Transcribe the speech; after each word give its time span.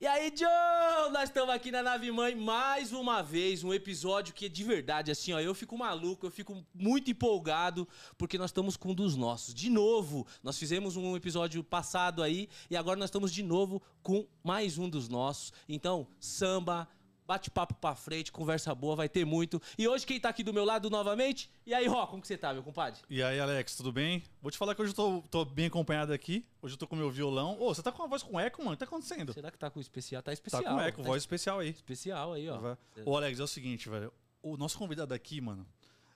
E 0.00 0.06
aí, 0.06 0.32
Joe? 0.32 1.10
Nós 1.12 1.24
estamos 1.24 1.52
aqui 1.52 1.72
na 1.72 1.82
Nave 1.82 2.12
Mãe 2.12 2.32
mais 2.32 2.92
uma 2.92 3.20
vez, 3.20 3.64
um 3.64 3.74
episódio 3.74 4.32
que 4.32 4.48
de 4.48 4.62
verdade, 4.62 5.10
assim, 5.10 5.32
ó, 5.32 5.40
eu 5.40 5.52
fico 5.56 5.76
maluco, 5.76 6.24
eu 6.24 6.30
fico 6.30 6.64
muito 6.72 7.10
empolgado, 7.10 7.86
porque 8.16 8.38
nós 8.38 8.50
estamos 8.50 8.76
com 8.76 8.92
um 8.92 8.94
dos 8.94 9.16
nossos. 9.16 9.52
De 9.52 9.68
novo, 9.68 10.24
nós 10.40 10.56
fizemos 10.56 10.96
um 10.96 11.16
episódio 11.16 11.64
passado 11.64 12.22
aí, 12.22 12.48
e 12.70 12.76
agora 12.76 12.96
nós 12.96 13.08
estamos 13.08 13.32
de 13.32 13.42
novo 13.42 13.82
com 14.00 14.24
mais 14.40 14.78
um 14.78 14.88
dos 14.88 15.08
nossos. 15.08 15.52
Então, 15.68 16.06
samba, 16.20 16.88
bate-papo 17.28 17.74
pra 17.74 17.94
frente, 17.94 18.32
conversa 18.32 18.74
boa, 18.74 18.96
vai 18.96 19.06
ter 19.06 19.26
muito. 19.26 19.60
E 19.76 19.86
hoje 19.86 20.06
quem 20.06 20.18
tá 20.18 20.30
aqui 20.30 20.42
do 20.42 20.50
meu 20.54 20.64
lado 20.64 20.88
novamente? 20.88 21.50
E 21.66 21.74
aí, 21.74 21.86
Ró, 21.86 22.06
como 22.06 22.22
que 22.22 22.26
você 22.26 22.38
tá, 22.38 22.54
meu 22.54 22.62
compadre? 22.62 23.02
E 23.10 23.22
aí, 23.22 23.38
Alex, 23.38 23.76
tudo 23.76 23.92
bem? 23.92 24.24
Vou 24.40 24.50
te 24.50 24.56
falar 24.56 24.74
que 24.74 24.80
hoje 24.80 24.92
eu 24.92 24.96
tô, 24.96 25.22
tô 25.30 25.44
bem 25.44 25.66
acompanhado 25.66 26.10
aqui. 26.10 26.46
Hoje 26.62 26.72
eu 26.72 26.78
tô 26.78 26.86
com 26.86 26.96
meu 26.96 27.10
violão. 27.10 27.60
Ô, 27.60 27.74
você 27.74 27.82
tá 27.82 27.92
com 27.92 28.02
uma 28.02 28.08
voz 28.08 28.22
com 28.22 28.40
eco, 28.40 28.62
mano? 28.62 28.72
O 28.72 28.76
que 28.76 28.78
tá 28.78 28.86
acontecendo? 28.86 29.34
Será 29.34 29.50
que 29.50 29.58
tá 29.58 29.70
com 29.70 29.78
especial? 29.78 30.22
Tá 30.22 30.32
especial. 30.32 30.62
Tá 30.62 30.70
com 30.70 30.80
eco, 30.80 31.02
tá 31.02 31.06
voz 31.06 31.22
especial 31.22 31.58
aí. 31.58 31.68
Especial 31.68 32.32
aí, 32.32 32.48
ó. 32.48 32.76
Ô, 33.04 33.14
Alex, 33.14 33.38
é 33.38 33.42
o 33.42 33.46
seguinte, 33.46 33.90
velho. 33.90 34.10
O 34.42 34.56
nosso 34.56 34.78
convidado 34.78 35.12
aqui, 35.12 35.38
mano, 35.38 35.66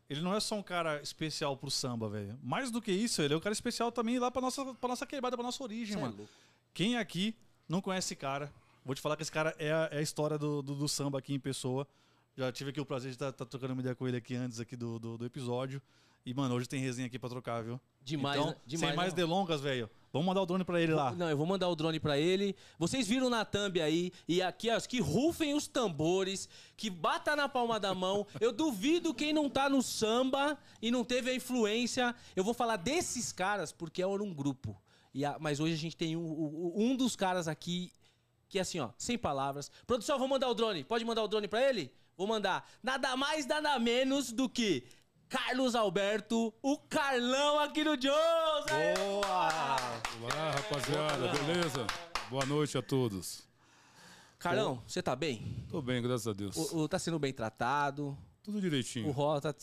ele 0.08 0.22
não 0.22 0.34
é 0.34 0.40
só 0.40 0.54
um 0.54 0.62
cara 0.62 0.98
especial 1.02 1.54
pro 1.58 1.70
samba, 1.70 2.08
velho. 2.08 2.38
Mais 2.42 2.70
do 2.70 2.80
que 2.80 2.90
isso, 2.90 3.20
ele 3.20 3.34
é 3.34 3.36
um 3.36 3.40
cara 3.40 3.52
especial 3.52 3.92
também 3.92 4.18
lá 4.18 4.30
pra 4.30 4.40
nossa, 4.40 4.64
pra 4.76 4.88
nossa 4.88 5.06
quebrada, 5.06 5.36
pra 5.36 5.44
nossa 5.44 5.62
origem, 5.62 5.92
Cê 5.92 5.98
é 5.98 6.02
mano. 6.02 6.16
louco. 6.16 6.32
Quem 6.72 6.96
aqui 6.96 7.36
não 7.68 7.82
conhece 7.82 8.06
esse 8.06 8.16
cara? 8.16 8.50
Vou 8.84 8.94
te 8.94 9.00
falar 9.00 9.16
que 9.16 9.22
esse 9.22 9.32
cara 9.32 9.54
é 9.58 9.72
a, 9.72 9.88
é 9.92 9.98
a 9.98 10.02
história 10.02 10.36
do, 10.38 10.60
do, 10.62 10.74
do 10.74 10.88
samba 10.88 11.18
aqui 11.18 11.32
em 11.34 11.40
pessoa. 11.40 11.86
Já 12.36 12.50
tive 12.50 12.70
aqui 12.70 12.80
o 12.80 12.86
prazer 12.86 13.10
de 13.10 13.14
estar 13.16 13.32
trocando 13.32 13.72
uma 13.74 13.80
ideia 13.80 13.94
com 13.94 14.08
ele 14.08 14.16
aqui 14.16 14.34
antes 14.34 14.58
aqui 14.58 14.74
do, 14.76 14.98
do, 14.98 15.18
do 15.18 15.24
episódio. 15.26 15.80
E, 16.24 16.32
mano, 16.32 16.54
hoje 16.54 16.68
tem 16.68 16.80
resenha 16.80 17.06
aqui 17.06 17.18
pra 17.18 17.28
trocar, 17.28 17.62
viu? 17.64 17.80
Demais, 18.00 18.36
então, 18.38 18.50
né? 18.50 18.56
Demais, 18.64 18.88
sem 18.90 18.96
mais 18.96 19.12
né? 19.12 19.16
delongas, 19.16 19.60
velho. 19.60 19.90
Vamos 20.12 20.26
mandar 20.26 20.42
o 20.42 20.46
drone 20.46 20.64
pra 20.64 20.80
ele 20.80 20.94
lá. 20.94 21.10
Não, 21.12 21.28
eu 21.28 21.36
vou 21.36 21.44
mandar 21.46 21.68
o 21.68 21.74
drone 21.74 21.98
pra 21.98 22.16
ele. 22.18 22.54
Vocês 22.78 23.08
viram 23.08 23.28
na 23.28 23.44
thumb 23.44 23.80
aí. 23.80 24.12
E 24.28 24.40
aqui, 24.40 24.70
ó, 24.70 24.80
que 24.80 25.00
rufem 25.00 25.52
os 25.54 25.66
tambores, 25.66 26.48
que 26.76 26.88
bata 26.90 27.34
na 27.34 27.48
palma 27.48 27.78
da 27.80 27.92
mão. 27.94 28.26
Eu 28.40 28.52
duvido 28.52 29.12
quem 29.12 29.32
não 29.32 29.50
tá 29.50 29.68
no 29.68 29.82
samba 29.82 30.56
e 30.80 30.90
não 30.90 31.04
teve 31.04 31.30
a 31.30 31.34
influência. 31.34 32.14
Eu 32.36 32.44
vou 32.44 32.54
falar 32.54 32.76
desses 32.76 33.32
caras 33.32 33.72
porque 33.72 34.00
era 34.02 34.22
um 34.22 34.32
grupo. 34.32 34.80
E 35.12 35.24
a- 35.24 35.36
mas 35.40 35.58
hoje 35.60 35.74
a 35.74 35.78
gente 35.78 35.96
tem 35.96 36.16
um, 36.16 36.20
um- 36.24 36.72
um 36.92 36.96
dos 36.96 37.16
caras 37.16 37.48
aqui 37.48 37.90
que 38.52 38.58
assim, 38.60 38.78
ó, 38.80 38.90
sem 38.98 39.16
palavras. 39.16 39.70
Produção, 39.86 40.18
vou 40.18 40.28
mandar 40.28 40.46
o 40.46 40.54
drone. 40.54 40.84
Pode 40.84 41.06
mandar 41.06 41.22
o 41.22 41.28
drone 41.28 41.48
pra 41.48 41.62
ele? 41.66 41.90
Vou 42.18 42.26
mandar. 42.26 42.68
Nada 42.82 43.16
mais, 43.16 43.46
nada 43.46 43.78
menos 43.78 44.30
do 44.30 44.46
que 44.46 44.84
Carlos 45.26 45.74
Alberto, 45.74 46.52
o 46.60 46.76
Carlão 46.76 47.58
aqui 47.60 47.82
no 47.82 47.96
Jones. 47.96 48.66
Aê! 48.70 48.94
Olá, 49.16 50.50
rapaziada, 50.50 51.28
beleza? 51.28 51.86
Boa 52.28 52.44
noite 52.44 52.76
a 52.76 52.82
todos. 52.82 53.42
Carlão, 54.38 54.82
você 54.86 55.00
tá 55.02 55.16
bem? 55.16 55.64
Tô 55.70 55.80
bem, 55.80 56.02
graças 56.02 56.26
a 56.28 56.34
Deus. 56.34 56.54
O, 56.54 56.80
o- 56.80 56.88
tá 56.88 56.98
sendo 56.98 57.18
bem 57.18 57.32
tratado. 57.32 58.14
Tudo 58.42 58.58
O 58.58 58.60
direitinho. 58.60 59.10
Ró 59.12 59.40
tá. 59.40 59.54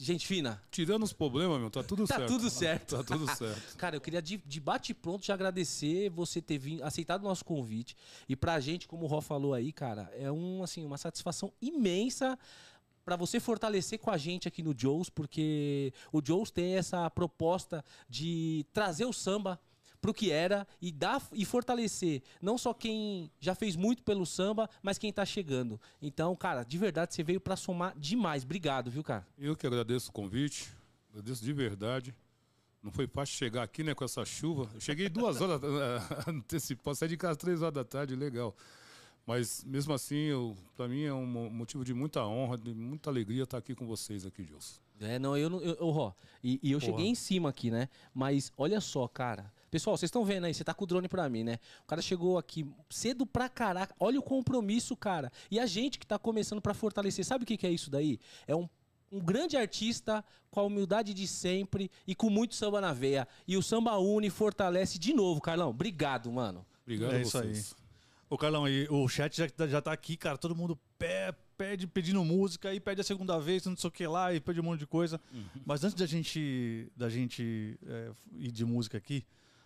Gente 0.00 0.26
fina. 0.26 0.60
Tirando 0.70 1.04
os 1.04 1.12
problemas, 1.12 1.60
meu, 1.60 1.70
tá 1.70 1.84
tudo 1.84 2.04
Tá 2.06 2.16
certo. 2.16 2.28
tudo 2.28 2.50
certo. 2.50 2.96
Tá 2.96 3.04
tudo 3.04 3.26
certo. 3.36 3.76
Cara, 3.76 3.94
eu 3.94 4.00
queria 4.00 4.20
de, 4.20 4.38
de 4.38 4.60
bate-pronto 4.60 5.22
te 5.22 5.30
agradecer 5.30 6.10
você 6.10 6.42
ter 6.42 6.58
vindo, 6.58 6.82
aceitado 6.82 7.20
o 7.22 7.28
nosso 7.28 7.44
convite. 7.44 7.96
E 8.28 8.34
pra 8.34 8.58
gente, 8.58 8.88
como 8.88 9.04
o 9.04 9.06
Ró 9.06 9.20
falou 9.20 9.54
aí, 9.54 9.72
cara, 9.72 10.12
é 10.18 10.32
um, 10.32 10.64
assim, 10.64 10.84
uma 10.84 10.98
satisfação 10.98 11.52
imensa 11.62 12.36
pra 13.04 13.14
você 13.16 13.38
fortalecer 13.38 13.98
com 14.00 14.10
a 14.10 14.16
gente 14.16 14.48
aqui 14.48 14.62
no 14.62 14.74
Joes, 14.76 15.08
porque 15.10 15.92
o 16.10 16.20
Joes 16.24 16.50
tem 16.50 16.76
essa 16.76 17.08
proposta 17.10 17.84
de 18.08 18.64
trazer 18.72 19.04
o 19.04 19.12
samba 19.12 19.60
pro 20.04 20.12
que 20.12 20.30
era 20.30 20.68
e 20.82 20.92
dar 20.92 21.26
e 21.32 21.46
fortalecer 21.46 22.20
não 22.42 22.58
só 22.58 22.74
quem 22.74 23.30
já 23.40 23.54
fez 23.54 23.74
muito 23.74 24.02
pelo 24.02 24.26
samba, 24.26 24.68
mas 24.82 24.98
quem 24.98 25.10
tá 25.10 25.24
chegando. 25.24 25.80
Então, 26.02 26.36
cara, 26.36 26.62
de 26.62 26.76
verdade 26.76 27.14
você 27.14 27.22
veio 27.22 27.40
pra 27.40 27.56
somar 27.56 27.98
demais. 27.98 28.44
Obrigado, 28.44 28.90
viu, 28.90 29.02
cara? 29.02 29.26
Eu 29.38 29.56
que 29.56 29.66
agradeço 29.66 30.10
o 30.10 30.12
convite, 30.12 30.68
agradeço 31.10 31.42
de 31.42 31.52
verdade. 31.54 32.14
Não 32.82 32.90
foi 32.92 33.06
fácil 33.06 33.34
chegar 33.34 33.62
aqui, 33.62 33.82
né, 33.82 33.94
com 33.94 34.04
essa 34.04 34.22
chuva. 34.26 34.68
Eu 34.74 34.80
cheguei 34.80 35.08
duas 35.08 35.40
horas 35.40 35.58
eh, 35.64 36.30
antecipado, 36.30 36.94
saí 36.94 37.08
de 37.08 37.16
casa 37.16 37.38
três 37.38 37.62
horas 37.62 37.72
da 37.72 37.82
tarde, 37.82 38.14
legal. 38.14 38.54
Mas 39.26 39.64
mesmo 39.64 39.94
assim, 39.94 40.16
eu, 40.16 40.54
pra 40.76 40.86
mim 40.86 41.04
é 41.04 41.14
um 41.14 41.24
mo- 41.24 41.48
motivo 41.48 41.82
de 41.82 41.94
muita 41.94 42.22
honra, 42.26 42.58
de 42.58 42.74
muita 42.74 43.08
alegria 43.08 43.44
estar 43.44 43.56
aqui 43.56 43.74
com 43.74 43.86
vocês 43.86 44.26
aqui, 44.26 44.42
Deus. 44.42 44.82
É, 45.00 45.18
não, 45.18 45.34
eu 45.34 45.48
não. 45.48 45.60
Eu, 45.62 45.74
eu, 45.76 45.88
Ró, 45.90 46.12
e, 46.42 46.60
e 46.62 46.72
eu 46.72 46.78
cheguei 46.78 47.06
em 47.06 47.14
cima 47.14 47.48
aqui, 47.48 47.70
né? 47.70 47.88
Mas 48.12 48.52
olha 48.56 48.80
só, 48.82 49.08
cara. 49.08 49.50
Pessoal, 49.74 49.96
vocês 49.96 50.06
estão 50.06 50.24
vendo 50.24 50.44
aí, 50.44 50.54
você 50.54 50.62
tá 50.62 50.72
com 50.72 50.84
o 50.84 50.86
drone 50.86 51.08
pra 51.08 51.28
mim, 51.28 51.42
né? 51.42 51.58
O 51.82 51.86
cara 51.88 52.00
chegou 52.00 52.38
aqui 52.38 52.64
cedo 52.88 53.26
pra 53.26 53.48
caraca. 53.48 53.92
Olha 53.98 54.20
o 54.20 54.22
compromisso, 54.22 54.96
cara. 54.96 55.32
E 55.50 55.58
a 55.58 55.66
gente 55.66 55.98
que 55.98 56.06
tá 56.06 56.16
começando 56.16 56.60
pra 56.62 56.72
fortalecer, 56.72 57.24
sabe 57.24 57.42
o 57.42 57.46
que, 57.46 57.56
que 57.56 57.66
é 57.66 57.70
isso 57.72 57.90
daí? 57.90 58.20
É 58.46 58.54
um. 58.54 58.68
Um 59.10 59.18
grande 59.18 59.56
artista 59.56 60.24
com 60.50 60.60
a 60.60 60.62
humildade 60.62 61.12
de 61.12 61.26
sempre 61.26 61.90
e 62.06 62.14
com 62.14 62.30
muito 62.30 62.54
samba 62.54 62.80
na 62.80 62.92
veia. 62.92 63.26
E 63.48 63.56
o 63.56 63.62
samba 63.62 63.96
une, 63.98 64.30
fortalece 64.30 64.96
de 64.96 65.12
novo, 65.12 65.40
Carlão. 65.40 65.70
Obrigado, 65.70 66.30
mano. 66.30 66.64
Obrigado 66.84 67.12
É 67.12 67.16
a 67.16 67.20
isso 67.22 67.36
aí. 67.38 67.48
vocês. 67.54 67.74
Ô, 68.30 68.38
Carlão, 68.38 68.68
e 68.68 68.86
o 68.88 69.08
chat 69.08 69.36
já, 69.36 69.48
tá- 69.50 69.66
já 69.66 69.82
tá 69.82 69.92
aqui, 69.92 70.16
cara. 70.16 70.38
Todo 70.38 70.54
mundo 70.54 70.78
pe- 70.98 71.32
pede, 71.56 71.86
pedindo 71.88 72.24
música, 72.24 72.68
aí 72.68 72.78
pede 72.78 73.00
a 73.00 73.04
segunda 73.04 73.38
vez, 73.40 73.64
não 73.66 73.76
sei 73.76 73.88
o 73.88 73.90
que 73.90 74.06
lá, 74.06 74.32
e 74.32 74.38
pede 74.40 74.60
um 74.60 74.64
monte 74.64 74.80
de 74.80 74.86
coisa. 74.86 75.20
Mas 75.66 75.82
antes 75.84 75.94
da 75.96 76.06
gente, 76.06 76.88
da 76.96 77.08
gente 77.08 77.76
é, 77.86 78.10
ir 78.36 78.50
de 78.52 78.64
música 78.64 78.98
aqui, 78.98 79.24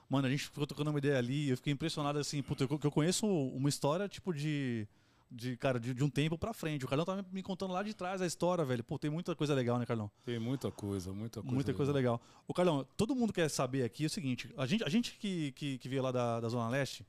mano, 0.09 0.27
a 0.27 0.31
gente 0.31 0.45
ficou 0.45 0.67
tocando 0.67 0.89
uma 0.91 0.99
ideia 0.99 1.19
ali, 1.19 1.47
e 1.47 1.51
eu 1.51 1.57
fiquei 1.57 1.73
impressionado 1.73 2.19
assim, 2.19 2.43
puta, 2.43 2.65
eu, 2.65 2.79
que 2.79 2.87
eu 2.87 2.91
conheço 2.91 3.27
uma 3.27 3.69
história, 3.69 4.09
tipo, 4.09 4.33
de. 4.33 4.87
De, 5.31 5.59
cara, 5.59 5.79
de, 5.79 5.93
de 5.93 6.03
um 6.03 6.09
tempo 6.09 6.39
pra 6.39 6.55
frente. 6.55 6.87
O 6.87 6.89
Carlão 6.89 7.05
tava 7.05 7.23
me 7.31 7.43
contando 7.43 7.75
lá 7.75 7.83
de 7.83 7.93
trás 7.93 8.23
a 8.23 8.27
história, 8.27 8.65
velho. 8.65 8.83
Pô, 8.83 8.99
tem 8.99 9.11
muita 9.11 9.37
coisa 9.37 9.53
legal, 9.55 9.79
né, 9.79 9.85
Carlão? 9.85 10.11
Tem 10.25 10.39
muita 10.39 10.71
coisa, 10.71 11.13
muita 11.13 11.43
coisa. 11.43 11.55
Muita 11.55 11.75
coisa 11.75 11.93
legal. 11.93 12.19
O 12.47 12.55
Carlão, 12.55 12.87
todo 12.97 13.15
mundo 13.15 13.31
quer 13.31 13.47
saber 13.51 13.85
aqui 13.85 14.07
o 14.07 14.09
seguinte: 14.09 14.49
a 14.57 14.65
gente, 14.65 14.83
a 14.85 14.89
gente 14.89 15.19
que, 15.19 15.53
que, 15.53 15.77
que 15.77 15.87
veio 15.87 16.03
lá 16.03 16.11
da, 16.11 16.41
da 16.41 16.49
Zona 16.49 16.67
Leste 16.71 17.05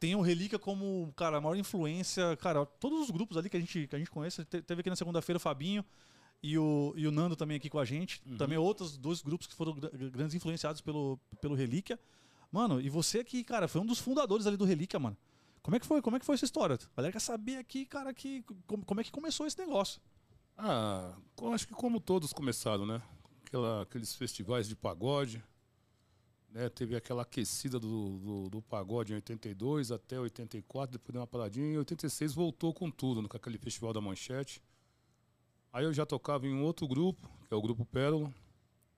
tem 0.00 0.16
o 0.16 0.22
Relíquia 0.22 0.58
como, 0.58 1.12
cara, 1.16 1.36
a 1.36 1.40
maior 1.40 1.54
influência. 1.56 2.36
Cara, 2.38 2.66
todos 2.66 3.00
os 3.00 3.10
grupos 3.10 3.36
ali 3.36 3.48
que 3.48 3.56
a 3.56 3.60
gente, 3.60 3.86
que 3.86 3.94
a 3.94 3.98
gente 4.00 4.10
conhece, 4.10 4.44
te- 4.44 4.60
teve 4.62 4.80
aqui 4.80 4.90
na 4.90 4.96
segunda-feira 4.96 5.36
o 5.36 5.40
Fabinho 5.40 5.84
e 6.42 6.58
o, 6.58 6.92
e 6.96 7.06
o 7.06 7.10
Nando 7.10 7.34
também 7.36 7.56
aqui 7.56 7.68
com 7.68 7.78
a 7.78 7.84
gente. 7.84 8.20
Também 8.36 8.56
outros 8.58 8.96
dois 8.96 9.22
grupos 9.22 9.46
que 9.46 9.54
foram 9.54 9.74
gra- 9.74 9.90
grandes 10.10 10.34
influenciados 10.34 10.80
pelo, 10.80 11.18
pelo 11.40 11.54
Relíquia. 11.54 11.98
Mano, 12.52 12.80
e 12.80 12.88
você 12.88 13.20
aqui, 13.20 13.42
cara, 13.42 13.66
foi 13.68 13.80
um 13.80 13.86
dos 13.86 13.98
fundadores 13.98 14.46
ali 14.46 14.56
do 14.56 14.64
Relíquia, 14.64 14.98
mano. 14.98 15.16
Como 15.62 15.74
é 15.76 15.80
que 15.80 15.86
foi? 15.86 16.00
Como 16.00 16.16
é 16.16 16.20
que 16.20 16.24
foi 16.26 16.36
essa 16.36 16.44
história? 16.44 16.74
A 16.76 16.96
galera 16.96 17.12
quer 17.12 17.20
saber 17.20 17.56
aqui, 17.56 17.84
cara, 17.84 18.14
que, 18.14 18.44
como, 18.66 18.84
como 18.84 19.00
é 19.00 19.04
que 19.04 19.10
começou 19.10 19.46
esse 19.46 19.58
negócio. 19.58 20.00
Ah, 20.56 21.14
acho 21.52 21.66
que 21.66 21.74
como 21.74 22.00
todos 22.00 22.32
começaram, 22.32 22.86
né? 22.86 23.02
Aquela- 23.44 23.82
aqueles 23.82 24.14
festivais 24.14 24.68
de 24.68 24.76
pagode, 24.76 25.42
né? 26.50 26.68
Teve 26.68 26.94
aquela 26.94 27.22
aquecida 27.22 27.78
do, 27.80 28.18
do, 28.18 28.50
do 28.50 28.62
pagode 28.62 29.12
em 29.12 29.16
82 29.16 29.90
até 29.90 30.18
84, 30.18 30.92
depois 30.92 31.12
deu 31.12 31.20
uma 31.20 31.26
paradinha. 31.26 31.66
Em 31.66 31.78
86 31.78 32.32
voltou 32.32 32.72
com 32.72 32.90
tudo, 32.90 33.28
com 33.28 33.36
aquele 33.36 33.58
festival 33.58 33.92
da 33.92 34.00
Manchete. 34.00 34.62
Aí 35.76 35.84
eu 35.84 35.92
já 35.92 36.06
tocava 36.06 36.46
em 36.46 36.54
um 36.54 36.62
outro 36.62 36.88
grupo, 36.88 37.28
que 37.46 37.52
é 37.52 37.56
o 37.56 37.60
Grupo 37.60 37.84
Pérola. 37.84 38.32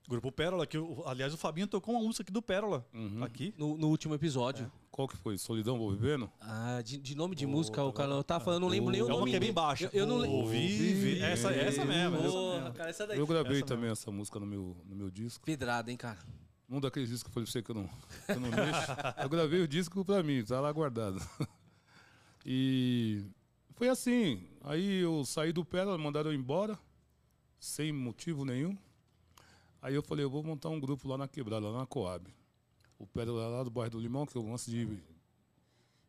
Grupo 0.08 0.30
Pérola, 0.30 0.64
que 0.64 0.78
o- 0.78 1.02
aliás 1.08 1.34
o 1.34 1.36
Fabinho 1.36 1.66
tocou 1.66 1.92
uma 1.96 2.04
música 2.04 2.22
aqui 2.22 2.30
do 2.30 2.40
Pérola. 2.40 2.86
Aqui. 3.20 3.52
No, 3.58 3.76
no 3.76 3.88
último 3.88 4.14
episódio. 4.14 4.70
Qual 4.92 5.08
que 5.08 5.16
foi? 5.16 5.36
Solidão 5.36 5.76
Vou 5.76 5.90
Vivendo? 5.90 6.30
Ah, 6.40 6.80
de, 6.84 6.98
de 6.98 7.16
nome 7.16 7.34
de 7.34 7.46
música, 7.48 7.82
o 7.82 7.92
Carlão. 7.92 8.18
Eu 8.18 8.22
tava 8.24 8.44
falando, 8.44 8.60
não 8.62 8.68
lembro 8.68 8.92
nem 8.92 9.02
o 9.02 9.06
É 9.06 9.08
uma 9.08 9.18
nome. 9.18 9.30
que 9.32 9.36
é 9.36 9.40
bem 9.40 9.52
baixa. 9.52 9.90
Eu, 9.92 10.02
eu 10.02 10.06
não 10.06 10.18
lembro. 10.18 10.46
Vive. 10.46 11.20
Essa, 11.20 11.50
essa 11.52 11.84
mesmo. 11.84 12.16
Porra, 12.18 12.60
mesmo. 12.60 12.74
cara, 12.74 12.90
essa 12.90 13.06
daí. 13.08 13.18
Eu 13.18 13.26
gravei 13.26 13.56
Essa 13.56 13.66
também 13.66 13.90
essa 13.90 14.10
música 14.12 14.38
no 14.38 14.46
meu, 14.46 14.76
no 14.86 14.94
meu 14.94 15.10
disco. 15.10 15.44
Pedrada, 15.44 15.90
hein, 15.90 15.96
cara. 15.96 16.18
Um 16.70 16.80
daqueles 16.80 17.08
discos 17.08 17.24
que 17.24 17.28
eu 17.30 17.34
falei 17.34 17.44
pra 17.46 17.52
você 17.52 17.62
que 17.62 17.70
eu 17.72 17.74
não, 17.74 17.88
que 17.88 18.32
eu 18.32 18.40
não 18.40 18.50
mexo. 18.50 18.92
Eu 19.24 19.28
gravei 19.28 19.60
o 19.62 19.66
disco 19.68 20.04
pra 20.04 20.22
mim, 20.22 20.44
tá 20.44 20.60
lá 20.60 20.70
guardado. 20.70 21.20
E 22.46 23.24
foi 23.74 23.88
assim. 23.88 24.42
Aí 24.68 25.00
eu 25.00 25.24
saí 25.24 25.50
do 25.50 25.64
Pérola, 25.64 25.96
mandaram 25.96 26.30
eu 26.30 26.38
embora, 26.38 26.78
sem 27.58 27.90
motivo 27.90 28.44
nenhum. 28.44 28.76
Aí 29.80 29.94
eu 29.94 30.02
falei, 30.02 30.26
eu 30.26 30.28
vou 30.28 30.42
montar 30.42 30.68
um 30.68 30.78
grupo 30.78 31.08
lá 31.08 31.16
na 31.16 31.26
quebrada, 31.26 31.70
lá 31.70 31.78
na 31.78 31.86
Coab. 31.86 32.30
O 32.98 33.06
Pérola 33.06 33.44
é 33.44 33.48
lá 33.48 33.64
do 33.64 33.70
bairro 33.70 33.92
do 33.92 33.98
Limão, 33.98 34.26
que 34.26 34.36
eu 34.36 34.46
antes 34.52 34.66
de 34.66 34.86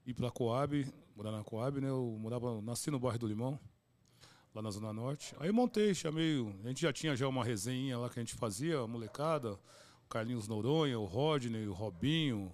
ir 0.06 0.14
pra 0.14 0.30
Coab, 0.30 0.86
morar 1.16 1.32
na 1.32 1.42
Coab, 1.42 1.80
né? 1.80 1.88
Eu 1.88 2.18
morava, 2.20 2.62
nasci 2.62 2.92
no 2.92 3.00
bairro 3.00 3.20
do 3.20 3.28
Limão, 3.28 3.58
lá 4.54 4.62
na 4.62 4.72
Zona 4.72 4.92
Norte. 4.92 5.34
Aí 5.40 5.54
montei, 5.54 5.96
chamei. 5.96 6.46
A 6.62 6.68
gente 6.68 6.82
já 6.82 6.92
tinha 6.92 7.16
já 7.16 7.30
uma 7.30 7.46
resenha 7.46 7.98
lá 7.98 8.10
que 8.10 8.20
a 8.20 8.22
gente 8.22 8.36
fazia, 8.36 8.82
a 8.82 8.88
molecada, 8.88 9.54
o 9.54 10.10
Carlinhos 10.10 10.50
Noronha, 10.50 11.00
o 11.00 11.06
Rodney, 11.06 11.66
o 11.66 11.72
Robinho, 11.72 12.54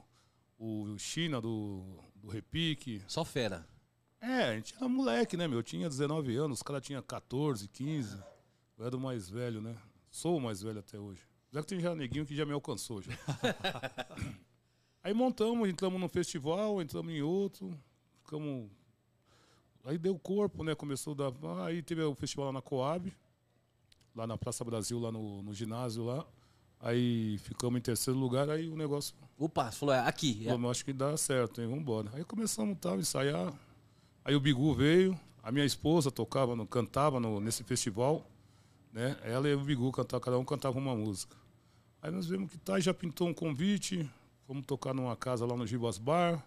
o 0.60 1.00
China 1.00 1.42
do, 1.42 1.98
do 2.14 2.28
Repique. 2.28 3.02
Só 3.08 3.26
fera. 3.26 3.68
É, 4.26 4.44
a 4.46 4.56
gente 4.56 4.76
era 4.76 4.90
moleque, 4.90 5.38
né, 5.38 5.48
meu? 5.48 5.60
Eu 5.60 5.64
tinha 5.64 5.88
19 5.88 6.36
anos, 6.36 6.58
os 6.58 6.64
caras 6.64 6.82
tinham 6.82 7.00
14, 7.00 7.68
15. 7.68 8.18
Eu 8.76 8.88
era 8.88 8.98
o 8.98 9.00
mais 9.00 9.30
velho, 9.30 9.62
né? 9.62 9.78
Sou 10.10 10.38
o 10.38 10.42
mais 10.42 10.64
velho 10.64 10.80
até 10.80 11.00
hoje. 11.00 11.22
Já 11.52 11.62
que 11.62 11.68
tem 11.68 11.80
já 11.80 11.94
neguinho 11.94 12.26
que 12.26 12.36
já 12.36 12.44
me 12.44 12.52
alcançou 12.52 13.04
já. 13.04 13.12
Aí 15.04 15.14
montamos, 15.14 15.70
entramos 15.70 16.02
num 16.02 16.10
festival, 16.10 16.82
entramos 16.82 17.14
em 17.14 17.22
outro. 17.22 17.78
ficamos. 18.24 18.68
Aí 19.84 20.00
deu 20.00 20.18
corpo, 20.18 20.64
né? 20.64 20.74
Começou 20.74 21.14
a 21.14 21.30
dar. 21.30 21.66
Aí 21.68 21.84
teve 21.84 22.02
o 22.02 22.16
festival 22.16 22.48
lá 22.48 22.54
na 22.54 22.62
Coab, 22.64 23.14
lá 24.16 24.26
na 24.26 24.40
Praça 24.40 24.66
Brasil, 24.66 25.00
lá 25.00 25.12
no, 25.12 25.44
no 25.44 25.54
ginásio 25.54 26.04
lá. 26.04 26.26
Aí 26.80 27.38
ficamos 27.38 27.78
em 27.78 27.82
terceiro 27.82 28.20
lugar, 28.20 28.50
aí 28.50 28.68
o 28.70 28.76
negócio. 28.76 29.14
Opa, 29.38 29.72
você 29.72 29.78
falou, 29.78 29.94
é 29.94 30.00
aqui. 30.00 30.48
É. 30.48 30.50
Falou, 30.50 30.72
acho 30.72 30.84
que 30.84 30.92
dá 30.92 31.16
certo, 31.16 31.62
hein? 31.62 31.68
Vamos 31.68 31.84
embora. 31.84 32.10
Aí 32.14 32.24
começamos 32.24 32.76
tal, 32.82 33.00
ensaiar. 33.00 33.54
Aí 34.26 34.36
o 34.36 34.40
Bigu 34.40 34.74
veio, 34.74 35.18
a 35.44 35.52
minha 35.52 35.64
esposa 35.66 36.10
tocava, 36.12 36.56
no, 36.56 36.66
cantava 36.66 37.20
no, 37.20 37.40
nesse 37.40 37.64
festival, 37.64 38.26
né? 38.92 39.16
Ela 39.24 39.48
e 39.48 39.54
o 39.54 39.60
Bigu 39.60 39.92
cantavam, 39.92 40.20
cada 40.24 40.40
um 40.40 40.44
cantava 40.44 40.78
uma 40.80 40.96
música. 40.96 41.38
Aí 42.02 42.12
nós 42.12 42.26
vimos 42.28 42.50
que 42.52 42.58
tá, 42.58 42.80
já 42.80 42.94
pintou 42.94 43.28
um 43.28 43.34
convite, 43.34 44.10
fomos 44.48 44.66
tocar 44.66 44.94
numa 44.94 45.16
casa 45.16 45.46
lá 45.46 45.56
no 45.56 45.66
Gibas 45.68 45.98
Bar. 46.00 46.44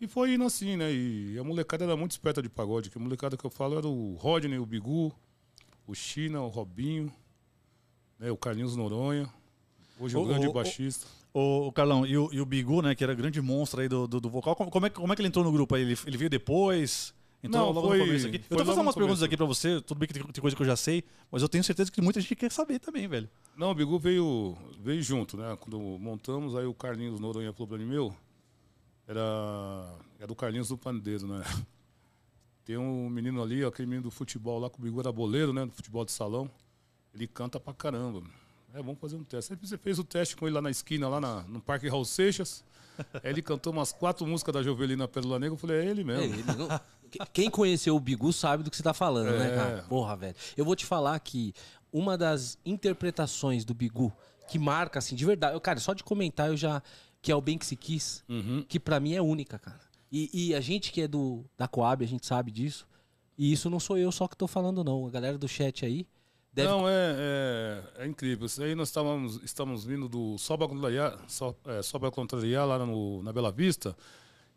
E 0.00 0.06
foi 0.08 0.32
indo 0.34 0.44
assim, 0.44 0.76
né? 0.76 0.90
E 0.90 1.36
a 1.38 1.44
molecada 1.44 1.84
era 1.84 1.94
muito 1.96 2.12
esperta 2.12 2.40
de 2.40 2.48
pagode, 2.48 2.88
que 2.88 2.96
a 2.96 3.00
molecada 3.00 3.36
que 3.36 3.44
eu 3.44 3.50
falo 3.50 3.76
era 3.76 3.86
o 3.86 4.14
Rodney, 4.14 4.58
o 4.58 4.64
Bigu, 4.64 5.12
o 5.86 5.94
China, 5.94 6.40
o 6.40 6.48
Robinho, 6.48 7.12
né? 8.18 8.30
o 8.30 8.36
Carlinhos 8.38 8.74
Noronha, 8.76 9.28
hoje 9.98 10.16
o, 10.16 10.22
O- 10.22 10.26
grande 10.26 10.46
o- 10.46 10.50
o- 10.50 10.52
baixista. 10.54 11.06
Ô, 11.32 11.66
ô, 11.68 11.72
Carlão, 11.72 12.04
e 12.04 12.16
o, 12.18 12.28
e 12.32 12.40
o 12.40 12.46
Bigu, 12.46 12.82
né, 12.82 12.94
que 12.94 13.04
era 13.04 13.14
grande 13.14 13.40
monstro 13.40 13.80
aí 13.80 13.88
do, 13.88 14.06
do, 14.08 14.20
do 14.20 14.28
vocal, 14.28 14.56
como, 14.56 14.86
é, 14.86 14.90
que- 14.90 14.96
como 14.96 15.12
é 15.12 15.16
que 15.16 15.22
ele 15.22 15.28
entrou 15.28 15.44
no 15.44 15.52
grupo 15.52 15.74
aí? 15.76 15.82
Ele, 15.82 15.96
ele 16.06 16.16
veio 16.16 16.28
depois? 16.30 17.14
Entrou 17.42 17.66
Não, 17.66 17.72
logo 17.72 17.88
foi- 17.88 17.98
no 17.98 18.04
começo 18.06 18.26
aqui? 18.26 18.42
Eu 18.50 18.56
tô 18.58 18.64
fazendo 18.64 18.82
umas 18.82 18.94
perguntas 18.94 19.22
aqui 19.22 19.36
pra 19.36 19.46
você, 19.46 19.80
tudo 19.80 19.98
bem 19.98 20.06
que 20.08 20.12
tem, 20.14 20.22
tem 20.24 20.40
coisa 20.42 20.56
que 20.56 20.60
eu 20.62 20.66
já 20.66 20.76
sei, 20.76 21.04
mas 21.30 21.40
eu 21.40 21.48
tenho 21.48 21.62
certeza 21.64 21.90
que 21.90 22.00
muita 22.02 22.20
gente 22.20 22.34
quer 22.34 22.50
saber 22.50 22.78
também, 22.80 23.06
velho. 23.08 23.30
Não, 23.56 23.70
o 23.70 23.74
Bigu 23.74 23.98
veio, 23.98 24.56
veio 24.80 25.00
junto, 25.02 25.36
né? 25.36 25.56
Quando 25.60 25.78
montamos, 25.98 26.54
aí 26.56 26.66
o 26.66 26.74
Carlinhos 26.74 27.18
Noronha 27.20 27.52
falou 27.52 27.68
pra 27.68 27.78
mim, 27.78 27.86
meu, 27.86 28.14
era, 29.06 29.94
era 30.18 30.26
do 30.26 30.34
Carlinhos 30.34 30.68
do 30.68 30.76
Pandeiro, 30.76 31.26
né? 31.26 31.42
Tem 32.64 32.76
um 32.76 33.08
menino 33.08 33.42
ali, 33.42 33.64
aquele 33.64 33.86
menino 33.86 34.04
do 34.04 34.10
futebol 34.10 34.58
lá, 34.58 34.68
que 34.68 34.78
o 34.78 34.82
Bigu 34.82 35.00
era 35.00 35.10
boleiro, 35.10 35.52
né? 35.52 35.64
Do 35.64 35.72
futebol 35.72 36.04
de 36.04 36.12
salão. 36.12 36.50
Ele 37.14 37.26
canta 37.26 37.58
pra 37.58 37.72
caramba. 37.72 38.22
É, 38.74 38.78
vamos 38.82 38.98
fazer 39.00 39.16
um 39.16 39.24
teste. 39.24 39.52
Aí 39.52 39.58
você 39.60 39.76
fez 39.76 39.98
o 39.98 40.04
teste 40.04 40.36
com 40.36 40.46
ele 40.46 40.54
lá 40.54 40.62
na 40.62 40.70
esquina, 40.70 41.08
lá 41.08 41.20
na- 41.20 41.42
no 41.42 41.60
Parque 41.60 41.88
Raul 41.88 42.04
Seixas. 42.04 42.64
Aí 43.14 43.20
ele 43.32 43.42
cantou 43.42 43.72
umas 43.72 43.92
quatro 43.92 44.26
músicas 44.26 44.54
da 44.54 44.62
Jovelina 44.62 45.08
Pérola 45.08 45.38
Negra. 45.38 45.54
Eu 45.54 45.58
falei, 45.58 45.78
é 45.80 45.86
ele 45.86 46.02
É 46.02 46.04
mesmo. 46.04 46.34
ele, 46.34 46.42
não- 46.56 46.80
Que- 47.10 47.18
Quem 47.32 47.50
conheceu 47.50 47.96
o 47.96 48.00
Bigu 48.00 48.32
sabe 48.32 48.62
do 48.62 48.70
que 48.70 48.76
você 48.76 48.82
tá 48.82 48.94
falando, 48.94 49.36
né, 49.36 49.52
É. 49.52 49.56
cara? 49.56 49.82
Porra, 49.88 50.16
velho. 50.16 50.36
Eu 50.56 50.64
vou 50.64 50.76
te 50.76 50.86
falar 50.86 51.18
que 51.18 51.52
uma 51.92 52.16
das 52.16 52.56
interpretações 52.64 53.64
do 53.64 53.74
Bigu 53.74 54.12
que 54.48 54.58
marca, 54.58 54.98
assim, 55.00 55.14
de 55.16 55.24
verdade. 55.24 55.54
Eu, 55.54 55.60
cara, 55.60 55.78
só 55.80 55.92
de 55.94 56.02
comentar 56.04 56.48
eu 56.48 56.56
já. 56.56 56.82
Que 57.22 57.30
é 57.30 57.36
o 57.36 57.40
Bem 57.40 57.58
Que 57.58 57.66
Se 57.66 57.76
Quis, 57.76 58.24
Uhum. 58.28 58.64
que 58.66 58.80
pra 58.80 58.98
mim 58.98 59.12
é 59.14 59.20
única, 59.20 59.58
cara. 59.58 59.78
E, 60.10 60.30
e 60.48 60.54
a 60.54 60.60
gente 60.60 60.90
que 60.90 61.02
é 61.02 61.08
do 61.08 61.44
da 61.58 61.68
Coab, 61.68 62.02
a 62.02 62.08
gente 62.08 62.24
sabe 62.26 62.50
disso. 62.50 62.86
E 63.36 63.52
isso 63.52 63.68
não 63.68 63.78
sou 63.78 63.98
eu 63.98 64.10
só 64.10 64.26
que 64.26 64.36
tô 64.36 64.46
falando, 64.46 64.82
não. 64.82 65.06
A 65.06 65.10
galera 65.10 65.36
do 65.36 65.46
chat 65.46 65.84
aí 65.84 66.06
deve. 66.52 66.68
Não, 66.68 66.88
é, 66.88 66.92
é, 67.98 68.04
é 68.04 68.06
incrível. 68.06 68.46
Isso 68.46 68.62
aí 68.62 68.74
nós 68.74 68.88
estávamos, 68.88 69.40
estamos 69.44 69.84
vindo 69.84 70.08
do 70.08 70.36
Soba 70.38 70.66
Contrariar, 70.68 71.18
so, 71.28 71.54
é, 71.66 71.82
Contrariar 72.10 72.66
lá 72.66 72.78
no, 72.84 73.22
na 73.22 73.32
Bela 73.32 73.50
Vista. 73.52 73.96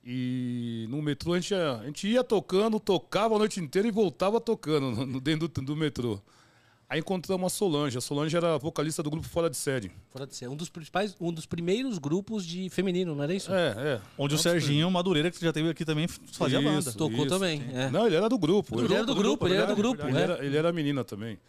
E 0.05 0.85
no 0.89 1.01
metrô 1.01 1.33
a 1.33 1.39
gente, 1.39 1.51
ia- 1.53 1.79
a 1.79 1.85
gente 1.85 2.07
ia 2.07 2.23
tocando, 2.23 2.77
tocava 2.79 3.35
a 3.35 3.39
noite 3.39 3.59
inteira 3.61 3.87
e 3.87 3.91
voltava 3.91 4.41
tocando 4.41 5.05
no- 5.05 5.21
dentro 5.21 5.47
do, 5.47 5.61
do 5.61 5.75
metrô. 5.77 6.19
Aí 6.93 6.99
encontramos 6.99 7.51
a 7.51 7.55
Solange. 7.55 7.97
A 7.97 8.01
Solange 8.01 8.37
era 8.37 8.55
vocalista 8.59 9.01
do 9.01 9.09
grupo 9.09 9.27
Fora 9.27 9.49
de 9.49 9.57
Série. 9.57 9.91
Fora 10.11 10.27
de 10.27 10.35
ser. 10.35 10.47
Um 10.47 10.55
dos 10.55 10.69
principais, 10.69 11.15
um 11.19 11.33
dos 11.33 11.47
primeiros 11.47 11.97
grupos 11.97 12.45
de 12.45 12.69
feminino, 12.69 13.15
não 13.15 13.23
era 13.23 13.33
isso? 13.33 13.51
É, 13.51 13.95
é. 13.95 14.01
Onde 14.15 14.35
o 14.35 14.37
Serginho 14.37 14.91
Madureira, 14.91 15.31
que 15.31 15.43
já 15.43 15.51
teve 15.51 15.67
aqui 15.67 15.83
também, 15.83 16.07
fazia 16.07 16.59
Isso. 16.59 16.69
banda. 16.69 16.93
Tocou 16.93 17.25
também. 17.25 17.65
é. 17.73 17.89
Não, 17.89 18.05
ele 18.05 18.15
era 18.15 18.29
do 18.29 18.37
grupo. 18.37 18.79
Ele 18.79 18.93
era 18.93 19.03
do 19.03 19.15
grupo, 19.15 19.47
ele 19.47 19.55
era 19.55 19.65
do 19.65 19.75
grupo. 19.75 20.05
Ele 20.05 20.15
é. 20.19 20.21
era, 20.21 20.45
ele 20.45 20.55
era 20.55 20.71
menina 20.71 21.03
também. 21.03 21.39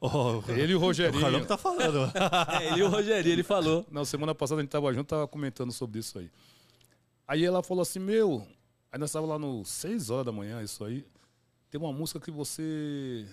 Ó, 0.00 0.40
Ele 0.56 0.70
e 0.70 0.74
o 0.76 0.78
o 0.78 0.80
Rogerinho. 0.80 1.20
Carlão 1.20 1.40
que 1.40 1.48
tá 1.48 1.58
falando. 1.58 2.12
É, 2.62 2.68
ele 2.68 2.78
e 2.78 2.82
o 2.84 2.88
Rogério, 2.88 3.32
ele 3.32 3.42
falou. 3.42 3.84
Na 3.90 4.04
semana 4.04 4.32
passada 4.32 4.60
a 4.60 4.62
gente 4.62 4.70
tava 4.70 4.94
junto, 4.94 5.08
tava 5.08 5.26
comentando 5.26 5.72
sobre 5.72 5.98
isso 5.98 6.20
aí. 6.20 6.30
Aí 7.26 7.44
ela 7.44 7.64
falou 7.64 7.82
assim, 7.82 7.98
meu, 7.98 8.46
aí 8.92 9.00
nós 9.00 9.10
tava 9.10 9.26
lá 9.26 9.40
no 9.40 9.64
6 9.64 10.08
horas 10.10 10.26
da 10.26 10.30
manhã, 10.30 10.62
isso 10.62 10.84
aí. 10.84 11.04
Tem 11.68 11.80
uma 11.80 11.92
música 11.92 12.20
que 12.20 12.30
você. 12.30 13.26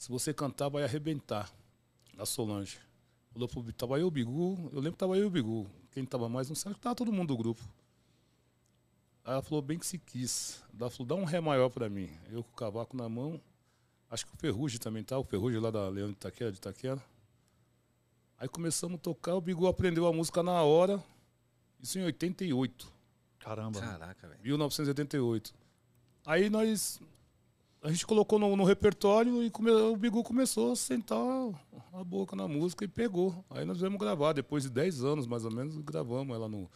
Se 0.00 0.08
você 0.08 0.32
cantar, 0.32 0.70
vai 0.70 0.82
arrebentar. 0.82 1.52
Da 2.14 2.24
Solange. 2.24 2.78
Falou 3.34 3.46
pro 3.46 3.60
Bigu, 3.60 3.76
tava 3.76 4.00
eu 4.00 4.06
o 4.06 4.10
Bigu, 4.10 4.70
eu 4.72 4.80
lembro 4.80 4.92
que 4.92 4.98
tava 4.98 5.14
eu 5.14 5.24
e 5.24 5.26
o 5.26 5.30
Bigu. 5.30 5.70
Quem 5.90 6.06
tava 6.06 6.26
mais, 6.26 6.48
não 6.48 6.56
sei, 6.56 6.72
tava 6.76 6.94
todo 6.94 7.12
mundo 7.12 7.28
do 7.28 7.36
grupo. 7.36 7.62
Aí 9.22 9.34
ela 9.34 9.42
falou 9.42 9.60
bem 9.60 9.78
que 9.78 9.84
se 9.86 9.98
quis. 9.98 10.64
Ela 10.78 10.88
falou, 10.88 11.06
dá 11.06 11.14
um 11.16 11.24
ré 11.24 11.38
maior 11.38 11.68
pra 11.68 11.90
mim. 11.90 12.10
Eu 12.30 12.42
com 12.42 12.50
o 12.50 12.54
cavaco 12.54 12.96
na 12.96 13.10
mão. 13.10 13.38
Acho 14.10 14.24
que 14.24 14.32
o 14.32 14.38
Ferrugem 14.38 14.78
também 14.80 15.04
tá, 15.04 15.18
o 15.18 15.22
Ferrugem 15.22 15.60
lá 15.60 15.70
da 15.70 15.86
Leão 15.90 16.08
de 16.08 16.14
Itaquera, 16.14 16.50
de 16.50 16.56
Itaquera. 16.56 17.04
Aí 18.38 18.48
começamos 18.48 18.96
a 18.96 19.02
tocar, 19.02 19.34
o 19.34 19.40
Bigu 19.42 19.66
aprendeu 19.66 20.06
a 20.06 20.12
música 20.14 20.42
na 20.42 20.62
hora. 20.62 21.04
Isso 21.78 21.98
em 21.98 22.04
88, 22.04 22.90
Caramba. 23.38 23.78
Caraca, 23.78 24.28
velho. 24.28 24.40
1988. 24.42 25.54
Aí 26.24 26.48
nós. 26.48 26.98
A 27.82 27.90
gente 27.90 28.06
colocou 28.06 28.38
no, 28.38 28.54
no 28.56 28.64
repertório 28.64 29.42
e 29.42 29.50
come- 29.50 29.70
o 29.70 29.96
Bigu 29.96 30.22
começou 30.22 30.72
a 30.72 30.76
sentar 30.76 31.16
a 31.94 32.04
boca 32.04 32.36
na 32.36 32.46
música 32.46 32.84
e 32.84 32.88
pegou. 32.88 33.42
Aí 33.48 33.64
nós 33.64 33.80
viemos 33.80 33.98
gravar, 33.98 34.34
depois 34.34 34.64
de 34.64 34.70
10 34.70 35.02
anos 35.02 35.26
mais 35.26 35.44
ou 35.46 35.50
menos, 35.50 35.78
gravamos 35.78 36.34
ela 36.36 36.46
no, 36.46 36.70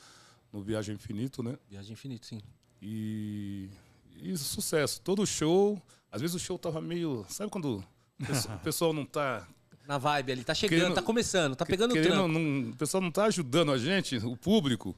no 0.52 0.62
Viagem 0.62 0.94
Infinito, 0.94 1.42
né? 1.42 1.58
Viagem 1.68 1.92
Infinito, 1.92 2.24
sim. 2.26 2.40
E, 2.80 3.68
e 4.16 4.36
sucesso. 4.38 5.00
Todo 5.02 5.26
show. 5.26 5.80
Às 6.10 6.22
vezes 6.22 6.36
o 6.36 6.38
show 6.38 6.58
tava 6.58 6.80
meio. 6.80 7.26
Sabe 7.28 7.50
quando 7.50 7.84
o 8.20 8.26
pessoal- 8.26 8.56
o 8.56 8.60
pessoal 8.60 8.92
não 8.94 9.04
tá 9.04 9.46
Na 9.86 9.98
vibe 9.98 10.32
ali, 10.32 10.44
tá 10.44 10.54
chegando, 10.54 10.78
Querendo- 10.80 10.94
tá 10.94 11.02
começando, 11.02 11.54
tá 11.54 11.66
pegando 11.66 11.90
o 11.92 12.02
trampo. 12.02 12.28
não, 12.28 12.70
o 12.70 12.76
pessoal 12.76 13.02
não 13.02 13.10
tá 13.10 13.24
ajudando 13.26 13.72
a 13.72 13.76
gente, 13.76 14.16
o 14.16 14.36
público. 14.38 14.96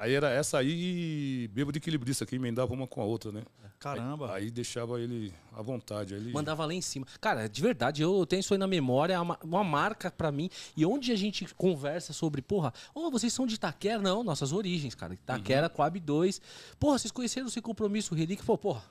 Aí 0.00 0.14
era 0.14 0.30
essa 0.30 0.56
aí 0.56 1.44
e 1.44 1.48
bêbado 1.48 1.76
equilibrista, 1.76 2.24
que 2.24 2.34
emendava 2.34 2.72
uma 2.72 2.86
com 2.86 3.02
a 3.02 3.04
outra, 3.04 3.30
né? 3.30 3.42
Caramba. 3.78 4.32
Aí 4.32 4.50
deixava 4.50 4.98
ele 4.98 5.30
à 5.52 5.60
vontade. 5.60 6.14
Aí 6.14 6.20
ele... 6.20 6.32
Mandava 6.32 6.64
lá 6.64 6.72
em 6.72 6.80
cima. 6.80 7.06
Cara, 7.20 7.46
de 7.46 7.60
verdade, 7.60 8.00
eu 8.00 8.24
tenho 8.24 8.40
isso 8.40 8.54
aí 8.54 8.58
na 8.58 8.66
memória, 8.66 9.12
é 9.12 9.20
uma, 9.20 9.38
uma 9.44 9.62
marca 9.62 10.10
pra 10.10 10.32
mim. 10.32 10.48
E 10.74 10.86
onde 10.86 11.12
a 11.12 11.16
gente 11.16 11.54
conversa 11.54 12.14
sobre, 12.14 12.40
porra, 12.40 12.72
oh, 12.94 13.10
vocês 13.10 13.30
são 13.30 13.46
de 13.46 13.56
Itaquera? 13.56 14.00
Não, 14.00 14.24
nossas 14.24 14.54
origens, 14.54 14.94
cara. 14.94 15.12
Itaquera, 15.12 15.68
Coab 15.68 16.00
2. 16.00 16.40
Porra, 16.78 16.98
vocês 16.98 17.12
conheceram 17.12 17.50
sem 17.50 17.62
compromisso 17.62 18.14
o 18.14 18.16
Relíquia? 18.16 18.46
Pô, 18.46 18.56
porra, 18.56 18.82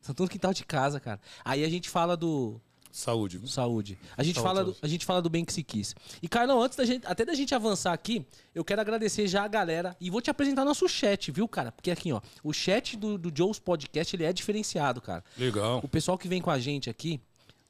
são 0.00 0.14
tudo 0.14 0.30
quintal 0.30 0.54
de 0.54 0.64
casa, 0.64 1.00
cara. 1.00 1.20
Aí 1.44 1.64
a 1.64 1.68
gente 1.68 1.90
fala 1.90 2.16
do, 2.16 2.60
Saúde. 2.92 3.38
viu? 3.38 3.48
Saúde. 3.48 3.98
A 4.16 4.22
gente, 4.22 4.34
Saúde, 4.34 4.48
fala 4.48 4.60
do, 4.64 4.70
saúde. 4.72 4.78
a 4.82 4.86
gente 4.86 5.06
fala 5.06 5.22
do 5.22 5.30
bem 5.30 5.44
que 5.44 5.52
se 5.52 5.62
quis. 5.62 5.94
E, 6.22 6.28
Carlão, 6.28 6.62
antes 6.62 6.76
da 6.76 6.84
gente, 6.84 7.06
até 7.06 7.24
da 7.24 7.34
gente 7.34 7.54
avançar 7.54 7.92
aqui, 7.92 8.24
eu 8.54 8.62
quero 8.62 8.80
agradecer 8.82 9.26
já 9.26 9.42
a 9.42 9.48
galera 9.48 9.96
e 9.98 10.10
vou 10.10 10.20
te 10.20 10.30
apresentar 10.30 10.64
nosso 10.64 10.86
chat, 10.86 11.32
viu, 11.32 11.48
cara? 11.48 11.72
Porque 11.72 11.90
aqui, 11.90 12.12
ó, 12.12 12.20
o 12.44 12.52
chat 12.52 12.96
do, 12.96 13.16
do 13.16 13.32
Joe's 13.34 13.58
Podcast, 13.58 14.14
ele 14.14 14.24
é 14.24 14.32
diferenciado, 14.32 15.00
cara. 15.00 15.24
Legal. 15.38 15.80
O 15.82 15.88
pessoal 15.88 16.18
que 16.18 16.28
vem 16.28 16.42
com 16.42 16.50
a 16.50 16.58
gente 16.58 16.90
aqui, 16.90 17.18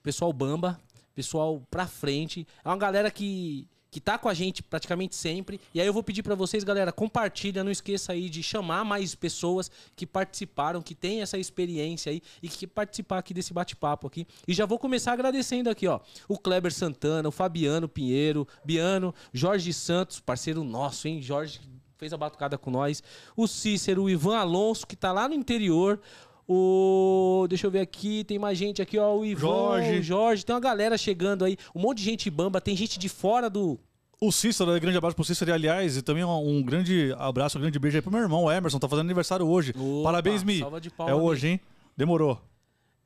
o 0.01 0.03
pessoal 0.03 0.33
bamba, 0.33 0.81
pessoal 1.15 1.63
pra 1.71 1.87
frente, 1.87 2.47
é 2.65 2.69
uma 2.69 2.77
galera 2.77 3.11
que 3.11 3.69
que 3.93 4.01
tá 4.01 4.17
com 4.17 4.27
a 4.27 4.33
gente 4.33 4.63
praticamente 4.63 5.15
sempre. 5.15 5.61
E 5.75 5.81
aí 5.81 5.87
eu 5.87 5.93
vou 5.93 6.03
pedir 6.03 6.23
pra 6.23 6.35
vocês, 6.35 6.65
galera, 6.65 6.91
compartilha, 6.91 7.63
não 7.63 7.71
esqueça 7.71 8.13
aí 8.13 8.31
de 8.31 8.43
chamar 8.43 8.87
mais 8.87 9.15
pessoas 9.15 9.71
que 9.95 10.07
participaram, 10.07 10.81
que 10.81 10.95
têm 10.95 11.21
essa 11.21 11.37
experiência 11.37 12.11
aí 12.11 12.23
e 12.43 12.49
que 12.49 12.67
participar 12.67 13.19
aqui 13.19 13.35
desse 13.35 13.53
bate-papo 13.53 14.07
aqui. 14.07 14.27
E 14.49 14.55
já 14.55 14.65
vou 14.65 14.79
começar 14.79 15.13
agradecendo 15.13 15.69
aqui, 15.69 15.87
ó, 15.87 16.01
o 16.27 16.39
Kleber 16.39 16.73
Santana, 16.73 17.29
o 17.29 17.33
Fabiano 17.33 17.87
Pinheiro, 17.87 18.49
Biano, 18.65 19.15
Jorge 19.31 19.75
Santos, 19.75 20.19
parceiro 20.21 20.65
nosso, 20.65 21.07
hein? 21.07 21.21
Jorge 21.21 21.61
fez 21.99 22.15
a 22.15 22.17
batucada 22.17 22.57
com 22.57 22.71
nós. 22.71 23.03
O 23.37 23.47
Cícero, 23.47 24.05
o 24.05 24.11
Ivan 24.11 24.39
Alonso, 24.39 24.87
que 24.87 24.97
tá 24.97 25.13
lá 25.13 25.29
no 25.29 25.35
interior. 25.35 26.01
O. 26.49 27.47
Deixa 27.49 27.67
eu 27.67 27.71
ver 27.71 27.81
aqui, 27.81 28.25
tem 28.25 28.39
mais 28.39 28.59
gente 28.59 28.83
aqui, 28.83 28.99
ó. 28.99 29.17
O 29.17 29.25
Ivan, 29.25 29.41
Jorge. 29.41 29.99
o 29.99 30.03
Jorge, 30.03 30.45
tem 30.45 30.55
uma 30.55 30.61
galera 30.61 30.99
chegando 30.99 31.45
aí. 31.45 31.57
Um 31.75 31.81
monte 31.81 31.99
de 31.99 32.05
gente 32.05 32.31
bamba, 32.31 32.61
tem 32.61 32.77
gente 32.77 32.99
de 32.99 33.09
fora 33.09 33.49
do. 33.49 33.79
O 34.21 34.31
Cícero, 34.31 34.73
né, 34.73 34.79
grande 34.79 34.97
abraço 34.97 35.17
pro 35.17 35.25
Cícero, 35.25 35.51
e, 35.51 35.53
aliás, 35.55 35.97
e 35.97 36.03
também 36.03 36.25
um, 36.25 36.49
um 36.49 36.63
grande 36.63 37.13
abraço, 37.19 37.59
um 37.59 37.61
grande 37.61 37.77
beijo 37.79 37.99
aí 37.99 38.03
pro 38.03 38.13
meu 38.13 38.21
irmão, 38.21 38.45
o 38.45 38.53
Emerson, 38.53 38.79
tá 38.79 38.89
fazendo 38.89 39.07
aniversário 39.07 39.45
hoje. 39.45 39.73
Opa, 39.77 40.05
Parabéns, 40.05 40.45
Mi. 40.45 40.61
salva 40.61 40.81
de 40.81 40.93
É 41.09 41.15
hoje, 41.15 41.49
hein? 41.49 41.61
Demorou. 41.97 42.41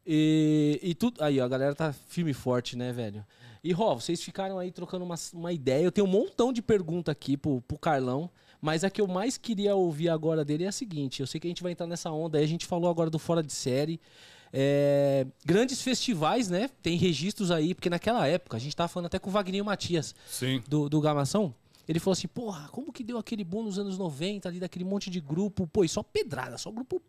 E, 0.07 0.79
e 0.83 0.95
tudo. 0.95 1.23
Aí, 1.25 1.41
ó, 1.41 1.45
a 1.45 1.49
galera 1.49 1.75
tá 1.75 1.93
firme 1.93 2.33
e 2.33 2.35
forte, 2.35 2.77
né, 2.77 2.93
velho? 2.93 3.25
E, 3.65 3.73
Ró, 3.73 3.95
vocês 3.95 4.23
ficaram 4.23 4.59
aí 4.59 4.71
trocando 4.71 5.05
uma, 5.05 5.17
uma 5.33 5.53
ideia. 5.53 5.83
Eu 5.83 5.91
tenho 5.91 6.07
um 6.07 6.11
montão 6.11 6.53
de 6.53 6.63
pergunta 6.63 7.11
aqui 7.11 7.37
pro, 7.37 7.61
pro 7.63 7.79
Carlão. 7.79 8.31
Mas 8.67 8.83
a 8.83 8.91
que 8.91 9.01
eu 9.01 9.07
mais 9.07 9.39
queria 9.39 9.77
ouvir 9.77 10.09
agora 10.09 10.45
dele 10.45 10.65
é 10.65 10.67
a 10.67 10.73
seguinte: 10.73 11.21
eu 11.21 11.27
sei 11.29 11.41
que 11.41 11.47
a 11.47 11.51
gente 11.51 11.63
vai 11.63 11.71
entrar 11.71 11.87
nessa 11.87 12.11
onda 12.11 12.37
aí, 12.37 12.43
a 12.43 12.49
gente 12.49 12.67
falou 12.67 12.91
agora 12.91 13.09
do 13.09 13.17
Fora 13.17 13.41
de 13.41 13.53
Série. 13.53 14.01
É, 14.53 15.25
grandes 15.45 15.81
festivais, 15.81 16.51
né? 16.51 16.69
Tem 16.83 16.97
registros 16.97 17.53
aí, 17.53 17.77
porque 17.77 17.89
naquela 17.89 18.27
época, 18.27 18.57
a 18.57 18.61
gente 18.61 18.75
tava 18.75 18.89
falando 18.89 19.07
até 19.07 19.21
com 19.21 19.31
o 19.31 19.33
Wagninho 19.33 19.65
Matias 19.65 20.17
Sim. 20.29 20.65
do, 20.67 20.89
do 20.89 21.01
Gamação. 21.01 21.55
Ele 21.87 22.01
falou 22.01 22.15
assim, 22.15 22.27
porra, 22.27 22.69
como 22.73 22.93
que 22.93 23.05
deu 23.05 23.19
aquele 23.19 23.45
boom 23.45 23.63
nos 23.63 23.79
anos 23.79 23.97
90 23.97 24.49
ali, 24.49 24.59
daquele 24.59 24.85
monte 24.85 25.11
de 25.11 25.21
grupo, 25.21 25.69
pô, 25.69 25.85
e 25.85 25.89
só 25.89 26.03
pedrada, 26.03 26.59
só 26.59 26.69
grupo 26.73 27.01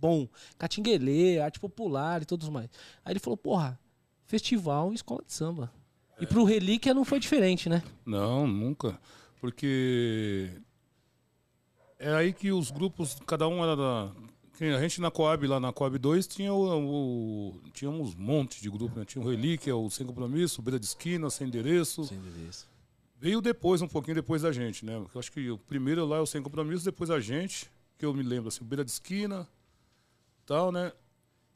bom, 0.00 0.26
Catinguelê, 0.56 1.40
Arte 1.40 1.60
Popular 1.60 2.22
e 2.22 2.24
todos 2.24 2.48
mais. 2.48 2.70
Aí 3.04 3.12
ele 3.12 3.20
falou, 3.20 3.36
porra, 3.36 3.78
festival 4.24 4.92
e 4.92 4.94
escola 4.94 5.22
de 5.26 5.34
samba. 5.34 5.70
E 6.18 6.26
pro 6.26 6.44
Relíquia 6.44 6.94
não 6.94 7.04
foi 7.04 7.20
diferente, 7.20 7.68
né? 7.68 7.82
Não, 8.06 8.46
nunca. 8.46 8.98
Porque 9.40 10.50
é 12.02 12.14
aí 12.14 12.32
que 12.32 12.52
os 12.52 12.70
grupos, 12.70 13.16
cada 13.26 13.46
um 13.48 13.62
era 13.62 13.76
da. 13.76 14.12
A 14.60 14.80
gente 14.80 15.00
na 15.00 15.10
Coab, 15.10 15.44
lá 15.46 15.58
na 15.58 15.72
Coab 15.72 15.98
2, 15.98 16.26
tinha 16.28 16.52
o, 16.54 17.48
o- 17.50 17.60
tínhamos 17.72 18.14
um 18.14 18.20
monte 18.20 18.62
de 18.62 18.70
grupos, 18.70 18.96
né? 18.96 19.04
Tinha 19.04 19.24
o 19.24 19.28
Relíquia, 19.28 19.74
o 19.74 19.90
Sem 19.90 20.06
Compromisso, 20.06 20.60
o 20.60 20.64
Beira 20.64 20.78
de 20.78 20.86
Esquina, 20.86 21.28
Sem 21.30 21.48
Endereço. 21.48 22.02
Veio 23.18 23.40
depois, 23.40 23.82
um 23.82 23.88
pouquinho 23.88 24.14
depois 24.14 24.42
da 24.42 24.52
gente, 24.52 24.84
né? 24.84 24.94
Eu 24.96 25.18
acho 25.18 25.32
que 25.32 25.50
o 25.50 25.58
primeiro 25.58 26.04
lá 26.06 26.18
é 26.18 26.20
o 26.20 26.26
Sem 26.26 26.40
Compromisso, 26.42 26.84
depois 26.84 27.10
a 27.10 27.18
gente, 27.18 27.68
que 27.98 28.04
eu 28.06 28.14
me 28.14 28.22
lembro, 28.22 28.48
assim, 28.48 28.62
o 28.62 28.64
Beira 28.64 28.84
de 28.84 28.90
Esquina, 28.92 29.48
tal, 30.46 30.70
né? 30.70 30.92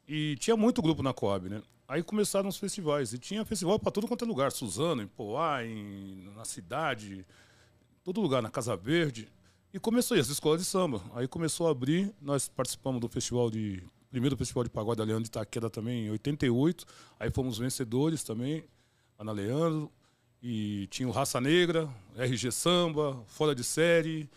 E 0.07 0.35
tinha 0.37 0.57
muito 0.57 0.81
grupo 0.81 1.01
na 1.01 1.13
Coab, 1.13 1.47
né? 1.49 1.61
Aí 1.87 2.03
começaram 2.03 2.49
os 2.49 2.57
festivais, 2.57 3.13
e 3.13 3.17
tinha 3.17 3.45
festival 3.45 3.79
para 3.79 3.91
todo 3.91 4.07
quanto 4.07 4.25
é 4.25 4.27
lugar, 4.27 4.51
Suzano, 4.51 5.01
em 5.01 5.07
Poá, 5.07 5.63
em, 5.65 6.29
na 6.35 6.43
cidade, 6.43 7.25
todo 8.03 8.19
lugar, 8.19 8.41
na 8.41 8.49
Casa 8.49 8.75
Verde. 8.75 9.29
E 9.73 9.79
começou 9.79 10.15
isso, 10.17 10.31
escola 10.31 10.57
de 10.57 10.63
samba. 10.63 11.01
Aí 11.13 11.27
começou 11.27 11.67
a 11.67 11.71
abrir, 11.71 12.13
nós 12.21 12.47
participamos 12.47 13.01
do 13.01 13.09
festival 13.09 13.49
de. 13.49 13.83
Primeiro 14.09 14.37
festival 14.37 14.63
de 14.63 14.69
pagode 14.69 14.97
da 14.97 15.03
Leandro 15.03 15.23
de 15.23 15.27
Itaquera 15.27 15.69
também, 15.69 16.05
em 16.05 16.11
88. 16.11 16.85
Aí 17.19 17.29
fomos 17.29 17.57
vencedores 17.57 18.23
também, 18.23 18.63
lá 19.19 19.25
na 19.25 19.31
Leandro. 19.33 19.91
E 20.41 20.87
tinha 20.87 21.07
o 21.07 21.11
Raça 21.11 21.41
Negra, 21.41 21.89
RG 22.15 22.51
Samba, 22.51 23.21
Fora 23.27 23.53
de 23.53 23.63
Série, 23.63 24.29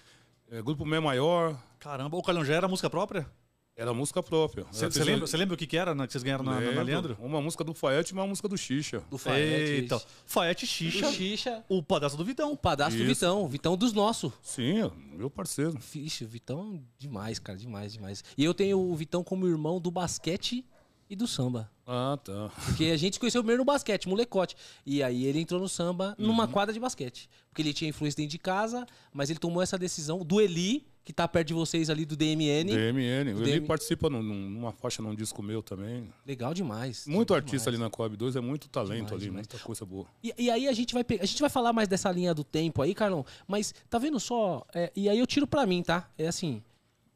eh, 0.51 0.61
Grupo 0.61 0.85
Mé 0.85 0.99
Maior. 0.99 1.57
Caramba, 1.79 2.17
o 2.17 2.23
Calhão 2.23 2.45
já 2.45 2.55
era 2.55 2.67
música 2.67 2.91
própria? 2.91 3.31
Era 3.77 3.95
música 3.95 4.23
própria. 4.23 4.67
Você 4.71 5.03
lembra, 5.03 5.27
lembra 5.39 5.55
o 5.55 5.57
que, 5.57 5.67
que 5.67 5.77
era 5.77 5.95
na- 5.95 6.07
que 6.07 6.13
vocês 6.13 6.23
ganharam 6.23 6.45
na, 6.45 6.61
na-. 6.61 6.83
Leandro? 6.83 7.17
Uma 7.21 7.41
música 7.41 7.65
do 7.65 7.73
Faete 7.73 8.11
e 8.11 8.13
uma 8.13 8.27
música 8.27 8.47
do 8.47 8.59
Xixa. 8.59 9.03
Do 9.11 9.17
Faete. 9.17 9.43
Eita, 9.73 10.03
Faete 10.27 10.67
Xixa, 10.67 11.09
O 11.09 11.13
Xixa, 11.13 11.65
o 11.69 11.83
pedaço 11.83 12.17
do 12.17 12.25
Vitão. 12.25 12.53
o 12.53 12.57
padastro 12.59 12.99
do 12.99 13.11
Isso. 13.11 13.21
Vitão, 13.21 13.43
o 13.45 13.49
Vitão 13.49 13.77
dos 13.79 13.93
nossos. 13.95 14.33
Sim, 14.43 14.91
meu 15.15 15.31
parceiro. 15.31 15.79
Vixe, 15.93 16.25
o 16.25 16.29
Vitão, 16.29 16.83
demais, 16.99 17.39
cara, 17.39 17.57
demais, 17.59 17.93
demais. 17.95 18.23
E 18.37 18.45
eu 18.45 18.53
tenho 18.53 18.79
o 18.79 18.95
Vitão 18.95 19.25
como 19.25 19.49
irmão 19.49 19.81
do 19.81 19.91
basquete 19.91 20.63
e 21.09 21.17
do 21.17 21.27
samba. 21.27 21.71
Ah, 21.87 22.19
tá. 22.23 22.51
Porque 22.67 22.85
a 22.87 22.97
gente 22.99 23.15
se 23.15 23.21
conheceu 23.21 23.41
primeiro 23.43 23.63
no 23.63 23.65
basquete, 23.65 24.09
molecote. 24.09 24.57
E 24.85 25.03
aí 25.03 25.25
ele 25.25 25.41
entrou 25.41 25.59
no 25.59 25.69
samba 25.69 26.15
numa 26.19 26.45
Uhum. 26.45 26.51
quadra 26.53 26.73
de 26.75 26.79
basquete. 26.79 27.31
Porque 27.49 27.63
ele 27.63 27.73
tinha 27.73 27.89
influência 27.89 28.19
dentro 28.19 28.31
de 28.33 28.39
casa, 28.39 28.87
mas 29.13 29.31
ele 29.31 29.39
tomou 29.39 29.63
essa 29.63 29.79
decisão 29.79 30.19
do 30.25 30.39
Eli, 30.41 30.87
que 31.05 31.13
tá 31.13 31.27
perto 31.27 31.49
de 31.49 31.55
vocês 31.55 31.89
ali 31.91 32.05
do 32.05 32.15
DMN. 32.17 32.71
DMN. 32.73 33.35
Do 33.35 33.43
Ele 33.43 33.53
DM. 33.53 33.67
participa 33.67 34.09
num- 34.11 34.23
num- 34.23 34.51
numa 34.51 34.73
faixa 34.73 35.03
num 35.03 35.15
disco 35.15 35.43
meu 35.43 35.63
também. 35.63 36.09
Legal 36.27 36.53
demais. 36.55 37.07
Muito 37.07 37.29
demais. 37.29 37.45
artista 37.45 37.71
ali 37.71 37.79
na 37.79 37.89
Coab 37.91 38.17
2, 38.17 38.37
é 38.37 38.41
muito 38.41 38.69
talento 38.69 38.97
Demais, 39.07 39.13
ali, 39.13 39.25
demais. 39.25 39.47
muita 39.49 39.59
coisa 39.65 39.85
boa. 39.85 40.07
E, 40.23 40.33
e 40.39 40.51
aí 40.51 40.69
a 40.69 40.73
gente 40.73 40.93
vai 40.95 41.05
a 41.21 41.25
gente 41.27 41.41
vai 41.41 41.51
falar 41.51 41.73
mais 41.73 41.89
dessa 41.89 42.11
linha 42.13 42.33
do 42.35 42.45
tempo 42.45 42.83
aí, 42.83 42.95
Carlão, 42.95 43.25
mas 43.49 43.75
tá 43.89 43.99
vendo 43.99 44.21
só? 44.21 44.65
é, 44.75 44.93
e 44.95 45.09
aí 45.09 45.19
eu 45.19 45.27
tiro 45.27 45.47
pra 45.47 45.67
mim, 45.67 45.83
tá? 45.83 46.09
É 46.19 46.29
assim, 46.29 46.63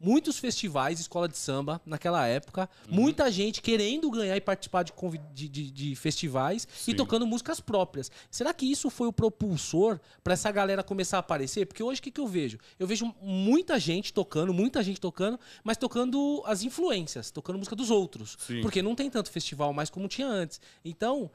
muitos 0.01 0.39
festivais, 0.39 1.01
escola 1.01 1.29
de 1.29 1.37
samba 1.39 1.81
naquela 1.87 2.27
época, 2.27 2.69
Uhum. 2.89 2.95
muita 2.97 3.31
gente 3.31 3.63
querendo 3.63 4.11
ganhar 4.11 4.37
e 4.37 4.41
participar 4.41 4.83
de, 4.83 4.93
de, 5.33 5.49
de- 5.49 5.71
de 5.71 5.97
festivais 5.97 6.69
e 6.83 6.91
Sim. 6.91 6.95
tocando 6.95 7.27
músicas 7.27 7.61
próprias. 7.61 8.11
Será 8.31 8.53
que 8.53 8.71
isso 8.71 8.91
foi 8.91 9.09
o 9.09 9.13
propulsor 9.13 9.99
pra 10.23 10.35
essa 10.35 10.51
galera 10.51 10.83
começar 10.83 11.17
a 11.17 11.21
aparecer? 11.21 11.67
Porque 11.67 11.83
hoje 11.83 12.01
o 12.01 12.03
que, 12.03 12.11
que 12.11 12.21
eu 12.21 12.27
vejo? 12.27 12.59
Eu 12.79 12.87
vejo 12.87 13.15
muita 13.23 13.79
gente 13.79 14.13
tocando, 14.13 14.53
muita 14.53 14.83
gente 14.83 15.01
tocando, 15.01 15.39
mas 15.63 15.77
tocando 15.77 16.43
as 16.47 16.63
influências, 16.63 17.31
tocando 17.31 17.57
música 17.59 17.77
dos 17.77 17.91
outros. 17.91 18.37
Sim. 18.41 18.61
Porque 18.61 18.83
não 18.83 18.95
tem 18.95 19.09
tanto 19.09 19.31
festival 19.31 19.73
mais 19.73 19.89
como 19.91 20.09
tinha 20.09 20.27
antes. 20.27 20.61
Então, 20.85 21.31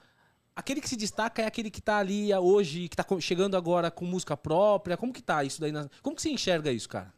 Aquele 0.55 0.81
que 0.81 0.89
se 0.89 0.97
destaca 0.97 1.41
é 1.41 1.45
aquele 1.45 1.71
que 1.71 1.79
tá 1.81 1.99
ali 1.99 2.33
hoje, 2.33 2.89
que 2.89 2.95
tá 2.97 3.01
co- 3.03 3.21
chegando 3.21 3.55
agora 3.55 3.89
com 3.89 4.03
música 4.03 4.35
própria. 4.35 4.97
Como 4.97 5.13
que 5.13 5.21
tá 5.21 5.41
isso 5.41 5.61
daí? 5.61 5.71
na- 5.71 5.87
Como 6.01 6.13
que 6.13 6.21
você 6.21 6.29
enxerga 6.31 6.69
isso, 6.69 6.89
cara? 6.89 7.13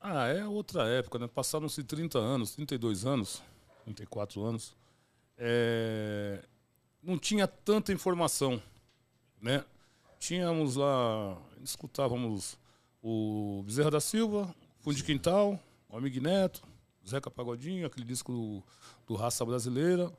Ah, 0.00 0.26
é 0.28 0.46
outra 0.46 0.88
época, 0.88 1.18
né? 1.18 1.28
Passaram-se 1.28 1.84
30 1.84 2.18
anos, 2.18 2.54
32 2.54 3.04
anos, 3.04 3.42
34 3.84 4.42
anos. 4.42 4.74
É, 5.36 6.42
Não 7.02 7.18
tinha 7.18 7.46
tanta 7.46 7.92
informação, 7.92 8.62
né? 9.40 9.64
Tínhamos 10.18 10.76
lá, 10.76 11.36
escutávamos 11.62 12.58
o 13.02 13.62
Bezerra 13.64 13.90
da 13.90 14.00
Silva, 14.00 14.54
Fundo 14.80 14.96
de 14.96 15.04
Quintal, 15.04 15.58
o 15.88 15.96
Amigo 15.96 16.20
Neto, 16.20 16.62
Zeca 17.06 17.30
Pagodinho, 17.30 17.86
aquele 17.86 18.04
disco 18.04 18.32
do, 18.32 18.62
do 19.06 19.14
Raça 19.14 19.44
Brasileira. 19.44 20.10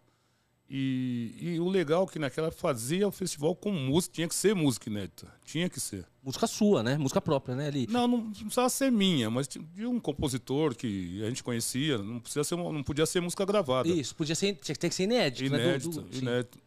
E, 0.74 1.36
e 1.38 1.60
o 1.60 1.68
legal 1.68 2.06
é 2.06 2.08
que 2.13 2.18
naquela 2.18 2.50
fazia 2.50 3.06
o 3.06 3.12
festival 3.12 3.54
com 3.54 3.74
música, 3.74 4.13
tinha 4.16 4.28
que 4.30 4.34
ser 4.34 4.56
música 4.56 4.90
inédita, 4.90 5.28
tinha 5.44 5.68
que 5.70 5.82
ser. 5.82 6.06
Música 6.24 6.48
sua, 6.48 6.82
né? 6.82 6.98
Música 6.98 7.20
própria, 7.20 7.54
né? 7.58 7.68
Ali. 7.68 7.88
Não, 7.90 8.08
não 8.08 8.32
precisava 8.32 8.70
ser 8.70 8.90
minha, 8.90 9.30
mas 9.30 9.50
de 9.50 9.86
um 9.86 10.00
compositor 10.00 10.74
que 10.74 11.22
a 11.24 11.28
gente 11.28 11.44
conhecia, 11.44 11.98
não, 11.98 12.22
precisa 12.22 12.46
ser, 12.46 12.56
não 12.56 12.82
podia 12.84 13.06
ser 13.06 13.20
música 13.20 13.44
gravada. 13.44 13.90
Isso, 13.90 14.16
podia 14.16 14.34
ser, 14.34 14.56
tinha 14.62 14.74
que 14.74 14.80
ter 14.80 14.88
que 14.88 14.96
ser 14.96 15.04
inédito, 15.04 15.51
né? 15.51 15.78
Do- 15.78 15.90
do- 15.90 16.13
sim. 16.13 16.22
inédita. 16.22 16.58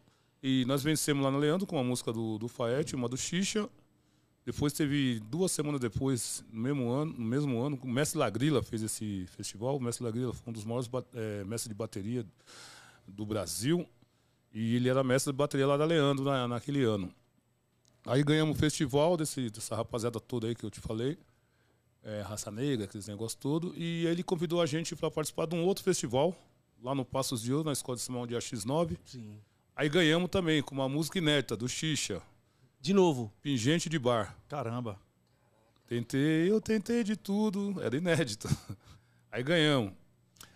E 0.43 0.63
nós 0.65 0.83
vencemos 0.83 1.23
lá 1.23 1.31
no 1.31 1.39
Leandro 1.39 1.65
com 1.65 1.75
uma 1.75 1.83
música 1.83 2.13
do, 2.13 2.37
do 2.37 2.47
Faete, 2.47 2.95
uma 2.95 3.09
do 3.09 3.17
Xixa. 3.17 3.67
Depois 4.45 4.71
teve, 4.71 5.19
duas 5.31 5.51
semanas 5.51 5.81
depois, 5.81 6.45
no 6.51 6.61
mesmo 6.61 6.91
ano, 6.91 7.11
no 7.17 7.25
mesmo 7.25 7.59
ano 7.59 7.79
o 7.81 7.87
Mestre 7.87 8.19
Lagrila 8.19 8.61
fez 8.61 8.83
esse 8.83 9.25
festival. 9.35 9.77
O 9.77 9.81
Mestre 9.81 10.03
Lagrila 10.03 10.31
foi 10.31 10.43
um 10.51 10.53
dos 10.53 10.63
maiores 10.63 10.87
eh, 11.15 11.43
mestres 11.45 11.69
de 11.69 11.73
bateria 11.73 12.23
do 13.07 13.25
Brasil. 13.25 13.87
E 14.55 14.77
ele 14.77 14.87
era 14.87 15.03
mestre 15.03 15.33
de 15.33 15.37
bateria 15.37 15.67
lá 15.67 15.75
da 15.75 15.83
Leandro 15.83 16.23
na, 16.23 16.47
naquele 16.47 16.81
ano. 16.85 17.13
Aí 18.05 18.23
ganhamos 18.23 18.55
o 18.55 18.59
festival 18.59 19.17
desse, 19.17 19.49
dessa 19.49 19.75
rapaziada 19.75 20.17
toda 20.17 20.47
aí 20.47 20.55
que 20.55 20.63
eu 20.63 20.71
te 20.71 20.79
falei. 20.79 21.17
É, 22.01 22.21
Raça 22.21 22.49
Negra, 22.49 22.85
aqueles 22.85 23.05
negócios 23.05 23.35
todos. 23.35 23.73
E 23.75 24.05
ele 24.05 24.23
convidou 24.23 24.61
a 24.61 24.65
gente 24.65 24.95
para 24.95 25.11
participar 25.11 25.45
de 25.45 25.55
um 25.55 25.65
outro 25.65 25.83
festival, 25.83 26.33
lá 26.81 26.95
no 26.95 27.03
Passos 27.03 27.41
de 27.41 27.51
Ouro, 27.51 27.65
na 27.65 27.73
Escola 27.73 27.97
de 27.97 28.03
Simão 28.03 28.25
de 28.25 28.33
AX9. 28.33 28.97
Sim. 29.03 29.41
Aí 29.75 29.89
ganhamos 29.89 30.29
também 30.29 30.61
com 30.61 30.73
uma 30.73 30.87
música 30.87 31.17
inédita 31.17 31.57
do 31.57 31.67
Xixa, 31.67 32.21
De 32.79 32.93
novo. 32.93 33.33
Pingente 33.41 33.89
de 33.89 33.99
Bar. 33.99 34.37
Caramba. 34.47 34.97
Tentei, 35.85 36.49
eu 36.49 36.61
tentei 36.61 37.03
de 37.03 37.17
tudo, 37.17 37.75
era 37.81 37.97
inédito. 37.97 38.47
Aí 39.29 39.43
ganhamos. 39.43 39.91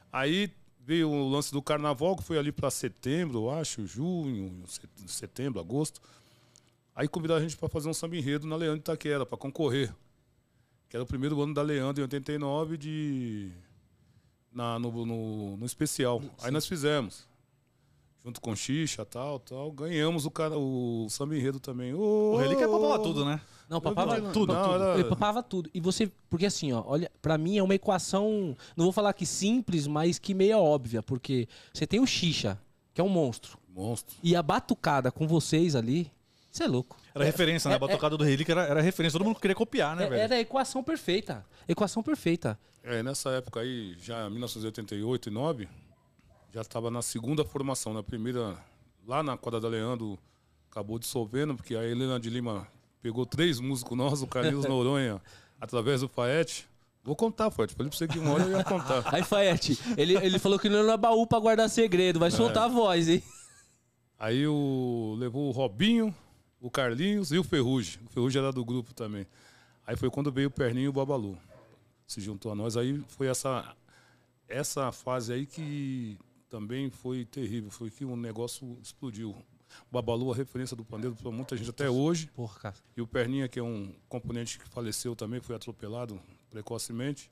Aí 0.09 0.49
veio 0.89 1.07
o 1.07 1.29
lance 1.29 1.51
do 1.51 1.61
carnaval, 1.61 2.15
que 2.17 2.23
foi 2.23 2.39
ali 2.39 2.51
para 2.51 2.71
setembro, 2.71 3.37
eu 3.43 3.51
acho, 3.51 3.85
junho, 3.85 4.63
set- 4.67 4.89
setembro, 5.05 5.59
agosto. 5.59 6.01
Aí 6.95 7.07
convidaram 7.07 7.39
a 7.39 7.43
gente 7.43 7.55
para 7.55 7.69
fazer 7.69 7.87
um 7.87 7.93
samba 7.93 8.17
enredo 8.17 8.47
na 8.47 8.55
Leandro 8.55 8.79
Itaquera, 8.79 9.23
para 9.23 9.37
concorrer. 9.37 9.93
Que 10.89 10.97
era 10.97 11.03
o 11.03 11.05
primeiro 11.05 11.39
ano 11.39 11.53
da 11.53 11.61
Leandro, 11.61 12.01
em 12.01 12.05
89, 12.05 12.75
de. 12.75 13.51
Na, 14.51 14.79
no, 14.79 15.05
no, 15.05 15.57
no 15.57 15.65
especial. 15.67 16.23
Aí 16.41 16.49
nós 16.49 16.65
fizemos. 16.65 17.27
Junto 18.25 18.41
com 18.41 18.55
Xixa, 18.55 19.05
tal, 19.05 19.39
tal. 19.39 19.71
Ganhamos 19.71 20.25
o, 20.25 20.31
cara, 20.31 20.57
o 20.57 21.05
samba 21.07 21.37
enredo 21.37 21.59
também. 21.59 21.93
O 21.93 22.35
Relíquia 22.37 22.67
papava 22.67 22.97
tudo, 23.03 23.23
né? 23.23 23.39
Não, 23.69 23.79
papava 23.79 24.17
não, 24.19 24.31
tudo. 24.31 24.53
não, 24.53 24.63
tudo. 24.63 24.83
era- 24.83 24.93
Ele 24.95 25.03
papava 25.05 25.43
tudo. 25.43 25.69
E 25.73 25.79
você. 25.79 26.11
Porque 26.29 26.45
assim, 26.47 26.71
ó, 26.73 26.83
olha, 26.85 27.11
pra 27.21 27.37
mim 27.37 27.57
é 27.57 27.63
uma 27.63 27.75
equação. 27.75 28.55
Não 28.75 28.85
vou 28.85 28.91
falar 28.91 29.13
que 29.13 29.25
simples, 29.25 29.85
mas 29.85 30.17
que 30.17 30.33
meio 30.33 30.57
óbvia. 30.57 31.03
Porque 31.03 31.47
você 31.73 31.85
tem 31.85 31.99
o 31.99 32.07
Xixa, 32.07 32.59
que 32.93 32.99
é 32.99 33.03
um 33.03 33.09
monstro. 33.09 33.57
Monstro. 33.69 34.15
E 34.23 34.35
a 34.35 34.41
batucada 34.41 35.11
com 35.11 35.27
vocês 35.27 35.75
ali. 35.75 36.11
Você 36.51 36.63
é 36.63 36.67
louco. 36.67 36.97
Era 37.13 37.23
referência, 37.23 37.69
né? 37.69 37.75
é- 37.75 37.77
A 37.77 37.79
batucada 37.79 38.17
do 38.17 38.23
Relíquia 38.23 38.53
era, 38.53 38.63
era 38.63 38.81
referência. 38.81 39.17
Todo 39.19 39.27
mundo 39.27 39.39
queria 39.39 39.55
copiar, 39.55 39.95
né, 39.95 40.05
É- 40.05 40.09
velho? 40.09 40.21
Era 40.21 40.35
a 40.35 40.39
equação 40.39 40.83
perfeita. 40.83 41.45
Equação 41.67 42.01
perfeita. 42.01 42.59
É, 42.83 43.03
nessa 43.03 43.29
época 43.31 43.59
aí, 43.59 43.95
já 44.01 44.25
em 44.25 44.31
1988 44.31 45.29
e 45.29 45.31
9, 45.31 45.69
já 46.51 46.61
estava 46.61 46.89
na 46.89 47.03
segunda 47.03 47.45
formação. 47.45 47.93
Na 47.93 48.01
primeira, 48.01 48.57
lá 49.07 49.21
na 49.21 49.37
quadra 49.37 49.59
da 49.61 49.67
Leandro, 49.67 50.17
acabou 50.71 50.97
dissolvendo, 50.97 51.55
porque 51.55 51.75
a 51.75 51.83
Helena 51.85 52.19
de 52.19 52.29
Lima 52.31 52.67
pegou 53.01 53.25
três 53.25 53.59
músicos 53.59 53.97
nossos, 53.97 54.21
o 54.21 54.27
Carlinhos 54.27 54.65
Noronha, 54.69 55.21
através 55.59 56.01
do 56.01 56.07
Faete. 56.07 56.67
Vou 57.03 57.15
contar, 57.15 57.49
Faete. 57.49 57.73
Falei 57.73 57.89
pra 57.89 57.97
você 57.97 58.07
que 58.07 58.19
uma 58.19 58.33
hora 58.33 58.43
eu 58.43 58.57
ia 58.57 58.63
contar. 58.63 59.03
Aí, 59.13 59.23
Faete, 59.23 59.79
ele, 59.97 60.15
ele 60.17 60.37
falou 60.37 60.59
que 60.59 60.69
não 60.69 60.91
é 60.91 60.97
baú 60.97 61.25
pra 61.25 61.39
guardar 61.39 61.69
segredo. 61.69 62.19
Vai 62.19 62.31
soltar 62.31 62.63
a 62.63 62.67
voz, 62.67 63.07
hein? 63.07 63.23
Aí 64.19 64.45
o, 64.45 65.15
levou 65.17 65.47
o 65.47 65.51
Robinho, 65.51 66.13
o 66.59 66.69
Carlinhos 66.69 67.31
e 67.31 67.37
o 67.37 67.43
Ferrugem. 67.43 68.01
O 68.05 68.09
Ferrugem 68.09 68.41
era 68.41 68.51
do 68.51 68.65
grupo 68.65 68.93
também. 68.93 69.25
Aí 69.87 69.95
foi 69.95 70.09
quando 70.09 70.31
veio 70.31 70.49
o 70.49 70.51
Perninho 70.51 70.85
e 70.85 70.89
o 70.89 70.93
Babalu. 70.93 71.37
Se 72.05 72.19
juntou 72.19 72.51
a 72.51 72.55
nós. 72.55 72.75
Aí 72.75 73.01
foi 73.07 73.27
essa, 73.27 73.75
essa 74.47 74.91
fase 74.91 75.31
aí 75.31 75.45
que 75.45 76.17
também 76.49 76.89
foi 76.89 77.23
terrível. 77.23 77.71
Foi 77.71 77.89
que 77.89 78.03
o 78.03 78.15
negócio 78.15 78.77
explodiu. 78.83 79.35
Babalu, 79.91 80.31
a 80.31 80.35
referência 80.35 80.75
do 80.75 80.83
pandeiro 80.83 81.15
para 81.15 81.31
muita 81.31 81.55
gente 81.57 81.69
até 81.69 81.89
hoje. 81.89 82.27
Porra, 82.33 82.59
cara. 82.59 82.75
E 82.95 83.01
o 83.01 83.07
Perninha, 83.07 83.47
que 83.47 83.59
é 83.59 83.63
um 83.63 83.93
componente 84.07 84.57
que 84.59 84.67
faleceu 84.69 85.15
também, 85.15 85.39
foi 85.39 85.55
atropelado 85.55 86.19
precocemente. 86.49 87.31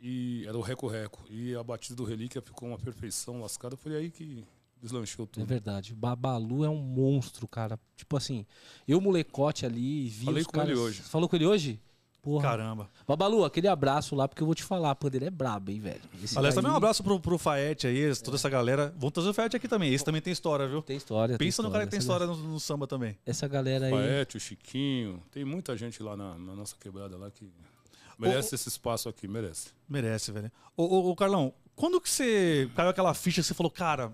E 0.00 0.44
era 0.46 0.56
o 0.56 0.60
Reco-Reco. 0.60 1.22
E 1.30 1.54
a 1.54 1.62
batida 1.62 1.96
do 1.96 2.04
Relíquia 2.04 2.42
ficou 2.42 2.68
uma 2.68 2.78
perfeição 2.78 3.40
lascada. 3.40 3.76
Foi 3.76 3.94
aí 3.96 4.10
que 4.10 4.44
deslanchou 4.80 5.24
É 5.24 5.28
tudo. 5.28 5.46
verdade. 5.46 5.92
O 5.92 5.96
Babalu 5.96 6.64
é 6.64 6.68
um 6.68 6.76
monstro, 6.80 7.48
cara. 7.48 7.78
Tipo 7.96 8.16
assim, 8.16 8.44
eu 8.86 9.00
molecote 9.00 9.64
ali, 9.64 10.08
vi 10.08 10.26
Falei 10.26 10.40
os 10.42 10.46
com 10.46 10.52
caras... 10.52 10.70
ele 10.70 10.78
hoje. 10.78 11.00
Falou 11.02 11.28
com 11.28 11.36
ele 11.36 11.46
hoje? 11.46 11.80
Porra. 12.26 12.42
Caramba. 12.42 12.90
Babalu, 13.06 13.44
aquele 13.44 13.68
abraço 13.68 14.16
lá, 14.16 14.26
porque 14.26 14.42
eu 14.42 14.46
vou 14.46 14.54
te 14.56 14.64
falar, 14.64 14.96
pô, 14.96 15.06
ele 15.06 15.26
é 15.26 15.30
brabo, 15.30 15.70
hein, 15.70 15.78
velho. 15.78 16.00
Esse 16.24 16.36
Aliás, 16.36 16.56
daí 16.56 16.60
também 16.60 16.74
um 16.74 16.76
abraço 16.76 17.00
pro, 17.04 17.20
pro 17.20 17.38
Faete 17.38 17.86
aí, 17.86 18.16
toda 18.16 18.36
essa 18.36 18.48
galera. 18.48 18.92
Vamos 18.96 19.12
trazer 19.12 19.28
o 19.28 19.32
Faete 19.32 19.54
aqui 19.56 19.68
também. 19.68 19.94
Esse 19.94 20.04
também 20.04 20.20
tem 20.20 20.32
história, 20.32 20.66
viu? 20.66 20.82
Tem 20.82 20.96
história. 20.96 21.38
tem 21.38 21.46
Pensa 21.46 21.62
no 21.62 21.70
cara 21.70 21.84
que 21.84 21.90
tem 21.92 21.98
Essa- 21.98 22.04
história 22.04 22.26
no, 22.26 22.36
no 22.36 22.58
samba 22.58 22.84
também. 22.88 23.16
Essa 23.24 23.46
galera 23.46 23.86
aí. 23.86 23.92
Paete, 23.92 24.36
o 24.38 24.40
Chiquinho. 24.40 25.22
Tem 25.30 25.44
muita 25.44 25.76
gente 25.76 26.02
lá 26.02 26.16
na, 26.16 26.36
na 26.36 26.56
nossa 26.56 26.74
quebrada 26.80 27.16
lá 27.16 27.30
que 27.30 27.48
merece 28.18 28.56
esse 28.56 28.68
espaço 28.68 29.08
aqui, 29.08 29.28
merece. 29.28 29.68
Merece, 29.88 30.32
velho. 30.32 30.50
Ô, 30.76 30.82
ô, 30.82 31.10
ô, 31.12 31.14
Carlão, 31.14 31.54
quando 31.76 32.00
que 32.00 32.10
você 32.10 32.68
caiu 32.74 32.88
aquela 32.88 33.14
ficha 33.14 33.40
que 33.40 33.46
você 33.46 33.54
falou, 33.54 33.70
cara, 33.70 34.12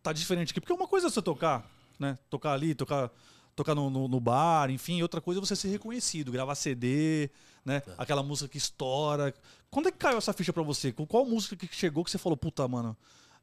tá 0.00 0.12
diferente 0.12 0.52
aqui? 0.52 0.60
Porque 0.60 0.72
uma 0.72 0.86
coisa 0.86 1.08
é 1.08 1.10
você 1.10 1.20
tocar, 1.20 1.68
né? 1.98 2.16
Tocar 2.30 2.52
ali, 2.52 2.72
tocar, 2.72 3.10
tocar 3.58 3.74
no, 3.74 3.90
no- 3.90 4.08
no 4.08 4.20
bar, 4.20 4.70
enfim, 4.70 5.02
outra 5.02 5.20
coisa 5.20 5.38
é 5.40 5.42
você 5.44 5.54
ser 5.54 5.68
reconhecido, 5.68 6.32
gravar 6.32 6.54
CD, 6.54 7.28
né? 7.64 7.82
Aquela 7.98 8.22
música 8.22 8.48
que 8.48 8.56
estoura. 8.56 9.34
Quando 9.70 9.88
é 9.88 9.92
que 9.92 9.98
caiu 9.98 10.16
essa 10.18 10.32
ficha 10.32 10.52
pra 10.52 10.62
você? 10.62 10.92
Qual 10.92 11.26
música 11.26 11.54
que 11.56 11.68
chegou 11.74 12.02
que 12.04 12.10
você 12.10 12.16
falou, 12.18 12.36
puta, 12.36 12.66
mano, 12.66 12.96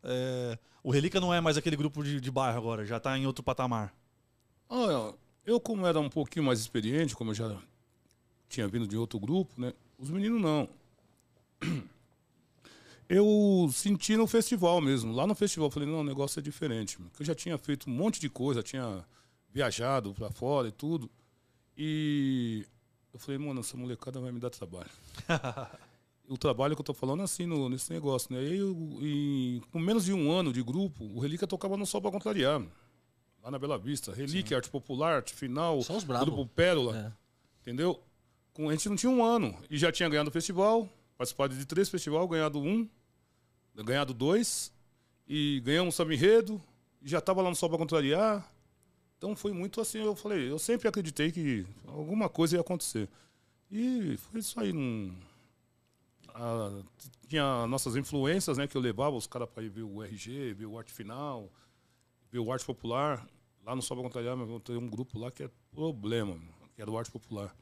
é, 0.03 0.57
o 0.83 0.89
Relíquia 0.91 1.19
não 1.21 1.33
é 1.33 1.39
mais 1.39 1.57
aquele 1.57 1.75
grupo 1.75 2.03
de, 2.03 2.19
de 2.19 2.31
bairro 2.31 2.57
agora, 2.57 2.85
já 2.85 2.99
tá 2.99 3.17
em 3.17 3.27
outro 3.27 3.43
patamar. 3.43 3.93
Ah, 4.69 5.13
eu, 5.45 5.59
como 5.59 5.85
era 5.85 5.99
um 5.99 6.09
pouquinho 6.09 6.45
mais 6.45 6.59
experiente, 6.59 7.15
como 7.15 7.31
eu 7.31 7.35
já 7.35 7.55
tinha 8.49 8.67
vindo 8.67 8.87
de 8.87 8.97
outro 8.97 9.19
grupo, 9.19 9.53
né? 9.59 9.73
Os 9.99 10.09
meninos 10.09 10.41
não. 10.41 10.67
Eu 13.07 13.69
senti 13.71 14.17
no 14.17 14.25
festival 14.25 14.81
mesmo. 14.81 15.13
Lá 15.13 15.27
no 15.27 15.35
festival, 15.35 15.67
eu 15.67 15.71
falei, 15.71 15.87
não, 15.87 15.99
o 15.99 16.03
negócio 16.03 16.39
é 16.39 16.41
diferente. 16.41 16.97
Porque 16.97 17.21
eu 17.21 17.25
já 17.27 17.35
tinha 17.35 17.55
feito 17.55 17.87
um 17.87 17.93
monte 17.93 18.19
de 18.19 18.29
coisa, 18.29 18.63
tinha 18.63 19.05
viajado 19.55 20.13
pra 20.13 20.29
fora 20.29 20.67
e 20.67 20.71
tudo. 20.71 21.09
E 21.77 22.65
eu 23.13 23.17
falei, 23.17 23.37
mano, 23.37 23.61
essa 23.61 23.77
molecada 23.77 24.19
vai 24.19 24.29
me 24.29 24.39
dar 24.39 24.49
trabalho. 24.49 24.89
o 26.27 26.37
trabalho 26.37 26.75
que 26.75 26.81
eu 26.81 26.85
tô 26.85 26.93
falando 26.93 27.21
é 27.21 27.23
assim 27.23 27.45
no, 27.45 27.69
nesse 27.69 27.91
negócio, 27.93 28.35
né? 28.35 28.43
E, 28.43 28.57
eu, 28.57 28.75
e 29.01 29.61
com 29.71 29.79
menos 29.79 30.03
de 30.03 30.11
um 30.11 30.29
ano 30.29 30.51
de 30.51 30.61
grupo, 30.61 31.05
o 31.05 31.19
Relíquia 31.21 31.47
tocava 31.47 31.77
no 31.77 31.85
Sol 31.85 32.01
pra 32.01 32.11
Contrariar. 32.11 32.61
Lá 33.41 33.49
na 33.49 33.57
Bela 33.57 33.77
Vista. 33.77 34.13
Relíquia, 34.13 34.57
Arte 34.57 34.69
Popular, 34.69 35.15
Arte 35.15 35.33
Final, 35.33 35.81
São 35.83 35.95
os 35.95 36.03
brabo. 36.03 36.25
Grupo 36.25 36.47
Pérola. 36.53 36.97
É. 36.97 37.61
Entendeu? 37.61 38.03
Com, 38.51 38.67
a 38.67 38.73
gente 38.73 38.89
não 38.89 38.97
tinha 38.97 39.09
um 39.09 39.23
ano. 39.23 39.57
E 39.69 39.77
já 39.77 39.89
tinha 39.89 40.09
ganhado 40.09 40.29
o 40.29 40.33
festival, 40.33 40.89
participado 41.17 41.55
de 41.55 41.65
três 41.65 41.87
festivais, 41.87 42.29
ganhado 42.29 42.59
um, 42.59 42.89
ganhado 43.73 44.13
dois, 44.13 44.73
e 45.25 45.61
ganhamos 45.63 45.93
um 45.93 45.95
samba 45.95 46.13
enredo, 46.13 46.61
já 47.01 47.19
estava 47.19 47.41
lá 47.41 47.49
no 47.49 47.55
Sol 47.55 47.69
para 47.69 47.77
contrariar. 47.77 48.51
Então 49.17 49.35
foi 49.35 49.53
muito 49.53 49.81
assim, 49.81 49.99
eu 49.99 50.15
falei, 50.15 50.49
eu 50.49 50.59
sempre 50.59 50.87
acreditei 50.87 51.31
que 51.31 51.65
alguma 51.87 52.29
coisa 52.29 52.55
ia 52.55 52.61
acontecer. 52.61 53.09
E 53.71 54.17
foi 54.17 54.39
isso 54.39 54.59
aí. 54.59 54.71
Não... 54.73 55.15
Ah, 56.33 56.83
tinha 57.27 57.65
nossas 57.67 57.95
influências, 57.95 58.57
né? 58.57 58.67
Que 58.67 58.77
eu 58.77 58.81
levava 58.81 59.15
os 59.15 59.25
caras 59.25 59.49
para 59.49 59.63
ir 59.63 59.69
ver 59.69 59.83
o 59.83 60.03
RG, 60.03 60.53
ver 60.53 60.65
o 60.65 60.77
Arte 60.77 60.93
Final, 60.93 61.51
ver 62.31 62.39
o 62.39 62.51
Arte 62.51 62.65
Popular. 62.65 63.25
Lá 63.65 63.75
no 63.75 63.81
Sol 63.81 63.97
para 63.97 64.03
contrariar, 64.03 64.37
mas 64.37 64.61
tem 64.61 64.77
um 64.77 64.87
grupo 64.87 65.17
lá 65.17 65.31
que 65.31 65.41
é 65.41 65.49
problema, 65.73 66.37
que 66.75 66.81
era 66.81 66.91
o 66.91 66.97
Arte 66.97 67.09
Popular 67.09 67.55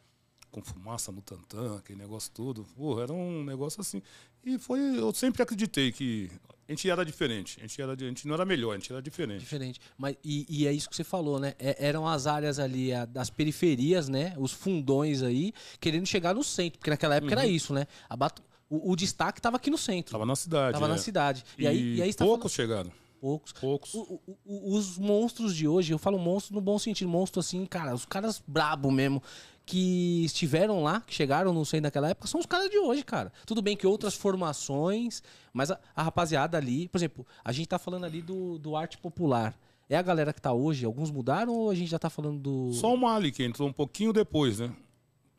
com 0.52 0.62
fumaça 0.62 1.12
no 1.12 1.22
tantã, 1.22 1.78
aquele 1.78 1.98
negócio 1.98 2.32
todo. 2.32 2.64
Porra, 2.76 3.04
era 3.04 3.14
um 3.14 3.44
negócio 3.44 3.82
assim. 3.82 4.02
E 4.46 4.58
foi, 4.58 4.80
eu 4.98 5.14
sempre 5.14 5.42
acreditei 5.42 5.92
que 5.92 6.30
a 6.68 6.72
gente 6.72 6.90
era 6.90 7.06
diferente. 7.06 7.58
A 7.60 7.62
gente, 7.62 7.82
era, 7.82 7.94
a 7.94 7.96
gente 7.98 8.28
não 8.28 8.34
era 8.36 8.46
melhor, 8.46 8.72
a 8.72 8.78
gente 8.78 8.92
era 8.92 9.02
diferente. 9.02 9.40
Diferente. 9.40 9.80
Mas, 9.98 10.16
e, 10.24 10.46
e 10.50 10.68
é 10.68 10.74
isso 10.74 10.90
que 10.90 10.96
você 10.96 11.04
falou, 11.04 11.40
né? 11.40 11.54
É- 11.60 11.86
eram 11.88 12.08
as 12.08 12.28
áreas 12.28 12.60
ali 12.60 12.94
a- 12.94 13.06
das 13.06 13.30
periferias, 13.30 14.10
né? 14.10 14.34
Os 14.38 14.52
fundões 14.52 15.22
aí, 15.22 15.54
querendo 15.80 16.06
chegar 16.06 16.34
no 16.34 16.44
centro. 16.44 16.80
Porque 16.80 16.90
naquela 16.90 17.16
época 17.16 17.34
era 17.34 17.46
isso, 17.48 17.74
né? 17.74 17.86
A 18.10 18.16
Bato- 18.18 18.42
o, 18.70 18.92
o 18.92 18.96
destaque 18.96 19.42
tava 19.42 19.58
aqui 19.58 19.70
no 19.70 19.78
centro. 19.78 20.12
Tava 20.12 20.26
na 20.26 20.36
cidade. 20.36 20.74
Tava 20.74 20.86
é. 20.86 20.90
na 20.90 20.98
cidade. 20.98 21.44
E, 21.58 21.64
E, 21.64 21.68
aí, 21.68 21.96
e 21.96 22.02
aí 22.02 22.14
tá 22.14 22.26
poucos 22.26 22.52
chegaram. 22.52 22.90
falando- 22.90 23.04
poucos. 23.22 23.54
Poucos. 23.54 23.94
O- 23.94 24.20
o- 24.28 24.38
o- 24.46 24.76
os 24.78 24.98
monstros 24.98 25.56
de 25.56 25.66
hoje, 25.66 25.94
eu 25.94 25.98
falo 25.98 26.20
monstro 26.20 26.54
no 26.54 26.60
bom 26.60 26.78
sentido, 26.78 27.08
monstro 27.10 27.40
assim, 27.40 27.66
cara, 27.66 27.94
os 27.96 28.06
caras 28.06 28.44
brabo 28.46 28.92
mesmo, 28.92 29.24
que 29.66 30.24
estiveram 30.26 30.84
lá, 30.84 31.02
que 31.02 31.14
chegaram 31.14 31.54
no 31.54 31.66
centro 31.66 31.84
daquela 31.84 32.10
época, 32.10 32.28
são 32.28 32.40
os 32.40 32.46
caras 32.46 32.70
de 32.70 32.78
hoje, 32.78 33.04
cara. 33.04 33.32
Tudo 33.46 33.62
bem 33.62 33.78
que 33.78 33.88
outras 33.88 34.14
formações, 34.14 35.24
mas 35.54 35.72
a, 35.72 35.80
a 35.96 36.04
rapaziada 36.04 36.58
ali, 36.58 36.88
por 36.90 36.98
exemplo, 36.98 37.26
a 37.44 37.52
gente 37.52 37.68
tá 37.68 37.80
falando 37.80 38.06
ali 38.06 38.22
do, 38.22 38.58
do 38.60 38.76
arte 38.76 38.98
popular. 38.98 39.58
É 39.90 39.96
a 39.98 40.02
galera 40.02 40.34
que 40.34 40.42
tá 40.42 40.52
hoje? 40.54 40.86
Alguns 40.86 41.12
mudaram 41.12 41.54
ou 41.54 41.70
a 41.70 41.76
gente 41.76 41.90
já 41.90 42.00
tá 42.00 42.10
falando 42.10 42.40
do. 42.40 42.74
Só 42.74 42.94
o 42.94 42.98
Mali, 42.98 43.32
que 43.32 43.44
entrou 43.44 43.68
um 43.68 43.74
pouquinho 43.74 44.12
depois, 44.14 44.60
né? 44.60 44.72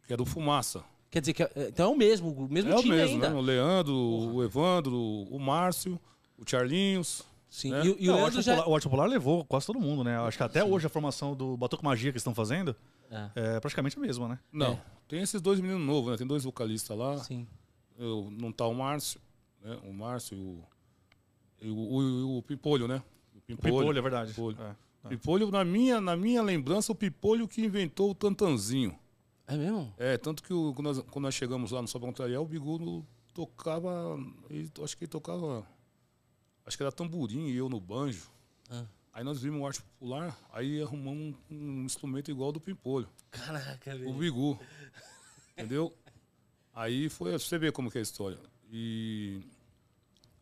Que 0.07 0.13
era 0.13 0.23
o 0.23 0.27
Fumaça. 0.27 0.85
Quer 1.11 1.21
dizer 1.21 1.33
que 1.33 1.43
é- 1.43 1.51
então 1.69 1.91
é 1.91 1.95
o 1.95 1.97
mesmo, 1.97 2.31
o 2.31 2.49
mesmo 2.53 2.71
é 2.73 2.77
o 2.77 2.81
time 2.83 2.95
mesmo, 2.97 3.15
ainda. 3.15 3.31
né? 3.31 3.37
O 3.37 3.41
Leandro, 3.41 3.95
o 3.95 4.43
Evandro, 4.45 4.97
o 4.99 5.39
Márcio, 5.39 5.99
o 6.39 6.49
Charlinhos. 6.49 7.23
Sim. 7.49 7.71
né? 7.71 7.85
E, 7.85 7.89
o- 7.91 7.97
e 8.01 8.09
o 8.09 8.13
Não, 8.13 8.15
o, 8.15 8.17
Leandro 8.23 8.37
Arte 8.39 8.43
já. 8.43 8.53
Popular, 8.57 8.71
o 8.71 8.75
Arte 8.75 8.85
Popular 8.85 9.07
levou 9.07 9.45
quase 9.45 9.67
todo 9.67 9.81
mundo, 9.81 10.03
né? 10.05 10.19
Acho 10.19 10.37
que 10.37 10.43
até 10.43 10.63
hoje 10.65 10.87
a 10.87 10.91
formação 10.91 11.35
do 11.35 11.57
Batuque 11.57 11.85
Magia 11.85 12.11
que 12.13 12.19
estão 12.19 12.35
fazendo 12.35 12.75
É, 13.11 13.57
é 13.57 13.61
praticamente 13.61 13.97
a 13.97 14.01
mesma, 14.01 14.29
né? 14.29 14.39
Não, 14.53 14.73
É. 14.75 14.83
tem 15.09 15.21
esses 15.23 15.41
dois 15.41 15.61
meninos 15.61 15.87
novos, 15.87 16.11
né? 16.13 16.17
Tem 16.17 16.27
dois 16.27 16.45
vocalistas 16.45 16.97
lá. 16.97 17.19
sim. 17.19 17.47
Eu, 17.97 18.29
não 18.41 18.51
tá 18.51 18.67
o 18.67 18.75
Márcio, 18.75 19.21
né? 19.63 19.79
O 19.85 19.93
Márcio 19.93 20.37
e 20.37 20.41
o, 20.41 20.65
e 21.63 21.71
o, 21.71 21.77
o, 21.77 22.39
o 22.39 22.43
Pimpolho, 22.43 22.89
né? 22.89 23.01
O 23.37 23.41
Pipolho, 23.41 23.97
é 23.99 24.03
verdade. 24.03 24.31
Pipolho. 24.31 24.59
É. 25.05 25.09
Pipolho, 25.09 25.51
na 25.51 25.65
minha, 25.65 26.01
na 26.01 26.17
minha 26.17 26.43
lembrança, 26.43 26.91
o 26.91 26.95
Pipolho 26.95 27.47
que 27.47 27.63
inventou 27.65 28.11
o 28.11 28.15
tantanzinho. 28.15 28.99
É 29.47 29.57
mesmo? 29.57 29.93
É, 29.99 30.17
tanto 30.17 30.43
que 30.43 30.53
o- 30.53 30.73
quando, 30.75 30.87
nós, 30.87 30.99
quando 31.11 31.23
nós 31.25 31.35
chegamos 31.35 31.71
lá 31.71 31.81
no 31.83 31.87
Só 31.87 32.01
Contrariar, 32.01 32.41
o 32.43 32.47
Bigu 32.47 33.07
tocava. 33.35 34.19
Ele, 34.51 34.71
acho 34.83 34.97
que 34.97 35.05
ele 35.05 35.11
tocava. 35.11 35.65
Acho 36.67 36.77
que 36.77 36.83
era 36.83 36.91
tamborim 36.91 37.49
e 37.49 37.55
eu 37.57 37.69
no 37.69 37.79
banjo. 37.79 38.31
Ah. 38.71 38.87
Aí 39.15 39.23
nós 39.23 39.41
vimos 39.41 39.61
o 39.61 39.67
arte 39.67 39.81
popular, 39.81 40.37
aí 40.53 40.83
arrumamos 40.83 41.37
um, 41.49 41.55
um 41.57 41.85
instrumento 41.85 42.33
igual 42.33 42.49
ao 42.49 42.53
do 42.53 42.61
Pimpolho, 42.61 43.09
Caraca, 43.31 43.95
o. 44.07 44.13
Bigu. 44.13 44.59
Entendeu? 45.53 45.95
Aí 46.75 47.09
foi, 47.09 47.31
você 47.33 47.57
vê 47.57 47.71
como 47.71 47.89
que 47.93 47.97
é 47.99 48.01
a 48.01 48.03
história. 48.03 48.39
E. 48.73 49.41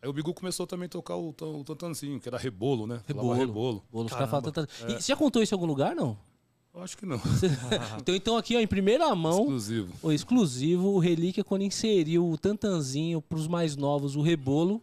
Aí 0.01 0.09
o 0.09 0.13
Bigu 0.13 0.33
começou 0.33 0.67
também 0.67 0.87
a 0.87 0.89
tocar 0.89 1.17
o, 1.17 1.29
o 1.39 1.65
tantanzinho, 1.65 2.19
que 2.19 2.27
era 2.27 2.39
rebolo, 2.39 2.87
né? 2.87 3.03
Falava 3.07 3.35
Rebolo. 3.35 3.35
rebolo. 3.39 3.85
Bolo, 3.93 4.07
os 4.07 4.13
caras 4.13 4.43
tanto- 4.43 4.67
E 4.89 4.95
você 4.95 5.13
já 5.13 5.17
contou 5.17 5.43
isso 5.43 5.55
em 5.55 5.57
algum 5.57 5.67
lugar, 5.67 5.95
não? 5.95 6.19
Eu 6.75 6.83
acho 6.83 6.97
que 6.97 7.05
não. 7.05 7.21
Então, 8.01 8.15
então 8.15 8.37
aqui, 8.39 8.57
ó, 8.57 8.61
em 8.61 8.67
primeira 8.67 9.15
mão, 9.15 9.41
Exclusivo. 9.43 9.93
o 10.03 10.11
exclusivo, 10.11 10.89
o 10.89 10.99
Relíquia, 10.99 11.45
quando 11.45 11.63
inseriu 11.63 12.27
o 12.29 12.39
tantanzinho 12.39 13.21
pros 13.21 13.47
mais 13.47 13.77
novos, 13.77 14.17
o 14.17 14.23
rebolo, 14.23 14.83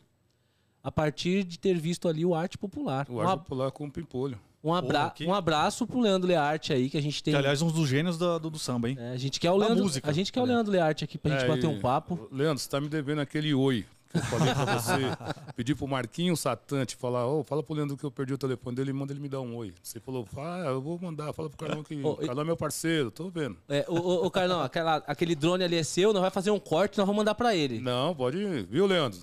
a 0.83 0.91
partir 0.91 1.43
de 1.43 1.57
ter 1.59 1.77
visto 1.77 2.07
ali 2.07 2.25
o 2.25 2.33
arte 2.35 2.57
popular. 2.57 3.05
O 3.09 3.19
arte 3.21 3.39
popular 3.39 3.71
com 3.71 3.85
o 3.85 3.91
Pimpolho. 3.91 4.39
um, 4.63 4.73
abra- 4.73 4.99
Porra, 4.99 5.11
que- 5.11 5.25
um 5.25 5.33
abraço 5.33 5.87
pro 5.87 5.99
Leandro 5.99 6.27
Learte 6.27 6.73
aí, 6.73 6.89
que 6.89 6.97
a 6.97 7.01
gente 7.01 7.23
tem. 7.23 7.33
Que, 7.33 7.37
aliás, 7.37 7.61
um 7.61 7.71
dos 7.71 7.87
gênios 7.87 8.17
da- 8.17 8.37
do, 8.37 8.49
do 8.49 8.59
samba, 8.59 8.89
hein? 8.89 8.97
É, 8.99 9.11
a 9.11 9.17
gente 9.17 9.39
quer 9.39 9.51
o 9.51 9.57
Da 9.57 9.65
Leandro, 9.67 9.83
música. 9.85 10.09
a 10.09 10.13
gente 10.13 10.31
quer 10.33 10.41
o 10.41 10.45
Leandro 10.45 10.71
Learte 10.71 11.03
aqui 11.03 11.17
pra 11.17 11.31
gente 11.31 11.43
É, 11.45 11.47
bater 11.47 11.63
e- 11.63 11.67
um 11.67 11.79
papo. 11.79 12.27
Leandro, 12.31 12.59
você 12.59 12.69
tá 12.69 12.79
me 12.81 12.89
devendo 12.89 13.19
aquele 13.19 13.53
oi 13.53 13.85
que 14.11 14.17
eu 14.17 14.21
falei 14.23 14.53
pra 14.53 14.65
você. 14.79 14.91
Pedi 15.55 15.75
pro 15.75 15.87
Marquinhos 15.87 16.39
Satante 16.41 16.95
falar, 16.95 17.27
ô, 17.27 17.43
fala 17.43 17.61
pro 17.63 17.73
Leandro 17.75 17.95
que 17.95 18.03
eu 18.03 18.09
perdi 18.11 18.33
o 18.33 18.37
telefone 18.37 18.75
dele 18.75 18.89
e 18.89 18.93
manda 18.93 19.13
ele 19.13 19.19
me 19.21 19.29
dar 19.29 19.39
um 19.39 19.55
oi. 19.55 19.73
Você 19.83 19.99
falou, 19.99 20.27
ah, 20.35 20.63
eu 20.65 20.81
vou 20.81 20.97
mandar, 20.99 21.31
fala 21.31 21.47
pro 21.49 21.57
Carlão 21.67 21.83
que 21.83 21.93
Ô, 22.03 22.11
o 22.13 22.17
Carlão 22.17 22.41
é 22.41 22.45
meu 22.45 22.57
parceiro, 22.57 23.11
tô 23.11 23.29
vendo. 23.29 23.55
É, 23.69 23.85
ô, 23.87 23.93
ô, 23.95 24.25
ô, 24.25 24.31
Carlão, 24.31 24.61
aquela- 24.61 24.97
aquele 25.07 25.35
drone 25.35 25.63
ali 25.63 25.75
é 25.77 25.83
seu, 25.83 26.11
nós 26.11 26.21
vai 26.21 26.31
fazer 26.31 26.49
um 26.51 26.59
corte, 26.59 26.97
nós 26.97 27.05
vamos 27.05 27.17
mandar 27.19 27.35
pra 27.35 27.55
ele. 27.55 27.79
Não, 27.79 28.13
pode 28.15 28.37
ir, 28.39 28.65
viu, 28.65 28.85
Leandro? 28.87 29.19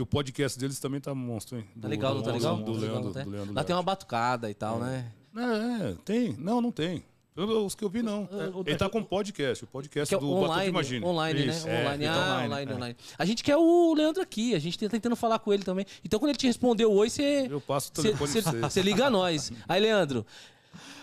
E 0.00 0.02
o 0.02 0.06
podcast 0.06 0.58
deles 0.58 0.80
também 0.80 0.98
tá 0.98 1.14
monstro, 1.14 1.58
hein? 1.58 1.66
Tá 1.78 1.86
legal, 1.86 2.14
não 2.14 2.22
tá 2.22 2.32
legal? 2.32 2.56
Do 2.56 2.64
Tá 2.64 2.70
legal, 2.72 2.80
Leandro, 2.94 3.04
não 3.04 3.12
tá? 3.12 3.22
do 3.22 3.30
Leandro 3.30 3.54
Lá 3.54 3.64
tem 3.64 3.76
uma 3.76 3.82
batucada 3.82 4.50
e 4.50 4.54
tal, 4.54 4.78
né? 4.78 5.12
É, 5.36 5.90
é, 5.90 5.94
tem. 6.06 6.34
Não, 6.38 6.58
não 6.62 6.72
tem. 6.72 7.04
Eu- 7.36 7.66
Os 7.66 7.74
que 7.74 7.84
eu 7.84 7.90
vi, 7.90 8.02
não. 8.02 8.26
Ele 8.64 8.76
tá 8.78 8.88
com 8.88 9.04
podcast, 9.04 9.62
o 9.62 9.66
podcast 9.66 10.14
é 10.14 10.18
do 10.18 10.24
Batuque 10.26 10.44
online, 10.46 10.68
Imagine. 10.70 11.04
online, 11.04 11.46
Isso, 11.46 11.66
né? 11.66 11.76
é, 11.76 11.84
online, 11.84 12.06
ah, 12.06 12.14
tá 12.14 12.20
online, 12.20 12.46
online, 12.46 12.72
online, 12.72 12.96
é. 12.98 13.14
A 13.18 13.24
gente 13.26 13.44
quer 13.44 13.58
o 13.58 13.92
Leandro 13.92 14.22
aqui, 14.22 14.54
a 14.54 14.58
gente 14.58 14.78
tá 14.78 14.88
tentando 14.88 15.14
falar 15.16 15.38
com 15.38 15.52
ele 15.52 15.64
também. 15.64 15.84
Então 16.02 16.18
quando 16.18 16.30
ele 16.30 16.38
te 16.38 16.46
respondeu 16.46 16.90
oi, 16.90 17.10
você 17.10 17.46
Eu 17.50 17.60
passo 17.60 17.90
o 17.90 18.02
telefone 18.02 18.40
você 18.62 18.80
liga 18.80 19.04
a 19.04 19.10
nós. 19.10 19.52
Aí, 19.68 19.82
Leandro, 19.82 20.24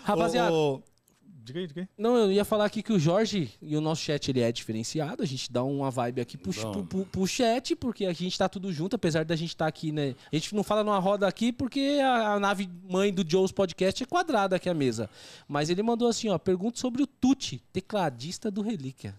rapaziada, 0.02 0.52
Ô, 0.52 0.74
ô, 0.74 0.82
Diga 1.48 1.60
aí, 1.60 1.66
diga 1.66 1.80
aí. 1.80 1.88
Não, 1.96 2.16
eu 2.16 2.30
ia 2.30 2.44
falar 2.44 2.66
aqui 2.66 2.82
que 2.82 2.92
o 2.92 2.98
Jorge 2.98 3.50
e 3.62 3.74
o 3.76 3.80
nosso 3.80 4.02
chat 4.02 4.28
ele 4.30 4.40
é 4.40 4.52
diferenciado. 4.52 5.22
A 5.22 5.26
gente 5.26 5.50
dá 5.50 5.64
uma 5.64 5.90
vibe 5.90 6.20
aqui 6.20 6.36
pro, 6.36 6.52
pro, 6.52 6.84
pro- 6.84 7.06
pro 7.06 7.26
chat, 7.26 7.74
porque 7.74 8.04
a 8.04 8.12
gente 8.12 8.36
tá 8.38 8.48
tudo 8.48 8.72
junto, 8.72 8.96
apesar 8.96 9.24
da 9.24 9.34
gente 9.34 9.48
estar 9.50 9.66
aqui, 9.66 9.90
né? 9.90 10.14
A 10.30 10.36
gente 10.36 10.54
não 10.54 10.62
fala 10.62 10.84
numa 10.84 10.98
roda 10.98 11.26
aqui 11.26 11.52
porque 11.52 11.98
a, 12.02 12.34
a 12.34 12.40
nave 12.40 12.68
mãe 12.88 13.12
do 13.12 13.24
Joe's 13.28 13.50
Podcast 13.50 14.02
é 14.02 14.06
quadrada 14.06 14.56
aqui 14.56 14.68
a 14.68 14.74
mesa. 14.74 15.08
Mas 15.48 15.70
ele 15.70 15.82
mandou 15.82 16.06
assim, 16.08 16.28
ó, 16.28 16.38
pergunta 16.38 16.78
sobre 16.78 17.02
o 17.02 17.06
Tuti, 17.06 17.62
tecladista 17.72 18.50
do 18.50 18.60
Relíquia. 18.60 19.14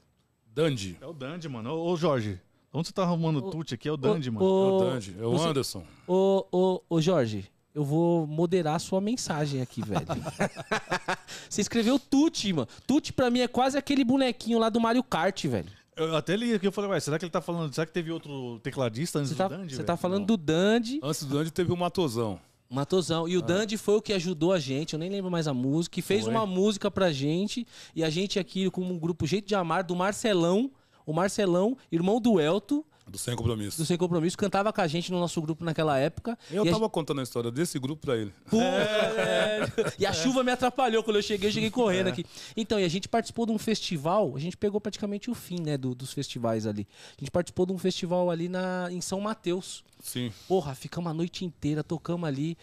Dandy. 0.53 0.97
É 1.01 1.05
o 1.07 1.13
Dandy, 1.13 1.47
mano. 1.49 1.71
Ô, 1.71 1.91
ô, 1.91 1.95
Jorge, 1.97 2.39
onde 2.73 2.87
você 2.87 2.93
tá 2.93 3.03
arrumando 3.03 3.37
o 3.37 3.49
tute 3.49 3.73
aqui? 3.73 3.87
É 3.87 3.91
o 3.91 3.97
Dandy, 3.97 4.29
mano. 4.29 4.45
É 4.45 4.49
o 4.49 4.79
Dandy. 4.79 5.15
É 5.19 5.25
o 5.25 5.31
você- 5.31 5.47
Anderson. 5.47 5.83
Ô, 6.07 6.45
ô, 6.51 6.81
ô, 6.89 7.01
Jorge, 7.01 7.49
eu 7.79 7.85
vou 7.85 8.27
moderar 8.27 8.75
a 8.75 8.79
sua 8.79 8.99
mensagem 8.99 9.61
aqui, 9.61 9.81
velho. 9.81 10.05
Você 11.49 11.61
escreveu 11.61 11.97
Tuti, 11.97 12.51
mano. 12.51 12.67
Tuti 12.85 13.13
pra 13.13 13.29
mim 13.29 13.39
é 13.39 13.47
quase 13.47 13.77
aquele 13.77 14.03
bonequinho 14.03 14.59
lá 14.59 14.69
do 14.69 14.81
Mario 14.81 15.01
Kart, 15.01 15.45
velho. 15.45 15.69
Eu 15.95 16.13
até 16.15 16.35
li 16.35 16.53
aqui, 16.53 16.67
eu 16.67 16.71
falei, 16.73 16.89
ué, 16.91 16.99
será 16.99 17.17
que 17.17 17.23
ele 17.23 17.31
tá 17.31 17.39
falando, 17.41 17.73
será 17.73 17.85
que 17.85 17.93
teve 17.93 18.11
outro 18.11 18.59
tecladista 18.59 19.19
antes 19.19 19.31
Você 19.31 19.35
tá, 19.37 19.47
do 19.47 19.55
Dandy? 19.57 19.69
você 19.71 19.75
velho? 19.77 19.87
tá 19.87 19.97
falando 19.97 20.19
Não. 20.19 20.25
do 20.27 20.37
Dandy, 20.37 20.99
Antes 21.03 21.23
do 21.23 21.37
Dandy 21.37 21.51
teve 21.51 21.71
o 21.71 21.77
Matosão. 21.77 22.39
Matosão. 22.69 23.27
E 23.27 23.35
o 23.37 23.41
Dandy 23.41 23.77
foi 23.77 23.95
o 23.95 24.01
que 24.01 24.11
ajudou 24.13 24.51
a 24.53 24.59
gente, 24.59 24.93
eu 24.93 24.99
nem 24.99 25.09
lembro 25.09 25.31
mais 25.31 25.47
a 25.47 25.53
música, 25.53 25.93
que 25.95 26.01
fez 26.01 26.23
Foi. 26.25 26.31
uma 26.33 26.45
música 26.45 26.91
pra 26.91 27.11
gente. 27.11 27.65
E 27.95 28.03
a 28.03 28.09
gente 28.09 28.37
aqui, 28.39 28.69
como 28.69 28.93
um 28.93 28.99
grupo 28.99 29.25
Jeito 29.25 29.47
de 29.47 29.55
Amar, 29.55 29.83
do 29.85 29.95
Marcelão. 29.95 30.69
O 31.05 31.13
Marcelão, 31.13 31.75
irmão 31.91 32.19
do 32.21 32.39
Elto, 32.39 32.85
Do 33.09 33.17
Sem 33.17 33.35
Compromisso. 33.35 33.77
do 33.77 33.85
Sem 33.85 33.97
Compromisso, 33.97 34.37
cantava 34.37 34.71
com 34.71 34.81
a 34.81 34.87
gente 34.87 35.11
no 35.11 35.19
nosso 35.19 35.41
grupo 35.41 35.63
naquela 35.65 35.97
época. 35.97 36.37
Eu 36.51 36.63
a 36.63 36.71
tava 36.71 36.89
contando 36.89 37.19
a 37.19 37.23
história 37.23 37.49
desse 37.51 37.77
grupo 37.79 38.05
pra 38.05 38.15
ele. 38.17 38.33
Pô, 38.49 38.61
é. 38.61 39.67
E 39.97 40.05
a 40.05 40.13
chuva 40.13 40.43
me 40.43 40.51
atrapalhou 40.51 41.03
quando 41.03 41.17
eu 41.17 41.23
cheguei, 41.23 41.49
eu 41.49 41.53
cheguei 41.53 41.69
correndo 41.71 42.07
É. 42.07 42.11
aqui. 42.11 42.25
Então, 42.55 42.79
e 42.79 42.83
a 42.83 42.87
gente 42.89 43.07
participou 43.07 43.45
de 43.45 43.51
um 43.51 43.57
festival, 43.57 44.33
a 44.35 44.39
gente 44.39 44.55
pegou 44.57 44.79
praticamente 44.79 45.29
o 45.29 45.35
fim, 45.35 45.59
né, 45.61 45.77
do- 45.77 45.95
dos 45.95 46.13
festivais 46.13 46.65
ali. 46.65 46.87
A 47.17 47.21
gente 47.21 47.31
participou 47.31 47.65
de 47.65 47.73
um 47.73 47.77
festival 47.77 48.29
ali 48.29 48.47
na, 48.49 48.87
em 48.91 49.01
São 49.01 49.19
Mateus. 49.19 49.83
Sim. 50.01 50.31
Porra, 50.47 50.73
ficamos 50.75 51.09
a 51.09 51.13
noite 51.13 51.43
inteira, 51.45 51.83
tocamos 51.83 52.27
ali. 52.27 52.57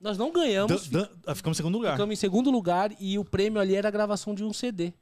Nós 0.00 0.16
não 0.16 0.32
ganhamos, 0.32 0.88
Dan- 0.88 1.08
Dan- 1.24 1.34
ficamos 1.34 1.56
em 1.56 1.58
segundo 1.58 1.74
lugar. 1.76 1.92
ficamos 1.94 2.12
em 2.12 2.16
segundo 2.16 2.50
lugar 2.50 2.92
e 3.00 3.18
o 3.18 3.24
prêmio 3.24 3.60
ali 3.60 3.74
era 3.74 3.88
a 3.88 3.90
gravação 3.90 4.32
de 4.34 4.44
um 4.44 4.52
CD. 4.52 4.92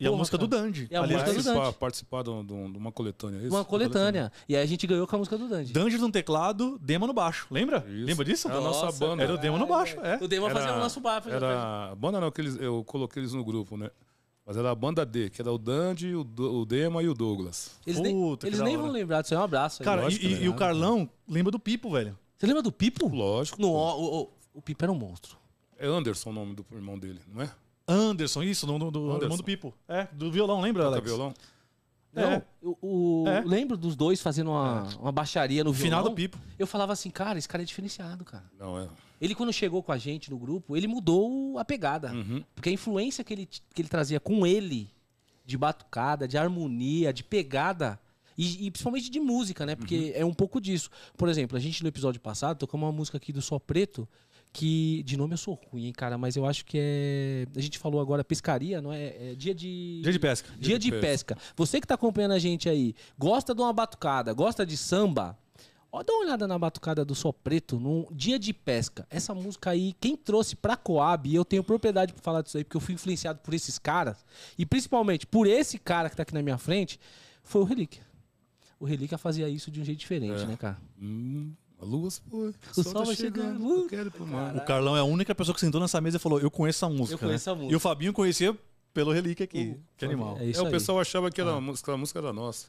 E 0.00 0.06
a 0.06 0.10
Porra, 0.10 0.18
música 0.18 0.38
do 0.38 0.48
cara. 0.48 0.62
Dandy. 0.62 0.86
E 0.90 0.94
a 0.96 1.02
Aliás, 1.02 1.22
música 1.22 1.32
do 1.32 1.34
Participar, 1.44 1.64
Dandy. 1.64 1.78
participar 1.78 2.22
de, 2.22 2.30
um- 2.30 2.44
de 2.46 2.52
um- 2.52 2.76
uma 2.76 2.92
coletânea, 2.92 3.38
é 3.38 3.42
isso? 3.46 3.50
Uma 3.56 3.64
coletânea. 3.64 4.30
E 4.48 4.54
aí 4.56 4.62
a 4.62 4.66
gente 4.66 4.86
ganhou 4.86 5.06
com 5.06 5.16
a 5.16 5.18
música 5.18 5.36
do 5.36 5.48
Dandy. 5.48 5.72
Dandy 5.72 5.98
no 5.98 6.10
teclado, 6.12 6.78
Dema 6.80 7.06
no 7.06 7.12
baixo. 7.12 7.46
Lembra? 7.50 7.84
Isso. 7.88 8.06
Lembra 8.06 8.24
disso? 8.24 8.48
Era 8.48 8.58
a 8.58 8.60
nossa 8.60 8.86
Nossa, 8.86 8.98
banda. 9.06 9.22
Era 9.24 9.34
o 9.34 9.38
Dema 9.38 9.58
no 9.58 9.66
baixo, 9.66 9.98
é. 10.00 10.18
O 10.22 10.28
Dema 10.28 10.46
Era- 10.50 10.60
fazia 10.60 10.76
o 10.76 10.78
nosso 10.78 11.00
bafo. 11.00 11.28
Era. 11.30 11.94
Banda 11.96 12.20
não, 12.20 12.30
que 12.30 12.40
eles, 12.40 12.56
eu 12.60 12.84
coloquei 12.84 13.20
eles 13.22 13.32
no 13.32 13.44
grupo, 13.44 13.76
né? 13.76 13.90
Mas 14.46 14.56
era 14.56 14.70
a 14.70 14.74
banda 14.74 15.04
D, 15.04 15.28
que 15.28 15.42
era 15.42 15.52
o 15.52 15.58
Dandy, 15.58 16.14
o, 16.14 16.24
Do- 16.24 16.60
o 16.60 16.64
Dema 16.64 17.02
e 17.02 17.08
o 17.08 17.12
Douglas. 17.12 17.72
Eles 17.86 18.00
nem, 18.00 18.14
Puta, 18.14 18.46
eles 18.46 18.60
da 18.60 18.64
nem 18.64 18.76
vão 18.78 18.86
lembrar 18.90 19.20
disso 19.20 19.34
aí. 19.34 19.40
Um 19.40 19.42
abraço. 19.44 19.82
aí. 19.82 19.84
Cara, 19.84 20.00
e, 20.00 20.04
lógico, 20.04 20.24
e- 20.24 20.44
e 20.44 20.48
o 20.48 20.54
Carlão 20.54 21.10
lembra 21.28 21.50
do 21.50 21.58
Pipo, 21.58 21.90
velho. 21.90 22.16
Você 22.38 22.46
lembra 22.46 22.62
do 22.62 22.72
Pipo? 22.72 23.08
Lógico. 23.08 23.60
No, 23.60 23.68
o, 23.72 24.20
o, 24.22 24.28
o 24.54 24.62
Pipo 24.62 24.84
era 24.84 24.92
um 24.92 24.94
monstro. 24.94 25.36
É 25.76 25.86
Anderson 25.86 26.30
o 26.30 26.32
nome 26.32 26.54
do 26.54 26.64
irmão 26.72 26.98
dele, 26.98 27.20
não 27.30 27.42
é? 27.42 27.50
Anderson, 27.88 28.42
isso, 28.42 28.66
do, 28.66 28.78
do, 28.78 28.90
do 28.90 29.10
Anderson. 29.12 29.36
do 29.36 29.42
Pipo. 29.44 29.74
É, 29.88 30.06
do 30.12 30.30
violão, 30.30 30.60
lembra, 30.60 30.82
Toca 30.84 30.94
Alex? 30.96 31.08
violão? 31.10 31.34
É. 32.14 32.22
Não, 32.22 32.42
o, 32.62 33.22
o- 33.24 33.28
É. 33.28 33.40
lembro 33.44 33.76
dos 33.76 33.94
dois 33.96 34.20
fazendo 34.20 34.50
uma, 34.50 34.84
uma 34.96 35.12
baixaria 35.12 35.62
no 35.64 35.72
Final 35.72 36.00
violão. 36.00 36.12
do 36.12 36.16
Pipo. 36.16 36.38
Eu 36.58 36.66
falava 36.66 36.92
assim, 36.92 37.10
cara, 37.10 37.38
esse 37.38 37.48
cara 37.48 37.62
é 37.62 37.66
diferenciado, 37.66 38.24
cara. 38.24 38.44
Não, 38.58 38.78
é. 38.78 38.88
Ele, 39.20 39.34
quando 39.34 39.52
chegou 39.52 39.82
com 39.82 39.92
a 39.92 39.98
gente 39.98 40.30
no 40.30 40.38
grupo, 40.38 40.76
ele 40.76 40.86
mudou 40.86 41.58
a 41.58 41.64
pegada. 41.64 42.12
Uhum. 42.12 42.42
Porque 42.54 42.68
a 42.68 42.72
influência 42.72 43.22
que 43.24 43.32
ele, 43.34 43.46
que 43.46 43.82
ele 43.82 43.88
trazia 43.88 44.20
com 44.20 44.46
ele, 44.46 44.88
de 45.44 45.56
batucada, 45.56 46.26
de 46.28 46.36
harmonia, 46.38 47.12
de 47.12 47.22
pegada, 47.24 47.98
e, 48.36 48.66
e 48.66 48.70
principalmente 48.70 49.10
de 49.10 49.18
música, 49.18 49.66
né? 49.66 49.74
Porque 49.74 50.12
é 50.14 50.24
um 50.24 50.32
pouco 50.34 50.60
disso. 50.60 50.88
Por 51.16 51.28
exemplo, 51.28 51.56
a 51.56 51.60
gente 51.60 51.82
no 51.82 51.88
episódio 51.88 52.20
passado 52.20 52.56
tocou 52.58 52.78
uma 52.80 52.92
música 52.92 53.16
aqui 53.16 53.32
do 53.32 53.42
Só 53.42 53.58
Preto, 53.58 54.08
que 54.52 55.02
de 55.04 55.16
nome 55.16 55.34
eu 55.34 55.38
sou 55.38 55.58
ruim, 55.70 55.86
hein, 55.86 55.92
cara, 55.92 56.16
mas 56.18 56.36
eu 56.36 56.44
acho 56.46 56.64
que 56.64 56.78
é. 56.80 57.46
A 57.56 57.60
gente 57.60 57.78
falou 57.78 58.00
agora 58.00 58.24
pescaria, 58.24 58.80
não 58.80 58.92
é? 58.92 59.32
É 59.32 59.34
dia 59.34 59.54
de. 59.54 60.00
Dia 60.02 60.12
de 60.12 60.18
pesca. 60.18 60.48
Dia 60.58 60.78
de 60.78 60.90
de 60.90 61.00
pesca. 61.00 61.36
Você 61.56 61.80
que 61.80 61.86
tá 61.86 61.94
acompanhando 61.94 62.32
a 62.32 62.38
gente 62.38 62.68
aí, 62.68 62.94
gosta 63.18 63.54
de 63.54 63.60
uma 63.60 63.72
batucada, 63.72 64.32
gosta 64.32 64.64
de 64.66 64.76
samba, 64.76 65.38
ó, 65.92 66.02
dá 66.02 66.12
uma 66.12 66.24
olhada 66.24 66.46
na 66.48 66.58
batucada 66.58 67.04
do 67.04 67.14
Só 67.14 67.30
Preto, 67.32 67.78
num 67.78 68.06
dia 68.10 68.38
de 68.38 68.52
pesca. 68.52 69.06
Essa 69.10 69.34
música 69.34 69.70
aí, 69.70 69.94
quem 70.00 70.16
trouxe 70.16 70.56
pra 70.56 70.76
Coab, 70.76 71.28
e 71.28 71.34
eu 71.34 71.44
tenho 71.44 71.62
propriedade 71.62 72.12
pra 72.12 72.22
falar 72.22 72.42
disso 72.42 72.56
aí, 72.56 72.64
porque 72.64 72.76
eu 72.76 72.80
fui 72.80 72.94
influenciado 72.94 73.38
por 73.40 73.52
esses 73.54 73.78
caras, 73.78 74.24
e 74.56 74.64
principalmente 74.66 75.26
por 75.26 75.46
esse 75.46 75.78
cara 75.78 76.08
que 76.10 76.16
tá 76.16 76.22
aqui 76.22 76.34
na 76.34 76.42
minha 76.42 76.58
frente, 76.58 76.98
foi 77.42 77.60
o 77.62 77.64
Relíquia. 77.64 78.02
O 78.80 78.84
Relíquia 78.84 79.18
fazia 79.18 79.48
isso 79.48 79.70
de 79.70 79.80
um 79.80 79.84
jeito 79.84 79.98
diferente, 79.98 80.42
É. 80.42 80.46
né, 80.46 80.56
cara? 80.56 80.78
Hum, 81.00 81.52
a 81.80 81.84
lua 81.84 82.10
se 82.10 82.20
foi. 82.28 82.52
O 82.76 82.82
sol 82.82 83.04
vai 83.04 83.14
chegando. 83.14 83.68
Eu 83.82 83.86
quero 83.86 84.08
ir 84.08 84.10
pro 84.10 84.26
mar. 84.26 84.56
O 84.56 84.64
Carlão 84.64 84.96
é 84.96 85.00
a 85.00 85.04
única 85.04 85.34
pessoa 85.34 85.54
que 85.54 85.60
sentou 85.60 85.80
nessa 85.80 86.00
mesa 86.00 86.16
e 86.16 86.20
falou: 86.20 86.40
Eu 86.40 86.50
conheço 86.50 86.84
essa 86.84 86.92
música. 86.92 87.14
Eu 87.14 87.28
conheço 87.28 87.48
né? 87.48 87.52
a 87.52 87.56
música. 87.56 87.72
E 87.72 87.76
o 87.76 87.80
Fabinho 87.80 88.12
conhecia 88.12 88.56
pelo 88.92 89.12
relíquia 89.12 89.44
aqui. 89.44 89.76
que 89.96 90.04
animal. 90.04 90.36
É 90.40 90.50
É, 90.50 90.60
o 90.60 90.64
aí. 90.66 90.70
pessoal 90.70 90.98
achava 91.00 91.30
que 91.30 91.40
era 91.40 91.52
a 91.52 91.60
música, 91.60 91.84
aquela 91.86 91.98
música 91.98 92.18
era 92.18 92.32
nossa. 92.32 92.66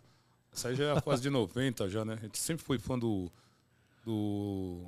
Essa 0.53 0.69
aí 0.69 0.75
já 0.75 0.83
é 0.85 0.91
a 0.91 1.01
fase 1.01 1.21
de 1.21 1.29
90 1.29 1.89
já, 1.89 2.03
né? 2.05 2.13
A 2.19 2.23
gente 2.25 2.37
sempre 2.37 2.63
foi 2.63 2.77
fã 2.77 2.97
do. 2.99 3.31
do. 4.05 4.79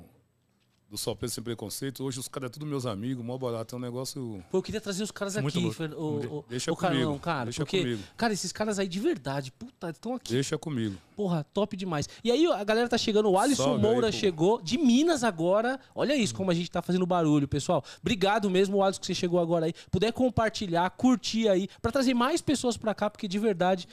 Do 0.92 0.98
Só 0.98 1.14
Preto 1.14 1.30
Sem 1.32 1.42
Preconceito. 1.42 2.04
Hoje 2.04 2.20
os 2.20 2.28
caras 2.28 2.50
é 2.50 2.52
tudo 2.52 2.66
meus 2.66 2.84
amigos, 2.84 3.24
mó 3.24 3.38
barato. 3.38 3.74
É 3.74 3.78
um 3.78 3.80
negócio. 3.80 4.44
Pô, 4.50 4.58
eu 4.58 4.62
queria 4.62 4.78
trazer 4.80 5.02
os 5.02 5.10
caras 5.10 5.38
Muito 5.38 5.58
aqui. 5.58 5.72
Fer- 5.72 5.94
o, 5.94 6.38
o, 6.40 6.44
Deixa 6.50 6.70
o 6.70 6.76
Carlão, 6.76 7.02
comigo, 7.04 7.18
cara. 7.18 7.44
deixa 7.44 7.62
porque, 7.64 7.78
comigo. 7.80 8.02
cara, 8.14 8.34
esses 8.34 8.52
caras 8.52 8.78
aí 8.78 8.86
de 8.86 9.00
verdade, 9.00 9.50
puta, 9.52 9.88
estão 9.88 10.14
aqui. 10.14 10.30
Deixa 10.34 10.58
comigo. 10.58 10.94
Porra, 11.16 11.44
top 11.54 11.78
demais. 11.78 12.06
E 12.22 12.30
aí 12.30 12.46
a 12.46 12.62
galera 12.62 12.90
tá 12.90 12.98
chegando, 12.98 13.30
o 13.30 13.38
Alisson 13.38 13.64
Salve 13.64 13.80
Moura 13.80 14.08
aí, 14.08 14.12
chegou, 14.12 14.60
de 14.60 14.76
Minas 14.76 15.24
agora. 15.24 15.80
Olha 15.94 16.14
isso, 16.14 16.34
como 16.34 16.50
a 16.50 16.54
gente 16.54 16.70
tá 16.70 16.82
fazendo 16.82 17.06
barulho, 17.06 17.48
pessoal. 17.48 17.82
Obrigado 18.02 18.50
mesmo, 18.50 18.82
Alisson, 18.84 19.00
que 19.00 19.06
você 19.06 19.14
chegou 19.14 19.40
agora 19.40 19.64
aí. 19.64 19.72
Puder 19.90 20.12
compartilhar, 20.12 20.90
curtir 20.90 21.48
aí, 21.48 21.68
pra 21.80 21.90
trazer 21.90 22.12
mais 22.12 22.42
pessoas 22.42 22.76
pra 22.76 22.94
cá, 22.94 23.08
porque 23.08 23.26
de 23.26 23.38
verdade... 23.38 23.88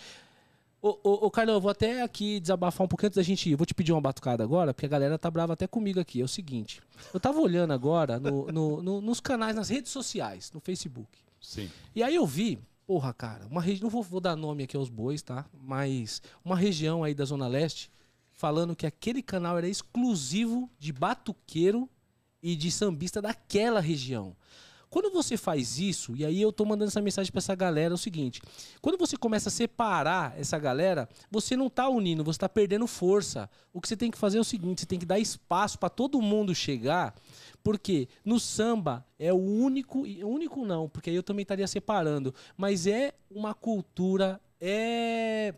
Ô, 0.82 0.98
ô, 1.04 1.26
ô, 1.26 1.32
Carlão, 1.32 1.56
eu 1.56 1.62
vou 1.62 1.70
até 1.72 2.02
aqui 2.02 2.40
desabafar 2.40 2.86
um 2.86 2.88
pouquinho 2.88 3.08
antes 3.08 3.18
da 3.18 3.24
gente 3.24 3.50
ir. 3.50 3.56
Vou 3.56 3.66
te 3.66 3.74
pedir 3.74 3.92
uma 3.92 4.00
batucada 4.00 4.44
agora, 4.44 4.74
porque 4.74 4.86
a 4.86 4.90
galera 4.90 5.18
tá 5.20 5.30
brava 5.30 5.54
até 5.54 5.68
comigo 5.68 6.00
aqui. 6.00 6.22
É 6.22 6.24
o 6.24 6.28
seguinte, 6.28 6.82
eu 7.14 7.20
tava 7.20 7.40
olhando 7.40 7.74
agora 7.74 8.18
no- 8.20 8.48
no- 8.52 8.82
no- 8.82 9.02
nos 9.02 9.20
canais, 9.20 9.56
nas 9.56 9.68
redes 9.70 9.92
sociais, 9.92 10.52
no 10.54 10.62
Facebook. 10.62 11.20
Sim. 11.42 11.70
E 11.94 12.02
aí 12.02 12.16
eu 12.16 12.26
vi, 12.26 12.60
porra, 12.88 13.14
cara, 13.14 13.46
uma 13.48 13.62
região, 13.62 13.84
não 13.84 13.90
vou, 13.90 14.02
vou 14.04 14.22
dar 14.22 14.36
nome 14.38 14.64
aqui 14.64 14.78
aos 14.78 14.90
bois, 14.90 15.22
tá? 15.22 15.46
Mas 15.54 16.22
uma 16.46 16.56
região 16.56 17.04
aí 17.04 17.14
da 17.14 17.26
Zona 17.26 17.48
Leste 17.48 17.92
falando 18.32 18.74
que 18.74 18.86
aquele 18.88 19.22
canal 19.22 19.58
era 19.58 19.68
exclusivo 19.68 20.70
de 20.80 20.94
batuqueiro 20.94 21.90
e 22.42 22.56
de 22.56 22.72
sambista 22.72 23.22
daquela 23.22 23.82
região. 23.82 24.34
Quando 24.90 25.12
você 25.12 25.38
faz 25.38 25.78
isso, 25.78 26.16
e 26.16 26.26
aí 26.26 26.42
eu 26.42 26.52
tô 26.52 26.66
mandando 26.66 26.90
essa 26.90 27.02
mensagem 27.02 27.32
pra 27.32 27.38
essa 27.38 27.54
galera, 27.54 27.94
é 27.94 27.96
o 27.96 27.98
seguinte: 27.98 28.42
quando 28.82 28.98
você 28.98 29.16
começa 29.16 29.50
a 29.50 29.52
separar 29.52 30.34
essa 30.38 30.58
galera, 30.58 31.08
você 31.30 31.56
não 31.56 31.70
tá 31.70 31.88
unindo, 31.88 32.24
você 32.24 32.40
tá 32.40 32.50
perdendo 32.50 32.88
força. 32.88 33.50
O 33.72 33.80
que 33.80 33.88
você 33.88 33.96
tem 33.96 34.10
que 34.10 34.18
fazer 34.18 34.40
é 34.40 34.42
o 34.42 34.46
seguinte: 34.46 34.82
você 34.82 34.88
tem 34.88 34.98
que 34.98 35.06
dar 35.06 35.20
espaço 35.20 35.78
pra 35.78 35.90
todo 35.90 36.22
mundo 36.22 36.56
chegar, 36.56 37.14
porque 37.64 38.08
no 38.26 38.40
samba 38.40 39.06
é 39.20 39.32
o 39.32 39.38
único, 39.38 40.00
único 40.02 40.66
não, 40.66 40.90
porque 40.90 41.12
aí 41.12 41.16
eu 41.16 41.24
também 41.24 41.44
estaria 41.44 41.68
separando, 41.68 42.34
mas 42.58 42.88
é 42.88 43.14
uma 43.30 43.54
cultura, 43.54 44.42
é 44.60 45.54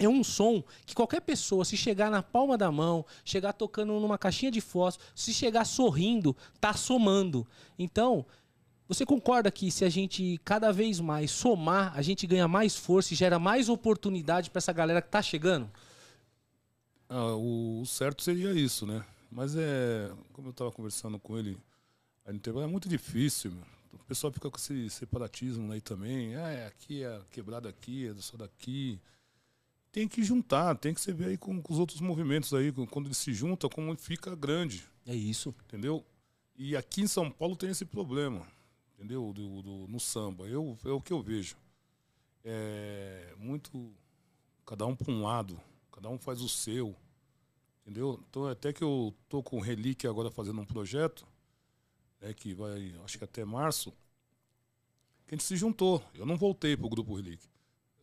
é 0.00 0.08
um 0.08 0.24
som 0.24 0.64
que 0.86 0.94
qualquer 0.94 1.20
pessoa, 1.20 1.62
se 1.62 1.76
chegar 1.76 2.10
na 2.10 2.22
palma 2.22 2.56
da 2.56 2.72
mão, 2.72 3.04
chegar 3.22 3.52
tocando 3.52 3.92
numa 4.00 4.16
caixinha 4.16 4.50
de 4.50 4.60
fósforo, 4.60 5.06
se 5.14 5.34
chegar 5.34 5.66
sorrindo, 5.66 6.34
tá 6.58 6.72
somando. 6.72 7.46
Então, 7.78 8.24
você 8.92 9.06
concorda 9.06 9.50
que 9.50 9.70
se 9.70 9.84
a 9.84 9.88
gente 9.88 10.38
cada 10.44 10.72
vez 10.72 10.98
mais 10.98 11.30
somar, 11.30 11.96
a 11.96 12.02
gente 12.02 12.26
ganha 12.26 12.48
mais 12.48 12.74
força 12.76 13.14
e 13.14 13.16
gera 13.16 13.38
mais 13.38 13.68
oportunidade 13.68 14.50
pra 14.50 14.58
essa 14.58 14.72
galera 14.72 15.00
que 15.00 15.08
tá 15.08 15.22
chegando? 15.22 15.70
Ah, 17.08 17.34
o, 17.36 17.84
certo 17.86 18.22
seria 18.22 18.52
isso, 18.52 18.86
né? 18.86 19.04
Mas 19.30 19.54
é. 19.56 20.10
Como 20.32 20.48
eu 20.48 20.52
tava 20.52 20.72
conversando 20.72 21.18
com 21.18 21.38
ele 21.38 21.56
é 22.62 22.66
muito 22.66 22.88
difícil, 22.88 23.50
meu. 23.50 23.64
O 23.92 23.98
pessoal 24.04 24.32
fica 24.32 24.50
com 24.50 24.56
esse 24.56 24.88
separatismo 24.90 25.72
aí 25.72 25.80
também. 25.80 26.34
Ah, 26.36 26.48
é 26.50 26.66
aqui, 26.66 27.02
é 27.02 27.20
quebrada 27.30 27.68
aqui, 27.68 28.08
é 28.08 28.14
só 28.20 28.36
daqui. 28.36 29.00
Tem 29.92 30.06
que 30.06 30.22
juntar, 30.22 30.76
tem 30.76 30.94
que 30.94 31.00
se 31.00 31.12
ver 31.12 31.26
aí 31.26 31.36
com, 31.36 31.60
com 31.60 31.72
os 31.72 31.78
outros 31.78 32.00
movimentos 32.00 32.52
aí, 32.54 32.70
com- 32.70 32.86
quando 32.86 33.06
eles 33.06 33.18
se 33.18 33.32
juntam, 33.32 33.68
como 33.70 33.96
fica 33.96 34.34
grande, 34.36 34.84
É 35.06 35.14
isso. 35.14 35.52
entendeu? 35.66 36.04
E 36.56 36.76
aqui 36.76 37.02
em 37.02 37.06
São 37.08 37.28
Paulo 37.30 37.56
tem 37.56 37.70
esse 37.70 37.84
problema, 37.84 38.46
entendeu? 39.00 39.32
Do, 39.32 39.62
do- 39.62 39.88
no 39.88 39.98
samba. 39.98 40.46
Eu, 40.46 40.76
é 40.84 40.90
o 40.90 41.00
que 41.00 41.12
eu 41.12 41.22
vejo. 41.22 41.56
É 42.44 43.34
muito. 43.38 43.92
Cada 44.66 44.86
um 44.86 44.94
para 44.94 45.10
um 45.10 45.22
lado, 45.22 45.58
cada 45.90 46.08
um 46.10 46.18
faz 46.18 46.40
o 46.42 46.48
seu. 46.48 46.94
Entendeu? 47.82 48.22
Então, 48.28 48.46
até 48.46 48.72
que 48.72 48.84
eu 48.84 49.14
tô 49.28 49.42
com 49.42 49.58
Relíquia 49.58 50.08
agora 50.08 50.30
fazendo 50.30 50.60
um 50.60 50.66
projeto, 50.66 51.26
né, 52.20 52.32
que 52.34 52.54
vai, 52.54 52.94
acho 53.02 53.18
que 53.18 53.24
até 53.24 53.44
março, 53.44 53.90
que 55.26 55.34
a 55.34 55.36
gente 55.36 55.44
se 55.44 55.56
juntou. 55.56 56.00
Eu 56.14 56.24
não 56.26 56.36
voltei 56.36 56.76
pro 56.76 56.88
Grupo 56.88 57.16
Relíquia. 57.16 57.48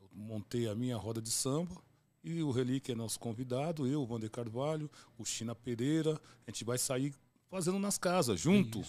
Eu 0.01 0.10
montei 0.13 0.67
a 0.67 0.75
minha 0.75 0.97
roda 0.97 1.21
de 1.21 1.29
samba 1.31 1.81
e 2.23 2.41
o 2.43 2.51
Relíquia 2.51 2.91
é 2.93 2.95
nosso 2.95 3.19
convidado, 3.19 3.88
eu, 3.88 4.01
o 4.01 4.05
Vander 4.05 4.29
Carvalho, 4.31 4.89
o 5.17 5.23
China 5.23 5.55
Pereira. 5.55 6.19
A 6.45 6.51
gente 6.51 6.65
vai 6.65 6.77
sair 6.77 7.13
fazendo 7.49 7.79
nas 7.79 7.97
casas, 7.97 8.39
junto. 8.41 8.83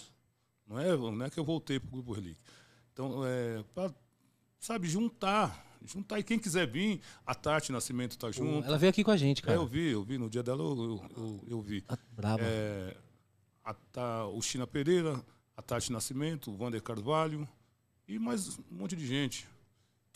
Não 0.69 0.79
é, 0.79 0.95
não 0.95 1.25
é 1.25 1.29
que 1.29 1.39
eu 1.39 1.43
voltei 1.43 1.79
pro 1.79 1.89
Grupo 1.89 2.13
Relíquia. 2.13 2.43
Então, 2.93 3.25
é, 3.25 3.63
pra, 3.73 3.91
sabe, 4.59 4.87
juntar. 4.87 5.65
Juntar. 5.83 6.19
E 6.19 6.23
quem 6.23 6.37
quiser 6.37 6.67
vir, 6.67 7.01
a 7.25 7.33
Tati 7.33 7.71
Nascimento 7.71 8.17
tá 8.17 8.29
junto. 8.31 8.67
Ela 8.67 8.77
veio 8.77 8.89
aqui 8.91 9.03
com 9.03 9.11
a 9.11 9.17
gente, 9.17 9.39
É, 9.39 9.45
cara. 9.45 9.57
eu 9.57 9.65
vi, 9.65 9.87
eu 9.91 10.03
vi. 10.03 10.17
No 10.17 10.29
dia 10.29 10.43
dela 10.43 10.61
eu, 10.61 10.77
eu, 10.77 11.09
eu, 11.17 11.43
eu 11.47 11.61
vi. 11.61 11.83
Ah, 11.87 11.97
Brava. 12.11 12.43
É, 12.43 12.95
a 13.63 13.73
Ta- 13.73 14.25
o 14.27 14.41
China 14.41 14.67
Pereira, 14.67 15.23
a 15.57 15.61
Tati 15.61 15.91
Nascimento, 15.91 16.51
o 16.51 16.57
Vander 16.57 16.81
Carvalho 16.83 17.47
e 18.07 18.19
mais 18.19 18.59
um 18.59 18.63
monte 18.77 18.95
de 18.95 19.07
gente. 19.07 19.47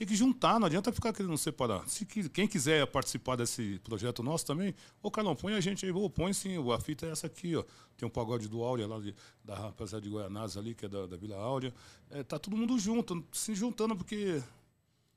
Tem 0.04 0.08
que 0.10 0.18
juntar, 0.18 0.60
não 0.60 0.68
adianta 0.68 0.92
ficar 0.92 1.14
querendo 1.14 1.38
separar. 1.38 1.88
Se 1.88 2.06
quem 2.06 2.46
quiser 2.46 2.86
participar 2.88 3.38
desse 3.38 3.80
projeto 3.86 4.22
nosso 4.22 4.46
também, 4.46 4.76
ô 5.02 5.10
Carlão, 5.10 5.34
põe 5.34 5.54
a 5.54 5.62
gente 5.62 5.86
aí, 5.86 5.94
ô, 5.94 6.10
põe 6.10 6.34
sim, 6.34 6.58
a 6.74 6.78
fita 6.78 7.06
é 7.06 7.12
essa 7.12 7.28
aqui, 7.28 7.56
ó. 7.56 7.64
Tem 7.96 8.06
um 8.06 8.12
pagode 8.12 8.50
do 8.50 8.62
Áurea 8.62 8.86
lá 8.86 9.00
de- 9.00 9.16
da 9.46 9.56
rapaziada 9.56 10.04
de 10.04 10.10
Goianás 10.10 10.58
ali, 10.58 10.76
que 10.76 10.88
é 10.88 10.90
da, 10.90 11.06
da 11.08 11.16
Vila 11.16 11.38
Áurea. 11.38 11.74
É, 12.12 12.22
tá 12.22 12.38
todo 12.38 12.58
mundo 12.58 12.78
junto, 12.78 13.26
se 13.32 13.56
juntando, 13.56 13.96
porque 13.96 14.44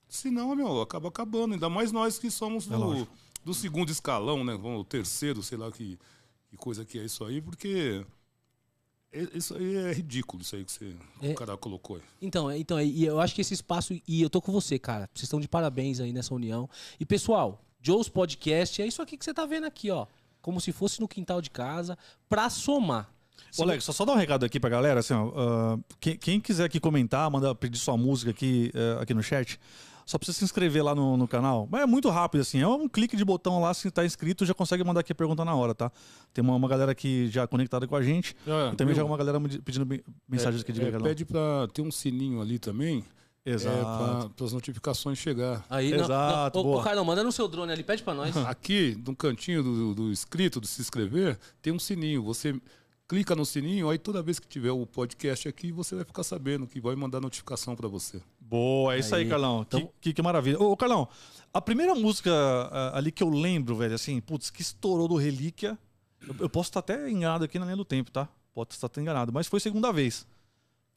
senão, 0.07 0.55
meu, 0.55 0.79
acaba 0.79 1.09
acabando. 1.09 1.53
Ainda 1.53 1.67
mais 1.67 1.91
nós 1.91 2.17
que 2.17 2.31
somos 2.31 2.65
É 2.71 2.77
do, 2.77 3.05
do 3.43 3.53
segundo 3.53 3.91
escalão, 3.91 4.41
né? 4.45 4.53
Vamos, 4.53 4.79
o 4.79 4.85
terceiro, 4.85 5.43
sei 5.43 5.57
lá 5.57 5.69
que, 5.69 5.99
que 6.49 6.55
coisa 6.55 6.85
que 6.85 6.97
é 6.97 7.03
isso 7.03 7.25
aí, 7.25 7.41
porque 7.41 8.05
isso 9.33 9.55
aí 9.55 9.75
é 9.75 9.93
ridículo, 9.93 10.41
isso 10.43 10.55
aí 10.55 10.63
que 10.65 10.71
você, 10.71 10.95
É. 11.21 11.31
o 11.31 11.35
cara 11.35 11.55
colocou 11.57 11.95
aí. 11.97 12.01
Então, 12.21 12.49
é- 12.49 12.57
então, 12.57 12.79
e 12.81 13.05
eu 13.05 13.19
acho 13.19 13.33
que 13.33 13.41
esse 13.41 13.53
espaço, 13.53 13.93
e 14.07 14.21
eu 14.21 14.29
tô 14.29 14.41
com 14.41 14.51
você, 14.51 14.77
cara. 14.77 15.09
Vocês 15.13 15.23
estão 15.23 15.39
de 15.39 15.47
parabéns 15.47 15.99
aí 15.99 16.11
nessa 16.13 16.33
união. 16.33 16.69
E 16.99 17.05
pessoal, 17.05 17.61
Joe's 17.81 18.09
Podcast 18.09 18.81
é 18.81 18.87
isso 18.87 19.01
aqui 19.01 19.17
que 19.17 19.23
você 19.25 19.33
tá 19.33 19.45
vendo 19.45 19.65
aqui, 19.65 19.89
ó. 19.89 20.05
Como 20.41 20.59
se 20.61 20.71
fosse 20.71 20.99
no 20.99 21.07
quintal 21.07 21.41
de 21.41 21.49
casa, 21.49 21.97
pra 22.29 22.49
somar. 22.49 23.09
Ô, 23.57 23.63
Alex, 23.63 23.83
só, 23.85 23.91
só 23.93 24.03
dar 24.05 24.13
um 24.13 24.17
recado 24.17 24.45
aqui 24.45 24.59
pra 24.59 24.69
galera, 24.69 24.99
assim, 24.99 25.13
ó, 25.13 25.31
ah, 25.35 25.79
quem, 25.99 26.17
quem 26.17 26.39
quiser 26.39 26.65
aqui 26.65 26.79
comentar, 26.79 27.29
mandar 27.31 27.53
pedir 27.55 27.77
sua 27.77 27.95
música 27.97 28.31
aqui, 28.31 28.71
eh, 28.73 28.97
aqui 29.01 29.13
no 29.13 29.23
chat, 29.23 29.59
só 30.07 30.17
precisa 30.17 30.39
se 30.39 30.43
inscrever 30.45 30.83
lá 30.83 30.95
no, 30.95 31.15
no 31.17 31.27
canal. 31.27 31.67
Mas 31.69 31.81
é 31.81 31.85
muito 31.85 32.09
rápido, 32.09 32.41
assim, 32.41 32.59
é 32.61 32.67
um 32.67 32.87
clique 32.87 33.15
de 33.15 33.23
botão 33.25 33.61
lá, 33.61 33.73
se 33.73 33.91
tá 33.91 34.03
inscrito, 34.05 34.45
já 34.45 34.53
consegue 34.55 34.83
mandar 34.83 35.01
aqui 35.01 35.11
a 35.11 35.15
pergunta 35.15 35.43
na 35.45 35.53
hora, 35.53 35.75
tá? 35.75 35.91
Tem 36.33 36.41
uma, 36.43 36.55
uma 36.55 36.67
galera 36.67 36.91
aqui 36.93 37.27
já 37.27 37.45
conectada 37.45 37.85
com 37.85 37.95
a 37.95 38.01
gente, 38.01 38.35
Ah, 38.47 38.71
e 38.73 38.75
também 38.75 38.95
já 38.95 39.03
viu? 39.03 39.11
uma 39.11 39.17
galera 39.17 39.39
pedindo 39.63 39.85
me- 39.85 40.03
mensagens 40.27 40.63
aqui 40.63 40.71
de 40.71 40.81
É, 40.81 40.97
pede 40.99 41.25
pra 41.25 41.67
ter 41.73 41.81
um 41.83 41.91
sininho 41.91 42.41
ali 42.41 42.57
também, 42.57 43.03
Exato. 43.45 44.29
para 44.35 44.45
as 44.45 44.53
notificações 44.53 45.17
chegar. 45.17 45.65
Aí, 45.69 45.91
não- 45.91 46.03
Exato, 46.03 46.57
não, 46.57 46.65
ô, 46.65 46.67
boa. 46.69 46.81
ô, 46.81 46.83
Carlão, 46.83 47.05
manda 47.05 47.23
no 47.23 47.31
seu 47.31 47.47
drone 47.47 47.71
ali, 47.71 47.83
pede 47.83 48.03
pra 48.03 48.13
nós. 48.13 48.35
Aqui, 48.47 48.97
no 49.05 49.15
cantinho 49.15 49.63
do, 49.63 49.95
do 49.95 50.11
inscrito, 50.11 50.59
do 50.59 50.67
se 50.67 50.81
inscrever, 50.81 51.37
tem 51.61 51.71
um 51.73 51.79
sininho. 51.79 52.23
Você 52.23 52.59
clica 53.07 53.33
no 53.35 53.45
sininho, 53.45 53.89
aí 53.89 53.97
toda 53.97 54.21
vez 54.21 54.37
que 54.37 54.47
tiver 54.47 54.71
o 54.71 54.85
podcast 54.85 55.47
aqui, 55.47 55.71
você 55.71 55.95
vai 55.95 56.03
ficar 56.03 56.23
sabendo 56.23 56.67
que 56.67 56.81
vai 56.81 56.93
mandar 56.95 57.21
notificação 57.21 57.73
para 57.75 57.87
você. 57.87 58.21
Boa, 58.49 58.95
é 58.95 58.99
isso 58.99 59.13
aí, 59.13 59.23
Aí, 59.23 59.29
Carlão. 59.29 59.63
Que- 59.65 59.77
então- 59.77 59.89
Que, 59.99 60.13
que 60.13 60.21
maravilha. 60.21 60.59
Ô, 60.61 60.75
Carlão, 60.77 61.07
a 61.53 61.61
primeira 61.61 61.93
música 61.93 62.31
ah, 62.33 62.97
ali 62.97 63.11
que 63.11 63.21
eu 63.23 63.29
lembro, 63.29 63.75
velho, 63.75 63.93
assim, 63.95 64.19
putz, 64.21 64.49
que 64.49 64.61
estourou 64.61 65.07
do 65.07 65.15
Relíquia. 65.15 65.77
Eu, 66.25 66.35
eu 66.41 66.49
posso 66.49 66.69
estar 66.69 66.79
até 66.79 67.09
enganado 67.09 67.43
aqui 67.43 67.59
na 67.59 67.65
linha 67.65 67.77
do 67.77 67.85
tempo, 67.85 68.09
tá? 68.11 68.27
Pode 68.53 68.73
estar 68.73 68.87
até 68.87 69.01
enganado, 69.01 69.31
mas 69.31 69.47
foi 69.47 69.59
segunda 69.59 69.91
vez. 69.91 70.25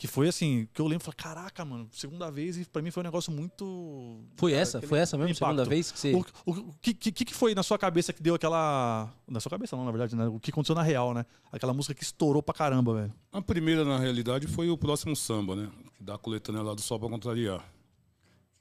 Que 0.00 0.06
foi 0.06 0.26
assim, 0.28 0.66
que 0.72 0.80
eu 0.80 0.86
lembro, 0.86 1.04
falei, 1.04 1.16
caraca, 1.18 1.62
mano, 1.62 1.86
segunda 1.92 2.30
vez 2.30 2.56
e 2.56 2.64
pra 2.64 2.80
mim 2.80 2.90
foi 2.90 3.02
um 3.02 3.04
negócio 3.04 3.30
muito. 3.30 4.24
Foi 4.38 4.52
Cara, 4.52 4.62
essa? 4.62 4.80
Foi 4.80 4.98
essa 4.98 5.18
mesmo? 5.18 5.32
impacto. 5.32 5.44
Segunda 5.44 5.64
vez 5.66 5.92
que 5.92 5.98
você. 5.98 6.14
O, 6.14 6.24
o- 6.46 6.52
o 6.70 6.74
que, 6.80 6.94
que, 6.94 7.12
que 7.12 7.34
foi 7.34 7.54
na 7.54 7.62
sua 7.62 7.76
cabeça 7.78 8.10
que 8.10 8.22
deu 8.22 8.34
aquela. 8.34 9.12
Na 9.28 9.40
sua 9.40 9.50
cabeça, 9.50 9.76
não, 9.76 9.84
na 9.84 9.90
verdade, 9.90 10.16
né? 10.16 10.26
O 10.26 10.40
que 10.40 10.50
aconteceu 10.50 10.74
na 10.74 10.82
real, 10.82 11.12
né? 11.12 11.26
Aquela 11.52 11.74
música 11.74 11.94
que 11.94 12.02
estourou 12.02 12.42
pra 12.42 12.54
caramba, 12.54 12.94
velho. 12.94 13.12
A 13.30 13.42
primeira, 13.42 13.84
na 13.84 13.98
realidade, 13.98 14.46
foi 14.46 14.70
o 14.70 14.78
próximo 14.78 15.14
samba, 15.14 15.54
né? 15.54 15.68
Da 16.00 16.16
coletânea 16.16 16.62
lá 16.62 16.72
do 16.72 16.80
Sol 16.80 16.98
para 16.98 17.10
Contrariar. 17.10 17.62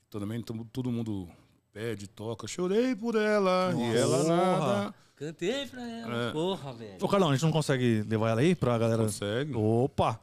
Também 0.10 0.41
todo 0.41 0.91
mundo 0.91 1.25
pede, 1.71 2.08
toca. 2.10 2.47
Chorei 2.47 2.95
por 2.97 3.15
ela 3.15 3.73
e 3.78 3.95
ela 3.95 4.17
Nossa. 4.17 4.36
nada. 4.36 4.95
Cantei 5.15 5.67
pra 5.67 5.82
ela. 5.89 6.28
É. 6.28 6.32
Porra, 6.32 6.73
velho. 6.73 6.97
Ô, 7.02 7.08
Carlão, 7.08 7.30
a 7.30 7.34
gente 7.34 7.43
não 7.45 7.52
consegue 7.52 8.04
levar 8.10 8.30
ela 8.32 8.41
aí 8.41 8.56
pra 8.56 8.78
galera. 8.78 9.04
Consegue. 9.04 9.54
Opa! 9.56 10.19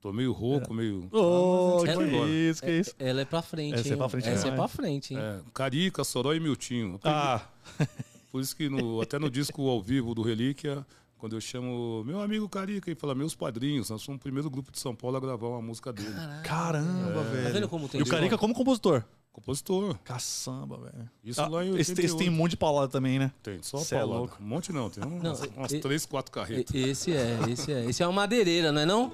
Tô 0.00 0.12
meio 0.12 0.30
rouco, 0.32 0.72
meio. 0.72 1.08
Mas 1.10 1.82
a 1.82 1.86
gente 1.86 1.98
que 1.98 2.14
embora. 2.14 2.30
isso, 2.30 2.62
que 2.62 2.70
isso. 2.70 2.94
Ela 2.98 3.20
é 3.22 3.24
pra 3.24 3.42
frente, 3.42 3.74
Essa 3.74 3.88
é 3.88 3.92
hein? 3.92 3.98
pra 3.98 4.08
frente 4.08 4.28
Essa 4.28 4.46
é 4.46 4.50
demais. 4.50 4.56
pra 4.56 4.68
frente, 4.82 5.14
hein? 5.14 5.20
É, 5.20 5.40
Carica, 5.52 6.04
Soró 6.04 6.32
e 6.34 6.40
Miltinho. 6.40 7.00
Ah, 7.02 7.42
Por 8.30 8.40
isso 8.40 8.54
que 8.54 8.68
no- 8.68 9.00
até 9.00 9.18
no 9.18 9.28
disco 9.30 9.68
ao 9.68 9.82
vivo 9.82 10.14
do 10.14 10.22
Relíquia, 10.22 10.86
quando 11.16 11.34
eu 11.34 11.40
chamo 11.40 12.04
meu 12.04 12.20
amigo 12.20 12.48
Carica 12.48 12.90
e 12.90 12.94
fala 12.94 13.14
meus 13.14 13.34
padrinhos, 13.34 13.90
nós 13.90 14.00
somos 14.02 14.18
o 14.20 14.22
primeiro 14.22 14.48
grupo 14.48 14.70
de 14.70 14.78
São 14.78 14.94
Paulo 14.94 15.16
a 15.16 15.20
gravar 15.20 15.48
uma 15.48 15.62
música 15.62 15.92
dele. 15.92 16.14
caramba, 16.44 17.22
velho. 17.24 17.44
Tá 17.46 17.50
vendo 17.50 17.68
como 17.68 17.88
tem 17.88 18.00
E 18.00 18.02
o 18.04 18.06
Carica 18.06 18.38
como 18.38 18.54
compositor? 18.54 19.02
Compositor. 19.38 19.96
Caçamba, 20.02 20.76
velho. 20.78 21.08
Isso 21.22 21.40
Ah, 21.40 21.46
lá 21.46 21.64
em 21.64 21.68
esse, 21.78 21.92
esse 21.92 21.92
88. 21.92 22.18
tem 22.18 22.28
um 22.28 22.32
monte 22.32 22.50
de 22.50 22.56
paulada 22.56 22.88
também, 22.88 23.20
né? 23.20 23.30
Tem, 23.40 23.62
só 23.62 23.78
Cê 23.78 23.94
é 23.94 23.98
paulada. 23.98 24.18
louco. 24.20 24.36
Um 24.40 24.46
monte 24.46 24.72
não, 24.72 24.90
tem 24.90 25.04
umas, 25.04 25.40
Não, 25.40 25.48
umas 25.56 25.72
e- 25.72 25.78
três, 25.78 26.04
quatro 26.04 26.32
carretas. 26.32 26.74
Esse 26.74 27.12
é, 27.14 27.38
esse 27.48 27.72
é. 27.72 27.84
Esse 27.84 28.02
é 28.02 28.06
uma 28.06 28.12
madeireira, 28.14 28.72
não 28.72 28.80
é 28.80 28.86
não? 28.86 29.12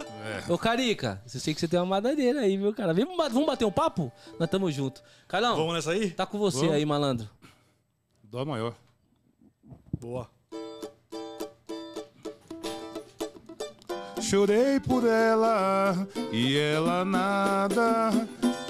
É. 0.49 0.51
Ô, 0.51 0.57
Carica, 0.57 1.21
eu 1.33 1.41
sei 1.41 1.53
que 1.53 1.61
você 1.61 1.69
tem 1.69 1.79
uma 1.79 1.85
madeireira 1.87 2.41
aí, 2.41 2.57
viu, 2.57 2.73
cara? 2.73 2.95
Vem, 2.95 3.05
vamos 3.05 3.47
bater 3.47 3.67
um 3.67 3.71
papo? 3.71 4.11
Nós 4.41 4.49
tamo 4.49 4.71
junto. 4.73 5.03
Carlão, 5.29 5.57
Vamos 5.57 5.75
nessa 5.75 5.91
aí? 5.91 6.11
tá 6.11 6.25
com 6.25 6.39
você 6.39 6.61
Vamos. 6.61 6.73
aí, 6.75 6.87
malandro. 6.87 7.29
Dó 8.23 8.45
maior. 8.47 8.75
Boa. 10.01 10.31
Chorei 14.23 14.81
por 14.81 15.05
ela 15.07 16.09
e 16.33 16.57
ela 16.57 17.05
nada. 17.05 18.11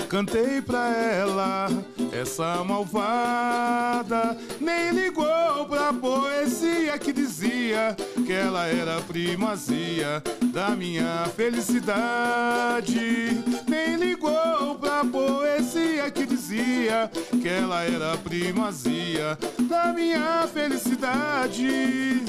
Cantei 0.09 0.63
pra 0.63 0.97
ela, 0.97 1.69
essa 2.13 2.63
malvada 2.63 4.37
nem 4.61 4.91
ligou 4.91 5.67
pra 5.69 5.93
poesia 5.93 6.97
que 6.99 7.13
dizia 7.13 7.97
que 8.25 8.33
ela 8.33 8.67
era 8.67 9.01
primazia 9.01 10.23
da 10.53 10.71
minha 10.71 11.27
felicidade. 11.35 13.43
Nem 13.69 13.97
ligou 13.97 14.77
pra 14.81 15.05
poesia 15.05 16.11
que 16.11 16.25
dizia 16.25 17.11
que 17.43 17.49
ela 17.49 17.83
era 17.83 18.17
primazia 18.19 19.37
da 19.69 19.93
minha 19.93 20.49
felicidade. 20.53 22.23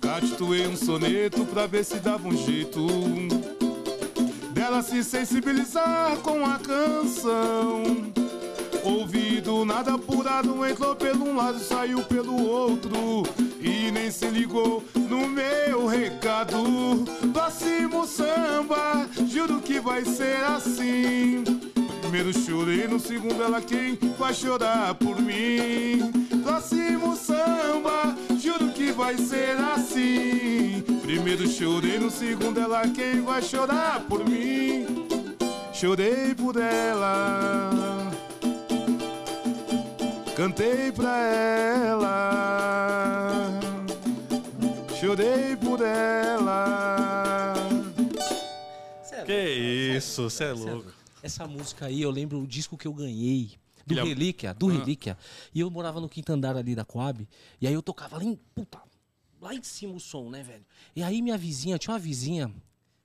Catituei 0.00 0.66
um 0.66 0.76
soneto 0.76 1.44
pra 1.44 1.66
ver 1.66 1.84
se 1.84 1.96
dava 1.96 2.26
um 2.26 2.36
jeito 2.36 2.80
dela 4.60 4.82
se 4.82 5.02
sensibilizar 5.02 6.18
com 6.18 6.44
a 6.44 6.58
canção. 6.58 7.82
Ouvido 8.84 9.64
nada 9.64 9.94
apurado, 9.94 10.66
entrou 10.66 10.94
pelo 10.94 11.30
um 11.30 11.36
lado, 11.36 11.58
saiu 11.58 12.02
pelo 12.02 12.46
outro. 12.46 13.22
E 13.58 13.90
nem 13.90 14.10
se 14.10 14.26
ligou 14.26 14.84
no 15.08 15.26
meu 15.26 15.86
recado. 15.86 17.06
Próximo 17.32 18.06
samba, 18.06 19.08
juro 19.26 19.62
que 19.62 19.80
vai 19.80 20.04
ser 20.04 20.44
assim. 20.44 21.42
Primeiro 22.02 22.30
chorei, 22.38 22.86
no 22.86 23.00
segundo 23.00 23.42
ela 23.42 23.62
quem 23.62 23.98
vai 24.18 24.34
chorar 24.34 24.94
por 24.94 25.18
mim. 25.22 26.12
Próximo 26.42 27.16
samba, 27.16 28.14
juro 28.38 28.70
que 28.74 28.92
vai 28.92 29.16
ser 29.16 29.56
assim. 29.74 30.89
Primeiro 31.10 31.48
chorei, 31.48 31.98
no 31.98 32.08
segundo 32.08 32.60
ela 32.60 32.86
quem 32.88 33.20
vai 33.22 33.42
chorar 33.42 33.98
por 34.06 34.24
mim. 34.24 34.86
Chorei 35.74 36.32
por 36.36 36.56
ela, 36.56 38.12
cantei 40.36 40.92
pra 40.92 41.18
ela, 41.26 42.40
chorei 45.00 45.56
por 45.56 45.80
ela. 45.84 47.56
Cê 49.02 49.16
é 49.16 49.24
Que 49.24 49.32
louco, 49.32 49.96
isso, 49.98 50.30
você 50.30 50.44
é 50.44 50.54
cê 50.54 50.62
é 50.68 50.72
louco. 50.72 50.92
Essa 51.24 51.44
música 51.48 51.86
aí, 51.86 52.02
eu 52.02 52.10
lembro 52.12 52.38
o 52.40 52.46
disco 52.46 52.78
que 52.78 52.86
eu 52.86 52.92
ganhei. 52.94 53.58
Do 53.84 53.98
é- 53.98 54.02
Relíquia, 54.04 54.54
do 54.54 54.68
Ah. 54.68 54.74
Relíquia. 54.74 55.18
E 55.52 55.58
eu 55.58 55.68
morava 55.72 56.00
no 56.00 56.08
quinto 56.08 56.32
andar 56.32 56.56
ali 56.56 56.76
da 56.76 56.84
Coab. 56.84 57.26
E 57.60 57.66
aí 57.66 57.74
eu 57.74 57.82
tocava 57.82 58.22
em. 58.22 58.38
Puta, 58.54 58.78
lá 59.40 59.54
em 59.54 59.62
cima 59.62 59.94
o 59.94 60.00
som, 60.00 60.28
né, 60.28 60.42
velho? 60.42 60.64
E 60.94 61.02
aí 61.02 61.22
minha 61.22 61.38
vizinha, 61.38 61.78
tinha 61.78 61.92
uma 61.92 61.98
vizinha 61.98 62.52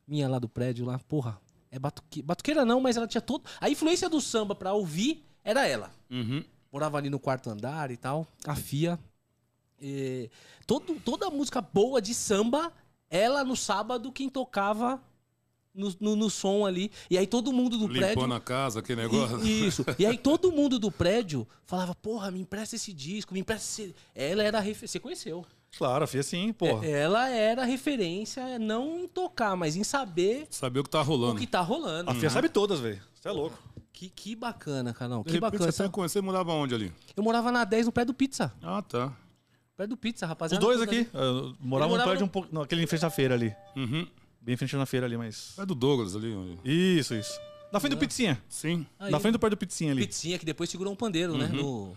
minha 0.07 0.27
lá 0.27 0.37
do 0.37 0.49
prédio 0.49 0.85
lá, 0.85 0.99
porra. 0.99 1.39
É 1.71 1.79
batuque... 1.79 2.21
batuqueira 2.21 2.63
não, 2.63 2.79
mas 2.79 2.95
ela 2.97 3.07
tinha 3.07 3.21
todo. 3.21 3.43
A 3.59 3.69
influência 3.69 4.09
do 4.09 4.21
samba 4.21 4.53
pra 4.55 4.73
ouvir 4.73 5.25
era 5.43 5.67
ela. 5.67 5.91
Uhum. 6.09 6.43
Morava 6.71 6.97
ali 6.97 7.09
no 7.09 7.19
quarto 7.19 7.49
andar 7.49 7.91
e 7.91 7.97
tal. 7.97 8.27
A 8.45 8.55
Fia. 8.55 8.99
E 9.81 10.29
todo, 10.65 10.99
toda 11.01 11.29
música 11.29 11.61
boa 11.61 12.01
de 12.01 12.13
samba, 12.13 12.71
ela 13.09 13.43
no 13.43 13.55
sábado, 13.55 14.11
quem 14.11 14.29
tocava 14.29 15.01
no, 15.73 15.93
no, 15.99 16.15
no 16.15 16.29
som 16.29 16.65
ali. 16.65 16.91
E 17.09 17.17
aí 17.17 17.27
todo 17.27 17.51
mundo 17.51 17.77
do 17.77 17.87
prédio. 17.89 18.09
Limpando 18.09 18.33
a 18.33 18.39
casa, 18.39 18.79
aquele 18.79 19.01
negócio. 19.01 19.45
E- 19.45 19.67
Isso. 19.67 19.85
E 19.99 20.05
aí 20.05 20.17
todo 20.19 20.51
mundo 20.51 20.79
do 20.79 20.91
prédio 20.91 21.47
falava, 21.65 21.93
porra, 21.93 22.31
me 22.31 22.39
empresta 22.39 22.75
esse 22.75 22.93
disco, 22.93 23.33
me 23.33 23.41
empresta 23.41 23.83
esse... 23.83 23.95
Ela 24.13 24.43
era. 24.43 24.61
Você 24.61 24.99
conheceu. 24.99 25.45
Claro, 25.77 26.07
fiz 26.07 26.21
assim, 26.21 26.51
porra. 26.53 26.85
É, 26.85 27.01
Ela 27.01 27.29
era 27.29 27.63
a 27.63 27.65
referência 27.65 28.57
não 28.59 28.99
em 28.99 29.07
tocar, 29.07 29.55
mas 29.55 29.75
em 29.75 29.83
saber 29.83 30.47
Saber 30.49 30.79
o 30.79 30.83
que 30.83 30.89
tá 30.89 31.01
o 31.01 31.03
rolando. 31.03 31.35
que 31.39 31.47
tá 31.47 31.61
rolando. 31.61 32.09
A 32.09 32.15
Fia 32.15 32.29
sabe 32.29 32.49
todas, 32.49 32.79
velho. 32.79 33.01
Você 33.13 33.27
é 33.27 33.31
louco. 33.31 33.57
Que, 33.91 34.09
que 34.09 34.35
bacana. 34.35 34.93
De 35.25 35.31
Que 35.31 35.39
bacana. 35.39 35.71
Você, 35.71 35.83
tá 35.83 35.89
conhece- 35.89 36.13
você 36.13 36.21
morava 36.21 36.51
onde 36.53 36.75
ali? 36.75 36.91
Eu 37.15 37.23
morava 37.23 37.51
na 37.51 37.63
10 37.63 37.85
no 37.85 37.91
pé 37.91 38.03
do 38.03 38.13
Pizza. 38.13 38.53
Ah, 38.61 38.81
tá. 38.81 39.13
Pé 39.77 39.85
do 39.87 39.95
Pizza, 39.97 40.25
Os 40.25 40.29
rapaziada. 40.29 40.63
dois 40.65 40.79
toda 40.79 40.89
aqui. 40.91 41.07
ali. 41.13 41.23
no 41.23 41.55
morava 41.59 41.93
prédio 42.03 42.19
no- 42.21 42.25
um 42.25 42.29
pouco. 42.29 42.49
Não, 42.51 42.61
aquele 42.61 42.83
em 42.83 42.87
frente 42.87 43.05
à 43.05 43.09
feira 43.09 43.33
ali. 43.35 43.53
Uhum. 43.75 44.07
Bem 44.41 44.53
em 44.53 44.57
frente 44.57 44.75
na 44.75 44.85
feira 44.85 45.05
ali, 45.05 45.17
mas. 45.17 45.53
É 45.57 45.65
do 45.65 45.73
Douglas 45.75 46.15
ali. 46.15 46.33
onde- 46.33 46.59
Isso, 46.63 47.13
isso. 47.15 47.39
Na 47.73 47.79
frente 47.79 47.93
do 47.93 47.97
Pizzinha. 47.97 48.41
Sim. 48.47 48.85
Aí, 48.99 49.11
Na 49.11 49.19
frente 49.19 49.33
do 49.33 49.39
prédio 49.39 49.57
do 49.57 49.59
Pizzinha 49.59 49.91
ali. 49.91 50.05
Pizzinha, 50.07 50.37
que 50.39 50.45
depois 50.45 50.69
segurou 50.69 50.93
um 50.93 50.95
pandeiro, 50.95 51.37
né? 51.37 51.47
No, 51.47 51.95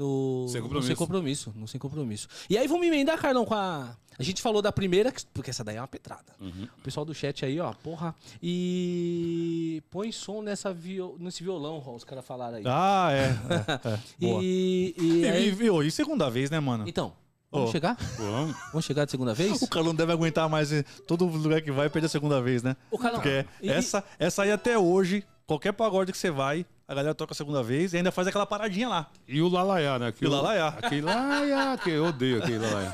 no, 0.00 0.46
Sem 0.48 0.60
no 0.60 0.66
compromisso. 0.66 0.86
sem 0.88 0.96
compromisso. 0.96 1.52
No 1.54 1.68
sem 1.68 1.78
compromisso. 1.80 2.28
E 2.48 2.56
aí 2.56 2.66
vamos 2.66 2.86
emendar, 2.86 3.18
Carlão, 3.18 3.44
com 3.44 3.54
a. 3.54 3.94
A 4.18 4.22
gente 4.22 4.42
falou 4.42 4.60
da 4.60 4.70
primeira, 4.70 5.10
que- 5.10 5.24
porque 5.32 5.48
essa 5.50 5.64
daí 5.64 5.76
é 5.76 5.80
uma 5.80 5.88
petrada. 5.88 6.32
Uhum. 6.40 6.68
O 6.78 6.82
pessoal 6.82 7.06
do 7.06 7.14
chat 7.14 7.42
aí, 7.44 7.58
ó, 7.58 7.72
porra. 7.72 8.14
E 8.42 9.82
põe 9.90 10.12
som 10.12 10.42
nessa 10.42 10.72
viol... 10.72 11.16
nesse 11.18 11.42
violão, 11.42 11.82
ó, 11.86 11.94
os 11.94 12.04
caras 12.04 12.24
falaram 12.26 12.56
aí. 12.58 12.64
Ah, 12.66 13.08
é. 13.12 13.88
é, 13.88 13.88
é. 13.94 13.98
E, 14.20 14.94
e, 14.98 15.20
E, 15.22 15.28
aí- 15.28 15.48
e, 15.48 15.50
viu, 15.50 15.82
e 15.82 15.90
segunda 15.90 16.28
vez, 16.30 16.50
né, 16.50 16.60
mano? 16.60 16.84
Então, 16.86 17.12
vamos 17.50 17.70
Ô. 17.70 17.72
chegar? 17.72 17.96
Vamos. 18.18 18.56
Vamos 18.72 18.84
chegar 18.84 19.04
de 19.04 19.10
segunda 19.10 19.32
vez? 19.34 19.60
O 19.62 19.68
Carlão 19.68 19.94
deve 19.94 20.12
aguentar 20.12 20.48
mais 20.48 20.70
todo 21.06 21.24
lugar 21.24 21.62
que 21.62 21.70
vai 21.70 21.88
perder 21.88 22.06
a 22.06 22.10
segunda 22.10 22.40
vez, 22.42 22.62
né? 22.62 22.76
O 22.90 22.98
Carlão. 22.98 23.20
Porque 23.22 23.46
e- 23.62 23.70
essa, 23.70 24.04
essa 24.18 24.42
aí 24.42 24.52
até 24.52 24.78
hoje, 24.78 25.24
qualquer 25.46 25.72
pagode 25.72 26.12
que 26.12 26.18
você 26.18 26.30
vai, 26.30 26.66
a 26.90 26.94
galera 26.94 27.14
toca 27.14 27.32
a 27.32 27.36
segunda 27.36 27.62
vez 27.62 27.92
e 27.92 27.98
ainda 27.98 28.10
faz 28.10 28.26
aquela 28.26 28.44
paradinha 28.44 28.88
lá. 28.88 29.06
E 29.28 29.40
o 29.40 29.48
Lalaiá, 29.48 29.96
né? 29.98 30.12
E 30.20 30.26
o 30.26 30.30
Lalaiá. 30.30 30.68
Aquele 30.82 31.02
Lalaiá, 31.02 31.78
que 31.78 31.90
eu 31.90 32.04
odeio 32.06 32.38
aquele 32.42 32.58
Lalaiá. 32.58 32.90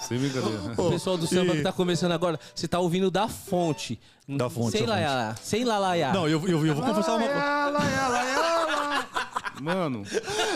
Sem 0.00 0.18
brincadeira. 0.18 0.60
O 0.78 0.90
pessoal 0.90 1.16
do 1.18 1.26
samba 1.26 1.52
e- 1.52 1.58
que 1.58 1.62
tá 1.62 1.72
começando 1.72 2.12
agora, 2.12 2.40
você 2.54 2.66
tá 2.66 2.78
ouvindo 2.80 3.10
da 3.10 3.28
fonte. 3.28 4.00
Da 4.26 4.48
fonte, 4.48 4.78
Sem 4.78 4.86
da 4.86 4.94
fonte. 4.94 5.04
laiá. 5.04 5.34
Sem 5.42 5.64
lalaiá. 5.64 6.12
Não, 6.12 6.26
eu, 6.28 6.42
eu, 6.48 6.66
eu 6.66 6.74
vou 6.74 6.84
confessar 6.84 7.16
uma 7.16 7.26
coisa. 7.26 7.34
Lalaiá, 7.38 8.08
Lalaiá, 8.08 8.08
Lalaiá. 8.08 9.06
Mano, 9.60 10.02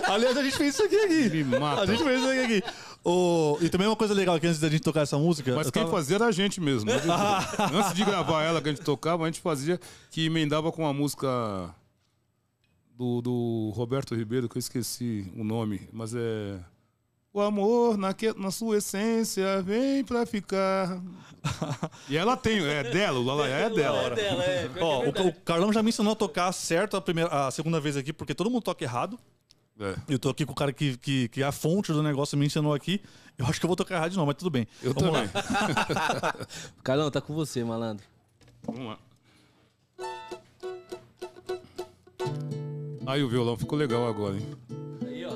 Aliás, 0.08 0.34
a 0.36 0.42
gente 0.42 0.56
fez 0.56 0.74
isso 0.74 0.82
aqui. 0.82 0.96
aqui. 0.96 1.28
me 1.44 1.58
mata. 1.58 1.82
A 1.82 1.86
gente 1.86 2.02
fez 2.02 2.20
isso 2.20 2.30
aqui. 2.30 2.40
aqui. 2.58 2.62
O... 3.04 3.58
E 3.60 3.68
também 3.68 3.86
uma 3.86 3.96
coisa 3.96 4.14
legal 4.14 4.40
que 4.40 4.46
antes 4.46 4.58
da 4.60 4.68
gente 4.70 4.80
tocar 4.82 5.02
essa 5.02 5.18
música. 5.18 5.54
Mas 5.54 5.70
quem 5.70 5.82
tava- 5.82 5.94
fazia 5.94 6.16
era 6.16 6.24
a 6.26 6.32
gente 6.32 6.58
mesmo. 6.60 6.90
né? 6.90 6.96
Antes 7.74 7.92
de 7.92 8.02
gravar 8.02 8.42
ela 8.44 8.62
que 8.62 8.68
a 8.70 8.72
gente 8.72 8.82
tocava, 8.82 9.24
a 9.24 9.26
gente 9.26 9.40
fazia 9.42 9.78
que 10.10 10.24
emendava 10.24 10.72
com 10.72 10.86
a 10.86 10.92
música 10.94 11.68
do, 12.96 13.20
do 13.20 13.72
Roberto 13.74 14.14
Ribeiro, 14.14 14.48
que 14.48 14.56
eu 14.56 14.60
esqueci 14.60 15.30
o 15.36 15.42
nome, 15.44 15.88
mas 15.92 16.14
é. 16.14 16.58
O 17.32 17.40
amor 17.40 17.96
na, 17.98 18.14
que- 18.14 18.32
na 18.38 18.52
sua 18.52 18.76
essência 18.78 19.60
vem 19.62 20.04
pra 20.04 20.24
ficar. 20.24 21.00
E 22.08 22.16
ela 22.16 22.36
tem, 22.38 22.64
é 22.64 22.82
dela, 22.84 23.18
o 23.18 23.22
Lalaiá 23.22 23.56
é 23.56 23.70
dela. 23.70 23.98
É 24.04 24.10
dela, 24.14 24.44
é. 24.44 24.70
É 24.76 24.82
Ó, 24.82 25.00
o, 25.00 25.02
verdade. 25.04 25.28
o 25.28 25.32
Carlão 25.42 25.72
já 25.72 25.82
me 25.82 25.90
ensinou 25.90 26.12
a 26.12 26.16
tocar 26.16 26.50
certo 26.52 26.96
a, 26.96 27.00
primeira, 27.02 27.46
a 27.46 27.50
segunda 27.50 27.78
vez 27.80 27.96
aqui, 27.98 28.12
porque 28.14 28.34
todo 28.34 28.48
mundo 28.50 28.62
toca 28.62 28.82
errado. 28.82 29.18
É, 29.78 29.94
Eu 30.08 30.18
tô 30.18 30.30
aqui 30.30 30.46
com 30.46 30.52
o 30.52 30.54
cara 30.54 30.72
que, 30.72 30.96
que, 30.96 31.28
que 31.28 31.42
é 31.42 31.44
a 31.44 31.52
fonte 31.52 31.92
do 31.92 32.02
negócio 32.02 32.38
me 32.38 32.46
ensinou 32.46 32.72
aqui. 32.72 33.02
Eu 33.36 33.44
acho 33.46 33.58
que 33.60 33.66
eu 33.66 33.68
vou 33.68 33.76
tocar 33.76 33.96
errado 33.96 34.12
de 34.12 34.16
novo, 34.16 34.28
mas 34.28 34.36
tudo 34.36 34.48
bem. 34.50 34.66
eu 34.82 34.94
Vamos 34.94 35.10
também. 35.10 35.30
lá. 35.34 36.34
Carlão, 36.84 37.10
tá 37.10 37.20
com 37.20 37.34
você, 37.34 37.62
malandro. 37.64 38.04
Vamos 38.62 38.86
lá. 38.86 38.98
Aí 43.06 43.22
o 43.22 43.28
violão 43.28 43.56
ficou 43.56 43.78
legal 43.78 44.06
agora, 44.08 44.36
hein? 44.36 44.46
Aí, 45.06 45.24
ó. 45.26 45.34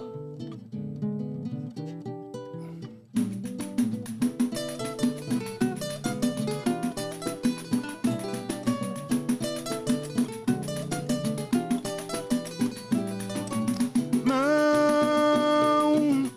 Não, 14.24 16.30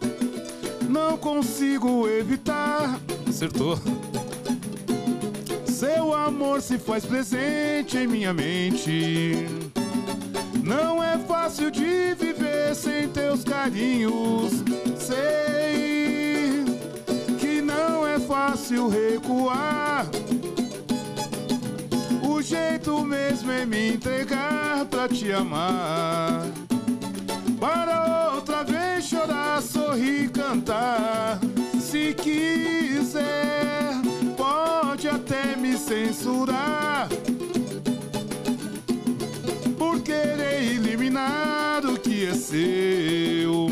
não 0.89 1.17
consigo 1.17 2.07
evitar. 2.09 2.99
Acertou. 3.27 3.77
Seu 5.65 6.13
amor 6.13 6.61
se 6.61 6.77
faz 6.77 7.05
presente 7.05 7.97
em 7.97 8.07
minha 8.07 8.33
mente. 8.33 9.45
Não 10.63 11.03
é 11.03 11.17
fácil 11.17 11.71
de 11.71 12.13
viver 12.13 12.75
sem 12.75 13.07
teus 13.09 13.43
carinhos. 13.43 14.63
Sei 14.97 16.65
que 17.39 17.61
não 17.61 18.07
é 18.07 18.19
fácil 18.19 18.87
recuar. 18.87 20.05
O 22.23 22.41
jeito 22.41 23.03
mesmo 23.03 23.51
é 23.51 23.65
me 23.65 23.93
entregar 23.93 24.85
pra 24.85 25.07
te 25.07 25.31
amar. 25.31 26.45
Para 27.59 28.33
outra 28.35 28.63
vez 28.63 29.05
chorar, 29.05 29.61
sorrir, 29.61 30.29
cantar. 30.29 31.39
Se 31.79 32.13
quiser, 32.13 33.21
pode 34.37 35.07
até 35.07 35.55
me 35.55 35.77
censurar. 35.77 37.09
Por 40.21 40.37
querer 40.37 40.75
eliminar 40.75 41.83
o 41.85 41.97
que 41.99 42.27
é 42.27 42.33
seu. 42.33 43.67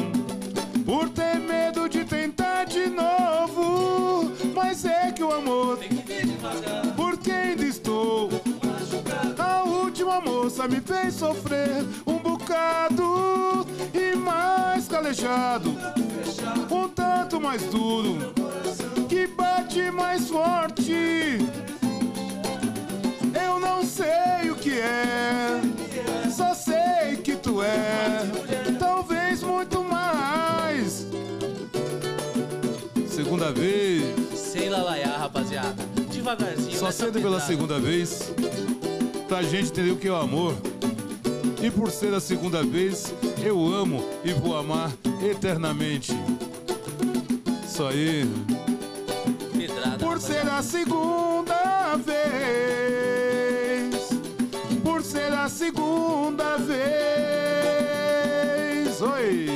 Por 0.84 1.10
ter 1.10 1.40
medo 1.40 1.88
de 1.88 2.04
tentar 2.04 2.66
de 2.66 2.88
novo. 2.88 4.32
Mas 4.56 4.84
é 4.84 5.12
que 5.12 5.24
o 5.24 5.32
amor, 5.32 5.78
porque 6.96 7.32
ainda 7.32 7.66
estou. 7.66 8.30
A 9.38 9.64
última 9.64 10.20
moça 10.22 10.68
me 10.68 10.82
fez 10.82 11.14
sofrer 11.14 11.86
um 12.06 12.18
bocado 12.18 13.68
e 13.94 14.16
mais 14.16 14.88
calejado, 14.88 15.76
um 16.72 16.88
tanto 16.90 17.40
mais 17.40 17.62
duro, 17.66 18.34
que 19.08 19.28
bate 19.28 19.92
mais 19.92 20.28
forte. 20.28 21.38
Eu 23.42 23.60
não 23.60 23.84
sei 23.84 24.50
o 24.52 24.56
que 24.56 24.80
é, 24.80 25.62
só 26.36 26.54
sei 26.54 27.18
que 27.24 27.36
tu 27.36 27.62
é, 27.62 28.26
talvez 28.80 29.44
muito 29.44 29.84
mais. 29.84 31.08
Segunda 33.08 33.52
vez. 33.52 34.04
Sem 34.34 34.70
lalaiá, 34.70 35.18
rapaziada. 35.18 35.84
Devagarzinho. 36.12 36.78
Só 36.78 36.92
sendo 36.92 37.22
pela 37.22 37.40
segunda 37.40 37.80
vez, 37.80 38.32
pra 39.28 39.42
gente 39.44 39.72
entender 39.72 39.92
o 39.92 39.98
que 39.98 40.08
é 40.08 40.12
o 40.12 40.16
amor. 40.16 40.56
E 41.62 41.70
por 41.70 41.92
ser 41.92 42.14
a 42.14 42.22
segunda 42.22 42.64
vez, 42.64 43.14
eu 43.44 43.62
amo 43.74 44.04
e 44.24 44.32
vou 44.32 44.58
amar 44.58 44.92
eternamente. 45.22 46.14
Isso 47.68 47.84
aí. 47.84 48.26
Pedrada, 49.58 49.98
Por 49.98 50.22
ser 50.22 50.48
a 50.48 50.62
segunda 50.64 51.98
vez. 51.98 53.09
Por 55.10 55.18
ser 55.18 55.34
a 55.34 55.50
segunda 55.50 56.56
vez. 56.58 56.78
Oi. 59.02 59.48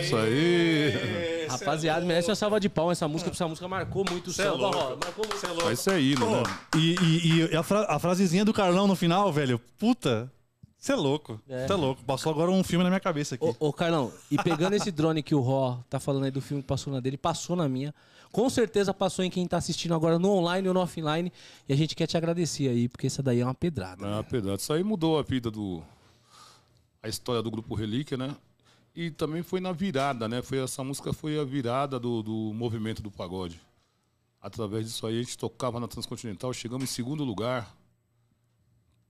Isso 0.00 0.16
aí. 0.16 1.46
Rapaziada, 1.48 2.04
merece 2.04 2.28
uma 2.28 2.34
salva 2.34 2.58
de 2.58 2.68
palmas 2.68 2.98
essa 2.98 3.06
música, 3.06 3.30
porque 3.30 3.36
essa 3.40 3.46
música 3.46 3.68
marcou 3.68 4.04
muito 4.10 4.30
o 4.30 4.32
Cê 4.32 4.42
é 4.42 4.50
louco. 4.50 4.76
Marcou 4.76 5.24
muito. 5.28 5.46
Ah, 5.68 5.72
Isso 5.72 5.90
aí, 5.92 6.16
né? 6.18 6.42
E, 6.76 6.96
e- 7.00 7.52
e 7.52 7.56
a, 7.56 7.62
fra- 7.62 7.86
a 7.88 8.00
frasezinha 8.00 8.44
do 8.44 8.52
Carlão 8.52 8.88
no 8.88 8.96
final, 8.96 9.32
velho, 9.32 9.60
puta. 9.78 10.28
Você 10.76 10.90
é 10.92 10.96
louco. 10.96 11.40
É. 11.48 11.68
Você 11.68 11.72
é 11.72 11.76
louco. 11.76 12.02
Passou 12.04 12.32
agora 12.32 12.50
um 12.50 12.64
filme 12.64 12.82
na 12.82 12.90
minha 12.90 12.98
cabeça 13.00 13.36
aqui. 13.36 13.44
Ô, 13.44 13.54
ô, 13.68 13.72
Carlão, 13.72 14.10
e 14.28 14.36
pegando 14.42 14.72
esse 14.74 14.90
drone 14.90 15.22
que 15.22 15.36
o 15.36 15.40
Ró 15.40 15.78
tá 15.88 16.00
falando 16.00 16.24
aí 16.24 16.32
do 16.32 16.40
filme 16.40 16.62
que 16.64 16.66
passou 16.68 16.92
na 16.92 16.98
dele, 16.98 17.16
passou 17.16 17.54
na 17.54 17.68
minha. 17.68 17.94
Com 18.32 18.48
certeza 18.48 18.94
passou 18.94 19.24
em 19.24 19.30
quem 19.30 19.46
tá 19.46 19.56
assistindo 19.56 19.94
agora 19.94 20.18
no 20.18 20.30
online 20.30 20.68
ou 20.68 20.74
no 20.74 20.80
offline. 20.80 21.32
E 21.68 21.72
a 21.72 21.76
gente 21.76 21.96
quer 21.96 22.06
te 22.06 22.16
agradecer 22.16 22.68
aí, 22.68 22.88
porque 22.88 23.06
essa 23.06 23.22
daí 23.22 23.40
é 23.40 23.44
uma 23.44 23.54
pedrada. 23.54 24.18
Ah, 24.18 24.22
pedaço. 24.22 24.64
Isso 24.64 24.72
aí 24.72 24.84
mudou 24.84 25.18
a 25.18 25.22
vida 25.22 25.50
do. 25.50 25.82
A 27.02 27.08
história 27.08 27.42
do 27.42 27.50
grupo 27.50 27.74
Relíquia, 27.74 28.16
né? 28.16 28.36
E 28.94 29.10
também 29.10 29.42
foi 29.42 29.60
na 29.60 29.72
virada, 29.72 30.28
né? 30.28 30.42
Foi, 30.42 30.58
essa 30.58 30.84
música 30.84 31.12
foi 31.12 31.38
a 31.38 31.44
virada 31.44 31.98
do, 31.98 32.22
do 32.22 32.52
movimento 32.54 33.02
do 33.02 33.10
pagode. 33.10 33.60
Através 34.40 34.86
disso 34.86 35.06
aí, 35.06 35.18
a 35.18 35.22
gente 35.22 35.36
tocava 35.36 35.78
na 35.78 35.86
Transcontinental, 35.86 36.52
chegamos 36.52 36.84
em 36.84 36.92
segundo 36.92 37.24
lugar, 37.24 37.76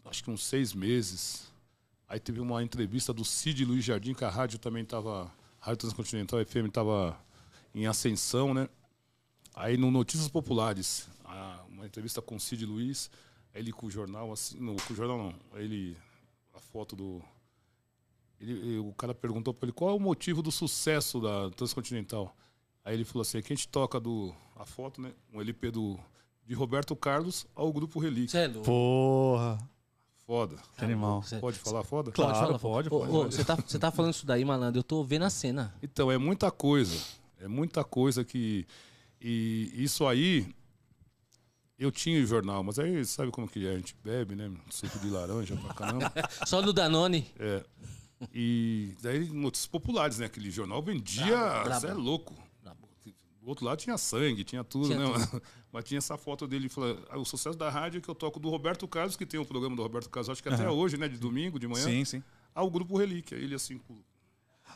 acho 0.04 0.24
que 0.24 0.30
uns 0.30 0.44
seis 0.44 0.74
meses. 0.74 1.48
Aí 2.08 2.18
teve 2.18 2.40
uma 2.40 2.62
entrevista 2.62 3.12
do 3.12 3.24
Cid 3.24 3.64
Luiz 3.64 3.84
Jardim, 3.84 4.14
que 4.14 4.24
a 4.24 4.30
rádio 4.30 4.58
também 4.58 4.82
estava. 4.82 5.30
A 5.60 5.66
Rádio 5.66 5.80
Transcontinental 5.80 6.44
FM 6.44 6.66
estava 6.68 7.18
em 7.74 7.86
ascensão, 7.86 8.54
né? 8.54 8.68
Aí 9.60 9.76
no 9.76 9.90
Notícias 9.90 10.28
Populares, 10.28 11.06
uma 11.68 11.84
entrevista 11.86 12.22
com 12.22 12.36
o 12.36 12.40
Cid 12.40 12.64
Luiz, 12.64 13.10
aí 13.54 13.60
ele 13.60 13.72
com 13.72 13.86
o 13.86 13.90
jornal, 13.90 14.32
assim, 14.32 14.58
não, 14.58 14.74
com 14.76 14.92
o 14.92 14.96
jornal 14.96 15.18
não, 15.18 15.34
aí 15.52 15.64
ele, 15.64 15.96
a 16.54 16.58
foto 16.60 16.96
do... 16.96 17.22
ele- 18.40 18.78
o 18.78 18.92
cara 18.94 19.14
perguntou 19.14 19.52
para 19.52 19.66
ele 19.66 19.72
qual 19.72 19.90
é 19.90 19.94
o 19.94 20.00
motivo 20.00 20.42
do 20.42 20.50
sucesso 20.50 21.20
da 21.20 21.50
Transcontinental. 21.50 22.34
Aí 22.84 22.94
ele 22.94 23.04
falou 23.04 23.22
assim, 23.22 23.38
aqui 23.38 23.52
a 23.52 23.56
gente 23.56 23.68
toca 23.68 24.00
do, 24.00 24.34
a 24.56 24.64
foto, 24.64 25.00
né, 25.00 25.12
um 25.32 25.40
LP 25.40 25.70
do, 25.70 25.98
de 26.46 26.54
Roberto 26.54 26.96
Carlos 26.96 27.46
ao 27.54 27.70
Grupo 27.72 27.98
Relíquia. 28.00 28.30
Cê 28.30 28.38
é 28.38 28.46
louco. 28.48 28.64
Porra, 28.64 29.58
Foda. 30.26 30.56
que 30.78 30.84
animal. 30.84 31.22
Pode 31.40 31.58
falar 31.58 31.82
foda? 31.82 32.12
Claro, 32.12 32.56
falar, 32.58 32.58
pode, 32.58 32.88
Você 33.34 33.44
tá, 33.44 33.56
você 33.56 33.78
tá 33.78 33.90
falando 33.90 34.12
isso 34.14 34.24
daí, 34.24 34.44
malandro, 34.44 34.78
eu 34.78 34.84
tô 34.84 35.02
vendo 35.02 35.24
a 35.24 35.30
cena. 35.30 35.74
Então, 35.82 36.10
é 36.10 36.16
muita 36.16 36.50
coisa. 36.50 36.96
É 37.40 37.48
muita 37.48 37.82
coisa 37.82 38.24
que. 38.24 38.64
E 39.20 39.70
isso 39.74 40.06
aí. 40.06 40.46
Eu 41.78 41.90
tinha 41.90 42.22
o 42.22 42.26
jornal, 42.26 42.62
mas 42.62 42.78
aí 42.78 43.02
sabe 43.06 43.30
como 43.30 43.48
que 43.48 43.66
é? 43.66 43.70
A 43.72 43.76
gente 43.76 43.96
bebe, 44.04 44.34
né? 44.36 44.50
Suco 44.68 44.98
de 44.98 45.08
laranja 45.08 45.56
pra 45.56 45.72
caramba. 45.74 46.12
Só 46.46 46.60
no 46.60 46.72
Danone. 46.74 47.26
É. 47.38 47.64
E 48.34 48.94
daí 49.00 49.26
notícias 49.30 49.66
populares, 49.66 50.18
né? 50.18 50.26
Aquele 50.26 50.50
jornal 50.50 50.82
vendia. 50.82 51.64
Você 51.64 51.86
é 51.86 51.94
louco. 51.94 52.34
Do 53.40 53.48
outro 53.48 53.64
lado 53.64 53.78
tinha 53.78 53.96
sangue, 53.96 54.44
tinha 54.44 54.62
tudo, 54.62 54.88
Tinha 54.88 54.98
né? 54.98 55.26
tudo. 55.30 55.42
Mas 55.72 55.84
tinha 55.84 55.96
essa 55.96 56.18
foto 56.18 56.46
dele 56.46 56.68
falando. 56.68 57.02
"Ah, 57.08 57.16
o 57.18 57.24
sucesso 57.24 57.56
da 57.56 57.70
rádio 57.70 57.96
é 57.96 58.00
que 58.02 58.08
eu 58.10 58.14
toco 58.14 58.38
do 58.38 58.50
Roberto 58.50 58.86
Carlos, 58.86 59.16
que 59.16 59.24
tem 59.24 59.40
o 59.40 59.46
programa 59.46 59.74
do 59.74 59.80
Roberto 59.82 60.10
Carlos, 60.10 60.28
acho 60.28 60.42
que 60.42 60.50
até 60.50 60.68
hoje, 60.68 60.98
né? 60.98 61.08
De 61.08 61.16
domingo, 61.16 61.58
de 61.58 61.66
manhã. 61.66 61.82
Sim, 61.86 62.04
sim. 62.04 62.22
Ao 62.54 62.70
grupo 62.70 62.98
Relíquia. 62.98 63.36
Ele 63.36 63.54
assim. 63.54 63.78
Com, 63.78 63.96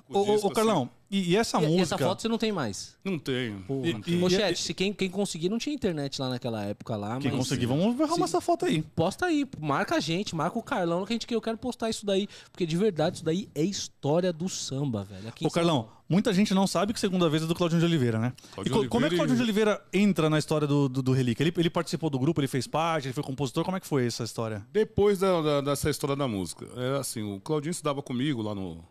o 0.09 0.19
ô, 0.19 0.25
disco, 0.33 0.49
ô, 0.49 0.51
Carlão, 0.51 0.91
e, 1.11 1.31
e 1.33 1.37
essa 1.37 1.59
E, 1.61 1.65
e 1.65 1.67
música... 1.67 1.83
essa 1.83 1.99
foto 1.99 2.23
você 2.23 2.29
não 2.29 2.39
tem 2.39 2.51
mais. 2.53 2.97
Assim. 3.05 3.13
Não 3.13 3.19
tenho. 3.19 3.61
Porra. 3.63 3.89
E- 3.89 4.23
Ô, 4.53 4.55
se 4.57 4.75
quem, 4.75 4.93
quem 4.93 5.09
conseguir, 5.09 5.49
não 5.49 5.59
tinha 5.59 5.75
internet 5.75 6.21
lá 6.21 6.29
naquela 6.29 6.63
época 6.65 6.97
lá, 6.97 7.19
Quem 7.19 7.31
mas... 7.31 7.39
conseguir, 7.41 7.67
vamos 7.67 8.01
arrumar 8.01 8.25
essa 8.25 8.41
foto 8.41 8.65
aí. 8.67 8.83
Posta 8.83 9.27
aí, 9.27 9.47
marca 9.61 9.97
a 9.97 10.01
gente, 10.01 10.35
marca 10.35 10.59
o 10.59 10.63
Carlão, 10.63 11.05
que 11.05 11.13
a 11.13 11.15
gente 11.15 11.27
que 11.27 11.35
eu 11.35 11.41
quero 11.41 11.57
postar 11.59 11.91
isso 11.91 12.05
daí, 12.05 12.29
porque 12.51 12.67
de 12.67 12.77
verdade 12.77 13.17
isso 13.17 13.25
daí 13.25 13.49
é 13.55 13.63
história 13.63 14.33
do 14.33 14.49
samba, 14.49 15.05
velho. 15.05 15.29
Aqui 15.29 15.47
Ô, 15.47 15.51
Carlão, 15.51 15.89
muita 16.09 16.33
gente 16.33 16.53
não 16.55 16.67
sabe 16.67 16.93
que 16.93 16.99
segunda 17.01 17.29
vez 17.31 17.43
é 17.43 17.47
do 17.47 17.55
Claudinho 17.55 17.81
de 17.81 17.87
Oliveira, 17.87 18.19
né? 18.19 18.33
Claudinho 18.53 18.77
E 18.77 18.83
co- 18.85 18.89
como 18.89 19.07
é 19.07 19.09
que 19.09 19.15
o 19.15 19.19
Oliveira 19.21 19.27
Claudinho 19.27 19.35
e- 19.35 19.37
de 19.37 19.43
Oliveira 19.43 19.83
entra 19.93 20.29
na 20.29 20.39
história 20.39 20.67
do, 20.67 20.89
do, 20.89 21.03
do 21.03 21.13
Relíquia? 21.13 21.45
Ele, 21.45 21.53
ele 21.57 21.71
participou 21.71 22.11
do 22.11 22.19
grupo, 22.19 22.41
ele 22.41 22.49
fez 22.49 22.67
parte, 22.67 23.07
ele 23.07 23.15
foi 23.15 23.23
compositor, 23.23 23.65
como 23.65 23.77
é 23.77 23.81
que 23.81 23.87
foi 23.87 24.07
essa 24.07 24.25
história? 24.25 24.67
Depois 24.73 25.19
da- 25.21 25.41
da- 25.41 25.61
dessa 25.61 25.89
história 25.91 26.17
da 26.17 26.27
música, 26.27 26.67
é 26.77 26.99
assim, 26.99 27.23
o 27.23 27.39
Claudinho 27.41 27.71
estudava 27.71 28.03
comigo 28.03 28.43
lá 28.43 28.55
no, 28.55 28.85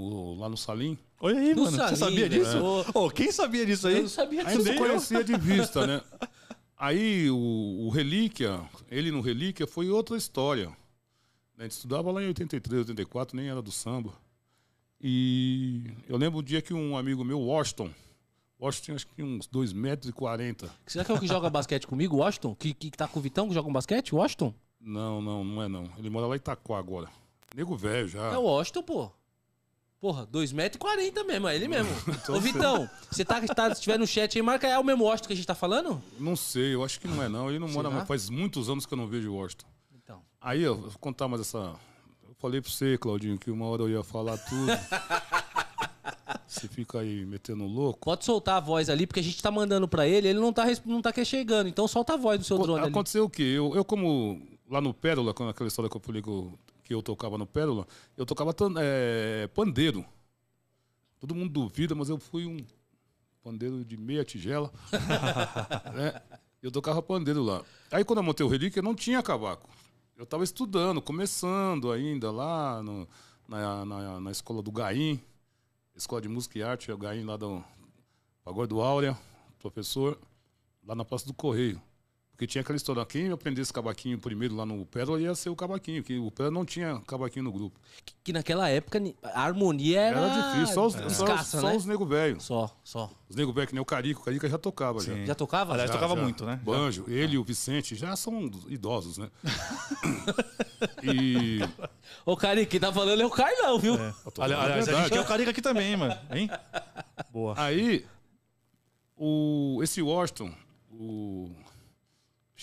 no- 0.00 0.34
lá 0.34 0.48
no 0.48 0.56
Salim. 0.56 0.98
Olha 1.20 1.38
aí, 1.38 1.54
No 1.54 1.64
mano, 1.64 1.76
Salim, 1.76 1.90
você 1.90 1.96
sabia 1.96 2.28
disso? 2.28 2.58
Ô, 2.94 3.10
quem 3.10 3.30
sabia 3.32 3.64
disso 3.64 3.86
aí? 3.88 3.96
Eu 3.96 4.02
não 4.02 4.08
sabia 4.08 4.44
disso. 4.44 4.58
Ainda 4.58 4.72
eu. 4.72 4.78
conhecia 4.78 5.24
de 5.24 5.36
vista, 5.38 5.86
né? 5.86 6.00
Aí 6.76 7.30
o, 7.30 7.36
o 7.86 7.88
Relíquia, 7.88 8.60
ele 8.90 9.10
no 9.10 9.20
Relíquia 9.20 9.66
foi 9.66 9.88
outra 9.88 10.16
história. 10.18 10.76
A 11.56 11.62
gente 11.62 11.72
estudava 11.72 12.10
lá 12.10 12.20
em 12.22 12.26
83, 12.26 12.80
84, 12.88 13.34
nem 13.36 13.48
era 13.48 13.62
do 13.62 13.70
samba. 13.70 14.12
E 15.00 15.84
eu 16.08 16.16
lembro 16.16 16.40
o 16.40 16.42
dia 16.42 16.60
que 16.60 16.74
um 16.74 16.96
amigo 16.96 17.24
meu, 17.24 17.38
Washington, 17.40 17.90
Washington 18.60 18.84
tinha 18.84 18.94
acho 18.96 19.06
que 19.06 19.22
uns 19.22 19.46
2 19.46 19.72
metros 19.72 20.10
e 20.10 20.12
40. 20.12 20.70
Será 20.86 21.04
que 21.04 21.12
é 21.12 21.14
o 21.14 21.20
que 21.20 21.26
joga 21.26 21.48
basquete 21.48 21.86
comigo, 21.86 22.16
Washington? 22.16 22.54
Que, 22.54 22.74
que 22.74 22.90
tá 22.90 23.06
com 23.06 23.18
o 23.18 23.22
Vitão, 23.22 23.48
que 23.48 23.54
joga 23.54 23.68
um 23.68 23.72
basquete, 23.72 24.14
Washington? 24.14 24.52
Não, 24.80 25.22
não, 25.22 25.44
não 25.44 25.62
é 25.62 25.68
não. 25.68 25.88
Ele 25.96 26.10
mora 26.10 26.26
lá 26.26 26.34
em 26.34 26.38
Itaquá 26.38 26.76
agora. 26.78 27.08
Nego 27.54 27.76
velho 27.76 28.08
já. 28.08 28.32
É 28.32 28.36
o 28.36 28.42
Washington, 28.42 28.82
pô. 28.82 29.10
Porra, 30.04 30.26
2,40m 30.26 31.24
mesmo, 31.24 31.48
é 31.48 31.56
ele 31.56 31.66
mesmo. 31.66 31.90
Ô, 32.28 32.38
Vitão, 32.38 32.86
você 33.10 33.24
tá, 33.24 33.40
tá, 33.40 33.68
se 33.68 33.76
estiver 33.76 33.98
no 33.98 34.06
chat 34.06 34.36
aí, 34.36 34.42
marca 34.42 34.68
é 34.68 34.78
o 34.78 34.84
mesmo 34.84 35.02
Washington 35.02 35.28
que 35.28 35.32
a 35.32 35.36
gente 35.36 35.46
tá 35.46 35.54
falando? 35.54 35.98
Não 36.20 36.36
sei, 36.36 36.74
eu 36.74 36.84
acho 36.84 37.00
que 37.00 37.08
não 37.08 37.22
é 37.22 37.26
não. 37.30 37.48
Ele 37.48 37.58
não 37.58 37.68
mora 37.68 37.88
mais. 37.88 38.06
Faz 38.06 38.28
muitos 38.28 38.68
anos 38.68 38.84
que 38.84 38.92
eu 38.92 38.98
não 38.98 39.06
vejo 39.06 39.32
o 39.32 39.36
Washington. 39.36 39.64
Então. 39.96 40.20
Aí, 40.42 40.60
eu 40.60 40.76
vou 40.76 40.92
contar 41.00 41.26
mais 41.26 41.40
essa. 41.40 41.74
Eu 42.22 42.34
falei 42.38 42.60
pra 42.60 42.70
você, 42.70 42.98
Claudinho, 42.98 43.38
que 43.38 43.50
uma 43.50 43.64
hora 43.64 43.84
eu 43.84 43.88
ia 43.88 44.04
falar 44.04 44.36
tudo. 44.36 44.72
você 46.46 46.68
fica 46.68 46.98
aí 46.98 47.24
metendo 47.24 47.64
louco. 47.64 48.00
Pode 48.00 48.26
soltar 48.26 48.58
a 48.58 48.60
voz 48.60 48.90
ali, 48.90 49.06
porque 49.06 49.20
a 49.20 49.24
gente 49.24 49.42
tá 49.42 49.50
mandando 49.50 49.88
pra 49.88 50.06
ele, 50.06 50.28
ele 50.28 50.38
não 50.38 50.52
tá, 50.52 50.66
não 50.84 51.00
tá 51.00 51.14
chegando. 51.24 51.66
Então 51.66 51.88
solta 51.88 52.12
a 52.12 52.18
voz 52.18 52.38
do 52.38 52.44
seu 52.44 52.58
drone 52.58 52.80
ali. 52.80 52.90
Aconteceu 52.90 53.24
o 53.24 53.30
quê? 53.30 53.42
Eu, 53.42 53.74
eu, 53.74 53.82
como 53.82 54.46
lá 54.70 54.82
no 54.82 54.92
Pérola, 54.92 55.32
com 55.32 55.48
aquela 55.48 55.68
história 55.68 55.90
que 55.90 55.96
eu 55.96 56.00
falei 56.02 56.20
que 56.20 56.28
eu, 56.28 56.58
que 56.84 56.94
eu 56.94 57.02
tocava 57.02 57.36
no 57.38 57.46
Pérola, 57.46 57.86
eu 58.16 58.24
tocava 58.26 58.54
é, 58.80 59.48
pandeiro. 59.54 60.04
Todo 61.18 61.34
mundo 61.34 61.50
duvida, 61.50 61.94
mas 61.94 62.08
eu 62.10 62.18
fui 62.18 62.44
um 62.46 62.58
pandeiro 63.42 63.84
de 63.84 63.96
meia 63.96 64.24
tigela. 64.24 64.70
né? 65.94 66.20
Eu 66.62 66.70
tocava 66.70 67.02
pandeiro 67.02 67.42
lá. 67.42 67.62
Aí 67.90 68.04
quando 68.04 68.18
eu 68.18 68.22
montei 68.22 68.44
o 68.44 68.48
Relíquia, 68.48 68.82
não 68.82 68.94
tinha 68.94 69.22
cavaco. 69.22 69.68
Eu 70.16 70.24
estava 70.24 70.44
estudando, 70.44 71.02
começando 71.02 71.90
ainda 71.90 72.30
lá 72.30 72.82
no- 72.82 73.08
na, 73.48 73.84
na, 73.84 74.20
na 74.20 74.30
escola 74.30 74.62
do 74.62 74.70
Gaim, 74.70 75.20
Escola 75.96 76.20
de 76.22 76.28
Música 76.28 76.58
e 76.58 76.62
Arte, 76.62 76.90
o 76.92 76.96
Gaim 76.98 77.24
lá 77.24 77.36
do 77.36 77.62
Pagode 78.44 78.68
do 78.68 78.80
Áurea, 78.80 79.18
professor, 79.58 80.18
lá 80.84 80.94
na 80.94 81.04
Praça 81.04 81.26
do 81.26 81.34
Correio. 81.34 81.80
Porque 82.34 82.48
tinha 82.48 82.62
aquela 82.62 82.76
história, 82.76 83.06
quem 83.06 83.30
aprendesse 83.30 83.72
cavaquinho 83.72 84.18
primeiro 84.18 84.56
lá 84.56 84.66
no 84.66 84.84
Pérola 84.86 85.20
ia 85.20 85.32
ser 85.36 85.50
o 85.50 85.56
cavaquinho, 85.56 86.02
que 86.02 86.18
o 86.18 86.32
Pérola 86.32 86.52
não 86.52 86.64
tinha 86.64 87.00
cavaquinho 87.06 87.44
no 87.44 87.52
grupo. 87.52 87.78
Que 88.24 88.32
naquela 88.32 88.68
época 88.68 89.00
a 89.22 89.40
harmonia 89.40 90.00
era, 90.00 90.18
Era 90.18 90.50
difícil, 90.50 90.74
só 90.74 90.86
os, 90.86 90.94
só, 90.94 91.06
escassa, 91.06 91.60
só 91.60 91.68
né? 91.68 91.76
os 91.76 91.86
nego 91.86 92.04
velho. 92.04 92.40
Só, 92.40 92.76
só. 92.82 93.08
Os 93.28 93.36
nego 93.36 93.52
velho, 93.52 93.68
que 93.68 93.74
nem 93.74 93.80
o 93.80 93.84
Carico, 93.84 94.20
o 94.20 94.24
Carica 94.24 94.48
já 94.48 94.58
tocava 94.58 94.98
já. 94.98 95.14
Sim. 95.14 95.24
Já 95.26 95.34
tocava? 95.36 95.74
Aliás, 95.74 95.88
Já, 95.88 95.94
tocava 95.94 96.16
já. 96.16 96.22
muito, 96.22 96.44
né? 96.44 96.60
Banjo, 96.64 97.04
ele 97.06 97.36
e 97.36 97.38
o 97.38 97.44
Vicente 97.44 97.94
já 97.94 98.16
são 98.16 98.50
idosos, 98.66 99.16
né? 99.16 99.30
e. 101.04 101.60
Ô, 102.26 102.36
Cari, 102.36 102.66
quem 102.66 102.80
tá 102.80 102.92
falando 102.92 103.20
é 103.20 103.26
o 103.26 103.30
Carlão, 103.30 103.78
viu? 103.78 103.94
É 103.94 104.12
Aliás, 104.40 104.88
a 104.88 105.02
gente 105.02 105.10
quer 105.10 105.20
o 105.20 105.24
Carica 105.24 105.52
aqui 105.52 105.62
também, 105.62 105.96
mano. 105.96 106.18
Hein? 106.32 106.50
Boa. 107.30 107.54
Aí, 107.56 108.04
o, 109.16 109.78
esse 109.84 110.02
Washington, 110.02 110.52
o, 110.90 111.50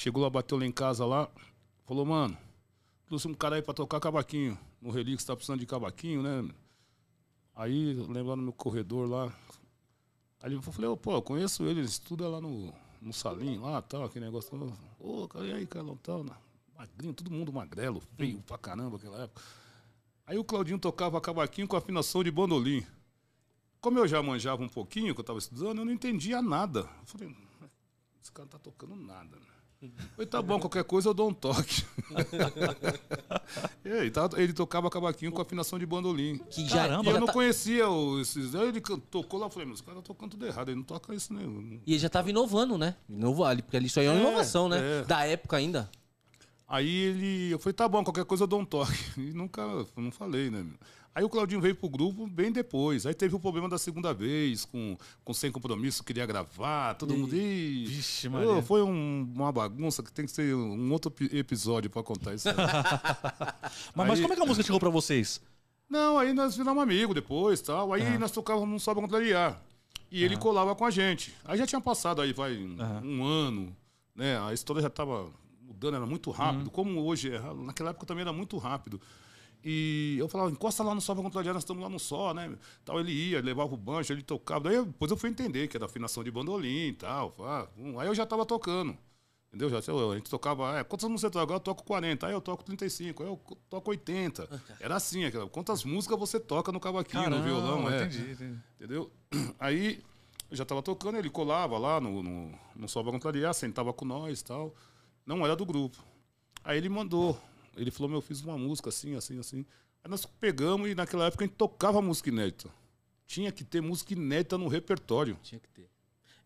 chegou 0.02 0.24
lá, 0.24 0.30
bateu 0.32 0.58
lá 0.58 0.66
em 0.66 0.72
casa 0.72 1.06
lá, 1.06 1.30
falou, 1.86 2.04
mano, 2.06 2.36
trouxe 3.06 3.28
um 3.28 3.36
cara 3.36 3.58
aí 3.58 3.62
pra 3.62 3.72
tocar 3.72 4.00
cavaquinho. 4.00 4.58
No 4.82 4.90
Relix 4.90 5.24
tá 5.24 5.36
precisando 5.36 5.60
de 5.60 5.68
cavaquinho, 5.68 6.24
né? 6.24 6.50
Aí, 7.56 7.94
lembro 7.94 8.30
lá 8.30 8.36
no 8.36 8.42
meu 8.42 8.54
corredor 8.54 9.08
lá. 9.08 9.32
Aí 10.42 10.54
eu 10.54 10.62
falei, 10.64 10.90
ô, 10.90 10.98
pô, 10.98 11.22
conheço 11.22 11.64
ele, 11.66 11.82
ele 11.82 11.88
estuda 11.88 12.28
lá 12.28 12.42
no, 12.42 12.74
no 13.00 13.14
Salim, 13.14 13.60
lá, 13.60 13.80
tal, 13.80 14.06
aquele 14.06 14.26
negócio. 14.26 14.76
Ô, 15.00 15.28
cara, 15.28 15.46
e 15.46 15.54
aí, 15.54 15.68
Carlão, 15.68 15.96
tal, 15.98 16.26
magrinho, 16.76 17.14
todo 17.14 17.30
mundo 17.30 17.54
magrelo, 17.54 18.02
feio 18.18 18.42
pra 18.42 18.58
caramba 18.58 18.98
naquela 18.98 19.26
época. 19.26 19.40
Aí 20.26 20.36
o 20.36 20.44
Claudinho 20.44 20.80
tocava 20.80 21.22
cavaquinho 21.22 21.68
com 21.68 21.76
afinação 21.76 22.24
de 22.24 22.32
bandolim. 22.32 22.84
Como 23.80 24.00
eu 24.00 24.08
já 24.08 24.24
manjava 24.24 24.64
um 24.64 24.70
pouquinho, 24.70 25.14
que 25.14 25.20
eu 25.20 25.24
estava 25.24 25.38
estudando, 25.38 25.78
eu 25.78 25.86
não 25.86 25.94
entendia 25.94 26.42
nada. 26.42 26.90
Eu 27.02 27.06
falei, 27.06 27.36
esse 28.20 28.32
cara 28.32 28.46
não 28.46 28.52
tá 28.52 28.58
tocando 28.58 28.96
nada. 28.96 29.36
né? 29.36 29.61
Falei, 30.16 30.28
tá 30.28 30.42
bom, 30.42 30.60
qualquer 30.60 30.84
coisa 30.84 31.10
eu 31.10 31.14
dou 31.14 31.30
um 31.30 31.34
toque. 31.34 31.84
E 33.84 33.90
aí, 33.92 34.12
tava- 34.12 34.40
ele 34.42 34.54
tocava 34.54 34.90
cavaquinho 34.90 35.32
com 35.32 35.42
afinação 35.42 35.78
de 35.80 35.86
bandolim. 35.86 36.38
Que 36.50 36.68
Caramba. 36.70 37.10
E 37.10 37.14
eu 37.14 37.20
não 37.20 37.28
tá- 37.28 37.34
conhecia 37.34 37.90
o- 37.90 38.20
esses. 38.22 38.54
Aí 38.56 38.68
ele 38.70 38.80
tocou 39.10 39.40
lá, 39.40 39.48
eu 39.48 39.50
falei, 39.50 39.68
mas 39.68 39.80
esse 39.80 39.84
cara 39.84 39.98
tá 39.98 40.04
tocando 40.04 40.32
tudo 40.32 40.46
errado, 40.46 40.70
ele 40.70 40.78
não 40.78 40.84
toca 40.84 41.14
isso, 41.14 41.34
né? 41.34 41.42
E 41.86 41.92
ele 41.94 42.00
já 42.00 42.08
tava 42.10 42.30
inovando, 42.30 42.78
né? 42.78 42.96
Inovo, 43.10 43.44
ali, 43.44 43.62
porque 43.62 43.76
ali 43.76 43.88
isso 43.88 44.00
aí 44.00 44.06
é 44.06 44.12
uma 44.12 44.20
É, 44.20 44.22
inovação, 44.22 44.70
né? 44.70 45.02
é. 45.02 45.04
Da 45.04 45.26
época 45.26 45.58
ainda. 45.58 45.90
Aí 46.68 46.88
ele, 46.90 47.52
eu 47.52 47.60
falei, 47.60 47.74
tá 47.74 47.88
bom, 47.90 48.04
qualquer 48.04 48.24
coisa 48.24 48.44
eu 48.44 48.48
dou 48.48 48.60
um 48.62 48.66
toque. 48.66 48.94
E 49.20 49.34
nunca, 49.34 49.62
não 49.98 50.12
falei, 50.12 50.50
né? 50.50 50.66
Aí 51.14 51.24
o 51.26 51.30
Claudinho 51.30 51.60
veio 51.60 51.76
pro 51.76 51.90
grupo 51.90 52.26
bem 52.26 52.52
depois. 52.54 53.06
Aí 53.06 53.14
teve 53.14 53.36
o 53.36 53.40
problema 53.40 53.68
da 53.68 53.78
segunda 53.78 54.14
vez, 54.14 54.64
com, 54.64 54.98
com 55.26 55.34
Sem 55.34 55.52
Compromisso, 55.52 56.04
queria 56.06 56.26
gravar, 56.26 56.94
todo 56.96 57.14
mundo. 57.14 57.36
Ih, 57.36 57.86
Vixe, 57.86 58.30
Maria. 58.30 58.62
foi 58.64 58.82
um- 58.82 59.30
uma 59.36 59.52
bagunça 59.52 60.02
que 60.02 60.12
tem 60.12 60.26
que 60.26 60.32
ser 60.32 60.56
um 60.56 60.90
outro 60.92 61.12
epi- 61.12 61.36
episódio 61.38 61.90
pra 61.90 62.02
contar 62.02 62.34
isso. 62.34 62.48
aí. 62.48 62.56
Mas, 63.94 64.08
mas 64.08 64.20
Aí- 64.20 64.22
como 64.22 64.34
é 64.34 64.36
que 64.38 64.42
a 64.42 64.46
música 64.46 64.64
chegou 64.66 64.80
pra 64.80 64.90
vocês? 64.90 65.42
Não, 65.90 66.18
aí 66.18 66.32
nós 66.34 66.56
viramos 66.56 66.82
amigos 66.82 67.14
depois 67.14 67.60
tal. 67.62 67.92
Aí 67.92 68.18
nós 68.18 68.32
tocávamos 68.32 68.70
no 68.70 68.80
Sobe 68.80 69.02
Contrariar. 69.02 69.62
E 70.10 70.24
ele 70.24 70.38
colava 70.38 70.74
com 70.76 70.86
a 70.86 70.92
gente. 70.92 71.34
Aí 71.44 71.58
já 71.58 71.66
tinha 71.68 71.82
passado 71.82 72.22
aí, 72.22 72.32
vai, 72.34 72.56
um, 72.58 72.78
um 73.04 73.24
ano, 73.26 73.76
né? 74.16 74.40
A 74.42 74.54
história 74.54 74.82
já 74.82 74.88
estava 74.88 75.30
mudando, 75.62 75.96
era 75.96 76.06
muito 76.06 76.32
rápido. 76.32 76.70
Como 76.70 77.02
hoje, 77.04 77.34
é, 77.34 77.40
naquela 77.66 77.90
época 77.92 78.06
também 78.06 78.22
era 78.22 78.32
muito 78.34 78.58
rápido. 78.58 79.02
E 79.64 80.16
eu 80.18 80.28
falava, 80.28 80.50
encosta 80.50 80.84
lá 80.84 80.96
no 80.96 81.02
Sobe 81.02 81.22
Contrariar, 81.22 81.54
nós 81.54 81.64
estamos 81.64 81.84
lá 81.84 81.90
no 81.90 82.00
Sol, 82.00 82.34
né? 82.34 82.56
Tal, 82.84 83.00
ele 83.00 83.12
ia, 83.12 83.42
levava 83.42 83.74
o 83.74 83.78
banjo, 83.78 84.12
ele 84.12 84.24
tocava. 84.24 84.70
Daí 84.70 84.84
depois 84.84 85.12
eu 85.12 85.18
fui 85.18 85.30
entender 85.30 85.68
que 85.68 85.78
era 85.78 85.86
afinação 85.86 86.24
de 86.24 86.32
bandolim 86.32 86.88
e 86.88 86.94
tal. 86.94 87.36
Ah, 87.40 87.68
Aí 88.00 88.08
eu 88.08 88.16
já 88.16 88.24
estava 88.24 88.46
tocando. 88.46 88.98
Entendeu? 89.54 89.70
Já, 89.70 89.80
a 89.80 90.16
gente 90.16 90.30
tocava, 90.30 90.80
é, 90.80 90.84
quantas 90.84 91.10
músicas 91.10 91.30
você 91.30 91.40
toca? 91.40 91.54
Eu 91.54 91.60
toco 91.60 91.84
40, 91.84 92.26
aí 92.26 92.32
eu 92.32 92.40
toco 92.40 92.64
35, 92.64 93.22
aí 93.22 93.30
eu 93.30 93.40
toco 93.70 93.90
80. 93.92 94.62
Era 94.80 94.96
assim, 94.96 95.26
aquela, 95.26 95.46
quantas 95.50 95.84
músicas 95.84 96.18
você 96.18 96.40
toca 96.40 96.72
no 96.72 96.80
cavaquinho, 96.80 97.30
no 97.30 97.44
violão, 97.44 97.92
é. 97.92 98.06
entendi, 98.06 98.32
entendi. 98.32 98.60
Entendeu? 98.78 99.12
Aí 99.60 100.02
Eu 100.50 100.58
já 100.58 100.66
tava 100.66 100.82
tocando, 100.82 101.18
ele 101.18 101.30
colava 101.30 101.78
lá 101.78 102.00
no, 102.02 102.24
no, 102.24 102.52
no 102.76 102.88
Sobra 102.90 103.12
Contrariar, 103.12 103.54
sentava 103.54 103.94
com 103.94 104.04
nós 104.06 104.42
e 104.42 104.44
tal. 104.44 104.74
Não 105.26 105.46
era 105.46 105.56
do 105.56 105.66
grupo. 105.66 105.98
Aí 106.64 106.78
ele 106.78 106.90
mandou. 106.90 107.40
Ele 107.76 107.92
falou, 107.92 108.10
meu, 108.10 108.18
eu 108.18 108.22
fiz 108.22 108.42
uma 108.42 108.58
música 108.58 108.90
assim, 108.90 109.16
assim, 109.16 109.40
assim. 109.40 109.66
Aí 110.04 110.10
nós 110.10 110.26
pegamos 110.26 110.90
e 110.90 110.96
naquela 110.96 111.26
época 111.26 111.44
a 111.44 111.48
gente 111.48 111.56
tocava 111.56 112.02
música 112.02 112.30
inédita. 112.30 112.70
Tinha 113.26 113.52
que 113.52 113.64
ter 113.64 113.82
música 113.82 114.14
inédita 114.14 114.58
no 114.58 114.68
repertório, 114.68 115.38
Tinha 115.42 115.60
que 115.60 115.70
ter. 115.70 115.90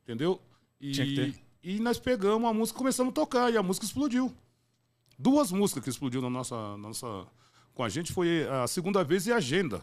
entendeu? 0.03 0.39
E, 0.79 0.91
Tinha 0.91 1.05
que 1.05 1.15
ter. 1.15 1.35
e 1.63 1.79
nós 1.79 1.97
pegamos 1.99 2.47
a 2.49 2.53
música 2.53 2.77
e 2.77 2.79
começamos 2.79 3.11
a 3.11 3.13
tocar, 3.15 3.51
e 3.51 3.57
a 3.57 3.63
música 3.63 3.85
explodiu. 3.85 4.31
Duas 5.17 5.51
músicas 5.51 5.83
que 5.83 5.89
explodiu 5.89 6.21
na 6.21 6.29
nossa, 6.29 6.55
na 6.77 6.89
nossa, 6.89 7.25
com 7.73 7.83
a 7.83 7.89
gente 7.89 8.11
foi 8.13 8.47
a 8.47 8.67
segunda 8.67 9.03
vez 9.03 9.25
e 9.25 9.31
a 9.31 9.37
agenda. 9.37 9.81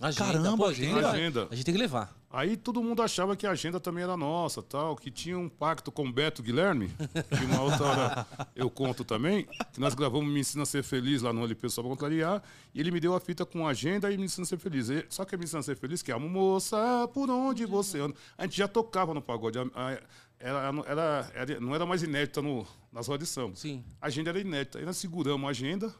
Agenda, 0.00 0.24
Caramba, 0.32 0.56
pô, 0.56 0.66
a 0.66 0.72
gente 0.72 0.80
tem 0.86 0.88
que 0.94 0.98
agenda. 1.00 1.04
levar. 1.08 1.16
Agenda. 1.16 1.48
A 1.50 1.54
gente 1.56 1.64
tem 1.64 1.74
que 1.74 1.80
levar. 1.80 2.16
Aí 2.30 2.56
todo 2.56 2.82
mundo 2.82 3.02
achava 3.02 3.34
que 3.34 3.46
a 3.46 3.50
agenda 3.50 3.80
também 3.80 4.04
era 4.04 4.16
nossa, 4.16 4.62
tal, 4.62 4.94
que 4.94 5.10
tinha 5.10 5.36
um 5.36 5.48
pacto 5.48 5.90
com 5.90 6.06
o 6.06 6.12
Beto 6.12 6.40
Guilherme, 6.42 6.88
que 7.36 7.44
uma 7.46 7.62
outra 7.62 7.84
hora 7.86 8.26
eu 8.54 8.70
conto 8.70 9.02
também, 9.02 9.48
que 9.72 9.80
nós 9.80 9.94
gravamos 9.94 10.30
Me 10.32 10.38
Ensina 10.40 10.62
a 10.62 10.66
Ser 10.66 10.84
Feliz 10.84 11.22
lá 11.22 11.32
no 11.32 11.42
LP 11.42 11.68
Só 11.68 11.82
Pra 11.82 11.90
Contrariar, 11.90 12.42
e 12.72 12.78
ele 12.78 12.90
me 12.92 13.00
deu 13.00 13.14
a 13.14 13.18
fita 13.18 13.44
com 13.46 13.66
a 13.66 13.70
agenda 13.70 14.12
e 14.12 14.16
Me 14.16 14.24
Ensina 14.26 14.44
a 14.44 14.46
Ser 14.46 14.58
Feliz. 14.58 14.88
E- 14.88 15.04
Só 15.08 15.24
que 15.24 15.36
Me 15.36 15.44
Ensina 15.44 15.60
a 15.60 15.62
Ser 15.64 15.76
Feliz, 15.76 16.00
que 16.02 16.12
é 16.12 16.14
a 16.14 16.18
moça, 16.18 16.76
por 17.12 17.28
onde 17.30 17.64
você 17.66 17.98
anda. 17.98 18.14
A 18.36 18.44
gente 18.44 18.56
já 18.58 18.68
tocava 18.68 19.12
no 19.14 19.22
pagode, 19.22 19.58
a- 19.58 19.62
a- 19.74 20.00
era, 20.38 20.72
era, 20.86 21.32
era- 21.34 21.60
não 21.60 21.74
era 21.74 21.84
mais 21.84 22.02
inédita 22.04 22.40
no, 22.40 22.64
nas 22.92 23.08
rodas 23.08 23.26
de 23.26 23.34
samba. 23.34 23.56
Sim. 23.56 23.82
A 24.00 24.06
agenda 24.06 24.30
era 24.30 24.38
inédita. 24.38 24.78
Aí 24.78 24.84
nós 24.84 24.96
seguramos 24.98 25.44
a 25.48 25.50
agenda 25.50 25.92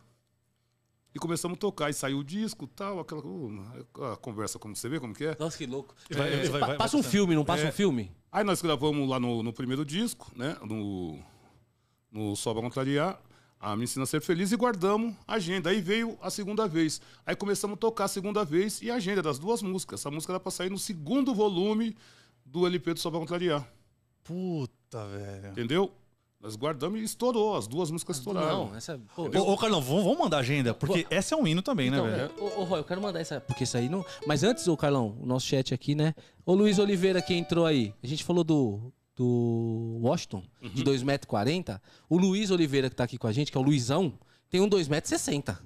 e 1.15 1.19
começamos 1.19 1.57
a 1.57 1.59
tocar. 1.59 1.91
E 1.91 1.93
saiu 1.95 2.19
o 2.19 2.25
disco 2.25 2.67
tal, 2.67 3.01
aquela 3.01 3.21
uh, 3.25 3.85
a 4.13 4.17
conversa, 4.17 4.59
como 4.59 4.75
você 4.77 4.89
vê, 4.89 4.99
como 5.01 5.15
que 5.15 5.25
é. 5.27 5.37
Nossa, 5.39 5.57
que 5.59 5.67
louco. 5.67 5.95
Vai- 6.11 6.33
É, 6.35 6.49
vai- 6.49 6.61
vai- 6.61 6.77
passa 6.77 6.97
vai 6.97 7.01
um 7.07 7.11
filme, 7.11 7.35
não 7.35 7.45
passa 7.45 7.65
É. 7.65 7.69
um 7.69 7.73
filme? 7.73 8.11
Aí 8.31 8.45
nós 8.45 8.61
gravamos 8.63 9.09
lá 9.09 9.19
no, 9.19 9.43
no 9.43 9.53
primeiro 9.53 9.85
disco, 9.85 10.31
né? 10.37 10.57
No, 10.63 11.19
no 12.11 12.37
Sobra 12.37 12.63
Contrariar, 12.63 13.21
a 13.59 13.75
Me 13.75 13.85
Ensina 13.85 14.05
a 14.05 14.07
Ser 14.07 14.21
Feliz 14.21 14.53
e 14.53 14.57
guardamos 14.57 15.15
a 15.27 15.35
agenda. 15.35 15.71
Aí 15.71 15.81
veio 15.81 16.17
a 16.23 16.31
segunda 16.31 16.69
vez. 16.69 17.01
Aí 17.27 17.35
começamos 17.35 17.75
a 17.75 17.79
tocar 17.79 18.05
a 18.05 18.09
segunda 18.09 18.45
vez 18.45 18.81
e 18.83 18.91
a 18.91 18.97
agenda 18.97 19.23
das 19.23 19.39
duas 19.39 19.63
músicas. 19.63 20.01
Essa 20.01 20.11
música 20.11 20.33
era 20.35 20.41
pra 20.41 20.51
sair 20.53 20.71
no 20.71 20.79
segundo 20.79 21.35
volume 21.35 21.97
do 22.45 22.67
LP 22.67 22.95
do 22.95 23.01
Sobra 23.01 23.19
Contrariar. 23.19 23.67
Puta, 24.23 25.07
velho. 25.07 25.53
Entendeu? 25.53 25.93
Nós 26.41 26.55
guardamos 26.55 27.01
e 27.01 27.05
estourou. 27.05 27.57
As 27.57 27.67
duas 27.67 27.91
músicas 27.91 28.19
estouraram. 28.19 28.69
Não, 28.69 28.77
essa. 28.77 29.01
Pô, 29.15 29.25
Ô, 29.25 29.53
ô 29.53 29.57
Carlão, 29.59 29.81
vamos, 29.83 30.05
vamos 30.05 30.19
mandar 30.19 30.37
a 30.37 30.41
agenda, 30.41 30.73
porque 30.73 31.05
essa 31.11 31.35
é 31.35 31.39
um 31.39 31.47
hino 31.47 31.63
também, 31.63 31.89
Então, 31.89 32.07
né, 32.07 32.17
velho? 32.17 32.33
é, 32.39 32.41
ô, 32.41 32.61
ô, 32.61 32.65
Roy, 32.65 32.79
eu 32.81 32.85
quero 32.85 33.03
mandar 33.03 33.21
essa. 33.21 33.41
Porque 33.41 33.65
isso 33.65 33.77
aí 33.77 33.89
não. 33.89 34.05
Mas 34.27 34.45
antes, 34.45 34.69
ô 34.69 34.77
Carlão, 34.77 35.17
o 35.21 35.27
nosso 35.27 35.47
chat 35.47 35.75
aqui, 35.75 35.95
né? 35.97 36.15
Ô 36.47 36.55
Luiz 36.55 36.79
Oliveira 36.79 37.21
que 37.21 37.35
entrou 37.35 37.67
aí. 37.67 37.93
A 38.03 38.07
gente 38.07 38.23
falou 38.25 38.45
do. 38.45 38.93
Do 39.17 39.99
Washington, 40.01 40.45
de 40.73 40.85
2,40m. 40.85 41.81
O 42.09 42.17
Luiz 42.17 42.53
Oliveira 42.53 42.89
que 42.89 42.95
tá 42.95 43.03
aqui 43.03 43.19
com 43.19 43.27
a 43.27 43.33
gente, 43.33 43.51
que 43.51 43.59
é 43.59 43.61
o 43.61 43.65
Luizão, 43.65 44.17
tem 44.49 44.61
um 44.61 44.71
2,60m. 44.71 45.59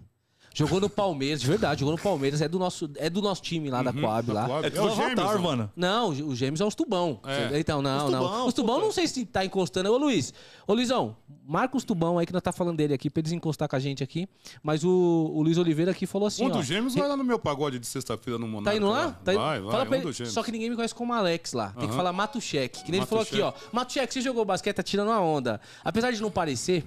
Jogou 0.55 0.79
no 0.81 0.91
Palmeiras, 0.91 1.41
de 1.41 1.47
verdade, 1.47 1.81
jogou 1.81 1.97
no 1.97 2.03
Palmeiras, 2.03 2.41
é 2.43 2.49
do 2.49 2.59
nosso, 2.59 2.91
é 2.97 3.09
do 3.09 3.23
nosso 3.23 3.41
time 3.43 3.71
lá 3.71 3.83
da 3.83 3.93
Coab 3.93 4.27
da 4.27 4.33
lá. 4.35 4.47
Coab. 4.47 4.65
É 4.65 4.67
É 4.67 4.71
tudo 4.71 4.83
o 4.85 4.93
avatar, 4.93 5.17
Jameson. 5.17 5.39
mano. 5.39 5.73
Não, 5.75 6.09
o 6.11 6.35
Gêmeos 6.35 6.61
é 6.61 6.65
os 6.65 6.75
tubão. 6.75 7.21
É. 7.25 7.59
Então, 7.59 7.81
não, 7.81 8.07
Os 8.07 8.13
não. 8.13 8.21
tubão, 8.23 8.47
Os 8.49 8.55
tubão 8.55 8.75
puta. 8.77 8.87
não 8.87 8.93
sei 8.93 9.07
se 9.07 9.25
tá 9.25 9.45
encostando. 9.45 9.91
Ô, 9.93 9.97
Luiz. 9.97 10.33
Ô, 10.67 10.75
Luizão, 10.75 11.17
marca 11.47 11.77
os 11.77 11.85
tubão 11.85 12.19
aí 12.19 12.27
que 12.27 12.33
nós 12.33 12.43
tá 12.43 12.53
falando 12.53 12.77
dele 12.77 12.93
aqui, 12.95 13.09
pra 13.09 13.21
eles 13.21 13.33
encostar 13.33 13.69
com 13.69 13.77
a 13.77 13.79
gente 13.79 14.03
aqui. 14.05 14.29
Mas 14.63 14.85
o, 14.85 14.91
o 15.35 15.43
Luiz 15.43 15.57
Oliveira 15.59 15.91
aqui 15.91 16.07
falou 16.07 16.29
assim, 16.29 16.45
um 16.45 16.49
ó. 16.49 16.51
dos 16.51 16.67
gêmeos 16.67 16.95
vai 16.95 17.09
lá 17.09 17.17
no 17.17 17.25
meu 17.25 17.39
pagode 17.39 17.79
de 17.79 17.87
sexta-feira 17.87 18.39
no 18.39 18.47
Monarca. 18.47 18.71
Tá 18.71 18.77
indo 18.77 18.89
lá? 18.91 19.11
Tá 19.25 19.33
indo- 19.33 19.41
Vai, 19.43 19.61
vai. 19.61 19.71
Fala 19.73 19.87
pra 19.87 19.93
um 19.93 19.99
ele. 20.01 20.07
dos 20.07 20.17
gêmeos. 20.17 20.35
Só 20.35 20.43
que 20.43 20.53
ninguém 20.53 20.69
me 20.71 20.77
conhece 20.77 20.95
como 20.95 21.13
Alex 21.13 21.53
lá. 21.55 21.71
Tem 21.79 21.89
que 21.89 21.95
falar 21.95 22.13
Matuchek. 22.13 22.85
Que 22.85 22.91
nem 22.91 23.01
ele 23.01 23.07
falou 23.07 23.23
aqui, 23.23 23.41
ó. 23.41 23.47
Matuchek. 23.47 23.75
Matuchek, 23.75 24.13
você 24.15 24.21
jogou 24.21 24.45
basquete, 24.45 24.77
tá 24.77 24.83
tirando 24.83 25.11
a 25.11 25.21
onda. 25.21 25.61
Apesar 25.83 26.11
de 26.13 26.21
não 26.21 26.31
parecer. 26.31 26.85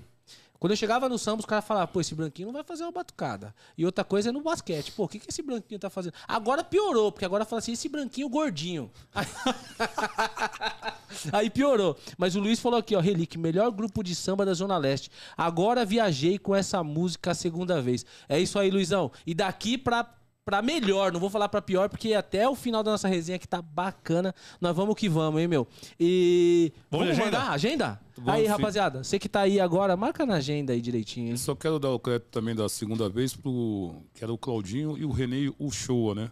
Quando 0.59 0.71
eu 0.71 0.77
chegava 0.77 1.09
no 1.09 1.17
samba, 1.17 1.39
os 1.39 1.45
caras 1.45 1.65
falavam, 1.65 1.93
pô, 1.93 2.01
esse 2.01 2.15
branquinho 2.15 2.47
não 2.47 2.53
vai 2.53 2.63
fazer 2.63 2.83
uma 2.83 2.91
batucada. 2.91 3.53
E 3.77 3.85
outra 3.85 4.03
coisa 4.03 4.29
é 4.29 4.31
no 4.31 4.41
basquete. 4.41 4.91
Pô, 4.91 5.03
o 5.03 5.07
que, 5.07 5.19
que 5.19 5.29
esse 5.29 5.41
branquinho 5.41 5.79
tá 5.79 5.89
fazendo? 5.89 6.13
Agora 6.27 6.63
piorou, 6.63 7.11
porque 7.11 7.25
agora 7.25 7.45
fala 7.45 7.59
assim, 7.59 7.73
esse 7.73 7.89
branquinho 7.89 8.29
gordinho. 8.29 8.91
Aí 11.31 11.49
piorou. 11.49 11.97
Mas 12.17 12.35
o 12.35 12.39
Luiz 12.39 12.59
falou 12.59 12.79
aqui, 12.79 12.95
ó, 12.95 12.99
Relique, 12.99 13.37
melhor 13.37 13.69
grupo 13.71 14.03
de 14.03 14.15
samba 14.15 14.45
da 14.45 14.53
Zona 14.53 14.77
Leste. 14.77 15.11
Agora 15.35 15.85
viajei 15.85 16.37
com 16.37 16.55
essa 16.55 16.83
música 16.83 17.31
a 17.31 17.35
segunda 17.35 17.81
vez. 17.81 18.05
É 18.27 18.39
isso 18.39 18.57
aí, 18.57 18.71
Luizão. 18.71 19.11
E 19.25 19.33
daqui 19.33 19.77
pra, 19.77 20.07
pra 20.45 20.61
melhor, 20.61 21.11
não 21.11 21.19
vou 21.19 21.29
falar 21.29 21.49
pra 21.49 21.59
pior, 21.59 21.89
porque 21.89 22.13
até 22.13 22.47
o 22.47 22.53
final 22.53 22.83
da 22.83 22.91
nossa 22.91 23.07
resenha 23.07 23.39
que 23.39 23.47
tá 23.47 23.63
bacana, 23.63 24.33
nós 24.61 24.75
vamos 24.75 24.95
que 24.95 25.09
vamos, 25.09 25.41
hein, 25.41 25.47
meu? 25.47 25.67
E. 25.99 26.71
Vamos 26.91 27.07
de 27.07 27.13
agenda? 27.13 27.25
mandar? 27.25 27.51
Agenda? 27.51 28.01
Vamos, 28.15 28.33
aí, 28.33 28.43
sim. 28.43 28.49
rapaziada, 28.49 29.03
você 29.03 29.17
que 29.17 29.27
tá 29.27 29.41
aí 29.41 29.59
agora, 29.59 29.97
marca 29.97 30.23
na 30.23 30.35
agenda 30.35 30.71
aí 30.71 30.79
direitinho, 30.79 31.29
hein? 31.29 31.37
Só 31.37 31.55
quero 31.55 31.79
dar 31.79 31.89
o 31.89 31.99
crédito 31.99 32.27
também 32.29 32.53
da 32.53 32.69
segunda 32.69 33.09
vez 33.09 33.35
pro 33.35 33.95
que 34.13 34.23
era 34.23 34.31
o 34.31 34.37
Claudinho 34.37 34.95
e 34.95 35.03
o 35.03 35.11
Renê 35.11 35.51
Uchoa, 35.59 36.13
né? 36.13 36.31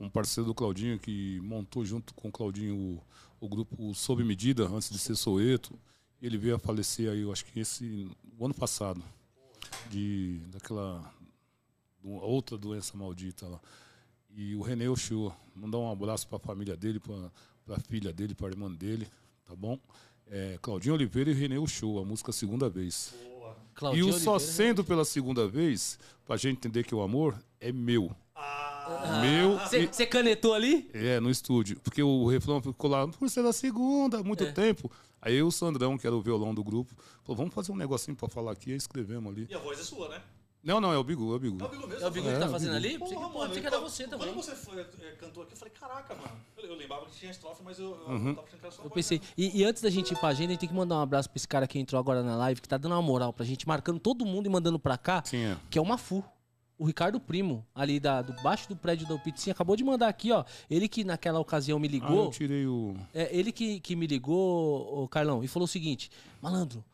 Um 0.00 0.10
parceiro 0.10 0.48
do 0.48 0.54
Claudinho 0.54 0.98
que 0.98 1.38
montou 1.44 1.84
junto 1.84 2.12
com 2.14 2.28
o 2.28 2.32
Claudinho 2.32 2.74
o, 3.40 3.46
o 3.46 3.48
grupo 3.48 3.94
Sob 3.94 4.24
Medida, 4.24 4.64
antes 4.66 4.90
de 4.90 4.98
ser 4.98 5.14
Soeto. 5.14 5.78
Ele 6.20 6.36
veio 6.36 6.56
a 6.56 6.58
falecer 6.58 7.10
aí, 7.10 7.20
eu 7.20 7.30
acho 7.30 7.44
que 7.44 7.60
esse 7.60 8.08
o 8.36 8.44
ano 8.44 8.54
passado, 8.54 9.00
de 9.88 10.40
daquela 10.50 11.00
outra 12.04 12.56
doença 12.58 12.96
maldita 12.96 13.46
lá. 13.46 13.60
E 14.34 14.54
o 14.56 14.62
Renê 14.62 14.88
Uchoa, 14.88 15.34
mandar 15.54 15.78
um 15.78 15.90
abraço 15.90 16.26
para 16.26 16.36
a 16.36 16.40
família 16.40 16.76
dele, 16.76 16.98
para 17.00 17.76
a 17.76 17.80
filha 17.80 18.12
dele, 18.12 18.34
para 18.34 18.48
a 18.48 18.50
irmã 18.50 18.70
dele, 18.70 19.06
tá 19.44 19.54
bom? 19.54 19.78
É, 20.26 20.58
Claudinho 20.62 20.94
Oliveira 20.94 21.30
e 21.30 21.34
Renê 21.34 21.58
Uchoa, 21.58 22.00
a 22.02 22.04
música 22.04 22.32
segunda 22.32 22.68
vez. 22.70 23.14
E 23.20 23.74
Claudinho 23.74 24.08
o 24.08 24.12
só 24.12 24.32
Oliveira, 24.36 24.38
né? 24.52 24.56
sendo 24.56 24.84
pela 24.84 25.04
segunda 25.04 25.46
vez, 25.46 25.98
pra 26.24 26.36
gente 26.36 26.56
entender 26.56 26.84
que 26.84 26.94
o 26.94 27.02
amor 27.02 27.36
é 27.60 27.70
meu. 27.70 28.10
Meu 29.20 29.56
e- 29.80 29.86
Você 29.86 30.06
canetou 30.06 30.54
ali? 30.54 30.90
é, 30.92 31.20
no 31.20 31.30
estúdio. 31.30 31.78
Porque 31.80 32.02
o 32.02 32.26
refrão 32.26 32.60
ficou 32.60 32.90
lá, 32.90 33.06
por 33.06 33.28
ser 33.30 33.42
da 33.42 33.52
segunda, 33.52 34.18
há 34.18 34.22
muito 34.24 34.44
É. 34.44 34.50
tempo. 34.52 34.90
Aí 35.20 35.36
eu, 35.36 35.46
o 35.46 35.52
Sandrão, 35.52 35.96
que 35.96 36.06
era 36.06 36.16
o 36.16 36.20
violão 36.22 36.52
do 36.54 36.64
grupo, 36.64 36.92
falou, 37.22 37.36
vamos 37.36 37.54
fazer 37.54 37.70
um 37.70 37.76
negocinho 37.76 38.16
pra 38.16 38.28
falar 38.28 38.52
aqui, 38.52 38.70
aí 38.72 38.76
escrevemos 38.76 39.30
ali. 39.32 39.46
E 39.48 39.54
a 39.54 39.58
voz 39.58 39.78
é 39.78 39.82
sua, 39.84 40.08
né? 40.08 40.20
Não, 40.62 40.80
não, 40.80 40.92
é 40.92 40.96
o 40.98 41.02
Bigu, 41.02 41.32
é 41.32 41.36
o 41.36 41.38
Bigu. 41.40 41.58
É 42.00 42.06
o 42.06 42.10
Bigu 42.10 42.28
que 42.28 42.38
tá 42.38 42.48
fazendo 42.48 42.76
ali? 42.76 42.90
Que, 42.90 42.98
pô, 42.98 43.06
pensei 43.46 43.60
que 43.60 43.66
era 43.66 43.80
você 43.80 44.06
também. 44.06 44.28
Quando 44.28 44.36
você 44.44 44.54
foi, 44.54 44.80
é, 44.80 44.84
cantou 45.18 45.42
aqui, 45.42 45.54
eu 45.54 45.56
falei, 45.56 45.74
caraca, 45.74 46.14
mano. 46.14 46.30
Eu, 46.56 46.68
eu 46.68 46.74
lembrava 46.76 47.04
que 47.06 47.16
tinha 47.18 47.30
estrofe, 47.32 47.62
mas 47.64 47.80
eu, 47.80 47.86
eu 48.06 48.08
Uhum. 48.14 48.34
tava 48.34 48.46
achando 48.46 48.60
que 48.60 48.66
era 48.66 48.70
só 48.74 48.82
Eu 48.84 48.90
pensei. 48.90 49.20
E, 49.36 49.60
e 49.60 49.64
antes 49.64 49.82
da 49.82 49.90
gente 49.90 50.12
ir 50.12 50.16
pra 50.18 50.28
agenda, 50.28 50.50
a 50.50 50.52
gente 50.52 50.60
tem 50.60 50.68
que 50.68 50.74
mandar 50.74 50.94
um 50.96 51.00
abraço 51.00 51.28
pra 51.28 51.36
esse 51.36 51.48
cara 51.48 51.66
que 51.66 51.80
entrou 51.80 51.98
agora 51.98 52.22
na 52.22 52.36
live, 52.36 52.60
que 52.60 52.68
tá 52.68 52.76
dando 52.78 52.92
uma 52.92 53.02
moral 53.02 53.32
pra 53.32 53.44
gente, 53.44 53.66
marcando 53.66 53.98
todo 53.98 54.24
mundo 54.24 54.46
e 54.46 54.50
mandando 54.50 54.78
pra 54.78 54.96
cá, 54.96 55.20
Sim, 55.24 55.44
é. 55.46 55.56
que 55.68 55.78
é 55.78 55.82
o 55.82 55.84
Mafu. 55.84 56.22
O 56.78 56.84
Ricardo 56.84 57.20
Primo, 57.20 57.64
ali 57.74 58.00
da, 58.00 58.22
do 58.22 58.32
baixo 58.42 58.68
do 58.68 58.74
prédio 58.74 59.06
da 59.06 59.16
Pizzinha, 59.18 59.52
acabou 59.52 59.76
de 59.76 59.84
mandar 59.84 60.08
aqui, 60.08 60.32
ó. 60.32 60.44
Ele 60.70 60.88
que 60.88 61.04
naquela 61.04 61.38
ocasião 61.38 61.78
me 61.78 61.86
Ah, 61.86 61.90
eu 61.90 61.92
ligou. 61.94 62.30
tirei 62.30 62.66
o... 62.66 62.96
é, 63.14 63.28
ele 63.36 63.52
que, 63.52 63.78
que 63.78 63.94
me 63.94 64.06
ligou, 64.06 65.02
o 65.04 65.08
Carlão, 65.08 65.44
e 65.44 65.48
falou 65.48 65.64
o 65.64 65.68
seguinte: 65.68 66.10
Malandro, 66.40 66.84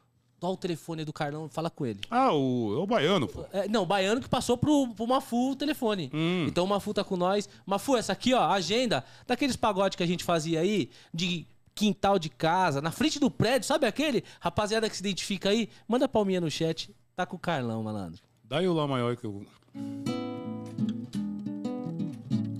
dá 0.40 0.48
o 0.48 0.56
telefone 0.56 1.04
do 1.04 1.12
Carlão 1.12 1.48
fala 1.48 1.68
com 1.68 1.84
ele. 1.84 2.00
Ah, 2.10 2.32
o, 2.32 2.74
é 2.76 2.82
o 2.82 2.86
baiano, 2.86 3.26
pô. 3.26 3.44
É, 3.52 3.68
não, 3.68 3.82
o 3.82 3.86
baiano 3.86 4.20
que 4.20 4.28
passou 4.28 4.56
pro, 4.56 4.88
pro 4.94 5.06
Mafu 5.06 5.52
o 5.52 5.56
telefone. 5.56 6.10
Hum. 6.14 6.46
Então 6.48 6.64
o 6.64 6.68
Mafu 6.68 6.94
tá 6.94 7.02
com 7.02 7.16
nós. 7.16 7.48
Mafu, 7.66 7.96
essa 7.96 8.12
aqui, 8.12 8.32
ó, 8.32 8.40
a 8.40 8.54
agenda 8.54 9.04
daqueles 9.26 9.56
pagodes 9.56 9.96
que 9.96 10.02
a 10.02 10.06
gente 10.06 10.24
fazia 10.24 10.60
aí, 10.60 10.90
de 11.12 11.46
quintal 11.74 12.18
de 12.18 12.28
casa, 12.28 12.80
na 12.80 12.90
frente 12.90 13.18
do 13.18 13.30
prédio, 13.30 13.66
sabe 13.66 13.86
aquele? 13.86 14.24
Rapaziada 14.40 14.88
que 14.88 14.96
se 14.96 15.02
identifica 15.02 15.50
aí, 15.50 15.68
manda 15.86 16.08
palminha 16.08 16.40
no 16.40 16.50
chat. 16.50 16.94
Tá 17.14 17.26
com 17.26 17.36
o 17.36 17.38
Carlão, 17.38 17.82
malandro. 17.82 18.20
Dá 18.44 18.62
eu 18.62 18.72
lá 18.72 18.86
maior 18.86 19.16
que 19.16 19.24
eu... 19.24 19.44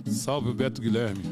Salve 0.05 0.49
o 0.49 0.53
Beto 0.53 0.81
Guilherme, 0.81 1.23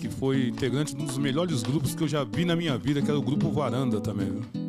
que 0.00 0.08
foi 0.08 0.48
integrante 0.48 0.94
de 0.94 1.02
um 1.02 1.06
dos 1.06 1.18
melhores 1.18 1.62
grupos 1.62 1.94
que 1.94 2.02
eu 2.02 2.08
já 2.08 2.22
vi 2.22 2.44
na 2.44 2.54
minha 2.54 2.78
vida, 2.78 3.02
que 3.02 3.10
era 3.10 3.18
o 3.18 3.22
grupo 3.22 3.50
Varanda 3.50 4.00
também. 4.00 4.30
Viu? 4.30 4.63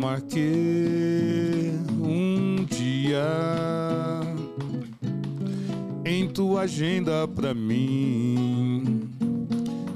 Marquei 0.00 1.74
um 2.02 2.64
dia 2.64 3.22
em 6.06 6.26
tua 6.26 6.62
agenda 6.62 7.28
pra 7.28 7.52
mim. 7.52 9.10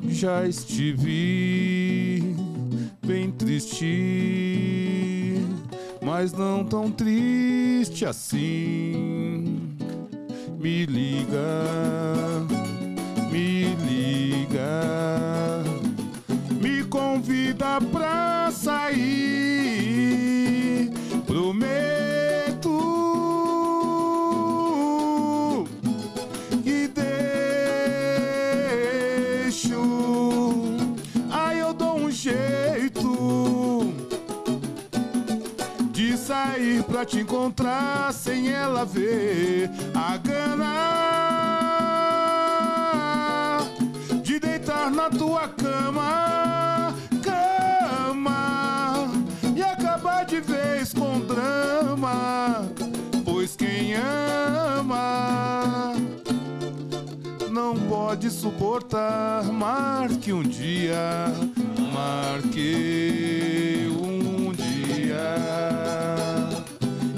Já 0.06 0.46
estive 0.46 2.22
bem 3.06 3.30
triste, 3.30 3.86
mas 6.02 6.34
não 6.34 6.62
tão 6.66 6.90
triste 6.90 8.04
assim. 8.04 9.74
Me 10.60 10.84
liga, 10.84 12.44
me 13.32 13.74
liga, 13.86 15.63
pra 17.80 18.50
sair. 18.52 19.24
Prometo 21.26 22.78
que 26.62 26.88
deixo. 29.38 29.82
Aí 31.30 31.58
eu 31.58 31.72
dou 31.74 31.98
um 31.98 32.10
jeito 32.10 33.92
de 35.90 36.16
sair 36.16 36.82
pra 36.84 37.04
te 37.04 37.20
encontrar 37.20 38.12
sem 38.12 38.50
ela 38.50 38.84
ver 38.84 39.70
a 39.94 40.16
gana 40.16 40.74
de 44.22 44.38
deitar 44.38 44.90
na 44.90 45.10
tua 45.10 45.48
cama. 45.48 46.43
Pode 58.14 58.30
suportar. 58.30 59.42
Marque 59.42 60.32
um 60.32 60.42
dia, 60.42 61.26
marque 61.92 63.88
um 63.90 64.52
dia 64.52 65.34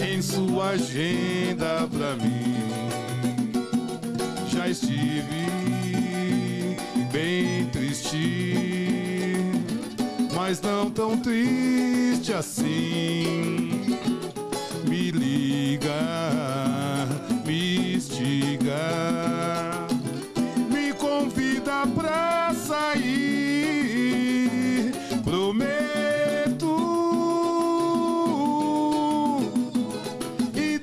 em 0.01 0.23
sua 0.23 0.71
agenda 0.71 1.87
pra 1.87 2.17
mim. 2.17 2.57
Já 4.49 4.69
estive 4.69 5.47
bem 7.13 7.67
triste, 7.67 9.37
mas 10.35 10.63
não 10.63 10.91
tão 10.91 11.19
triste 11.19 12.33
assim. 12.33 13.99
Me 14.89 15.11
liga, 15.11 15.93
sair. 22.87 24.53
Prometo 25.25 26.77
e 30.55 30.79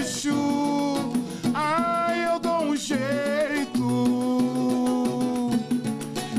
deixo. 0.00 0.32
Ai, 1.54 2.32
eu 2.32 2.38
dou 2.38 2.62
um 2.62 2.76
jeito 2.76 3.88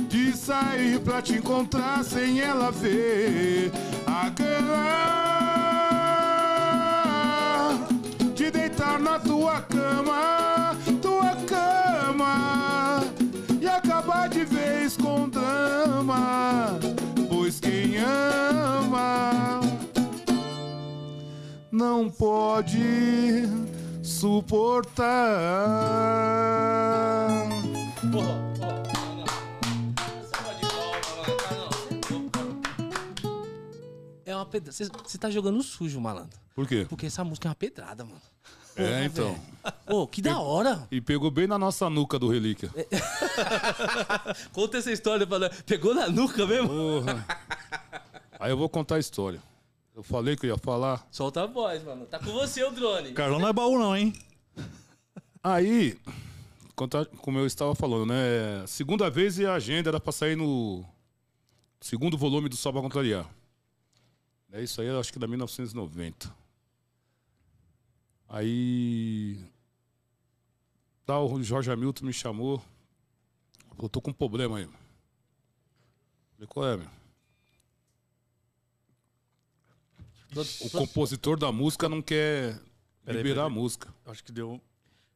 de 0.07 0.35
sair 0.35 0.99
pra 1.01 1.21
te 1.21 1.35
encontrar 1.35 2.03
sem 2.03 2.39
ela 2.41 2.71
ver 2.71 3.71
a 4.07 4.29
gana 4.29 4.79
de 8.33 8.49
deitar 8.49 8.99
na 8.99 9.19
tua 9.19 9.61
cama, 9.61 10.38
drama, 16.09 16.79
pois 17.29 17.59
quem 17.59 17.97
ama 17.97 19.59
não 21.71 22.09
pode 22.09 23.43
suportar. 24.01 25.07
Porra. 28.11 28.49
É 34.25 34.35
uma 34.35 34.45
pedrada. 34.45 34.71
Você 34.71 35.17
tá 35.17 35.29
jogando 35.29 35.61
sujo, 35.61 35.99
malandro. 36.01 36.39
Por 36.55 36.67
quê? 36.67 36.85
Porque 36.89 37.05
essa 37.05 37.23
música 37.23 37.47
é 37.47 37.49
uma 37.49 37.55
pedrada, 37.55 38.03
mano. 38.03 38.21
É, 38.83 39.05
então. 39.05 39.39
Ô, 39.87 40.07
que 40.07 40.21
da 40.21 40.39
hora. 40.39 40.87
E 40.91 41.01
pegou 41.01 41.29
bem 41.29 41.47
na 41.47 41.57
nossa 41.57 41.89
nuca 41.89 42.17
do 42.17 42.29
Relíquia. 42.29 42.71
Conta 44.53 44.77
essa 44.77 44.91
história 44.91 45.27
pra 45.27 45.39
nós. 45.39 45.61
Pegou 45.63 45.93
na 45.93 46.07
nuca 46.07 46.45
mesmo? 46.45 46.69
Porra. 46.69 47.25
Aí 48.39 48.51
eu 48.51 48.57
vou 48.57 48.69
contar 48.69 48.95
a 48.95 48.99
história. 48.99 49.41
Eu 49.95 50.01
falei 50.01 50.37
que 50.37 50.45
eu 50.45 50.51
ia 50.51 50.57
falar. 50.57 51.05
Solta 51.11 51.43
a 51.43 51.45
voz, 51.45 51.83
mano. 51.83 52.05
Tá 52.05 52.19
com 52.19 52.31
você 52.31 52.63
o 52.63 52.71
drone. 52.71 53.11
Carlão 53.11 53.39
não 53.39 53.49
é 53.49 53.53
baú, 53.53 53.77
não, 53.77 53.95
hein? 53.95 54.13
Aí, 55.43 55.97
como 57.21 57.37
eu 57.37 57.45
estava 57.45 57.75
falando, 57.75 58.05
né? 58.05 58.65
Segunda 58.65 59.09
vez 59.09 59.37
e 59.39 59.45
a 59.45 59.55
agenda 59.55 59.89
era 59.89 59.99
pra 59.99 60.13
sair 60.13 60.37
no 60.37 60.85
segundo 61.81 62.17
volume 62.17 62.47
do 62.47 62.55
Sol 62.55 62.71
pra 62.71 62.81
Contrariar. 62.81 63.29
É 64.51 64.63
isso 64.63 64.81
aí, 64.81 64.87
eu 64.87 64.99
acho 64.99 65.11
que 65.11 65.19
da 65.19 65.27
1990. 65.27 66.38
Aí. 68.29 69.37
Tá, 71.05 71.19
o 71.19 71.41
Jorge 71.41 71.71
Hamilton 71.71 72.05
me 72.05 72.13
chamou. 72.13 72.61
Falou, 73.75 73.89
tô 73.89 73.99
com 74.01 74.11
um 74.11 74.13
problema 74.13 74.57
aí. 74.59 74.69
Falei, 76.33 76.47
qual 76.47 76.67
é, 76.67 76.77
meu? 76.77 76.87
O 80.61 80.69
compositor 80.69 81.39
da 81.39 81.51
música 81.51 81.89
não 81.89 82.01
quer 82.03 82.59
Peraí, 83.03 83.17
liberar 83.23 83.43
peraí. 83.43 83.47
a 83.47 83.49
música. 83.49 83.93
Acho 84.05 84.23
que 84.23 84.31
deu. 84.31 84.61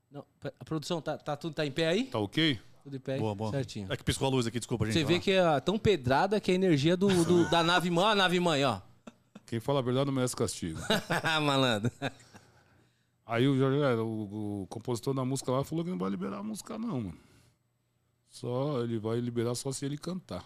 Não, 0.10 0.26
a 0.60 0.66
produção, 0.66 1.00
tá, 1.02 1.18
tá 1.18 1.36
tudo 1.38 1.54
tá 1.54 1.64
em 1.66 1.72
pé 1.72 1.88
aí? 1.88 2.06
Tá 2.06 2.18
ok? 2.18 2.60
Tudo 2.84 2.96
em 2.96 3.00
pé 3.00 3.14
aí? 3.14 3.20
Boa, 3.20 3.36
boa. 3.36 3.52
Certinho. 3.52 3.88
É 3.92 3.96
que 3.98 4.04
piscou 4.04 4.28
a 4.28 4.32
luz 4.32 4.48
aqui, 4.48 4.58
desculpa, 4.60 4.86
gente. 4.86 4.96
Você 4.96 5.04
vê 5.04 5.20
que 5.20 5.32
é 5.32 5.60
tão 5.60 5.78
pedrada 5.78 6.40
que 6.40 6.50
é 6.52 6.54
a 6.54 6.56
energia 6.56 6.98
do, 6.98 7.08
do- 7.24 7.50
da 7.50 7.62
nave 7.64 7.92
mãe. 7.92 8.04
Ó, 8.06 8.08
a 8.10 8.16
nave 8.16 8.40
mãe, 8.40 8.64
ó. 8.66 8.82
Quem 9.46 9.60
fala 9.60 9.80
a 9.80 9.82
verdade 9.84 10.08
não 10.08 10.14
merece 10.14 10.36
castigo. 10.36 10.80
Malandro. 11.44 11.92
Aí 13.26 13.48
o, 13.48 13.58
Jorge, 13.58 13.80
é, 13.82 13.96
o, 13.96 14.64
o 14.64 14.68
compositor 14.68 15.14
da 15.14 15.24
música 15.24 15.52
lá 15.52 15.64
falou 15.64 15.84
que 15.84 15.90
não 15.92 15.98
vai 15.98 16.10
liberar 16.10 16.40
a 16.40 16.44
música, 16.44 16.78
não, 16.78 17.00
mano. 17.02 17.18
Só 18.30 18.82
ele 18.82 18.98
vai 19.00 19.20
liberar 19.20 19.56
só 19.56 19.72
se 19.72 19.86
ele 19.86 19.98
cantar. 19.98 20.44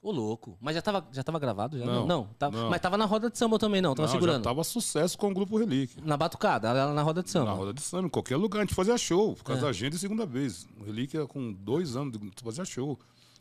Ô, 0.00 0.10
louco. 0.12 0.56
Mas 0.60 0.74
já 0.76 0.82
tava, 0.82 1.06
já 1.12 1.22
tava 1.24 1.38
gravado? 1.38 1.78
Já? 1.78 1.84
Não, 1.86 2.06
não, 2.06 2.26
tá- 2.38 2.50
não. 2.50 2.68
Mas 2.68 2.80
tava 2.80 2.96
na 2.98 3.06
roda 3.06 3.30
de 3.30 3.38
samba 3.38 3.58
também, 3.58 3.80
não. 3.80 3.94
Tava 3.94 4.06
Não, 4.06 4.12
segurando. 4.12 4.36
Já 4.36 4.42
tava 4.50 4.62
sucesso 4.62 5.16
com 5.16 5.30
o 5.30 5.34
grupo 5.34 5.56
Relíquia. 5.58 6.02
Na 6.04 6.16
batucada, 6.16 6.92
na 6.92 7.02
roda 7.02 7.22
de 7.22 7.30
samba. 7.30 7.46
Na 7.46 7.52
roda 7.56 7.72
de 7.72 7.80
samba, 7.80 8.06
em 8.06 8.10
qualquer 8.10 8.36
lugar. 8.36 8.60
A 8.60 8.62
gente 8.64 8.74
fazia 8.74 8.96
show, 8.98 9.34
por 9.34 9.44
causa 9.44 9.62
É. 9.62 9.64
da 9.64 9.68
agenda 9.70 9.96
segunda 9.96 10.26
vez. 10.26 10.66
O 10.78 10.84
Relíquia, 10.84 11.26
com 11.26 11.52
dois 11.52 11.96
anos, 11.96 12.18
de- 12.18 12.30
fazia 12.42 12.64
show. 12.66 12.98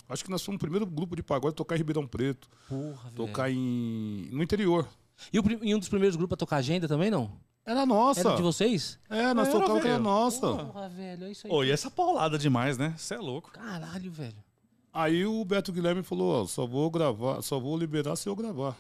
Acho 0.08 0.24
que 0.24 0.32
nós 0.32 0.42
fomos 0.44 0.56
o 0.58 0.60
primeiro 0.60 0.86
grupo 0.86 1.16
de 1.18 1.24
pagode 1.24 1.52
a 1.54 1.56
tocar 1.56 1.76
em 1.76 1.80
Ribeirão 1.80 2.08
Preto, 2.08 2.50
Porra, 2.70 3.04
velho. 3.04 3.16
tocar 3.16 3.50
em, 3.52 4.30
no 4.32 4.42
interior. 4.42 4.88
E, 5.34 5.40
o 5.40 5.44
e 5.62 5.76
um 5.76 5.80
dos 5.80 5.90
primeiros 5.90 6.16
grupos 6.16 6.34
a 6.36 6.38
tocar 6.38 6.58
agenda 6.58 6.88
também, 6.88 7.12
não? 7.12 7.32
Era 7.66 7.86
nossa. 7.86 8.22
Era 8.22 8.36
de 8.36 8.42
vocês? 8.42 9.00
É, 9.10 9.34
nós 9.34 9.48
Era, 9.48 9.58
tocávamos 9.58 9.82
que 9.82 9.88
era 9.88 10.00
nossa. 10.00 10.42
Porra, 10.42 10.90
velho, 10.90 11.26
é 11.26 11.32
isso 11.32 11.48
aí. 11.48 11.54
Ô, 11.54 11.64
e 11.64 11.72
essa 11.72 11.90
paulada 11.90 12.38
demais, 12.38 12.78
né? 12.78 12.94
Você 12.98 13.14
é 13.14 13.18
louco. 13.18 13.52
Caralho, 13.52 14.12
velho. 14.12 14.44
Aí 14.92 15.26
o 15.26 15.44
Beto 15.44 15.72
Guilherme 15.72 16.04
falou, 16.04 16.44
ó, 16.44 16.46
só 16.46 16.68
vou 16.68 16.92
gravar, 16.92 17.42
só 17.42 17.60
vou 17.60 17.78
liberar 17.78 18.16
se 18.16 18.30
eu 18.30 18.36
gravar. 18.36 18.78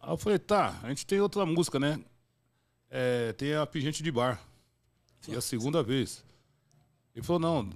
Aí 0.00 0.10
eu 0.12 0.16
falei, 0.16 0.38
tá, 0.38 0.78
a 0.82 0.88
gente 0.88 1.04
tem 1.04 1.20
outra 1.20 1.44
música, 1.44 1.78
né? 1.78 2.00
É, 2.88 3.32
tem 3.34 3.54
a 3.54 3.66
Pingente 3.66 4.02
de 4.02 4.10
Bar. 4.10 4.40
E 5.28 5.34
a 5.34 5.40
segunda 5.40 5.82
vez. 5.82 6.24
Ele 7.14 7.24
falou, 7.24 7.40
não, 7.40 7.70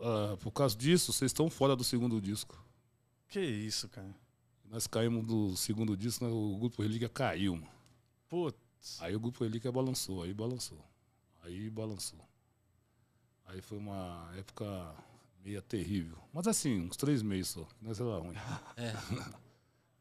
ah, 0.00 0.36
por 0.40 0.50
causa 0.52 0.76
disso, 0.76 1.12
vocês 1.12 1.30
estão 1.30 1.48
fora 1.48 1.74
do 1.74 1.82
segundo 1.82 2.20
disco. 2.20 2.56
Que 3.28 3.40
isso, 3.40 3.88
cara. 3.88 4.14
Nós 4.68 4.86
caímos 4.86 5.24
do 5.24 5.56
segundo 5.56 5.96
disco, 5.96 6.24
né, 6.24 6.30
o 6.30 6.56
Grupo 6.58 6.82
Relíquia 6.82 7.08
caiu, 7.08 7.54
mano. 7.54 7.75
Putz. 8.28 9.00
Aí 9.00 9.14
o 9.14 9.20
Grupo 9.20 9.42
Relíquia 9.44 9.72
balançou, 9.72 10.22
aí 10.22 10.32
balançou. 10.32 10.84
Aí 11.42 11.70
balançou. 11.70 12.18
Aí 13.46 13.60
foi 13.60 13.78
uma 13.78 14.30
época 14.36 14.94
meia 15.44 15.62
terrível. 15.62 16.18
Mas 16.32 16.46
assim, 16.48 16.80
uns 16.80 16.96
três 16.96 17.22
meses 17.22 17.48
só. 17.48 17.66
Nós 17.80 18.00
era 18.00 18.18
ruim. 18.18 18.34
É. 18.76 18.92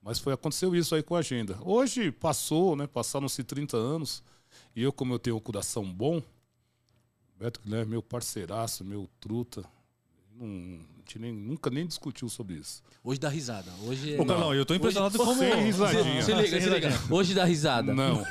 Mas 0.01 0.19
foi, 0.19 0.34
aconteceu 0.34 0.76
isso 0.76 0.93
aí 0.93 1.01
com 1.01 1.15
a 1.15 1.19
agenda. 1.19 1.57
Hoje 1.63 2.11
passou, 2.11 2.76
né? 2.76 2.86
Passaram-se 2.86 3.43
30 3.43 3.76
anos. 3.76 4.23
E 4.76 4.84
eu, 4.84 4.93
como 4.93 5.13
eu 5.13 5.19
tenho 5.19 5.36
um 5.36 5.39
coração 5.39 5.91
bom, 5.91 6.21
Beto 7.38 7.59
Guilherme, 7.61 7.91
meu 7.91 8.03
parceiraço, 8.03 8.86
meu 8.86 9.09
truta. 9.19 9.63
Não, 10.38 10.47
a 10.47 10.99
gente 10.99 11.19
nem, 11.19 11.31
nunca 11.31 11.69
nem 11.69 11.86
discutiu 11.88 12.27
sobre 12.27 12.55
isso. 12.55 12.83
Hoje 13.03 13.19
dá 13.19 13.29
risada. 13.29 13.71
Hoje 13.83 14.15
é... 14.15 14.21
Ô, 14.21 14.25
Carlão, 14.25 14.53
eu 14.53 14.65
tô 14.65 14.75
impressionado 14.75 15.15
Hoje- 15.15 15.25
como... 15.25 15.39
Sem 15.39 15.63
risadinha. 15.63 16.21
Se 16.21 16.33
liga, 16.33 16.61
se 16.61 16.69
liga. 16.69 16.89
Hoje 17.09 17.33
dá 17.33 17.45
risada. 17.45 17.93
Não. 17.93 18.25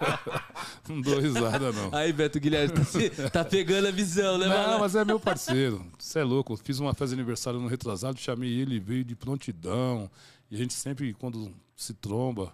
não 0.88 1.00
dou 1.00 1.20
risada, 1.20 1.72
não. 1.72 1.94
Aí, 1.94 2.12
Beto 2.12 2.40
Guilherme, 2.40 2.72
tá, 2.74 2.84
se- 2.84 3.10
tá 3.30 3.44
pegando 3.44 3.88
a 3.88 3.90
visão, 3.90 4.38
né, 4.38 4.48
Não, 4.48 4.78
mas 4.78 4.94
é 4.94 5.04
meu 5.04 5.20
parceiro. 5.20 5.84
Você 5.98 6.20
é 6.20 6.24
louco. 6.24 6.54
Eu 6.54 6.56
fiz 6.56 6.78
uma 6.78 6.94
festa 6.94 7.08
de 7.08 7.20
aniversário 7.20 7.60
no 7.60 7.68
retrasado, 7.68 8.18
chamei 8.18 8.50
ele, 8.50 8.80
veio 8.80 9.04
de 9.04 9.14
prontidão. 9.14 10.10
E 10.50 10.54
a 10.54 10.58
gente 10.58 10.72
sempre, 10.72 11.12
quando 11.14 11.52
se 11.76 11.92
tromba, 11.94 12.52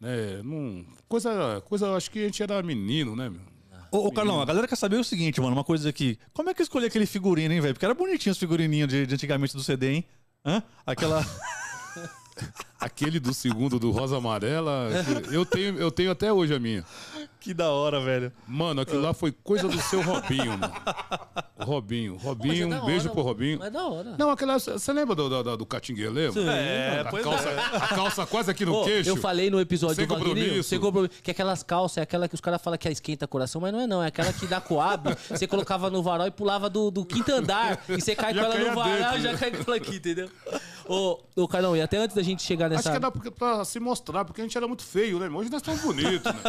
né? 0.00 0.42
Não, 0.42 0.84
coisa, 1.08 1.60
coisa, 1.62 1.94
acho 1.94 2.10
que 2.10 2.18
a 2.20 2.24
gente 2.24 2.42
era 2.42 2.62
menino, 2.62 3.16
né, 3.16 3.30
meu? 3.30 3.51
Ô, 3.92 4.06
ô, 4.06 4.12
Carlão, 4.12 4.40
a 4.40 4.44
galera 4.46 4.66
quer 4.66 4.76
saber 4.76 4.96
o 4.96 5.04
seguinte, 5.04 5.38
mano, 5.38 5.52
uma 5.54 5.62
coisa 5.62 5.86
aqui. 5.86 6.18
Como 6.32 6.48
é 6.48 6.54
que 6.54 6.62
eu 6.62 6.64
escolhi 6.64 6.86
aquele 6.86 7.04
figurino, 7.04 7.52
hein, 7.52 7.60
velho? 7.60 7.74
Porque 7.74 7.84
era 7.84 7.92
bonitinho 7.92 8.32
os 8.32 8.38
figurininhos 8.38 8.88
de, 8.88 9.06
de 9.06 9.14
antigamente 9.14 9.54
do 9.54 9.62
CD, 9.62 9.92
hein? 9.92 10.04
Hã? 10.44 10.62
Aquela... 10.86 11.22
Aquele 12.80 13.20
do 13.20 13.34
segundo 13.34 13.78
do 13.78 13.90
Rosa 13.90 14.16
Amarela, 14.16 14.88
eu 15.30 15.44
tenho, 15.44 15.78
eu 15.78 15.90
tenho 15.90 16.10
até 16.10 16.32
hoje 16.32 16.54
a 16.54 16.58
minha. 16.58 16.84
Que 17.42 17.52
da 17.52 17.70
hora, 17.70 18.00
velho. 18.00 18.32
Mano, 18.46 18.80
aquilo 18.80 19.02
lá 19.02 19.12
foi 19.12 19.32
coisa 19.32 19.66
do 19.66 19.80
seu 19.80 20.00
Robinho, 20.00 20.56
mano. 20.56 20.72
Robinho. 21.58 22.16
Robinho, 22.16 22.72
é 22.72 22.80
um 22.80 22.86
beijo 22.86 23.06
hora, 23.06 23.14
pro 23.14 23.22
Robinho. 23.22 23.58
Mas 23.58 23.68
é 23.68 23.70
da 23.70 23.84
hora. 23.84 24.14
Não, 24.16 24.30
aquela. 24.30 24.58
Você 24.58 24.92
lembra 24.92 25.14
do, 25.14 25.28
do, 25.28 25.42
do, 25.42 25.56
do 25.56 25.66
Catinguele? 25.66 26.32
Sim. 26.32 26.48
É, 26.48 27.02
A 27.04 27.10
pois 27.10 27.24
calça, 27.24 27.48
é. 27.48 27.76
a 27.76 27.88
calça 27.88 28.26
quase 28.26 28.50
aqui 28.50 28.64
no 28.64 28.72
Pô, 28.72 28.84
queixo. 28.84 29.10
eu 29.10 29.16
falei 29.16 29.50
no 29.50 29.60
episódio 29.60 29.96
Sem 29.96 30.06
do 30.06 30.14
compromisso. 30.14 30.68
sem 30.68 30.78
compromisso, 30.78 31.22
que 31.22 31.30
aquelas 31.30 31.62
calças 31.62 31.98
é 31.98 32.02
aquela 32.02 32.28
que 32.28 32.34
os 32.34 32.40
caras 32.40 32.62
falam 32.62 32.78
que 32.78 32.88
é 32.88 32.92
esquenta 32.92 33.26
coração, 33.26 33.60
mas 33.60 33.72
não 33.72 33.80
é 33.80 33.86
não, 33.86 34.02
é 34.02 34.06
aquela 34.06 34.32
que 34.32 34.46
dá 34.46 34.60
coab, 34.60 35.16
você 35.28 35.46
colocava 35.46 35.90
no 35.90 36.02
varal 36.02 36.26
e 36.26 36.30
pulava 36.30 36.70
do, 36.70 36.90
do 36.90 37.04
quinto 37.04 37.32
andar, 37.32 37.82
e 37.88 38.00
você 38.00 38.14
cai 38.14 38.32
Já 38.34 38.44
com 38.44 38.52
ela 38.52 38.68
no 38.68 38.74
varal 38.74 38.98
dentro, 38.98 39.18
e 39.18 39.22
já 39.22 39.32
né? 39.32 39.38
cai 39.38 39.50
com 39.50 39.64
ela 39.66 39.76
aqui, 39.76 39.96
entendeu? 39.96 40.28
Ô, 40.88 41.20
ô 41.36 41.48
Carlão, 41.48 41.76
e 41.76 41.80
até 41.80 41.96
antes 41.98 42.14
da 42.16 42.22
gente 42.22 42.42
chegar 42.42 42.66
Acho 42.66 42.76
nessa... 42.76 42.90
que 42.90 42.96
é 42.96 43.00
dá 43.00 43.10
pra, 43.10 43.64
se 43.64 43.78
mostrar, 43.80 44.24
porque 44.24 44.40
a 44.40 44.44
gente 44.44 44.56
era 44.56 44.66
muito 44.66 44.82
feio, 44.84 45.18
né? 45.18 45.28
Hoje 45.28 45.50
nós 45.50 45.60
estamos 45.60 45.80
bonitos, 45.82 46.32
né? 46.32 46.42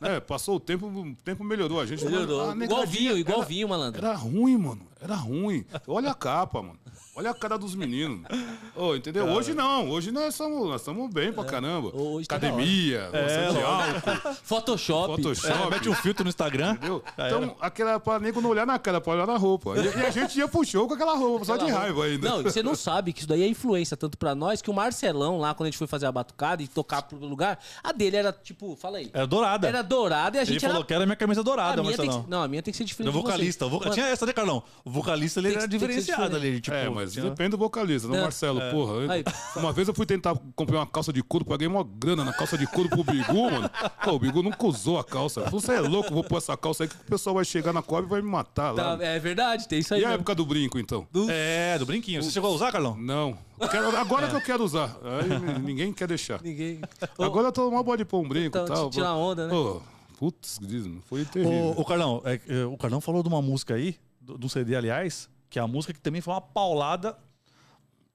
Né? 0.00 0.20
Passou 0.26 0.56
o 0.56 0.60
tempo, 0.60 0.86
o 0.86 1.14
tempo 1.24 1.42
melhorou 1.44 1.80
a 1.80 1.86
gente. 1.86 2.04
Melhorou. 2.04 2.50
A 2.50 2.56
igual 2.56 2.86
vinho, 2.86 3.16
igual 3.16 3.38
era- 3.38 3.46
vinho, 3.46 3.68
malandro. 3.68 4.04
Era 4.04 4.14
ruim, 4.14 4.56
mano. 4.56 4.86
Era 5.00 5.14
ruim. 5.16 5.64
Olha 5.86 6.10
a 6.10 6.14
capa, 6.14 6.62
mano. 6.62 6.78
Olha 7.16 7.30
a 7.30 7.34
cara 7.34 7.56
dos 7.56 7.76
meninos. 7.76 8.22
Ô, 8.74 8.96
entendeu? 8.96 9.26
Hoje 9.26 9.54
não. 9.54 9.88
Hoje 9.88 10.10
nós 10.10 10.34
estamos 10.34 10.68
nós 10.68 10.80
estamos 10.80 11.08
bem 11.12 11.32
pra 11.32 11.44
caramba. 11.44 11.94
Hoje 11.96 12.26
tá 12.26 12.34
Academia, 12.36 13.08
É, 13.12 13.22
gosta 13.22 13.52
de 13.52 13.62
álcool, 13.62 14.34
Photoshop. 14.42 15.16
Photoshop. 15.22 15.62
É, 15.66 15.70
mete 15.70 15.88
um 15.88 15.94
filtro 15.94 16.24
no 16.24 16.28
Instagram. 16.30 16.72
Entendeu? 16.72 17.04
Já 17.16 17.26
Então, 17.28 17.56
aquela 17.60 18.00
pra 18.00 18.18
nego 18.18 18.40
não 18.40 18.50
olhar 18.50 18.66
na 18.66 18.78
cara, 18.80 19.00
pra 19.00 19.12
olhar 19.12 19.26
na 19.28 19.36
roupa. 19.36 19.74
E, 19.78 19.84
e 19.96 20.06
a 20.06 20.10
gente 20.10 20.36
ia 20.36 20.48
pro 20.48 20.64
show 20.64 20.88
com 20.88 20.94
aquela 20.94 21.14
roupa, 21.14 21.44
só 21.44 21.56
de 21.56 21.70
raiva 21.70 22.04
ainda. 22.04 22.28
Não, 22.28 22.40
e 22.40 22.42
você 22.44 22.62
não 22.64 22.74
sabe 22.74 23.12
que 23.12 23.20
isso 23.20 23.28
daí 23.28 23.44
é 23.44 23.46
influência 23.48 23.96
tanto 23.96 24.18
pra 24.18 24.34
nós 24.34 24.60
que 24.60 24.68
o 24.68 24.74
Marcelão, 24.74 25.38
lá 25.38 25.54
quando 25.54 25.68
a 25.68 25.70
gente 25.70 25.78
foi 25.78 25.86
fazer 25.86 26.06
a 26.06 26.12
batucada 26.12 26.62
e 26.64 26.66
tocar 26.68 27.02
pro 27.02 27.16
lugar, 27.18 27.60
a 27.82 27.92
dele 27.92 28.16
era 28.16 28.32
tipo, 28.32 28.74
fala 28.74 28.98
aí. 28.98 29.08
Era 29.12 29.26
dourada. 29.26 29.68
Era 29.68 29.82
dourada 29.82 30.36
e 30.36 30.40
a 30.40 30.42
Ele 30.42 30.52
gente 30.52 30.62
falou 30.62 30.78
era. 30.78 30.84
que 30.86 30.94
era 30.94 31.06
minha 31.06 31.16
camisa 31.16 31.44
dourada, 31.44 31.80
que, 31.80 31.86
Marcelão. 31.86 32.26
não, 32.28 32.42
a 32.42 32.48
minha 32.48 32.60
tem 32.62 32.72
que 32.72 32.78
ser 32.78 32.84
diferente. 32.84 33.12
Do 33.12 33.22
vocalista. 33.22 33.68
Voca... 33.68 33.90
Tinha 33.90 34.06
essa, 34.06 34.26
né, 34.26 34.32
Carlão? 34.32 34.64
O 34.84 34.90
vocalista 34.90 35.38
ele 35.38 35.50
Tem 35.50 35.58
era 35.58 35.68
diferenciado 35.68 36.34
ali. 36.34 36.60
Tipo, 36.60 36.76
É, 36.76 36.88
mas 36.88 37.03
tinha- 37.12 37.24
depende 37.30 37.50
do 37.50 37.58
vocalista, 37.58 38.08
não 38.08 38.16
É. 38.16 38.22
Marcelo, 38.22 38.60
porra. 38.70 38.92
Eu- 38.94 39.10
Aí. 39.10 39.24
Uma 39.56 39.72
vez 39.72 39.86
eu 39.88 39.94
fui 39.94 40.06
tentar 40.06 40.34
comprar 40.56 40.78
uma 40.78 40.86
calça 40.86 41.12
de 41.12 41.22
couro, 41.22 41.44
paguei 41.44 41.66
uma 41.66 41.84
grana 41.84 42.24
na 42.24 42.32
calça 42.32 42.56
de 42.58 42.66
couro 42.66 42.88
pro 42.88 43.04
Bigu, 43.04 43.50
mano. 43.50 43.70
Pô, 44.02 44.12
o 44.12 44.18
Bigu 44.18 44.42
nunca 44.42 44.66
usou 44.66 44.98
a 44.98 45.04
calça. 45.04 45.42
Você 45.50 45.72
é 45.72 45.80
louco, 45.80 46.12
vou 46.12 46.24
pôr 46.24 46.38
essa 46.38 46.56
calça 46.56 46.84
aí 46.84 46.88
que 46.88 46.94
o 46.96 46.98
pessoal 47.04 47.34
vai 47.36 47.44
chegar 47.44 47.72
na 47.72 47.82
Coab 47.82 48.06
e 48.06 48.10
vai 48.10 48.22
me 48.22 48.28
matar 48.28 48.70
lá. 48.72 48.96
tá, 48.96 49.04
é 49.04 49.18
verdade, 49.18 49.68
tem 49.68 49.78
isso 49.78 49.94
aí. 49.94 50.00
E 50.00 50.04
a 50.04 50.08
mesmo. 50.08 50.20
época 50.20 50.34
do 50.34 50.44
brinco, 50.46 50.78
então? 50.78 51.06
É, 51.28 51.78
do 51.78 51.86
brinquinho. 51.86 52.22
Você 52.22 52.30
chegou 52.30 52.50
a 52.50 52.54
usar, 52.54 52.72
Carlão? 52.72 52.96
Não. 52.96 53.36
Quero- 53.70 53.96
agora 53.96 54.28
que 54.28 54.34
eu 54.36 54.40
quero 54.40 54.64
usar. 54.64 54.96
Aí 55.04 55.58
ninguém 55.60 55.92
quer 55.92 56.08
deixar. 56.08 56.42
Ninguém. 56.42 56.80
Ô, 57.16 57.22
Agora 57.24 57.48
eu 57.48 57.52
tô 57.52 57.70
mal 57.70 57.84
pode 57.84 58.04
pôr 58.04 58.20
um 58.20 58.28
brinco 58.28 58.46
Então, 58.58 58.64
e 58.64 58.68
tal. 58.68 58.90
tirar 58.90 59.14
onda, 59.14 59.46
né? 59.46 59.50
Pô, 59.54 59.80
putz, 60.18 60.58
foi 61.06 61.24
terrível. 61.24 61.74
O, 61.76 61.80
o 61.80 61.84
Carlão, 61.84 62.20
é, 62.24 62.40
é, 62.48 62.64
o 62.64 62.76
Carlão 62.76 63.00
falou 63.00 63.22
de 63.22 63.28
uma 63.28 63.40
música 63.42 63.74
aí, 63.74 63.96
do, 64.20 64.36
do 64.38 64.48
CD, 64.48 64.74
aliás, 64.74 65.28
que 65.54 65.58
é 65.60 65.62
a 65.62 65.68
música 65.68 65.92
que 65.94 66.00
também 66.00 66.20
foi 66.20 66.34
uma 66.34 66.40
paulada. 66.40 67.16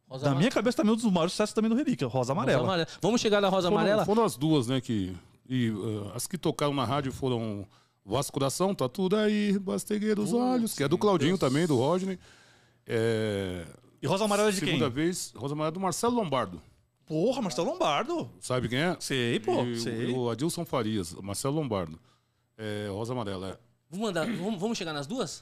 Rosa 0.10 0.26
Na 0.26 0.32
Ama- 0.32 0.40
minha 0.40 0.52
cabeça 0.52 0.76
também 0.76 0.92
um 0.92 0.96
dos 0.98 1.06
maiores 1.06 1.32
sucessos 1.32 1.54
também 1.54 1.70
do 1.70 1.76
Relíquia, 1.78 2.06
Rosa 2.06 2.18
Rosa 2.18 2.32
Amarela. 2.34 2.64
Amarela. 2.64 2.88
Vamos 3.02 3.22
chegar 3.22 3.40
na 3.40 3.48
Rosa 3.48 3.70
Foram, 3.70 3.78
Amarela? 3.82 4.06
foram 4.06 4.26
as 4.26 4.36
duas, 4.36 4.68
né? 4.68 4.82
Que, 4.82 5.16
e 5.48 5.70
uh, 5.70 6.12
as 6.14 6.28
que 6.28 6.38
tocaram 6.38 6.74
na 6.74 6.84
rádio 6.84 7.14
foram 7.14 7.66
Vasco 8.06 8.34
Coração, 8.34 8.76
Tá 8.76 8.90
Tudo 8.90 9.16
Aí, 9.16 9.58
Bastegueira 9.58 10.16
dos 10.16 10.34
Olhos, 10.34 10.74
que 10.76 10.84
é 10.84 10.88
do 10.90 10.98
Claudinho 10.98 11.38
também, 11.38 11.66
do 11.66 11.78
Rodney. 11.78 12.20
É, 12.86 13.66
E 14.02 14.08
Rosa 14.08 14.26
Amarela 14.26 14.50
é 14.50 14.52
de 14.52 14.60
quem? 14.60 14.68
segunda 14.70 14.90
vez, 14.90 15.32
Rosa 15.36 15.56
Maria 15.56 15.72
do 15.72 15.80
Marcelo 15.80 16.16
Lombardo. 16.16 16.62
Porra, 17.06 17.42
Marcelo 17.42 17.72
Lombardo. 17.72 18.30
Sabe 18.42 18.68
quem 18.68 18.80
é? 18.80 18.98
Sei, 19.00 19.40
pô, 19.40 19.64
E 19.64 19.72
o- 19.74 19.80
sei. 19.80 20.12
O 20.14 20.30
Adilson 20.30 20.66
Farias, 20.66 21.14
Marcelo 21.22 21.56
Lombardo. 21.56 21.98
É, 22.58 22.90
Rosa 22.92 23.14
Amarela. 23.14 23.50
É. 23.52 23.58
Vamos, 23.90 24.08
mandar, 24.08 24.26
vamos, 24.28 24.60
vamos 24.60 24.78
chegar 24.78 24.92
nas 24.94 25.08
duas? 25.08 25.42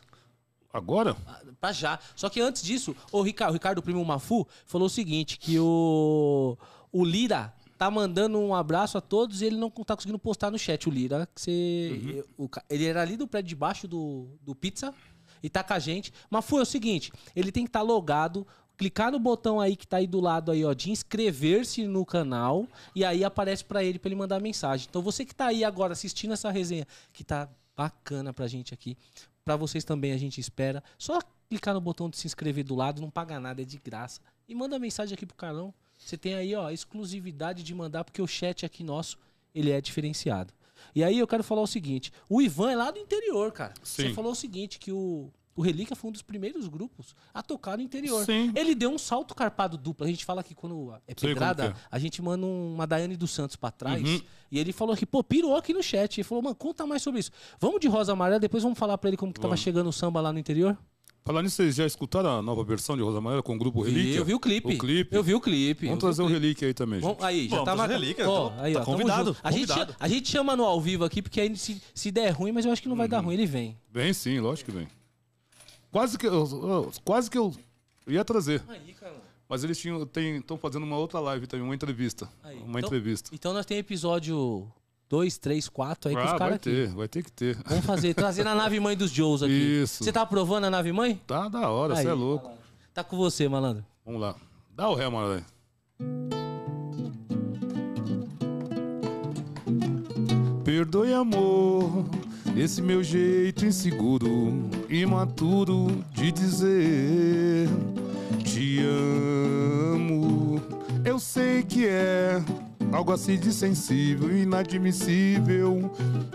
Agora? 0.72 1.16
Pra 1.60 1.72
já. 1.72 1.98
Só 2.16 2.30
que 2.30 2.40
antes 2.42 2.62
disso, 2.62 2.96
o 3.12 3.22
Ricardo, 3.22 3.52
o 3.52 3.54
Ricardo 3.54 3.82
Primo 3.82 4.04
Mafu 4.06 4.48
falou 4.66 4.88
o 4.88 4.90
seguinte: 4.90 5.38
que 5.40 5.58
o, 5.60 6.58
o 6.92 7.04
Lira 7.06 7.54
tá 7.78 7.90
mandando 7.90 8.38
um 8.40 8.54
abraço 8.56 8.98
a 8.98 9.02
todos 9.02 9.42
e 9.42 9.46
ele 9.46 9.56
não 9.58 9.70
tá 9.70 9.96
conseguindo 9.96 10.20
postar 10.20 10.52
no 10.52 10.58
chat. 10.60 10.88
O 10.88 10.92
Lira, 10.92 11.28
que 11.34 11.42
você. 11.42 12.26
o 12.38 12.48
ca- 12.50 12.64
ele 12.70 12.86
era 12.86 13.02
ali 13.02 13.16
do 13.18 13.28
prédio 13.28 13.50
de 13.50 13.56
baixo 13.56 13.88
do, 13.88 14.28
do 14.42 14.54
Pizza 14.54 14.94
e 15.42 15.50
tá 15.50 15.64
com 15.64 15.74
a 15.74 15.80
gente. 15.80 16.14
Mafu 16.30 16.60
é 16.60 16.62
o 16.62 16.66
seguinte: 16.66 17.12
ele 17.36 17.52
tem 17.52 17.64
que 17.64 17.70
estar 17.70 17.82
logado. 17.82 18.46
Clicar 18.76 19.12
no 19.12 19.18
botão 19.18 19.60
aí 19.60 19.76
que 19.76 19.88
tá 19.88 19.98
aí 19.98 20.06
do 20.06 20.20
lado 20.20 20.52
aí, 20.52 20.64
ó, 20.64 20.72
de 20.72 20.92
inscrever-se 20.92 21.88
no 21.88 22.06
canal 22.06 22.68
e 22.94 23.04
aí 23.04 23.24
aparece 23.24 23.66
pra 23.66 23.84
ele 23.84 23.98
pra 23.98 24.08
ele 24.10 24.16
mandar 24.16 24.40
mensagem. 24.40 24.86
Então 24.88 25.02
você 25.02 25.26
que 25.26 25.34
tá 25.34 25.48
aí 25.48 25.64
agora 25.64 25.94
assistindo 25.94 26.32
essa 26.34 26.52
resenha, 26.52 26.86
que 27.12 27.24
tá 27.24 27.50
bacana 27.76 28.32
pra 28.32 28.46
gente 28.48 28.76
aqui, 28.76 28.96
Pra 29.48 29.56
vocês 29.56 29.86
também 29.86 30.12
a 30.12 30.18
gente 30.18 30.42
espera. 30.42 30.84
Só 30.98 31.22
clicar 31.50 31.74
no 31.74 31.80
botão 31.80 32.10
de 32.10 32.18
se 32.18 32.28
inscrever 32.28 32.66
do 32.66 32.76
lado, 32.76 33.02
não 33.02 33.10
paga 33.10 33.40
nada, 33.40 33.62
é 33.62 33.66
de 33.66 33.78
graça. 33.78 34.20
E 34.46 34.54
manda 34.54 34.78
mensagem 34.78 35.14
aqui 35.14 35.26
pro 35.26 35.38
Carlão. 35.38 35.74
Você 35.98 36.18
tem 36.18 36.34
aí, 36.34 36.54
ó, 36.54 36.68
a 36.68 36.74
exclusividade 36.74 37.64
de 37.64 37.74
mandar, 37.74 38.04
porque 38.04 38.22
o 38.22 38.28
chat 38.28 38.66
aqui 38.66 38.84
nosso, 38.84 39.18
ele 39.56 39.72
é 39.72 39.80
diferenciado. 39.80 40.54
E 40.94 41.02
aí 41.02 41.18
eu 41.18 41.26
quero 41.26 41.46
falar 41.46 41.62
o 41.62 41.68
seguinte: 41.68 42.12
o 42.28 42.42
Ivan 42.42 42.72
é 42.72 42.76
lá 42.76 42.92
do 42.92 43.00
interior, 43.00 43.50
cara. 43.54 43.74
Você 43.82 44.10
Sim. 44.10 44.14
falou 44.14 44.34
o 44.34 44.36
seguinte: 44.36 44.80
que 44.80 44.92
o, 44.92 45.32
o 45.58 45.62
Relíquia 45.62 45.96
foi 45.96 46.10
um 46.10 46.14
dos 46.14 46.22
primeiros 46.22 46.68
grupos 46.68 47.16
a 47.34 47.42
tocar 47.44 47.76
no 47.78 47.84
interior. 47.84 48.24
Sim. 48.24 48.52
Ele 48.56 48.74
deu 48.76 48.90
um 48.92 48.98
salto 48.98 49.34
carpado 49.36 49.78
duplo. 49.78 50.06
A 50.06 50.10
gente 50.10 50.24
fala 50.24 50.44
que 50.44 50.54
quando 50.56 50.94
é 51.08 51.14
pedrada, 51.16 51.72
que 51.72 51.78
é. 51.78 51.82
a 51.92 52.00
gente 52.00 52.22
manda 52.22 52.46
um, 52.46 52.76
uma 52.76 52.86
Daiane 52.88 53.18
dos 53.18 53.32
Santos 53.32 53.56
pra 53.56 53.72
trás. 53.72 54.02
Uhum. 54.02 54.22
E 54.52 54.60
ele 54.60 54.72
falou 54.72 54.94
aqui, 54.94 55.06
pô, 55.06 55.24
pirou 55.24 55.56
aqui 55.56 55.74
no 55.74 55.82
chat. 55.84 56.18
Ele 56.20 56.24
falou, 56.24 56.44
mano, 56.44 56.56
conta 56.56 56.86
mais 56.86 57.02
sobre 57.02 57.20
isso. 57.20 57.32
Vamos 57.60 57.80
de 57.82 57.88
Rosa 57.88 58.14
Amarela, 58.14 58.40
depois 58.40 58.62
vamos 58.64 58.78
falar 58.80 58.98
pra 58.98 59.10
ele 59.10 59.18
como 59.18 59.34
que 59.34 59.40
tava 59.40 59.50
Vamos. 59.50 59.62
chegando 59.62 59.88
o 59.90 59.92
samba 59.92 60.22
lá 60.22 60.32
no 60.32 60.40
interior? 60.40 60.78
Falar 61.26 61.44
nisso, 61.44 61.58
vocês 61.58 61.76
já 61.76 61.86
escutaram 61.86 62.30
a 62.40 62.42
nova 62.42 62.64
versão 62.64 62.96
de 62.96 63.04
Rosa 63.04 63.18
Amarela 63.18 63.44
com 63.44 63.54
o 63.54 63.58
grupo 63.60 63.82
Relíquia? 63.82 64.16
Eu 64.16 64.24
vi 64.24 64.34
o 64.34 64.40
clipe. 64.40 64.76
O 64.76 64.78
clipe. 64.78 65.14
Eu 65.14 65.22
vi 65.22 65.34
o 65.36 65.42
clipe. 65.42 65.86
Vamos 65.88 66.00
trazer 66.00 66.22
o 66.22 66.26
Relíquia 66.26 66.70
aí 66.70 66.74
também, 66.74 67.02
gente. 67.02 67.10
Vamos- 67.10 67.22
aí, 67.22 67.50
já 67.50 67.64
tá 67.64 67.76
marcado. 67.76 68.00
relíquia, 68.00 68.24
tá- 68.26 68.54
aí, 68.64 68.74
tá 68.74 68.80
ó, 68.80 68.86
convidado. 68.86 69.36
A 69.44 69.52
gente, 69.52 69.68
convidado. 69.68 69.96
a 70.00 70.08
gente 70.08 70.30
chama 70.30 70.56
no 70.56 70.64
ao 70.64 70.80
vivo 70.80 71.04
aqui, 71.04 71.22
porque 71.22 71.42
aí 71.42 71.54
se, 71.58 71.82
se 71.94 72.12
der 72.12 72.30
ruim, 72.30 72.54
mas 72.54 72.66
eu 72.66 72.72
acho 72.72 72.82
que 72.82 72.88
não 72.88 72.96
vai 72.96 73.08
Uhum. 73.08 73.12
dar 73.12 73.20
ruim, 73.20 73.34
ele 73.34 73.46
vem. 73.46 73.78
Vem 73.92 74.14
sim, 74.14 74.40
lógico 74.40 74.72
que 74.72 74.78
vem. 74.78 74.88
Quase 75.92 76.18
que 76.18 76.28
eu, 76.28 76.34
eu- 76.34 76.92
quase 77.04 77.30
que 77.30 77.38
eu 77.38 77.54
ia 78.08 78.24
trazer. 78.26 78.62
Aí, 78.68 78.94
cara. 78.94 79.16
Mas 79.50 79.64
eles 79.64 79.84
estão 79.84 80.58
fazendo 80.58 80.84
uma 80.84 80.98
outra 80.98 81.20
live 81.22 81.48
também, 81.48 81.66
uma 81.66 81.74
entrevista. 81.76 82.30
Aí, 82.44 82.58
uma 82.58 82.80
então- 82.80 82.88
entrevista. 82.90 83.30
Então 83.34 83.54
nós 83.54 83.66
temos 83.66 83.80
episódio 83.80 84.68
2, 85.10 85.38
3, 85.38 85.70
4 85.70 86.10
aí 86.10 86.16
com 86.16 86.22
os 86.22 86.28
Ah, 86.28 86.30
vai 86.32 86.40
caras 86.40 86.56
aqui. 86.56 86.70
ter, 86.70 86.88
vai 86.90 87.08
ter 87.08 87.24
que 87.24 87.32
ter. 87.32 87.58
Vamos 87.66 87.86
fazer, 87.86 88.14
trazer 88.14 88.44
na 88.44 88.54
nave 88.54 88.78
mãe 88.80 88.98
dos 88.98 89.10
Joes 89.10 89.42
aqui. 89.42 89.54
Isso. 89.54 90.04
Você 90.04 90.12
tá 90.12 90.22
aprovando 90.24 90.66
a 90.66 90.70
nave 90.70 90.92
mãe? 90.92 91.16
Tá 91.26 91.48
da 91.48 91.70
hora, 91.70 91.96
você 91.96 92.08
é 92.08 92.14
louco. 92.14 92.52
Tá 92.94 93.04
com 93.06 93.16
você, 93.16 93.48
malandro. 93.48 93.86
Vamos 94.06 94.20
lá. 94.20 94.36
Dá 94.76 94.90
o 94.90 94.96
ré, 94.96 95.08
mano. 95.08 95.44
Perdoe, 100.64 101.14
amor, 101.14 102.06
esse 102.58 102.82
meu 102.82 103.04
jeito 103.04 103.66
inseguro, 103.66 104.68
imaturo 104.90 106.04
de 106.12 106.32
dizer 106.32 107.70
te 108.44 108.80
amo. 109.94 110.60
Eu 111.06 111.20
sei 111.20 111.62
que 111.62 111.86
é 111.86 112.42
algo 112.92 113.12
assim 113.12 113.38
de 113.38 113.54
sensível, 113.54 114.36
inadmissível. 114.36 115.92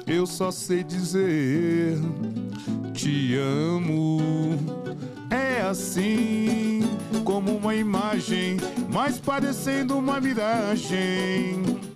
Eu 0.07 0.25
só 0.25 0.53
sei 0.53 0.85
dizer 0.85 1.99
te 2.95 3.37
amo. 3.37 4.21
É 5.29 5.63
assim 5.63 6.83
como 7.25 7.57
uma 7.57 7.75
imagem, 7.75 8.59
mas 8.93 9.19
parecendo 9.19 9.99
uma 9.99 10.21
miragem. 10.21 11.92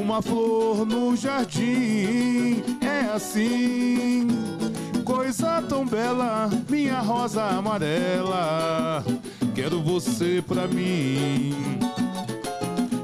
Uma 0.00 0.22
flor 0.22 0.86
no 0.86 1.16
jardim, 1.16 2.62
é 2.80 3.12
assim. 3.12 4.28
Coisa 5.04 5.60
tão 5.68 5.84
bela, 5.84 6.48
minha 6.68 7.00
rosa 7.00 7.42
amarela. 7.42 9.04
Quero 9.56 9.82
você 9.82 10.42
pra 10.46 10.68
mim. 10.68 11.52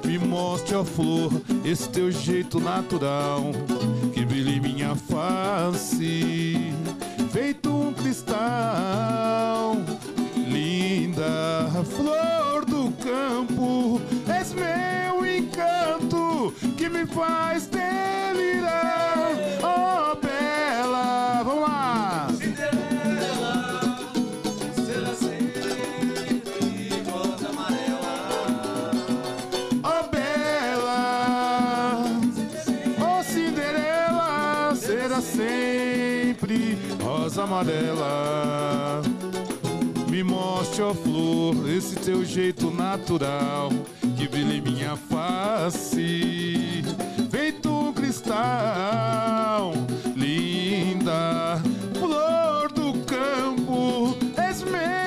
Me 0.05 0.18
mostre 0.18 0.76
a 0.76 0.84
flor, 0.84 1.32
esse 1.64 1.88
teu 1.88 2.12
jeito 2.12 2.61
natural. 2.61 3.51
Que 4.12 4.24
brilha 4.24 4.51
em 4.51 4.61
minha 4.61 4.95
face, 4.95 6.72
feito 7.32 7.70
um 7.70 7.92
cristal. 7.92 9.76
Linda 10.36 11.70
flor 11.84 12.64
do 12.64 12.92
campo, 13.03 14.01
encanto 14.26 15.04
que 16.85 16.91
me 16.91 17.07
faz 17.07 17.66
delirar. 17.66 19.32
Oh, 19.62 20.16
bela, 20.16 21.43
vamos 21.43 21.62
lá! 21.62 22.28
Oh, 29.82 30.11
oh, 33.01 33.22
sempre 35.22 36.78
rosa 37.03 37.45
amarela. 37.45 39.01
Me 40.11 40.22
mostre, 40.22 40.82
ó 40.82 40.93
flor, 40.93 41.66
esse 41.70 41.97
teu 41.97 42.22
jeito 42.24 42.70
natural 42.70 43.70
que 44.25 44.29
brilha 44.29 44.55
em 44.55 44.61
minha 44.62 44.97
face, 44.97 46.83
feito 47.31 47.68
um 47.68 47.93
cristal, 47.93 49.75
linda 50.16 51.61
flor 51.99 52.72
do 52.72 52.95
campo, 53.05 54.16
meu 54.70 55.04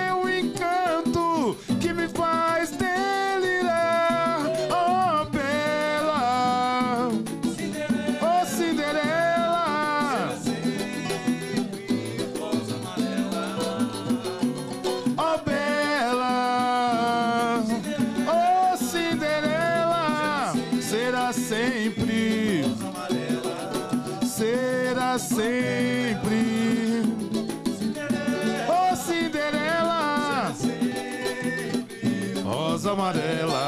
amarela. 32.98 33.62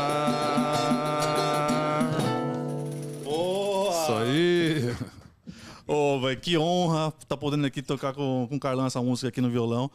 Isso 3.92 4.14
aí. 4.14 4.96
Ô, 5.88 6.20
velho, 6.20 6.40
que 6.40 6.58
honra 6.58 7.12
tá 7.28 7.36
podendo 7.38 7.66
aqui 7.66 7.82
tocar 7.82 8.14
com, 8.14 8.46
com 8.50 8.56
o 8.56 8.60
Carlão 8.60 8.86
essa 8.86 9.02
música 9.02 9.28
aqui 9.30 9.42
no 9.42 9.50
violão. 9.50 9.90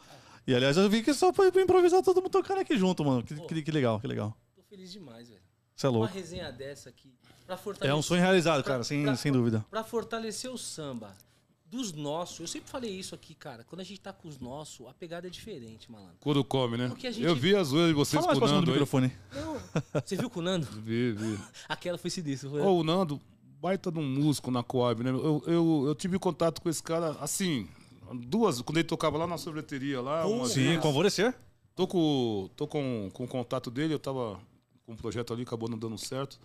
E 0.47 0.53
aliás, 0.53 0.77
eu 0.77 0.89
vi 0.89 1.01
que 1.01 1.13
só 1.13 1.33
foi 1.33 1.51
pra 1.51 1.61
improvisar 1.61 2.01
todo 2.03 2.17
mundo 2.21 2.29
tocando 2.31 2.59
aqui 2.59 2.77
junto, 2.77 3.03
mano. 3.03 3.23
Que, 3.23 3.35
que, 3.35 3.61
que 3.63 3.71
legal, 3.71 3.99
que 3.99 4.07
legal. 4.07 4.35
Tô 4.55 4.61
feliz 4.63 4.91
demais, 4.91 5.27
velho. 5.29 5.41
Você 5.75 5.87
é 5.87 5.89
Uma 5.89 5.99
louco. 5.99 6.13
resenha 6.13 6.51
dessa 6.51 6.89
aqui. 6.89 7.13
Pra 7.45 7.57
fortalecer, 7.57 7.91
É 7.91 7.95
um 7.97 8.01
sonho 8.01 8.21
realizado, 8.21 8.63
pra- 8.63 8.73
cara, 8.73 8.83
sem, 8.83 9.03
pra- 9.03 9.15
sem 9.15 9.31
dúvida. 9.31 9.65
Pra 9.69 9.83
fortalecer 9.83 10.49
o 10.51 10.57
samba 10.57 11.13
dos 11.65 11.91
nossos. 11.91 12.39
Eu 12.39 12.47
sempre 12.47 12.69
falei 12.69 12.91
isso 12.91 13.15
aqui, 13.15 13.33
cara. 13.33 13.63
Quando 13.63 13.81
a 13.81 13.83
gente 13.83 13.99
tá 13.99 14.13
com 14.13 14.27
os 14.27 14.39
nossos, 14.39 14.85
a 14.87 14.93
pegada 14.93 15.27
é 15.27 15.29
diferente, 15.29 15.91
malandro. 15.91 16.17
Quando 16.19 16.43
come, 16.43 16.77
né? 16.77 16.93
Gente- 16.97 17.21
Eu 17.21 17.35
vi 17.35 17.55
as 17.55 17.69
zoeiras 17.69 17.89
de 17.89 17.95
vocês 17.95 18.23
Fala 18.23 18.39
com 18.39 18.45
o 18.45 18.47
Nando 18.47 18.65
aí. 18.71 18.71
microfone. 18.71 19.11
Não. 19.33 20.01
Você 20.05 20.15
viu 20.15 20.29
com 20.29 20.39
o 20.39 20.43
Nando? 20.43 20.65
Vi, 20.67 21.11
vi. 21.13 21.39
Aquela 21.67 21.97
foi 21.97 22.09
sinistro. 22.09 22.51
Foi... 22.51 22.61
Ô, 22.61 22.77
o 22.79 22.83
Nando, 22.83 23.19
baita 23.59 23.91
de 23.91 23.99
um 23.99 24.07
músico 24.07 24.51
na 24.51 24.63
Coab, 24.63 25.03
né? 25.03 25.09
Eu, 25.09 25.43
eu, 25.47 25.83
eu 25.87 25.95
tive 25.95 26.19
contato 26.19 26.61
com 26.61 26.69
esse 26.69 26.83
cara, 26.83 27.11
assim, 27.19 27.67
duas, 28.27 28.61
quando 28.61 28.77
ele 28.77 28.87
tocava 28.87 29.17
lá 29.17 29.25
na 29.27 29.37
sorveteria 29.37 30.01
lá. 30.01 30.25
umas 30.27 30.51
Sim, 30.51 30.79
com 30.79 30.87
alvorecer. 30.87 31.35
Tô 31.75 31.87
com, 31.87 32.49
tô 32.55 32.67
com, 32.67 33.09
com 33.11 33.25
o 33.25 33.27
contato 33.27 33.69
dele, 33.69 33.93
eu 33.93 33.99
tava 33.99 34.39
com 34.85 34.93
um 34.93 34.95
projeto 34.95 35.33
ali, 35.33 35.41
acabou 35.43 35.67
não 35.67 35.77
dando 35.77 35.97
certo. 35.97 36.39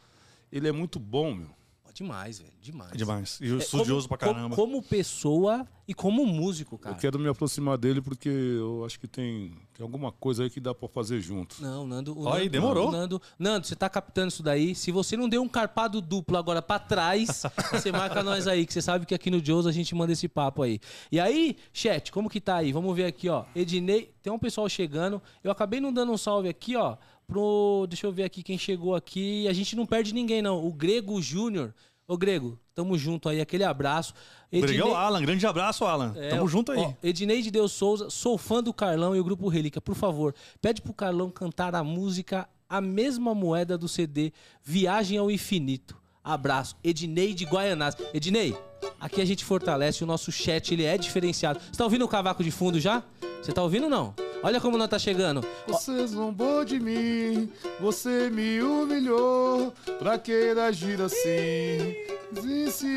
Ele 0.51 0.67
é 0.67 0.73
muito 0.73 0.99
bom, 0.99 1.33
meu. 1.35 1.51
Demais, 1.95 2.39
velho. 2.39 2.53
Demais. 2.61 2.93
É 2.93 2.97
demais. 2.97 3.39
E 3.41 3.53
É, 3.53 3.57
estudioso 3.57 4.09
como- 4.09 4.19
pra 4.19 4.29
caramba. 4.29 4.55
Como, 4.57 4.73
como 4.75 4.83
pessoa 4.83 5.67
e 5.89 5.95
como 5.95 6.25
músico, 6.27 6.79
cara. 6.79 6.95
Eu 6.95 7.01
quero 7.01 7.19
me 7.19 7.29
aproximar 7.29 7.77
dele 7.79 8.01
porque 8.01 8.29
eu 8.29 8.85
acho 8.85 9.01
que 9.01 9.09
tem, 9.09 9.51
tem 9.75 9.83
alguma 9.83 10.13
coisa 10.13 10.45
aí 10.45 10.51
que 10.51 10.61
dá 10.61 10.75
pra 10.75 10.89
fazer 10.89 11.21
junto. 11.21 11.57
Não, 11.63 11.87
Nando. 11.87 12.17
O 12.19 12.29
aí, 12.29 12.41
Nando, 12.45 12.51
demorou. 12.51 12.89
o 12.89 12.93
Nando, 12.93 13.23
Nando, 13.39 13.67
você 13.67 13.75
tá 13.75 13.89
captando 13.89 14.29
isso 14.29 14.43
daí. 14.43 14.75
Se 14.75 14.91
você 14.93 15.17
não 15.17 15.29
deu 15.29 15.43
um 15.43 15.49
carpado 15.49 16.01
duplo 16.01 16.37
agora 16.37 16.61
pra 16.63 16.79
trás, 16.79 17.43
você 17.73 17.91
marca 17.91 18.23
nós 18.23 18.47
aí, 18.47 18.65
que 18.67 18.73
você 18.73 18.83
sabe 18.83 19.07
que 19.07 19.15
aqui 19.15 19.31
no 19.31 19.45
Joe's 19.45 19.67
a 19.67 19.73
gente 19.73 19.95
manda 19.95 20.13
esse 20.13 20.29
papo 20.29 20.63
aí. 20.63 20.79
E 21.11 21.19
aí, 21.19 21.57
chat, 21.73 22.13
como 22.13 22.29
que 22.31 22.41
tá 22.41 22.57
aí? 22.57 22.73
Vamos 22.73 22.95
ver 22.95 23.07
aqui, 23.07 23.29
ó. 23.29 23.45
Ednei, 23.55 24.13
tem 24.23 24.33
um 24.33 24.39
pessoal 24.39 24.69
chegando. 24.69 25.21
Eu 25.43 25.51
acabei 25.51 25.81
não 25.81 25.93
dando 25.93 26.13
um 26.13 26.19
salve 26.19 26.49
aqui, 26.49 26.77
ó. 26.77 26.97
Pro. 27.31 27.87
Deixa 27.89 28.07
eu 28.07 28.13
ver 28.13 28.25
aqui 28.25 28.43
quem 28.43 28.59
chegou 28.59 28.95
aqui. 28.95 29.47
A 29.49 29.53
gente 29.53 29.75
não 29.77 29.87
perde 29.87 30.13
ninguém, 30.13 30.43
não. 30.43 30.65
O 30.67 30.73
Grego 30.73 31.21
Júnior. 31.23 31.73
Ô, 32.07 32.17
Grego, 32.19 32.59
tamo 32.75 32.99
junto 32.99 33.29
aí. 33.29 33.41
Aquele 33.41 33.63
abraço. 33.63 34.13
Obrigado, 34.53 34.89
Ednei- 34.89 34.95
Alan. 34.97 35.21
Grande 35.23 35.47
abraço, 35.47 35.85
Alan. 35.85 36.13
é, 36.17 36.31
Tamo 36.31 36.49
junto 36.49 36.73
aí. 36.73 36.79
ó, 36.81 36.93
Ednei 37.03 37.41
de 37.41 37.53
Deus 37.53 37.71
Souza, 37.71 38.11
sou 38.11 38.37
fã 38.37 38.61
do 38.61 38.75
Carlão 38.75 39.15
e 39.15 39.21
o 39.21 39.25
Grupo 39.25 39.49
Relíquia. 39.49 39.81
Por 39.81 39.95
favor, 39.95 40.35
pede 40.61 40.83
pro 40.83 40.93
Carlão 40.93 41.31
cantar 41.31 41.73
a 41.75 41.85
música 41.85 42.49
A 42.69 42.81
Mesma 42.81 43.33
Moeda 43.33 43.79
do 43.79 43.87
CD 43.89 44.33
Viagem 44.65 45.19
ao 45.19 45.31
Infinito. 45.31 45.97
Abraço. 46.23 46.77
Ednei 46.83 47.33
de 47.33 47.45
Guaianás. 47.45 47.97
Ednei, 48.13 48.57
aqui 49.01 49.21
a 49.21 49.25
gente 49.25 49.45
fortalece, 49.45 50.05
o 50.05 50.07
nosso 50.07 50.31
chat 50.31 50.73
ele 50.73 50.85
é 50.85 50.99
diferenciado. 50.99 51.59
Você 51.61 51.79
tá 51.79 51.85
ouvindo 51.85 52.05
o 52.05 52.09
cavaco 52.09 52.45
de 52.45 52.51
fundo 52.51 52.79
já? 52.79 53.03
Você 53.43 53.53
tá 53.53 53.63
ouvindo 53.63 53.85
ou 53.85 53.91
não? 53.91 54.15
Olha 54.43 54.61
como 54.61 54.79
nós 54.79 54.89
tá 54.89 54.99
chegando. 54.99 55.45
Você 55.67 56.07
zombou 56.07 56.65
de 56.65 56.79
mim, 56.79 57.51
você 57.81 58.31
me 58.31 58.63
humilhou, 58.63 59.73
pra 59.99 60.19
que 60.19 60.55
agir 60.67 61.01
assim? 61.01 61.95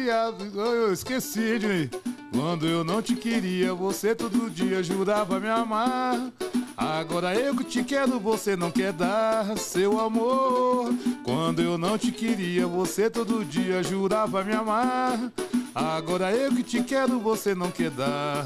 A... 0.09 0.33
Eu 0.55 0.93
esqueci, 0.93 1.39
Ednei. 1.39 1.89
Quando 2.31 2.67
eu 2.67 2.83
não 2.83 3.01
te 3.01 3.15
queria, 3.15 3.73
você 3.73 4.15
todo 4.15 4.49
dia 4.49 4.81
jurava 4.81 5.39
me 5.39 5.49
amar. 5.49 6.31
Agora 6.75 7.35
eu 7.35 7.55
que 7.55 7.63
te 7.63 7.83
quero, 7.83 8.19
você 8.19 8.55
não 8.55 8.71
quer 8.71 8.91
dar 8.91 9.57
seu 9.57 9.99
amor. 9.99 10.93
Quando 11.23 11.61
eu 11.61 11.77
não 11.77 11.97
te 11.97 12.11
queria, 12.11 12.65
você 12.65 13.09
todo 13.09 13.45
dia 13.45 13.83
jurava 13.83 14.43
me 14.43 14.53
amar. 14.53 15.31
Agora 15.75 16.31
eu 16.31 16.53
que 16.53 16.63
te 16.63 16.83
quero, 16.83 17.19
você 17.19 17.55
não 17.55 17.71
quer 17.71 17.89
dar. 17.89 18.45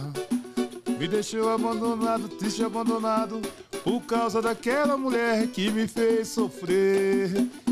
Me 1.00 1.08
deixou 1.08 1.50
abandonado, 1.50 2.28
triste 2.28 2.64
abandonado 2.64 3.40
Por 3.84 4.02
causa 4.02 4.42
daquela 4.42 4.98
mulher 4.98 5.48
que 5.48 5.70
me 5.70 5.88
fez 5.88 6.30
sofrer 6.30 7.30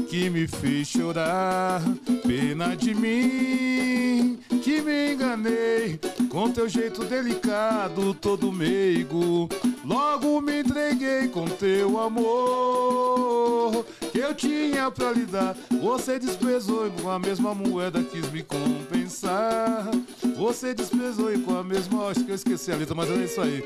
Que 0.08 0.30
me 0.30 0.48
fez 0.48 0.88
chorar. 0.88 1.82
Pena 2.26 2.76
de 2.76 2.94
mim 2.94 4.40
Que 4.62 4.80
me 4.82 5.14
enganei 5.14 6.00
Com 6.30 6.52
teu 6.52 6.70
jeito 6.70 7.04
delicado, 7.04 8.14
todo 8.14 8.52
meigo. 8.52 9.50
Logo 9.84 10.40
me 10.40 10.62
entreguei 10.62 11.28
com 11.28 11.46
teu 11.46 12.00
amor 12.00 13.86
Que 14.12 14.20
eu 14.20 14.34
tinha 14.34 14.90
pra 14.92 15.12
lhe 15.12 15.26
dar. 15.26 15.56
Você 15.82 16.20
desprezou 16.20 16.88
e 16.88 16.92
com 17.02 17.10
a 17.10 17.20
mesma 17.20 17.54
moeda 17.54 18.04
quis 18.04 18.32
me 18.32 18.44
compensar. 18.44 19.90
Você 20.38 20.74
desprezou 20.74 21.34
e 21.34 21.40
com 21.40 21.58
a 21.58 21.64
mesma... 21.64 22.10
Acho 22.10 22.24
que 22.24 22.32
eu 22.32 22.36
esqueci 22.36 22.72
a 22.72 22.76
letra, 22.76 22.96
mas 22.96 23.10
é 23.20 23.24
isso 23.24 23.41
aí. 23.41 23.63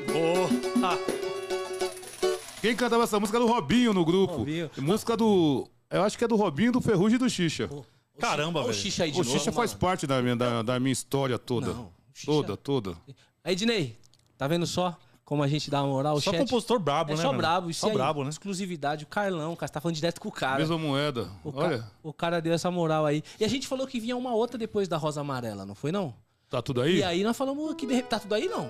Quem 2.60 2.76
cantava 2.76 3.04
essa 3.04 3.18
música 3.18 3.38
era 3.38 3.44
o 3.44 3.48
Robinho 3.48 3.92
no 3.94 4.04
grupo. 4.04 4.36
Robinho. 4.38 4.70
Música 4.78 5.16
do... 5.16 5.66
Eu 5.90 6.02
acho 6.02 6.16
que 6.16 6.24
é 6.24 6.28
do 6.28 6.36
Robinho, 6.36 6.72
do 6.72 6.80
Ferrugem 6.80 7.16
e 7.16 7.18
do 7.18 7.28
Xixa. 7.28 7.68
Caramba, 8.18 8.60
Ó 8.60 8.62
o 8.62 8.66
velho. 8.66 8.76
Xixa 8.78 9.04
aí 9.04 9.10
de 9.10 9.16
O 9.20 9.24
novo, 9.24 9.30
Xixa 9.32 9.50
faz 9.50 9.70
malandro. 9.72 9.78
parte 9.78 10.06
da 10.06 10.20
minha, 10.22 10.36
da, 10.36 10.62
da 10.62 10.78
minha 10.78 10.92
história 10.92 11.38
toda. 11.38 11.68
Não, 11.72 11.90
Toda, 12.24 12.54
toda. 12.56 12.94
Aí, 13.42 13.54
Ednei, 13.54 13.96
tá 14.36 14.46
vendo 14.46 14.66
só 14.66 14.94
como 15.24 15.42
a 15.42 15.48
gente 15.48 15.70
dá 15.70 15.82
uma 15.82 15.88
moral? 15.92 16.16
O 16.16 16.20
Só 16.20 16.32
chat 16.32 16.40
compositor 16.40 16.78
brabo, 16.78 17.12
é 17.12 17.16
né? 17.16 17.22
só 17.22 17.28
mano? 17.28 17.38
brabo. 17.38 17.70
Isso 17.70 17.80
Só 17.80 17.86
aí, 17.86 17.94
brabo, 17.94 18.22
né? 18.24 18.28
Exclusividade. 18.30 19.04
O 19.04 19.06
Carlão, 19.06 19.56
cara, 19.56 19.68
você 19.68 19.72
tá 19.72 19.80
falando 19.80 19.94
direto 19.94 20.20
com 20.20 20.28
o 20.28 20.32
cara. 20.32 20.58
Mesma 20.58 20.76
moeda. 20.76 21.30
O, 21.42 21.50
ca- 21.52 21.58
Olha, 21.60 21.90
o 22.02 22.12
cara 22.12 22.42
deu 22.42 22.52
essa 22.52 22.70
moral 22.70 23.06
aí. 23.06 23.22
E 23.38 23.44
a 23.44 23.48
gente 23.48 23.66
falou 23.66 23.86
que 23.86 23.98
vinha 23.98 24.16
uma 24.16 24.34
outra 24.34 24.58
depois 24.58 24.86
da 24.86 24.96
Rosa 24.98 25.22
Amarela, 25.22 25.64
não 25.64 25.74
foi 25.74 25.90
não? 25.90 26.14
tá 26.50 26.60
tudo 26.60 26.82
aí? 26.82 26.96
E 26.98 27.02
aí 27.02 27.22
nós 27.24 27.36
falamos 27.36 27.72
que 27.74 27.86
de 27.86 27.94
repente 27.94 28.10
tá 28.10 28.18
tudo 28.18 28.34
aí, 28.34 28.48
não? 28.48 28.68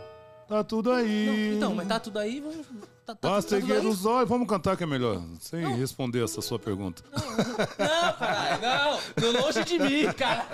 Tá 0.51 0.65
tudo 0.65 0.91
aí. 0.91 1.27
Não, 1.27 1.57
então, 1.57 1.75
mas 1.77 1.87
tá 1.87 2.01
tudo 2.01 2.19
aí, 2.19 2.41
vamos. 2.41 2.67
Tá, 3.07 3.15
tá, 3.15 3.29
Basta 3.29 3.61
tá 3.61 3.67
os 3.89 4.05
olhos. 4.05 4.29
Vamos 4.29 4.49
cantar 4.49 4.77
que 4.77 4.83
é 4.83 4.87
melhor. 4.87 5.23
Sem 5.39 5.65
responder 5.77 6.25
essa 6.25 6.43
sua 6.43 6.59
pergunta. 6.59 7.05
Não, 7.13 8.13
caralho, 8.15 8.61
não. 8.61 9.33
Não 9.33 9.43
longe 9.43 9.63
de 9.63 9.79
mim, 9.79 10.13
cara. 10.13 10.45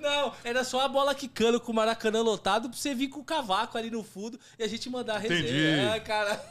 Não, 0.00 0.32
era 0.42 0.64
só 0.64 0.80
a 0.80 0.88
bola 0.88 1.14
quicando 1.14 1.60
com 1.60 1.70
o 1.70 1.74
Maracanã 1.76 2.22
lotado 2.22 2.68
pra 2.68 2.76
você 2.76 2.92
vir 2.92 3.06
com 3.06 3.20
o 3.20 3.24
cavaco 3.24 3.78
ali 3.78 3.88
no 3.88 4.02
fundo 4.02 4.36
e 4.58 4.64
a 4.64 4.68
gente 4.68 4.90
mandar 4.90 5.14
a 5.14 5.18
resenha. 5.18 5.40
Entendi. 5.42 5.94
É, 5.94 6.00
cara. 6.00 6.44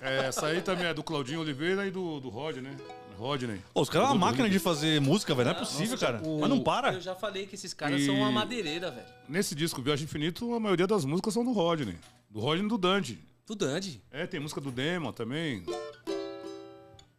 É, 0.00 0.26
essa 0.26 0.46
aí 0.46 0.60
também 0.60 0.86
é 0.86 0.94
do 0.94 1.04
Claudinho 1.04 1.40
Oliveira 1.40 1.86
e 1.86 1.92
do, 1.92 2.18
do 2.18 2.28
Rodney. 2.28 2.76
Rodney. 3.20 3.60
Pô, 3.74 3.82
os 3.82 3.88
caras 3.90 4.08
é 4.08 4.10
uma 4.10 4.14
Do- 4.16 4.18
do- 4.20 4.26
máquina 4.26 4.48
de 4.48 4.58
fazer 4.58 5.00
música, 5.00 5.34
velho. 5.34 5.50
Não 5.50 5.56
é 5.56 5.58
possível, 5.58 5.98
cara. 5.98 6.22
o- 6.24 6.40
Mas 6.40 6.48
não 6.50 6.60
para. 6.60 6.94
Eu 6.94 7.00
já 7.00 7.14
falei 7.14 7.46
que 7.46 7.54
esses 7.54 7.74
caras 7.74 8.00
E- 8.00 8.06
são 8.06 8.14
uma 8.14 8.30
madeireira, 8.32 8.90
velho. 8.90 9.06
Nesse 9.28 9.54
disco 9.54 9.82
Viagem 9.82 10.04
Infinito, 10.04 10.54
a 10.54 10.58
maioria 10.60 10.86
das 10.86 11.04
músicas 11.04 11.34
são 11.34 11.44
do 11.44 11.52
Rodney. 11.52 11.96
Do 12.30 12.40
Rodney 12.40 12.64
e 12.66 12.68
do 12.68 12.78
Dandy. 12.78 13.18
Tudo 13.46 13.64
Andy. 13.66 14.02
É, 14.10 14.26
tem 14.26 14.40
música 14.40 14.60
do 14.60 14.70
Demon 14.70 15.12
também. 15.12 15.62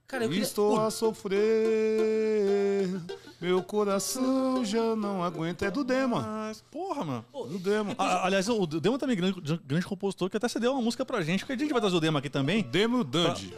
Cara, 0.08 0.26
eu 0.26 0.30
queria... 0.30 0.43
Estou 0.43 0.80
a 0.80 0.91
sofrer, 0.91 2.89
meu 3.39 3.64
coração 3.64 4.64
já 4.66 4.95
não 4.95 5.24
aguenta. 5.24 5.66
É 5.66 5.72
do 5.72 5.84
Demon. 5.84 6.22
Mas, 6.22 6.62
porra, 6.72 7.04
mano. 7.06 7.26
Do 7.34 7.58
Demon. 7.60 7.93
Ah, 7.97 8.26
aliás, 8.26 8.47
o 8.49 8.66
Dema 8.66 8.97
também, 8.97 9.16
grande, 9.16 9.39
grande 9.66 9.86
compositor, 9.86 10.30
que 10.30 10.36
até 10.38 10.47
cedeu 10.49 10.74
uma 10.74 10.82
música 10.82 11.06
pra 11.06 11.22
gente, 11.22 11.39
porque 11.41 11.54
a 11.54 11.58
gente 11.58 11.72
vai 11.72 11.80
trazer 11.82 11.95
o 11.95 11.99
Dema 11.99 12.20
aqui 12.20 12.30
também. 12.30 12.64
Demon 12.64 12.97
e 12.97 13.02
o 13.02 13.06
Pra- 13.06 13.22
Dandy. 13.30 13.54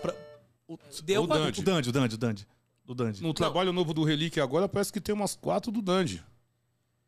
Pra- 0.67 0.77
Deu 1.03 1.23
o 1.23 1.27
pra... 1.27 1.37
Dandy. 1.37 1.59
o 1.59 1.63
Dandy, 1.63 1.89
o 1.89 1.91
Dandy, 1.91 2.15
o 2.15 2.17
Dandy. 2.17 2.47
Do 2.85 2.93
Dandy. 2.95 3.21
No 3.23 3.33
trabalho 3.33 3.71
novo 3.71 3.93
do 3.93 4.03
Relíquia 4.03 4.43
agora, 4.43 4.67
parece 4.67 4.91
que 4.91 4.99
tem 4.99 5.15
umas 5.15 5.35
quatro 5.35 5.71
do 5.71 5.81
Dandy. 5.81 6.23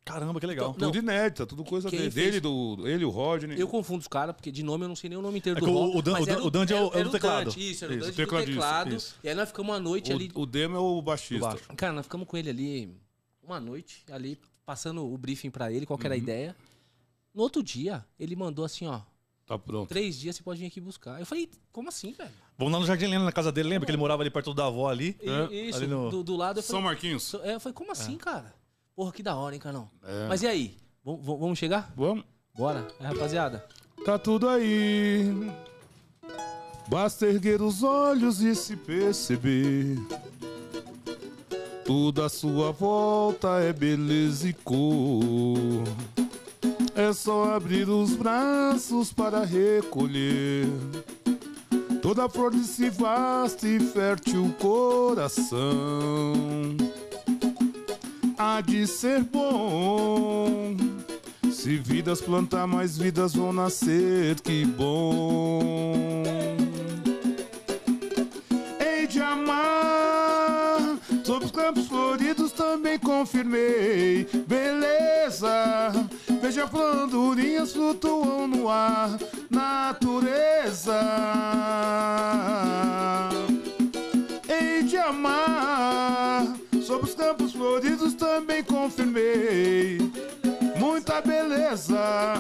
Caramba, 0.06 0.40
que 0.40 0.46
legal. 0.46 0.68
Não. 0.78 0.92
Tudo 0.92 1.00
inédita, 1.00 1.48
tudo 1.48 1.64
coisa 1.64 1.90
Quem 1.90 1.98
dele. 1.98 2.12
fez- 2.12 2.26
Dele, 2.28 2.40
do, 2.40 2.88
ele, 2.88 3.04
o 3.04 3.10
Rodney. 3.10 3.60
Eu 3.60 3.68
confundo 3.68 4.00
os 4.02 4.08
caras, 4.08 4.36
porque 4.36 4.52
de 4.52 4.62
nome 4.62 4.86
eu 4.86 4.88
não 4.88 4.96
sei 4.96 5.10
nem 5.10 5.18
o 5.18 5.22
nome 5.22 5.40
inteiro 5.40 5.58
É 5.58 5.60
do 5.60 5.66
que 5.66 5.72
o- 5.72 5.98
o 5.98 6.02
Dan- 6.02 6.20
o 6.20 6.26
Dan- 6.26 6.32
era 6.32 6.44
o 6.44 6.52
Dante 6.52 6.74
é 6.74 6.80
o- 6.80 6.94
é 6.94 7.04
do 7.04 7.10
teclado. 7.10 7.46
Dante, 7.46 7.72
isso, 7.72 7.84
era 7.86 7.94
o 7.94 7.98
Isso, 7.98 8.08
o 8.08 8.12
do 8.12 8.16
tecladista, 8.16 8.52
teclado. 8.54 8.96
isso. 8.96 9.16
E 9.24 9.30
aí 9.30 9.34
nós 9.36 9.48
ficamos 9.50 9.72
uma 9.74 9.80
noite 9.80 10.14
ali. 10.14 10.30
O, 10.36 10.42
o 10.42 10.46
Demo 10.46 10.76
é 10.76 10.80
o 10.80 10.96
Do 10.98 11.02
baixista. 11.02 11.58
Cara, 11.76 11.92
nós 11.92 12.06
ficamos 12.06 12.28
com 12.28 12.38
ele 12.38 12.50
ali 12.52 12.96
uma 13.42 13.60
noite, 13.60 14.04
ali, 14.12 14.40
passando 14.64 15.04
o 15.12 15.18
briefing 15.18 15.50
pra 15.50 15.72
ele, 15.72 15.88
qual 15.88 15.98
que 15.98 16.06
era 16.06 16.14
a 16.14 16.18
Uhum. 16.18 16.24
ideia. 16.24 16.56
No 17.34 17.42
outro 17.42 17.64
dia, 17.64 18.06
ele 18.20 18.36
mandou 18.36 18.64
assim, 18.64 18.86
ó, 18.86 19.02
Tá 19.46 19.60
pronto. 19.60 19.88
três 19.90 20.18
dias 20.18 20.36
você 20.36 20.42
pode 20.44 20.60
vir 20.60 20.66
aqui 20.66 20.82
buscar. 20.82 21.20
Eu 21.20 21.26
falei, 21.26 21.48
como 21.72 21.88
assim, 21.90 22.12
velho? 22.14 22.32
Vamos 22.58 22.74
lá 22.74 22.80
no 22.80 22.86
Jardim 22.86 23.06
Helena, 23.06 23.26
na 23.26 23.32
casa 23.32 23.52
dele. 23.52 23.70
Lembra 23.70 23.86
que 23.86 23.92
ele 23.92 23.98
morava 23.98 24.24
ali 24.24 24.32
perto 24.32 24.54
da 24.56 24.66
avó 24.66 24.90
ali? 24.90 25.16
E- 25.22 25.30
É, 25.30 25.54
Isso, 25.68 25.78
ali 25.78 25.88
no- 25.88 26.10
do, 26.10 26.24
do 26.24 26.36
lado 26.36 26.58
eu 26.60 26.64
São 26.64 26.80
falei, 26.80 26.86
Marquinhos. 26.86 27.34
é, 27.44 27.54
eu 27.56 27.60
falei, 27.60 27.74
como 27.74 27.92
assim, 27.92 28.18
cara? 28.18 28.56
Porra, 28.96 29.12
que 29.12 29.22
da 29.22 29.36
hora, 29.36 29.54
hein, 29.54 29.62
Canão? 29.62 29.88
É. 30.04 30.28
Mas 30.28 30.42
e 30.42 30.48
aí? 30.48 30.76
Vamos- 31.04 31.24
vamos 31.26 31.42
vamos 31.42 31.60
chegar? 31.60 31.94
Vamos. 31.96 32.24
Bora, 32.58 32.88
é, 33.00 33.06
rapaziada. 33.06 33.64
Tá 34.04 34.18
tudo 34.18 34.50
aí. 34.50 35.26
Basta 36.88 37.26
erguer 37.28 37.62
os 37.62 37.84
olhos 37.84 38.42
e 38.42 38.56
se 38.56 38.76
perceber. 38.76 39.98
Tudo 41.84 42.24
à 42.24 42.30
sua 42.30 42.72
volta 42.72 43.60
é 43.60 43.72
beleza 43.72 44.50
e 44.50 44.54
cor. 44.54 45.84
É 46.96 47.12
só 47.12 47.56
abrir 47.56 47.90
os 47.90 48.12
braços 48.12 49.12
para 49.12 49.44
recolher 49.44 50.66
toda 52.02 52.24
a 52.24 52.30
flor 52.30 52.52
desse 52.52 52.90
vasto 52.90 53.68
e 53.68 53.82
fértil 53.82 54.56
coração. 54.60 56.34
Há 58.38 58.62
de 58.62 58.88
ser 58.88 59.24
bom. 59.24 60.78
Se 61.52 61.78
vidas 61.78 62.22
plantar, 62.22 62.66
mais 62.66 62.98
vidas 62.98 63.34
vão 63.34 63.52
nascer, 63.52 64.40
que 64.40 64.66
bom. 64.66 66.24
Hei 68.80 69.06
de 69.08 69.20
amar, 69.20 70.80
sob 71.26 71.44
os 71.44 71.52
campos 71.52 71.88
floridos 71.88 72.54
também 72.54 72.98
confirmei. 73.00 74.28
Beleza, 74.48 75.92
veja 76.46 76.68
plandurinhas 76.68 77.74
flutuam 77.74 78.48
no 78.48 78.70
ar, 78.70 79.18
natureza. 79.50 81.02
Hei 84.48 84.84
de 84.84 84.96
amar, 84.96 86.46
sob 86.84 87.06
os 87.06 87.16
campos 87.16 87.52
floridos 87.52 88.14
também 88.14 88.64
confirmei 88.64 89.98
muita 90.78 91.20
beleza. 91.20 92.36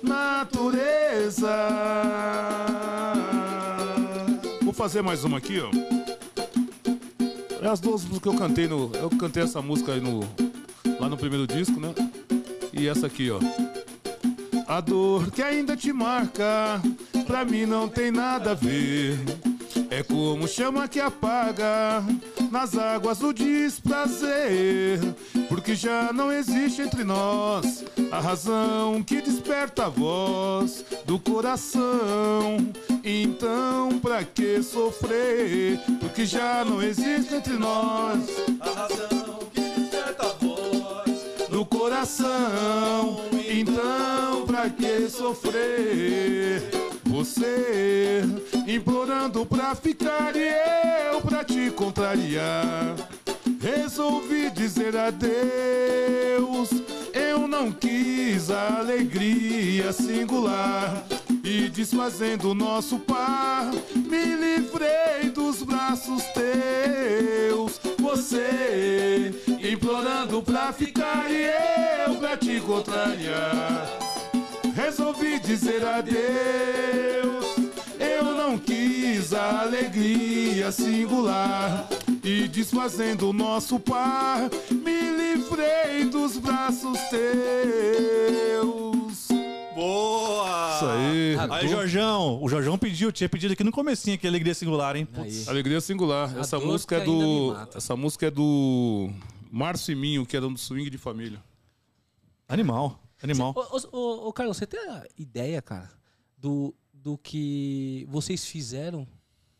Natureza. 0.00 1.56
Vou 4.62 4.72
fazer 4.72 5.02
mais 5.02 5.24
uma 5.24 5.38
aqui, 5.38 5.60
ó. 5.60 5.70
É 7.60 7.68
as 7.68 7.80
duas 7.80 8.04
músicas 8.04 8.20
que 8.20 8.28
eu 8.28 8.34
cantei 8.34 8.68
no. 8.68 8.92
Eu 8.94 9.10
cantei 9.10 9.42
essa 9.42 9.60
música 9.60 9.92
aí 9.92 10.00
no. 10.00 10.20
Lá 11.02 11.08
no 11.08 11.16
primeiro 11.16 11.48
disco, 11.48 11.80
né? 11.80 11.92
E 12.72 12.86
essa 12.86 13.08
aqui, 13.08 13.28
ó. 13.28 13.40
A 14.68 14.80
dor 14.80 15.32
que 15.32 15.42
ainda 15.42 15.76
te 15.76 15.92
marca, 15.92 16.80
pra 17.26 17.44
mim 17.44 17.66
não 17.66 17.88
tem 17.88 18.12
nada 18.12 18.52
a 18.52 18.54
ver. 18.54 19.18
É 19.90 20.04
como 20.04 20.46
chama 20.46 20.86
que 20.86 21.00
apaga 21.00 22.04
nas 22.52 22.78
águas 22.78 23.18
do 23.18 23.32
desprazer. 23.32 25.00
Porque 25.48 25.74
já 25.74 26.12
não 26.12 26.30
existe 26.30 26.82
entre 26.82 27.02
nós 27.02 27.84
a 28.12 28.20
razão 28.20 29.02
que 29.02 29.20
desperta 29.20 29.86
a 29.86 29.88
voz 29.88 30.84
do 31.04 31.18
coração. 31.18 32.58
Então, 33.02 33.98
pra 33.98 34.22
que 34.22 34.62
sofrer? 34.62 35.80
Porque 35.98 36.24
já 36.24 36.64
não 36.64 36.80
existe 36.80 37.34
entre 37.34 37.54
nós 37.54 38.20
A 38.60 38.70
razão 38.70 39.21
no 41.62 41.66
coração. 41.66 43.20
Então, 43.48 44.44
pra 44.46 44.68
que 44.68 45.08
sofrer? 45.08 46.60
Você 47.04 48.22
implorando 48.66 49.46
pra 49.46 49.74
ficar 49.74 50.34
e 50.34 50.48
eu 51.12 51.20
pra 51.20 51.44
te 51.44 51.70
contrariar. 51.70 52.96
Resolvi 53.60 54.50
dizer 54.50 54.96
adeus. 54.96 56.70
Eu 57.12 57.46
não 57.46 57.70
quis 57.70 58.50
a 58.50 58.78
alegria 58.78 59.92
singular. 59.92 61.04
E 61.44 61.68
desfazendo 61.68 62.50
o 62.50 62.54
nosso 62.54 63.00
par, 63.00 63.70
me 63.94 64.24
livrei 64.36 65.30
dos 65.34 65.62
braços 65.62 66.22
teus. 66.34 67.80
Você 67.98 69.34
implorando 69.60 70.40
pra 70.42 70.72
ficar 70.72 71.30
e 71.30 71.50
eu 72.06 72.14
pra 72.16 72.36
te 72.36 72.60
contrariar. 72.60 73.90
Resolvi 74.74 75.40
dizer 75.40 75.84
adeus. 75.84 76.22
Eu 77.98 78.24
não 78.36 78.56
quis 78.56 79.32
a 79.32 79.62
alegria 79.62 80.70
singular. 80.70 81.88
E 82.22 82.46
desfazendo 82.46 83.30
o 83.30 83.32
nosso 83.32 83.80
par, 83.80 84.48
me 84.70 85.00
livrei 85.10 86.04
dos 86.04 86.38
braços 86.38 86.98
teus. 87.10 88.91
Boa! 89.74 90.76
Isso 90.76 90.86
aí. 90.86 91.36
Aí, 91.50 91.68
Jorjão. 91.68 92.42
O 92.42 92.48
Jorjão 92.48 92.76
pediu, 92.78 93.10
tinha 93.10 93.28
pedido 93.28 93.52
aqui 93.52 93.64
no 93.64 93.72
comecinho 93.72 94.14
aqui, 94.14 94.26
Alegria 94.26 94.54
Singular, 94.54 94.96
hein? 94.96 95.06
Putz. 95.06 95.48
Alegria 95.48 95.80
singular. 95.80 96.36
Essa 96.38 96.58
música 96.58 96.96
é 96.96 97.04
do. 97.04 97.54
Essa 97.74 97.96
música 97.96 98.26
é 98.26 98.30
do 98.30 99.10
Márcio 99.50 99.92
e 99.92 99.94
Minho, 99.94 100.26
que 100.26 100.36
era 100.36 100.46
um 100.46 100.56
swing 100.56 100.90
de 100.90 100.98
família. 100.98 101.42
Animal, 102.48 103.00
animal. 103.22 103.54
Ô, 103.56 103.76
ô, 103.76 103.98
ô, 103.98 104.28
ô, 104.28 104.32
Carlos, 104.32 104.56
você 104.56 104.66
tem 104.66 104.80
a 104.80 105.04
ideia, 105.16 105.62
cara, 105.62 105.90
do, 106.36 106.74
do 106.92 107.16
que 107.16 108.06
vocês 108.10 108.44
fizeram 108.44 109.06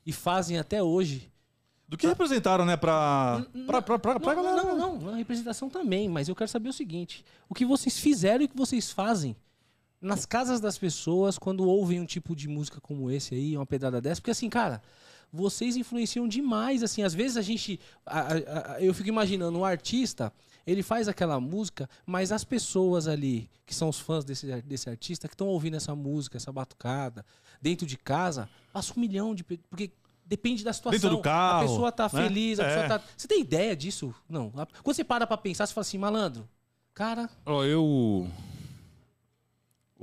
e 0.05 0.13
fazem 0.13 0.59
até 0.59 0.83
hoje? 0.83 1.33
Do 1.89 1.97
que 1.97 2.07
representaram, 2.07 2.65
né, 2.65 2.77
pra, 2.77 3.45
pra, 3.67 3.83
pra, 3.83 3.99
pra, 3.99 4.21
pra 4.21 4.35
não, 4.35 4.43
galera? 4.43 4.63
não, 4.63 4.77
não, 4.77 4.99
não, 4.99 5.13
a 5.15 5.17
representação 5.17 5.69
também, 5.69 6.09
mas 6.09 6.29
eu 6.29 6.35
quero 6.35 6.51
saber 6.51 6.69
o 6.69 6.73
seguinte: 6.73 7.25
o 7.49 7.55
que 7.55 7.65
vocês 7.65 7.99
fizeram 7.99 8.43
e 8.43 8.47
o 8.47 8.49
que 8.49 8.57
vocês 8.57 8.91
fazem 8.91 9.37
nas 10.03 10.27
casas 10.27 10.61
das 10.61 10.77
pessoas 10.77 11.39
quando 11.39 11.65
ouvem 11.67 12.01
um 12.01 12.05
tipo 12.05 12.35
de 12.37 12.49
música 12.49 12.81
como 12.81 13.11
esse 13.11 13.35
aí, 13.35 13.57
uma 13.57 13.65
pedrada 13.65 14.01
dessa? 14.01 14.21
Porque 14.21 14.33
assim, 14.33 14.51
cara, 14.51 14.83
vocês 15.33 15.77
influenciam 15.77 16.29
demais, 16.29 16.83
assim, 16.83 17.03
às 17.03 17.15
vezes 17.15 17.37
a 17.39 17.43
gente. 17.43 17.81
a- 18.05 18.21
a- 18.21 18.73
a- 18.75 18.83
eu 18.83 18.93
fico 18.93 19.09
imaginando, 19.09 19.59
um 19.59 19.65
artista, 19.65 20.31
ele 20.67 20.83
faz 20.83 21.09
aquela 21.09 21.41
música, 21.41 21.89
mas 22.05 22.31
as 22.33 22.45
pessoas 22.45 23.07
ali, 23.09 23.49
que 23.65 23.75
são 23.75 23.89
os 23.89 23.99
fãs 23.99 24.25
desse, 24.25 24.47
desse 24.63 24.91
artista, 24.91 25.27
que 25.29 25.35
estão 25.35 25.47
ouvindo 25.47 25.77
essa 25.77 25.95
música, 25.95 26.37
essa 26.37 26.53
batucada, 26.53 27.25
dentro 27.61 27.87
de 27.87 27.97
casa, 27.97 28.49
passa 28.73 28.93
um 28.97 29.01
milhão 29.01 29.35
de. 29.35 29.43
Porque 29.45 29.91
depende 30.27 30.63
da 30.65 30.73
situação. 30.73 31.01
Dentro 31.01 31.17
do 31.17 31.23
carro, 31.23 31.61
A 31.65 31.69
pessoa 31.69 31.93
tá 31.93 32.05
né? 32.05 32.09
feliz, 32.29 32.61
a 32.61 32.65
pessoa 32.65 32.85
É. 32.85 32.89
tá. 32.89 33.01
Você 33.17 33.27
tem 33.29 33.41
ideia 33.41 33.75
disso? 33.75 34.15
Não. 34.29 34.51
Quando 34.51 34.95
você 34.97 35.05
para 35.05 35.27
pra 35.27 35.37
pensar, 35.37 35.67
você 35.67 35.73
fala 35.73 35.83
assim, 35.83 35.99
malandro, 35.99 36.47
cara, 36.93 37.31
Ó, 37.47 37.65
eu. 37.65 38.29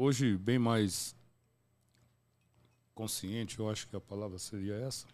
Hoje, 0.01 0.37
bem 0.37 0.57
mais 0.57 1.13
consciente, 2.95 3.59
eu 3.59 3.69
acho 3.69 3.85
que 3.85 3.97
a 3.97 3.99
palavra 3.99 4.39
seria 4.39 4.75
essa. 4.75 5.05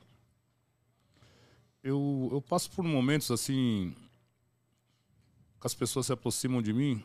Eu, 1.82 2.30
eu 2.32 2.40
passo 2.40 2.70
por 2.70 2.86
momentos 2.86 3.32
assim. 3.32 3.96
que 5.60 5.66
as 5.66 5.74
pessoas 5.74 6.06
se 6.06 6.14
aproximam 6.14 6.62
de 6.62 6.72
mim. 6.72 7.04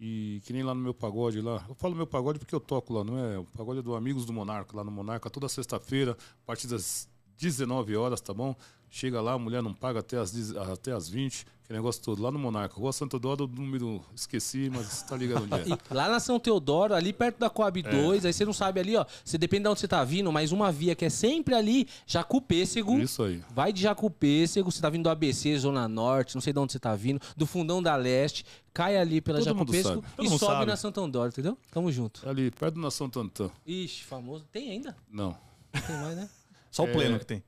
E 0.00 0.40
que 0.46 0.54
nem 0.54 0.62
lá 0.62 0.74
no 0.74 0.80
meu 0.80 0.94
pagode 0.94 1.38
lá. 1.42 1.66
Eu 1.68 1.74
falo 1.74 1.94
meu 1.94 2.06
pagode 2.06 2.38
porque 2.38 2.54
eu 2.54 2.60
toco 2.60 2.94
lá, 2.94 3.04
não 3.04 3.18
é? 3.18 3.38
O 3.38 3.44
pagode 3.44 3.80
é 3.80 3.82
do 3.82 3.94
Amigos 3.94 4.24
do 4.24 4.32
Monarca, 4.32 4.74
lá 4.74 4.82
no 4.82 4.90
Monarca, 4.90 5.28
toda 5.28 5.50
sexta-feira, 5.50 6.12
a 6.12 6.46
partir 6.46 6.66
das 6.66 7.10
19 7.36 7.94
horas, 7.94 8.22
tá 8.22 8.32
bom? 8.32 8.56
Chega 8.88 9.20
lá, 9.20 9.34
a 9.34 9.38
mulher 9.38 9.62
não 9.62 9.74
paga 9.74 10.00
até 10.00 10.16
as, 10.16 10.32
10 10.32 10.56
até 10.56 10.92
as 10.92 11.10
20, 11.10 11.46
que 11.72 11.76
negócio 11.76 12.02
todo. 12.02 12.22
Lá 12.22 12.30
no 12.30 12.38
Monarca, 12.38 12.74
Rua 12.76 12.92
Santo 12.92 13.18
Doro, 13.18 13.44
o 13.44 13.48
número 13.48 14.02
esqueci, 14.14 14.70
mas 14.72 15.02
tá 15.02 15.16
ligado 15.16 15.44
onde 15.44 15.72
é. 15.72 15.74
E 15.90 15.94
lá 15.94 16.08
na 16.08 16.20
São 16.20 16.38
Teodoro, 16.38 16.94
ali 16.94 17.12
perto 17.12 17.38
da 17.38 17.48
Coab 17.48 17.80
É. 17.80 17.82
2, 17.90 18.24
aí 18.26 18.32
você 18.32 18.44
não 18.44 18.52
sabe 18.52 18.80
ali, 18.80 18.96
ó. 18.96 19.04
Você 19.24 19.38
depende 19.38 19.62
de 19.64 19.68
onde 19.70 19.80
você 19.80 19.88
tá 19.88 20.04
vindo, 20.04 20.30
mas 20.30 20.52
uma 20.52 20.70
via 20.70 20.94
que 20.94 21.04
é 21.04 21.10
sempre 21.10 21.54
ali, 21.54 21.88
Jacupêssego. 22.06 22.98
Isso 22.98 23.22
aí. 23.22 23.42
Vai 23.54 23.72
de 23.72 23.82
Jacupêssego, 23.82 24.70
você 24.70 24.80
tá 24.80 24.90
vindo 24.90 25.04
do 25.04 25.08
ABC, 25.10 25.56
Zona 25.58 25.88
Norte, 25.88 26.34
não 26.34 26.42
sei 26.42 26.52
de 26.52 26.58
onde 26.58 26.72
você 26.72 26.78
tá 26.78 26.94
vindo, 26.94 27.20
do 27.36 27.46
Fundão 27.46 27.82
da 27.82 27.96
Leste, 27.96 28.44
cai 28.74 28.96
ali 28.96 29.20
pela 29.20 29.38
Todo. 29.42 29.54
Todo 29.54 29.74
e 29.74 30.28
sobe 30.28 30.38
sabe. 30.38 30.66
na 30.66 30.76
Santo 30.76 31.00
Andoro, 31.00 31.28
entendeu? 31.28 31.56
Tamo 31.70 31.90
junto. 31.90 32.22
É 32.26 32.30
ali, 32.30 32.50
perto 32.50 32.74
do 32.74 32.80
Nação 32.80 33.08
Tantã. 33.08 33.50
Ixi, 33.66 34.04
famoso. 34.04 34.44
Tem 34.52 34.70
ainda? 34.70 34.96
Não. 35.10 35.36
Não 35.74 35.80
tem 35.80 35.96
mais, 35.96 36.16
né? 36.16 36.28
Só 36.70 36.84
o 36.84 36.88
É. 36.88 36.92
pleno 36.92 37.18
que 37.18 37.26
tem. 37.26 37.42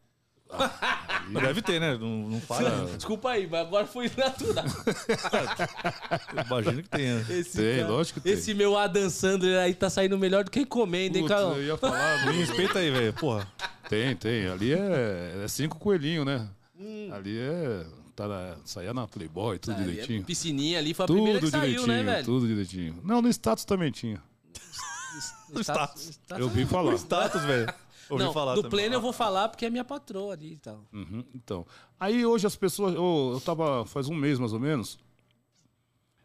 Mas 1.28 1.42
Deve 1.42 1.62
ter, 1.62 1.80
né? 1.80 1.96
Não, 1.98 2.28
não 2.28 2.40
fala. 2.40 2.86
Desculpa 2.96 3.30
aí, 3.30 3.46
mas 3.50 3.61
agora 3.66 3.86
foi 3.86 4.11
natural. 4.16 4.64
Imagino 6.46 6.82
que 6.82 6.88
tenha. 6.88 7.20
Esse, 7.30 7.57
Tem, 7.59 7.78
cara- 7.80 7.88
lógico 7.88 8.20
que 8.20 8.24
tem. 8.24 8.32
esse 8.34 8.55
meu 8.55 8.76
Adam 8.76 9.09
Sandler 9.11 9.59
aí 9.59 9.74
tá 9.74 9.88
saindo 9.88 10.18
melhor 10.18 10.44
do 10.44 10.50
que 10.50 10.61
encomenda, 10.61 11.16
hein, 11.18 11.24
Putz, 11.24 11.34
Carlão? 11.34 11.57
eu 11.57 11.64
ia 11.64 11.76
falar, 11.76 12.26
Me 12.26 12.32
respeita 12.44 12.78
aí, 12.78 12.90
velho. 12.90 13.12
Porra. 13.14 13.46
Tem, 13.88 14.14
tem. 14.16 14.48
Ali 14.48 14.72
é, 14.72 15.42
é 15.44 15.48
cinco 15.48 15.78
coelhinhos, 15.78 16.24
né? 16.26 16.46
Hum. 16.78 17.11
Ali 17.12 17.38
é. 17.38 17.86
Tá 18.16 18.28
na, 18.28 18.55
saía 18.64 18.94
na 18.94 19.09
Playboy, 19.09 19.59
tudo 19.59 19.74
Ali, 19.76 19.86
direitinho. 19.90 20.22
a 20.22 20.24
piscininha 20.24 20.78
ali 20.78 20.94
foi 20.94 21.05
a 21.05 21.09
primeira 21.09 21.40
Tudo 21.40 21.50
que 21.50 21.59
saiu, 21.59 21.62
direitinho, 21.80 21.96
né, 21.96 22.02
velho? 22.12 22.24
tudo 22.24 22.46
direitinho. 22.46 23.00
Não, 23.02 23.20
no 23.20 23.28
status 23.28 23.64
também 23.64 23.90
tinha. 23.90 24.22
Status- 25.61 26.11
status- 26.24 26.38
Eu 26.38 26.48
vi 26.48 26.64
falar. 26.64 26.94
Status, 26.94 27.42
velho. 27.42 27.74
Ouvi 28.11 28.24
Não, 28.24 28.32
falar 28.32 28.55
do 28.55 28.62
também. 28.62 28.70
pleno 28.70 28.94
eu 28.94 29.00
vou 29.00 29.12
falar 29.12 29.48
porque 29.48 29.64
é 29.66 29.70
minha 29.70 29.84
patroa 29.84 30.34
ali 30.34 30.55
e 30.55 30.59
tal. 30.59 30.84
Uhum, 30.92 31.24
então. 31.34 31.66
Aí 31.98 32.24
hoje 32.26 32.46
as 32.46 32.57
pessoas. 32.57 32.94
Eu, 32.94 33.30
eu 33.34 33.40
tava 33.40 33.84
faz 33.86 34.09
um 34.09 34.14
mês 34.14 34.38
mais 34.38 34.52
ou 34.52 34.61
menos. 34.61 34.98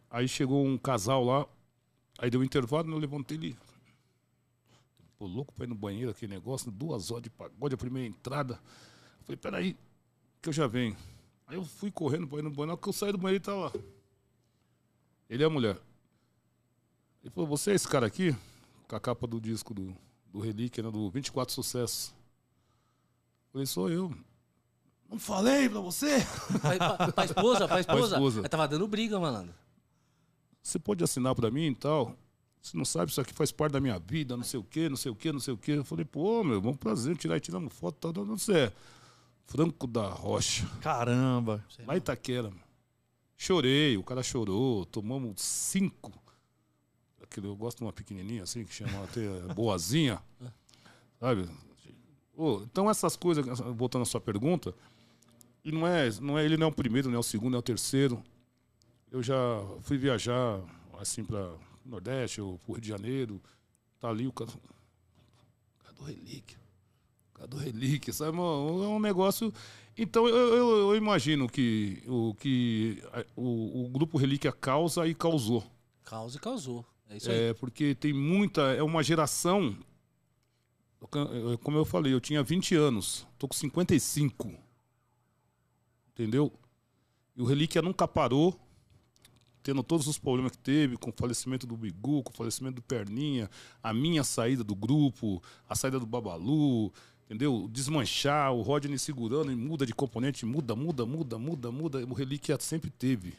Aí 0.09 0.27
chegou 0.27 0.65
um 0.65 0.77
casal 0.77 1.23
lá. 1.23 1.45
Aí 2.17 2.30
deu 2.30 2.41
um 2.41 2.43
intervalo, 2.43 2.91
eu 2.91 2.97
levantei 2.97 3.38
ele. 3.38 3.57
Pô, 5.17 5.25
louco 5.25 5.53
pra 5.53 5.65
ir 5.65 5.67
no 5.69 5.75
banheiro, 5.75 6.11
aquele 6.11 6.34
negócio, 6.34 6.71
duas 6.71 7.11
horas 7.11 7.23
de 7.23 7.30
pagode, 7.30 7.75
a 7.75 7.77
primeira 7.77 8.07
entrada. 8.07 8.53
Eu 9.19 9.25
falei, 9.25 9.38
peraí, 9.38 9.77
que 10.41 10.49
eu 10.49 10.53
já 10.53 10.65
venho. 10.67 10.95
Aí 11.47 11.55
eu 11.57 11.63
fui 11.65 11.91
correndo 11.91 12.27
pra 12.27 12.39
ir 12.39 12.41
no 12.41 12.49
banheiro, 12.49 12.67
na 12.67 12.73
hora 12.73 12.82
que 12.82 12.88
eu 12.89 12.93
saí 12.93 13.11
do 13.11 13.17
banheiro, 13.17 13.41
ele 13.43 13.45
tá 13.45 13.53
lá. 13.55 13.71
Ele 15.30 15.43
é 15.43 15.45
a 15.45 15.49
mulher. 15.49 15.77
Ele 17.21 17.30
falou, 17.32 17.49
você 17.49 17.71
é 17.71 17.75
esse 17.75 17.88
cara 17.88 18.05
aqui? 18.07 18.36
Com 18.88 18.95
a 18.95 18.99
capa 18.99 19.27
do 19.27 19.39
disco 19.41 19.73
do, 19.73 19.95
do 20.32 20.39
Relíquia, 20.39 20.84
né, 20.84 20.91
do 20.91 21.09
24 21.09 21.53
Sucessos. 21.53 22.09
Eu 22.09 23.51
falei, 23.53 23.65
sou 23.65 23.89
eu. 23.89 24.13
Não 25.09 25.17
falei 25.19 25.67
pra 25.67 25.80
você? 25.80 26.19
Pra, 26.61 26.97
pra, 26.97 27.11
pra 27.11 27.25
esposa, 27.25 27.67
pra 27.67 27.80
esposa. 27.80 28.15
esposa. 28.15 28.39
Ela 28.41 28.49
tava 28.49 28.67
dando 28.67 28.88
briga, 28.88 29.19
malandro. 29.19 29.53
Você 30.61 30.77
pode 30.77 31.03
assinar 31.03 31.34
pra 31.34 31.49
mim 31.49 31.67
e 31.67 31.75
tal? 31.75 32.15
Você 32.61 32.77
não 32.77 32.86
sabe, 32.86 33.09
isso 33.09 33.21
aqui 33.21 33.34
faz 33.34 33.51
parte 33.51 33.71
da 33.71 33.80
minha 33.80 33.97
vida, 33.97 34.36
não 34.36 34.43
sei 34.43 34.59
o 34.59 34.63
quê, 34.63 34.89
não 34.89 34.97
sei 34.97 35.11
o 35.11 35.15
quê, 35.15 35.32
não 35.32 35.39
sei 35.39 35.53
o 35.53 35.57
quê. 35.57 35.71
Eu 35.71 35.84
falei, 35.86 36.05
pô, 36.05 36.43
meu, 36.43 36.61
bom 36.61 36.73
prazer, 36.75 37.17
tirar 37.17 37.38
e 37.38 37.39
tiramos 37.39 37.73
foto, 37.73 37.95
tal, 37.99 38.13
tal, 38.13 38.25
não 38.25 38.38
sei. 38.38 38.71
Franco 39.47 39.88
da 39.88 40.07
Rocha, 40.09 40.67
Caramba. 40.82 41.63
lá 41.88 41.95
em 41.95 41.97
Itaquera. 41.97 42.49
meu. 42.51 42.59
Chorei, 43.38 43.97
o 43.97 44.03
cara 44.03 44.21
chorou, 44.21 44.86
tomamos 44.86 45.41
cinco. 45.41 46.11
Aquele, 47.30 47.47
eu 47.47 47.55
gosto 47.55 47.77
de 47.77 47.84
uma 47.84 47.93
pequenininha 47.93 48.43
assim, 48.43 48.65
que 48.65 48.73
chama 48.73 49.03
até 49.03 49.21
boazinha. 49.53 50.19
Sabe? 51.19 51.47
Ô, 52.36 52.61
então 52.63 52.89
essas 52.89 53.15
coisas, 53.15 53.45
voltando 53.75 54.01
à 54.03 54.05
sua 54.05 54.19
pergunta, 54.19 54.73
e 55.63 55.71
não 55.71 55.86
é, 55.86 56.09
não 56.21 56.39
é, 56.39 56.45
ele 56.45 56.57
não 56.57 56.67
é 56.67 56.69
o 56.69 56.73
primeiro, 56.73 57.09
não 57.09 57.17
é 57.17 57.19
o 57.19 57.23
segundo, 57.23 57.51
não 57.51 57.57
é 57.57 57.59
o 57.59 57.63
terceiro. 57.63 58.23
Eu 59.11 59.21
já 59.21 59.36
fui 59.82 59.97
viajar 59.97 60.61
assim 60.99 61.23
para 61.23 61.53
Nordeste 61.86 62.41
ou 62.41 62.57
pro 62.59 62.73
Rio 62.73 62.82
de 62.82 62.88
Janeiro. 62.88 63.41
Tá 63.99 64.09
ali 64.09 64.25
o 64.25 64.32
cara. 64.32 64.49
Cadê 65.84 66.01
o 66.01 66.03
relíquia? 66.05 66.57
Cadê 67.34 67.55
o 67.55 67.59
relíquia? 67.59 68.13
Sabe? 68.13 68.38
É 68.38 68.41
um 68.41 68.99
negócio. 68.99 69.53
Então 69.97 70.27
eu, 70.27 70.55
eu, 70.55 70.80
eu 70.80 70.95
imagino 70.95 71.49
que 71.49 72.01
o 72.07 72.34
que 72.36 73.03
o, 73.36 73.86
o 73.86 73.89
grupo 73.89 74.17
Relíquia 74.17 74.51
causa 74.51 75.05
e 75.05 75.13
causou. 75.13 75.63
Causa 76.05 76.38
e 76.38 76.39
causou. 76.39 76.86
É 77.10 77.18
isso 77.18 77.30
aí. 77.30 77.49
É, 77.49 77.53
porque 77.53 77.95
tem 77.95 78.14
muita. 78.14 78.62
É 78.74 78.84
uma 78.84 79.03
geração. 79.03 79.76
Como 81.64 81.78
eu 81.78 81.86
falei, 81.86 82.14
eu 82.14 82.20
tinha 82.20 82.43
20 82.43 82.76
anos, 82.76 83.26
tô 83.38 83.47
com 83.47 83.55
55. 83.55 84.53
Entendeu? 86.12 86.53
E 87.36 87.41
o 87.41 87.45
Relíquia 87.45 87.82
nunca 87.82 88.05
parou, 88.05 88.60
tendo 89.64 89.82
todos 89.82 90.07
os 90.07 90.20
problemas 90.20 90.51
que 90.51 90.57
teve, 90.57 90.97
com 90.97 91.10
o 91.10 91.14
falecimento 91.16 91.66
do 91.66 91.78
Bigu, 91.78 92.22
com 92.22 92.34
o 92.34 92.36
falecimento 92.36 92.76
do 92.76 92.82
Perninha, 92.82 93.49
a 93.82 93.93
minha 93.93 94.24
saída 94.26 94.62
do 94.62 94.76
grupo, 94.76 95.41
a 95.70 95.74
saída 95.76 95.97
do 95.97 96.05
Babalu, 96.05 96.91
entendeu? 97.26 97.70
Desmanchar, 97.72 98.51
o 98.53 98.62
Rodney 98.62 98.99
segurando 98.99 99.51
e 99.51 99.55
muda 99.55 99.86
de 99.86 99.93
componente, 99.93 100.45
muda, 100.45 100.76
muda, 100.76 101.05
muda, 101.05 101.39
muda, 101.39 101.72
muda. 101.72 102.05
O 102.05 102.14
Relíquia 102.14 102.60
sempre 102.60 102.89
teve. 102.89 103.34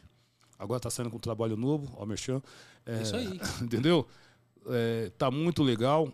Agora 0.61 0.79
tá 0.79 0.91
saindo 0.91 1.09
com 1.09 1.17
um 1.17 1.19
trabalho 1.19 1.57
novo, 1.57 1.91
ó, 1.97 2.05
Merchan. 2.05 2.39
É 2.85 3.01
isso 3.01 3.15
aí. 3.15 3.41
Entendeu? 3.59 4.07
É, 4.67 5.11
tá 5.17 5.31
muito 5.31 5.63
legal. 5.63 6.13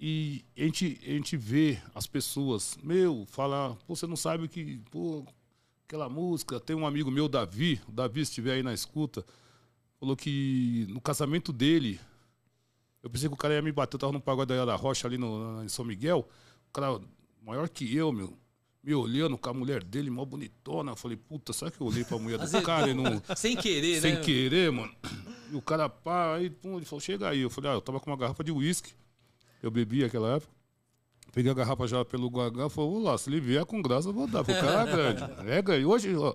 E 0.00 0.42
a 0.56 0.62
gente, 0.62 0.98
a 1.02 1.10
gente 1.10 1.36
vê 1.36 1.78
as 1.94 2.06
pessoas, 2.06 2.78
meu, 2.82 3.26
falar, 3.28 3.76
pô, 3.86 3.94
você 3.94 4.06
não 4.06 4.16
sabe 4.16 4.48
que, 4.48 4.78
pô, 4.90 5.22
aquela 5.86 6.08
música, 6.08 6.58
tem 6.58 6.74
um 6.74 6.86
amigo 6.86 7.10
meu, 7.10 7.28
Davi, 7.28 7.78
o 7.86 7.92
Davi, 7.92 8.24
se 8.24 8.30
estiver 8.30 8.54
aí 8.54 8.62
na 8.62 8.72
escuta, 8.72 9.22
falou 10.00 10.16
que 10.16 10.86
no 10.88 11.00
casamento 11.00 11.52
dele, 11.52 12.00
eu 13.02 13.10
pensei 13.10 13.28
que 13.28 13.34
o 13.34 13.38
cara 13.38 13.52
ia 13.52 13.62
me 13.62 13.70
bater, 13.70 13.96
eu 13.96 14.00
tava 14.00 14.12
no 14.14 14.20
pagode 14.20 14.48
da 14.48 14.74
Rocha 14.74 15.06
ali 15.06 15.18
no, 15.18 15.62
em 15.62 15.68
São 15.68 15.84
Miguel, 15.84 16.26
o 16.70 16.72
cara 16.72 16.98
maior 17.44 17.68
que 17.68 17.94
eu, 17.94 18.10
meu, 18.12 18.34
me 18.82 18.94
olhando 18.94 19.38
com 19.38 19.48
a 19.48 19.54
mulher 19.54 19.84
dele, 19.84 20.10
mó 20.10 20.24
bonitona, 20.24 20.92
eu 20.92 20.96
falei, 20.96 21.16
puta, 21.16 21.52
será 21.52 21.70
que 21.70 21.80
eu 21.80 21.86
olhei 21.86 22.04
pra 22.04 22.18
mulher 22.18 22.38
do 22.38 22.62
cara 22.62 22.88
e 22.88 22.94
não... 22.94 23.22
Sem 23.36 23.56
querer, 23.56 24.00
Sem 24.00 24.14
né? 24.14 24.20
querer, 24.20 24.72
mano. 24.72 24.92
E 25.52 25.54
o 25.54 25.62
cara, 25.62 25.88
pá, 25.88 26.34
aí, 26.34 26.50
pum, 26.50 26.76
ele 26.76 26.84
falou, 26.84 27.00
chega 27.00 27.28
aí. 27.28 27.40
Eu 27.40 27.50
falei, 27.50 27.70
ah, 27.70 27.74
eu 27.74 27.80
tava 27.80 28.00
com 28.00 28.10
uma 28.10 28.16
garrafa 28.16 28.42
de 28.42 28.50
uísque. 28.50 28.92
Eu 29.62 29.70
bebi 29.70 30.02
naquela 30.02 30.36
época. 30.36 30.52
Peguei 31.32 31.50
a 31.50 31.54
garrafa 31.54 31.86
já 31.86 32.04
pelo 32.04 32.28
guagá, 32.28 32.68
falou, 32.68 33.02
lá, 33.02 33.16
se 33.16 33.30
ele 33.30 33.40
vier 33.40 33.64
com 33.64 33.80
graça, 33.80 34.08
eu 34.08 34.12
vou 34.12 34.26
dar. 34.26 34.44
Porque 34.44 34.58
o 34.58 34.60
cara 34.60 34.90
é 34.90 34.92
grande. 34.92 35.22
É 35.50 35.62
grande. 35.62 35.84
Hoje, 35.86 36.14
ó, 36.16 36.34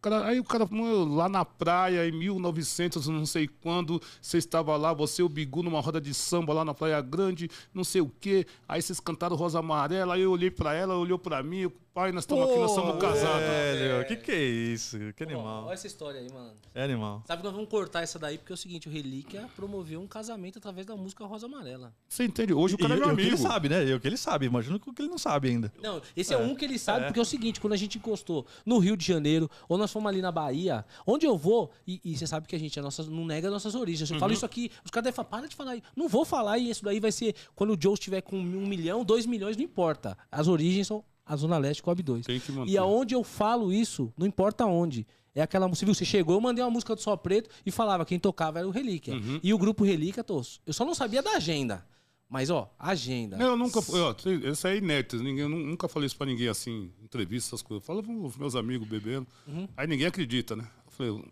cara, 0.00 0.26
aí 0.26 0.40
o 0.40 0.44
cara, 0.44 0.68
lá 1.08 1.28
na 1.28 1.44
praia, 1.44 2.06
em 2.08 2.12
1900, 2.12 3.06
não 3.08 3.26
sei 3.26 3.48
quando, 3.48 4.00
você 4.20 4.38
estava 4.38 4.76
lá, 4.76 4.92
você 4.92 5.22
e 5.22 5.24
o 5.24 5.28
Bigu 5.28 5.62
numa 5.62 5.80
roda 5.80 6.00
de 6.00 6.14
samba 6.14 6.52
lá 6.52 6.64
na 6.64 6.74
Praia 6.74 7.00
Grande, 7.00 7.50
não 7.74 7.84
sei 7.84 8.00
o 8.00 8.10
quê. 8.20 8.46
Aí 8.68 8.80
vocês 8.80 9.00
cantaram 9.00 9.36
Rosa 9.36 9.58
Amarela, 9.58 10.14
aí 10.14 10.22
eu 10.22 10.30
olhei 10.30 10.50
pra 10.50 10.74
ela, 10.74 10.96
olhou 10.96 11.18
pra 11.18 11.42
mim, 11.42 11.70
pai, 11.92 12.12
nós 12.12 12.22
estamos 12.24 12.48
aqui, 12.48 12.58
nós 12.58 12.70
somos 12.70 13.00
casados. 13.00 13.40
Velho, 13.40 14.06
que 14.06 14.16
que 14.16 14.32
é 14.32 14.44
isso? 14.44 14.96
Que 15.16 15.24
Ó, 15.24 15.26
animal. 15.26 15.64
Olha 15.66 15.74
essa 15.74 15.86
história 15.86 16.20
aí, 16.20 16.30
mano. 16.32 16.52
É 16.74 16.84
animal. 16.84 17.22
Sabe 17.26 17.40
que 17.42 17.46
nós 17.46 17.54
vamos 17.54 17.68
cortar 17.68 18.02
essa 18.02 18.18
daí 18.18 18.38
porque 18.38 18.52
é 18.52 18.54
o 18.54 18.56
seguinte, 18.56 18.88
o 18.88 18.92
Relíquia 18.92 19.48
promoveu 19.56 20.00
um 20.00 20.06
casamento 20.06 20.58
através 20.58 20.86
da 20.86 20.96
música 20.96 21.24
Rosa 21.24 21.46
Amarela. 21.46 21.92
Você 22.08 22.24
entende? 22.24 22.52
Hoje 22.54 22.74
o 22.74 22.76
E, 22.76 22.78
cara 22.78 22.94
é 22.94 22.96
e 22.96 23.00
meu 23.00 23.08
o 23.08 23.16
que 23.16 23.20
ele 23.22 23.30
amigo. 23.30 23.42
sabe, 23.42 23.68
né? 23.68 23.84
E 23.84 23.94
o 23.94 24.00
que 24.00 24.06
ele 24.06 24.16
sabe. 24.16 24.46
Imagino 24.46 24.78
que 24.78 24.88
o 24.88 24.92
que 24.94 25.02
ele 25.02 25.08
não 25.08 25.18
sabe 25.18 25.48
ainda. 25.48 25.72
Não, 25.82 26.00
esse 26.16 26.32
é, 26.32 26.36
um 26.38 26.54
que 26.54 26.64
ele 26.64 26.78
sabe, 26.78 27.06
porque 27.06 27.18
é 27.18 27.22
o 27.22 27.26
seguinte, 27.26 27.60
quando 27.60 27.72
a 27.72 27.76
gente 27.76 27.98
encostou 27.98 28.46
no 28.64 28.78
Rio 28.78 28.96
de 28.96 29.04
Janeiro, 29.04 29.50
ou 29.68 29.76
nós 29.76 29.90
fomos 29.92 30.08
ali 30.08 30.22
na 30.22 30.30
Bahia, 30.32 30.84
onde 31.06 31.26
eu 31.26 31.36
vou, 31.36 31.70
e, 31.86 32.00
e 32.04 32.16
você 32.16 32.26
sabe 32.26 32.46
que 32.46 32.54
a 32.54 32.58
gente 32.58 32.78
é 32.78 32.82
nossa, 32.82 33.02
não 33.04 33.24
nega 33.26 33.50
nossas 33.50 33.74
origens. 33.74 34.10
Eu 34.10 34.18
falo 34.18 34.32
isso 34.32 34.46
aqui, 34.46 34.70
os 34.84 34.90
caras 34.90 35.04
devem 35.04 35.16
falar, 35.16 35.28
para 35.28 35.48
de 35.48 35.56
falar 35.56 35.72
aí. 35.72 35.82
Não 35.96 36.08
vou 36.08 36.24
falar, 36.24 36.58
e 36.58 36.70
isso 36.70 36.84
daí 36.84 37.00
vai 37.00 37.12
ser, 37.12 37.34
quando 37.54 37.74
o 37.74 37.78
Joe 37.80 37.94
estiver 37.94 38.20
com 38.20 38.36
um 38.36 38.66
milhão, 38.66 39.04
dois 39.04 39.26
milhões, 39.26 39.56
não 39.56 39.64
importa. 39.64 40.16
As 40.30 40.46
origens 40.48 40.86
são 40.86 41.04
a 41.32 41.36
Zona 41.36 41.56
Leste 41.58 41.82
Coab 41.82 42.02
2. 42.02 42.26
Tem 42.26 42.40
que 42.40 42.50
manter. 42.50 42.70
E 42.72 42.76
aonde 42.76 43.14
eu 43.14 43.22
falo 43.22 43.72
isso, 43.72 44.12
não 44.16 44.26
importa 44.26 44.66
onde. 44.66 45.06
É 45.34 45.40
aquela 45.40 45.68
música, 45.68 45.86
viu? 45.86 45.94
Você 45.94 46.04
chegou, 46.04 46.34
eu 46.34 46.40
mandei 46.40 46.62
uma 46.64 46.70
música 46.70 46.94
do 46.94 47.00
Só 47.00 47.16
Preto 47.16 47.48
e 47.64 47.70
falava, 47.70 48.04
quem 48.04 48.18
tocava 48.18 48.58
era 48.58 48.66
o 48.66 48.70
Relíquia. 48.72 49.14
Uhum. 49.14 49.38
E 49.42 49.54
o 49.54 49.58
grupo 49.58 49.84
Relíquia, 49.84 50.24
tos. 50.24 50.60
Eu 50.66 50.72
só 50.72 50.84
não 50.84 50.94
sabia 50.94 51.22
da 51.22 51.32
agenda. 51.36 51.86
Mas, 52.28 52.50
ó, 52.50 52.72
agenda. 52.78 53.36
Não, 53.36 53.46
eu 53.46 53.56
nunca. 53.56 53.78
Ó, 53.80 54.14
isso 54.52 54.66
é 54.66 54.76
inédito. 54.76 55.16
Ninguém, 55.16 55.42
eu 55.42 55.48
nu- 55.48 55.58
nunca 55.66 55.88
falei 55.88 56.06
isso 56.06 56.16
pra 56.16 56.26
ninguém 56.26 56.48
assim, 56.48 56.92
entrevista, 57.02 57.50
essas 57.50 57.62
coisas. 57.62 57.84
Fala 57.86 58.02
pros 58.02 58.36
meus 58.36 58.54
amigos 58.56 58.86
bebendo. 58.88 59.26
Uhum. 59.46 59.68
Aí 59.76 59.86
ninguém 59.86 60.06
acredita, 60.06 60.54
né? 60.56 60.64
Eu 60.86 60.92
falei, 60.92 61.12
eu 61.12 61.24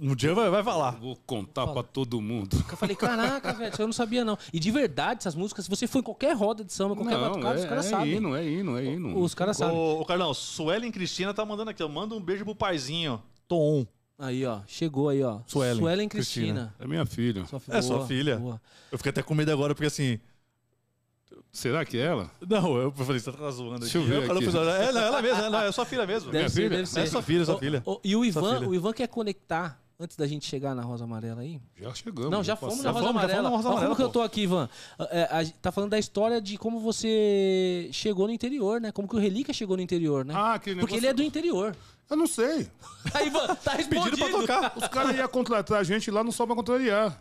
Um 0.00 0.14
dia 0.14 0.34
vai, 0.34 0.48
vai 0.50 0.62
falar. 0.62 0.92
vou 0.92 1.16
contar 1.26 1.66
pra 1.66 1.82
todo 1.82 2.20
mundo. 2.20 2.56
Eu 2.70 2.76
falei, 2.76 2.94
caraca, 2.94 3.52
velho, 3.52 3.72
isso 3.72 3.82
eu 3.82 3.86
não 3.86 3.92
sabia 3.92 4.24
não. 4.24 4.38
E 4.52 4.60
de 4.60 4.70
verdade, 4.70 5.18
essas 5.20 5.34
músicas, 5.34 5.64
se 5.64 5.70
você 5.70 5.86
for 5.86 5.98
em 5.98 6.02
qualquer 6.02 6.36
roda 6.36 6.62
de 6.64 6.72
samba, 6.72 6.94
qualquer 6.94 7.14
Não, 7.16 7.20
batucada, 7.28 7.58
é, 7.58 7.62
os 7.62 7.68
caras 7.68 7.86
é 7.86 7.90
sabem. 7.90 8.14
hino, 8.14 8.36
é 8.36 8.46
hino, 8.48 8.78
é 8.78 8.84
hino. 8.84 9.18
Os 9.20 9.34
caras 9.34 9.56
sabem. 9.56 9.76
Ô, 9.76 10.04
Carlão, 10.04 10.32
Suelen 10.34 10.90
Cristina 10.92 11.32
tá 11.34 11.44
mandando 11.44 11.70
aqui, 11.70 11.82
ó. 11.82 11.88
Manda 11.88 12.14
um 12.14 12.20
beijo 12.20 12.44
pro 12.44 12.54
paizinho. 12.54 13.22
Tom. 13.48 13.86
Aí, 14.18 14.44
ó, 14.44 14.60
chegou 14.66 15.08
aí, 15.08 15.22
ó. 15.22 15.40
Suelen 15.46 15.76
Suelen 15.78 16.08
Cristina. 16.08 16.46
Cristina. 16.46 16.74
É 16.80 16.86
minha 16.86 17.06
filha. 17.06 17.46
Sua 17.46 17.60
fi- 17.60 17.70
É 17.72 17.80
sua 17.82 17.96
boa, 17.98 18.08
filha. 18.08 18.36
boa. 18.38 18.60
Eu 18.90 18.98
fiquei 18.98 19.10
até 19.10 19.22
com 19.22 19.34
medo 19.34 19.50
agora, 19.52 19.74
porque 19.74 19.86
assim. 19.86 20.18
Será 21.52 21.84
que 21.84 21.96
é 21.96 22.02
ela? 22.06 22.30
Não, 22.46 22.76
eu 22.76 22.92
falei, 22.92 23.18
você 23.20 23.32
tá 23.32 23.50
zoando 23.50 23.80
Deixa 23.80 23.98
eu 23.98 24.02
aqui. 24.02 24.10
ver 24.10 24.26
Carlão 24.26 24.38
aqui. 24.38 24.48
É, 24.88 24.92
não, 24.92 25.00
ela 25.00 25.22
mesma, 25.22 25.44
é, 25.46 25.50
não, 25.50 25.60
é 25.62 25.72
sua 25.72 25.84
filha 25.86 26.06
mesmo. 26.06 26.30
Deve 26.30 26.38
Minha 26.38 26.48
ser, 26.50 26.54
filha? 26.62 26.68
deve 26.70 26.86
ser. 26.86 27.00
É 27.00 27.06
sua 27.06 27.22
filha, 27.22 27.44
sua 27.44 27.54
Ô, 27.54 27.58
filha. 27.58 27.82
ô, 27.86 28.00
e 28.04 28.14
o 28.16 28.32
Sua 28.32 28.56
Ivan, 28.56 28.68
o 28.68 28.74
Ivan 28.74 28.92
quer 28.92 29.08
conectar, 29.08 29.80
antes 30.00 30.16
da 30.16 30.26
gente 30.26 30.46
chegar 30.46 30.74
na 30.74 30.82
Rosa 30.82 31.04
Amarela 31.04 31.40
aí. 31.42 31.60
Já 31.76 31.92
chegamos. 31.94 32.30
Não, 32.30 32.44
já 32.44 32.54
fomos 32.54 32.76
passamos. 32.76 32.84
na 32.84 32.90
Rosa 33.00 33.06
fomos, 33.06 33.20
já 33.22 33.26
Amarela. 33.38 33.50
fomos 33.50 33.50
na 33.50 33.56
Rosa 33.56 33.68
Amarela, 33.68 33.86
como 33.86 33.96
que 33.96 34.02
eu 34.02 34.06
pô. 34.08 34.12
tô 34.12 34.22
aqui, 34.22 34.40
Ivan? 34.42 34.68
É, 35.10 35.44
tá 35.60 35.72
falando 35.72 35.90
da 35.90 35.98
história 35.98 36.40
de 36.40 36.56
como 36.56 36.78
você 36.80 37.88
chegou 37.92 38.26
no 38.28 38.32
interior, 38.32 38.80
né? 38.80 38.92
Como 38.92 39.08
que 39.08 39.16
o 39.16 39.18
Relíquia 39.18 39.52
chegou 39.52 39.76
no 39.76 39.82
interior, 39.82 40.24
né? 40.24 40.34
Ah, 40.36 40.54
aquele 40.54 40.80
Porque 40.80 40.94
negócio- 40.94 41.06
ele 41.08 41.10
é 41.10 41.14
do 41.14 41.22
interior. 41.22 41.76
Eu 42.08 42.16
não 42.16 42.26
sei. 42.26 42.70
Aí, 43.12 43.26
Ivan, 43.26 43.54
tá 43.56 43.72
respondido. 43.72 44.10
Pediram 44.16 44.30
pra 44.30 44.40
tocar. 44.40 44.78
Os 44.78 44.88
caras 44.88 45.16
iam 45.16 45.28
contratar 45.28 45.80
a 45.80 45.84
gente 45.84 46.10
lá 46.10 46.22
no 46.22 46.30
Sol 46.32 46.46
pra 46.46 46.56
contrariar. 46.56 47.20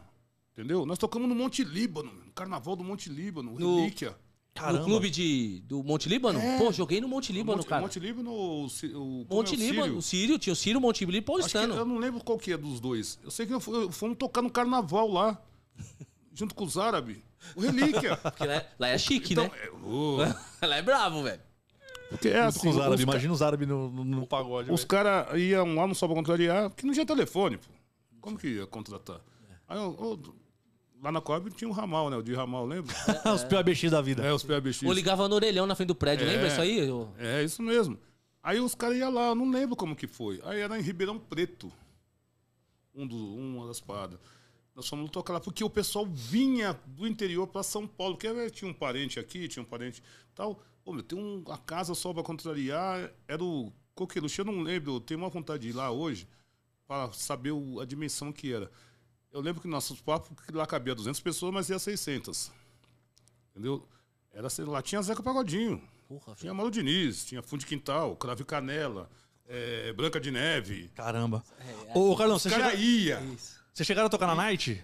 Entendeu? 0.53 0.85
Nós 0.85 0.97
tocamos 0.97 1.27
no 1.29 1.35
Monte 1.35 1.63
Líbano, 1.63 2.11
no 2.25 2.31
Carnaval 2.31 2.75
do 2.75 2.83
Monte 2.83 3.09
Líbano, 3.09 3.59
No- 3.59 3.77
Relíquia. 3.77 4.15
Caramba. 4.57 4.79
No 4.79 4.85
clube 4.85 5.09
de, 5.09 5.61
do 5.67 5.83
Monte 5.83 6.09
Líbano? 6.09 6.39
Pô, 6.57 6.71
joguei 6.71 6.99
no 7.01 7.07
Monte 7.07 7.31
Líbano, 7.31 7.57
Monte, 7.57 7.67
cara. 7.67 7.81
Monte 7.81 7.99
Líbano 7.99 8.31
o, 8.31 8.67
como 8.69 9.25
Monte 9.29 9.53
é 9.53 9.57
o 9.57 9.59
Líbano, 9.59 9.83
Sírio? 9.83 9.97
o 9.97 10.01
Sírio, 10.01 10.39
tinha 10.39 10.53
o 10.53 10.55
Sírio, 10.55 10.81
Monte 10.81 11.05
Líbano 11.05 11.17
e 11.17 11.19
Acho 11.19 11.47
que, 11.49 11.53
Paulistano. 11.53 11.75
eu 11.75 11.85
não 11.85 11.97
lembro 11.97 12.23
qual 12.23 12.37
que 12.37 12.51
é 12.51 12.57
dos 12.57 12.79
dois. 12.79 13.19
Eu 13.23 13.31
sei 13.31 13.45
que 13.45 13.53
eu 13.53 13.59
fui- 13.59 13.91
fomos 13.91 14.17
tocar 14.17 14.41
no 14.41 14.49
carnaval 14.49 15.09
lá, 15.11 15.41
junto 16.33 16.53
com 16.55 16.63
os 16.65 16.77
árabes. 16.77 17.17
O 17.55 17.61
Relíquia. 17.61 18.17
Porque 18.21 18.45
lá, 18.45 18.53
é- 18.55 18.69
lá 18.79 18.87
é 18.89 18.97
chique, 18.97 19.33
então, 19.33 19.45
né? 19.45 19.51
é, 19.63 19.69
ô, 19.87 20.17
lá 20.65 20.75
é 20.75 20.81
bravo, 20.81 21.23
velho. 21.23 21.41
porque 22.09 22.29
é 22.29 22.41
assim, 22.41 22.59
com 22.59 22.69
os 22.69 22.77
árabes. 22.79 23.01
Imagina 23.01 23.33
os 23.33 23.41
árabes 23.41 23.67
no, 23.67 23.89
no, 23.91 24.03
no 24.03 24.27
pagode. 24.27 24.71
os 24.71 24.83
caras 24.83 25.39
iam 25.39 25.75
lá 25.75 25.85
no 25.87 25.93
Só 25.95 26.07
Pra 26.07 26.15
Contrariar, 26.15 26.69
porque 26.69 26.85
não 26.85 26.93
tinha 26.93 27.05
telefone, 27.05 27.57
pô. 27.57 27.67
Como 28.19 28.37
que 28.37 28.47
ia 28.47 28.65
contratar? 28.67 29.21
Aí, 29.69 29.77
eu- 29.77 30.19
lá 31.01 31.11
na 31.11 31.21
Coab 31.21 31.49
tinha 31.51 31.69
um 31.69 31.73
ramal, 31.73 32.09
né? 32.09 32.17
O 32.17 32.21
de 32.23 32.33
ramal, 32.33 32.65
lembra? 32.65 32.93
Os 33.33 33.43
PABX 33.43 33.91
da 33.91 34.01
vida. 34.01 34.23
É, 34.23 34.33
os 34.33 34.43
PABX. 34.43 34.83
Ou 34.83 34.91
ligava 34.93 35.27
no 35.27 35.35
orelhão 35.35 35.65
na 35.67 35.75
frente 35.75 35.87
do 35.89 35.95
prédio, 35.95 36.25
É. 36.27 36.31
lembra 36.31 36.47
isso 36.47 36.61
aí? 36.61 36.79
É, 37.19 37.43
isso 37.43 37.61
mesmo. 37.61 37.97
Aí 38.43 38.59
os 38.59 38.73
caras 38.75 38.97
iam 38.97 39.11
lá, 39.13 39.27
eu 39.29 39.35
não 39.35 39.49
lembro 39.51 39.75
como 39.75 39.95
que 39.95 40.07
foi. 40.07 40.39
Aí 40.43 40.59
era 40.59 40.77
em 40.79 40.81
Ribeirão 40.81 41.19
Preto. 41.19 41.71
Um 42.95 43.05
do, 43.05 43.15
uma 43.35 43.67
das 43.67 43.79
paradas. 43.79 44.19
Nós 44.75 44.87
fomos 44.87 45.09
tocar 45.09 45.33
lá, 45.33 45.39
porque 45.39 45.63
o 45.63 45.69
pessoal 45.69 46.05
vinha 46.05 46.79
do 46.85 47.07
interior 47.07 47.47
para 47.47 47.63
São 47.63 47.87
Paulo, 47.87 48.15
porque 48.15 48.49
tinha 48.51 48.69
um 48.69 48.73
parente 48.73 49.19
aqui, 49.19 49.47
tinha 49.47 49.61
um 49.63 49.65
parente 49.65 50.01
tal. 50.35 50.61
Ô, 50.85 50.93
meu, 50.93 51.03
tem 51.03 51.17
um, 51.17 51.43
uma 51.45 51.57
casa 51.57 51.93
só 51.95 52.13
para 52.13 52.23
contrariar, 52.23 53.11
era 53.27 53.43
o 53.43 53.71
Coqueluche, 53.95 54.39
eu 54.39 54.45
não 54.45 54.61
lembro, 54.61 54.93
eu 54.95 54.99
tenho 55.01 55.19
uma 55.19 55.29
vontade 55.29 55.63
de 55.63 55.69
ir 55.69 55.73
lá 55.73 55.91
hoje 55.91 56.27
para 56.87 57.11
saber 57.11 57.51
o- 57.51 57.79
a 57.79 57.85
dimensão 57.85 58.31
que 58.31 58.53
era. 58.53 58.71
Eu 59.31 59.41
lembro 59.41 59.61
que 59.61 59.67
nossos 59.67 59.99
papos, 60.01 60.29
que 60.45 60.51
lá 60.53 60.65
cabia 60.65 60.95
200 60.95 61.19
pessoas, 61.21 61.53
mas 61.53 61.69
ia 61.69 61.77
600. 61.79 62.51
Entendeu? 63.51 63.85
Era, 64.33 64.49
sei 64.49 64.65
lá, 64.65 64.81
tinha 64.81 65.01
Zeca 65.01 65.21
Pagodinho. 65.23 65.81
Porra, 66.07 66.35
Tinha 66.35 66.53
Mauro 66.53 66.71
Diniz, 66.71 67.25
tinha 67.25 67.41
Fundo 67.41 67.59
de 67.61 67.65
Quintal, 67.65 68.15
Cravo 68.15 68.41
e 68.41 68.45
Canela, 68.45 69.09
eh, 69.47 69.91
Branca 69.93 70.19
de 70.21 70.31
Neve. 70.31 70.89
Caramba. 70.95 71.43
Ô, 71.93 72.11
ô, 72.11 72.15
Carlão, 72.15 72.39
você, 72.39 72.49
chega- 72.49 72.73
ia. 72.75 73.19
Isso. 73.33 73.59
você 73.73 73.83
chegaram 73.83 74.07
a 74.07 74.09
tocar 74.09 74.25
na 74.27 74.35
Night? 74.35 74.83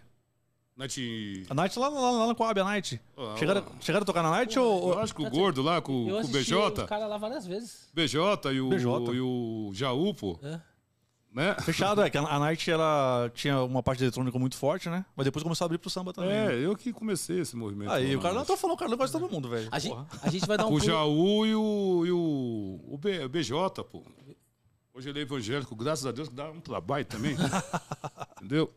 Night... 0.76 1.46
A 1.50 1.54
Night 1.54 1.78
lá, 1.80 1.88
lá, 1.88 2.12
lá 2.12 2.28
na 2.28 2.36
Coab, 2.36 2.60
a 2.60 2.64
Night. 2.64 3.00
Ah, 3.16 3.36
chegaram, 3.38 3.64
chegaram 3.80 4.04
a 4.04 4.06
tocar 4.06 4.24
na 4.24 4.32
Night 4.32 4.58
ou... 4.60 4.92
Eu 4.94 5.00
acho 5.00 5.16
que 5.16 5.22
o 5.22 5.30
gordo 5.30 5.62
lá, 5.62 5.82
com, 5.82 6.10
Eu 6.10 6.16
com 6.16 6.22
o 6.22 6.26
os 6.26 6.30
BJ, 6.30 6.86
caras 6.88 7.08
lá 7.08 7.18
várias 7.18 7.46
vezes. 7.46 7.90
BJ 7.94 8.52
e 8.52 8.60
o, 8.60 8.70
BJ. 8.70 9.14
e 9.14 9.22
o 9.22 9.72
Jaú, 9.74 10.14
pô. 10.16 10.38
É. 10.44 10.60
Né? 11.34 11.56
Fechado, 11.62 12.00
é 12.04 12.10
que 12.12 12.18
a 12.18 12.22
a 12.22 12.38
Night 12.38 12.70
ela 12.70 13.32
tinha 13.34 13.60
uma 13.64 13.82
parte 13.82 13.98
de 13.98 14.04
eletrônica 14.06 14.38
muito 14.38 14.56
forte, 14.56 14.88
né? 14.88 15.04
Mas 15.16 15.26
depois 15.26 15.42
começou 15.42 15.64
a 15.64 15.68
abrir 15.68 15.80
pro 15.80 15.90
samba 15.90 16.14
também. 16.14 16.30
né? 16.32 16.54
É, 16.54 16.66
eu 16.66 16.76
que 16.76 16.94
comecei 16.94 17.40
esse 17.40 17.56
movimento. 17.56 17.92
Aí, 17.92 18.14
lá 18.14 18.20
o 18.20 18.22
Carlão, 18.22 18.36
na- 18.36 18.42
eu 18.44 18.46
tô 18.46 18.56
falando, 18.56 18.76
o 18.76 18.78
Carlão 18.80 18.96
gosta 18.98 19.18
de 19.18 19.24
todo 19.24 19.34
mundo, 19.34 19.50
velho. 19.50 19.68
A 19.72 19.80
gente, 19.80 19.92
Porra. 19.96 20.08
a 20.22 20.30
gente 20.30 20.46
vai 20.46 20.58
dar 20.58 20.66
um 20.66 20.68
o 20.68 20.72
pulo. 20.78 20.86
Jaú 20.86 21.46
e 21.48 21.56
o, 21.56 22.06
e 22.06 22.12
o, 22.12 22.80
o 22.94 22.98
B- 23.00 23.28
BJ, 23.28 23.84
pô. 23.84 24.04
Hoje 24.94 25.10
ele 25.10 25.20
é 25.20 25.22
evangélico, 25.24 25.76
graças 25.76 26.06
a 26.06 26.12
Deus, 26.12 26.30
que 26.30 26.36
dá 26.36 26.52
um 26.52 26.60
trabalho 26.62 27.04
também. 27.06 27.36
Entendeu? 28.38 28.72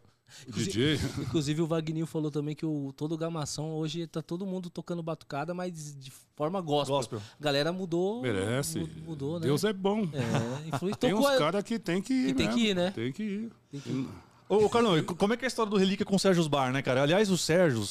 O 0.49 0.53
DJ. 0.53 0.95
Inclusive 1.21 1.63
o 1.63 1.67
Wagninho 1.67 2.07
falou 2.07 2.31
também 2.31 2.55
que 2.55 2.67
o, 2.67 2.93
todo 2.97 3.13
o 3.13 3.17
Gamação 3.19 3.73
hoje 3.75 4.07
tá 4.07 4.21
todo 4.21 4.45
mundo 4.45 4.69
tocando 4.69 5.03
batucada, 5.03 5.55
mas 5.55 5.95
de 5.97 6.11
forma 6.35 6.61
gospel. 6.61 6.97
Gospel. 6.97 7.23
A 7.41 7.43
galera 7.43 7.73
mudou. 7.73 8.23
Merece. 8.23 8.81
mu- 8.81 8.89
Mudou, 9.07 9.39
né? 9.41 9.47
Deus 9.47 9.65
é 9.65 9.73
bom. 9.73 10.03
É, 10.13 10.69
influi, 10.69 10.95
Tem 10.97 11.15
uns 11.15 11.27
caras 11.39 11.63
que 11.63 11.79
tem 11.79 12.03
que 12.03 12.13
ir. 12.13 12.27
que 12.27 12.35
tem 12.35 12.51
que 12.51 12.61
ir, 12.61 12.75
né? 12.75 12.91
Tem 12.91 13.13
que 13.13 13.23
ir. 13.23 13.53
tem 13.71 13.81
que- 13.81 14.09
Ô, 14.49 14.57
ô, 14.65 14.69
Carlão, 14.71 15.03
co- 15.03 15.15
como 15.17 15.33
é 15.33 15.37
que 15.37 15.45
é 15.45 15.47
a 15.47 15.49
história 15.49 15.71
do 15.71 15.77
Relíquia 15.77 16.05
com 16.07 16.17
o 16.17 16.19
Sérgio 16.19 16.49
Bar, 16.49 16.73
né, 16.73 16.83
cara? 16.83 17.03
Aliás, 17.03 17.31
o 17.31 17.39
Sérgio, 17.39 17.83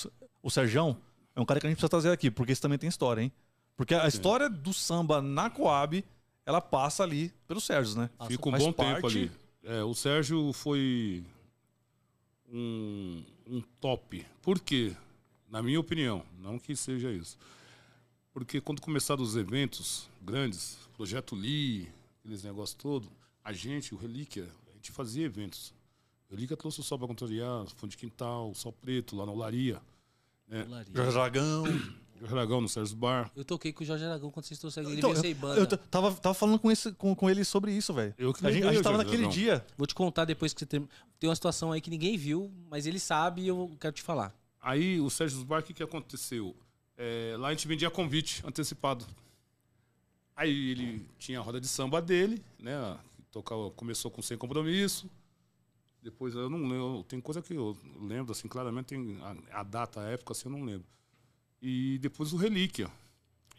o 0.44 0.50
Serjão, 0.50 0.96
é 1.36 1.40
um 1.42 1.46
cara 1.46 1.60
que 1.60 1.68
a 1.68 1.70
gente 1.70 1.78
precisa 1.78 1.90
trazer 1.90 2.12
aqui, 2.12 2.30
porque 2.32 2.52
isso 2.54 2.62
também 2.62 2.78
tem 2.78 2.88
história, 2.90 3.22
hein? 3.22 3.32
Porque 3.76 3.94
a 3.96 4.08
história 4.08 4.50
do 4.50 4.74
samba 4.74 5.22
na 5.22 5.50
Coab, 5.50 6.04
ela 6.46 6.62
passa 6.62 7.04
ali 7.04 7.34
pelos 7.48 7.66
Sérgios, 7.66 7.96
né? 7.96 8.10
Fica 8.28 8.48
um 8.48 8.52
faz 8.52 8.64
bom 8.64 8.72
tempo 8.72 9.02
parte- 9.02 9.18
ali. 9.18 9.32
É, 9.66 9.84
o 9.84 9.94
Sérgio 9.94 10.54
foi 10.54 11.24
um, 12.52 13.24
um 13.48 13.62
top. 13.80 14.26
Por 14.42 14.60
quê? 14.60 14.96
Na 15.50 15.62
minha 15.62 15.80
opinião, 15.80 16.26
não 16.40 16.58
que 16.60 16.76
seja 16.76 17.12
isso. 17.12 17.38
Porque 18.34 18.60
quando 18.60 18.82
começaram 18.82 19.24
os 19.24 19.36
eventos 19.36 20.10
grandes, 20.22 20.78
Projeto 20.96 21.36
Lee, 21.36 21.90
aqueles 22.20 22.44
negócios 22.44 22.76
todos, 22.76 23.10
a 23.44 23.54
gente, 23.54 23.94
o 23.94 23.98
Relíquia, 23.98 24.50
a 24.68 24.74
gente 24.74 24.92
fazia 24.92 25.26
eventos. 25.26 25.74
O 26.30 26.34
Relíquia 26.34 26.58
trouxe 26.58 26.80
o 26.80 26.84
Sol 26.84 26.98
para 26.98 27.08
Contrariar, 27.08 27.66
Fundo 27.76 27.92
de 27.92 27.98
Quintal, 27.98 28.54
Sol 28.54 28.74
Preto, 28.74 29.16
lá 29.16 29.26
na 29.26 29.32
Olaria, 29.32 29.82
Olaria. 30.50 30.94
Jorge 30.94 31.12
Dragão. 31.14 31.66
Jorge 32.20 32.34
Aragão 32.34 32.62
no 32.62 32.70
Sérgio 32.70 32.96
Bar. 32.96 33.30
Eu 33.36 33.44
toquei 33.44 33.74
com 33.74 33.84
o 33.84 33.86
Jorge 33.86 34.06
Aragão 34.06 34.32
quando 34.32 34.46
vocês 34.46 34.60
trouxeram 34.60 34.90
ele 34.90 35.00
Então, 35.00 35.12
veio 35.12 35.22
sem 35.22 35.36
banda. 35.36 35.60
eu 35.60 35.66
tava, 35.78 36.12
tava 36.14 36.34
falando 36.34 36.58
com, 36.60 36.72
esse, 36.72 36.92
com, 36.94 37.14
com 37.16 37.30
ele 37.30 37.44
sobre 37.44 37.72
isso, 37.74 37.94
velho. 37.94 38.14
Eu 38.18 38.34
que 38.34 38.46
A 38.46 38.52
gente, 38.52 38.64
a 38.66 38.72
gente 38.72 38.80
o 38.80 38.84
tava 38.84 38.96
Jorge 38.98 39.12
naquele 39.12 39.24
Dragão. 39.28 39.38
dia. 39.38 39.66
Vou 39.78 39.86
te 39.86 39.94
contar 39.96 40.26
depois 40.26 40.54
que 40.54 40.60
você 40.60 40.66
tem. 40.66 40.88
Tem 41.20 41.30
uma 41.30 41.36
situação 41.36 41.72
aí 41.72 41.82
que 41.82 41.90
ninguém 41.90 42.18
viu, 42.18 42.52
mas 42.70 42.86
ele 42.86 43.00
sabe 43.00 43.42
e 43.44 43.48
eu 43.48 43.76
quero 43.80 43.94
te 43.94 44.02
falar. 44.02 44.34
Aí 44.62 45.00
o 45.00 45.10
Sérgio 45.10 45.44
Bar, 45.46 45.60
o 45.60 45.64
que, 45.64 45.74
que 45.74 45.84
aconteceu? 45.84 46.56
É, 46.98 47.36
lá 47.38 47.50
a 47.50 47.52
gente 47.52 47.68
vendia 47.68 47.90
convite 47.92 48.42
antecipado. 48.46 49.06
Aí 50.36 50.72
ele 50.72 51.06
tinha 51.18 51.40
a 51.40 51.42
roda 51.42 51.60
de 51.60 51.68
samba 51.68 52.02
dele, 52.02 52.42
né? 52.60 52.98
Tocava, 53.32 53.70
começou 53.72 54.10
com 54.12 54.22
sem 54.22 54.38
compromisso. 54.38 55.10
Depois 56.02 56.36
eu 56.36 56.50
não 56.50 56.60
lembro, 56.68 57.04
tem 57.04 57.20
coisa 57.20 57.42
que 57.42 57.54
eu 57.54 57.76
lembro 58.00 58.32
assim 58.32 58.48
claramente, 58.48 58.88
tem 58.88 59.18
a, 59.52 59.60
a 59.60 59.64
data, 59.64 60.02
a 60.02 60.04
época 60.10 60.34
assim 60.34 60.48
eu 60.50 60.52
não 60.58 60.64
lembro. 60.64 60.86
E 61.68 61.98
depois 61.98 62.32
o 62.32 62.38
Relíquia. 62.38 62.92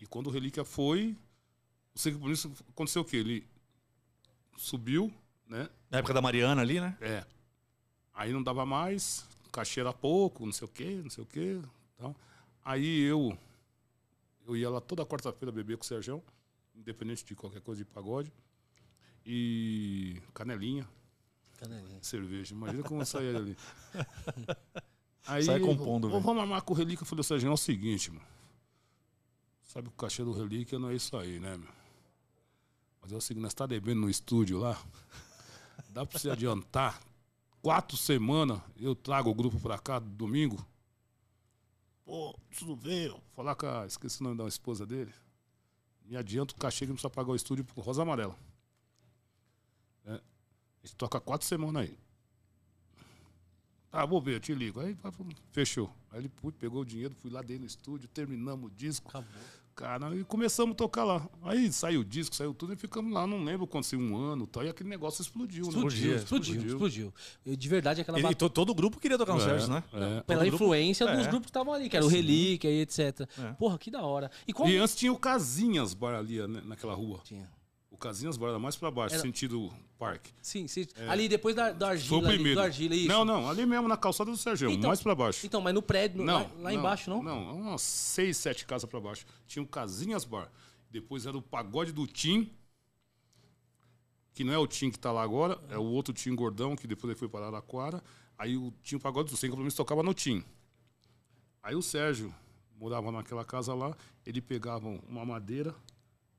E 0.00 0.06
quando 0.06 0.28
o 0.28 0.30
Relíquia 0.30 0.64
foi, 0.64 1.16
o 1.92 1.98
sem 1.98 2.12
compromisso 2.12 2.52
aconteceu 2.68 3.02
o 3.02 3.04
quê? 3.04 3.16
Ele 3.16 3.44
subiu, 4.56 5.12
né? 5.44 5.68
Na 5.90 5.98
época 5.98 6.14
da 6.14 6.22
Mariana 6.22 6.62
ali, 6.62 6.80
né? 6.80 6.96
É. 7.00 7.26
Aí 8.14 8.32
não 8.32 8.40
dava 8.40 8.64
mais, 8.64 9.26
cachê 9.50 9.80
era 9.80 9.92
pouco, 9.92 10.46
não 10.46 10.52
sei 10.52 10.66
o 10.66 10.70
quê, 10.70 11.00
não 11.02 11.10
sei 11.10 11.24
o 11.24 11.26
quê. 11.26 11.60
Tal. 11.98 12.14
Aí 12.64 13.00
eu 13.00 13.36
eu 14.46 14.56
ia 14.56 14.70
lá 14.70 14.80
toda 14.80 15.04
quarta-feira 15.04 15.50
beber 15.50 15.76
com 15.76 15.82
o 15.82 15.86
Serjão, 15.86 16.22
independente 16.76 17.24
de 17.24 17.34
qualquer 17.34 17.60
coisa 17.60 17.84
de 17.84 17.90
pagode. 17.90 18.32
E 19.26 20.22
canelinha, 20.32 20.88
Canelinha. 21.58 21.98
cerveja. 22.02 22.54
Imagina 22.54 22.84
como 22.84 23.02
eu 23.02 23.06
saía 23.06 23.36
ali. 23.36 23.56
Aí, 25.26 25.42
Sai 25.42 25.60
compondo, 25.60 26.08
velho. 26.08 26.20
Vamos 26.20 26.40
armar 26.40 26.62
com 26.62 26.72
o 26.72 26.76
Relíquia. 26.76 27.02
Eu 27.02 27.06
falei, 27.06 27.24
Serjão, 27.24 27.50
é 27.50 27.54
o 27.54 27.56
seguinte, 27.56 28.10
mano. 28.10 28.24
Sabe 29.62 29.88
que 29.88 29.94
o 29.94 29.96
cachê 29.96 30.22
do 30.24 30.32
Relíquia 30.32 30.78
não 30.78 30.90
é 30.90 30.94
isso 30.94 31.16
aí, 31.16 31.40
né, 31.40 31.56
meu? 31.56 31.68
Mas 33.02 33.12
é 33.12 33.16
o 33.16 33.20
seguinte, 33.20 33.42
nós 33.42 33.54
tá 33.54 33.66
devendo 33.66 34.00
no 34.00 34.10
estúdio 34.10 34.58
lá. 34.58 34.80
Dá 35.90 36.06
pra 36.06 36.18
você 36.18 36.30
adiantar 36.30 37.00
quatro 37.60 37.96
semanas, 37.96 38.60
eu 38.76 38.94
trago 38.94 39.28
o 39.30 39.34
grupo 39.34 39.58
pra 39.58 39.78
cá 39.78 39.98
domingo. 39.98 40.64
Pô, 42.04 42.38
preciso 42.48 42.76
ver. 42.76 43.12
Falar 43.34 43.56
com 43.56 43.66
a. 43.66 43.86
Esqueci 43.86 44.20
o 44.20 44.24
nome 44.24 44.36
da 44.36 44.46
esposa 44.46 44.86
dele. 44.86 45.12
Me 46.04 46.16
adianta 46.16 46.54
o 46.54 46.56
cachê 46.56 46.84
que 46.84 46.90
não 46.90 46.94
precisa 46.94 47.10
pagar 47.10 47.32
o 47.32 47.36
estúdio 47.36 47.64
por 47.64 47.84
Rosa 47.84 48.02
Amarela. 48.02 48.38
É. 50.04 50.12
A 50.12 50.86
gente 50.86 50.94
toca 50.94 51.20
quatro 51.20 51.46
semanas 51.46 51.82
aí. 51.82 51.98
Ah, 53.96 54.06
vou 54.06 54.20
ver, 54.20 54.34
eu 54.36 54.40
te 54.40 54.54
ligo. 54.54 54.80
Aí 54.80 54.94
pum, 54.94 55.28
fechou. 55.52 55.90
Aí 56.12 56.20
ele 56.20 56.28
putz, 56.28 56.56
pegou 56.58 56.82
o 56.82 56.84
dinheiro, 56.84 57.14
fui 57.20 57.30
lá 57.30 57.40
dentro 57.42 57.62
no 57.62 57.66
estúdio, 57.66 58.08
terminamos 58.08 58.70
o 58.70 58.74
disco. 58.74 59.08
Acabou. 59.08 59.28
Cara, 59.74 60.16
e 60.16 60.24
começamos 60.24 60.72
a 60.72 60.74
tocar 60.74 61.04
lá. 61.04 61.28
Aí 61.42 61.70
saiu 61.70 62.00
o 62.00 62.04
disco, 62.04 62.34
saiu 62.34 62.54
tudo 62.54 62.72
e 62.72 62.76
ficamos 62.76 63.12
lá, 63.12 63.26
não 63.26 63.44
lembro 63.44 63.66
quando 63.66 63.84
se 63.84 63.94
um 63.94 64.16
ano 64.16 64.44
e 64.44 64.46
tal. 64.46 64.64
E 64.64 64.70
aquele 64.70 64.88
negócio 64.88 65.20
explodiu, 65.20 65.64
né? 65.64 65.68
Explodiu, 65.68 66.16
explodiu, 66.16 66.66
explodiu. 66.66 67.14
De 67.44 67.68
verdade, 67.68 68.00
aquela 68.00 68.16
E, 68.16 68.20
e 68.20 68.22
batalha. 68.22 68.36
to- 68.36 68.48
todo 68.48 68.70
o 68.70 68.74
grupo 68.74 68.98
queria 68.98 69.18
tocar 69.18 69.34
no 69.34 69.40
É, 69.40 69.44
Sérgio, 69.44 69.68
né? 69.68 69.84
é. 69.92 69.98
Pela 69.98 70.22
todo 70.24 70.38
grupo- 70.48 70.54
influência 70.64 71.06
dos 71.06 71.26
é. 71.26 71.28
grupos 71.28 71.46
que 71.46 71.50
estavam 71.50 71.74
ali, 71.74 71.90
que 71.90 71.96
era 71.96 72.06
o 72.06 72.08
Relíquia 72.08 72.70
e 72.70 72.80
etc. 72.80 73.28
É. 73.38 73.52
Porra, 73.58 73.76
que 73.78 73.90
da 73.90 74.00
hora. 74.02 74.30
E 74.48 74.52
como. 74.54 74.70
E 74.70 74.78
antes 74.78 74.96
tinha 74.96 75.12
o 75.12 75.18
Casinhas 75.18 75.92
Bar 75.92 76.14
ali, 76.14 76.38
né, 76.48 76.62
naquela 76.64 76.94
rua. 76.94 77.20
Tinha. 77.24 77.46
O 77.96 77.98
Casinhas 77.98 78.36
Bar 78.36 78.48
era 78.50 78.58
mais 78.58 78.76
pra 78.76 78.90
baixo, 78.90 79.14
Era- 79.14 79.22
sentido 79.22 79.72
parque. 79.98 80.30
Sim, 80.42 80.68
sim. 80.68 80.86
Ali 81.08 81.30
depois 81.30 81.56
da, 81.56 81.72
da 81.72 81.86
Foi 81.86 81.94
argila. 81.96 82.20
o 82.20 82.24
ali, 82.26 82.34
primeiro. 82.34 82.60
do 82.60 82.62
argila, 82.64 82.94
isso. 82.94 83.08
Não, 83.08 83.24
não, 83.24 83.48
ali 83.48 83.64
mesmo 83.64 83.88
na 83.88 83.96
calçada 83.96 84.30
do 84.30 84.36
Sergião, 84.36 84.70
Então- 84.70 84.88
mais 84.88 85.00
pra 85.00 85.14
baixo. 85.14 85.46
Então, 85.46 85.62
mas 85.62 85.72
no 85.72 85.80
prédio, 85.80 86.18
no- 86.18 86.24
lá, 86.30 86.50
lá 86.60 86.74
embaixo, 86.74 87.08
não? 87.08 87.22
Não, 87.22 87.56
umas 87.56 87.80
seis, 87.80 88.36
sete 88.36 88.66
casas 88.66 88.88
pra 88.88 89.00
baixo. 89.00 89.24
Tinha 89.46 89.62
o 89.62 89.66
Casinhas 89.66 90.26
Bar. 90.26 90.52
Depois 90.90 91.24
era 91.24 91.38
o 91.38 91.40
Pagode 91.40 91.90
do 91.90 92.06
Tim, 92.06 92.52
que 94.34 94.44
não 94.44 94.52
é 94.52 94.58
o 94.58 94.66
Tim 94.66 94.90
que 94.90 94.98
tá 94.98 95.10
lá 95.10 95.22
agora, 95.22 95.58
é 95.70 95.78
o 95.78 95.84
outro 95.84 96.12
Tim 96.12 96.34
Gordão, 96.34 96.76
que 96.76 96.86
depois 96.86 97.10
ele 97.10 97.18
foi 97.18 97.28
para 97.30 97.46
Araraquara. 97.46 98.04
Aí 98.36 98.58
o 98.58 98.70
tinha 98.82 98.98
o 98.98 99.00
Pagode 99.00 99.30
do 99.30 99.36
Sem 99.38 99.48
Compromisso 99.48 99.78
tocava 99.78 100.02
no 100.02 100.12
Tim. 100.12 100.44
Aí 101.62 101.74
o 101.74 101.80
Sérgio 101.80 102.34
morava 102.78 103.10
naquela 103.10 103.42
casa 103.46 103.72
lá, 103.72 103.96
ele 104.26 104.42
pegava 104.42 104.86
uma 105.08 105.24
madeira 105.24 105.74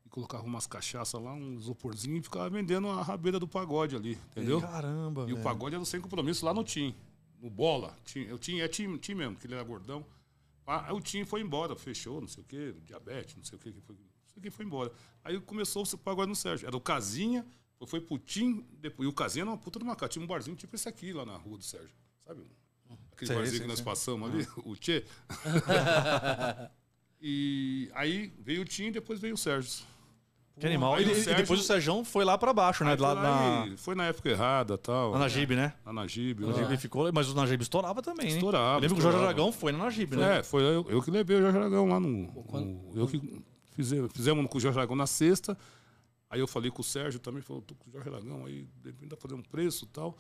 e 0.08 0.10
colocava 0.10 0.46
umas 0.46 0.66
cachaças 0.66 1.22
lá, 1.22 1.34
um 1.34 1.56
isoporzinho 1.58 2.18
e 2.18 2.22
ficava 2.22 2.50
vendendo 2.50 2.88
a 2.88 3.04
rabeira 3.04 3.38
do 3.38 3.48
pagode 3.48 3.94
ali, 3.96 4.18
entendeu? 4.32 4.62
Caramba, 4.62 5.26
E 5.28 5.34
o 5.34 5.42
pagode 5.42 5.76
era 5.76 5.84
sem 5.84 6.00
compromisso 6.00 6.46
lá 6.46 6.54
no 6.54 6.64
Tim. 6.64 6.96
No 7.42 7.50
bola. 7.50 7.96
Tim, 8.06 8.22
eu 8.22 8.40
tinha, 8.40 8.64
é 8.64 8.68
Tim, 8.70 8.98
tim 8.98 9.14
mesmo, 9.14 9.36
que 9.36 9.46
ele 9.46 9.54
era 9.54 9.64
gordão. 9.64 10.06
Pá, 10.64 10.86
Aí 10.88 10.94
o 10.94 11.02
time 11.02 11.26
foi 11.26 11.42
embora, 11.42 11.76
fechou, 11.76 12.22
não 12.22 12.28
sei 12.28 12.42
o 12.42 12.46
quê, 12.46 12.74
diabetes, 12.86 13.36
não 13.36 13.44
sei 13.44 13.58
o 13.58 13.60
quê, 13.60 13.72
que 13.72 13.82
foi, 13.82 13.96
não 13.96 14.02
sei 14.28 14.40
o 14.40 14.42
que 14.42 14.50
foi 14.50 14.66
embora. 14.66 14.92
Aí 15.24 15.40
começou 15.42 15.84
o 15.84 15.98
pagode 15.98 16.30
no 16.30 16.36
Sérgio. 16.36 16.68
Era 16.68 16.76
o 16.76 16.82
Casinha, 16.82 17.46
foi, 17.78 17.88
foi 17.88 18.02
pro 18.02 18.18
Tim, 18.18 18.66
depois, 18.80 19.06
e 19.06 19.10
o 19.10 19.14
Casinha 19.14 19.44
era 19.44 19.52
uma 19.52 19.58
puta 19.58 19.78
de 19.78 19.84
uma 19.86 19.96
casa. 19.96 20.14
Tinha 20.14 20.24
um 20.24 20.28
barzinho 20.28 20.56
tipo 20.56 20.74
esse 20.74 20.88
aqui 20.88 21.12
lá 21.12 21.26
na 21.26 21.36
rua 21.36 21.58
do 21.58 21.64
Sérgio, 21.64 21.96
sabe? 22.26 22.42
Aquele 23.12 23.28
Sei, 23.28 23.36
barzinho 23.36 23.58
sei, 23.58 23.62
que 23.62 23.68
nós 23.68 23.78
sei. 23.80 23.86
passamos 23.86 24.30
ali, 24.30 24.48
o 24.64 24.76
Tchê. 24.76 25.04
e 27.22 27.90
aí 27.94 28.34
veio 28.40 28.62
o 28.62 28.66
Tim, 28.66 28.92
depois 28.92 29.20
veio 29.20 29.34
o 29.34 29.38
Sérgio. 29.38 29.86
Que 30.60 30.66
animal. 30.66 31.00
E, 31.00 31.06
o 31.06 31.12
e 31.12 31.16
Sérgio- 31.16 31.36
depois 31.36 31.60
o 31.60 31.64
Sérgio 31.64 32.04
foi 32.04 32.26
lá 32.26 32.38
pra 32.38 32.52
baixo, 32.54 32.84
né? 32.84 32.94
Aí 32.94 32.98
Lá 32.98 33.14
foi, 33.14 33.22
na, 33.24 33.30
lá 33.30 33.78
foi 33.78 33.96
na 33.96 34.06
época 34.06 34.30
errada 34.30 34.78
tal. 34.78 35.12
na 35.14 35.20
Najib, 35.20 35.56
né? 35.56 35.74
Na 35.86 35.94
Najib. 35.94 36.40
Lá. 36.44 36.52
Najib 36.58 36.78
ficou, 36.78 37.12
mas 37.14 37.30
o 37.30 37.36
Najib 37.36 37.62
estourava 37.62 38.02
também? 38.02 38.28
Estourava, 38.30 38.78
Eu 38.78 38.82
lembro 38.82 38.96
que 38.96 39.00
o 39.00 39.04
Jorge 39.04 39.18
estourava. 39.18 39.26
Aragão 39.26 39.52
foi 39.52 39.72
na 39.72 39.78
Najib, 39.78 40.16
né? 40.16 40.40
É, 40.40 40.44
foi 40.44 40.64
eu, 40.64 40.86
eu 40.90 41.02
que 41.02 41.12
levei 41.12 41.38
o 41.38 41.42
Jorge 41.42 41.58
Aragão 41.58 41.88
lá 41.88 42.00
no. 42.00 42.10
no- 42.10 42.92
eu 42.96 43.08
que 43.08 43.22
fize, 43.76 44.08
fizemos 44.10 44.48
com 44.50 44.58
o 44.58 44.62
Jorge 44.62 44.80
Aragão 44.80 44.96
na 44.96 45.06
sexta. 45.08 45.58
Aí 46.30 46.40
eu 46.40 46.48
falei 46.48 46.72
com 46.72 46.82
o 46.82 46.84
Sérgio 46.84 47.20
também, 47.20 47.42
falou, 47.42 47.62
tô 47.62 47.74
com 47.76 47.90
o 47.90 47.94
Jorge 47.94 48.10
Aragão, 48.10 48.46
aí 48.46 48.68
depende 48.84 49.16
fazer 49.16 49.36
um 49.36 49.42
preço 49.44 49.86
e 49.86 49.88
tal. 49.90 50.18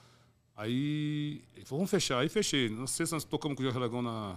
Aí 0.56 1.44
ele 1.56 1.66
falou, 1.66 1.80
vamos 1.80 1.92
fechar. 1.92 2.20
Aí 2.20 2.30
fechei. 2.30 2.70
Na 2.70 2.88
sexta 2.88 3.16
nós 3.16 3.24
tocamos 3.24 3.56
com 3.56 3.62
o 3.62 3.66
Jorge 3.66 3.78
Aragão 3.80 4.02
na. 4.02 4.36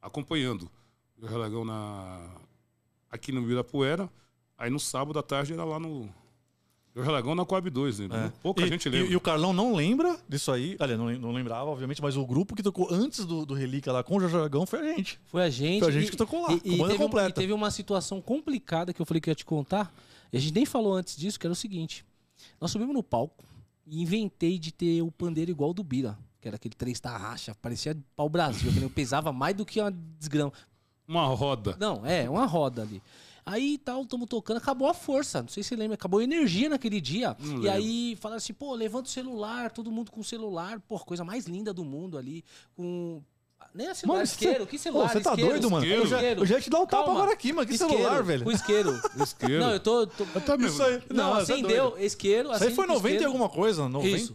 acompanhando. 0.00 0.70
O 1.16 1.20
Jorge 1.20 1.36
Aragão 1.36 1.64
na. 1.64 2.26
aqui 3.10 3.32
no 3.32 3.42
Ibirapuera. 3.42 4.10
Aí 4.58 4.70
no 4.70 4.80
sábado 4.80 5.18
à 5.18 5.22
tarde 5.22 5.52
era 5.52 5.64
lá 5.64 5.78
no. 5.78 6.08
Jorge 6.94 7.10
Aragão 7.10 7.34
na 7.34 7.44
Coab 7.44 7.68
2, 7.68 7.98
né? 7.98 8.08
É. 8.26 8.32
Pouca 8.42 8.62
e, 8.64 8.68
gente 8.68 8.86
e- 8.86 8.88
lembra. 8.90 9.12
E, 9.12 9.16
o 9.16 9.20
Carlão 9.20 9.52
não 9.52 9.74
lembra 9.74 10.18
disso 10.26 10.50
aí. 10.50 10.76
Aliás, 10.80 10.98
não, 10.98 11.10
não 11.18 11.30
lembrava, 11.32 11.68
obviamente, 11.68 12.00
mas 12.00 12.16
o 12.16 12.24
grupo 12.24 12.56
que 12.56 12.62
tocou 12.62 12.88
antes 12.90 13.26
do, 13.26 13.44
do 13.44 13.52
Relíquia 13.52 13.92
lá 13.92 14.02
com 14.02 14.16
o 14.16 14.20
Jorge 14.20 14.34
Aragão 14.36 14.64
foi 14.64 14.78
a 14.80 14.94
gente. 14.94 15.20
Foi 15.26 15.42
a 15.42 15.50
gente. 15.50 15.80
Foi 15.80 15.88
a 15.88 15.92
gente 15.92 16.08
e- 16.08 16.10
que 16.10 16.16
tocou 16.16 16.40
lá, 16.42 16.54
E, 16.54 16.60
com 16.60 16.68
e 16.68 16.78
teve, 16.78 16.94
um- 16.94 16.96
completa. 16.96 17.28
e 17.28 17.32
teve 17.34 17.52
uma 17.52 17.70
situação 17.70 18.22
complicada 18.22 18.94
que 18.94 19.02
eu 19.02 19.04
falei 19.04 19.20
que 19.20 19.28
eu 19.28 19.32
ia 19.32 19.36
te 19.36 19.44
contar. 19.44 19.92
E 20.32 20.38
a 20.38 20.40
gente 20.40 20.54
nem 20.54 20.64
falou 20.64 20.94
antes 20.94 21.16
disso, 21.18 21.38
que 21.38 21.46
era 21.46 21.52
o 21.52 21.56
seguinte. 21.56 22.02
Nós 22.58 22.70
subimos 22.70 22.94
no 22.94 23.02
palco 23.02 23.44
e 23.86 24.00
inventei 24.00 24.58
de 24.58 24.72
ter 24.72 25.02
o 25.02 25.10
pandeiro 25.12 25.50
igual 25.50 25.68
ao 25.68 25.74
do 25.74 25.84
Bira. 25.84 26.16
Que 26.40 26.48
era 26.48 26.56
aquele 26.56 26.74
três 26.74 26.98
tarraxa, 26.98 27.54
parecia 27.60 27.94
pau 28.16 28.28
Brasil. 28.30 28.70
aquele 28.70 28.88
pesava 28.88 29.32
mais 29.34 29.54
do 29.54 29.66
que 29.66 29.80
uma 29.82 29.92
desgrama. 30.18 30.50
Uma 31.06 31.26
roda. 31.26 31.76
Não, 31.78 32.06
é, 32.06 32.28
uma 32.30 32.46
roda 32.46 32.80
ali. 32.82 33.02
Aí 33.48 33.78
tal, 33.78 34.02
estamos 34.02 34.26
tocando, 34.26 34.56
acabou 34.56 34.88
a 34.88 34.94
força. 34.94 35.40
Não 35.40 35.48
sei 35.48 35.62
se 35.62 35.68
você 35.68 35.76
lembra, 35.76 35.94
acabou 35.94 36.18
a 36.18 36.24
energia 36.24 36.68
naquele 36.68 37.00
dia. 37.00 37.36
Não 37.38 37.46
e 37.46 37.56
lembro. 37.58 37.70
aí 37.70 38.16
falaram 38.20 38.38
assim, 38.38 38.52
pô, 38.52 38.74
levanta 38.74 39.08
o 39.08 39.12
celular, 39.12 39.70
todo 39.70 39.92
mundo 39.92 40.10
com 40.10 40.20
celular, 40.22 40.80
pô, 40.80 40.98
coisa 40.98 41.22
mais 41.24 41.46
linda 41.46 41.72
do 41.72 41.84
mundo 41.84 42.18
ali. 42.18 42.44
Com. 42.74 43.22
Nem 43.74 43.88
a 43.88 43.94
celular, 43.94 44.18
Mano, 44.18 44.24
isqueiro, 44.24 44.64
cê- 44.64 44.70
que 44.70 44.78
celular? 44.78 45.08
Você 45.08 45.20
tá 45.20 45.30
isqueiro, 45.30 45.50
doido, 45.50 45.70
mano? 45.70 45.84
isqueiro. 45.84 46.02
Eu 46.02 46.06
já, 46.06 46.22
eu 46.22 46.46
já 46.46 46.60
te 46.60 46.70
dar 46.70 46.80
um 46.80 46.86
tapa 46.86 47.10
agora 47.10 47.32
aqui, 47.32 47.52
mano. 47.52 47.66
Que 47.66 47.74
Isqueiro, 47.74 47.94
celular, 47.96 48.22
velho? 48.22 48.46
O 48.46 48.52
isqueiro. 48.52 49.00
Isqueiro. 49.22 49.60
Não, 49.60 49.70
eu 49.72 49.80
tô. 49.80 50.06
tô- 50.06 50.26
Eu 50.34 50.40
também. 50.40 50.66
Isso 50.68 50.82
aí. 50.82 51.02
Não, 51.10 51.38
é 51.38 51.42
acendeu, 51.42 51.90
doido. 51.90 52.04
isqueiro. 52.04 52.52
Isso 52.52 52.64
aí 52.64 52.74
foi 52.74 52.84
acende 52.84 52.86
com 52.86 52.94
90 52.94 53.22
e 53.22 53.24
alguma 53.26 53.48
coisa. 53.48 53.82
Isso. 54.04 54.32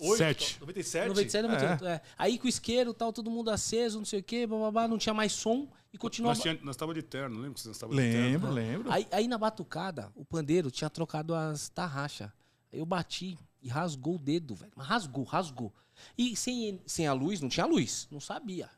98. 0.00 0.16
Sete. 0.18 0.60
97? 0.60 1.08
97, 1.08 1.44
É. 1.44 1.48
98, 1.48 1.86
é. 1.86 2.00
Aí 2.18 2.38
com 2.38 2.46
o 2.46 2.48
isqueiro, 2.48 2.92
tal, 2.92 3.12
todo 3.12 3.30
mundo 3.30 3.50
aceso, 3.50 3.98
não 3.98 4.04
sei 4.04 4.20
o 4.20 4.22
quê, 4.22 4.46
bababá, 4.46 4.88
não 4.88 4.98
tinha 4.98 5.14
mais 5.14 5.32
som 5.32 5.68
e 5.92 5.98
continuava. 5.98 6.34
Nós, 6.34 6.42
tinha, 6.42 6.58
nós 6.62 6.76
tava 6.76 6.92
de 6.92 7.02
terno, 7.02 7.36
lembra 7.40 7.54
que 7.60 7.66
nós 7.68 7.78
tava 7.78 7.94
de 7.94 8.00
terno? 8.00 8.20
Lembro, 8.26 8.50
lembro. 8.50 8.92
Aí, 8.92 9.06
aí 9.12 9.28
na 9.28 9.38
batucada, 9.38 10.10
o 10.16 10.24
pandeiro 10.24 10.70
tinha 10.70 10.90
trocado 10.90 11.34
as 11.34 11.68
tarraxas. 11.68 12.28
Aí 12.72 12.78
eu 12.80 12.86
bati 12.86 13.38
e 13.62 13.68
rasgou 13.68 14.16
o 14.16 14.18
dedo, 14.18 14.54
velho. 14.54 14.72
Mas 14.74 14.86
rasgou, 14.86 15.24
rasgou. 15.24 15.72
E 16.18 16.34
sem, 16.36 16.80
sem 16.86 17.06
a 17.06 17.12
luz, 17.12 17.40
não 17.40 17.48
tinha 17.48 17.64
luz. 17.64 18.08
Não 18.10 18.20
sabia. 18.20 18.68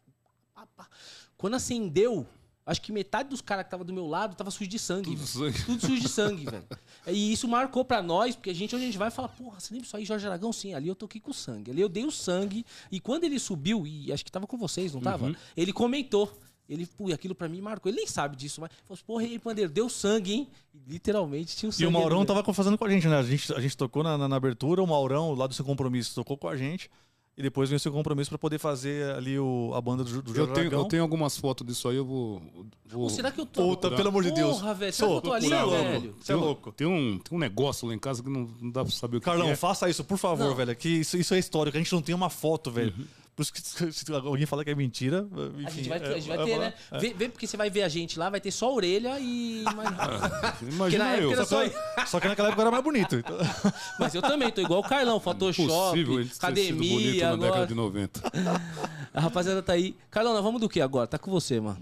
Quando 1.37 1.55
acendeu, 1.55 2.27
acho 2.67 2.83
que 2.83 2.93
metade 2.93 3.29
dos 3.31 3.41
caras 3.41 3.65
que 3.65 3.71
tava 3.71 3.85
do 3.85 3.93
meu 3.93 4.07
lado 4.07 4.35
tava 4.37 4.51
sujo 4.51 4.69
de 4.69 4.79
sangue. 4.79 5.11
Tudo 5.11 5.27
sangue. 5.27 5.65
Tudo 5.65 5.81
sujo 5.81 6.01
de 6.03 6.09
sangue, 6.09 6.45
velho. 6.51 6.65
E 7.07 7.33
isso 7.33 7.47
marcou 7.49 7.85
pra 7.85 8.03
nós, 8.03 8.35
porque 8.35 8.51
a 8.51 8.55
gente, 8.55 8.75
onde 8.75 8.85
a 8.85 8.87
gente 8.87 8.99
vai, 8.99 9.11
fala, 9.11 9.29
porra, 9.29 9.61
você 9.61 9.73
lembra 9.73 9.87
isso 9.87 9.97
aí, 9.97 10.05
Jorge 10.05 10.27
Aragão? 10.27 10.53
Sim, 10.53 10.75
ali 10.75 10.89
eu 10.89 10.95
toquei 10.97 11.21
com 11.21 11.33
sangue. 11.33 11.71
Ali 11.71 11.81
eu 11.81 11.89
dei 11.89 12.05
o 12.05 12.11
sangue. 12.11 12.67
E 12.91 12.99
quando 13.01 13.25
ele 13.25 13.39
subiu, 13.39 13.87
e 13.87 14.13
acho 14.13 14.25
que 14.25 14.31
tava 14.33 14.47
com 14.47 14.59
vocês, 14.59 14.93
não 14.93 15.01
tava? 15.01 15.27
Uhum. 15.27 15.35
Ele 15.57 15.73
comentou. 15.73 16.31
Ele, 16.69 16.85
pô, 16.85 17.13
aquilo 17.13 17.33
pra 17.33 17.49
mim 17.49 17.61
marcou. 17.61 17.89
Ele 17.89 17.99
nem 17.99 18.09
sabe 18.09 18.35
disso, 18.35 18.61
mas 18.61 18.73
falou 18.83 18.95
assim, 18.95 19.05
porra, 19.07 19.23
e 19.23 19.27
aí, 19.27 19.39
Pandeiro, 19.39 19.71
deu 19.71 19.89
sangue, 19.89 20.33
hein? 20.33 20.49
E, 20.75 20.81
literalmente 20.95 21.55
tinha 21.55 21.69
o 21.69 21.73
sangue. 21.73 21.85
E 21.85 21.87
o 21.87 21.93
Maurão 21.93 22.19
ali, 22.19 22.27
tava 22.27 22.53
fazendo 22.53 22.77
com 22.77 22.85
a 22.85 22.91
gente, 22.91 23.07
né? 23.07 23.17
A 23.17 23.23
gente, 23.23 23.55
a 23.55 23.61
gente 23.61 23.77
tocou 23.77 24.03
na, 24.03 24.19
na- 24.19 24.27
na 24.27 24.35
abertura, 24.35 24.83
o 24.83 24.87
Maurão, 24.87 25.33
lá 25.33 25.47
do 25.47 25.55
seu 25.55 25.65
compromisso, 25.65 26.13
tocou 26.17 26.37
com 26.37 26.49
a 26.49 26.57
gente. 26.57 26.91
E 27.39 27.43
depois 27.43 27.69
veio 27.69 27.77
o 27.77 27.81
seu 27.81 27.93
compromisso 27.93 28.31
pra 28.31 28.39
poder 28.39 28.59
fazer 28.59 29.15
ali 29.15 29.39
o, 29.39 29.71
a 29.75 29.81
banda 29.81 30.03
do, 30.03 30.23
do 30.23 30.31
Eu 30.31 30.35
Jorge 30.35 30.53
tenho, 30.55 30.67
Aragão. 30.69 30.81
eu 30.81 30.85
tenho 30.89 31.03
algumas 31.03 31.37
fotos 31.37 31.67
disso 31.67 31.87
aí, 31.87 31.97
eu 31.97 32.05
vou. 32.07 32.41
vou 32.87 33.03
Pô, 33.05 33.11
será 33.11 33.31
que 33.31 33.39
eu 33.39 33.45
tô. 33.45 33.69
Puta, 33.77 33.91
pelo 33.91 34.09
amor 34.09 34.23
de 34.25 34.31
Deus. 34.33 34.57
Porra, 34.57 34.73
velho, 34.73 34.93
será 34.95 35.09
que 35.11 35.15
eu 35.17 35.21
tô 35.21 35.33
ali, 35.35 35.49
louco. 35.51 35.71
velho? 35.71 36.15
Você 36.19 36.33
é 36.33 36.35
tem 36.35 36.37
um- 36.37 36.47
louco. 36.47 36.73
Tem 36.73 36.87
um, 36.87 37.19
tem 37.19 37.37
um 37.37 37.39
negócio 37.39 37.87
lá 37.89 37.95
em 37.95 37.99
casa 37.99 38.23
que 38.23 38.31
não, 38.31 38.49
não 38.59 38.71
dá 38.71 38.83
pra 38.83 38.91
saber 38.93 39.19
o 39.19 39.21
que, 39.21 39.27
Carlão, 39.27 39.47
que 39.49 39.53
é. 39.53 39.57
faça 39.57 39.87
isso, 39.91 40.03
por 40.03 40.17
favor, 40.17 40.49
Não. 40.49 40.55
velho. 40.55 40.75
Que 40.75 40.89
isso, 40.89 41.19
isso 41.19 41.35
é 41.35 41.39
histórico. 41.39 41.77
A 41.77 41.81
gente 41.81 41.93
não 41.93 42.01
tem 42.01 42.15
uma 42.15 42.31
foto, 42.31 42.71
velho. 42.71 42.95
Uhum. 42.97 43.05
Por 43.37 43.43
isso 43.43 43.53
que 43.53 43.61
se 43.61 44.13
alguém 44.13 44.47
fala 44.47 44.65
que 44.65 44.71
é 44.71 44.75
mentira. 44.75 45.29
Enfim, 45.59 45.67
A 45.67 45.71
gente 45.71 45.89
vai, 45.91 46.01
ter- 46.01 46.07
é- 46.07 46.15
a 46.15 46.19
gente 46.19 46.29
vai 46.29 46.39
é- 46.39 46.45
ter, 46.45 46.59
né? 46.59 46.75
Vê, 46.99 47.13
vê 47.13 47.29
porque 47.29 47.47
você 47.47 47.55
vai 47.59 47.69
ver 47.69 47.83
a 47.83 47.89
gente 47.89 48.19
lá, 48.19 48.31
vai 48.31 48.41
ter 48.41 48.51
só 48.51 48.73
orelha 48.75 49.21
e. 49.21 49.63
Imagina 50.73 51.17
eu. 51.19 51.37
Só, 51.37 51.45
só. 51.45 52.07
só 52.07 52.21
que 52.21 52.29
naquela 52.29 52.49
época 52.49 52.63
era 52.63 52.71
mais 52.71 52.83
bonito. 52.83 53.17
então- 53.17 53.37
Mas 54.01 54.15
eu 54.15 54.23
também, 54.23 54.51
tô 54.51 54.63
igual 54.63 54.81
o 54.81 54.83
Carlão, 54.83 55.21
Photoshop, 55.21 55.69
Possível 55.69 56.21
ele 56.21 56.29
ter 56.31 56.35
sido 56.35 56.79
bonito 56.79 56.85
academia, 56.85 57.25
na 57.31 57.37
década 57.37 57.47
agora. 57.47 57.67
de 57.67 57.75
90. 57.75 58.21
A 59.13 59.21
rapaziada 59.21 59.63
tá 59.63 59.75
aí. 59.75 59.95
Carlão, 60.11 60.33
nós 60.35 60.43
vamos 60.43 60.61
do 60.61 60.69
que 60.69 60.81
agora? 60.81 61.07
Tá 61.07 61.19
com 61.19 61.31
você, 61.31 61.61
mano. 61.61 61.79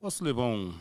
Posso 0.00 0.24
levar 0.24 0.44
um. 0.44 0.72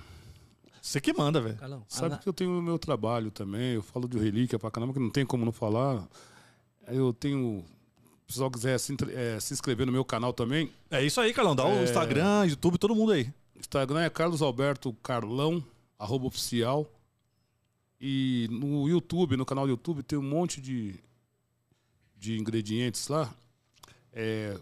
Você 0.81 1.01
que 1.01 1.11
manda, 1.13 1.41
velho. 1.41 1.55
Carlão. 1.57 1.83
Sabe 1.89 2.07
ana- 2.07 2.17
que 2.19 2.29
eu 2.29 2.33
tenho 2.33 2.57
o 2.57 2.61
meu 2.61 2.77
trabalho 2.79 3.31
também, 3.31 3.73
eu 3.73 3.81
falo 3.81 4.07
de 4.07 4.17
relíquia 4.17 4.57
pra 4.59 4.71
caramba, 4.71 4.93
que 4.93 4.99
não 4.99 5.09
tem 5.09 5.25
como 5.25 5.43
não 5.43 5.51
falar. 5.51 6.07
Eu 6.87 7.11
tenho. 7.11 7.65
Se 8.27 8.31
o 8.31 8.33
pessoal 8.33 8.51
quiser 8.51 8.79
se, 8.79 8.95
eh, 9.11 9.39
se 9.39 9.53
inscrever 9.53 9.85
no 9.85 9.91
meu 9.91 10.03
canal 10.03 10.33
também, 10.33 10.71
É 10.89 11.03
isso 11.03 11.21
aí, 11.21 11.31
Carlão. 11.33 11.55
Dá 11.55 11.65
o 11.65 11.71
É. 11.73 11.83
Instagram, 11.83 12.45
YouTube, 12.47 12.77
todo 12.77 12.95
mundo 12.95 13.11
aí. 13.11 13.31
Instagram 13.55 14.01
é 14.01 14.09
Carlos 14.09 14.41
Alberto 14.41 14.93
Carlão, 15.03 15.63
arroba 15.97 16.25
oficial. 16.25 16.89
E 18.01 18.47
no 18.51 18.89
YouTube, 18.89 19.37
no 19.37 19.45
canal 19.45 19.65
do 19.65 19.71
YouTube, 19.71 20.03
tem 20.03 20.17
um 20.17 20.23
monte 20.23 20.59
de, 20.59 20.95
de 22.17 22.37
ingredientes 22.37 23.07
lá. 23.07 23.33
É, 24.11 24.57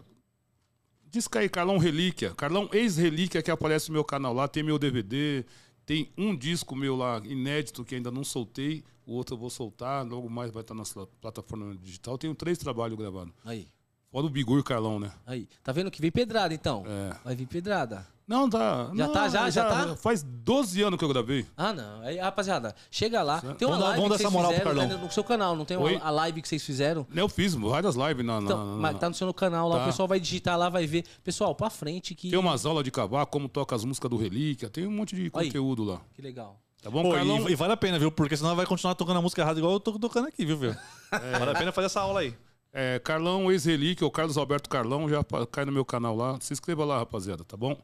diz 1.10 1.26
aí, 1.34 1.48
Carlão 1.48 1.78
Relíquia. 1.78 2.34
Carlão 2.34 2.68
Ex-Relíquia 2.72 3.42
que 3.42 3.50
aparece 3.50 3.88
no 3.88 3.94
meu 3.94 4.04
canal 4.04 4.32
lá. 4.34 4.46
Tem 4.46 4.62
meu 4.62 4.78
DVD, 4.78 5.44
tem 5.86 6.10
um 6.18 6.36
disco 6.36 6.76
meu 6.76 6.94
lá 6.96 7.20
inédito 7.24 7.84
que 7.84 7.94
ainda 7.94 8.10
não 8.10 8.24
soltei. 8.24 8.84
O 9.06 9.14
outro 9.14 9.34
eu 9.34 9.38
vou 9.38 9.50
soltar, 9.50 10.04
logo 10.06 10.28
mais 10.30 10.50
vai 10.50 10.62
estar 10.62 10.74
na 10.74 10.82
plataforma 11.20 11.74
digital. 11.76 12.16
Tenho 12.18 12.34
três 12.34 12.56
trabalhos 12.58 12.96
gravados. 12.98 13.32
Aí, 13.44 13.68
Fora 14.10 14.26
o 14.26 14.30
Bigur 14.30 14.62
Carlão, 14.62 15.00
né? 15.00 15.10
aí. 15.26 15.48
Tá 15.62 15.72
vendo 15.72 15.90
que 15.90 16.00
vem 16.00 16.10
pedrada, 16.12 16.54
então? 16.54 16.84
É. 16.86 17.16
Vai 17.24 17.34
vir 17.34 17.46
pedrada. 17.48 18.06
Não, 18.26 18.48
tá. 18.48 18.86
Já 18.94 19.06
não, 19.06 19.12
tá, 19.12 19.28
já? 19.28 19.50
Já 19.50 19.68
tá? 19.68 19.96
Faz 19.96 20.22
12 20.22 20.80
anos 20.82 20.98
que 20.98 21.04
eu 21.04 21.08
gravei. 21.08 21.44
Ah, 21.56 21.72
não. 21.74 22.00
Aí, 22.00 22.16
rapaziada, 22.18 22.74
chega 22.90 23.22
lá. 23.22 23.40
Tem 23.40 23.66
uma 23.68 23.76
Vamos 23.76 23.80
live 23.80 24.00
vamos 24.02 24.16
que 24.16 24.22
vocês 24.22 24.32
fizeram 24.32 24.74
né, 24.74 24.96
no 24.96 25.10
seu 25.10 25.24
canal, 25.24 25.56
não 25.56 25.64
tem 25.64 25.76
uma, 25.76 25.98
a 25.98 26.10
live 26.10 26.40
que 26.40 26.48
vocês 26.48 26.64
fizeram? 26.64 27.04
Eu 27.14 27.28
fiz 27.28 27.54
várias 27.54 27.96
lives 27.96 28.24
na. 28.24 28.40
na- 28.40 28.44
Então, 28.46 28.64
na- 28.64 28.76
mas 28.80 28.98
tá 28.98 29.08
no 29.08 29.14
seu 29.14 29.34
canal 29.34 29.68
lá, 29.68 29.76
Tá. 29.78 29.82
o 29.82 29.86
pessoal 29.86 30.08
vai 30.08 30.18
digitar 30.20 30.56
lá, 30.56 30.68
vai 30.70 30.86
ver. 30.86 31.04
Pessoal, 31.24 31.54
pra 31.54 31.68
frente 31.68 32.14
que. 32.14 32.30
Tem 32.30 32.38
umas 32.38 32.64
aulas 32.64 32.84
de 32.84 32.90
cavaco, 32.90 33.30
como 33.32 33.46
toca 33.48 33.74
as 33.76 33.84
músicas 33.84 34.08
do 34.08 34.16
Relíquia, 34.16 34.70
tem 34.70 34.86
um 34.86 34.92
monte 34.92 35.14
de 35.16 35.22
Aí. 35.24 35.30
conteúdo 35.30 35.82
lá. 35.84 36.00
Que 36.14 36.22
legal. 36.22 36.58
Tá 36.84 36.90
bom, 36.90 37.02
Pô, 37.02 37.12
Carlão? 37.12 37.48
e, 37.48 37.52
e 37.52 37.54
vale 37.56 37.72
a 37.72 37.76
pena, 37.78 37.98
viu? 37.98 38.12
Porque 38.12 38.36
senão 38.36 38.54
vai 38.54 38.66
continuar 38.66 38.94
tocando 38.94 39.16
a 39.16 39.22
música 39.22 39.40
errada 39.40 39.58
igual 39.58 39.72
eu 39.72 39.80
tô 39.80 39.98
tocando 39.98 40.28
aqui, 40.28 40.44
viu, 40.44 40.58
velho? 40.58 40.76
Vale 41.10 41.50
a 41.50 41.54
pena 41.54 41.72
fazer 41.72 41.86
essa 41.86 42.00
aula 42.00 42.20
aí. 42.20 42.34
É, 42.72 42.98
Carlão, 42.98 43.50
ex-relíquia, 43.50 44.04
ou 44.04 44.10
Carlos 44.10 44.36
Alberto 44.36 44.68
Carlão, 44.68 45.08
já 45.08 45.24
cai 45.50 45.64
no 45.64 45.72
meu 45.72 45.84
canal 45.84 46.14
lá. 46.14 46.38
Se 46.40 46.52
inscreva 46.52 46.84
lá, 46.84 46.98
rapaziada, 46.98 47.42
tá 47.44 47.56
bom? 47.56 47.80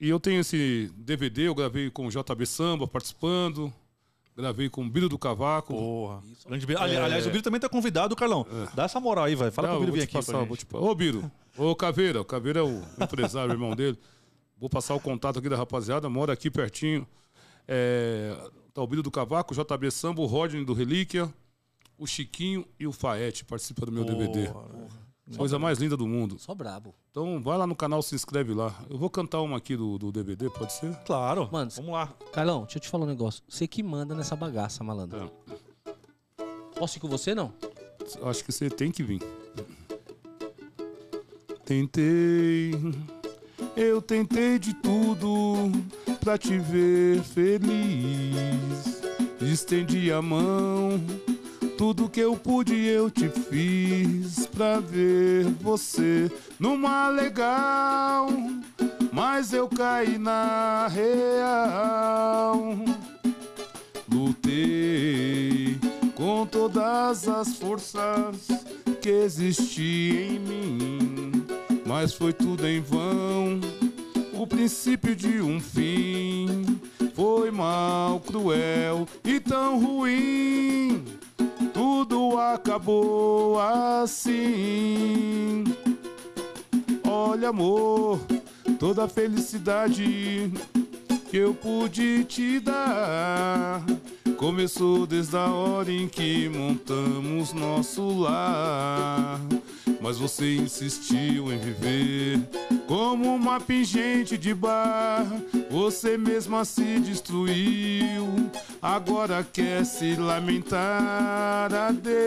E 0.00 0.08
eu 0.08 0.20
tenho 0.20 0.40
esse 0.40 0.92
DVD, 0.96 1.42
eu 1.48 1.54
gravei 1.54 1.88
com 1.90 2.06
o 2.06 2.10
JB 2.10 2.44
Samba 2.44 2.86
participando, 2.86 3.72
gravei 4.36 4.68
com 4.68 4.82
o 4.84 4.90
Biro 4.90 5.08
do 5.08 5.16
Cavaco. 5.18 5.72
Porra. 5.72 6.20
Grande 6.46 6.66
Biro. 6.66 6.80
Ali- 6.82 6.96
Aliás, 6.96 7.24
o 7.26 7.30
Biro 7.30 7.42
também 7.42 7.60
tá 7.60 7.68
convidado, 7.68 8.14
Carlão. 8.16 8.44
Dá 8.74 8.84
essa 8.84 8.98
moral 9.00 9.24
aí, 9.24 9.34
vai. 9.36 9.50
Fala 9.50 9.68
Não, 9.68 9.74
pro 9.76 9.84
Biro 9.86 9.92
vir 9.96 10.02
aqui. 10.02 10.12
passar, 10.12 10.44
vou 10.44 10.56
te 10.56 10.66
Ô, 10.72 10.94
Biro, 10.94 11.30
ô 11.56 11.74
Caveira, 11.76 12.20
o 12.20 12.24
Caveira 12.24 12.58
é 12.60 12.62
o 12.62 12.82
empresário, 13.00 13.50
o 13.52 13.54
irmão 13.54 13.74
dele. 13.76 13.96
Vou 14.58 14.68
passar 14.68 14.94
o 14.94 15.00
contato 15.00 15.38
aqui 15.38 15.48
da 15.48 15.56
rapaziada, 15.56 16.08
mora 16.10 16.32
aqui 16.32 16.50
pertinho. 16.50 17.06
É, 17.66 18.36
tá 18.72 18.82
o 18.82 18.86
Biro 18.86 19.02
do 19.02 19.10
Cavaco, 19.10 19.54
JB 19.54 19.90
Samba, 19.90 20.20
o 20.20 20.26
Rodney 20.26 20.64
do 20.64 20.72
Relíquia, 20.72 21.32
o 21.98 22.06
Chiquinho 22.06 22.66
e 22.78 22.86
o 22.86 22.92
Faete 22.92 23.44
participam 23.44 23.86
do 23.86 23.92
meu 23.92 24.04
DVD. 24.04 24.50
Coisa 25.36 25.58
mais 25.58 25.78
linda 25.78 25.96
do 25.96 26.06
mundo. 26.06 26.38
Só 26.38 26.54
brabo. 26.54 26.94
Então 27.10 27.40
vai 27.40 27.56
lá 27.56 27.66
no 27.66 27.74
canal, 27.74 28.02
se 28.02 28.14
inscreve 28.14 28.52
lá. 28.52 28.74
Eu 28.90 28.98
vou 28.98 29.08
cantar 29.08 29.40
uma 29.40 29.56
aqui 29.56 29.74
do, 29.74 29.96
do 29.96 30.12
DVD, 30.12 30.50
pode 30.50 30.72
ser? 30.74 30.94
Claro. 31.06 31.48
Mano, 31.50 31.70
vamos 31.76 31.92
lá. 31.92 32.12
Carlão, 32.30 32.62
deixa 32.64 32.76
eu 32.76 32.82
te 32.82 32.88
falar 32.88 33.04
um 33.04 33.08
negócio. 33.08 33.42
Você 33.48 33.66
que 33.66 33.82
manda 33.82 34.14
nessa 34.14 34.36
bagaça, 34.36 34.84
malandro. 34.84 35.30
Posso 36.76 36.98
ir 36.98 37.00
com 37.00 37.08
você, 37.08 37.34
não? 37.34 37.54
Acho 38.22 38.44
que 38.44 38.52
você 38.52 38.68
tem 38.68 38.92
que 38.92 39.02
vir. 39.02 39.22
Tentei 41.64 42.72
Eu 43.76 44.00
tentei 44.00 44.58
de 44.58 44.72
tudo 44.74 45.72
pra 46.20 46.38
te 46.38 46.58
ver 46.58 47.20
feliz. 47.22 49.02
Estendi 49.40 50.12
a 50.12 50.22
mão, 50.22 51.00
tudo 51.76 52.08
que 52.08 52.20
eu 52.20 52.36
pude 52.36 52.86
eu 52.86 53.10
te 53.10 53.28
fiz 53.28 54.46
pra 54.46 54.78
ver 54.80 55.44
você 55.60 56.30
numa 56.58 57.08
legal. 57.08 58.28
Mas 59.12 59.52
eu 59.52 59.68
caí 59.68 60.18
na 60.18 60.88
real. 60.88 62.76
Lutei 64.10 65.78
com 66.14 66.46
todas 66.46 67.28
as 67.28 67.56
forças 67.56 68.48
que 69.00 69.10
existiam 69.10 70.16
em 70.16 70.38
mim, 70.38 71.43
mas 71.94 72.12
foi 72.12 72.32
tudo 72.32 72.66
em 72.66 72.80
vão. 72.80 73.60
O 74.32 74.48
princípio 74.48 75.14
de 75.14 75.40
um 75.40 75.60
fim 75.60 76.80
foi 77.14 77.52
mal, 77.52 78.18
cruel 78.18 79.06
e 79.24 79.38
tão 79.38 79.78
ruim. 79.78 81.04
Tudo 81.72 82.36
acabou 82.36 83.60
assim. 83.60 85.62
Olha, 87.08 87.50
amor, 87.50 88.18
toda 88.80 89.04
a 89.04 89.08
felicidade 89.08 90.52
que 91.30 91.36
eu 91.36 91.54
pude 91.54 92.24
te 92.24 92.58
dar. 92.58 93.84
Começou 94.36 95.06
desde 95.06 95.36
a 95.36 95.46
hora 95.46 95.92
em 95.92 96.08
que 96.08 96.48
montamos 96.48 97.52
nosso 97.52 98.18
lar. 98.18 99.40
Mas 100.04 100.18
você 100.18 100.56
insistiu 100.56 101.50
em 101.50 101.56
viver 101.56 102.38
como 102.86 103.34
uma 103.34 103.58
pingente 103.58 104.36
de 104.36 104.52
bar. 104.52 105.26
Você 105.70 106.18
mesma 106.18 106.62
se 106.66 107.00
destruiu. 107.00 108.50
Agora 108.82 109.42
quer 109.50 109.82
se 109.86 110.14
lamentar. 110.14 111.72
Adeus, 111.72 112.18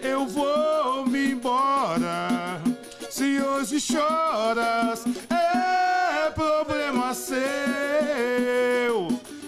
eu 0.00 0.28
vou 0.28 1.06
me 1.08 1.32
embora. 1.32 2.62
Se 3.10 3.40
hoje 3.40 3.80
choras, 3.80 5.02
é 5.28 6.30
problema 6.30 7.12
seu. 7.14 7.40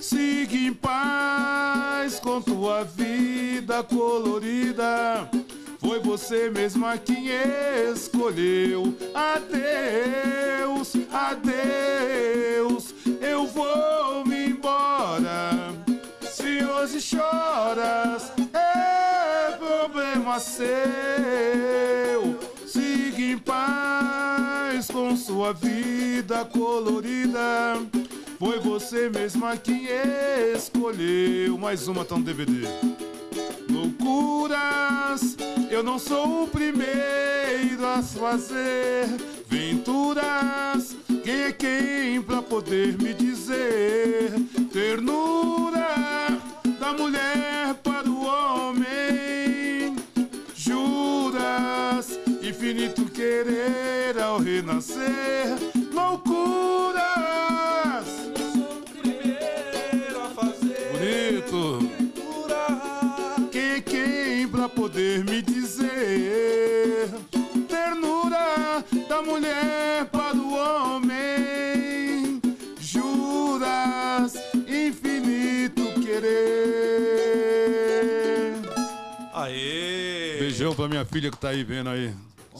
Siga 0.00 0.56
em 0.56 0.74
paz 0.74 2.18
com 2.18 2.42
tua 2.42 2.82
vida 2.82 3.84
colorida. 3.84 5.30
Foi 5.92 6.00
você 6.00 6.48
mesma 6.48 6.96
quem 6.96 7.26
escolheu. 7.92 8.96
Adeus, 9.12 10.94
adeus, 11.12 12.94
eu 13.20 13.46
vou 13.46 14.24
me 14.24 14.46
embora. 14.46 15.50
Se 16.22 16.64
hoje 16.64 16.98
choras, 16.98 18.32
é 18.54 19.54
problema 19.58 20.40
seu. 20.40 20.64
Siga 22.66 23.20
em 23.20 23.36
paz 23.36 24.86
com 24.86 25.14
sua 25.14 25.52
vida 25.52 26.42
colorida. 26.46 27.76
Foi 28.38 28.58
você 28.60 29.10
mesma 29.10 29.58
quem 29.58 29.88
escolheu. 30.56 31.58
Mais 31.58 31.86
uma 31.86 32.02
tá 32.02 32.16
no 32.16 32.24
DVD. 32.24 32.66
Loucuras, 33.72 35.34
eu 35.70 35.82
não 35.82 35.98
sou 35.98 36.42
o 36.42 36.46
primeiro 36.46 37.86
a 37.86 38.02
fazer 38.02 39.06
venturas. 39.48 40.94
Quem 41.24 41.44
é 41.44 41.52
quem 41.52 42.20
pra 42.20 42.42
poder 42.42 42.98
me 42.98 43.14
dizer 43.14 44.30
ternura 44.70 46.38
da 46.78 46.92
mulher 46.92 47.74
para 47.82 48.06
o 48.10 48.26
homem? 48.26 49.96
Juras, 50.54 52.18
infinito 52.42 53.06
querer 53.06 54.20
ao 54.20 54.38
renascer. 54.38 55.56
Loucuras. 55.94 57.51
Da 69.08 69.22
mulher 69.22 70.06
para 70.10 70.36
o 70.36 70.54
homem? 70.54 72.40
Juras, 72.80 74.34
infinito 74.68 75.82
querer. 76.02 76.32
Aê! 79.34 80.36
Beijão 80.40 80.74
pra 80.74 80.88
minha 80.88 81.04
filha 81.04 81.30
que 81.30 81.38
tá 81.38 81.50
aí 81.50 81.62
vendo 81.64 81.88
aí. 81.90 82.14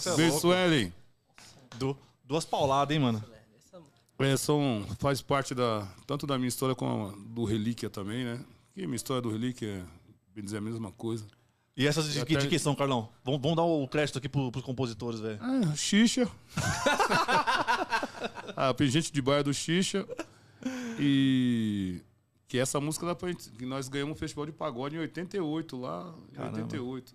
É 0.07 0.17
Beijo. 0.17 0.39
Suelen. 0.41 0.93
Du- 1.79 1.97
duas 2.25 2.45
pauladas, 2.45 2.95
hein, 2.95 3.03
mano? 3.03 3.23
É, 4.19 4.37
são, 4.37 4.87
faz 5.01 5.21
parte 5.21 5.53
da, 5.53 5.85
tanto 6.07 6.29
da 6.29 6.39
minha 6.39 6.49
história 6.49 6.77
como 6.77 7.11
do 7.27 7.45
Relíquia 7.45 7.91
também, 7.91 8.25
né? 8.25 8.41
E 8.77 8.87
minha 8.87 8.95
história 8.97 9.21
do 9.21 9.31
Relíquia 9.31 9.69
é, 9.69 9.83
bem 10.33 10.45
dizer, 10.45 10.59
a 10.59 10.61
mesma 10.61 10.93
coisa. 10.93 11.27
E 11.77 11.87
essas 11.87 12.13
de, 12.13 12.21
até- 12.21 12.37
de 12.37 12.49
quem 12.49 12.59
são, 12.59 12.75
Carlão? 12.75 13.09
Vamos, 13.25 13.41
vamos 13.41 13.57
dar 13.57 13.63
o 13.63 13.87
crédito 13.89 14.19
aqui 14.19 14.29
pro, 14.29 14.51
pros 14.53 14.65
compositores, 14.65 15.21
velho. 15.21 15.39
Ah, 15.41 15.75
Xixa. 15.75 16.29
ah, 18.57 18.75
tem 18.75 18.89
gente 18.89 19.13
de 19.13 19.23
bairro 19.23 19.45
do 19.45 19.55
Xixa. 19.55 20.07
E 20.99 22.01
que 22.47 22.59
essa 22.59 22.79
música 22.81 23.07
dá 23.07 23.15
pra 23.15 23.29
gente, 23.31 23.51
que 23.51 23.65
nós 23.65 23.89
ganhamos 23.89 24.15
um 24.15 24.19
festival 24.19 24.45
de 24.47 24.53
pagode 24.53 24.97
em 24.97 24.99
88 24.99 25.77
lá, 25.81 26.15
em 26.31 26.35
Caramba. 26.35 26.57
88. 26.59 27.15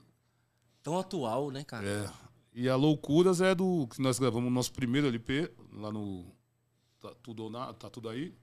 Tão 0.81 0.97
atual, 0.97 1.51
né, 1.51 1.63
cara? 1.63 1.87
É. 1.87 2.09
E 2.53 2.67
a 2.67 2.75
Loucuras 2.75 3.39
é 3.41 3.53
do 3.53 3.87
que 3.87 4.01
nós 4.01 4.17
gravamos 4.17 4.47
o 4.49 4.53
nosso 4.53 4.73
primeiro 4.73 5.07
LP 5.07 5.51
lá 5.73 5.91
no 5.91 6.25
Tá 6.99 7.11
Tudo, 7.21 7.43
ou 7.43 7.49
Na- 7.51 7.71
tá 7.73 7.89
tudo 7.89 8.09
Aí. 8.09 8.33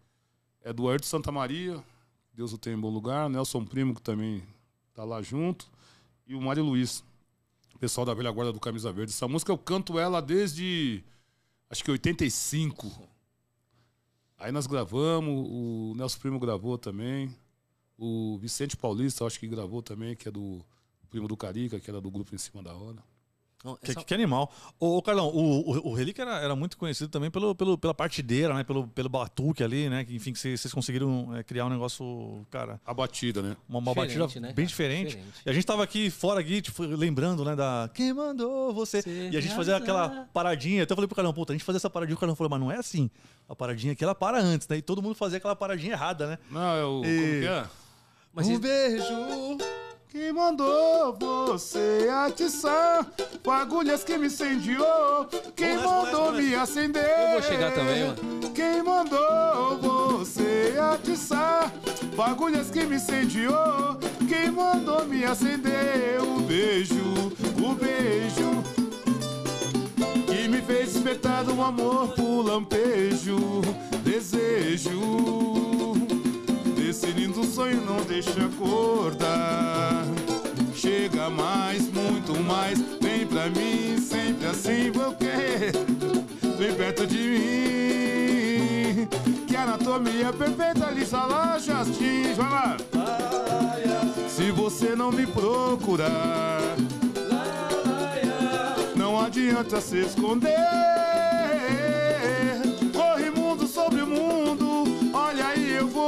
É 0.62 0.73
do 0.73 0.89
Ayrton 0.89 1.07
Santa 1.09 1.32
Maria, 1.32 1.82
Deus 2.32 2.53
o 2.53 2.59
tenha 2.59 2.77
em 2.77 2.81
bom 2.81 2.91
lugar. 2.91 3.28
Nelson 3.28 3.65
Primo, 3.65 3.95
que 3.95 4.01
também 4.01 4.43
tá 4.95 5.03
lá 5.05 5.20
junto. 5.20 5.69
E 6.27 6.35
o 6.35 6.41
Mário 6.41 6.65
Luiz, 6.65 7.05
pessoal 7.79 8.07
da 8.07 8.15
velha 8.15 8.31
guarda 8.31 8.51
do 8.51 8.59
Camisa 8.59 8.91
Verde. 8.91 9.13
Essa 9.13 9.29
música 9.29 9.53
eu 9.53 9.59
canto 9.59 9.99
ela 9.99 10.23
desde, 10.23 11.05
acho 11.69 11.85
que 11.85 11.91
85. 11.91 12.91
Aí 14.39 14.51
nós 14.51 14.67
gravamos, 14.67 15.47
o 15.51 15.93
Nelson 15.95 16.19
Primo 16.19 16.41
gravou 16.41 16.79
também. 16.79 17.35
O 17.99 18.39
Vicente 18.39 18.75
Paulista, 18.75 19.27
acho 19.27 19.39
que 19.39 19.47
gravou 19.47 19.83
também, 19.83 20.17
que 20.17 20.27
é 20.27 20.33
do 20.33 20.65
primo 21.11 21.29
do 21.29 21.37
Carica, 21.37 21.79
que 21.79 21.91
era 21.91 22.01
do 22.01 22.11
grupo 22.11 22.35
Em 22.35 22.39
Cima 22.39 22.63
da 22.63 22.75
Hora. 22.75 23.03
Não, 23.65 23.77
Que, 23.77 23.93
essa- 23.93 24.05
que 24.05 24.12
animal. 24.12 24.53
Ô, 24.78 24.99
ô, 24.99 25.03
Carlão, 25.03 25.28
o, 25.28 25.61
o, 25.70 25.89
o 25.91 25.95
Relíquia 25.95 26.20
era, 26.23 26.39
era 26.39 26.55
muito 26.55 26.77
conhecido 26.77 27.09
também 27.09 27.31
pelo, 27.31 27.55
pelo, 27.55 27.78
pela 27.78 27.95
partideira, 27.95 28.53
né? 28.53 28.62
Pelo, 28.62 28.86
pelo 28.89 29.09
batuque 29.09 29.65
ali, 29.65 29.89
né? 29.89 30.05
Que, 30.05 30.15
enfim, 30.15 30.35
que 30.35 30.39
vocês 30.39 30.70
conseguiram 30.73 31.35
é, 31.35 31.43
criar 31.43 31.65
um 31.65 31.70
negócio, 31.70 32.47
cara, 32.51 32.78
A 32.85 32.93
batida, 32.93 33.41
né? 33.41 33.57
uma, 33.66 33.78
uma 33.78 33.95
batida 33.95 34.27
né, 34.39 34.53
bem 34.53 34.66
diferente. 34.66 35.16
Diferente. 35.16 35.35
E 35.47 35.49
a 35.49 35.53
gente 35.55 35.65
tava 35.65 35.82
aqui 35.82 36.11
fora 36.11 36.41
aqui, 36.41 36.61
tipo, 36.61 36.82
lembrando, 36.82 37.43
né, 37.43 37.57
da 37.57 37.89
Quem 37.95 38.12
mandou 38.12 38.74
você? 38.74 39.03
E 39.32 39.36
a 39.36 39.41
gente 39.41 39.55
fazia 39.55 39.77
arrasar. 39.77 39.77
aquela 40.05 40.24
paradinha. 40.35 40.82
Até 40.82 40.93
eu 40.93 40.97
falei 40.97 41.09
pro 41.09 41.16
Carlão, 41.16 41.32
puta, 41.32 41.53
a 41.53 41.57
gente 41.57 41.65
fazia 41.65 41.78
essa 41.78 41.89
paradinha. 41.89 42.16
O 42.16 42.20
Carlão 42.20 42.36
falou, 42.36 42.51
mas 42.51 42.61
não 42.61 42.70
é 42.70 42.77
assim. 42.77 43.11
A 43.49 43.57
paradinha 43.57 43.95
aqui, 43.95 44.05
ela 44.05 44.15
para 44.15 44.39
antes, 44.41 44.69
né? 44.69 44.77
E 44.77 44.82
todo 44.82 45.01
mundo 45.03 45.15
fazia 45.15 45.39
aquela 45.39 45.57
paradinha 45.57 45.93
errada, 45.93 46.27
né? 46.27 46.39
Não, 46.51 46.61
é 46.77 46.85
o. 46.85 47.03
E- 47.05 47.19
Como 47.19 47.41
que 47.41 47.47
é? 47.47 47.65
Mas 48.35 48.47
um 48.47 48.53
isso- 48.53 48.61
beijo. 48.61 49.05
Que 50.15 50.31
mandou 50.31 51.12
você 51.19 52.09
atiçar 52.09 53.05
fagulhas 53.43 54.05
que 54.05 54.16
me 54.16 54.28
incendiou. 54.28 55.27
Quem 55.57 55.77
mandou 55.77 56.31
me 56.31 56.55
acender? 56.55 57.03
Eu 57.03 57.32
vou 57.32 57.43
chegar 57.43 57.73
também, 57.73 58.05
mano. 58.05 58.51
Quem 58.55 58.81
mandou 58.81 59.77
você 59.78 60.77
atiçar 60.78 61.69
fagulhas 62.15 62.70
que 62.70 62.85
me 62.85 62.95
incendiou? 62.95 63.99
Quem 64.28 64.53
mandou 64.53 65.05
me 65.05 65.24
acender? 65.24 66.23
O 66.23 66.39
beijo, 66.43 66.95
o 67.61 67.74
beijo 67.74 68.62
que 70.28 70.47
me 70.47 70.62
fez 70.62 70.93
despertar 70.93 71.49
um 71.49 71.61
amor 71.61 72.15
por 72.15 72.43
lampejo, 72.43 73.36
desejo. 74.05 75.35
Desse 76.95 77.11
lindo 77.11 77.43
sonho 77.43 77.85
não 77.85 77.97
deixa 78.05 78.31
acordar. 78.47 80.05
Chega 80.73 81.29
mais, 81.29 81.91
muito 81.93 82.41
mais, 82.45 82.79
vem 83.01 83.27
pra 83.27 83.49
mim, 83.49 83.99
sempre 83.99 84.47
assim 84.47 84.93
vou 84.93 85.12
querer. 85.12 85.73
Vem 86.57 86.73
perto 86.73 87.05
de 87.05 87.19
mim, 87.19 89.09
que 89.45 89.57
anatomia 89.57 90.33
perfeita, 90.33 90.93
lisa 90.93 91.25
lá, 91.25 91.59
Justin, 91.59 92.33
vai 92.37 92.49
lá. 92.49 92.77
Se 94.29 94.53
você 94.53 94.95
não 94.95 95.11
me 95.11 95.27
procurar, 95.27 96.61
não 98.95 99.21
adianta 99.21 99.81
se 99.81 99.99
esconder. 99.99 100.55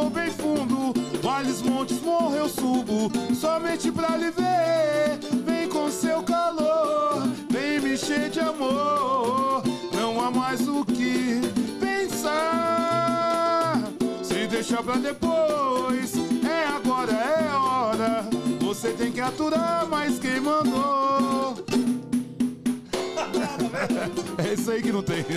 vou 0.00 0.10
bem 0.10 0.30
fundo. 0.30 0.92
Vales, 1.22 1.62
montes, 1.62 2.00
morro, 2.02 2.34
eu 2.34 2.48
subo. 2.48 3.10
Somente 3.34 3.90
pra 3.90 4.16
lhe 4.16 4.30
ver. 4.30 5.18
Vem 5.44 5.68
com 5.68 5.90
seu 5.90 6.22
calor, 6.22 7.26
vem 7.50 7.80
me 7.80 7.94
encher 7.94 8.28
de 8.28 8.40
amor. 8.40 9.62
Não 9.94 10.22
há 10.22 10.30
mais 10.30 10.68
o 10.68 10.84
que 10.84 11.40
pensar. 11.80 13.82
Se 14.22 14.46
deixar 14.46 14.82
pra 14.82 14.96
depois, 14.96 16.12
é 16.44 16.66
agora, 16.66 17.12
é 17.12 17.54
hora. 17.54 18.28
Você 18.60 18.90
tem 18.90 19.10
que 19.10 19.20
aturar, 19.20 19.86
mas 19.88 20.18
quem 20.18 20.40
mandou? 20.40 21.54
É 24.38 24.52
isso 24.52 24.70
aí 24.70 24.82
que 24.82 24.92
não 24.92 25.02
tem. 25.02 25.24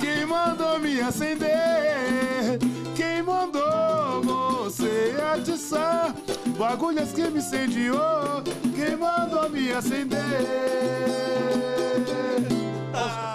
Quem 0.00 0.26
mandou 0.26 0.78
me 0.78 1.00
acender? 1.00 2.58
Quem 2.94 3.22
mandou 3.22 4.22
você 4.22 5.14
atiçar? 5.34 6.14
Bagulhas 6.58 7.12
que 7.12 7.28
me 7.28 7.38
incendiou. 7.38 8.42
Quem 8.74 8.96
mandou 8.96 9.48
me 9.50 9.72
acender? 9.72 10.20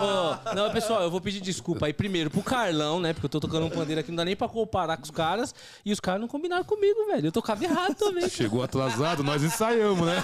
Ô, 0.01 0.53
não, 0.55 0.71
pessoal, 0.71 1.01
eu 1.01 1.09
vou 1.11 1.19
pedir 1.21 1.39
desculpa 1.41 1.85
aí 1.85 1.93
primeiro 1.93 2.29
pro 2.29 2.41
Carlão, 2.41 2.99
né? 2.99 3.13
Porque 3.13 3.25
eu 3.25 3.29
tô 3.29 3.39
tocando 3.39 3.65
um 3.65 3.69
pandeiro 3.69 3.99
aqui, 4.01 4.11
não 4.11 4.17
dá 4.17 4.25
nem 4.25 4.35
pra 4.35 4.47
comparar 4.47 4.97
com 4.97 5.03
os 5.03 5.11
caras. 5.11 5.53
E 5.85 5.91
os 5.91 5.99
caras 5.99 6.21
não 6.21 6.27
combinaram 6.27 6.63
comigo, 6.63 7.05
velho. 7.07 7.27
Eu 7.27 7.31
tocava 7.31 7.63
errado 7.63 7.95
também. 7.95 8.29
Chegou 8.29 8.61
atrasado, 8.63 9.23
nós 9.23 9.43
ensaiamos, 9.43 10.05
né? 10.05 10.23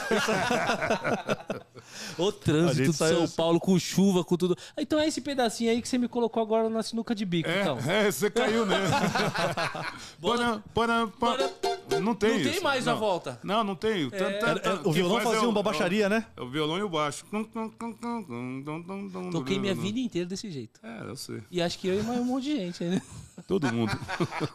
O 2.18 2.30
A 2.30 2.32
trânsito 2.32 2.92
de 2.92 2.98
São 2.98 3.28
Paulo 3.30 3.60
com 3.60 3.78
chuva, 3.78 4.24
com 4.24 4.38
tudo. 4.38 4.56
Então 4.78 5.00
é 5.00 5.08
esse 5.08 5.20
pedacinho 5.22 5.72
aí 5.72 5.82
que 5.82 5.88
você 5.88 5.98
me 5.98 6.08
colocou 6.08 6.42
agora 6.42 6.70
na 6.70 6.84
sinuca 6.84 7.14
de 7.16 7.26
bico, 7.26 7.50
então. 7.50 7.78
É, 7.88 8.08
é, 8.08 8.12
você 8.12 8.30
caiu 8.30 8.66
nele. 8.66 8.82
Pana, 10.22 10.64
pana, 10.74 11.08
pana. 11.20 11.50
Não 12.02 12.16
tem 12.16 12.30
Não 12.36 12.42
tem 12.44 12.52
isso. 12.54 12.64
mais 12.64 12.88
a 12.88 12.94
Não. 12.94 13.00
volta. 13.00 13.40
Não, 13.44 13.64
não 13.64 13.76
tem. 13.76 14.10
Tan, 14.10 14.26
É, 14.26 14.56
tan. 14.60 14.82
o 14.86 14.92
violão 14.94 15.16
faz 15.18 15.28
é 15.28 15.32
fazia 15.34 15.48
o- 15.48 15.52
uma 15.52 15.62
baixaria, 15.62 16.08
né? 16.08 16.26
É 16.38 16.42
o 16.42 16.48
violão 16.50 16.78
e 16.78 16.84
o 16.84 16.90
baixo. 16.90 17.26
Toquei 19.32 19.60
minha 19.60 19.74
vida 19.76 20.00
inteira 20.00 20.28
desse 20.28 20.50
jeito. 20.52 20.80
É, 20.84 21.04
eu 21.10 21.16
sei. 21.16 21.42
E 21.50 21.62
acho 21.62 21.78
que 21.80 21.88
eu 21.88 22.00
e 22.00 22.04
mais 22.04 22.20
um 22.20 22.26
monte 22.26 22.44
de 22.46 22.56
gente 22.58 22.84
aí, 22.84 22.90
né? 22.92 23.02
Todo 23.48 23.72
mundo. 23.74 23.92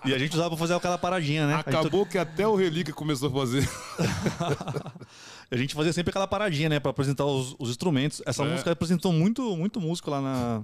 E 0.04 0.14
a 0.14 0.18
gente 0.18 0.32
usava 0.34 0.50
pra 0.50 0.58
fazer 0.58 0.74
aquela 0.74 0.96
paradinha, 0.98 1.46
né? 1.46 1.54
Acabou 1.56 2.06
que 2.06 2.16
até 2.18 2.46
o 2.46 2.54
Relíquia 2.54 2.94
começou 2.94 3.28
a 3.28 3.32
fazer. 3.32 3.68
a 5.50 5.56
gente 5.56 5.74
fazia 5.74 5.92
sempre 5.92 6.10
aquela 6.10 6.26
paradinha, 6.26 6.68
né? 6.68 6.80
Pra 6.80 6.90
apresentar 6.90 7.24
os, 7.24 7.54
os 7.58 7.70
instrumentos. 7.70 8.22
Essa 8.24 8.44
É. 8.44 8.50
música 8.50 8.70
apresentou 8.72 9.12
muito, 9.12 9.56
muito 9.56 9.80
músico 9.80 10.10
lá 10.10 10.20
na. 10.20 10.62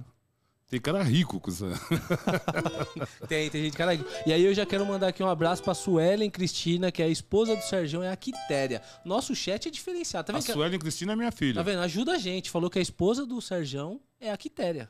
Tem 0.73 0.81
cara 0.81 1.03
rico 1.03 1.39
com 1.39 1.51
isso. 1.51 1.67
Tem, 3.29 3.47
tem 3.47 3.63
gente, 3.65 3.77
cara. 3.77 3.93
E 4.25 4.33
aí 4.33 4.43
eu 4.43 4.55
já 4.55 4.65
quero 4.65 4.83
mandar 4.87 5.09
aqui 5.09 5.21
um 5.21 5.27
abraço 5.29 5.61
pra 5.61 5.75
Suelen 5.75 6.31
Cristina, 6.31 6.91
que 6.91 6.99
é 6.99 7.05
a 7.05 7.09
esposa 7.09 7.55
do 7.55 7.61
Serjão, 7.61 8.01
é 8.01 8.11
a 8.11 8.15
Quitéria. 8.15 8.81
Nosso 9.05 9.35
chat 9.35 9.67
é 9.67 9.71
diferenciado. 9.71 10.25
Tá 10.25 10.33
A 10.33 10.37
vendo? 10.37 10.45
que- 10.47 10.51
Suelen 10.53 10.79
Cristina 10.79 11.13
é 11.13 11.15
minha 11.15 11.31
filha. 11.31 11.53
Tá 11.53 11.61
vendo? 11.61 11.79
Ajuda 11.81 12.13
a 12.13 12.17
gente. 12.17 12.49
Falou 12.49 12.71
que 12.71 12.79
a 12.79 12.81
esposa 12.81 13.23
do 13.23 13.39
Serjão 13.39 13.99
é 14.19 14.31
a 14.31 14.37
Quitéria. 14.37 14.89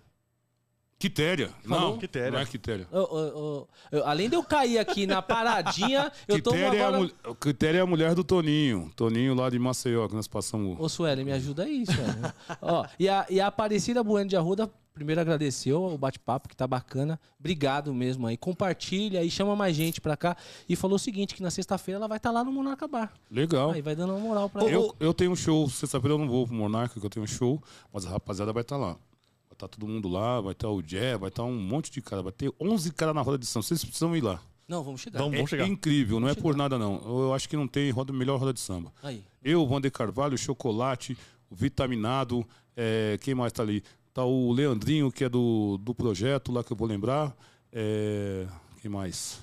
Quitéria. 0.98 1.50
Falou? 1.68 1.92
Não, 1.92 1.98
Quitéria. 1.98 2.32
não 2.32 2.40
é 2.40 2.46
Quitéria. 2.46 2.88
Ô, 2.90 3.00
ô, 3.00 3.68
eu- 3.92 4.08
além 4.08 4.30
de 4.30 4.38
eu 4.38 4.44
cair 4.44 4.78
aqui 4.78 5.06
na 5.06 5.22
paradinha, 5.22 6.10
eu 6.30 6.42
tô 6.42 6.52
Quitéria, 6.52 6.78
é 6.80 6.84
a 6.86 6.92
mul- 6.94 7.12
Quitéria 7.42 7.78
é 7.80 7.82
a 7.82 7.86
mulher 7.86 8.16
do 8.16 8.24
Toninho. 8.24 8.90
Toninho 8.96 9.34
lá 9.36 9.50
de 9.50 9.60
Maceió, 9.60 10.08
que 10.08 10.16
nós 10.16 10.30
passamos. 10.30 10.80
Ô, 10.80 10.88
Sueli, 10.88 11.26
me 11.26 11.34
ajuda 11.34 11.64
aí, 11.64 11.86
Sueli. 11.86 12.34
Ó, 12.62 12.86
e, 12.98 13.10
a, 13.10 13.26
e 13.30 13.42
a 13.42 13.48
Aparecida 13.48 14.02
Bueno 14.02 14.30
de 14.30 14.38
Arruda, 14.38 14.72
primeiro 14.94 15.20
agradeceu 15.20 15.84
o 15.84 15.98
bate-papo, 15.98 16.48
que 16.48 16.56
tá 16.56 16.68
bacana. 16.68 17.20
Obrigado 17.40 17.94
mesmo 17.94 18.28
aí. 18.28 18.38
Compartilha 18.38 19.20
aí, 19.20 19.30
chama 19.30 19.56
mais 19.56 19.76
gente 19.76 20.00
pra 20.00 20.16
cá. 20.16 20.38
E 20.68 20.76
falou 20.76 20.96
o 20.96 21.00
seguinte, 21.00 21.34
que 21.36 21.42
na 21.44 21.50
sexta-feira 21.52 21.98
ela 21.98 22.08
vai 22.08 22.18
estar 22.18 22.32
lá 22.32 22.44
no 22.44 22.52
Monarca 22.52 22.88
Bar. 22.88 23.12
Legal. 23.30 23.72
Aí 23.72 23.82
vai 23.82 23.96
dando 23.96 24.12
uma 24.14 24.20
moral 24.20 24.50
pra 24.50 24.62
ela. 24.62 24.72
Eu, 24.72 24.96
eu 25.00 25.14
tenho 25.14 25.32
um 25.32 25.36
show, 25.36 25.70
sexta-feira 25.70 26.14
eu 26.14 26.18
não 26.20 26.28
vou 26.28 26.46
pro 26.46 26.56
Monarca, 26.56 27.00
que 27.00 27.06
eu 27.06 27.10
tenho 27.10 27.24
um 27.24 27.28
show, 27.28 27.62
mas 27.92 28.06
a 28.06 28.10
rapaziada 28.10 28.54
vai 28.54 28.62
estar 28.62 28.78
lá. 28.78 28.94
Vai 28.94 29.54
estar 29.54 29.68
todo 29.68 29.88
mundo 29.88 30.08
lá, 30.08 30.40
vai 30.42 30.52
estar 30.54 30.70
o 30.70 30.82
Jé, 30.86 31.18
vai 31.18 31.30
estar 31.30 31.44
um 31.44 31.56
monte 31.58 31.92
de 31.92 32.02
cara, 32.02 32.22
vai 32.22 32.32
ter 32.32 32.52
11 32.60 32.92
caras 32.94 33.14
na 33.16 33.22
roda 33.22 33.38
de 33.38 33.46
samba. 33.46 33.64
Vocês 33.66 33.84
precisam 33.84 34.16
ir 34.16 34.22
lá. 34.22 34.40
Não, 34.68 34.82
vamos 34.84 35.02
chegar. 35.02 35.20
Vamos, 35.20 35.34
É 35.34 35.38
vamos 35.38 35.50
chegar. 35.50 35.68
incrível, 35.68 36.20
não 36.20 36.28
é 36.28 36.32
Vamos 36.32 36.42
por 36.42 36.56
nada 36.56 36.78
não. 36.80 37.02
Eu 37.06 37.34
acho 37.34 37.50
que 37.50 37.56
não 37.58 37.68
tem 37.68 37.92
roda, 37.92 38.14
melhor 38.14 38.40
roda 38.40 38.54
de 38.54 38.60
samba. 38.60 38.92
Aí. 39.04 39.24
Eu, 39.44 39.66
Vander 39.68 39.92
Carvalho, 39.92 40.38
Chocolate, 40.38 41.18
o 41.50 41.56
Vitaminado, 41.56 42.46
é, 42.76 43.20
quem 43.22 43.36
mais 43.36 43.52
tá 43.52 43.62
ali? 43.62 43.84
Tá 44.14 44.24
o 44.24 44.52
Leandrinho, 44.52 45.12
que 45.12 45.24
é 45.24 45.30
do, 45.30 45.78
do 45.82 45.96
projeto 45.96 46.52
lá 46.52 46.64
que 46.64 46.72
eu 46.72 46.78
vou 46.78 46.88
lembrar. 46.88 47.36
É, 47.72 48.46
quem 48.82 48.90
mais? 48.92 49.42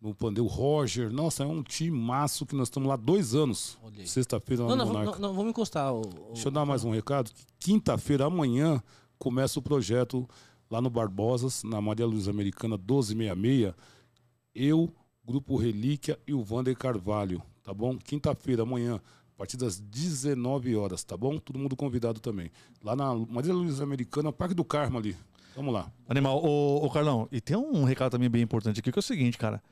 No 0.00 0.14
pandeiro, 0.14 0.44
o 0.44 0.48
Roger. 0.52 1.12
Nossa, 1.12 1.44
é 1.44 1.46
um 1.46 1.62
time 1.62 1.96
maço 1.96 2.44
que 2.44 2.54
nós 2.56 2.66
estamos 2.68 2.88
lá 2.88 2.96
dois 2.96 3.34
anos. 3.34 3.78
Sexta-feira 4.04 4.64
lá 4.64 4.70
Não, 4.70 4.76
no 4.76 4.84
não, 4.84 4.92
Monarca. 4.92 5.18
não, 5.20 5.28
não, 5.28 5.34
vamos 5.34 5.50
encostar. 5.50 5.92
O, 5.94 6.00
o- 6.00 6.32
Deixa 6.32 6.48
eu 6.48 6.52
dar 6.52 6.64
mais 6.66 6.84
um 6.84 6.90
recado. 6.90 7.30
Quinta-feira, 7.60 8.26
amanhã, 8.26 8.82
começa 9.18 9.58
o 9.58 9.62
projeto 9.62 10.28
lá 10.70 10.80
no 10.80 10.90
Barbosas, 10.90 11.62
na 11.62 11.80
Maria 11.80 12.06
Luz 12.06 12.26
Americana 12.28 12.76
1266. 12.76 13.72
Eu, 14.54 14.90
Grupo 15.24 15.56
Relíquia 15.56 16.18
e 16.26 16.32
o 16.34 16.42
Vander 16.42 16.76
Carvalho, 16.76 17.40
tá 17.62 17.72
bom? 17.72 17.96
Quinta-feira, 17.98 18.62
amanhã, 18.64 19.00
a 19.36 19.38
partir 19.38 19.58
das 19.58 19.78
19 19.78 20.74
horas, 20.76 21.04
tá 21.04 21.14
bom? 21.14 21.38
Todo 21.38 21.58
mundo 21.58 21.76
convidado 21.76 22.20
também. 22.20 22.50
Lá 22.82 22.96
na 22.96 23.14
Maria 23.14 23.52
Luz 23.52 23.82
Americana, 23.82 24.32
Parque 24.32 24.54
do 24.54 24.64
Carmo 24.64 24.96
ali. 24.96 25.14
Vamos 25.54 25.74
lá. 25.74 25.92
Animal, 26.08 26.42
ô, 26.42 26.82
ô 26.84 26.90
Carlão, 26.90 27.28
e 27.30 27.38
tem 27.38 27.54
um 27.54 27.84
recado 27.84 28.12
também 28.12 28.30
bem 28.30 28.40
importante 28.40 28.80
aqui, 28.80 28.90
que 28.90 28.98
é 28.98 29.00
o 29.00 29.02
seguinte, 29.02 29.36
cara. 29.36 29.62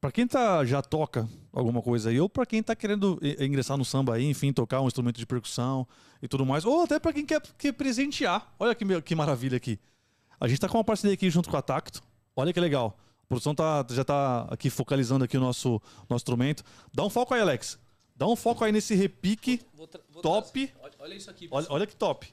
Pra 0.00 0.10
quem 0.10 0.26
tá, 0.26 0.64
já 0.64 0.82
toca 0.82 1.28
alguma 1.52 1.80
coisa 1.80 2.10
aí, 2.10 2.20
ou 2.20 2.28
pra 2.28 2.44
quem 2.44 2.60
tá 2.60 2.74
querendo 2.74 3.20
ingressar 3.38 3.78
no 3.78 3.84
samba 3.84 4.16
aí, 4.16 4.28
enfim, 4.28 4.52
tocar 4.52 4.80
um 4.80 4.88
instrumento 4.88 5.18
de 5.18 5.26
percussão 5.26 5.86
e 6.20 6.26
tudo 6.26 6.44
mais, 6.44 6.64
ou 6.64 6.82
até 6.82 6.98
pra 6.98 7.12
quem 7.12 7.24
quer, 7.24 7.40
quer 7.56 7.72
presentear. 7.72 8.52
Olha 8.58 8.74
que, 8.74 8.84
que 9.02 9.14
maravilha 9.14 9.56
aqui. 9.56 9.78
A 10.40 10.48
gente 10.48 10.58
tá 10.58 10.68
com 10.68 10.78
uma 10.78 10.82
parceria 10.82 11.14
aqui 11.14 11.30
junto 11.30 11.48
com 11.48 11.56
a 11.56 11.62
Tacto. 11.62 12.02
Olha 12.34 12.52
que 12.52 12.58
legal. 12.58 12.98
A 13.22 13.26
produção 13.28 13.54
tá, 13.54 13.86
já 13.90 14.02
tá 14.04 14.48
aqui 14.50 14.68
focalizando 14.68 15.24
aqui 15.24 15.36
o 15.36 15.40
nosso, 15.40 15.80
nosso 16.10 16.22
instrumento. 16.22 16.64
Dá 16.92 17.04
um 17.04 17.10
foco 17.10 17.32
aí, 17.32 17.40
Alex. 17.40 17.78
Dá 18.14 18.26
um 18.26 18.36
foco 18.36 18.64
aí 18.64 18.72
nesse 18.72 18.94
repique. 18.94 19.60
Vou 19.74 19.86
tra- 19.86 20.00
vou 20.10 20.22
Top. 20.22 20.50
trazer- 20.50 20.74
Olha, 20.82 20.94
olha 20.98 21.14
isso 21.14 21.30
aqui. 21.30 21.48
Olha, 21.50 21.62
pessoal. 21.62 21.76
olha 21.76 21.86
que 21.86 21.96
top. 21.96 22.32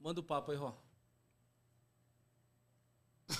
Manda 0.00 0.20
o 0.20 0.22
papo 0.22 0.50
aí, 0.50 0.56
Ró. 0.56 0.72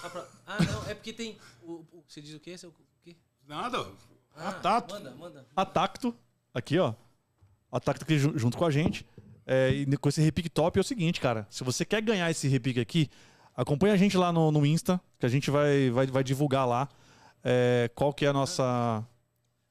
Ah, 0.03 0.11
pra- 0.11 0.29
ah, 0.47 0.63
não, 0.63 0.89
é 0.89 0.95
porque 0.95 1.13
tem. 1.13 1.39
O, 1.63 1.73
o- 1.93 2.05
você 2.07 2.21
diz 2.21 2.35
o 2.35 2.41
quê? 2.41 2.55
O 2.65 2.73
quê? 3.03 3.17
Nada. 3.47 3.87
Ah. 4.35 4.53
Manda, 4.89 5.11
manda. 5.13 5.47
a 5.55 5.67
Tacto, 5.67 6.17
aqui 6.55 6.79
ó, 6.79 6.95
a 7.71 7.79
Tacto 7.79 8.05
aqui 8.05 8.19
ju- 8.19 8.39
junto 8.39 8.57
com 8.57 8.65
a 8.65 8.71
gente, 8.71 9.07
é, 9.45 9.69
e 9.71 9.97
com 9.99 10.09
esse 10.09 10.23
repique 10.23 10.49
top 10.49 10.79
é 10.79 10.81
o 10.81 10.85
seguinte, 10.85 11.21
cara, 11.21 11.47
se 11.51 11.63
você 11.63 11.85
quer 11.85 12.01
ganhar 12.01 12.31
esse 12.31 12.49
repique 12.49 12.81
aqui, 12.81 13.11
acompanha 13.55 13.93
a 13.93 13.97
gente 13.99 14.17
lá 14.17 14.33
no, 14.33 14.51
no 14.51 14.65
Insta, 14.65 14.99
que 15.19 15.27
a 15.27 15.29
gente 15.29 15.51
vai, 15.51 15.91
vai, 15.91 16.07
vai 16.07 16.25
divulgar 16.25 16.67
lá 16.67 16.89
é, 17.45 17.91
qual 17.95 18.15
que 18.15 18.25
é 18.25 18.29
a 18.29 18.33
nossa... 18.33 19.07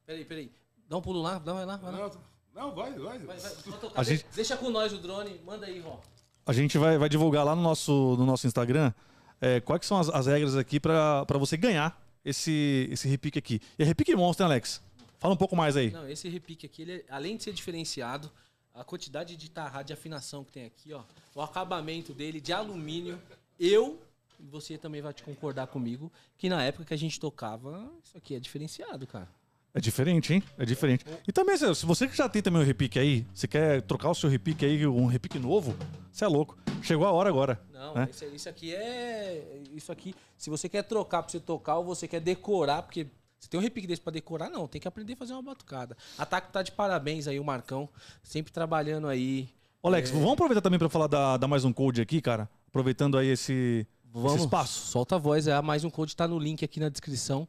Peraí, 0.05 0.25
peraí. 0.25 0.51
Dá 0.91 0.97
um 0.97 1.01
pulo 1.01 1.21
lá, 1.21 1.39
dá, 1.39 1.53
vai 1.53 1.65
lá, 1.65 1.77
vai 1.77 1.89
lá. 1.89 1.97
Não, 1.99 2.11
não, 2.53 2.75
vai, 2.75 2.91
vai. 2.91 3.17
Vai, 3.19 3.37
vai. 3.37 3.51
A 3.95 4.03
Deixa, 4.03 4.03
gente- 4.03 4.25
deixa 4.35 4.57
com 4.57 4.69
nós 4.69 4.91
o 4.91 4.97
drone, 4.97 5.39
manda 5.45 5.65
aí, 5.65 5.79
Ró. 5.79 6.01
A 6.45 6.51
gente 6.51 6.77
vai, 6.77 6.97
vai 6.97 7.07
divulgar 7.07 7.45
lá 7.45 7.55
no 7.55 7.61
nosso, 7.61 8.17
no 8.19 8.25
nosso 8.25 8.45
Instagram 8.45 8.91
é, 9.39 9.61
quais 9.61 9.79
que 9.79 9.85
são 9.85 9.97
as, 9.97 10.09
as 10.09 10.27
regras 10.27 10.57
aqui 10.57 10.81
pra 10.81 11.25
pra 11.25 11.37
você 11.37 11.55
ganhar 11.55 11.97
esse, 12.25 12.89
esse 12.91 13.07
repique 13.07 13.39
aqui. 13.39 13.61
E 13.79 13.83
é 13.83 13.85
repique 13.85 14.13
monstro, 14.17 14.43
hein, 14.45 14.51
Alex? 14.51 14.81
Fala 15.17 15.33
um 15.33 15.37
pouco 15.37 15.55
mais 15.55 15.77
aí. 15.77 15.91
Não, 15.91 16.09
esse 16.09 16.27
repique 16.27 16.65
aqui, 16.65 16.81
ele, 16.81 16.91
é- 16.97 17.05
além 17.09 17.37
de 17.37 17.43
ser 17.43 17.53
diferenciado, 17.53 18.29
a 18.73 18.83
quantidade 18.83 19.37
de 19.37 19.49
tarrado 19.49 19.85
de 19.87 19.93
afinação 19.93 20.43
que 20.43 20.51
tem 20.51 20.65
aqui, 20.65 20.91
ó, 20.91 21.03
o 21.33 21.41
acabamento 21.41 22.13
dele 22.13 22.41
de 22.41 22.51
alumínio, 22.51 23.17
eu, 23.57 23.97
e 24.37 24.45
você 24.45 24.77
também 24.77 25.01
vai 25.01 25.13
te 25.13 25.23
concordar 25.23 25.67
comigo, 25.67 26.11
que 26.37 26.49
na 26.49 26.61
época 26.63 26.83
que 26.83 26.93
a 26.93 26.97
gente 26.97 27.17
tocava, 27.17 27.89
isso 28.03 28.17
aqui 28.17 28.35
é 28.35 28.39
diferenciado, 28.41 29.07
cara. 29.07 29.29
É 29.73 29.79
diferente, 29.79 30.33
hein? 30.33 30.43
É 30.57 30.65
diferente. 30.65 31.05
E 31.25 31.31
também, 31.31 31.55
se 31.57 31.85
você 31.85 32.07
que 32.07 32.15
já 32.15 32.27
tem 32.27 32.41
também 32.41 32.61
o 32.61 32.65
repique 32.65 32.99
aí, 32.99 33.25
você 33.33 33.47
quer 33.47 33.81
trocar 33.81 34.09
o 34.09 34.15
seu 34.15 34.29
repique 34.29 34.65
aí, 34.65 34.85
um 34.85 35.05
repique 35.05 35.39
novo, 35.39 35.75
você 36.11 36.25
é 36.25 36.27
louco. 36.27 36.57
Chegou 36.81 37.07
a 37.07 37.11
hora 37.11 37.29
agora. 37.29 37.61
Não, 37.73 37.93
né? 37.93 38.07
isso, 38.11 38.25
isso 38.25 38.49
aqui 38.49 38.75
é. 38.75 39.61
Isso 39.73 39.91
aqui, 39.91 40.13
se 40.37 40.49
você 40.49 40.67
quer 40.67 40.83
trocar 40.83 41.23
pra 41.23 41.31
você 41.31 41.39
tocar 41.39 41.77
ou 41.77 41.85
você 41.85 42.05
quer 42.07 42.19
decorar, 42.19 42.83
porque 42.83 43.07
você 43.39 43.47
tem 43.49 43.59
um 43.59 43.63
repique 43.63 43.87
desse 43.87 44.01
pra 44.01 44.11
decorar, 44.11 44.49
não, 44.49 44.67
tem 44.67 44.81
que 44.81 44.87
aprender 44.87 45.13
a 45.13 45.17
fazer 45.17 45.33
uma 45.33 45.41
batucada. 45.41 45.95
Ataque 46.17 46.51
tá 46.51 46.61
de 46.61 46.71
parabéns 46.73 47.27
aí, 47.27 47.39
o 47.39 47.43
Marcão, 47.43 47.87
sempre 48.21 48.51
trabalhando 48.51 49.07
aí. 49.07 49.49
Ô, 49.81 49.87
Alex, 49.87 50.09
É. 50.09 50.13
vamos 50.13 50.33
aproveitar 50.33 50.61
também 50.61 50.77
pra 50.77 50.89
falar 50.89 51.07
da, 51.07 51.37
da 51.37 51.47
mais 51.47 51.63
um 51.63 51.71
code 51.71 52.01
aqui, 52.01 52.21
cara. 52.21 52.49
Aproveitando 52.67 53.17
aí 53.17 53.27
esse, 53.29 53.87
esse 54.25 54.37
espaço. 54.37 54.87
Solta 54.87 55.15
a 55.15 55.17
voz, 55.17 55.47
é, 55.47 55.59
mais 55.61 55.83
um 55.83 55.89
code 55.89 56.15
tá 56.15 56.27
no 56.27 56.37
link 56.37 56.63
aqui 56.63 56.79
na 56.79 56.89
descrição. 56.89 57.47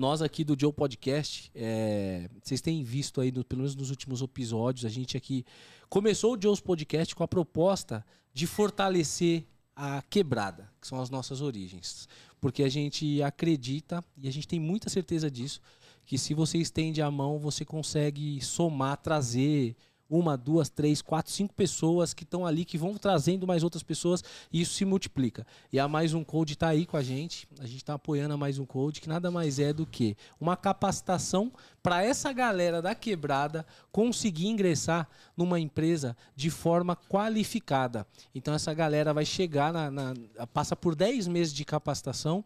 Nós 0.00 0.22
aqui 0.22 0.44
do 0.44 0.56
Joe 0.58 0.72
Podcast, 0.72 1.50
é, 1.54 2.26
vocês 2.42 2.62
têm 2.62 2.82
visto 2.82 3.20
aí, 3.20 3.30
no- 3.30 3.44
pelo 3.44 3.58
menos 3.60 3.76
nos 3.76 3.90
últimos 3.90 4.22
episódios, 4.22 4.86
a 4.86 4.88
gente 4.88 5.14
aqui 5.14 5.44
começou 5.90 6.34
o 6.34 6.42
Joe's 6.42 6.58
Podcast 6.58 7.14
com 7.14 7.22
a 7.22 7.28
proposta 7.28 8.02
de 8.32 8.46
fortalecer 8.46 9.44
a 9.76 10.00
quebrada, 10.00 10.72
que 10.80 10.86
são 10.88 11.02
as 11.02 11.10
nossas 11.10 11.42
origens. 11.42 12.08
porque 12.40 12.62
a 12.62 12.68
gente 12.70 13.22
acredita 13.22 14.02
e 14.16 14.26
a 14.26 14.32
gente 14.32 14.48
tem 14.48 14.58
muita 14.58 14.88
certeza 14.88 15.30
disso, 15.30 15.60
que 16.06 16.16
se 16.16 16.32
você 16.32 16.56
estende 16.56 17.02
a 17.02 17.10
mão, 17.10 17.38
você 17.38 17.66
consegue 17.66 18.40
somar, 18.40 18.96
trazer 18.96 19.76
uma, 20.10 20.36
duas, 20.36 20.68
três, 20.68 21.00
quatro, 21.00 21.32
cinco 21.32 21.54
pessoas 21.54 22.12
que 22.12 22.24
estão 22.24 22.44
ali, 22.44 22.64
que 22.64 22.76
vão 22.76 22.94
trazendo 22.94 23.46
mais 23.46 23.62
outras 23.62 23.82
pessoas 23.82 24.24
e 24.52 24.60
isso 24.60 24.74
se 24.74 24.84
multiplica. 24.84 25.46
E 25.72 25.78
a 25.78 25.86
Mais 25.86 26.12
Um 26.12 26.24
Code 26.24 26.54
está 26.54 26.68
aí 26.68 26.84
com 26.84 26.96
a 26.96 27.02
gente, 27.02 27.46
a 27.60 27.66
gente 27.66 27.76
está 27.76 27.94
apoiando 27.94 28.34
a 28.34 28.36
Mais 28.36 28.58
Um 28.58 28.66
Code, 28.66 29.00
que 29.00 29.08
nada 29.08 29.30
mais 29.30 29.60
é 29.60 29.72
do 29.72 29.86
que 29.86 30.16
uma 30.40 30.56
capacitação 30.56 31.52
para 31.82 32.02
essa 32.02 32.32
galera 32.32 32.82
da 32.82 32.94
quebrada 32.94 33.64
conseguir 33.92 34.48
ingressar 34.48 35.08
numa 35.36 35.60
empresa 35.60 36.16
de 36.34 36.50
forma 36.50 36.96
qualificada. 36.96 38.06
Então 38.34 38.52
essa 38.52 38.74
galera 38.74 39.14
vai 39.14 39.24
chegar, 39.24 39.72
na, 39.72 39.90
na 39.90 40.14
passa 40.52 40.74
por 40.74 40.94
10 40.94 41.28
meses 41.28 41.54
de 41.54 41.64
capacitação, 41.64 42.44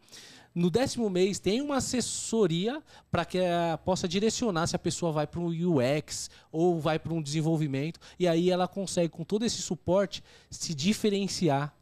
no 0.55 0.71
décimo 0.71 1.11
mês 1.11 1.39
tem 1.41 1.61
uma 1.61 1.79
assessoria 1.79 2.81
para 3.11 3.25
que 3.25 3.39
uh, 3.39 3.77
possa 3.85 4.07
direcionar 4.07 4.69
se 4.69 4.77
a 4.77 4.79
pessoa 4.79 5.11
vai 5.11 5.27
para 5.27 5.41
um 5.41 5.49
UX 5.49 6.31
ou 6.53 6.81
vai 6.81 6.99
para 6.99 7.13
um 7.13 7.21
desenvolvimento. 7.21 7.99
E 8.19 8.29
aí 8.29 8.51
ela 8.51 8.69
consegue, 8.69 9.09
com 9.09 9.25
todo 9.25 9.45
esse 9.45 9.61
suporte, 9.61 10.23
se 10.49 10.73
diferenciar 10.75 11.75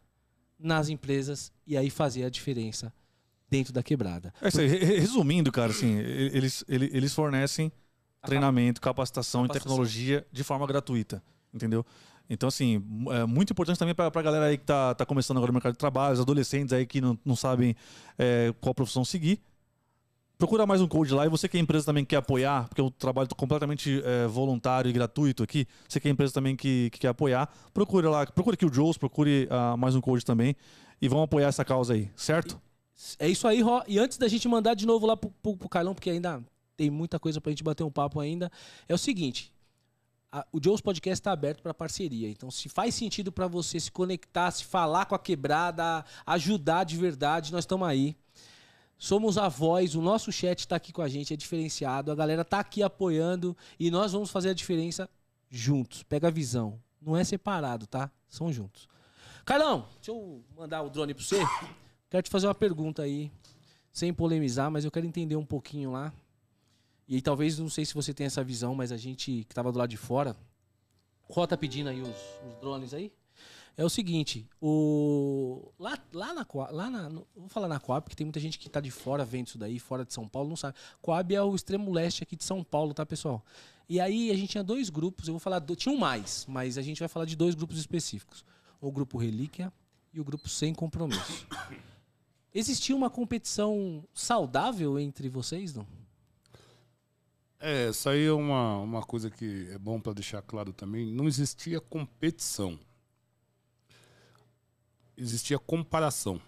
nas 0.58 0.88
empresas 0.88 1.52
e 1.66 1.76
aí 1.76 1.90
fazer 1.90 2.24
a 2.24 2.30
diferença 2.30 2.92
dentro 3.50 3.72
da 3.72 3.82
quebrada. 3.82 4.32
É, 4.40 4.60
aí, 4.60 4.66
resumindo, 4.98 5.52
cara, 5.52 5.72
assim, 5.72 5.98
eles, 5.98 6.64
eles 6.66 7.12
fornecem 7.12 7.70
treinamento, 8.24 8.80
capacitação, 8.80 9.42
capacitação 9.42 9.44
e 9.44 9.48
tecnologia 9.48 10.26
de 10.32 10.42
forma 10.42 10.66
gratuita, 10.66 11.22
entendeu? 11.52 11.84
Então, 12.32 12.48
assim, 12.48 12.82
é 13.10 13.26
muito 13.26 13.52
importante 13.52 13.78
também 13.78 13.94
para 13.94 14.06
a 14.06 14.22
galera 14.22 14.46
aí 14.46 14.56
que 14.56 14.62
está 14.62 14.94
tá 14.94 15.04
começando 15.04 15.36
agora 15.36 15.52
no 15.52 15.54
mercado 15.54 15.72
de 15.72 15.78
trabalho, 15.78 16.14
os 16.14 16.20
adolescentes 16.20 16.72
aí 16.72 16.86
que 16.86 16.98
não, 16.98 17.18
não 17.26 17.36
sabem 17.36 17.76
é, 18.18 18.54
qual 18.58 18.74
profissão 18.74 19.04
seguir. 19.04 19.38
Procura 20.38 20.66
mais 20.66 20.80
um 20.80 20.88
code 20.88 21.12
lá 21.12 21.26
e 21.26 21.28
você 21.28 21.46
que 21.46 21.58
é 21.58 21.60
empresa 21.60 21.84
também 21.84 22.06
quer 22.06 22.16
apoiar, 22.16 22.68
porque 22.68 22.80
o 22.80 22.90
trabalho 22.90 23.26
está 23.26 23.36
completamente 23.36 24.02
é, 24.02 24.26
voluntário 24.26 24.88
e 24.88 24.92
gratuito 24.92 25.42
aqui. 25.42 25.66
Você 25.86 26.00
que 26.00 26.08
é 26.08 26.10
empresa 26.10 26.32
também 26.32 26.56
que, 26.56 26.88
que 26.90 27.00
quer 27.00 27.08
apoiar, 27.08 27.48
procure 27.74 28.06
lá, 28.06 28.24
procure 28.26 28.54
aqui 28.54 28.64
o 28.64 28.72
Joes, 28.72 28.96
procure 28.96 29.46
uh, 29.50 29.76
mais 29.76 29.94
um 29.94 30.00
code 30.00 30.24
também 30.24 30.56
e 31.02 31.08
vão 31.08 31.22
apoiar 31.22 31.48
essa 31.48 31.64
causa 31.66 31.92
aí, 31.92 32.10
certo? 32.16 32.58
É 33.18 33.28
isso 33.28 33.46
aí, 33.46 33.60
Ró. 33.60 33.82
E 33.86 33.98
antes 33.98 34.16
da 34.16 34.26
gente 34.26 34.48
mandar 34.48 34.74
de 34.74 34.86
novo 34.86 35.06
lá 35.06 35.18
pro, 35.18 35.30
pro, 35.42 35.56
pro 35.56 35.68
Carlão, 35.68 35.94
porque 35.94 36.08
ainda 36.08 36.42
tem 36.78 36.90
muita 36.90 37.20
coisa 37.20 37.42
pra 37.42 37.50
gente 37.50 37.62
bater 37.62 37.84
um 37.84 37.90
papo 37.90 38.18
ainda, 38.18 38.50
é 38.88 38.94
o 38.94 38.98
seguinte: 38.98 39.52
a, 40.32 40.46
o 40.50 40.58
Joe's 40.62 40.80
Podcast 40.80 41.20
está 41.20 41.30
aberto 41.30 41.62
para 41.62 41.74
parceria. 41.74 42.28
Então, 42.28 42.50
se 42.50 42.68
faz 42.68 42.94
sentido 42.94 43.30
para 43.30 43.46
você 43.46 43.78
se 43.78 43.92
conectar, 43.92 44.50
se 44.50 44.64
falar 44.64 45.04
com 45.04 45.14
a 45.14 45.18
quebrada, 45.18 46.04
ajudar 46.24 46.84
de 46.84 46.96
verdade, 46.96 47.52
nós 47.52 47.64
estamos 47.64 47.86
aí. 47.86 48.16
Somos 48.96 49.36
a 49.36 49.48
voz, 49.48 49.94
o 49.94 50.00
nosso 50.00 50.32
chat 50.32 50.60
está 50.60 50.76
aqui 50.76 50.92
com 50.92 51.02
a 51.02 51.08
gente, 51.08 51.34
é 51.34 51.36
diferenciado. 51.36 52.10
A 52.10 52.14
galera 52.14 52.42
está 52.42 52.60
aqui 52.60 52.82
apoiando 52.82 53.54
e 53.78 53.90
nós 53.90 54.12
vamos 54.12 54.30
fazer 54.30 54.50
a 54.50 54.54
diferença 54.54 55.10
juntos. 55.50 56.02
Pega 56.02 56.28
a 56.28 56.30
visão. 56.30 56.80
Não 57.00 57.16
é 57.16 57.24
separado, 57.24 57.86
tá? 57.86 58.10
São 58.28 58.50
juntos. 58.52 58.88
Carlão, 59.44 59.88
deixa 59.96 60.12
eu 60.12 60.42
mandar 60.56 60.82
o 60.82 60.88
drone 60.88 61.12
para 61.12 61.24
você. 61.24 61.40
Quero 62.08 62.22
te 62.22 62.30
fazer 62.30 62.46
uma 62.46 62.54
pergunta 62.54 63.02
aí, 63.02 63.30
sem 63.92 64.14
polemizar, 64.14 64.70
mas 64.70 64.84
eu 64.84 64.90
quero 64.90 65.04
entender 65.04 65.34
um 65.34 65.44
pouquinho 65.44 65.90
lá. 65.90 66.12
E 67.08 67.20
talvez, 67.20 67.58
não 67.58 67.68
sei 67.68 67.84
se 67.84 67.94
você 67.94 68.14
tem 68.14 68.26
essa 68.26 68.42
visão, 68.42 68.74
mas 68.74 68.92
a 68.92 68.96
gente 68.96 69.44
que 69.44 69.52
estava 69.52 69.72
do 69.72 69.78
lado 69.78 69.90
de 69.90 69.96
fora, 69.96 70.36
Ró 71.28 71.46
tá 71.46 71.56
pedindo 71.56 71.88
aí 71.88 72.00
os, 72.00 72.08
os, 72.08 72.60
drones 72.60 72.94
aí. 72.94 73.12
É 73.74 73.82
o 73.82 73.88
seguinte, 73.88 74.46
o 74.60 75.72
lá, 75.78 75.98
lá 76.12 76.34
na 76.34 76.46
lá 76.70 76.90
na, 76.90 77.08
vou 77.08 77.48
falar 77.48 77.68
na 77.68 77.80
Coab, 77.80 78.04
porque 78.04 78.14
tem 78.14 78.26
muita 78.26 78.38
gente 78.38 78.58
que 78.58 78.66
está 78.66 78.80
de 78.80 78.90
fora 78.90 79.24
vendo 79.24 79.46
isso 79.46 79.56
daí, 79.56 79.78
fora 79.78 80.04
de 80.04 80.12
São 80.12 80.28
Paulo, 80.28 80.50
não 80.50 80.56
sabe. 80.56 80.76
Coab 81.00 81.34
é 81.34 81.42
o 81.42 81.54
extremo 81.54 81.90
leste 81.90 82.22
aqui 82.22 82.36
de 82.36 82.44
São 82.44 82.62
Paulo, 82.62 82.92
tá, 82.92 83.06
pessoal? 83.06 83.42
E 83.88 83.98
aí 83.98 84.30
a 84.30 84.34
gente 84.34 84.50
tinha 84.50 84.64
dois 84.64 84.90
grupos, 84.90 85.26
eu 85.26 85.32
vou 85.32 85.40
falar, 85.40 85.58
do, 85.58 85.74
tinham 85.74 85.96
mais, 85.96 86.44
mas 86.46 86.76
a 86.76 86.82
gente 86.82 86.98
vai 86.98 87.08
falar 87.08 87.24
de 87.24 87.34
dois 87.34 87.54
grupos 87.54 87.78
específicos. 87.78 88.44
O 88.78 88.92
grupo 88.92 89.16
Relíquia 89.16 89.72
e 90.12 90.20
o 90.20 90.24
grupo 90.24 90.50
Sem 90.50 90.74
Compromisso. 90.74 91.46
Existia 92.54 92.94
uma 92.94 93.08
competição 93.08 94.04
saudável 94.12 94.98
entre 94.98 95.30
vocês, 95.30 95.72
não? 95.72 95.86
É, 97.64 97.90
isso 97.90 98.08
aí 98.08 98.24
é 98.24 98.32
uma, 98.32 98.78
uma 98.78 99.02
coisa 99.04 99.30
que 99.30 99.68
é 99.70 99.78
bom 99.78 100.00
para 100.00 100.14
deixar 100.14 100.42
claro 100.42 100.72
também. 100.72 101.12
Não 101.12 101.28
existia 101.28 101.80
competição. 101.80 102.76
Existia 105.16 105.60
comparação. 105.60 106.42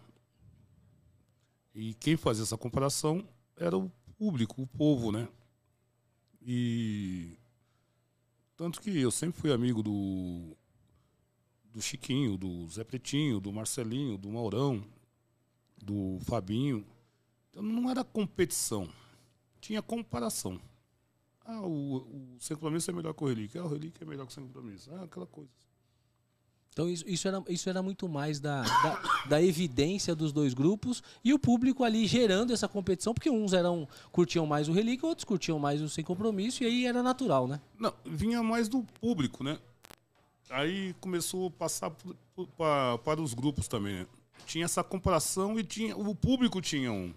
E 1.72 1.94
quem 1.94 2.16
fazia 2.16 2.42
essa 2.42 2.58
comparação 2.58 3.28
era 3.56 3.78
o 3.78 3.88
público, 4.18 4.60
o 4.60 4.66
povo, 4.66 5.12
né? 5.12 5.28
E. 6.42 7.38
Tanto 8.56 8.80
que 8.80 8.98
eu 8.98 9.12
sempre 9.12 9.40
fui 9.40 9.52
amigo 9.52 9.84
do. 9.84 10.56
Do 11.66 11.80
Chiquinho, 11.80 12.36
do 12.36 12.66
Zé 12.68 12.82
Pretinho, 12.82 13.38
do 13.38 13.52
Marcelinho, 13.52 14.18
do 14.18 14.30
Maurão, 14.30 14.84
do 15.80 16.18
Fabinho. 16.24 16.84
Então 17.50 17.62
não 17.62 17.88
era 17.88 18.02
competição, 18.02 18.88
tinha 19.60 19.80
comparação. 19.80 20.60
Ah, 21.44 21.60
o, 21.60 21.96
o 21.96 22.36
sem 22.40 22.56
compromisso 22.56 22.90
é 22.90 22.94
melhor 22.94 23.12
que 23.12 23.22
o 23.22 23.26
relíquio. 23.26 23.60
Ah, 23.62 23.66
o 23.66 23.68
relíquio 23.68 24.02
é 24.02 24.06
melhor 24.06 24.26
que 24.26 24.32
o 24.32 24.34
sem 24.34 24.44
compromisso. 24.44 24.90
Ah, 24.94 25.04
aquela 25.04 25.26
coisa. 25.26 25.50
Então 26.74 26.90
isso, 26.90 27.04
isso, 27.06 27.28
era, 27.28 27.42
isso 27.48 27.70
era 27.70 27.80
muito 27.80 28.08
mais 28.08 28.40
da, 28.40 28.62
da, 28.62 29.02
da, 29.28 29.42
evidência 29.42 30.12
dos 30.12 30.32
dois 30.32 30.52
grupos 30.52 31.04
e 31.22 31.32
o 31.32 31.38
público 31.38 31.84
ali 31.84 32.04
gerando 32.04 32.52
essa 32.52 32.66
competição, 32.66 33.14
porque 33.14 33.30
uns 33.30 33.52
eram 33.52 33.88
curtiam 34.10 34.44
mais 34.44 34.68
o 34.68 34.72
relíquio, 34.72 35.08
outros 35.08 35.24
curtiam 35.24 35.56
mais 35.56 35.80
o 35.80 35.88
sem 35.88 36.02
compromisso, 36.02 36.64
e 36.64 36.66
aí 36.66 36.84
era 36.84 37.00
natural, 37.00 37.46
né? 37.46 37.60
Não, 37.78 37.94
vinha 38.04 38.42
mais 38.42 38.68
do 38.68 38.82
público, 39.00 39.44
né? 39.44 39.56
Aí 40.50 40.94
começou 41.00 41.46
a 41.46 41.50
passar 41.50 41.92
para, 42.56 42.98
para 42.98 43.22
os 43.22 43.34
grupos 43.34 43.68
também, 43.68 44.00
né? 44.00 44.06
Tinha 44.44 44.64
essa 44.64 44.82
comparação 44.82 45.56
e 45.56 45.62
tinha 45.62 45.96
o 45.96 46.12
público 46.12 46.60
tinha 46.60 46.92
um. 46.92 47.14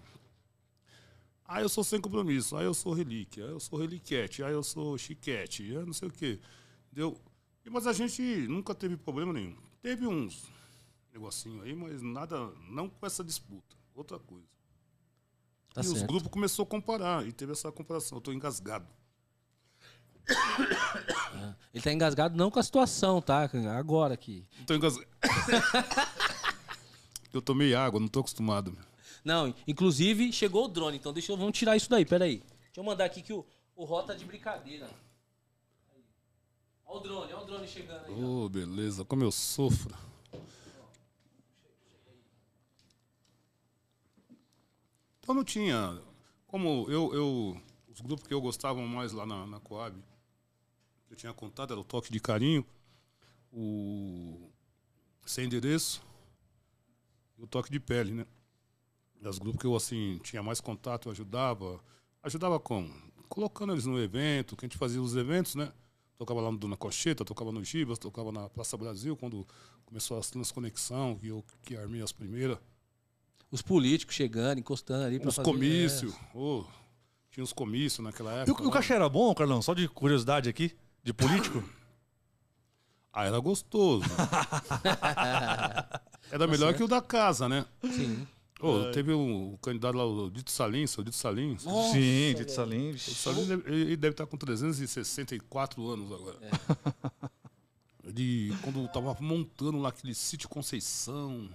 Ah, 1.50 1.62
eu 1.62 1.68
sou 1.70 1.82
sem 1.82 1.98
compromisso. 1.98 2.54
Ah, 2.58 2.62
eu 2.62 2.74
sou 2.74 2.92
relíquia. 2.92 3.46
Ah, 3.46 3.48
eu 3.48 3.58
sou 3.58 3.78
reliquete. 3.78 4.42
Ah, 4.44 4.50
eu 4.50 4.62
sou 4.62 4.98
chiquete. 4.98 5.74
Ah, 5.74 5.86
não 5.86 5.94
sei 5.94 6.08
o 6.08 6.12
quê. 6.12 6.38
Deu. 6.92 7.18
Mas 7.70 7.86
a 7.86 7.92
gente 7.94 8.22
nunca 8.46 8.74
teve 8.74 8.98
problema 8.98 9.32
nenhum. 9.32 9.56
Teve 9.80 10.06
uns 10.06 10.44
negocinho 11.10 11.62
aí, 11.62 11.74
mas 11.74 12.02
nada, 12.02 12.52
não 12.70 12.90
com 12.90 13.06
essa 13.06 13.24
disputa. 13.24 13.74
Outra 13.94 14.18
coisa. 14.18 14.46
Tá 15.72 15.80
e 15.80 15.84
certo. 15.84 15.96
os 15.96 16.02
grupos 16.02 16.28
começou 16.28 16.64
a 16.64 16.66
comparar 16.66 17.26
e 17.26 17.32
teve 17.32 17.52
essa 17.52 17.72
comparação. 17.72 18.18
Eu 18.18 18.22
tô 18.22 18.30
engasgado. 18.30 18.86
Ah, 20.28 21.56
ele 21.72 21.82
tá 21.82 21.90
engasgado 21.90 22.36
não 22.36 22.50
com 22.50 22.58
a 22.60 22.62
situação, 22.62 23.22
tá? 23.22 23.50
Agora 23.78 24.12
aqui. 24.12 24.46
Tô 24.66 24.74
engasgado. 24.74 25.08
eu 27.32 27.40
tomei 27.40 27.74
água, 27.74 27.98
não 27.98 28.08
tô 28.08 28.20
acostumado. 28.20 28.76
Não, 29.24 29.54
inclusive 29.66 30.32
chegou 30.32 30.64
o 30.64 30.68
drone, 30.68 30.96
então 30.96 31.12
deixa 31.12 31.32
eu, 31.32 31.36
vamos 31.36 31.56
tirar 31.58 31.76
isso 31.76 31.90
daí, 31.90 32.04
peraí. 32.04 32.38
Deixa 32.38 32.78
eu 32.78 32.84
mandar 32.84 33.04
aqui 33.04 33.22
que 33.22 33.32
o, 33.32 33.44
o 33.74 33.84
Rota 33.84 34.14
de 34.14 34.24
brincadeira. 34.24 34.88
Olha 36.84 36.98
o 36.98 37.02
drone, 37.02 37.32
olha 37.32 37.42
o 37.42 37.46
drone 37.46 37.68
chegando 37.68 38.06
aí. 38.06 38.12
Ô, 38.12 38.44
oh, 38.44 38.48
beleza, 38.48 39.04
como 39.04 39.22
eu 39.22 39.30
sofro. 39.30 39.94
Então 45.28 45.34
não 45.34 45.44
tinha. 45.44 46.00
Como 46.46 46.86
eu, 46.88 47.14
eu. 47.14 47.62
Os 47.88 48.00
grupos 48.00 48.26
que 48.26 48.32
eu 48.32 48.40
gostava 48.40 48.80
mais 48.80 49.12
lá 49.12 49.26
na, 49.26 49.46
na 49.46 49.60
Coab, 49.60 50.02
eu 51.10 51.16
tinha 51.16 51.34
contado, 51.34 51.72
era 51.72 51.80
o 51.80 51.84
Toque 51.84 52.10
de 52.10 52.18
Carinho, 52.18 52.64
o 53.52 54.50
Sem 55.26 55.44
Endereço 55.44 56.02
e 57.36 57.42
o 57.42 57.46
Toque 57.46 57.70
de 57.70 57.78
Pele, 57.78 58.12
né? 58.12 58.26
Das 59.20 59.38
grupos 59.38 59.60
que 59.60 59.66
eu 59.66 59.74
assim 59.74 60.18
tinha 60.22 60.42
mais 60.42 60.60
contato, 60.60 61.08
eu 61.08 61.12
ajudava. 61.12 61.80
Ajudava 62.22 62.58
como? 62.58 62.92
Colocando 63.28 63.72
eles 63.72 63.86
no 63.86 64.00
evento, 64.00 64.56
que 64.56 64.64
a 64.64 64.68
gente 64.68 64.78
fazia 64.78 65.00
os 65.00 65.16
eventos, 65.16 65.54
né? 65.54 65.72
Tocava 66.16 66.40
lá 66.40 66.50
no 66.50 66.58
Dona 66.58 66.76
Cocheta, 66.76 67.24
tocava 67.24 67.52
no 67.52 67.62
Gibas, 67.62 67.98
tocava 67.98 68.32
na 68.32 68.48
Praça 68.48 68.76
Brasil, 68.76 69.16
quando 69.16 69.46
começou 69.84 70.18
as 70.18 70.30
transconexão, 70.30 71.16
que 71.16 71.28
eu 71.28 71.44
que 71.62 71.76
armei 71.76 72.02
as 72.02 72.10
primeiras. 72.10 72.58
Os 73.50 73.62
políticos 73.62 74.14
chegando, 74.14 74.58
encostando 74.58 75.04
ali 75.04 75.20
para 75.20 75.30
fazer... 75.30 75.48
comícios. 75.48 76.12
É. 76.12 76.18
Oh, 76.34 76.64
tinha 77.30 77.44
os 77.44 77.52
comícios 77.52 78.04
naquela 78.04 78.32
época. 78.32 78.62
E 78.62 78.64
o, 78.64 78.68
o 78.68 78.72
cachê 78.72 78.94
era 78.94 79.08
bom, 79.08 79.32
Carlão? 79.34 79.62
Só 79.62 79.74
de 79.74 79.88
curiosidade 79.88 80.48
aqui, 80.48 80.76
de 81.02 81.12
político? 81.12 81.62
ah, 83.12 83.24
era 83.24 83.38
gostoso. 83.38 84.04
era 86.30 86.46
melhor 86.46 86.74
que 86.74 86.82
o 86.82 86.88
da 86.88 87.00
casa, 87.00 87.48
né? 87.48 87.64
Sim. 87.82 88.26
Oh, 88.60 88.80
é. 88.80 88.90
Teve 88.92 89.12
um, 89.14 89.54
o 89.54 89.58
candidato 89.58 89.96
lá, 89.96 90.04
o 90.04 90.30
Dito 90.30 90.50
Salins, 90.50 90.96
o 90.98 91.04
Dito 91.04 91.16
Salins. 91.16 91.64
Nossa, 91.64 91.92
Sim, 91.92 92.34
Dito 92.36 92.50
Salins. 92.50 93.06
O 93.06 93.14
Salins 93.14 93.46
deve, 93.46 93.70
ele 93.70 93.96
deve 93.96 94.14
estar 94.14 94.26
com 94.26 94.36
364 94.36 95.88
anos 95.88 96.12
agora. 96.12 96.38
É. 96.42 97.28
Ele, 98.08 98.56
quando 98.62 98.86
estava 98.86 99.14
montando 99.20 99.78
lá 99.78 99.90
aquele 99.90 100.14
sítio 100.14 100.48
Conceição, 100.48 101.48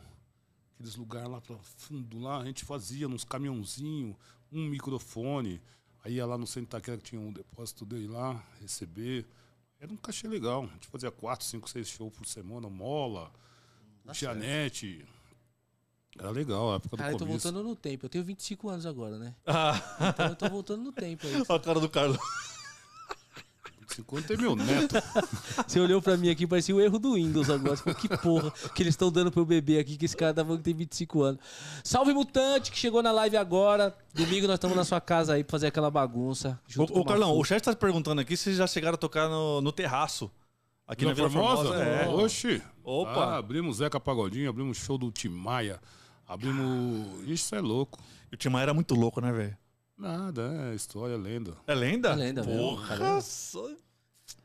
aqueles 0.75 0.95
lugares 0.95 1.27
lá 1.27 1.41
pra 1.41 1.57
fundo 1.57 2.19
lá, 2.19 2.37
a 2.41 2.45
gente 2.45 2.63
fazia 2.63 3.07
nos 3.07 3.23
caminhãozinhos, 3.23 4.15
um 4.51 4.67
microfone. 4.67 5.59
Aí 6.03 6.15
ia 6.15 6.25
lá 6.25 6.37
no 6.37 6.45
centro 6.45 6.77
Itaquera 6.77 6.97
que 6.97 7.03
tinha 7.03 7.19
um 7.19 7.33
depósito 7.33 7.85
dele 7.85 8.07
lá, 8.07 8.45
receber. 8.61 9.25
Era 9.79 9.91
um 9.91 9.97
cachê 9.97 10.27
legal. 10.27 10.65
A 10.65 10.73
gente 10.73 10.87
fazia 10.87 11.09
quatro, 11.09 11.45
cinco, 11.45 11.67
seis 11.67 11.87
shows 11.87 12.13
por 12.13 12.27
semana, 12.27 12.69
mola, 12.69 13.31
Tianete. 14.11 15.05
Era 16.17 16.29
legal, 16.29 16.73
a 16.73 16.75
época 16.75 16.95
do 16.95 16.99
Cara, 16.99 17.11
eu 17.11 17.17
tô 17.17 17.25
começo. 17.25 17.43
voltando 17.51 17.67
no 17.67 17.75
tempo. 17.75 18.05
Eu 18.05 18.09
tenho 18.09 18.23
25 18.23 18.69
anos 18.69 18.85
agora, 18.85 19.17
né? 19.17 19.33
Ah, 19.45 19.81
Então 20.09 20.27
eu 20.27 20.35
tô 20.35 20.49
voltando 20.49 20.83
no 20.83 20.91
tempo 20.91 21.25
aí. 21.25 21.33
a 21.49 21.59
cara 21.59 21.79
do 21.79 21.89
Carlos. 21.89 22.17
50 23.87 24.33
é 24.33 24.37
meu 24.37 24.55
neto. 24.55 24.95
Você 25.67 25.79
olhou 25.79 26.01
pra 26.01 26.17
mim 26.17 26.29
aqui, 26.29 26.47
parecia 26.47 26.75
o 26.75 26.81
erro 26.81 26.97
do 26.97 27.13
Windows 27.13 27.49
agora. 27.49 27.75
Você 27.75 27.83
falou, 27.83 27.99
que 27.99 28.07
porra 28.17 28.51
que 28.73 28.81
eles 28.83 28.93
estão 28.93 29.11
dando 29.11 29.31
pro 29.31 29.45
bebê 29.45 29.77
aqui, 29.77 29.97
que 29.97 30.05
esse 30.05 30.17
cara 30.17 30.33
tá 30.33 30.43
falando 30.43 30.59
que 30.59 30.63
tem 30.63 30.73
25 30.73 31.21
anos. 31.21 31.41
Salve 31.83 32.13
Mutante, 32.13 32.71
que 32.71 32.77
chegou 32.77 33.03
na 33.03 33.11
live 33.11 33.37
agora. 33.37 33.95
Domingo 34.13 34.47
nós 34.47 34.55
estamos 34.55 34.75
na 34.75 34.83
sua 34.83 34.99
casa 34.99 35.33
aí 35.33 35.43
pra 35.43 35.51
fazer 35.51 35.67
aquela 35.67 35.91
bagunça. 35.91 36.59
Ô, 36.67 36.71
junto 36.71 36.93
com 36.93 36.99
ô, 37.01 37.05
Carlão, 37.05 37.37
o 37.37 37.43
chat 37.43 37.63
tá 37.63 37.75
perguntando 37.75 38.19
aqui 38.21 38.35
se 38.35 38.45
vocês 38.45 38.57
já 38.57 38.67
chegaram 38.67 38.95
a 38.95 38.97
tocar 38.97 39.29
no, 39.29 39.61
no 39.61 39.71
terraço. 39.71 40.31
Aqui 40.87 41.05
na 41.05 41.13
Vila 41.13 41.29
Vila 41.29 41.43
Formosa. 41.55 41.75
É. 41.83 42.07
Oxi. 42.09 42.61
Opa. 42.83 43.25
Ah, 43.25 43.37
abrimos 43.37 43.77
Zeca 43.77 43.99
Pagodinho, 43.99 44.49
abrimos 44.49 44.77
show 44.77 44.97
do 44.97 45.11
Timaya. 45.11 45.79
Abrimos. 46.27 47.27
Isso 47.27 47.53
é 47.55 47.61
louco. 47.61 47.99
E 48.31 48.35
o 48.35 48.37
Tim 48.37 48.49
Maia 48.49 48.63
era 48.63 48.73
muito 48.73 48.95
louco, 48.95 49.21
né, 49.21 49.31
velho? 49.31 49.57
Nada, 49.97 50.69
é 50.71 50.75
história, 50.75 51.15
lenda. 51.15 51.55
É 51.67 51.73
lenda? 51.75 52.09
É 52.11 52.15
lenda 52.15 52.43
Porra, 52.43 52.97
cara. 52.97 53.21
só- 53.21 53.69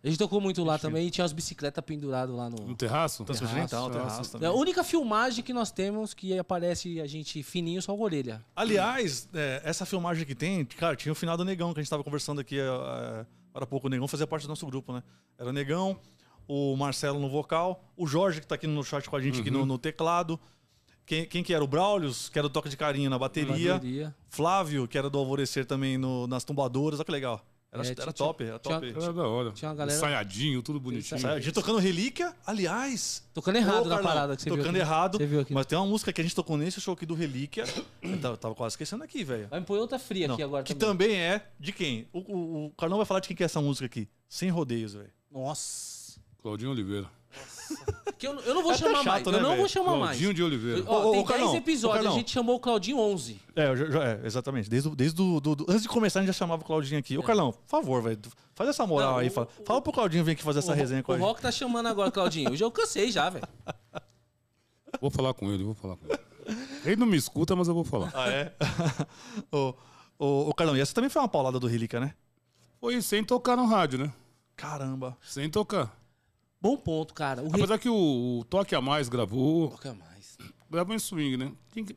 A 0.04 0.06
gente 0.06 0.18
tocou 0.18 0.40
muito 0.40 0.62
lá 0.62 0.78
também 0.78 1.06
e 1.06 1.10
tinha 1.10 1.24
as 1.24 1.32
bicicletas 1.32 1.82
penduradas 1.84 2.34
lá 2.34 2.50
No 2.50 2.56
no. 2.68 2.76
terraço? 2.76 3.24
Terraço. 3.24 3.90
terraço 3.90 4.20
É 4.22 4.32
também. 4.32 4.48
a 4.48 4.52
única 4.52 4.84
filmagem 4.84 5.42
que 5.42 5.52
nós 5.52 5.70
temos 5.70 6.12
que 6.14 6.38
aparece 6.38 7.00
a 7.00 7.06
gente 7.06 7.42
fininho 7.42 7.80
só 7.80 7.92
a 7.92 7.94
orelha. 7.94 8.44
Aliás, 8.54 9.28
é, 9.32 9.62
essa 9.64 9.86
filmagem 9.86 10.26
que 10.26 10.34
tem, 10.34 10.64
cara, 10.64 10.94
tinha 10.94 11.10
o 11.12 11.14
final 11.16 11.36
do 11.36 11.44
Negão, 11.44 11.72
que 11.72 11.80
a 11.80 11.82
gente 11.82 11.90
tava 11.90 12.04
conversando 12.04 12.40
aqui 12.40 12.58
é, 12.60 12.64
é, 12.64 13.26
há 13.54 13.66
pouco. 13.66 13.86
O 13.86 13.90
Negão 13.90 14.06
fazia 14.06 14.26
parte 14.26 14.42
do 14.42 14.48
nosso 14.50 14.66
grupo, 14.66 14.92
né? 14.92 15.02
Era 15.38 15.48
o 15.48 15.52
Negão, 15.52 15.98
o 16.46 16.76
Marcelo 16.76 17.18
no 17.18 17.28
vocal, 17.28 17.82
o 17.96 18.06
Jorge, 18.06 18.40
que 18.40 18.46
tá 18.46 18.54
aqui 18.56 18.66
no 18.66 18.84
chat 18.84 19.08
com 19.08 19.16
a 19.16 19.20
gente 19.20 19.40
aqui 19.40 19.50
no, 19.50 19.64
no 19.64 19.78
teclado. 19.78 20.38
Quem, 21.08 21.24
quem 21.24 21.42
que 21.42 21.54
era? 21.54 21.64
O 21.64 21.66
Braulius, 21.66 22.28
que 22.28 22.38
era 22.38 22.46
do 22.48 22.52
toque 22.52 22.68
de 22.68 22.76
carinho 22.76 23.08
na 23.08 23.18
bateria. 23.18 23.74
Bateria. 23.74 24.14
Flávio, 24.28 24.86
que 24.86 24.98
era 24.98 25.08
do 25.08 25.16
Alvorecer 25.18 25.64
também 25.64 25.96
no- 25.96 26.26
nas 26.26 26.44
tumbadoras. 26.44 26.98
Olha 27.00 27.04
que 27.06 27.10
legal. 27.12 27.42
Era, 27.72 27.82
É, 27.82 27.86
era 27.86 27.94
tinha- 27.96 28.12
top, 28.12 28.44
era 28.44 28.58
tinha- 28.58 28.74
top. 28.80 28.90
Era 29.02 29.12
da 29.12 29.26
hora. 29.26 29.50
Tinha 29.52 29.70
uma 29.70 29.74
galera- 29.74 29.96
Ensaiadinho, 29.96 30.62
tudo 30.62 30.78
bonitinho. 30.78 31.26
A 31.30 31.40
gente 31.40 31.52
tocando 31.52 31.78
Relíquia, 31.78 32.34
aliás. 32.46 33.22
Tocando 33.32 33.56
errado 33.56 33.86
Ô, 33.86 33.88
na 33.88 33.98
parada 34.02 34.36
que 34.36 34.42
você 34.42 34.50
viu 34.50 34.58
Tocando 34.58 34.76
aqui. 34.76 34.84
errado. 34.84 35.18
Viu 35.18 35.40
aqui. 35.40 35.52
Mas 35.54 35.64
tem 35.66 35.78
uma 35.78 35.86
música 35.86 36.12
que 36.12 36.20
a 36.20 36.24
gente 36.24 36.34
tocou 36.34 36.56
nesse 36.58 36.78
show 36.80 36.92
aqui 36.94 37.06
do 37.06 37.14
Relíquia. 37.14 37.64
eu 38.02 38.18
tava, 38.20 38.36
tava 38.36 38.54
quase 38.54 38.74
esquecendo 38.74 39.02
aqui, 39.04 39.24
velho. 39.24 39.48
Vai 39.48 39.60
me 39.60 39.66
pôr 39.66 39.78
outra 39.78 39.98
fria 39.98 40.28
Não, 40.28 40.34
aqui 40.34 40.42
agora 40.42 40.62
que 40.62 40.74
também. 40.74 41.08
também 41.08 41.16
é 41.20 41.46
de 41.58 41.72
quem? 41.72 42.06
O, 42.12 42.18
o, 42.20 42.66
o 42.66 42.70
Carlão 42.70 42.98
vai 42.98 43.06
falar 43.06 43.20
de 43.20 43.28
quem 43.28 43.36
que 43.36 43.42
é 43.42 43.46
essa 43.46 43.60
música 43.60 43.86
aqui. 43.86 44.08
Sem 44.28 44.50
rodeios, 44.50 44.92
velho. 44.94 45.10
Nossa. 45.30 46.18
Claudinho 46.42 46.70
Oliveira. 46.70 47.06
Que 48.18 48.26
eu, 48.26 48.34
eu 48.40 48.54
não 48.54 48.62
vou 48.62 48.72
É 48.72 48.76
chamar 48.78 49.04
chato, 49.04 49.06
mais. 49.06 49.26
né, 49.26 49.32
eu 49.36 49.42
não 49.42 49.48
velho? 49.50 49.60
vou 49.60 49.68
chamar 49.68 49.90
mais. 49.92 50.00
Claudinho 50.18 50.34
de 50.34 50.42
Oliveira. 50.42 50.82
Ó, 50.86 51.08
Ô, 51.08 51.10
tem 51.12 51.20
ô, 51.20 51.24
Carlão, 51.24 51.46
10 51.52 51.54
ô, 51.54 51.56
episódios, 51.64 52.06
a 52.06 52.10
gente 52.10 52.30
chamou 52.32 52.56
o 52.56 52.60
Claudinho 52.60 52.98
11. 52.98 53.40
É, 53.54 53.68
eu 53.68 53.76
já- 53.76 54.04
é, 54.04 54.20
exatamente. 54.24 54.68
Desde, 54.68 54.88
o- 54.88 54.96
desde 54.96 55.14
do, 55.16 55.38
do- 55.40 55.54
do- 55.56 55.66
Antes 55.68 55.82
de 55.82 55.88
começar, 55.88 56.18
a 56.18 56.22
gente 56.22 56.28
já 56.32 56.38
chamava 56.38 56.62
o 56.62 56.64
Claudinho 56.64 56.98
aqui. 56.98 57.16
Ô, 57.18 57.22
Carlão, 57.22 57.52
por 57.52 57.66
favor, 57.68 58.02
velho. 58.02 58.18
Faz 58.54 58.70
essa 58.70 58.84
moral 58.86 59.12
Não, 59.12 59.18
aí. 59.18 59.28
o- 59.28 59.30
fala, 59.30 59.48
o- 59.60 59.64
fala 59.64 59.80
pro 59.82 59.92
Claudinho 59.92 60.24
vir 60.24 60.32
aqui 60.32 60.42
fazer 60.42 60.58
essa 60.60 60.72
o, 60.72 60.74
resenha 60.74 61.02
com 61.02 61.12
o 61.12 61.14
a 61.14 61.18
gente. 61.18 61.26
Rock 61.26 61.40
tá 61.42 61.52
chamando 61.52 61.86
agora, 61.86 62.10
Claudinho. 62.10 62.50
Hoje 62.50 62.64
eu 62.64 62.70
cansei 62.72 63.12
já, 63.12 63.28
velho. 63.30 63.46
Vou 65.00 65.10
falar 65.10 65.34
com 65.34 65.52
ele, 65.52 65.62
vou 65.62 65.74
falar 65.74 65.96
com 65.96 66.06
ele. 66.06 66.18
Ele 66.84 66.96
não 66.96 67.06
me 67.06 67.16
escuta, 67.16 67.54
mas 67.54 67.68
eu 67.68 67.74
vou 67.74 67.84
falar. 67.84 68.10
Ah, 68.14 68.28
é? 68.30 68.52
ô, 69.52 69.74
ô, 70.18 70.48
ô, 70.48 70.54
Carlão, 70.54 70.76
e 70.76 70.80
essa 70.80 70.94
também 70.94 71.10
foi 71.10 71.20
uma 71.22 71.28
paulada 71.28 71.60
do 71.60 71.66
Relíquia, 71.66 72.00
né? 72.00 72.14
Foi 72.80 73.00
sem 73.02 73.22
tocar 73.22 73.54
no 73.56 73.66
rádio, 73.66 73.98
né? 73.98 74.12
Caramba. 74.56 75.16
Sem 75.22 75.48
tocar. 75.50 75.94
Bom 76.60 76.76
ponto, 76.76 77.14
cara. 77.14 77.42
O 77.42 77.48
Re... 77.48 77.56
Apesar 77.56 77.78
que 77.78 77.88
o, 77.88 78.40
o 78.40 78.44
Toque 78.44 78.74
a 78.74 78.80
Mais 78.80 79.08
gravou. 79.08 79.70
Toca 79.70 79.94
mais. 79.94 80.36
Gravou 80.70 80.94
em 80.94 80.98
swing, 80.98 81.36
né? 81.36 81.52
Tinha 81.72 81.84
que. 81.84 81.96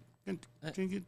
Tinha 0.73 0.87
que 0.87 1.03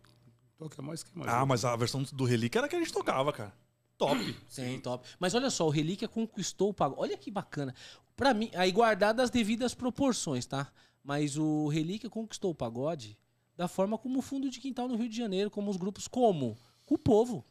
toque 0.58 0.80
a 0.80 0.84
mais 0.84 1.04
que 1.04 1.18
mais. 1.18 1.32
Ah, 1.32 1.46
mas 1.46 1.66
a 1.66 1.76
versão 1.76 2.04
do 2.04 2.24
Relíquia 2.24 2.60
era 2.60 2.68
a 2.68 2.70
que 2.70 2.76
a 2.76 2.80
gente 2.80 2.94
tocava, 2.94 3.32
cara. 3.32 3.54
Top. 3.98 4.36
Sim, 4.48 4.80
top. 4.80 5.08
Mas 5.20 5.34
olha 5.36 5.50
só, 5.50 5.68
o 5.68 5.70
Relíquia 5.70 6.08
conquistou 6.08 6.70
o 6.70 6.74
pagode. 6.74 7.02
Olha 7.02 7.18
que 7.18 7.30
bacana. 7.30 7.74
Pra 8.16 8.34
mim, 8.34 8.50
aí 8.56 8.72
guardado 8.72 9.20
as 9.20 9.30
devidas 9.30 9.74
proporções, 9.74 10.46
tá? 10.46 10.72
Mas 11.04 11.38
o 11.38 11.68
Relíquia 11.68 12.10
conquistou 12.10 12.52
o 12.52 12.56
pagode 12.56 13.18
da 13.56 13.68
forma 13.68 13.98
como 13.98 14.20
o 14.20 14.22
fundo 14.22 14.50
de 14.50 14.60
quintal 14.60 14.88
no 14.88 14.96
Rio 14.96 15.10
de 15.10 15.18
Janeiro, 15.18 15.52
como 15.52 15.70
os 15.70 15.78
grupos, 15.78 16.08
como? 16.08 16.58
Com 16.86 16.96
o 16.96 16.98
povo. 16.98 17.46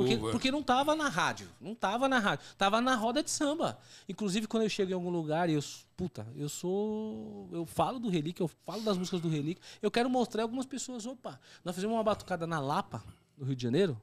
Porque, 0.00 0.16
porque 0.16 0.50
não 0.50 0.62
tava 0.62 0.94
na 0.94 1.08
rádio. 1.08 1.48
Não 1.60 1.74
tava 1.74 2.08
na 2.08 2.18
rádio. 2.18 2.44
Tava 2.56 2.80
na 2.80 2.94
roda 2.94 3.22
de 3.22 3.30
samba. 3.30 3.78
Inclusive, 4.08 4.46
quando 4.46 4.62
eu 4.62 4.68
chego 4.68 4.90
em 4.90 4.94
algum 4.94 5.10
lugar 5.10 5.50
e 5.50 5.54
eu. 5.54 5.60
Puta, 5.96 6.26
eu 6.34 6.48
sou. 6.48 7.48
Eu 7.52 7.66
falo 7.66 7.98
do 7.98 8.08
Relíquia, 8.08 8.42
eu 8.42 8.48
falo 8.48 8.82
das 8.82 8.96
músicas 8.96 9.20
do 9.20 9.28
Relíquia. 9.28 9.62
Eu 9.82 9.90
quero 9.90 10.08
mostrar 10.08 10.42
algumas 10.42 10.64
pessoas. 10.64 11.04
Opa, 11.06 11.38
nós 11.64 11.74
fizemos 11.74 11.94
uma 11.94 12.02
batucada 12.02 12.46
na 12.46 12.58
Lapa, 12.58 13.04
no 13.36 13.44
Rio 13.44 13.54
de 13.54 13.62
Janeiro. 13.62 14.00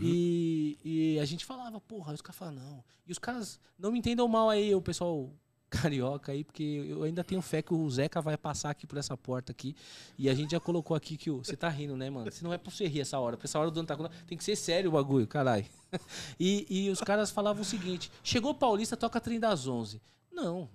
E, 0.00 0.78
e 0.84 1.18
a 1.18 1.24
gente 1.24 1.44
falava, 1.44 1.80
porra, 1.80 2.12
aí 2.12 2.14
os 2.14 2.20
caras 2.20 2.36
falavam, 2.36 2.60
não. 2.60 2.84
E 3.06 3.12
os 3.12 3.18
caras, 3.18 3.58
não 3.78 3.90
me 3.90 3.98
entendam 3.98 4.28
mal 4.28 4.48
aí, 4.48 4.72
o 4.74 4.80
pessoal 4.80 5.32
carioca 5.70 6.32
aí, 6.32 6.42
porque 6.44 6.84
eu 6.88 7.04
ainda 7.04 7.22
tenho 7.22 7.40
fé 7.40 7.62
que 7.62 7.72
o 7.72 7.88
Zeca 7.90 8.20
vai 8.20 8.36
passar 8.36 8.70
aqui 8.70 8.86
por 8.86 8.98
essa 8.98 9.16
porta 9.16 9.52
aqui. 9.52 9.74
E 10.18 10.28
a 10.28 10.34
gente 10.34 10.50
já 10.50 10.60
colocou 10.60 10.96
aqui 10.96 11.16
que 11.16 11.30
o. 11.30 11.38
Você 11.44 11.56
tá 11.56 11.68
rindo, 11.68 11.96
né, 11.96 12.10
mano? 12.10 12.30
Se 12.32 12.42
não 12.44 12.52
é 12.52 12.58
pra 12.58 12.70
você 12.70 12.86
rir 12.86 13.00
essa 13.00 13.18
hora, 13.18 13.36
pra 13.36 13.46
essa 13.46 13.58
hora 13.58 13.70
do 13.70 13.78
ano 13.80 13.86
tá 13.86 13.96
com- 13.96 14.08
Tem 14.26 14.36
que 14.36 14.42
ser 14.44 14.56
sério 14.56 14.90
o 14.90 14.92
bagulho, 14.92 15.26
caralho. 15.26 15.64
E, 16.38 16.66
e 16.68 16.90
os 16.90 17.00
caras 17.00 17.30
falavam 17.30 17.62
o 17.62 17.64
seguinte: 17.64 18.10
chegou 18.22 18.54
Paulista, 18.54 18.96
toca 18.96 19.20
Trem 19.20 19.38
das 19.40 19.66
Onze. 19.66 20.00
Não. 20.32 20.68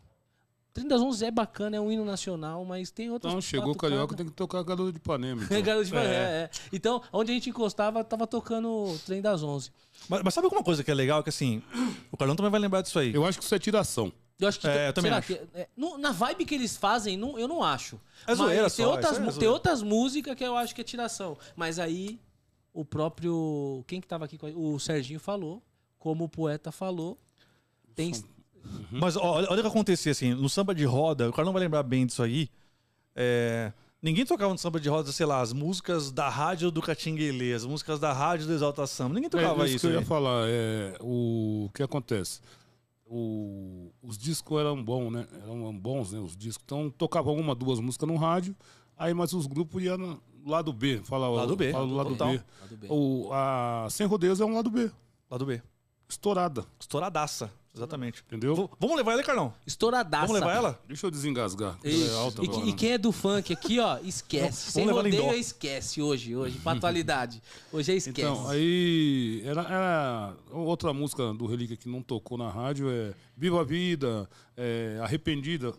Trem 0.74 0.86
das 0.90 1.00
Onze 1.02 1.24
é 1.24 1.32
bacana, 1.32 1.78
é 1.78 1.80
um 1.80 1.90
hino 1.90 2.04
nacional, 2.04 2.66
mas 2.66 2.92
tem 2.92 3.10
outras. 3.10 3.32
Então 3.32 3.42
chegou 3.42 3.72
o. 3.72 3.76
Carioca, 3.78 4.14
tem 4.16 4.26
que 4.26 4.34
tocar 4.34 4.62
Garoto 4.64 4.92
de 4.92 4.98
Ipanema. 4.98 5.42
então. 5.44 5.60
Garoto 5.64 5.86
de 5.86 5.96
É. 5.96 5.98
Ipanema, 5.98 6.16
é, 6.16 6.42
é. 6.44 6.50
Então, 6.74 7.02
onde 7.14 7.32
a 7.32 7.34
gente 7.34 7.50
encostava, 7.50 8.04
tava 8.04 8.28
tocando 8.28 8.68
o 8.70 9.00
Trem 9.06 9.22
das 9.22 9.42
Onze. 9.42 9.72
Mas, 10.10 10.22
mas 10.22 10.34
sabe 10.34 10.46
alguma 10.46 10.64
coisa 10.64 10.84
que 10.84 10.92
é 10.92 10.94
legal? 10.94 11.24
Que 11.24 11.30
assim, 11.30 11.64
o 12.12 12.18
Carlão 12.18 12.36
também 12.36 12.52
vai 12.52 12.60
lembrar 12.60 12.82
disso 12.82 13.00
aí. 13.00 13.14
Eu 13.16 13.26
acho 13.26 13.38
que 13.40 13.46
isso 13.46 13.56
é 13.56 13.60
tiração. 13.60 14.12
Eu 14.40 14.48
acho 14.50 14.60
que. 14.60 14.68
É, 14.68 14.90
eu 14.90 14.94
também 14.94 15.10
será 15.12 15.18
acho. 15.20 15.28
que- 15.28 15.58
é, 15.58 15.68
no- 15.78 15.98
na 15.98 16.12
vibe 16.12 16.46
que 16.46 16.56
eles 16.56 16.76
fazem, 16.76 17.16
não- 17.18 17.40
eu 17.40 17.48
não 17.48 17.64
acho. 17.64 18.00
É 18.28 18.36
zoeira 18.36 18.64
Mas 18.64 18.76
tem 18.76 18.86
só, 18.86 18.92
outras, 18.92 19.12
é 19.12 19.16
zoeira. 19.16 19.40
tem 19.40 19.48
outras 19.48 19.82
músicas 19.82 20.36
que 20.36 20.44
eu 20.44 20.56
acho 20.58 20.76
que 20.76 20.82
é 20.82 20.84
tiração. 20.84 21.38
Mas 21.56 21.80
aí, 21.80 22.20
o 22.74 22.84
próprio. 22.84 23.84
Quem 23.88 24.02
que 24.02 24.08
tava 24.08 24.26
aqui 24.26 24.38
com 24.38 24.46
a, 24.48 24.50
O 24.50 24.78
Serginho 24.80 25.20
falou, 25.20 25.64
como 25.98 26.26
o 26.26 26.30
poeta 26.30 26.72
falou. 26.72 27.18
Tem. 27.96 28.12
Mas 28.92 29.16
ó, 29.16 29.22
olha, 29.24 29.48
olha 29.50 29.60
o 29.60 29.62
que 29.64 29.68
acontecia 29.70 30.12
assim, 30.12 30.34
no 30.34 30.50
samba 30.50 30.74
de 30.76 30.84
roda, 30.86 31.30
o 31.30 31.34
Carlão 31.34 31.54
vai 31.54 31.62
lembrar 31.62 31.84
bem 31.84 32.06
disso 32.06 32.22
aí. 32.24 32.50
é, 33.16 33.72
ninguém 34.02 34.26
tocava 34.26 34.52
no 34.52 34.58
samba 34.60 34.80
de 34.80 34.90
roda, 34.90 35.12
sei 35.12 35.26
lá, 35.26 35.40
as 35.40 35.54
músicas 35.54 36.12
da 36.12 36.28
rádio 36.28 36.70
do 36.72 36.82
Catinguelê, 36.82 37.54
as 37.54 37.64
músicas 37.66 38.00
da 38.00 38.12
rádio 38.12 38.48
do 38.48 38.54
Exalta 38.54 38.86
Samba. 38.86 39.16
Ninguém 39.16 39.30
tocava 39.30 39.64
é 39.64 39.66
isso 39.68 39.76
isso. 39.78 39.88
que 39.88 39.94
eu 39.94 40.00
ia 40.00 40.06
falar. 40.06 40.46
É, 40.50 40.98
o 41.00 41.70
que 41.74 41.82
acontece? 41.84 42.42
O- 43.18 43.92
os 44.04 44.18
discos 44.18 44.60
eram 44.60 44.84
bons, 44.84 45.10
né? 45.12 45.26
Eram 45.42 45.74
bons, 45.78 46.12
né? 46.12 46.20
Os 46.20 46.36
discos. 46.36 46.64
Então 46.66 46.90
tocavam 46.90 47.36
uma, 47.38 47.56
duas 47.56 47.80
músicas 47.80 48.08
no 48.10 48.18
rádio, 48.18 48.54
aí 48.98 49.14
mas 49.14 49.32
os 49.32 49.48
grupos 49.48 49.82
iam 49.82 49.98
no 49.98 50.20
lado 50.46 50.74
B. 50.74 51.02
Fala, 51.06 51.30
Lado 51.30 51.56
B, 51.56 51.72
Fala 51.72 51.88
do 51.88 51.96
lado 51.96 52.10
total. 52.10 52.30
B. 52.34 52.44
Lado 52.62 52.78
B. 52.78 52.88
O, 52.90 53.30
a 53.32 53.88
Sem 53.90 54.06
Rodeios 54.06 54.42
é 54.42 54.46
um 54.46 54.54
lado 54.54 54.70
B. 54.70 54.92
Lá 55.32 55.38
do 55.38 55.46
B. 55.46 55.62
Estourada. 56.10 56.66
Estouradaça, 56.80 57.52
exatamente. 57.76 58.24
Entendeu? 58.26 58.56
V- 58.56 58.70
vamos 58.80 58.96
levar 58.96 59.12
ela, 59.14 59.24
Carlão? 59.24 59.54
Estouradaça. 59.68 60.28
Vamos 60.28 60.40
levar 60.42 60.56
ela? 60.56 60.80
Deixa 60.88 61.06
eu 61.06 61.12
desengasgar. 61.12 61.78
é 61.84 62.16
alta 62.16 62.44
e, 62.44 62.48
que- 62.48 62.70
e 62.70 62.74
quem 62.74 62.92
é 62.94 62.98
do 62.98 63.12
funk 63.12 63.52
aqui, 63.54 63.80
ó, 63.80 63.98
esquece. 64.04 64.72
Sem 64.72 64.90
rodeio, 64.90 65.34
esquece 65.34 66.02
hoje, 66.02 66.36
hoje. 66.36 66.58
Pra 66.60 66.72
atualidade. 66.74 67.42
Hoje 67.72 67.92
é 67.92 67.96
esquece. 67.96 68.22
Então, 68.22 68.50
aí 68.50 69.42
era, 69.46 69.62
era 69.64 70.34
outra 70.52 70.94
música 70.94 71.34
do 71.34 71.46
Relíquia 71.46 71.76
que 71.78 71.90
não 71.90 72.02
tocou 72.02 72.38
na 72.38 72.50
rádio 72.50 72.90
é 72.90 73.14
Viva 73.36 73.62
a 73.62 73.64
Vida, 73.64 74.30
é, 74.56 75.00
Arrependida. 75.02 75.74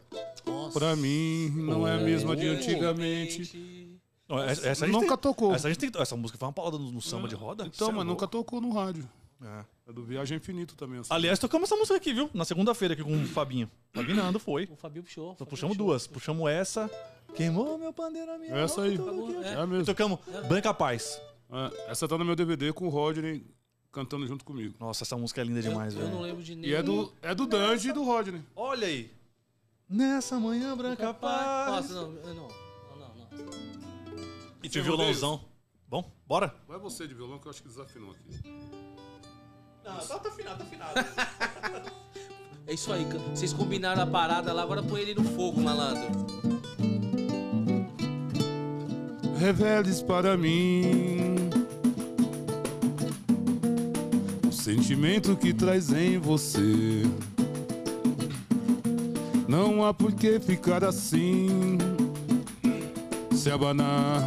Nossa. 0.46 0.78
Pra 0.78 0.94
mim, 0.94 1.48
não 1.50 1.86
é 1.88 1.94
a 1.94 1.98
mesma 1.98 2.36
de 2.36 2.46
antigamente. 2.46 3.98
Não, 4.28 4.40
essa, 4.42 4.68
essa 4.68 4.86
Nunca 4.86 5.08
tem- 5.08 5.16
tocou. 5.18 5.54
Essa, 5.54 5.68
a 5.68 5.72
gente 5.72 5.90
tem- 5.90 6.02
essa 6.02 6.16
música 6.16 6.38
foi 6.38 6.46
uma 6.48 6.52
palavra 6.52 6.78
no, 6.78 6.90
no 6.90 7.00
samba 7.00 7.28
de 7.28 7.34
roda? 7.34 7.64
Então, 7.66 7.90
é 7.90 7.92
mas 7.92 8.06
nunca 8.06 8.26
tocou 8.26 8.60
no 8.60 8.72
rádio. 8.72 9.08
É. 9.42 9.64
É 9.88 9.92
do 9.92 10.02
Viagem 10.02 10.36
Infinito 10.38 10.74
também. 10.74 10.98
assim. 10.98 11.12
Aliás, 11.12 11.38
tocamos 11.38 11.68
essa 11.70 11.76
música 11.78 11.96
aqui, 11.96 12.12
viu? 12.12 12.28
Na 12.34 12.44
segunda-feira 12.44 12.94
aqui 12.94 13.04
com 13.04 13.22
o 13.22 13.26
Fabinho. 13.26 13.70
Fabinho 13.92 14.16
Nando 14.16 14.40
foi. 14.40 14.68
O 14.70 14.74
Fabio 14.76 15.02
puxou. 15.02 15.32
Então 15.32 15.46
puxamos 15.46 15.76
puxou. 15.76 15.86
duas. 15.92 16.06
Puxamos 16.08 16.50
essa. 16.50 16.90
Queimou 17.36 17.78
meu 17.78 17.92
pandeiro, 17.92 18.32
a 18.32 18.38
minha 18.38 18.52
Essa 18.56 18.82
aí. 18.82 18.96
É, 18.96 19.48
É. 19.58 19.62
E 19.62 19.66
mesmo. 19.66 19.84
tocamos 19.86 20.18
Branca 20.48 20.74
Paz. 20.74 21.20
É, 21.50 21.92
essa 21.92 22.08
tá 22.08 22.18
no 22.18 22.24
meu 22.24 22.34
DVD 22.34 22.72
com 22.72 22.86
o 22.86 22.88
Rodney 22.88 23.46
cantando 23.92 24.26
junto 24.26 24.44
comigo. 24.44 24.74
Nossa, 24.80 25.04
essa 25.04 25.16
música 25.16 25.40
é 25.40 25.44
linda 25.44 25.62
demais, 25.62 25.94
eu, 25.94 26.00
eu 26.00 26.06
não 26.08 26.14
velho. 26.16 26.26
lembro 26.26 26.42
de 26.42 26.54
nenhum. 26.56 26.68
E 26.68 26.74
é 26.74 26.82
do, 26.82 27.12
é 27.22 27.34
do 27.34 27.46
Dandy 27.46 27.88
e 27.88 27.92
do 27.92 28.02
Rodney. 28.02 28.42
Olha 28.56 28.88
aí. 28.88 29.10
Nessa 29.88 30.38
manhã 30.40 30.76
branca 30.76 31.14
paz. 31.14 31.90
Nossa, 31.90 31.94
não, 31.94 32.10
não. 32.12 32.34
Não, 32.34 32.96
não, 32.98 33.14
não. 33.14 34.60
De 34.60 34.68
tema 34.68 34.84
violãozão. 34.84 35.44
Bom, 35.88 36.10
bora? 36.26 36.52
Vai 36.66 36.78
você 36.80 37.06
de 37.06 37.14
violão 37.14 37.38
que 37.38 37.46
eu 37.46 37.50
acho 37.50 37.62
que 37.62 37.68
desafinou 37.68 38.10
aqui. 38.10 38.42
Não, 39.86 40.18
tá 40.18 40.28
afinado, 40.28 40.58
tá 40.58 40.64
afinado. 40.64 41.92
É 42.66 42.74
isso 42.74 42.92
aí, 42.92 43.06
vocês 43.32 43.52
combinaram 43.52 44.02
a 44.02 44.06
parada 44.06 44.52
lá, 44.52 44.62
agora 44.62 44.82
põe 44.82 45.00
ele 45.00 45.14
no 45.14 45.22
fogo, 45.22 45.60
malandro. 45.60 46.26
reveles 49.36 50.02
para 50.02 50.36
mim 50.36 51.36
o 54.48 54.52
sentimento 54.52 55.36
que 55.36 55.52
traz 55.52 55.92
em 55.92 56.18
você. 56.18 57.02
Não 59.46 59.84
há 59.84 59.94
por 59.94 60.12
que 60.12 60.40
ficar 60.40 60.82
assim, 60.82 61.78
se 63.32 63.50
abanar 63.50 64.20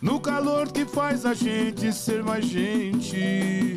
no 0.00 0.18
calor 0.20 0.72
que 0.72 0.86
faz 0.86 1.26
a 1.26 1.34
gente 1.34 1.92
ser 1.92 2.22
mais 2.22 2.46
gente. 2.46 3.76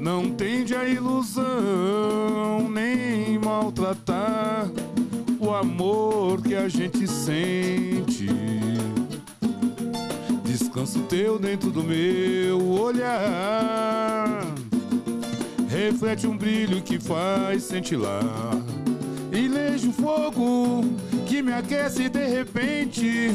Não 0.00 0.30
tende 0.30 0.74
a 0.74 0.88
ilusão 0.88 2.70
nem 2.70 3.38
maltratar 3.38 4.66
o 5.38 5.50
amor 5.50 6.40
que 6.40 6.54
a 6.54 6.66
gente 6.68 7.06
sente. 7.06 8.26
Descanso 10.42 11.00
teu 11.00 11.38
dentro 11.38 11.70
do 11.70 11.84
meu 11.84 12.66
olhar. 12.80 14.42
Reflete 15.68 16.26
um 16.26 16.34
brilho 16.34 16.80
que 16.80 16.98
faz 16.98 17.64
cintilar. 17.64 18.56
E 19.30 19.48
lejo 19.48 19.92
fogo 19.92 20.82
que 21.26 21.42
me 21.42 21.52
aquece 21.52 22.08
de 22.08 22.26
repente. 22.26 23.32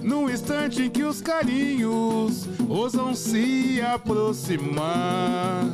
No 0.00 0.30
instante 0.30 0.82
em 0.82 0.90
que 0.90 1.02
os 1.02 1.20
carinhos 1.20 2.48
ousam 2.68 3.16
se 3.16 3.80
aproximar. 3.82 5.64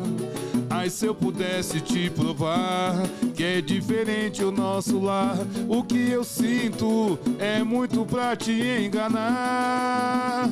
Ai, 0.81 0.89
se 0.89 1.05
eu 1.05 1.15
pudesse 1.15 1.79
te 1.79 2.09
provar 2.09 2.95
que 3.35 3.45
é 3.45 3.61
diferente 3.61 4.43
o 4.43 4.51
nosso 4.51 4.99
lar. 4.99 5.37
O 5.69 5.85
que 5.85 6.11
eu 6.11 6.25
sinto 6.25 7.19
é 7.39 7.63
muito 7.63 8.07
pra 8.07 8.35
te 8.35 8.51
enganar. 8.87 10.49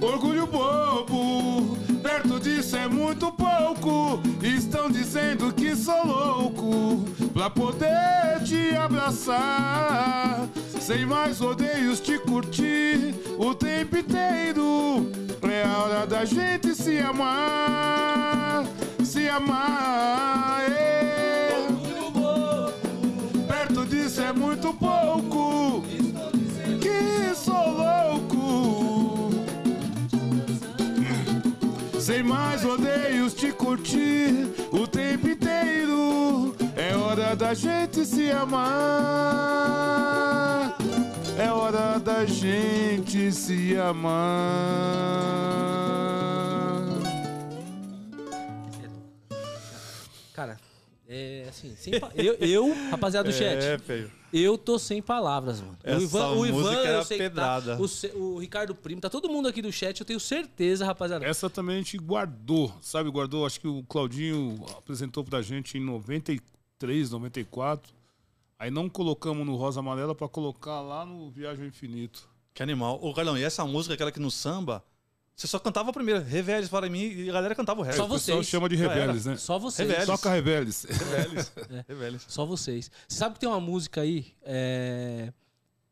Orgulho 0.00 0.46
bobo, 0.46 1.76
perto 2.00 2.38
disso 2.38 2.76
é 2.76 2.86
muito 2.86 3.32
pouco. 3.32 4.20
Estão 4.40 4.88
dizendo 4.88 5.52
que 5.52 5.74
sou 5.74 6.06
louco 6.06 7.04
pra 7.32 7.50
poder 7.50 8.44
te 8.44 8.76
abraçar. 8.76 10.46
Sem 10.78 11.04
mais 11.04 11.40
rodeios, 11.40 11.98
te 11.98 12.16
curtir 12.20 13.12
o 13.36 13.52
tempo 13.56 13.96
inteiro. 13.96 15.10
É 15.42 15.64
a 15.64 15.78
hora 15.78 16.06
da 16.06 16.24
gente 16.24 16.74
se 16.76 16.98
amar, 16.98 18.64
se 19.04 19.28
amar. 19.28 20.62
é. 20.70 21.48
Perto 23.46 23.84
disso 23.86 24.20
é 24.22 24.32
muito 24.32 24.72
pouco. 24.74 25.82
Que 26.80 27.34
sou 27.34 27.70
louco. 27.70 29.30
Sem 32.00 32.22
mais 32.22 32.62
rodeios, 32.62 33.34
te 33.34 33.52
curtir 33.52 34.48
o 34.70 34.86
tempo 34.86 35.28
inteiro. 35.28 36.54
É 36.76 36.94
hora 36.96 37.34
da 37.36 37.52
gente 37.54 38.04
se 38.04 38.30
amar. 38.30 38.64
É 41.38 41.50
hora 41.50 41.98
da 41.98 42.24
gente 42.24 43.32
se 43.32 43.76
amar. 43.76 45.24
É 51.14 51.46
assim, 51.48 51.74
sem 51.76 51.98
pa- 52.00 52.10
eu, 52.14 52.34
eu, 52.34 52.90
rapaziada 52.90 53.28
do 53.30 53.34
chat, 53.34 53.62
É, 53.62 53.78
feio. 53.78 54.10
eu 54.32 54.58
tô 54.58 54.78
sem 54.78 55.00
palavras, 55.00 55.60
mano. 55.60 55.78
Essa 55.84 56.28
música 56.34 56.74
eu 56.74 56.84
era 56.86 57.04
sei 57.04 57.16
que 57.18 57.22
pedrada. 57.24 57.76
Tá, 57.76 57.82
o, 58.16 58.18
o 58.34 58.38
Ricardo 58.38 58.74
Primo, 58.74 59.00
tá 59.00 59.08
todo 59.08 59.28
mundo 59.28 59.46
aqui 59.48 59.62
do 59.62 59.70
chat, 59.72 60.00
eu 60.00 60.06
tenho 60.06 60.18
certeza, 60.18 60.84
rapaziada. 60.84 61.24
Essa 61.24 61.48
também 61.48 61.76
a 61.76 61.78
gente 61.78 61.96
guardou, 61.98 62.74
sabe? 62.80 63.10
Guardou, 63.10 63.46
acho 63.46 63.60
que 63.60 63.68
o 63.68 63.82
Claudinho 63.84 64.64
apresentou 64.76 65.22
pra 65.22 65.40
gente 65.42 65.78
em 65.78 65.80
93, 65.80 67.10
94. 67.10 67.92
Aí 68.58 68.70
não 68.70 68.88
colocamos 68.88 69.46
no 69.46 69.56
Rosa 69.56 69.80
Amarela 69.80 70.14
pra 70.14 70.28
colocar 70.28 70.80
lá 70.80 71.04
no 71.04 71.30
Viagem 71.30 71.62
ao 71.62 71.68
Infinito. 71.68 72.28
Que 72.52 72.62
animal. 72.62 72.98
Ô, 73.02 73.12
Carlão, 73.12 73.36
e 73.36 73.42
essa 73.42 73.64
música, 73.64 73.94
aquela 73.94 74.12
que 74.12 74.20
no 74.20 74.30
samba, 74.30 74.82
você 75.36 75.46
só 75.48 75.58
cantava 75.58 75.90
a 75.90 75.92
primeira, 75.92 76.20
Reveles 76.20 76.68
para 76.68 76.88
mim, 76.88 77.02
e 77.02 77.28
a 77.28 77.32
galera 77.32 77.54
cantava 77.54 77.80
o 77.80 77.82
resto. 77.82 77.98
Só 77.98 78.04
O 78.06 78.10
pessoal 78.10 78.38
vocês. 78.38 78.46
chama 78.48 78.68
de. 78.68 78.76
Rebeles, 78.76 79.26
né? 79.26 79.36
Só 79.36 79.58
vocês. 79.58 79.88
Reveles. 79.88 80.06
Toca 80.06 80.30
Rebeles. 80.30 80.84
Reveles. 80.84 81.52
Reveles. 81.88 82.24
Só 82.28 82.46
vocês. 82.46 82.90
Você 83.08 83.18
sabe 83.18 83.34
que 83.34 83.40
tem 83.40 83.48
uma 83.48 83.60
música 83.60 84.00
aí? 84.02 84.32
É... 84.42 85.32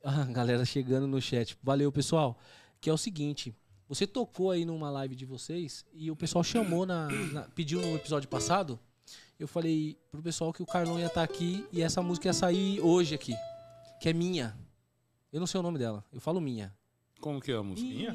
Ah, 0.05 0.25
galera 0.25 0.65
chegando 0.65 1.07
no 1.07 1.21
chat. 1.21 1.57
Valeu, 1.63 1.91
pessoal. 1.93 2.39
Que 2.81 2.89
é 2.91 2.93
o 2.93 2.97
seguinte. 2.99 3.55
Você 3.89 4.07
tocou 4.07 4.51
aí 4.51 4.65
numa 4.65 4.91
live 4.91 5.15
de 5.15 5.27
vocês 5.27 5.85
e 5.93 6.11
o 6.11 6.17
pessoal 6.17 6.43
chamou 6.43 6.87
na, 6.87 7.09
na- 7.09 7.43
pediu 7.55 7.81
no 7.81 7.95
episódio 7.97 8.29
passado. 8.29 8.79
Eu 9.39 9.47
falei 9.49 9.99
pro 10.11 10.23
pessoal 10.23 10.53
que 10.53 10.63
o 10.63 10.67
Carlão 10.67 10.99
ia 10.99 11.07
estar 11.07 11.23
aqui 11.23 11.67
e 11.73 11.83
essa 11.83 12.01
música 12.01 12.29
ia 12.29 12.33
sair 12.33 12.81
hoje 12.81 13.15
aqui. 13.15 13.35
Que 14.01 14.09
é 14.09 14.13
minha. 14.13 14.57
Eu 15.33 15.41
não 15.41 15.47
sei 15.47 15.59
o 15.61 15.63
nome 15.63 15.79
dela. 15.79 16.05
Eu 16.13 16.21
falo 16.21 16.41
minha. 16.41 16.73
Como 17.21 17.41
que 17.41 17.51
é 17.53 17.57
a 17.57 17.63
música? 17.63 17.87
Minha. 17.89 18.13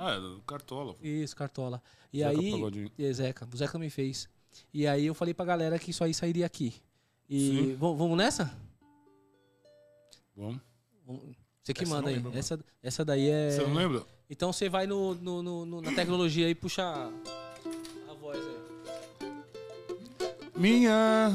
Ah, 0.00 0.12
é 0.12 0.20
do 0.20 0.40
Cartola. 0.46 0.94
pô. 0.94 1.00
Isso, 1.04 1.34
Cartola. 1.34 1.82
E 2.12 2.18
Zeca 2.20 2.30
aí. 2.40 2.50
Pagodinho. 2.52 2.90
É, 2.98 3.12
Zeca. 3.12 3.48
O 3.52 3.56
Zeca 3.56 3.78
me 3.78 3.90
fez. 3.90 4.28
E 4.72 4.86
aí 4.86 5.06
eu 5.06 5.14
falei 5.14 5.34
pra 5.34 5.44
galera 5.44 5.78
que 5.78 5.90
isso 5.90 6.04
aí 6.04 6.14
sairia 6.14 6.46
aqui. 6.46 6.74
E 7.28 7.74
vamos 7.78 8.16
nessa? 8.16 8.50
Vamos. 10.36 10.60
Você 11.62 11.74
que 11.74 11.82
Essa 11.82 11.94
manda 11.94 12.08
aí. 12.08 12.14
lembro. 12.16 12.32
Essa, 12.38 12.58
essa 12.82 13.04
daí 13.04 13.28
é. 13.28 13.50
Você 13.50 13.62
não 13.62 13.74
lembra? 13.74 14.04
Então 14.30 14.52
você 14.52 14.68
vai 14.68 14.86
no, 14.86 15.14
no- 15.16 15.42
no- 15.42 15.66
no- 15.66 15.80
na 15.82 15.92
tecnologia 15.92 16.48
e 16.48 16.54
puxa 16.54 16.82
a 16.84 18.14
voz 18.20 18.38
aí. 18.38 19.32
Minha. 20.56 21.30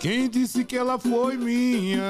Quem 0.00 0.28
disse 0.30 0.64
que 0.64 0.76
ela 0.76 0.98
foi 0.98 1.36
minha? 1.36 2.00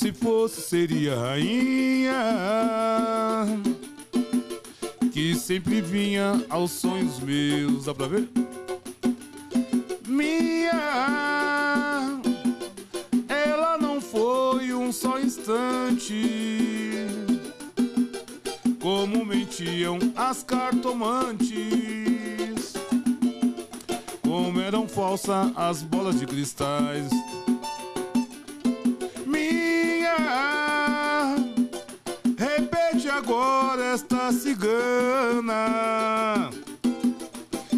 Se 0.00 0.12
fosse, 0.14 0.62
seria 0.62 1.14
rainha. 1.14 2.14
Que 5.12 5.34
sempre 5.34 5.82
vinha 5.82 6.42
aos 6.48 6.70
sonhos 6.70 7.20
meus. 7.20 7.84
Dá 7.84 7.94
pra 7.94 8.06
ver? 8.06 8.26
Minha. 10.08 10.72
Ela 13.28 13.76
não 13.76 14.00
foi 14.00 14.72
um 14.72 14.90
só 14.90 15.20
instante 15.20 17.06
como 18.80 19.26
mentiam 19.26 19.98
as 20.16 20.42
cartomantes, 20.42 21.52
como 24.22 24.62
eram 24.62 24.88
falsas 24.88 25.52
as 25.54 25.82
bolas 25.82 26.18
de 26.18 26.26
cristais. 26.26 27.10
Repete 32.36 33.08
agora 33.08 33.82
esta 33.94 34.32
cigana, 34.32 35.60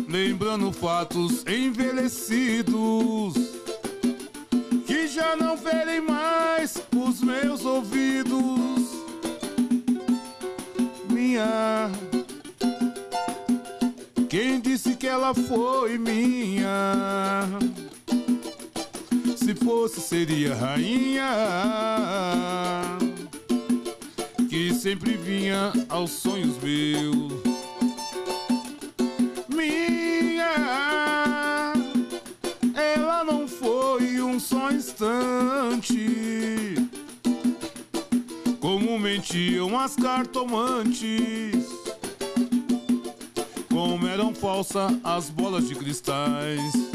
lembrando 0.09 0.73
fatos 0.73 1.45
envelhecidos 1.47 3.35
que 4.87 5.07
já 5.07 5.37
não 5.37 5.57
ferem 5.57 6.01
mais 6.01 6.83
os 6.95 7.21
meus 7.21 7.65
ouvidos 7.65 8.63
minha. 11.33 11.91
Quem 14.29 14.61
disse 14.61 14.95
que 14.97 15.07
ela 15.07 15.35
foi 15.35 15.99
minha? 15.99 17.47
Se 19.45 19.57
fosse, 19.57 20.01
seria 20.01 20.55
rainha. 20.55 21.27
Que 24.49 24.73
sempre 24.73 25.17
vinha 25.17 25.73
aos 25.89 26.13
sonhos 26.13 26.57
meus. 26.63 27.43
Minha. 29.49 30.53
Ela 32.73 33.25
não 33.25 33.49
foi 33.49 34.21
um 34.21 34.39
só 34.39 34.71
instante 34.71 36.07
como 38.61 38.97
mentiam 38.97 39.77
as 39.77 39.97
cartomantes, 39.97 41.67
como 43.69 44.07
eram 44.07 44.33
falsas 44.33 44.93
as 45.03 45.29
bolas 45.29 45.67
de 45.67 45.75
cristais. 45.75 46.92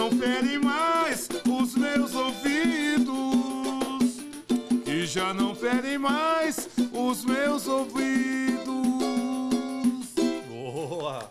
Não 0.00 0.10
ferem 0.12 0.58
mais 0.58 1.28
os 1.46 1.74
meus 1.74 2.14
ouvidos. 2.14 3.14
Que 4.82 5.04
já 5.06 5.34
não 5.34 5.54
ferem 5.54 5.98
mais 5.98 6.70
os 6.90 7.22
meus 7.22 7.66
ouvidos. 7.66 8.64
Boa! 10.48 11.30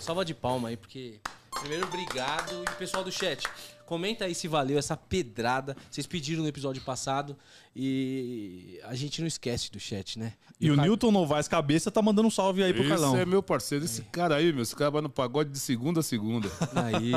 Salva 0.00 0.24
de 0.24 0.34
palma 0.34 0.70
aí, 0.70 0.76
porque. 0.76 1.20
Primeiro, 1.60 1.86
obrigado. 1.86 2.64
E 2.66 2.72
o 2.72 2.76
pessoal 2.76 3.04
do 3.04 3.12
chat, 3.12 3.48
comenta 3.88 4.26
aí 4.26 4.34
se 4.34 4.46
valeu 4.46 4.78
essa 4.78 4.94
pedrada. 4.96 5.74
Vocês 5.90 6.06
pediram 6.06 6.42
no 6.42 6.48
episódio 6.48 6.82
passado. 6.82 7.34
E 7.74 8.78
a 8.84 8.94
gente 8.94 9.20
não 9.20 9.26
esquece 9.26 9.70
do 9.72 9.80
chat, 9.80 10.18
né? 10.18 10.34
E 10.60 10.70
o 10.70 10.76
Car- 10.76 10.84
Newton 10.84 11.10
Novaes 11.10 11.48
Cabeça 11.48 11.90
tá 11.90 12.02
mandando 12.02 12.28
um 12.28 12.30
salve 12.30 12.62
aí 12.62 12.72
pro 12.72 12.82
Esse 12.82 12.90
Carlão. 12.90 13.16
é 13.16 13.24
meu 13.24 13.42
parceiro, 13.42 13.84
esse 13.84 14.02
cara 14.02 14.36
aí, 14.36 14.52
meu, 14.52 14.62
esse 14.62 14.76
cara 14.76 14.90
vai 14.90 15.00
no 15.00 15.08
pagode 15.08 15.50
de 15.50 15.58
segunda 15.58 16.00
a 16.00 16.02
segunda. 16.02 16.48
Aí. 16.74 17.12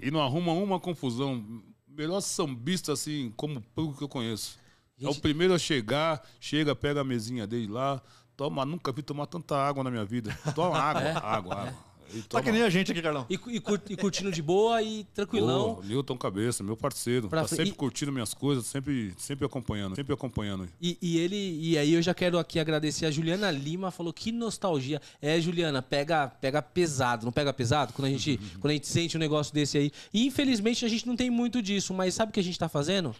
e 0.00 0.10
não 0.10 0.22
arruma 0.22 0.52
uma 0.52 0.80
confusão. 0.80 1.44
Melhor 1.86 2.20
sambista, 2.20 2.92
assim, 2.92 3.32
como 3.36 3.60
pouco 3.74 3.96
que 3.98 4.02
eu 4.04 4.08
conheço. 4.08 4.58
É 5.00 5.04
o 5.04 5.08
Gente- 5.12 5.20
primeiro 5.20 5.52
a 5.54 5.58
chegar, 5.58 6.22
chega, 6.40 6.74
pega 6.74 7.02
a 7.02 7.04
mesinha 7.04 7.46
dele 7.46 7.66
lá, 7.68 8.00
toma, 8.36 8.64
nunca 8.64 8.90
vi 8.92 9.02
tomar 9.02 9.26
tanta 9.26 9.56
água 9.56 9.84
na 9.84 9.90
minha 9.90 10.04
vida. 10.04 10.36
Toma 10.54 10.78
água, 10.78 11.02
água, 11.20 11.54
água. 11.54 11.74
E 12.12 12.22
Tá 12.22 12.42
que 12.42 12.50
nem 12.50 12.62
a 12.62 12.70
gente 12.70 12.90
aqui, 12.90 13.00
Carlão. 13.00 13.26
E, 13.30 13.34
e 13.34 13.60
cur- 13.60 13.80
e 13.88 13.96
curtindo 13.96 14.30
de 14.32 14.42
boa 14.42 14.82
e 14.82 15.04
tranquilão. 15.14 15.76
Pô, 15.76 15.82
Newton 15.82 16.16
Cabeça, 16.16 16.62
meu 16.62 16.76
parceiro. 16.76 17.28
Pra 17.28 17.42
tá 17.42 17.48
sempre 17.48 17.68
e- 17.68 17.72
curtindo 17.72 18.10
minhas 18.12 18.34
coisas, 18.34 18.66
sempre, 18.66 19.14
sempre 19.16 19.44
acompanhando, 19.46 19.94
sempre 19.94 20.12
acompanhando. 20.12 20.68
E, 20.80 20.98
e 21.00 21.18
ele, 21.18 21.36
e 21.60 21.78
aí 21.78 21.92
eu 21.94 22.02
já 22.02 22.12
quero 22.14 22.38
aqui 22.38 22.58
agradecer 22.58 23.06
a 23.06 23.10
Juliana 23.10 23.50
Lima, 23.50 23.90
falou 23.90 24.12
que 24.12 24.32
nostalgia. 24.32 25.00
É, 25.22 25.40
Juliana, 25.40 25.80
pega, 25.80 26.28
pega 26.28 26.60
pesado, 26.60 27.24
não 27.24 27.32
pega 27.32 27.52
pesado 27.52 27.92
quando 27.92 28.06
a 28.06 28.10
gente, 28.10 28.38
quando 28.60 28.70
a 28.70 28.74
gente 28.74 28.86
sente 28.88 29.16
um 29.16 29.20
negócio 29.20 29.54
desse 29.54 29.78
aí. 29.78 29.92
E 30.12 30.26
infelizmente 30.26 30.84
a 30.84 30.88
gente 30.88 31.06
não 31.06 31.16
tem 31.16 31.30
muito 31.30 31.62
disso, 31.62 31.94
mas 31.94 32.14
sabe 32.14 32.30
o 32.30 32.32
que 32.32 32.40
a 32.40 32.44
gente 32.44 32.58
tá 32.58 32.68
fazendo? 32.68 33.14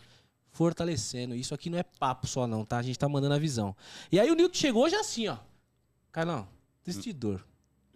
Fortalecendo. 0.53 1.35
Isso 1.35 1.53
aqui 1.55 1.69
não 1.69 1.79
é 1.79 1.83
papo 1.83 2.27
só 2.27 2.47
não, 2.47 2.65
tá? 2.65 2.79
A 2.79 2.83
gente 2.83 2.99
tá 2.99 3.09
mandando 3.09 3.35
a 3.35 3.39
visão. 3.39 3.75
E 4.13 4.21
aí 4.21 4.31
o 4.31 4.35
Nilton 4.35 4.55
chegou 4.55 4.89
já 4.89 5.01
assim, 5.01 5.27
ó. 5.29 5.37
Carlão, 6.13 6.47
tristidor. 6.85 7.41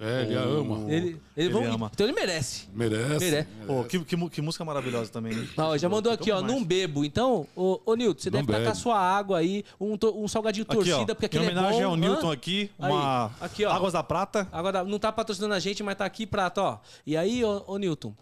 É, 0.01 0.23
ele 0.23 0.37
a 0.37 0.43
ama. 0.43 0.77
Ele, 0.93 1.07
ele, 1.09 1.21
Ele 1.37 1.49
vamos- 1.53 1.75
ama. 1.75 1.91
Então 1.93 2.07
ele 2.07 2.15
merece. 2.15 2.69
Merece. 2.73 3.19
Merece. 3.25 3.49
Pô, 3.67 3.83
que, 3.83 3.99
que, 4.05 4.31
que 4.31 4.41
música 4.41 4.65
maravilhosa 4.65 5.11
também. 5.11 5.33
hein? 5.33 5.49
Ó, 5.57 5.77
já 5.77 5.89
mandou 5.89 6.13
aqui, 6.13 6.31
ó, 6.31 6.41
não 6.41 6.63
bebo. 6.65 7.05
Então, 7.05 7.49
ô, 7.57 7.81
ô 7.85 7.95
Nilton, 7.97 8.21
você 8.23 8.31
Não 8.31 8.39
deve 8.41 8.53
estar 8.53 8.59
com 8.63 8.69
a 8.69 8.71
bebe. 8.73 8.81
sua 8.83 8.97
água 9.01 9.39
aí, 9.39 9.65
um, 9.81 9.97
to- 9.97 10.15
um 10.17 10.29
salgadinho 10.29 10.65
Aqui, 10.69 10.77
ó, 10.79 10.85
torcida, 10.85 11.15
porque 11.17 11.27
em 11.27 11.27
aquele 11.27 11.47
é 11.47 11.51
bom. 11.53 11.59
homenagem 11.61 11.83
ao 11.83 11.95
Hã? 11.95 11.97
Newton 11.97 12.31
aqui, 12.31 12.71
uma 12.79 13.27
Aí, 13.27 13.31
aqui, 13.41 13.65
ó. 13.65 13.73
Águas 13.73 13.93
da 13.95 14.03
Prata. 14.05 14.47
Agora, 14.53 14.85
não 14.85 15.01
tá 15.01 15.11
patrocinando 15.11 15.55
a 15.55 15.59
gente, 15.59 15.83
mas 15.83 15.97
tá 15.97 16.05
aqui 16.05 16.25
prata, 16.27 16.63
ó. 16.63 16.79
E 17.05 17.17
aí, 17.17 17.45
ô, 17.45 17.65
ô 17.67 17.77
Newton, 17.77 18.15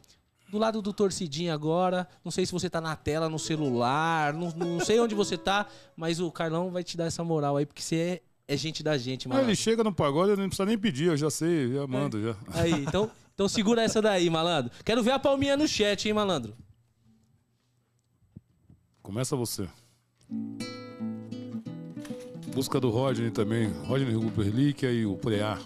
do 0.48 0.57
lado 0.57 0.81
do 0.81 0.94
torcidinho 0.94 1.53
agora, 1.53 2.09
não 2.24 2.31
sei 2.32 2.47
se 2.47 2.53
você 2.53 2.70
tá 2.70 2.81
na 2.81 2.97
tela, 2.97 3.28
no 3.28 3.39
celular, 3.39 4.32
não, 4.32 4.48
não 4.51 4.81
sei 4.81 4.98
onde 4.98 5.15
você 5.15 5.36
tá, 5.36 5.66
mas 5.94 6.20
o 6.20 6.31
Carlão 6.31 6.70
vai 6.70 6.82
te 6.82 6.97
dar 6.97 7.05
essa 7.05 7.23
moral 7.23 7.59
aí, 7.59 7.66
porque 7.66 7.82
você 7.82 7.97
é, 7.97 8.20
é 8.48 8.56
gente 8.56 8.82
da 8.82 8.97
gente, 8.97 9.28
mano. 9.28 9.40
ele 9.43 9.56
chega 9.56 9.82
no 9.82 9.93
pagode, 9.93 10.31
eu 10.31 10.36
não 10.36 10.47
precisa 10.47 10.66
nem 10.66 10.78
pedir, 10.78 11.06
eu 11.06 11.16
já 11.16 11.31
sei, 11.31 11.73
já 11.73 11.86
mando 11.86 12.23
já. 12.23 12.36
Aí, 12.52 12.73
então, 12.73 13.10
então 13.35 13.48
segura 13.48 13.82
essa 13.82 14.01
daí, 14.01 14.31
malandro. 14.31 14.70
Quero 14.85 15.02
ver 15.02 15.12
a 15.12 15.18
palminha 15.18 15.56
no 15.56 15.66
chat, 15.66 16.06
hein, 16.06 16.14
malandro. 16.14 16.55
Começa 19.02 19.36
você. 19.36 19.68
Busca 22.55 22.81
do 22.81 22.90
Rodney 22.90 23.31
também. 23.31 23.68
Rodney 23.85 24.14
Hugo 24.14 24.43
Relíquia 24.43 24.90
e 24.90 25.05
o 25.05 25.16
Preá. 25.16 25.59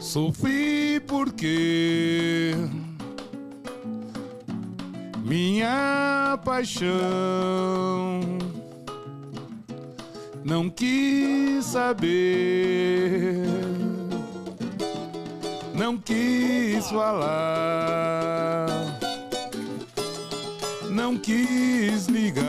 Sofri 0.00 1.00
porque 1.06 2.52
minha 5.24 6.38
paixão 6.44 6.90
não 10.44 10.70
quis 10.70 11.64
saber, 11.64 13.44
não 15.74 15.98
quis 15.98 16.88
falar 16.90 18.20
não 20.90 21.16
quis 21.16 22.06
ligar, 22.06 22.44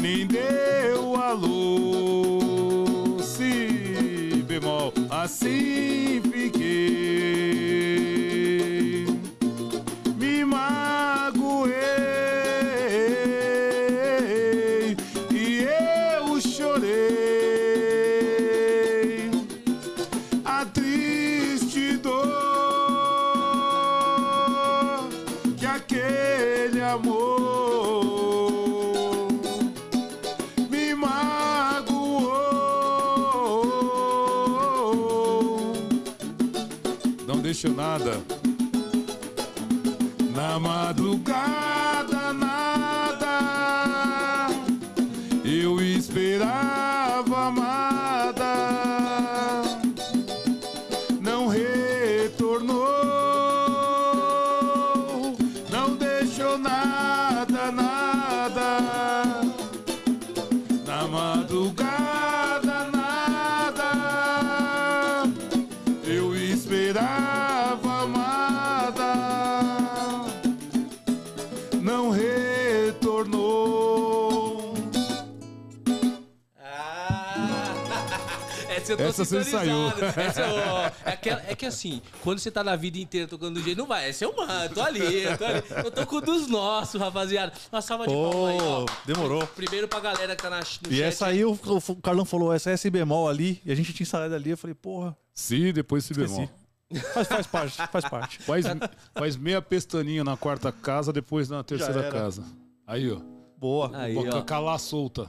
nem 0.00 0.26
deu 0.26 1.16
alô, 1.16 3.18
si 3.22 4.44
bemol, 4.46 4.92
assim 5.08 6.20
fiquei, 6.30 6.61
Não 37.62 37.70
deixou 37.70 37.74
nada. 37.76 38.20
Na 40.34 40.58
essa 79.00 79.22
eu 79.22 79.26
tô 79.26 79.36
Essa 79.38 79.50
sintonizado. 79.50 80.50
ó, 80.70 80.90
é, 81.08 81.16
que, 81.16 81.28
é 81.30 81.54
que 81.54 81.66
assim, 81.66 82.02
quando 82.22 82.38
você 82.38 82.50
tá 82.50 82.62
na 82.64 82.76
vida 82.76 82.98
inteira 82.98 83.26
tocando 83.28 83.54
do 83.54 83.62
jeito, 83.62 83.78
não 83.78 83.86
vai. 83.86 84.08
Essa 84.08 84.24
eu 84.24 84.34
mando, 84.36 84.74
tô 84.74 84.80
ali, 84.82 85.22
eu 85.24 85.38
tô 85.38 85.44
ali. 85.44 85.62
Eu 85.84 85.90
tô 85.90 86.06
com 86.06 86.16
um 86.16 86.20
dos 86.20 86.46
nossos, 86.48 87.00
rapaziada. 87.00 87.52
Uma 87.72 87.80
salva 87.82 88.06
de 88.06 88.12
palmas 88.12 88.48
aí, 88.50 88.58
ó. 88.60 88.86
Demorou. 89.06 89.46
Primeiro 89.48 89.88
pra 89.88 90.00
galera 90.00 90.36
que 90.36 90.42
tá 90.42 90.50
na, 90.50 90.58
no 90.58 90.62
E 90.62 90.96
chat. 90.96 91.02
essa 91.02 91.26
aí, 91.26 91.44
o, 91.44 91.52
o 91.52 91.96
Carlão 91.96 92.24
falou, 92.24 92.52
essa 92.52 92.70
é 92.70 92.74
S 92.74 92.88
bemol 92.90 93.28
ali, 93.28 93.60
e 93.64 93.72
a 93.72 93.74
gente 93.74 93.92
tinha 93.92 94.04
ensaiado 94.04 94.34
ali, 94.34 94.50
eu 94.50 94.56
falei, 94.58 94.74
porra, 94.74 95.16
Se 95.32 95.72
depois 95.72 96.04
se 96.04 96.14
bemol. 96.14 96.48
Faz, 97.14 97.26
faz 97.26 97.46
parte, 97.46 97.76
faz 97.90 98.04
parte. 98.08 98.38
Faz, 98.44 98.66
faz 99.14 99.36
meia 99.36 99.62
pestaninha 99.62 100.22
na 100.22 100.36
quarta 100.36 100.70
casa, 100.70 101.10
depois 101.10 101.48
na 101.48 101.62
terceira 101.64 102.10
casa. 102.10 102.44
Aí, 102.86 103.10
ó. 103.10 103.18
Boa. 103.56 103.90
Aí, 103.96 104.12
Boca 104.14 104.36
ó. 104.38 104.42
calar 104.42 104.78
solta. 104.78 105.26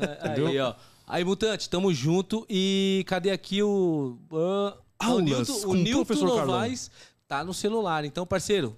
Aí, 0.00 0.30
Entendeu? 0.30 0.64
ó. 0.68 0.74
Aí, 1.12 1.24
Mutante, 1.24 1.68
tamo 1.68 1.92
junto. 1.92 2.46
E 2.48 3.04
cadê 3.06 3.30
aqui 3.30 3.62
o. 3.62 4.16
ah, 4.32 4.34
o 4.34 5.12
Aulas 5.12 5.24
Nilton, 5.26 5.52
o 5.66 5.70
o 5.70 5.74
Nilton 5.74 6.04
professor 6.06 6.36
Carlão. 6.36 6.46
Novaes 6.46 6.90
tá 7.28 7.44
no 7.44 7.52
celular. 7.52 8.06
Então, 8.06 8.26
parceiro, 8.26 8.74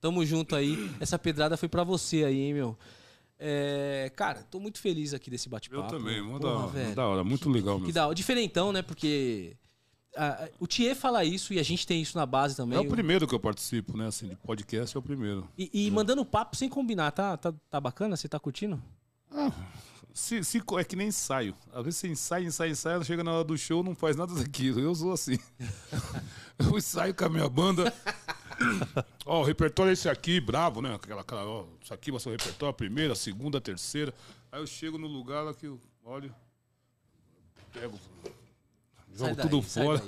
tamo 0.00 0.24
junto 0.24 0.56
aí. 0.56 0.90
Essa 0.98 1.18
pedrada 1.18 1.54
foi 1.58 1.68
pra 1.68 1.84
você 1.84 2.24
aí, 2.24 2.40
hein, 2.40 2.54
meu. 2.54 2.78
É, 3.38 4.10
cara, 4.16 4.42
tô 4.50 4.58
muito 4.58 4.80
feliz 4.80 5.12
aqui 5.12 5.28
desse 5.28 5.48
Eu 5.48 5.50
bate-papo. 5.50 5.90
também, 5.90 6.22
mó 6.22 6.38
da 6.38 6.48
hora, 6.48 6.94
da 6.94 7.06
hora, 7.06 7.22
muito 7.22 7.50
legal 7.50 7.74
Que 7.74 7.80
mesmo. 7.82 7.92
da 7.92 8.06
hora. 8.06 8.14
Diferentão, 8.14 8.72
né? 8.72 8.80
Porque 8.80 9.54
ah, 10.16 10.48
o 10.58 10.66
Thier 10.66 10.96
fala 10.96 11.26
isso 11.26 11.52
e 11.52 11.58
a 11.58 11.62
gente 11.62 11.86
tem 11.86 12.00
isso 12.00 12.16
na 12.16 12.24
base 12.24 12.56
também. 12.56 12.78
É 12.78 12.80
o 12.80 12.88
primeiro 12.88 13.28
que 13.28 13.34
eu 13.34 13.40
participo, 13.40 13.98
né? 13.98 14.06
Assim, 14.06 14.28
de 14.28 14.36
podcast 14.36 14.96
é 14.96 14.98
o 14.98 15.02
primeiro. 15.02 15.46
E, 15.58 15.68
e 15.74 15.90
mandando 15.90 16.24
papo 16.24 16.56
sem 16.56 16.70
combinar, 16.70 17.10
tá, 17.10 17.36
tá, 17.36 17.52
tá 17.68 17.78
bacana? 17.78 18.16
Você 18.16 18.26
tá 18.26 18.40
curtindo? 18.40 18.82
Se, 20.16 20.42
se, 20.42 20.62
é 20.78 20.82
que 20.84 20.96
nem 20.96 21.08
ensaio. 21.08 21.54
Às 21.74 21.84
vezes 21.84 22.00
você 22.00 22.08
ensaia, 22.08 22.42
ensaia, 22.42 22.70
ensaia, 22.70 23.04
chega 23.04 23.22
na 23.22 23.34
hora 23.34 23.44
do 23.44 23.58
show, 23.58 23.82
não 23.84 23.94
faz 23.94 24.16
nada 24.16 24.32
daquilo. 24.34 24.80
Eu 24.80 24.94
sou 24.94 25.12
assim. 25.12 25.38
fui 26.70 26.80
sair 26.80 27.12
com 27.12 27.26
a 27.26 27.28
minha 27.28 27.46
banda. 27.50 27.92
Ó, 29.26 29.42
o 29.42 29.44
repertório 29.44 29.90
é 29.90 29.92
esse 29.92 30.08
aqui, 30.08 30.40
bravo, 30.40 30.80
né? 30.80 30.94
Aquela, 30.94 31.20
aquela, 31.20 31.44
ó, 31.44 31.66
isso 31.82 31.92
aqui 31.92 32.10
vai 32.10 32.18
ser 32.18 32.30
o 32.30 32.32
repertório, 32.32 32.70
a 32.70 32.72
primeira, 32.72 33.12
a 33.12 33.16
segunda, 33.16 33.58
a 33.58 33.60
terceira. 33.60 34.14
Aí 34.50 34.58
eu 34.58 34.66
chego 34.66 34.96
no 34.96 35.06
lugar 35.06 35.42
lá 35.44 35.52
que 35.52 35.66
eu 35.66 35.78
olho, 36.02 36.34
pego, 37.74 38.00
jogo 39.14 39.34
daí, 39.34 39.46
tudo 39.50 39.60
fora. 39.60 40.02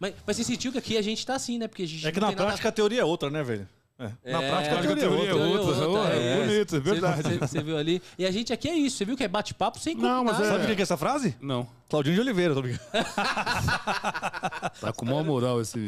Mas, 0.00 0.14
mas 0.26 0.36
você 0.36 0.42
sentiu 0.42 0.72
que 0.72 0.78
aqui 0.78 0.96
a 0.96 1.02
gente 1.02 1.24
tá 1.24 1.36
assim, 1.36 1.58
né? 1.58 1.68
Porque 1.68 1.84
a 1.84 1.86
gente 1.86 2.04
É 2.04 2.10
que 2.10 2.18
na 2.18 2.26
tem 2.26 2.34
nada- 2.36 2.48
prática 2.48 2.70
a 2.70 2.72
teoria 2.72 3.02
é 3.02 3.04
outra, 3.04 3.30
né, 3.30 3.44
velho? 3.44 3.68
É. 3.96 4.32
Na 4.32 4.42
É, 4.42 4.48
prática 4.50 4.74
a 4.74 4.78
a 4.78 4.82
teoria 4.82 4.92
é 4.92 4.96
teoria 5.06 5.34
outra. 5.36 5.84
é 5.84 5.86
outra. 5.86 6.00
Ó, 6.00 6.08
é 6.08 6.36
bonito, 6.46 6.76
é 6.76 6.80
verdade. 6.80 7.38
Você, 7.38 7.62
viu 7.62 7.78
ali? 7.78 8.02
E 8.18 8.26
a 8.26 8.30
gente 8.32 8.52
aqui 8.52 8.68
é 8.68 8.74
isso. 8.74 8.96
Você 8.96 9.04
viu 9.04 9.16
que 9.16 9.22
é 9.22 9.28
bate-papo 9.28 9.78
sem 9.78 9.94
Não, 9.94 10.24
mas 10.24 10.36
combinar. 10.36 10.54
é- 10.56 10.58
Sabe 10.60 10.72
o 10.72 10.74
que 10.74 10.82
é 10.82 10.82
essa 10.82 10.96
frase? 10.96 11.36
Não, 11.40 11.68
Claudinho 11.88 12.16
de 12.16 12.20
Oliveira, 12.20 12.54
tô 12.54 12.62
brincando. 12.62 12.82
tá 14.80 14.92
com 14.96 15.04
maior 15.04 15.24
moral 15.24 15.60
esse. 15.60 15.78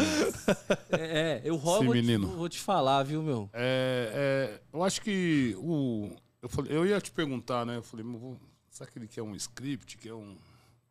É, 0.93 1.41
é, 1.41 1.41
eu 1.45 1.57
roubo, 1.57 1.87
vou 1.87 1.95
te- 1.95 2.01
menino. 2.03 2.29
vou 2.29 2.49
te 2.49 2.61
falar, 2.61 3.03
viu, 3.03 3.23
meu? 3.23 3.51
É, 3.53 4.11
é, 4.55 4.61
eu 4.73 4.83
acho 4.85 5.01
que 5.03 5.55
o. 5.59 6.11
Eu, 6.43 6.49
falei, 6.49 6.77
eu 6.77 6.87
ia 6.87 7.01
te 7.01 7.11
perguntar, 7.11 7.67
né? 7.67 7.77
Eu 7.77 7.83
falei, 7.83 8.05
mas 8.07 8.21
vou, 8.21 8.37
será 8.71 8.89
que 8.89 8.99
ele 8.99 9.09
quer 9.09 9.23
um 9.23 9.35
script? 9.35 9.97
Quer 9.99 10.13
um. 10.15 10.37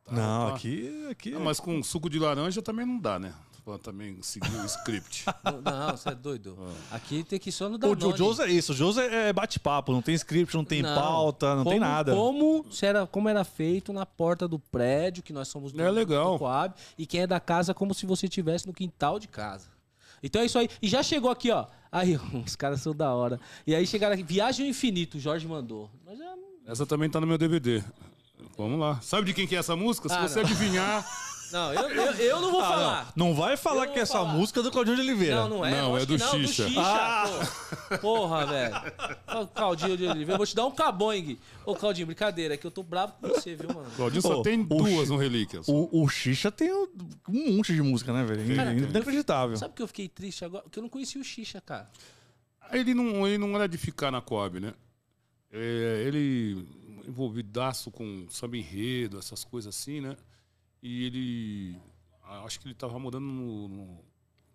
tá, 0.03 0.11
Não, 0.11 0.49
tá? 0.49 0.55
aqui. 0.55 1.07
aqui 1.09 1.31
Não, 1.31 1.39
mas 1.41 1.59
com 1.59 1.81
suco 1.81 2.09
de 2.09 2.19
laranja 2.19 2.61
também 2.61 2.85
não 2.85 2.99
dá, 2.99 3.17
né? 3.19 3.33
Pra 3.65 3.79
também 3.79 4.21
seguir 4.21 4.55
o 4.57 4.65
script. 4.65 5.25
Não, 5.43 5.59
Não, 5.59 5.97
você 5.97 6.09
é 6.09 6.13
doido. 6.15 6.55
Aqui 6.91 7.23
tem 7.23 7.39
que 7.39 7.49
ir 7.49 7.51
só 7.51 7.67
no 7.67 7.75
O, 7.75 7.77
Danone. 7.79 8.03
o 8.05 8.13
Jones 8.13 8.39
é 8.39 8.47
isso. 8.47 8.73
O 8.73 8.75
Jones 8.75 8.95
é 8.97 9.29
é 9.29 9.33
bate-papo. 9.33 9.91
Não 9.91 10.03
tem 10.03 10.13
script, 10.13 10.53
não 10.55 10.63
tem 10.63 10.83
Não. 10.83 10.93
pauta, 10.93 11.55
não 11.55 11.63
tem 11.63 11.73
Como- 11.79 11.79
nada. 11.85 12.13
Como, 12.13 12.65
era, 12.79 13.07
como 13.07 13.27
era 13.27 13.43
feito 13.43 13.91
na 13.91 14.05
porta 14.05 14.47
do 14.47 14.59
prédio, 14.59 15.23
que 15.23 15.33
nós 15.33 15.47
somos 15.47 15.71
do, 15.71 15.81
É 15.81 15.89
legal. 15.89 16.33
do 16.33 16.39
Coab, 16.39 16.75
e 16.95 17.07
quem 17.07 17.21
é 17.21 17.27
da 17.27 17.39
casa, 17.39 17.73
como 17.73 17.91
se 17.95 18.05
você 18.05 18.27
estivesse 18.27 18.67
no 18.67 18.73
quintal 18.73 19.17
de 19.17 19.27
casa. 19.27 19.67
Então 20.21 20.43
é 20.43 20.45
isso 20.45 20.59
aí. 20.59 20.69
E 20.79 20.87
já 20.87 21.01
chegou 21.01 21.31
aqui, 21.31 21.49
ó. 21.49 21.65
Aí, 21.91 22.15
os 22.45 22.55
caras 22.55 22.81
são 22.81 22.93
da 22.95 23.11
hora. 23.15 23.39
E 23.65 23.73
aí 23.73 23.87
chegaram 23.87 24.13
aqui, 24.13 24.21
Viagem 24.23 24.65
ao 24.67 24.69
Infinito, 24.69 25.17
o 25.17 25.19
Jorge 25.19 25.47
mandou. 25.47 25.89
Mas 26.05 26.19
já... 26.19 26.35
Essa 26.67 26.85
também 26.85 27.09
tá 27.09 27.19
no 27.19 27.25
meu 27.25 27.37
DVD. 27.39 27.83
Vamos 28.55 28.79
lá. 28.79 29.01
Sabe 29.01 29.25
de 29.25 29.33
quem 29.33 29.47
que 29.47 29.55
é 29.55 29.59
essa 29.59 29.75
música? 29.75 30.07
Se 30.07 30.13
Ah, 30.15 30.27
você 30.27 30.35
não. 30.41 30.45
adivinhar. 30.45 31.03
Não, 31.55 31.73
eu, 31.73 31.89
eu, 31.89 32.13
eu 32.15 32.41
não 32.41 32.51
vou 32.51 32.59
Ah, 32.59 32.67
falar. 32.67 33.13
não. 33.15 33.27
Não 33.27 33.33
vai 33.33 33.55
falar 33.55 33.87
que 33.87 33.97
essa 33.97 34.13
falar. 34.17 34.33
música 34.33 34.59
é 34.59 34.63
do 34.63 34.69
Claudinho 34.71 34.97
de 34.97 35.01
Oliveira. 35.03 35.35
Não, 35.37 35.47
não 35.49 35.65
é. 35.65 35.71
Não, 35.71 35.93
é 35.95 35.97
acho 35.97 36.05
do 36.05 36.17
não, 36.17 36.31
Xixa. 36.31 36.63
do 36.65 36.69
Xixa. 36.69 36.81
Ah. 36.81 37.25
pô. 37.91 37.97
Porra, 37.99 38.45
velho. 38.45 39.47
Claudinho 39.55 39.95
de 39.97 40.05
Oliveira. 40.05 40.33
Eu 40.33 40.37
vou 40.37 40.45
te 40.45 40.53
dar 40.53 40.65
um 40.65 40.71
caboing. 40.71 41.39
Ô, 41.65 41.73
Claudinho, 41.73 42.07
brincadeira, 42.07 42.55
é 42.55 42.57
que 42.57 42.67
eu 42.67 42.71
tô 42.71 42.83
bravo 42.83 43.13
com 43.21 43.29
você, 43.29 43.55
viu, 43.55 43.69
mano? 43.73 43.89
Claudinho 43.95 44.21
só 44.21 44.39
Ô, 44.39 44.41
tem 44.41 44.61
duas 44.61 45.07
no 45.09 45.15
Relíquias. 45.15 45.65
O, 45.69 45.87
o 46.03 46.09
Xixa 46.09 46.51
tem 46.51 46.73
um 46.73 46.87
um 47.29 47.55
monte 47.55 47.73
de 47.73 47.81
música, 47.81 48.11
né, 48.11 48.25
velho? 48.25 48.55
Cara, 48.55 48.73
Inacreditável. 48.73 49.55
Sabe 49.55 49.73
que 49.75 49.81
eu 49.81 49.87
fiquei 49.87 50.09
triste 50.09 50.43
agora? 50.43 50.63
Porque 50.63 50.77
eu 50.77 50.83
não 50.83 50.89
conhecia 50.89 51.21
o 51.21 51.23
Xixa, 51.23 51.61
cara. 51.61 51.89
Ele 52.73 52.93
não, 52.93 53.25
ele 53.25 53.37
não 53.37 53.55
era 53.55 53.67
de 53.67 53.77
ficar 53.77 54.11
na 54.11 54.19
Coab, 54.19 54.59
né? 54.59 54.73
É, 55.53 56.03
ele 56.05 56.67
envolvidaço 57.07 57.91
com 57.91 58.25
samba 58.29 58.57
enredo, 58.57 59.17
essas 59.19 59.43
coisas 59.45 59.73
assim, 59.73 60.01
né? 60.01 60.17
E 60.85 61.05
ele. 61.05 61.81
Acho 62.45 62.59
que 62.59 62.67
ele 62.67 62.75
tava 62.75 62.99
morando 62.99 63.25
no, 63.25 63.67
no- 63.67 64.05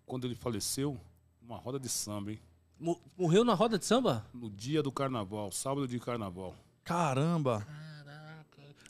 Quando 0.05 0.23
ele 0.23 0.33
faleceu, 0.33 0.97
numa 1.41 1.57
roda 1.57 1.77
de 1.77 1.89
samba, 1.89 2.31
hein? 2.31 2.39
Mo- 2.79 3.01
Morreu 3.17 3.43
na 3.43 3.53
roda 3.53 3.77
de 3.77 3.85
samba? 3.85 4.25
No 4.33 4.49
dia 4.49 4.81
do 4.81 4.93
carnaval, 4.93 5.51
sábado 5.51 5.85
de 5.85 5.99
carnaval. 5.99 6.55
Caramba. 6.85 7.67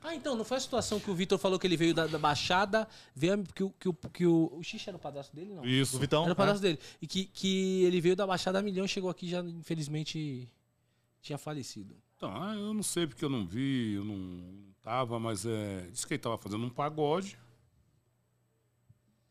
Ah, 0.04 0.16
então, 0.16 0.36
não 0.36 0.46
foi 0.46 0.58
a 0.58 0.60
situação 0.60 1.00
que 1.00 1.10
o 1.10 1.16
Vitor 1.16 1.40
falou 1.40 1.58
que 1.58 1.66
ele 1.66 1.78
veio 1.78 1.96
da, 1.96 2.06
da 2.06 2.20
Baixada, 2.20 2.88
veio 3.16 3.44
que 3.44 3.64
o, 3.64 3.70
que 3.72 3.90
o, 3.90 3.94
que 3.94 4.26
o, 4.28 4.52
o 4.58 4.64
Xixa 4.64 4.92
era 4.92 4.98
o 4.98 5.00
padrasto 5.00 5.36
dele, 5.36 5.54
não? 5.56 5.66
Isso. 5.66 5.94
Do 5.94 6.00
Vitão. 6.00 6.22
Era 6.24 6.32
o 6.32 6.34
é. 6.34 6.36
padrasto 6.36 6.62
dele. 6.62 6.80
E 7.02 7.08
que, 7.08 7.26
que 7.26 7.84
ele 7.84 8.00
veio 8.00 8.16
da 8.16 8.28
Baixada 8.28 8.60
a 8.60 8.62
milhão 8.62 8.86
e 8.86 8.88
chegou 8.88 9.10
aqui 9.10 9.26
e 9.26 9.30
já, 9.30 9.42
infelizmente, 9.42 10.48
tinha 11.22 11.40
falecido. 11.40 11.96
Então, 12.18 12.32
ah, 12.40 12.54
eu 12.56 12.72
não 12.72 12.84
sei 12.84 13.08
porque 13.08 13.26
eu 13.26 13.30
não 13.30 13.48
vi, 13.48 13.94
eu 13.94 14.06
não 14.06 14.71
tava, 14.82 15.20
mas 15.20 15.46
é. 15.46 15.88
Disse 15.92 16.06
que 16.08 16.14
ele 16.16 16.22
tava 16.22 16.38
fazendo 16.38 16.66
um 16.66 16.70
pagode. 16.70 17.38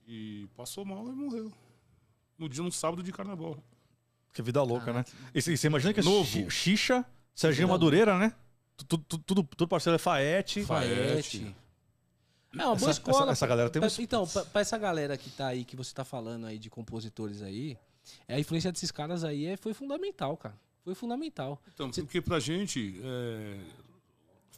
E 0.07 0.49
passou 0.57 0.85
mal 0.85 1.07
e 1.09 1.13
morreu. 1.13 1.53
No 2.39 2.49
dia, 2.49 2.63
no 2.63 2.73
sábado 2.73 3.03
de 3.03 3.13
carnaval. 3.13 3.63
Que 4.33 4.43
vida 4.43 4.63
louca, 4.63 4.93
né? 4.93 5.05
E 5.35 5.41
você 5.43 5.67
imagina 5.67 5.93
que 5.93 6.03
Novo. 6.03 6.25
Xi- 6.27 6.51
Xixa, 6.51 7.05
Serginho 7.35 7.67
Vida 7.67 7.73
Madureira, 7.75 8.19
né? 8.19 8.35
Tudo, 8.77 9.05
tudo, 9.19 9.43
tudo, 9.45 9.69
parceiro 9.69 9.97
é 9.97 9.99
Faete. 9.99 10.65
Faete. 10.65 11.55
É 12.53 12.57
uma 12.57 12.65
boa 12.75 12.77
Essa- 12.77 12.91
escola. 12.91 13.23
essa- 13.25 13.33
essa 13.33 13.47
galera 13.47 13.71
tem 13.71 13.79
Pra- 13.81 13.87
uns- 13.87 13.99
Então, 13.99 14.27
pra, 14.27 14.45
pra 14.45 14.61
essa 14.61 14.79
galera 14.79 15.17
que 15.17 15.31
tá 15.31 15.49
aí, 15.49 15.65
que 15.65 15.77
você 15.77 15.93
tá 15.95 16.05
falando 16.05 16.47
aí 16.47 16.59
de 16.59 16.71
compositores 16.71 17.43
aí, 17.43 17.77
é, 18.27 18.37
a 18.37 18.41
influência 18.41 18.73
desses 18.73 18.91
caras 18.91 19.23
aí 19.23 19.47
é, 19.47 19.57
foi 19.57 19.75
fundamental, 19.75 20.37
cara. 20.37 20.59
Foi 20.83 20.95
fundamental. 20.95 21.61
Então, 21.75 21.91
porque 21.91 22.21
pra 22.23 22.41
gente, 22.41 22.99
é, 23.05 23.61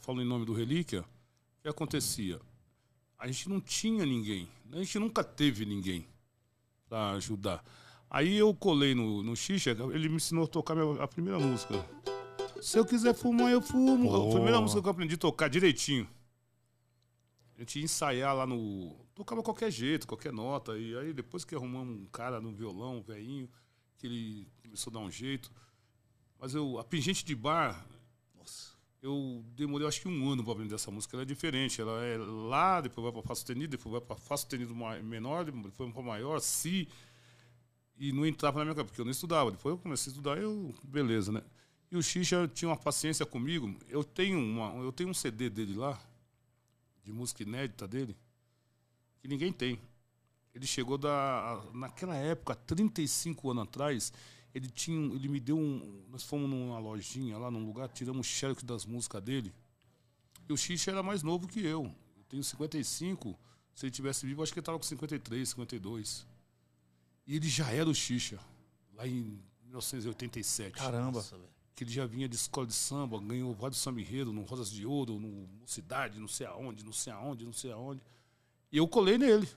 falo 0.03 0.21
em 0.21 0.25
nome 0.25 0.45
do 0.45 0.53
Relíquia, 0.53 1.01
o 1.01 1.61
que 1.63 1.67
acontecia? 1.67 2.39
A 3.17 3.25
gente 3.27 3.47
não 3.49 3.59
tinha 3.61 4.05
ninguém, 4.05 4.47
a 4.71 4.77
gente 4.77 4.99
nunca 4.99 5.23
teve 5.23 5.65
ninguém 5.65 6.05
pra 6.87 7.11
ajudar. 7.11 7.63
Aí 8.09 8.37
eu 8.37 8.53
colei 8.53 8.93
no, 8.93 9.23
no 9.23 9.35
Xixa, 9.35 9.71
ele 9.71 10.09
me 10.09 10.17
ensinou 10.17 10.43
a 10.43 10.47
tocar 10.47 10.75
minha- 10.75 11.01
a 11.01 11.07
primeira 11.07 11.39
música. 11.39 11.73
Se 12.61 12.77
eu 12.77 12.85
quiser 12.85 13.13
fumar, 13.15 13.51
eu 13.51 13.61
fumo. 13.61 14.07
Pô. 14.09 14.29
A 14.29 14.33
primeira 14.33 14.61
música 14.61 14.81
que 14.81 14.87
eu 14.87 14.91
aprendi 14.91 15.15
a 15.15 15.17
tocar 15.17 15.47
direitinho. 15.49 16.07
A 17.55 17.59
gente 17.61 17.79
ia 17.79 17.85
ensaiar 17.85 18.35
lá 18.35 18.45
no. 18.45 18.95
Tocava 19.15 19.41
qualquer 19.43 19.71
jeito, 19.71 20.07
qualquer 20.07 20.31
nota. 20.33 20.77
E 20.77 20.95
aí 20.97 21.13
depois 21.13 21.43
que 21.45 21.55
arrumamos 21.55 21.97
um 22.01 22.05
cara 22.05 22.39
no 22.41 22.51
violão, 22.53 22.97
um 22.97 23.01
velhinho, 23.01 23.49
que 23.97 24.07
ele 24.07 24.47
começou 24.61 24.91
a 24.91 24.93
dar 24.93 24.99
um 24.99 25.11
jeito. 25.11 25.51
Mas 26.39 26.53
eu, 26.55 26.77
a 26.79 26.83
Pingente 26.83 27.23
de 27.25 27.35
Bar, 27.35 27.85
eu 29.03 29.43
demorei 29.53 29.85
acho 29.85 29.99
que 29.99 30.07
um 30.07 30.31
ano 30.31 30.41
para 30.45 30.53
aprender 30.53 30.75
essa 30.75 30.89
música. 30.89 31.17
Ela 31.17 31.23
é 31.23 31.25
diferente. 31.25 31.81
Ela 31.81 32.01
é 32.05 32.17
lá, 32.17 32.79
depois 32.79 33.03
vai 33.03 33.11
para 33.11 33.21
Fá 33.21 33.35
sustenido, 33.35 33.71
depois 33.71 33.91
vai 33.91 33.99
para 33.99 34.15
Fá 34.15 34.37
sustenido 34.37 34.73
menor, 35.03 35.43
depois 35.43 35.91
para 35.91 36.01
maior, 36.01 36.39
Si. 36.39 36.87
E 37.97 38.13
não 38.13 38.25
entrava 38.25 38.59
na 38.59 38.65
minha 38.65 38.75
cabeça, 38.75 38.91
porque 38.91 39.01
eu 39.01 39.05
não 39.05 39.11
estudava. 39.11 39.51
Depois 39.51 39.73
eu 39.73 39.77
comecei 39.77 40.09
a 40.09 40.11
estudar, 40.13 40.37
eu, 40.37 40.73
beleza, 40.85 41.33
né? 41.33 41.43
E 41.91 41.97
o 41.97 42.01
Xixa 42.01 42.47
tinha 42.47 42.69
uma 42.69 42.77
paciência 42.77 43.25
comigo. 43.25 43.77
Eu 43.89 44.05
tenho, 44.05 44.39
uma, 44.39 44.73
eu 44.81 44.91
tenho 44.93 45.09
um 45.09 45.13
CD 45.13 45.49
dele 45.49 45.75
lá, 45.75 46.01
de 47.03 47.11
música 47.11 47.43
inédita 47.43 47.85
dele, 47.85 48.15
que 49.19 49.27
ninguém 49.27 49.51
tem. 49.51 49.77
Ele 50.55 50.65
chegou 50.65 50.97
da. 50.97 51.61
Naquela 51.73 52.15
época, 52.15 52.55
35 52.55 53.51
anos 53.51 53.63
atrás, 53.63 54.13
ele 54.53 54.69
tinha. 54.69 54.97
um- 54.99 55.15
Ele 55.15 55.27
me 55.27 55.39
deu 55.39 55.57
um. 55.57 56.03
Nós 56.09 56.23
fomos 56.23 56.49
numa 56.49 56.79
lojinha 56.79 57.37
lá 57.37 57.49
num 57.49 57.65
lugar, 57.65 57.89
tiramos 57.89 58.27
o 58.27 58.29
xerox 58.29 58.63
das 58.63 58.85
músicas 58.85 59.21
dele. 59.23 59.53
E 60.47 60.53
o 60.53 60.57
Xixa 60.57 60.91
era 60.91 61.01
mais 61.01 61.23
novo 61.23 61.47
que 61.47 61.59
eu. 61.65 61.85
Eu 62.17 62.23
tenho 62.29 62.43
55. 62.43 63.37
Se 63.73 63.85
ele 63.85 63.91
tivesse 63.91 64.25
vivo, 64.25 64.43
acho 64.43 64.51
que 64.53 64.59
ele 64.59 64.61
estava 64.61 64.77
com 64.77 64.83
53, 64.83 65.49
52. 65.49 66.25
E 67.25 67.35
ele 67.37 67.47
já 67.49 67.71
era 67.71 67.89
o 67.89 67.95
Xixa, 67.95 68.39
lá 68.93 69.07
em 69.07 69.41
1987 69.65 70.73
Caramba. 70.77 71.11
Nossa, 71.13 71.39
que 71.75 71.83
ele 71.83 71.91
já 71.91 72.05
vinha 72.05 72.27
de 72.29 72.35
escola 72.35 72.67
de 72.67 72.73
samba, 72.73 73.19
ganhou 73.19 73.53
vários 73.55 73.79
samba 73.79 73.99
enredo, 74.01 74.31
no 74.31 74.43
Rosas 74.43 74.69
de 74.69 74.85
Ouro, 74.85 75.17
no 75.19 75.47
Cidade, 75.65 76.19
não 76.19 76.27
sei 76.27 76.45
aonde, 76.45 76.83
não 76.85 76.91
sei 76.93 77.11
aonde, 77.13 77.45
não 77.45 77.53
sei 77.53 77.71
aonde. 77.71 78.01
E 78.71 78.77
eu 78.77 78.87
colei 78.87 79.17
nele, 79.17 79.47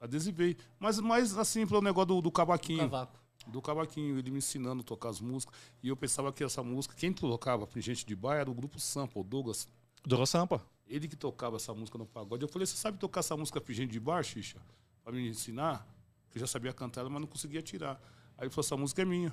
adesivei. 0.00 0.56
Mas, 0.80 0.98
mas 0.98 1.36
assim, 1.38 1.66
pelo 1.66 1.80
negócio 1.82 2.06
do, 2.06 2.20
do 2.22 2.32
cavaquinho. 2.32 2.80
Cavaco. 2.80 3.20
Do 3.46 3.60
cavaquinho, 3.62 4.18
ele 4.18 4.30
me 4.30 4.38
ensinando 4.38 4.80
a 4.80 4.84
tocar 4.84 5.10
as 5.10 5.20
músicas. 5.20 5.54
E 5.82 5.88
eu 5.88 5.96
pensava 5.96 6.32
que 6.32 6.42
essa 6.42 6.62
música, 6.62 6.94
quem 6.96 7.12
tocava 7.12 7.68
gente 7.76 8.04
de 8.06 8.16
baia 8.16 8.40
era 8.40 8.50
o 8.50 8.54
grupo 8.54 8.78
Sampa, 8.80 9.18
o 9.20 9.24
Douglas. 9.24 9.68
Douglas 10.04 10.30
Sampa. 10.30 10.62
Ele 10.86 11.08
que 11.08 11.16
tocava 11.16 11.56
essa 11.56 11.72
música 11.74 11.96
no 11.98 12.06
pagode. 12.06 12.42
Eu 12.42 12.48
falei, 12.48 12.66
você 12.66 12.76
sabe 12.76 12.98
tocar 12.98 13.20
essa 13.20 13.36
música 13.36 13.60
Frigente 13.60 13.92
de 13.92 14.00
Bar, 14.00 14.22
Xixa? 14.22 14.58
Pra 15.02 15.12
me 15.12 15.28
ensinar? 15.28 15.86
Eu 16.34 16.40
já 16.40 16.46
sabia 16.46 16.72
cantar 16.72 17.00
ela, 17.02 17.10
mas 17.10 17.20
não 17.20 17.28
conseguia 17.28 17.62
tirar. 17.62 18.00
Aí 18.36 18.44
ele 18.44 18.50
falou, 18.50 18.64
essa 18.66 18.76
música 18.76 19.02
é 19.02 19.04
minha. 19.04 19.32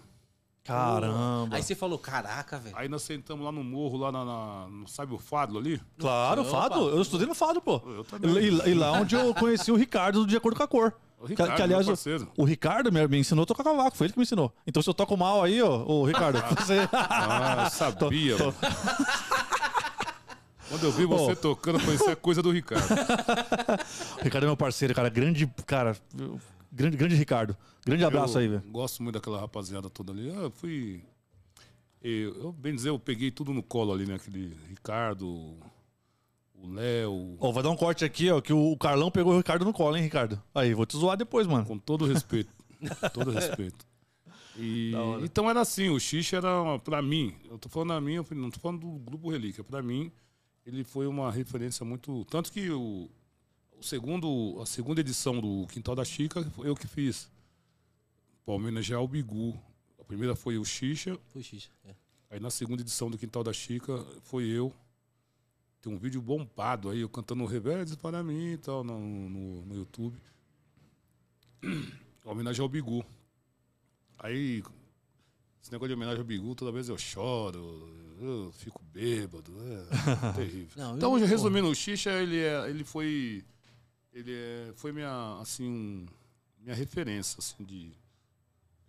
Caramba. 0.63 1.55
Aí 1.55 1.63
você 1.63 1.73
falou, 1.73 1.97
caraca, 1.97 2.59
velho. 2.59 2.77
Aí 2.77 2.87
nós 2.87 3.01
sentamos 3.01 3.43
lá 3.43 3.51
no 3.51 3.63
morro, 3.63 3.97
lá 3.97 4.11
na, 4.11 4.23
na- 4.23 4.67
no- 4.69 4.87
sabe 4.87 5.13
o 5.13 5.17
Fado 5.17 5.57
ali? 5.57 5.81
Claro, 5.97 6.41
Opa. 6.41 6.51
Fado. 6.51 6.89
Eu 6.89 7.01
estudei 7.01 7.25
no 7.27 7.33
Fado, 7.33 7.59
pô. 7.61 7.81
Eu 7.85 8.03
também. 8.03 8.31
E, 8.37 8.47
e 8.69 8.73
lá 8.75 8.91
onde 8.91 9.15
eu 9.15 9.33
conheci 9.33 9.71
o 9.71 9.75
Ricardo 9.75 10.19
do 10.21 10.27
De 10.27 10.37
Acordo 10.37 10.55
com 10.57 10.63
a 10.63 10.67
Cor. 10.67 10.93
O 11.21 11.25
Ricardo, 11.25 11.51
que, 11.51 11.55
que, 11.57 11.61
aliás, 11.61 11.87
o, 11.87 11.93
o 12.37 12.43
Ricardo 12.43 12.91
me, 12.91 13.07
me 13.07 13.19
ensinou 13.19 13.43
a 13.43 13.45
tocar 13.45 13.63
cavaco. 13.63 13.95
Foi 13.95 14.07
ele 14.07 14.13
que 14.13 14.19
me 14.19 14.23
ensinou. 14.23 14.51
Então, 14.65 14.81
se 14.81 14.89
eu 14.89 14.93
toco 14.93 15.15
mal 15.15 15.43
aí, 15.43 15.61
ó, 15.61 15.83
ô 15.85 16.03
Ricardo, 16.03 16.41
você. 16.57 16.79
Ah, 16.91 17.65
eu 17.65 17.69
sabia. 17.71 18.37
mano. 18.37 18.55
Quando 20.67 20.83
eu 20.85 20.91
vi 20.91 21.05
você 21.05 21.35
tocando, 21.35 21.75
eu 21.75 21.79
falei, 21.81 21.95
isso 21.95 22.09
é 22.09 22.15
coisa 22.15 22.41
do 22.41 22.49
Ricardo. 22.49 22.85
O 24.19 24.23
Ricardo 24.23 24.45
é 24.45 24.47
meu 24.47 24.57
parceiro, 24.57 24.95
cara. 24.95 25.09
Grande, 25.09 25.45
cara. 25.65 25.95
Grande, 26.71 26.95
grande 26.97 27.15
Ricardo. 27.15 27.57
Grande 27.85 28.03
abraço 28.05 28.37
eu 28.37 28.41
aí, 28.41 28.47
velho. 28.47 28.63
Gosto 28.71 29.03
muito 29.03 29.15
daquela 29.15 29.39
rapaziada 29.41 29.89
toda 29.89 30.13
ali. 30.13 30.31
Ah, 30.31 30.43
Eu 30.43 30.51
fui. 30.51 31.03
Eu, 32.01 32.35
eu, 32.45 32.51
bem 32.51 32.73
dizer, 32.73 32.89
eu 32.89 32.97
peguei 32.97 33.29
tudo 33.29 33.53
no 33.53 33.61
colo 33.61 33.93
ali, 33.93 34.07
né? 34.07 34.15
Aquele 34.15 34.57
Ricardo, 34.69 35.55
o 36.61 36.71
Léo. 36.73 37.35
Ó, 37.39 37.51
vai 37.51 37.63
dar 37.63 37.69
um 37.69 37.75
corte 37.75 38.05
aqui, 38.05 38.29
ó, 38.29 38.39
que 38.41 38.53
o 38.53 38.77
Carlão 38.77 39.09
pegou 39.11 39.33
o 39.33 39.37
Ricardo 39.37 39.65
no 39.65 39.73
colo, 39.73 39.97
hein, 39.97 40.03
Ricardo? 40.03 40.41
Aí, 40.53 40.73
vou 40.73 40.85
te 40.85 40.97
zoar 40.97 41.17
depois, 41.17 41.47
mano. 41.47 41.65
Com 41.65 41.77
todo 41.77 42.05
respeito. 42.05 42.51
todo 43.13 43.31
respeito. 43.31 43.85
E, 44.57 44.91
então 45.23 45.49
era 45.49 45.61
assim, 45.61 45.89
o 45.89 45.99
Xixa 45.99 46.37
era, 46.37 46.77
pra 46.79 47.01
mim, 47.01 47.33
eu 47.49 47.57
tô 47.57 47.69
falando 47.69 47.99
minha, 48.01 48.21
opinião, 48.21 48.43
não 48.43 48.51
tô 48.51 48.59
falando 48.59 48.81
do 48.81 48.99
Grupo 48.99 49.29
Relíquia, 49.31 49.63
pra 49.63 49.81
mim, 49.81 50.11
ele 50.65 50.83
foi 50.83 51.07
uma 51.07 51.31
referência 51.31 51.85
muito. 51.85 52.25
Tanto 52.25 52.51
que 52.51 52.69
o, 52.69 53.09
o 53.77 53.83
segundo, 53.83 54.59
a 54.61 54.65
segunda 54.65 54.99
edição 55.01 55.39
do 55.39 55.65
Quintal 55.67 55.95
da 55.95 56.03
Chica 56.03 56.43
foi 56.55 56.67
eu 56.67 56.75
que 56.75 56.85
fiz. 56.87 57.29
Pra 58.45 58.53
homenagear 58.55 59.01
o 59.01 59.07
Bigu. 59.07 59.57
A 59.99 60.03
primeira 60.03 60.35
foi 60.35 60.57
o 60.57 60.65
Xixa, 60.65 61.17
Foi 61.29 61.41
xixa. 61.41 61.69
é. 61.85 61.95
aí 62.29 62.39
na 62.39 62.49
segunda 62.49 62.81
edição 62.81 63.09
do 63.09 63.17
Quintal 63.17 63.43
da 63.43 63.53
Chica 63.53 64.05
foi 64.23 64.45
eu. 64.45 64.73
Tem 65.81 65.91
um 65.91 65.97
vídeo 65.97 66.21
bombado 66.21 66.89
aí, 66.89 66.99
eu 67.01 67.09
cantando 67.09 67.43
Reverdes 67.45 67.95
para 67.95 68.21
mim 68.23 68.51
e 68.53 68.57
tal, 68.57 68.83
no, 68.83 68.99
no, 68.99 69.61
no 69.65 69.75
YouTube. 69.75 70.15
Homenagem 72.23 72.61
ao 72.61 72.69
Bigu. 72.69 73.03
Aí, 74.19 74.63
esse 75.61 75.71
negócio 75.71 75.89
de 75.89 75.93
homenagem 75.95 76.19
ao 76.19 76.25
Bigu, 76.25 76.53
toda 76.55 76.71
vez 76.71 76.87
eu 76.89 76.97
choro, 76.97 77.89
eu 78.19 78.51
fico 78.53 78.81
bêbado, 78.93 79.51
é 79.59 80.33
terrível. 80.37 80.71
Não, 80.83 80.95
Então, 80.97 81.17
eu- 81.17 81.25
resumindo, 81.25 81.67
o 81.67 81.75
Xixa, 81.75 82.11
ele, 82.11 82.37
é, 82.39 82.69
ele 82.69 82.83
foi. 82.83 83.43
Ele 84.13 84.31
é, 84.33 84.73
foi 84.75 84.91
minha, 84.91 85.39
assim, 85.41 85.67
um- 85.67 86.05
minha 86.59 86.75
referência, 86.75 87.37
assim, 87.39 87.63
de. 87.63 87.91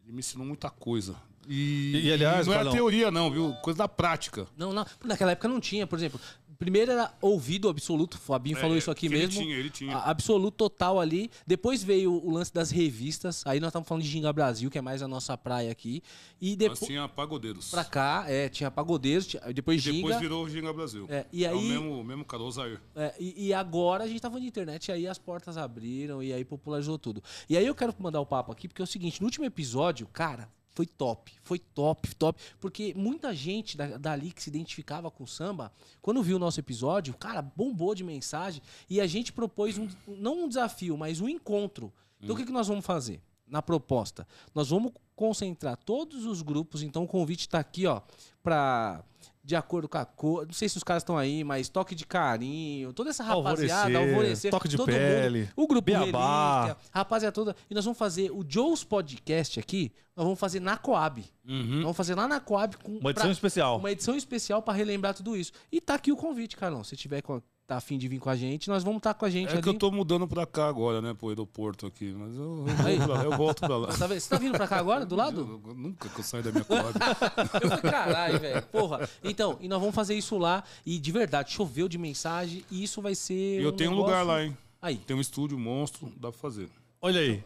Ele 0.02 0.12
me 0.12 0.18
ensinou 0.18 0.44
muita 0.46 0.68
coisa. 0.68 1.16
E, 1.48 2.02
E, 2.04 2.12
aliás, 2.12 2.46
não 2.46 2.54
é 2.54 2.70
teoria, 2.70 3.10
não, 3.10 3.30
viu? 3.30 3.52
Coisa 3.62 3.78
da 3.78 3.88
prática. 3.88 4.46
Não, 4.56 4.72
não. 4.72 4.86
Naquela 5.04 5.32
época 5.32 5.48
não 5.48 5.60
tinha, 5.60 5.86
por 5.86 5.96
exemplo. 5.98 6.20
Primeiro 6.62 6.92
era 6.92 7.12
ouvido 7.20 7.68
absoluto, 7.68 8.14
o 8.14 8.18
Fabinho 8.18 8.56
falou 8.56 8.74
É, 8.76 8.78
isso 8.78 8.90
aqui 8.90 9.08
mesmo. 9.08 9.24
Ele 9.40 9.44
tinha, 9.44 9.56
ele 9.56 9.70
tinha. 9.70 9.96
Absoluto 9.96 10.54
total 10.56 11.00
ali. 11.00 11.30
Depois 11.46 11.82
veio 11.82 12.12
o 12.12 12.30
lance 12.30 12.52
das 12.52 12.70
revistas. 12.70 13.42
Aí 13.46 13.58
nós 13.60 13.68
estamos 13.68 13.88
falando 13.88 14.02
de 14.04 14.08
Ginga 14.08 14.32
Brasil, 14.32 14.70
que 14.70 14.78
é 14.78 14.80
mais 14.80 15.02
a 15.02 15.08
nossa 15.08 15.36
praia 15.36 15.70
aqui. 15.72 16.02
E 16.40 16.50
Nós 16.50 16.56
depois 16.58 16.80
tinha 16.80 17.08
pagodeiros. 17.08 17.70
pra 17.70 17.84
cá, 17.84 18.24
é, 18.28 18.48
tinha 18.48 18.70
Pagodeiros, 18.70 19.26
tinha- 19.26 19.42
depois 19.52 19.82
Depois 19.82 20.02
Ginga. 20.14 20.18
virou 20.18 20.44
o 20.44 20.48
Ginga 20.48 20.72
Brasil. 20.72 21.06
É, 21.08 21.26
e 21.32 21.44
É 21.44 21.52
o 21.52 21.58
aí, 21.58 21.68
mesmo, 21.68 22.00
o 22.00 22.04
mesmo 22.04 22.24
cara, 22.24 22.42
o 22.42 22.50
Zaire. 22.50 22.78
é, 22.96 23.14
e, 23.18 23.46
e 23.48 23.54
agora 23.54 24.04
a 24.04 24.06
gente 24.08 24.20
tá 24.20 24.28
falando 24.28 24.42
de 24.42 24.48
internet, 24.48 24.88
e 24.88 24.92
aí 24.92 25.06
as 25.06 25.18
portas 25.18 25.56
abriram 25.56 26.22
e 26.22 26.32
aí 26.32 26.44
popularizou 26.44 26.98
tudo. 26.98 27.22
E 27.48 27.56
aí 27.56 27.66
eu 27.66 27.74
quero 27.74 27.94
mandar 27.98 28.20
o 28.20 28.26
papo 28.26 28.50
aqui, 28.52 28.68
porque 28.68 28.82
é 28.82 28.84
o 28.84 28.86
seguinte, 28.86 29.20
no 29.20 29.26
último 29.26 29.44
episódio, 29.44 30.06
cara, 30.12 30.48
foi 30.74 30.86
top, 30.86 31.32
foi 31.42 31.58
top, 31.58 32.14
top, 32.16 32.40
porque 32.58 32.94
muita 32.94 33.34
gente 33.34 33.76
da- 33.76 33.98
dali 33.98 34.32
que 34.32 34.42
se 34.42 34.48
identificava 34.50 35.10
com 35.10 35.24
o 35.24 35.26
samba, 35.28 35.72
quando 36.00 36.22
viu 36.22 36.36
o 36.36 36.38
nosso 36.38 36.58
episódio, 36.58 37.14
cara, 37.14 37.42
bombou 37.42 37.94
de 37.94 38.02
mensagem, 38.02 38.62
e 38.88 39.00
a 39.00 39.06
gente 39.06 39.32
propôs, 39.32 39.76
um, 39.78 39.88
não 40.08 40.44
um 40.44 40.48
desafio, 40.48 40.96
mas 40.96 41.20
um 41.20 41.28
encontro. 41.28 41.92
Então 42.20 42.34
o 42.34 42.38
que, 42.38 42.46
que 42.46 42.52
nós 42.52 42.68
vamos 42.68 42.86
fazer? 42.86 43.20
Na 43.46 43.60
proposta, 43.60 44.26
nós 44.54 44.70
vamos 44.70 44.92
concentrar 45.14 45.76
todos 45.76 46.24
os 46.24 46.40
grupos, 46.40 46.82
então 46.82 47.04
o 47.04 47.08
convite 47.08 47.48
tá 47.48 47.58
aqui, 47.58 47.86
ó, 47.86 48.00
pra... 48.42 49.04
De 49.44 49.56
acordo 49.56 49.88
com 49.88 49.98
a 49.98 50.04
cor. 50.04 50.46
Não 50.46 50.52
sei 50.52 50.68
se 50.68 50.76
os 50.76 50.84
caras 50.84 51.02
estão 51.02 51.18
aí, 51.18 51.42
mas 51.42 51.68
toque 51.68 51.94
de 51.96 52.06
carinho. 52.06 52.92
Toda 52.92 53.10
essa 53.10 53.24
rapaziada, 53.24 53.86
Alvorecer, 53.98 54.08
alvorecer. 54.14 54.50
toque 54.52 54.68
de 54.68 54.76
todo 54.76 54.86
pele, 54.86 55.40
Mundo, 55.40 55.52
o 55.56 55.66
grupo 55.66 55.82
beabá. 55.84 56.62
Relíquia, 56.66 56.76
rapaziada 56.92 57.32
toda. 57.32 57.56
E 57.68 57.74
nós 57.74 57.84
vamos 57.84 57.98
fazer 57.98 58.30
o 58.30 58.44
Joe's 58.48 58.84
Podcast 58.84 59.58
aqui. 59.58 59.90
Nós 60.16 60.24
vamos 60.24 60.38
fazer 60.38 60.60
na 60.60 60.76
Coab. 60.76 61.24
Uhum. 61.44 61.80
Vamos 61.82 61.96
fazer 61.96 62.14
lá 62.14 62.28
na 62.28 62.38
Coab 62.38 62.76
com 62.76 62.92
Uma 62.98 63.10
edição 63.10 63.26
pra- 63.26 63.32
especial. 63.32 63.78
uma 63.78 63.90
edição 63.90 64.14
especial 64.14 64.62
pra 64.62 64.74
relembrar 64.74 65.12
tudo 65.14 65.36
isso. 65.36 65.50
E 65.72 65.80
tá 65.80 65.94
aqui 65.94 66.12
o 66.12 66.16
convite, 66.16 66.56
Carlão. 66.56 66.84
Se 66.84 66.96
tiver 66.96 67.20
com, 67.22 67.42
tá 67.66 67.76
afim 67.76 67.96
de 67.96 68.06
vir 68.08 68.18
com 68.18 68.28
a 68.28 68.36
gente, 68.36 68.68
nós 68.68 68.82
vamos 68.84 68.98
estar 68.98 69.14
com 69.14 69.24
a 69.24 69.30
gente 69.30 69.48
É 69.48 69.52
ali. 69.52 69.62
que 69.62 69.68
eu 69.68 69.74
tô 69.74 69.90
mudando 69.90 70.26
pra 70.28 70.44
cá 70.44 70.68
agora, 70.68 71.00
né, 71.00 71.14
pro 71.14 71.28
aeroporto 71.28 71.86
aqui. 71.86 72.12
Mas 72.12 72.34
eu, 72.36 72.64
eu, 72.68 72.76
pra 72.76 73.06
lá, 73.14 73.24
eu 73.24 73.36
volto 73.36 73.60
pra 73.60 73.76
lá. 73.76 73.88
Tá 73.96 74.06
vendo? 74.06 74.20
Você 74.20 74.28
tá 74.28 74.36
vindo 74.38 74.52
pra 74.52 74.66
cá 74.68 74.78
agora, 74.78 75.06
do 75.06 75.14
lado? 75.16 75.40
Eu- 75.64 75.70
eu- 75.70 75.74
nunca 75.74 76.08
que 76.08 76.18
eu 76.20 76.24
saio 76.24 76.42
da 76.42 76.50
minha. 76.50 76.64
Eu 77.62 77.68
falei, 77.70 77.82
caralho, 77.92 78.38
velho. 78.40 78.62
Porra. 78.66 79.08
Então, 79.24 79.56
e 79.60 79.68
nós 79.68 79.78
vamos 79.80 79.94
fazer 79.94 80.14
isso 80.14 80.36
lá. 80.38 80.62
E 80.84 80.98
de 80.98 81.12
verdade, 81.12 81.52
choveu 81.52 81.88
de 81.88 81.98
mensagem. 81.98 82.64
E 82.70 82.82
isso 82.82 83.00
vai 83.00 83.14
ser. 83.14 83.60
Eu 83.62 83.72
tenho 83.72 83.92
um 83.92 83.94
lugar 83.94 84.20
negócio- 84.24 84.26
lá, 84.28 84.44
hein? 84.44 84.56
Aí. 84.80 84.96
Tem 84.96 85.16
um 85.16 85.20
estúdio 85.20 85.58
monstro, 85.58 86.12
dá 86.16 86.30
pra 86.30 86.38
fazer. 86.40 86.68
Olha 87.00 87.20
aí. 87.20 87.42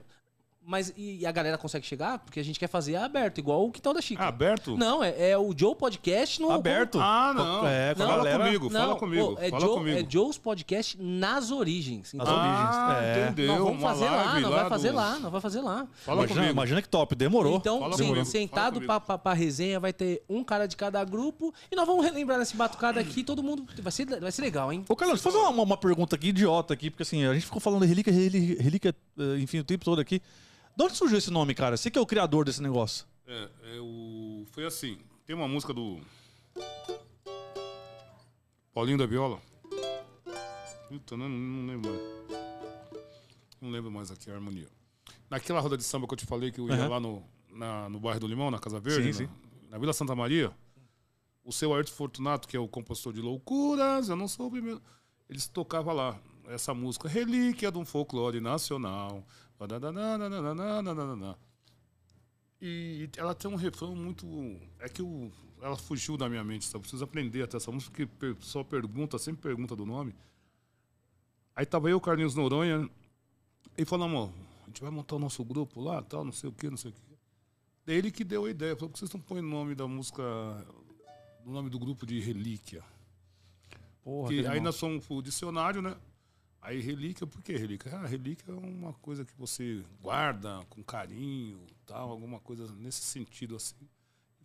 Mas 0.69 0.93
e, 0.97 1.19
e 1.21 1.27
a 1.27 1.31
galera 1.31 1.57
consegue 1.57 1.87
chegar? 1.87 2.19
Porque 2.19 2.41
a 2.41 2.45
gente 2.45 2.59
quer 2.59 2.67
fazer 2.69 2.97
aberto, 2.97 3.39
igual 3.39 3.65
o 3.65 3.71
Quintal 3.71 3.95
da 3.95 4.01
Chica. 4.03 4.25
Ah, 4.25 4.27
aberto? 4.27 4.77
Não, 4.77 5.03
é, 5.03 5.31
é 5.31 5.39
o 5.39 5.55
Joe 5.57 5.77
Podcast 5.77 6.43
no. 6.43 6.51
Aberto. 6.51 6.99
Ah, 7.01 7.33
não. 7.33 7.67
É, 7.69 7.95
com 7.95 8.03
a 8.03 8.07
fala 8.07 8.17
galera- 8.25 8.45
comigo, 8.45 8.69
Não, 8.73 8.81
fala 8.81 8.97
comigo. 8.97 9.37
pô, 9.37 9.41
é, 9.41 9.49
fala 9.49 9.61
Joe, 9.65 9.75
comigo. 9.77 9.99
é 10.01 10.07
Joe's 10.11 10.39
Podcast 10.39 11.01
nas 11.01 11.53
origens. 11.53 12.13
Então, 12.13 12.27
Nas 12.27 12.35
origens. 12.37 12.77
Ah, 12.77 12.99
É. 13.01 13.25
entendeu. 13.27 13.47
nós 13.47 13.59
vamos 13.63 13.81
fazer 13.81 14.05
lá, 14.07 14.41
nós 14.41 14.51
vai 14.53 14.69
fazer 14.69 14.91
lá, 14.91 15.19
nós 15.21 15.33
vai 15.33 15.41
fazer 15.41 15.61
lá. 15.61 15.87
Fala 16.05 16.19
imagina, 16.19 16.35
comigo. 16.41 16.53
imagina 16.53 16.83
que 16.83 16.89
top, 16.89 17.15
demorou. 17.15 17.57
Então, 17.59 17.79
Fala 17.79 17.97
sim, 17.97 18.09
comigo, 18.09 18.25
sentado 18.27 18.81
pra, 18.81 18.99
pra, 18.99 19.17
pra 19.19 19.33
resenha, 19.35 19.79
vai 19.79 19.93
ter 19.93 20.25
um 20.29 20.43
cara 20.43 20.67
de 20.67 20.77
cada 20.77 21.05
grupo. 21.05 21.55
E 21.71 21.77
nós 21.77 21.87
vamos 21.87 22.05
relembrar 22.05 22.41
nesse 22.41 22.57
batucada 22.57 22.99
aqui, 22.99 23.23
todo 23.23 23.41
mundo. 23.41 23.65
Vai 23.81 23.93
ser, 23.93 24.05
vai 24.19 24.33
ser 24.33 24.43
legal, 24.43 24.73
hein? 24.73 24.85
Ô, 24.89 24.97
Carlos, 24.97 25.23
fazer 25.23 25.37
uma, 25.37 25.63
uma 25.63 25.77
pergunta 25.77 26.17
aqui, 26.17 26.31
idiota 26.31 26.75
aqui, 26.75 26.91
porque 26.91 27.05
assim, 27.05 27.25
a 27.25 27.33
gente 27.35 27.47
ficou 27.47 27.61
falando 27.61 27.83
de 27.83 27.87
relíquia, 27.87 28.13
relíquia, 28.13 28.57
relíquia, 28.61 28.95
eh, 29.17 29.39
enfim, 29.39 29.61
o 29.61 29.65
tempo 29.65 29.85
todo 29.85 30.01
aqui. 30.01 30.21
De 30.77 30.85
onde 30.85 30.95
surgiu 30.97 31.17
esse 31.19 31.31
nome, 31.31 31.55
cara? 31.55 31.77
Você 31.77 31.91
que 31.91 31.99
é 31.99 32.03
o 32.03 32.07
criador 32.07 32.45
desse 32.45 32.63
negócio. 32.63 33.07
É, 33.27 33.45
é 33.45 33.79
foi 34.51 34.67
assim. 34.67 34.99
Tem 35.25 35.35
uma 35.35 35.49
música 35.49 35.73
do. 35.73 35.99
Paulinho 38.75 38.99
da 38.99 39.07
Viola. 39.07 39.41
Puta, 40.89 41.17
não, 41.17 41.29
não 41.29 41.67
lembro 41.67 41.91
mais. 41.91 42.03
Não 43.61 43.71
lembro 43.71 43.91
mais 43.91 44.11
aqui 44.11 44.31
a 44.31 44.35
harmonia. 44.35 44.69
Naquela 45.31 45.61
roda 45.61 45.77
de 45.77 45.83
samba 45.83 46.07
que 46.07 46.13
eu 46.15 46.19
te 46.19 46.27
falei 46.27 46.53
que 46.53 46.61
eu 46.61 46.69
ia 46.69 46.75
Aham. 46.75 46.89
lá 46.89 47.01
no, 47.01 47.23
na- 47.51 47.89
no 47.89 47.99
bairro 47.99 48.21
do 48.21 48.27
Limão, 48.29 48.51
na 48.51 48.59
Casa 48.59 48.79
Verde, 48.79 49.13
Sim, 49.15 49.25
na, 49.25 49.29
sim. 49.31 49.37
na 49.71 49.79
Vila 49.79 49.93
Santa 49.93 50.15
Maria, 50.15 50.53
o 51.43 51.51
seu 51.53 51.75
Ayrton 51.75 51.93
Fortunato, 51.93 52.47
que 52.47 52.57
é 52.57 52.61
o 52.61 52.69
compositor 52.69 53.13
de 53.15 53.21
Loucuras, 53.21 54.09
eu 54.09 54.15
não 54.15 54.29
sou 54.29 54.47
o 54.47 54.51
primeiro. 54.51 54.81
Eles 55.29 55.49
tocavam 55.49 55.95
lá 55.95 56.21
essa 56.49 56.73
música, 56.75 57.09
Relíquia 57.09 57.73
de 57.73 57.79
um 57.79 57.85
Folclore 57.85 58.41
Nacional. 58.41 59.27
E 62.61 63.09
ela 63.17 63.35
tem 63.35 63.51
um 63.51 63.57
refrão 63.57 63.95
muito. 63.95 64.27
É 64.79 64.89
que 64.89 65.03
eu... 65.03 65.31
ela 65.61 65.77
fugiu 65.77 66.17
da 66.17 66.29
minha 66.29 66.43
mente, 66.43 66.65
sabe? 66.65 66.83
Preciso 66.83 67.05
aprender 67.05 67.43
até 67.43 67.57
essa 67.57 67.71
música, 67.71 68.07
porque 68.07 68.37
só 68.41 68.65
pergunta, 68.65 69.19
sempre 69.19 69.43
pergunta 69.43 69.77
do 69.77 69.85
nome. 69.85 70.15
Aí 71.55 71.65
tava 71.65 71.89
eu, 71.91 72.01
Carlinhos 72.01 72.35
Noronha, 72.35 72.89
e 73.77 73.85
falamos: 73.85 74.31
a 74.65 74.67
gente 74.67 74.81
vai 74.83 74.91
montar 74.91 75.17
o 75.17 75.19
nosso 75.19 75.45
grupo 75.45 75.81
lá, 75.81 76.03
tal, 76.03 76.25
não 76.25 76.33
sei 76.33 76.49
o 76.51 76.53
quê 76.53 76.71
não 76.71 76.77
sei 76.77 76.91
o 76.91 76.95
que. 76.95 77.01
Ele 77.87 78.11
que 78.11 78.25
deu 78.25 78.47
a 78.47 78.51
ideia, 78.51 78.75
falou: 78.75 78.91
por 78.91 78.95
que 78.95 78.99
vocês 79.01 79.13
não 79.13 79.21
põem 79.21 79.41
o 79.41 79.49
nome 79.49 79.75
da 79.75 79.87
música, 79.87 80.23
o 81.45 81.51
nome 81.51 81.71
do 81.71 81.79
grupo 81.79 82.05
de 82.05 82.21
Relíquia? 82.21 82.83
Porra, 84.03 84.29
que 84.29 84.47
aí 84.47 84.61
nós 84.61 84.79
fomos 84.79 85.07
pro 85.07 85.23
dicionário, 85.23 85.83
né? 85.83 85.97
Aí 86.67 86.81
relíquia, 86.81 87.25
por 87.25 87.41
que 87.43 87.57
relíquia? 87.57 87.95
Ah, 87.95 88.07
relíquia 88.07 88.53
é 88.53 88.57
uma 88.57 88.93
coisa 88.95 89.25
que 89.25 89.33
você 89.39 89.85
guarda 90.03 90.67
com 90.69 90.83
carinho, 90.83 91.61
tal, 91.87 92.11
alguma 92.11 92.41
coisa 92.41 92.67
nesse 92.73 93.03
sentido 93.03 93.55
assim. 93.55 93.77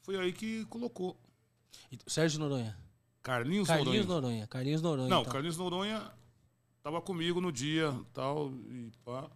Foi 0.02 0.16
aí 0.16 0.32
que 0.32 0.64
colocou 0.66 1.18
Sérgio 2.06 2.40
Noronha. 2.40 2.78
Carlinhos, 3.24 3.68
Carlinhos 3.68 4.06
Noronha. 4.06 4.22
Noronha. 4.22 4.48
Carlinhos 4.48 4.82
Noronha. 4.84 5.10
Não, 5.10 5.22
então. 5.22 5.34
Carlinhos 5.34 5.58
Noronha 5.58 6.12
tava 6.84 7.02
comigo 7.02 7.42
no 7.42 7.52
dia, 7.52 7.92
tal, 8.14 8.52
e 8.70 8.92
pá. 9.04 9.28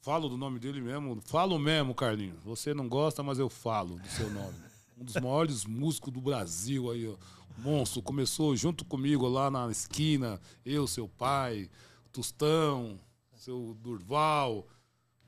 Falo 0.00 0.28
do 0.28 0.36
nome 0.36 0.58
dele 0.58 0.80
mesmo, 0.80 1.20
falo 1.24 1.56
mesmo, 1.56 1.94
Carlinhos. 1.94 2.42
Você 2.42 2.74
não 2.74 2.88
gosta, 2.88 3.22
mas 3.22 3.38
eu 3.38 3.48
falo 3.48 4.00
do 4.00 4.08
seu 4.08 4.28
nome. 4.28 4.58
Um 4.98 5.04
dos 5.04 5.14
maiores 5.14 5.64
músicos 5.64 6.12
do 6.12 6.20
Brasil 6.20 6.90
aí, 6.90 7.08
ó. 7.08 7.16
Monstro, 7.58 8.02
começou 8.02 8.54
junto 8.54 8.84
comigo 8.84 9.26
lá 9.26 9.50
na 9.50 9.70
esquina, 9.70 10.40
eu, 10.64 10.86
seu 10.86 11.08
pai, 11.08 11.68
Tostão, 12.12 13.00
seu 13.36 13.76
Durval. 13.80 14.66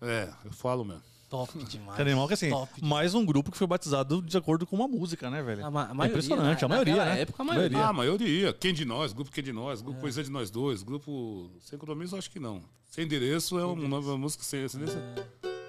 É, 0.00 0.28
eu 0.44 0.52
falo 0.52 0.84
mesmo. 0.84 1.02
Top 1.28 1.56
demais. 1.64 1.96
Que 1.96 2.02
animal 2.02 2.28
que 2.28 2.34
assim, 2.34 2.50
Top 2.50 2.70
mais 2.84 3.12
um 3.14 3.24
grupo 3.24 3.50
que 3.50 3.56
foi 3.58 3.66
batizado 3.66 4.22
de 4.22 4.36
acordo 4.36 4.66
com 4.66 4.76
uma 4.76 4.86
música, 4.86 5.28
né, 5.30 5.42
velho? 5.42 5.64
A, 5.66 5.70
ma- 5.70 5.86
a 5.86 5.90
É 5.90 5.94
maioria, 5.94 6.12
impressionante, 6.18 6.60
na- 6.60 6.66
a 6.66 6.68
maioria, 6.68 7.04
né? 7.04 7.20
época, 7.22 7.42
a 7.42 7.42
A 7.42 7.46
maioria. 7.46 7.78
Ah, 7.78 7.88
a 7.88 7.92
maioria. 7.92 8.52
Quem 8.52 8.72
de 8.72 8.84
nós? 8.84 9.12
Grupo 9.12 9.32
Quem 9.32 9.42
de 9.42 9.52
nós? 9.52 9.80
É. 9.80 9.82
Grupo 9.82 9.98
Poesia 10.00 10.22
de 10.22 10.30
Nós 10.30 10.50
Dois? 10.50 10.82
Grupo 10.82 11.50
Sem 11.60 11.78
Compromisso, 11.78 12.14
acho 12.16 12.30
que 12.30 12.38
não. 12.38 12.62
Sem 12.90 13.04
Endereço 13.06 13.58
é 13.58 13.64
uma 13.64 13.88
nova 13.88 14.16
música 14.16 14.44
sem 14.44 14.62
esse 14.64 14.76
endereço. 14.76 14.98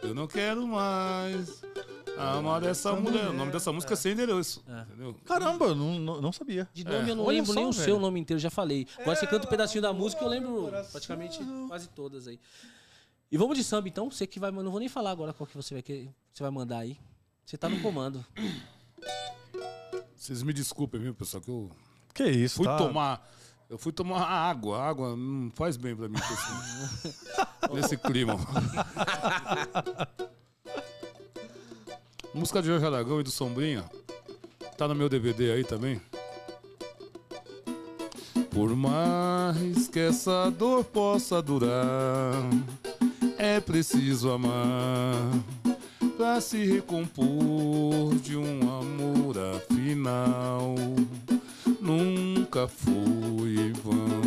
Eu 0.03 0.13
não 0.13 0.27
quero 0.27 0.67
mais 0.67 1.63
amar 2.17 2.63
essa 2.63 2.93
mulher. 2.93 3.29
O 3.29 3.33
nome 3.33 3.51
dessa 3.51 3.71
música 3.71 3.93
é 3.93 3.95
Sem 3.95 4.13
Endereço. 4.13 4.63
Entendeu? 4.87 5.15
Caramba, 5.25 5.65
eu 5.67 5.75
não, 5.75 6.21
não, 6.21 6.31
sabia. 6.31 6.67
De 6.73 6.83
nome 6.83 7.09
eu 7.09 7.15
não 7.15 7.25
Olha 7.25 7.37
lembro 7.37 7.53
só, 7.53 7.59
nem 7.59 7.65
o 7.65 7.71
velho. 7.71 7.83
seu 7.83 7.99
nome 7.99 8.19
inteiro, 8.19 8.39
já 8.39 8.49
falei. 8.49 8.87
Agora 8.99 9.15
você 9.15 9.27
canta 9.27 9.47
um 9.47 9.49
pedacinho 9.49 9.81
da 9.81 9.93
música, 9.93 10.23
eu 10.23 10.27
lembro 10.29 10.71
praticamente 10.91 11.39
quase 11.67 11.87
todas 11.89 12.27
aí. 12.27 12.39
E 13.31 13.37
vamos 13.37 13.57
de 13.57 13.63
samba 13.63 13.87
então, 13.87 14.09
você 14.09 14.25
que 14.27 14.39
vai, 14.39 14.51
não 14.51 14.71
vou 14.71 14.79
nem 14.79 14.87
falar 14.87 15.11
agora 15.11 15.33
qual 15.33 15.47
que 15.47 15.55
você 15.55 15.73
vai 15.73 15.83
querer, 15.83 16.09
você 16.31 16.43
vai 16.43 16.51
mandar 16.51 16.79
aí. 16.79 16.97
Você 17.45 17.57
tá 17.57 17.69
no 17.69 17.79
comando. 17.81 18.25
Vocês 20.15 20.41
me 20.41 20.53
desculpem, 20.53 20.99
viu, 20.99 21.13
pessoal, 21.13 21.41
que 21.41 21.49
eu 21.49 21.69
Que 22.13 22.23
isso, 22.23 22.57
fui 22.57 22.65
tá? 22.65 22.77
tomar. 22.77 23.29
Eu 23.69 23.77
fui 23.77 23.91
tomar 23.91 24.21
água. 24.21 24.77
A 24.79 24.87
água 24.87 25.15
não 25.15 25.51
faz 25.51 25.75
bem 25.75 25.95
pra 25.95 26.07
mim 26.07 26.17
nesse 27.73 27.97
clima. 27.97 28.35
Música 32.35 32.61
de 32.61 32.67
Jorge 32.67 32.85
Aragão 32.85 33.21
e 33.21 33.23
do 33.23 33.31
Sombrinha. 33.31 33.85
Tá 34.77 34.89
no 34.89 34.93
meu 34.93 35.07
DVD 35.07 35.53
aí 35.53 35.63
também. 35.63 36.01
Por 38.51 38.75
mais 38.75 39.87
que 39.87 39.99
essa 39.99 40.49
dor 40.49 40.83
possa 40.83 41.41
durar, 41.41 42.33
é 43.37 43.61
preciso 43.61 44.31
amar 44.31 45.15
pra 46.17 46.41
se 46.41 46.57
recompor 46.65 48.15
de 48.21 48.35
um 48.35 48.59
amor 48.79 49.37
afinal. 49.55 50.75
Nunca 51.79 52.67
foi 52.67 53.55
em 53.55 53.71
vão 53.71 54.25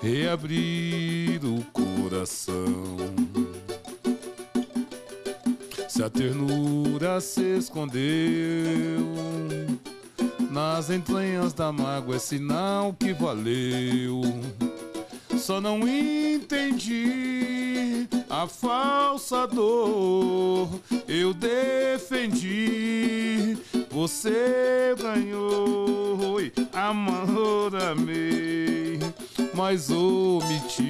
reabrir 0.00 1.44
o 1.44 1.64
coração. 1.72 2.64
Se 5.94 6.02
a 6.02 6.10
ternura 6.10 7.20
se 7.20 7.56
escondeu 7.56 8.02
nas 10.50 10.90
entranhas 10.90 11.52
da 11.52 11.70
mágoa, 11.70 12.16
é 12.16 12.18
sinal 12.18 12.92
que 12.94 13.12
valeu. 13.12 14.20
Só 15.44 15.60
não 15.60 15.86
entendi 15.86 16.88
a 18.30 18.46
falsa 18.46 19.46
dor. 19.46 20.70
Eu 21.06 21.34
defendi, 21.34 22.78
você 23.90 24.94
ganhou. 24.98 26.40
Amor, 26.72 27.76
amei, 27.76 28.98
mas 29.54 29.90
omitiu. 29.90 30.84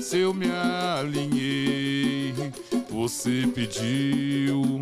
Se 0.00 0.16
eu 0.16 0.32
me 0.32 0.46
alinhei, 0.50 2.32
você 2.88 3.46
pediu. 3.54 4.80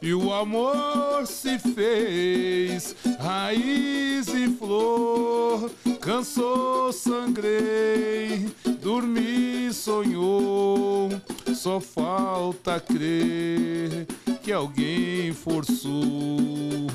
E 0.00 0.14
o 0.14 0.32
amor 0.32 1.26
se 1.26 1.58
fez 1.58 2.94
raiz 3.18 4.28
e 4.28 4.48
flor. 4.56 5.70
Cansou, 6.00 6.92
sangrei, 6.92 8.46
dormi, 8.80 9.72
sonhou. 9.72 11.08
Só 11.54 11.80
falta 11.80 12.78
crer 12.78 14.06
que 14.42 14.52
alguém 14.52 15.32
forçou 15.32 16.86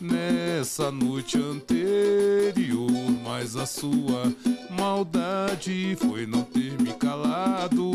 nessa 0.00 0.90
noite 0.90 1.38
anterior. 1.38 2.90
Mas 3.22 3.56
a 3.56 3.66
sua 3.66 4.32
maldade 4.70 5.96
foi 6.00 6.26
não 6.26 6.42
ter 6.42 6.80
me 6.80 6.92
calado. 6.94 7.92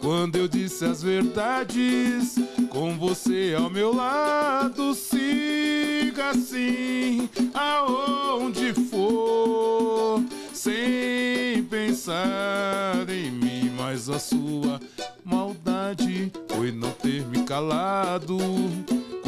Quando 0.00 0.36
eu 0.36 0.46
disse 0.46 0.84
as 0.84 1.02
verdades, 1.02 2.34
com 2.68 2.98
você 2.98 3.54
ao 3.58 3.70
meu 3.70 3.94
lado, 3.94 4.94
siga 4.94 6.30
assim 6.30 7.28
aonde 7.54 8.74
for, 8.74 10.22
sem 10.52 11.62
pensar 11.64 13.08
em 13.08 13.30
mim. 13.30 13.72
Mas 13.76 14.10
a 14.10 14.18
sua 14.18 14.80
maldade 15.24 16.30
foi 16.48 16.70
não 16.70 16.90
ter 16.90 17.24
me 17.26 17.44
calado. 17.44 18.36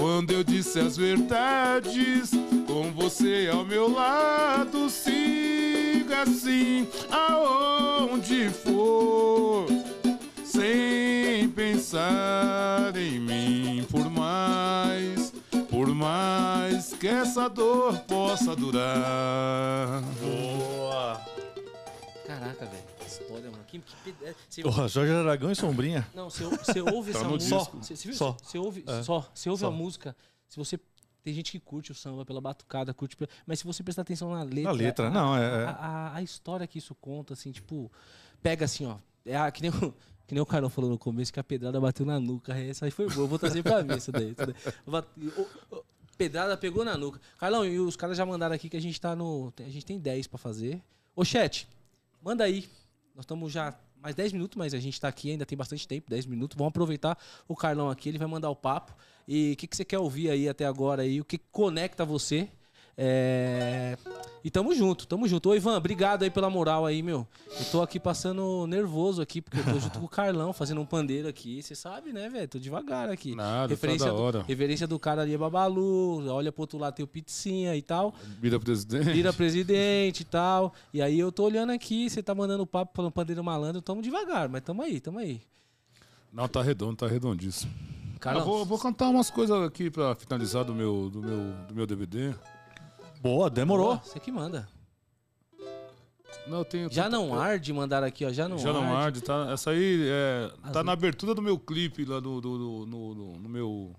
Quando 0.06 0.30
eu 0.30 0.44
disse 0.44 0.78
as 0.78 0.96
verdades, 0.96 2.30
com 2.64 2.92
você 2.92 3.50
ao 3.52 3.64
meu 3.64 3.92
lado, 3.92 4.88
siga 4.88 6.22
assim 6.22 6.86
aonde 7.10 8.48
for 8.50 9.66
sem 10.44 11.48
pensar 11.48 12.94
em 12.94 13.18
mim 13.18 13.84
por 13.90 14.08
mais, 14.08 15.32
por 15.68 15.88
mais 15.88 16.94
que 16.94 17.08
essa 17.08 17.48
dor 17.48 17.98
possa 18.06 18.54
durar. 18.54 20.02
Boa! 20.22 21.20
Caraca, 22.24 22.64
velho. 22.64 22.85
História, 23.22 23.50
mano. 23.50 23.64
Que, 23.64 23.78
que, 23.80 24.14
é, 24.24 24.34
você- 24.48 24.62
Porra, 24.62 24.88
Jorge 24.88 25.12
Aragão 25.12 25.50
e 25.50 25.56
Sombrinha. 25.56 26.06
Não, 26.14 26.28
você, 26.30 26.44
você 26.44 26.80
ouve 26.80 27.12
Tá 27.12 27.18
essa 27.20 27.28
música. 27.28 27.56
disco. 27.58 27.76
Você, 27.78 27.96
você 27.96 28.08
viu? 28.08 28.16
Só. 28.16 28.36
Você 28.42 28.58
ouve 28.58 28.84
É. 28.86 29.02
só. 29.02 29.30
Você 29.34 29.50
ouve 29.50 29.60
Só. 29.60 29.66
a 29.68 29.70
música. 29.70 30.16
Se 30.48 30.56
você. 30.56 30.78
Tem 31.22 31.34
gente 31.34 31.50
que 31.50 31.58
curte 31.58 31.90
o 31.90 31.94
samba 31.94 32.24
pela 32.24 32.40
batucada, 32.40 32.94
curte. 32.94 33.16
Mas 33.44 33.58
se 33.58 33.64
você 33.64 33.82
prestar 33.82 34.02
atenção 34.02 34.30
na 34.30 34.42
letra. 34.44 34.62
Na 34.62 34.70
letra, 34.70 35.06
a- 35.08 35.10
não, 35.10 35.36
é. 35.36 35.40
A, 35.40 35.60
é- 35.60 35.64
a- 35.66 36.12
a 36.14 36.22
história 36.22 36.66
que 36.66 36.78
isso 36.78 36.94
conta, 36.94 37.32
assim, 37.34 37.50
tipo. 37.50 37.90
Pega 38.42 38.64
assim, 38.64 38.86
ó. 38.86 38.96
É 39.24 39.36
a- 39.36 39.50
que, 39.50 39.60
nem 39.62 39.70
o, 39.72 39.92
que 40.26 40.34
nem 40.34 40.40
o 40.40 40.46
Carol 40.46 40.70
falou 40.70 40.88
no 40.88 40.96
começo 40.98 41.32
que 41.32 41.40
a 41.40 41.44
pedrada 41.44 41.80
bateu 41.80 42.06
na 42.06 42.20
nuca. 42.20 42.56
Essa 42.56 42.84
aí 42.84 42.92
foi 42.92 43.08
boa. 43.08 43.24
Eu 43.24 43.28
vou 43.28 43.38
trazer 43.40 43.62
pra 43.64 43.82
mim 43.82 43.96
isso 43.96 44.12
daí. 44.12 44.30
Isso 44.30 44.46
daí. 44.46 44.54
O- 44.86 45.76
o- 45.76 45.84
pedrada 46.16 46.56
pegou 46.56 46.84
na 46.84 46.96
nuca. 46.96 47.20
Carlão, 47.38 47.64
e 47.66 47.78
os 47.80 47.96
caras 47.96 48.16
já 48.16 48.24
mandaram 48.24 48.54
aqui 48.54 48.68
que 48.68 48.76
a 48.76 48.80
gente 48.80 49.00
tá 49.00 49.16
no. 49.16 49.52
A 49.58 49.68
gente 49.68 49.84
tem 49.84 49.98
10 49.98 50.28
pra 50.28 50.38
fazer. 50.38 50.80
Ô, 51.16 51.24
chat, 51.24 51.66
manda 52.22 52.44
aí. 52.44 52.68
Nós 53.16 53.24
estamos 53.24 53.50
já 53.50 53.74
mais 53.98 54.14
10 54.14 54.34
minutos, 54.34 54.58
mas 54.58 54.74
a 54.74 54.78
gente 54.78 55.00
tá 55.00 55.08
aqui, 55.08 55.30
ainda 55.30 55.46
tem 55.46 55.56
bastante 55.56 55.88
tempo, 55.88 56.10
10 56.10 56.26
minutos. 56.26 56.54
Vamos 56.54 56.68
aproveitar 56.68 57.18
o 57.48 57.56
Carlão 57.56 57.88
aqui, 57.88 58.10
ele 58.10 58.18
vai 58.18 58.28
mandar 58.28 58.50
o 58.50 58.54
papo. 58.54 58.94
E 59.26 59.54
o 59.54 59.56
que, 59.56 59.66
que 59.66 59.74
você 59.74 59.86
quer 59.86 59.98
ouvir 59.98 60.28
aí 60.28 60.46
até 60.46 60.66
agora 60.66 61.00
aí? 61.00 61.18
O 61.18 61.24
que 61.24 61.38
conecta 61.38 62.04
você? 62.04 62.46
É... 62.98 63.96
E 64.42 64.50
tamo 64.50 64.72
junto, 64.72 65.06
tamo 65.08 65.26
junto. 65.26 65.50
Ô, 65.50 65.56
Ivan, 65.56 65.76
obrigado 65.76 66.22
aí 66.22 66.30
pela 66.30 66.48
moral 66.48 66.86
aí, 66.86 67.02
meu. 67.02 67.26
Eu 67.58 67.64
tô 67.66 67.82
aqui 67.82 67.98
passando 67.98 68.64
nervoso 68.68 69.20
aqui, 69.20 69.42
porque 69.42 69.58
eu 69.58 69.64
tô 69.64 69.80
junto 69.80 69.98
com 69.98 70.06
o 70.06 70.08
Carlão, 70.08 70.52
fazendo 70.52 70.80
um 70.80 70.86
pandeiro 70.86 71.26
aqui. 71.26 71.60
Você 71.60 71.74
sabe, 71.74 72.12
né, 72.12 72.28
velho? 72.28 72.46
Tô 72.46 72.58
devagar 72.58 73.10
aqui. 73.10 73.34
Nada, 73.34 73.68
referência, 73.68 74.06
tá 74.06 74.14
hora. 74.14 74.38
Do, 74.38 74.44
referência 74.46 74.86
do 74.86 75.00
cara 75.00 75.22
ali 75.22 75.34
é 75.34 75.38
Babalu, 75.38 76.28
olha 76.28 76.52
pro 76.52 76.62
outro 76.62 76.78
lado 76.78 76.94
tem 76.94 77.04
o 77.04 77.08
Pizzinha 77.08 77.74
e 77.74 77.82
tal. 77.82 78.14
Vira 78.40 78.60
presidente. 78.60 79.12
Vira 79.12 79.32
presidente 79.32 80.20
e 80.20 80.24
tal. 80.24 80.72
E 80.94 81.02
aí 81.02 81.18
eu 81.18 81.32
tô 81.32 81.42
olhando 81.42 81.72
aqui, 81.72 82.08
você 82.08 82.22
tá 82.22 82.32
mandando 82.32 82.64
papo 82.64 82.92
falando 82.94 83.10
pandeiro 83.10 83.42
malandro, 83.42 83.82
tamo 83.82 84.00
devagar, 84.00 84.48
mas 84.48 84.62
tamo 84.62 84.80
aí, 84.80 85.00
tamo 85.00 85.18
aí. 85.18 85.42
Não, 86.32 86.46
tá 86.46 86.62
redondo, 86.62 86.96
tá 86.96 87.08
redondíssimo. 87.08 87.72
Carlão, 88.20 88.42
Eu 88.42 88.46
vou, 88.46 88.64
vou 88.64 88.78
cantar 88.78 89.08
umas 89.08 89.28
coisas 89.28 89.60
aqui 89.62 89.90
pra 89.90 90.14
finalizar 90.14 90.64
do 90.64 90.74
meu, 90.74 91.10
do 91.10 91.20
meu, 91.20 91.52
do 91.68 91.74
meu 91.74 91.86
DVD. 91.86 92.32
Boa, 93.26 93.50
demorou. 93.50 93.86
Boa, 93.96 94.02
Você 94.04 94.20
que 94.20 94.30
manda. 94.30 94.68
Não, 96.46 96.58
eu 96.58 96.64
tenho. 96.64 96.92
Já 96.92 97.08
não 97.10 97.36
arde, 97.38 97.72
mandaram 97.72 98.06
aqui, 98.06 98.24
ó. 98.24 98.32
Já 98.32 98.48
não 98.48 98.56
Já 98.58 98.72
não 98.72 98.82
arde. 98.84 98.94
arde, 98.94 99.20
tá? 99.22 99.50
Essa 99.50 99.70
aí 99.70 100.00
é, 100.08 100.52
As 100.62 100.72
tá 100.72 100.84
na 100.84 100.92
abertura 100.92 101.34
do 101.34 101.42
meu 101.42 101.58
clipe 101.58 102.04
lá 102.04 102.20
do, 102.20 102.40
do- 102.40 102.58
do- 102.58 102.86
no, 102.86 103.14
no- 103.14 103.38
no 103.40 103.48
meu 103.48 103.94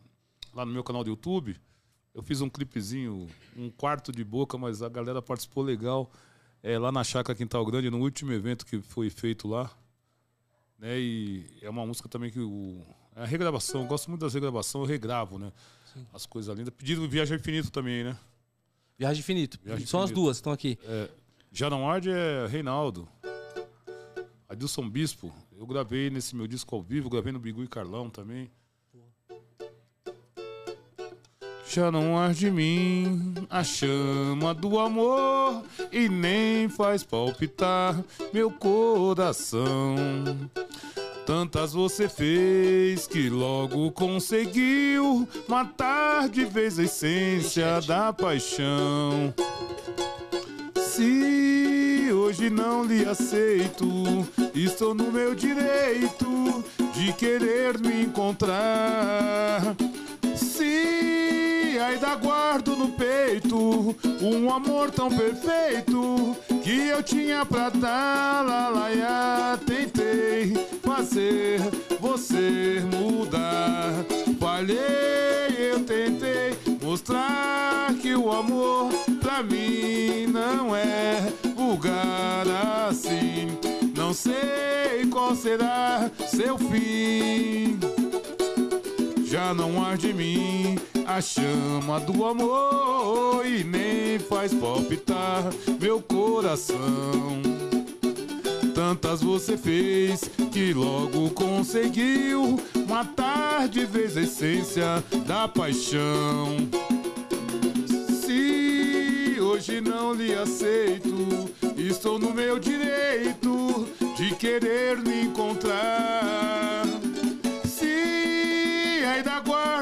lá 0.54 0.66
no 0.66 0.72
meu 0.72 0.84
canal 0.84 1.04
do 1.04 1.10
YouTube. 1.10 1.58
Eu 2.16 2.24
fiz 2.24 2.40
um 2.41 2.49
clipezinho, 2.49 3.28
um 3.56 3.70
quarto 3.70 4.12
de 4.12 4.24
boca, 4.24 4.58
mas 4.58 4.82
a 4.82 4.88
galera 4.90 5.22
participou 5.22 5.64
legal. 5.64 6.10
É, 6.64 6.80
lá 6.80 6.91
na 6.91 7.04
Chácara 7.04 7.38
Quintal 7.38 7.64
Grande, 7.66 7.90
no 7.90 7.99
último 7.99 8.32
evento 8.32 8.66
que 8.66 8.82
foi 8.82 9.10
feito 9.10 9.48
lá. 9.48 9.70
Né? 10.80 10.98
E 10.99 11.45
é 11.62 11.70
uma 11.70 11.86
música 11.86 12.08
também 12.08 12.32
que 12.32 12.40
o. 12.40 12.82
É 13.16 13.24
a 13.24 13.26
regravação, 13.26 13.82
eu 13.82 13.88
gosto 13.88 14.10
muito 14.10 14.22
das 14.22 14.34
regravações, 14.36 14.84
eu 14.84 14.90
regravo, 14.90 15.38
né? 15.38 15.52
Sim. 15.94 16.06
As 16.14 16.26
coisas 16.26 16.56
lindas. 16.58 16.74
Pedido 16.74 17.08
Viagem 17.10 17.36
Infinito 17.38 17.70
também, 17.72 18.04
né? 18.04 18.18
Viagem 18.98 19.19
Infinito. 19.19 19.60
Viagem 19.64 19.86
São 19.86 19.99
as 20.02 20.06
Infinito. 20.10 20.24
duas, 20.26 20.38
estão 20.38 20.52
aqui. 20.53 20.78
É, 20.84 21.10
Já 21.52 21.69
não 21.69 21.90
arde 21.90 22.10
é 22.10 22.48
Reinaldo. 22.48 23.07
Adilson 24.49 24.90
Bispo. 24.90 25.32
Eu 25.57 25.65
gravei 25.68 26.10
nesse 26.10 26.36
meu 26.36 26.48
disco 26.48 26.76
ao 26.76 26.82
vivo, 26.82 27.10
gravei 27.10 27.32
no 27.32 27.40
Bigu 27.40 27.64
e 27.64 27.68
Carlão 27.68 28.10
também. 28.10 28.49
Já 31.69 31.91
não 31.91 32.18
arde 32.18 32.48
em 32.48 32.52
mim 32.52 33.34
a 33.49 33.64
chama 33.64 34.53
do 34.53 34.80
amor 34.80 35.64
e 35.91 36.07
nem 36.07 36.69
faz 36.69 37.03
palpitar 37.03 38.02
meu 38.34 38.49
coração. 38.49 39.95
Tantas 41.28 41.74
você 41.74 42.08
fez 42.08 43.06
que 43.06 43.30
logo 43.30 43.91
conseguiu 43.91 45.28
matar 45.45 46.30
de 46.30 46.45
vez 46.45 46.80
a 46.80 46.84
essência 46.84 47.82
da 47.82 48.14
paixão. 48.14 49.34
Se 50.78 52.10
hoje 52.14 52.49
não 52.49 52.86
lhe 52.86 53.04
aceito, 53.04 53.86
estou 54.56 54.95
no 54.95 55.12
meu 55.12 55.36
direito 55.36 56.64
de 56.94 57.12
querer 57.12 57.78
me 57.78 58.04
encontrar. 58.04 59.76
Se 60.34 61.37
ainda 61.78 62.16
guardo 62.16 62.76
no 62.76 62.90
peito 62.90 63.95
um 64.22 64.54
amor 64.54 64.91
tão 64.91 65.10
perfeito 65.10 66.36
que 66.64 66.88
eu 66.88 67.02
tinha 67.04 67.45
pra 67.45 67.70
dar, 67.70 68.45
lá, 68.45 69.60
tentei 69.66 70.54
fazer 70.84 71.60
você 71.99 72.82
mudar. 72.94 73.94
Falhei, 74.40 75.72
eu 75.72 75.80
tentei 75.84 76.58
Mostrar 76.88 77.94
que 78.02 78.16
o 78.16 78.32
amor 78.32 78.90
pra 79.20 79.44
mim 79.44 80.26
não 80.28 80.74
é 80.74 81.18
vulgar 81.54 82.48
assim. 82.88 83.49
Não 83.94 84.14
sei 84.14 85.06
qual 85.12 85.36
será 85.36 86.10
seu 86.28 86.58
fim. 86.58 87.78
Já 89.38 89.54
não 89.54 89.86
arde 89.86 90.10
em 90.10 90.14
mim 90.16 90.80
a 91.06 91.22
chama 91.22 92.00
do 92.00 92.26
amor 92.26 93.46
e 93.46 93.64
nem 93.64 94.18
faz 94.18 94.52
palpitar 94.52 95.44
meu 95.80 96.02
coração. 96.02 97.40
Tantas 98.74 99.22
você 99.22 99.56
fez 99.56 100.22
que 100.52 100.74
logo 100.74 101.30
conseguiu 101.36 102.60
matar 102.90 103.68
de 103.68 103.86
vez 103.86 104.18
a 104.18 104.22
essência 104.22 105.04
da 105.28 105.48
paixão. 105.48 106.58
Se 108.20 109.38
hoje 109.40 109.82
não 109.82 110.16
lhe 110.16 110.34
aceito, 110.34 111.48
estou 111.78 112.18
no 112.18 112.34
meu 112.34 112.58
direito 112.58 113.88
de 114.18 114.34
querer 114.34 114.98
me 114.98 115.26
encontrar. 115.26 117.07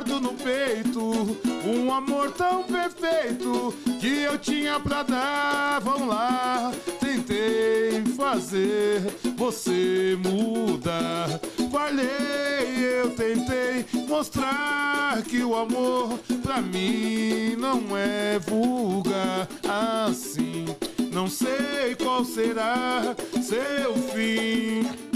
No 0.05 0.33
peito 0.33 1.37
um 1.65 1.93
amor 1.93 2.31
tão 2.31 2.63
perfeito 2.63 3.73
que 3.99 4.21
eu 4.21 4.37
tinha 4.37 4.79
pra 4.79 5.03
dar, 5.03 5.79
vamos 5.81 6.07
lá. 6.07 6.71
Tentei 6.99 8.03
fazer 8.15 9.01
você 9.35 10.17
mudar. 10.23 11.27
Falhei, 11.71 13.01
eu 13.01 13.11
tentei 13.11 13.85
mostrar 14.07 15.21
que 15.23 15.43
o 15.43 15.55
amor 15.55 16.17
pra 16.41 16.61
mim 16.61 17.55
não 17.57 17.97
é 17.97 18.39
vulgar 18.39 19.47
assim. 19.67 20.65
Não 21.11 21.27
sei 21.27 21.95
qual 21.97 22.23
será 22.25 23.15
seu 23.41 23.93
fim. 24.13 25.14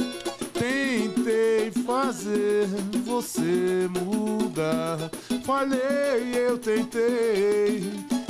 Fazer 1.90 2.68
você 3.04 3.90
mudar. 3.90 5.10
Falhei, 5.44 6.36
eu 6.36 6.56
tentei 6.56 7.82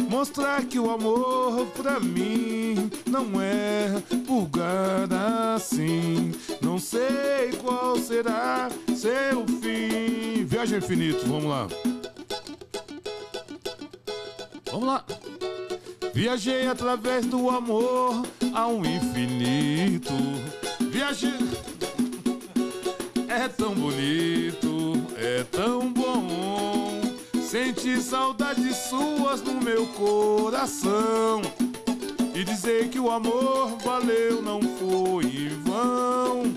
mostrar 0.10 0.64
que 0.64 0.80
o 0.80 0.90
amor 0.90 1.66
pra 1.76 2.00
mim 2.00 2.90
não 3.06 3.42
é 3.42 4.02
vulgar 4.26 5.12
assim. 5.54 6.32
Não 6.62 6.80
sei 6.80 7.52
qual 7.62 7.98
será 7.98 8.70
seu 8.96 9.46
fim. 9.62 10.46
Viagem 10.46 10.78
infinito, 10.78 11.28
vamos 11.28 11.50
lá. 11.50 11.68
Vamos 14.72 14.88
lá. 14.88 15.04
Viajei 16.14 16.66
através 16.66 17.26
do 17.26 17.50
amor 17.50 18.26
a 18.54 18.68
um 18.68 18.86
infinito. 18.86 20.14
Viajei. 20.90 21.69
É 23.40 23.48
tão 23.48 23.74
bonito, 23.74 25.02
é 25.16 25.46
tão 25.50 25.94
bom. 25.94 27.02
Senti 27.42 27.96
saudades 28.02 28.76
suas 28.90 29.42
no 29.42 29.54
meu 29.62 29.88
coração. 29.88 31.42
E 32.36 32.44
dizer 32.44 32.90
que 32.90 33.00
o 33.00 33.10
amor 33.10 33.78
valeu 33.78 34.42
não 34.42 34.60
foi 34.62 35.24
em 35.24 35.48
vão. 35.64 36.54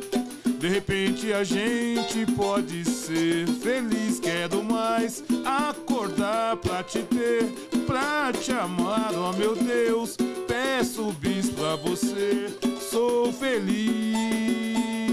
De 0.58 0.66
repente 0.66 1.32
a 1.32 1.44
gente 1.44 2.26
pode 2.34 2.84
ser 2.84 3.46
feliz. 3.46 4.18
Quero 4.18 4.64
mais 4.64 5.22
acordar 5.44 6.56
pra 6.56 6.82
te 6.82 6.98
ter, 7.04 7.44
pra 7.86 8.32
te 8.32 8.50
amar. 8.50 9.12
Oh 9.14 9.32
meu 9.36 9.54
Deus, 9.54 10.16
peço 10.48 11.12
bis 11.20 11.48
pra 11.48 11.76
você. 11.76 12.48
Sou 12.90 13.32
feliz. 13.32 15.11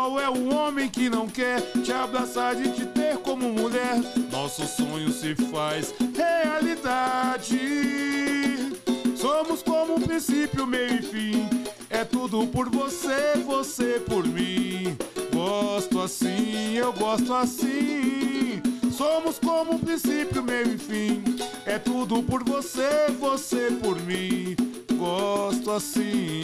Qual 0.00 0.18
é 0.18 0.30
o 0.30 0.54
homem 0.54 0.88
que 0.88 1.10
não 1.10 1.28
quer 1.28 1.60
te 1.84 1.92
abraçar 1.92 2.58
e 2.58 2.72
te 2.72 2.86
ter 2.86 3.18
como 3.18 3.52
mulher? 3.52 4.00
Nosso 4.32 4.66
sonho 4.66 5.12
se 5.12 5.34
faz 5.34 5.92
realidade. 6.16 7.58
Somos 9.14 9.62
como 9.62 9.96
um 9.96 10.00
princípio, 10.00 10.66
meio 10.66 10.94
e 10.94 11.02
fim. 11.02 11.50
É 11.90 12.02
tudo 12.02 12.46
por 12.46 12.70
você, 12.70 13.36
você 13.44 14.00
por 14.00 14.26
mim. 14.26 14.96
Gosto 15.34 16.00
assim, 16.00 16.72
eu 16.76 16.94
gosto 16.94 17.34
assim. 17.34 18.62
Somos 18.90 19.38
como 19.38 19.74
um 19.74 19.78
princípio, 19.78 20.42
meio 20.42 20.76
e 20.76 20.78
fim. 20.78 21.22
É 21.66 21.78
tudo 21.78 22.22
por 22.22 22.42
você, 22.42 23.08
você 23.20 23.68
por 23.82 24.00
mim. 24.00 24.56
Gosto 24.96 25.70
assim. 25.70 26.40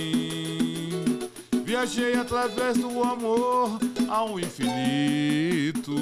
Viajei 1.67 2.15
através 2.15 2.79
do 2.79 3.03
amor 3.03 3.81
ao 4.09 4.39
infinito. 4.39 5.97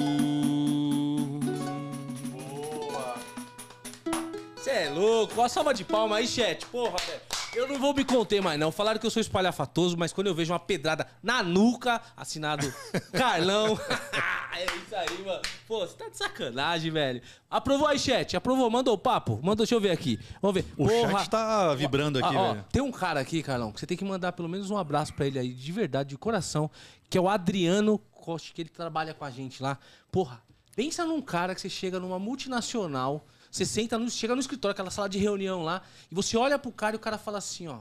Você 4.55 4.69
é 4.69 4.89
louco. 4.91 5.33
Uma 5.33 5.49
salva 5.49 5.73
de 5.73 5.83
palma 5.83 6.17
aí, 6.17 6.27
chat. 6.27 6.63
Porra, 6.67 6.97
velho. 7.07 7.21
Eu 7.55 7.69
não 7.69 7.79
vou 7.79 7.93
me 7.93 8.03
conter 8.03 8.41
mais, 8.41 8.59
não. 8.59 8.69
Falaram 8.69 8.99
que 8.99 9.05
eu 9.05 9.09
sou 9.09 9.21
espalhafatoso, 9.21 9.97
mas 9.97 10.11
quando 10.11 10.27
eu 10.27 10.35
vejo 10.35 10.51
uma 10.51 10.59
pedrada 10.59 11.07
na 11.23 11.41
nuca, 11.41 12.01
assinado 12.17 12.67
Carlão. 13.13 13.79
é 14.53 14.65
isso 14.65 14.93
aí, 14.93 15.23
mano. 15.23 15.41
Pô, 15.65 15.79
você 15.79 15.95
tá 15.95 16.09
de 16.09 16.17
sacanagem, 16.17 16.91
velho. 16.91 17.21
Aprovou 17.49 17.87
aí, 17.87 17.97
chat? 17.97 18.35
Aprovou? 18.35 18.69
Mandou 18.69 18.93
o 18.93 18.97
papo? 18.97 19.39
Manda, 19.41 19.57
deixa 19.57 19.73
eu 19.73 19.79
ver 19.79 19.91
aqui. 19.91 20.19
Vamos 20.41 20.61
ver. 20.61 20.65
O 20.77 20.89
chat 20.89 21.29
tá 21.29 21.73
vibrando 21.75 22.19
aqui, 22.19 22.35
ó, 22.35 22.53
velho. 22.53 22.65
tem 22.69 22.81
um 22.81 22.91
cara 22.91 23.21
aqui, 23.21 23.41
Carlão, 23.41 23.71
que 23.71 23.79
você 23.79 23.87
tem 23.87 23.95
que 23.95 24.03
mandar 24.03 24.33
pelo 24.33 24.49
menos 24.49 24.69
um 24.69 24.77
abraço 24.77 25.13
pra 25.13 25.25
ele 25.25 25.39
aí, 25.39 25.53
de 25.53 25.71
verdade, 25.71 26.09
de 26.09 26.17
coração, 26.17 26.69
que 27.09 27.17
é 27.17 27.21
o 27.21 27.29
Adriano 27.29 27.97
Costa, 28.11 28.51
que 28.53 28.61
ele 28.61 28.69
trabalha 28.69 29.13
com 29.13 29.23
a 29.23 29.31
gente 29.31 29.63
lá. 29.63 29.79
Porra, 30.11 30.41
pensa 30.75 31.05
num 31.05 31.21
cara 31.21 31.55
que 31.55 31.61
você 31.61 31.69
chega 31.69 32.01
numa 32.01 32.19
multinacional, 32.19 33.25
você 33.55 33.65
senta 33.65 33.97
no, 33.97 34.09
chega 34.09 34.33
no 34.35 34.41
escritório, 34.41 34.73
aquela 34.73 34.91
sala 34.91 35.07
de 35.07 35.17
reunião 35.17 35.63
lá, 35.63 35.81
e 36.11 36.15
você 36.15 36.35
olha 36.37 36.59
pro 36.59 36.71
cara 36.71 36.95
e 36.95 36.97
o 36.97 36.99
cara 36.99 37.17
fala 37.17 37.37
assim, 37.37 37.67
ó, 37.67 37.79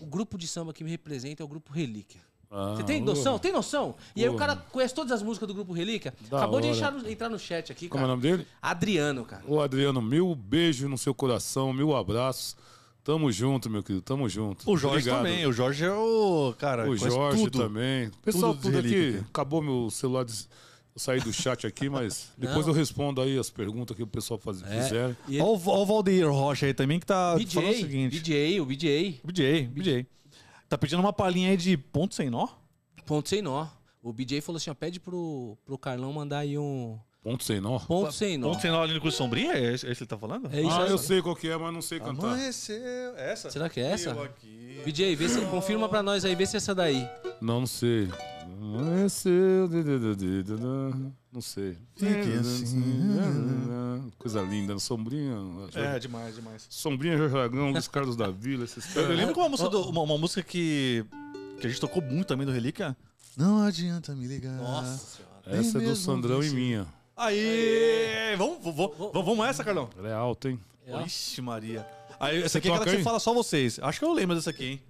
o 0.00 0.06
grupo 0.06 0.38
de 0.38 0.46
samba 0.46 0.72
que 0.72 0.84
me 0.84 0.90
representa 0.90 1.42
é 1.42 1.44
o 1.44 1.48
grupo 1.48 1.72
Relíquia. 1.72 2.20
Ah, 2.52 2.74
Você 2.76 2.82
tem 2.82 3.00
noção? 3.00 3.38
Tem 3.38 3.52
noção? 3.52 3.94
E 4.16 4.22
aí 4.24 4.28
o 4.28 4.34
cara 4.36 4.56
conhece 4.56 4.92
todas 4.92 5.12
as 5.12 5.22
músicas 5.22 5.46
do 5.46 5.54
grupo 5.54 5.72
Relíquia. 5.72 6.12
Acabou 6.26 6.60
de 6.60 6.66
hora. 6.68 6.76
entrar 6.76 6.90
no, 6.92 7.08
entrar 7.08 7.28
no 7.28 7.38
chat 7.38 7.70
aqui, 7.70 7.88
Como 7.88 8.02
é 8.02 8.04
o 8.04 8.08
cara. 8.08 8.16
nome 8.16 8.22
dele? 8.22 8.46
Adriano, 8.60 9.24
cara. 9.24 9.42
Ô 9.46 9.60
Adriano, 9.60 10.02
mil 10.02 10.34
beijo 10.34 10.88
no 10.88 10.98
seu 10.98 11.14
coração, 11.14 11.72
mil 11.72 11.94
abraços. 11.94 12.56
Tamo 13.04 13.30
junto, 13.32 13.70
meu 13.70 13.82
querido, 13.82 14.02
tamo 14.02 14.28
junto. 14.28 14.68
O 14.70 14.76
Jorge 14.76 15.08
Obrigado. 15.10 15.16
também. 15.18 15.46
O 15.46 15.52
Jorge 15.52 15.84
é 15.84 15.92
o. 15.92 16.52
Cara, 16.58 16.88
O 16.90 16.96
Jorge 16.96 17.44
tudo. 17.44 17.58
também. 17.58 18.10
Pessoal, 18.22 18.52
Tudo 18.52 18.62
tudo, 18.62 18.72
de 18.72 18.78
aqui. 18.88 18.88
relíquia. 19.00 19.26
Acabou 19.30 19.62
meu 19.62 19.88
celular. 19.90 20.24
des- 20.24 20.48
Eu 20.94 21.00
saí 21.00 21.20
do 21.20 21.32
chat 21.32 21.66
aqui, 21.66 21.88
mas 21.88 22.32
depois 22.38 22.66
Não. 22.66 22.72
eu 22.72 22.76
respondo 22.76 23.20
aí 23.20 23.38
as 23.38 23.50
perguntas 23.50 23.96
que 23.96 24.02
o 24.02 24.06
pessoal 24.06 24.38
faz... 24.38 24.62
É. 24.62 24.82
fizer. 24.82 25.16
E 25.28 25.36
ele- 25.36 25.42
Olha 25.42 25.52
o, 25.52 25.68
ó 25.68 25.82
o 25.82 25.86
Valdeir 25.86 26.30
Rocha 26.30 26.66
aí 26.66 26.74
também 26.74 26.98
que 26.98 27.06
tá 27.06 27.36
falando 27.36 27.68
o 27.68 27.72
BJ, 27.72 27.74
seguinte. 27.80 28.20
BJ, 28.20 28.60
o 28.60 28.66
BJ. 28.66 29.20
BJ, 29.24 29.62
BJ. 29.68 30.06
Tá 30.68 30.76
pedindo 30.78 31.00
uma 31.00 31.12
palhinha 31.12 31.50
aí 31.50 31.56
de 31.56 31.76
ponto 31.76 32.14
sem 32.14 32.30
nó? 32.30 32.48
Ponto 33.06 33.28
sem 33.28 33.42
nó. 33.42 33.66
O 34.02 34.12
BJ 34.12 34.40
falou 34.40 34.56
assim, 34.56 34.70
ó, 34.70 34.74
pede 34.74 34.98
pro, 34.98 35.56
pro 35.64 35.76
Carlão 35.76 36.12
mandar 36.12 36.38
aí 36.38 36.56
um 36.58 36.98
Ponto 37.22 37.44
sem 37.44 37.60
nó. 37.60 37.78
ponto 37.80 38.12
sem 38.12 38.38
nó. 38.38 38.48
Ponto 38.48 38.62
sem 38.62 38.70
nó 38.70 38.82
ali 38.82 38.94
no 38.94 39.00
Cruz 39.00 39.14
Sombrinha? 39.14 39.52
É 39.52 39.74
esse 39.74 39.86
é 39.86 39.90
esse 39.90 39.98
que 39.98 40.04
ele 40.04 40.08
tá 40.08 40.16
falando? 40.16 40.48
É 40.50 40.60
isso 40.62 40.70
ah, 40.70 40.84
aí. 40.84 40.90
eu 40.90 40.96
sei 40.96 41.20
qual 41.20 41.36
que 41.36 41.48
é, 41.48 41.56
mas 41.56 41.72
não 41.72 41.82
sei 41.82 42.00
cantar. 42.00 42.28
Amanheceu. 42.28 43.14
Essa? 43.14 43.50
Será 43.50 43.68
que 43.68 43.78
é 43.78 43.90
essa? 43.90 44.10
Eu 44.10 44.22
aqui. 44.22 44.80
BJ, 44.86 45.14
vê 45.16 45.28
se, 45.28 45.38
confirma 45.42 45.86
pra 45.86 46.02
nós 46.02 46.24
aí, 46.24 46.34
vê 46.34 46.46
se 46.46 46.56
é 46.56 46.58
essa 46.58 46.74
daí. 46.74 47.06
Não, 47.38 47.60
não 47.60 47.66
sei. 47.66 48.08
Não 51.32 51.40
sei. 51.40 51.76
Fique 51.96 52.32
assim. 52.38 52.82
Coisa 54.18 54.42
linda, 54.42 54.78
sombrinha. 54.78 55.36
É, 55.74 55.98
demais, 55.98 56.34
demais. 56.34 56.66
Sombrinha 56.68 57.16
Jorge 57.16 57.36
Aragão, 57.36 57.70
Luiz 57.70 57.86
Carlos 57.88 58.16
da 58.16 58.28
Vila, 58.30 58.64
esses 58.64 58.84
Eu, 58.96 59.02
eu 59.02 59.06
caras. 59.08 59.18
lembro 59.18 59.34
que 59.34 59.40
uma 59.40 59.48
música, 59.48 59.68
do- 59.68 59.88
uma, 59.88 60.02
uma 60.02 60.18
música 60.18 60.42
que, 60.42 61.04
que 61.60 61.66
a 61.66 61.70
gente 61.70 61.80
tocou 61.80 62.02
muito 62.02 62.26
também 62.26 62.46
do 62.46 62.52
Relíquia. 62.52 62.96
Não 63.36 63.62
adianta 63.62 64.14
me 64.14 64.26
ligar. 64.26 64.58
senhora. 64.98 65.30
Essa 65.46 65.78
é 65.78 65.80
do 65.82 65.94
Sandrão 65.96 66.42
e 66.42 66.50
minha. 66.50 66.86
Aí! 67.16 68.34
Vamos, 68.36 68.58
vamos, 68.62 68.96
vamos, 68.98 69.12
vamos 69.24 69.46
essa, 69.46 69.62
Carlão? 69.62 69.88
Ela 69.96 70.08
é 70.08 70.12
alta, 70.12 70.48
hein? 70.50 70.58
Ixi, 71.06 71.40
Maria. 71.40 71.86
Aí, 72.18 72.42
essa 72.42 72.58
aqui 72.58 72.68
é 72.68 72.70
aquela 72.72 72.84
que 72.84 72.96
você 72.98 73.02
fala 73.02 73.20
só 73.20 73.32
vocês. 73.32 73.78
Acho 73.80 73.98
que 73.98 74.04
eu 74.04 74.12
lembro 74.12 74.34
dessa 74.34 74.50
aqui, 74.50 74.64
hein? 74.64 74.80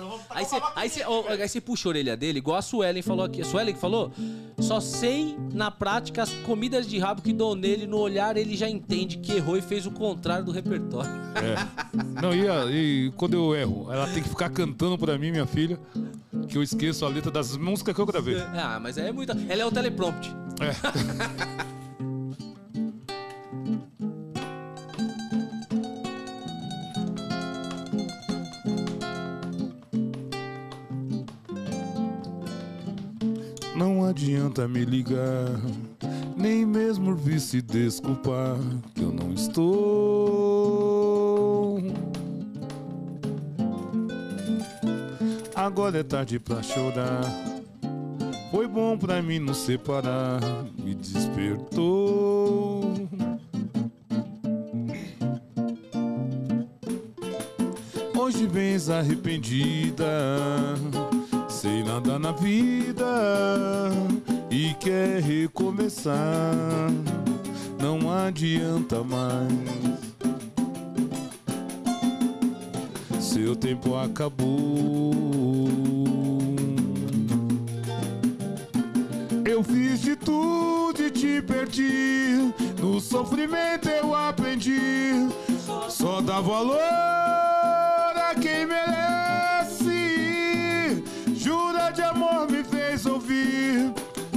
Vamos 0.00 0.20
Aí 0.30 0.44
você 0.44 0.60
aí 0.76 0.88
cê, 0.88 1.04
ó, 1.06 1.24
aí 1.28 1.60
puxa 1.60 1.88
a 1.88 1.90
orelha 1.90 2.16
dele, 2.16 2.38
igual 2.38 2.56
a 2.58 2.62
Suelen 2.62 3.02
falou 3.02 3.24
aqui. 3.24 3.40
A 3.42 3.44
Suelen 3.44 3.74
que 3.74 3.80
falou? 3.80 4.10
Só 4.58 4.80
sei 4.80 5.36
na 5.52 5.70
prática 5.70 6.22
as 6.22 6.30
comidas 6.46 6.86
de 6.86 6.98
rabo 6.98 7.22
que 7.22 7.32
dou 7.32 7.54
nele, 7.54 7.86
no 7.86 7.98
olhar 7.98 8.36
ele 8.36 8.56
já 8.56 8.68
entende 8.68 9.18
que 9.18 9.32
errou 9.32 9.56
e 9.56 9.62
fez 9.62 9.86
o 9.86 9.90
contrário 9.90 10.44
do 10.44 10.52
repertório. 10.52 11.10
É. 11.36 12.20
Não, 12.20 12.34
e, 12.34 12.48
a- 12.48 12.66
e 12.70 13.12
quando 13.16 13.34
eu 13.34 13.54
erro, 13.54 13.92
ela 13.92 14.06
tem 14.08 14.22
que 14.22 14.28
ficar 14.28 14.50
cantando 14.50 14.96
pra 14.98 15.16
mim, 15.18 15.30
minha 15.30 15.46
filha. 15.46 15.78
que 16.48 16.58
eu 16.58 16.62
esqueço 16.62 17.04
a 17.06 17.08
letra 17.08 17.30
das 17.30 17.56
músicas 17.56 17.94
que 17.94 18.00
eu 18.00 18.06
gravei. 18.06 18.36
Ah, 18.38 18.78
mas 18.80 18.98
é 18.98 19.10
muita. 19.12 19.32
Ela 19.48 19.62
é 19.62 19.66
o 19.66 19.70
teleprompter. 19.70 20.30
Não 20.34 21.71
adianta 34.12 34.68
me 34.68 34.84
ligar, 34.84 35.58
nem 36.36 36.66
mesmo 36.66 37.14
vir 37.16 37.40
se 37.40 37.62
desculpar 37.62 38.58
que 38.94 39.00
eu 39.00 39.10
não 39.10 39.32
estou. 39.32 39.72
Agora 45.54 46.00
é 46.00 46.02
tarde 46.02 46.38
pra 46.38 46.62
chorar. 46.62 47.22
Foi 48.50 48.68
bom 48.68 48.98
pra 48.98 49.22
mim 49.22 49.38
nos 49.38 49.56
separar, 49.56 50.42
me 50.76 50.94
despertou. 50.94 52.92
Hoje 58.14 58.46
vens 58.46 58.90
arrependida, 58.90 60.04
sem 61.72 61.82
nada 61.82 62.18
na 62.18 62.32
vida 62.32 63.90
e 64.50 64.74
quer 64.74 65.22
recomeçar. 65.22 66.54
Não 67.80 68.12
adianta 68.12 69.02
mais. 69.02 69.52
Seu 73.18 73.56
tempo 73.56 73.96
acabou. 73.96 75.14
Eu 79.46 79.64
fiz 79.64 80.00
de 80.02 80.14
tudo 80.14 81.02
e 81.02 81.10
te 81.10 81.40
perdi. 81.40 82.52
No 82.78 83.00
sofrimento 83.00 83.88
eu 83.88 84.14
aprendi. 84.14 84.78
Só 85.88 86.20
dá 86.20 86.38
valor 86.40 87.41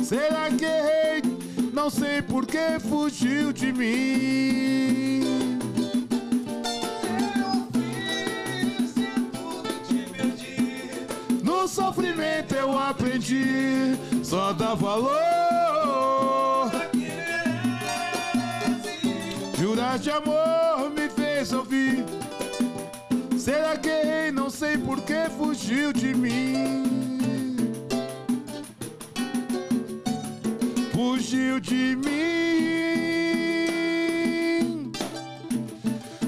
Será 0.05 0.51
que 0.51 0.63
errei? 0.63 1.23
Não 1.73 1.89
sei 1.89 2.21
por 2.21 2.45
que 2.45 2.79
fugiu 2.79 3.51
de 3.51 3.73
mim. 3.73 5.57
No 11.41 11.67
sofrimento 11.67 12.53
eu 12.53 12.77
aprendi, 12.77 13.97
só 14.23 14.53
dá 14.53 14.75
valor. 14.75 16.71
Jurar 19.57 19.97
de 19.97 20.11
amor 20.11 20.91
me 20.95 21.09
fez 21.09 21.51
ouvir. 21.51 22.05
Será 23.39 23.75
que 23.75 23.89
errei? 23.89 24.31
Não 24.31 24.51
sei 24.51 24.77
por 24.77 25.01
que 25.01 25.27
fugiu 25.35 25.91
de 25.91 26.13
mim. 26.13 26.84
Fugiu 31.25 31.59
de 31.59 31.95
mim. 31.95 32.11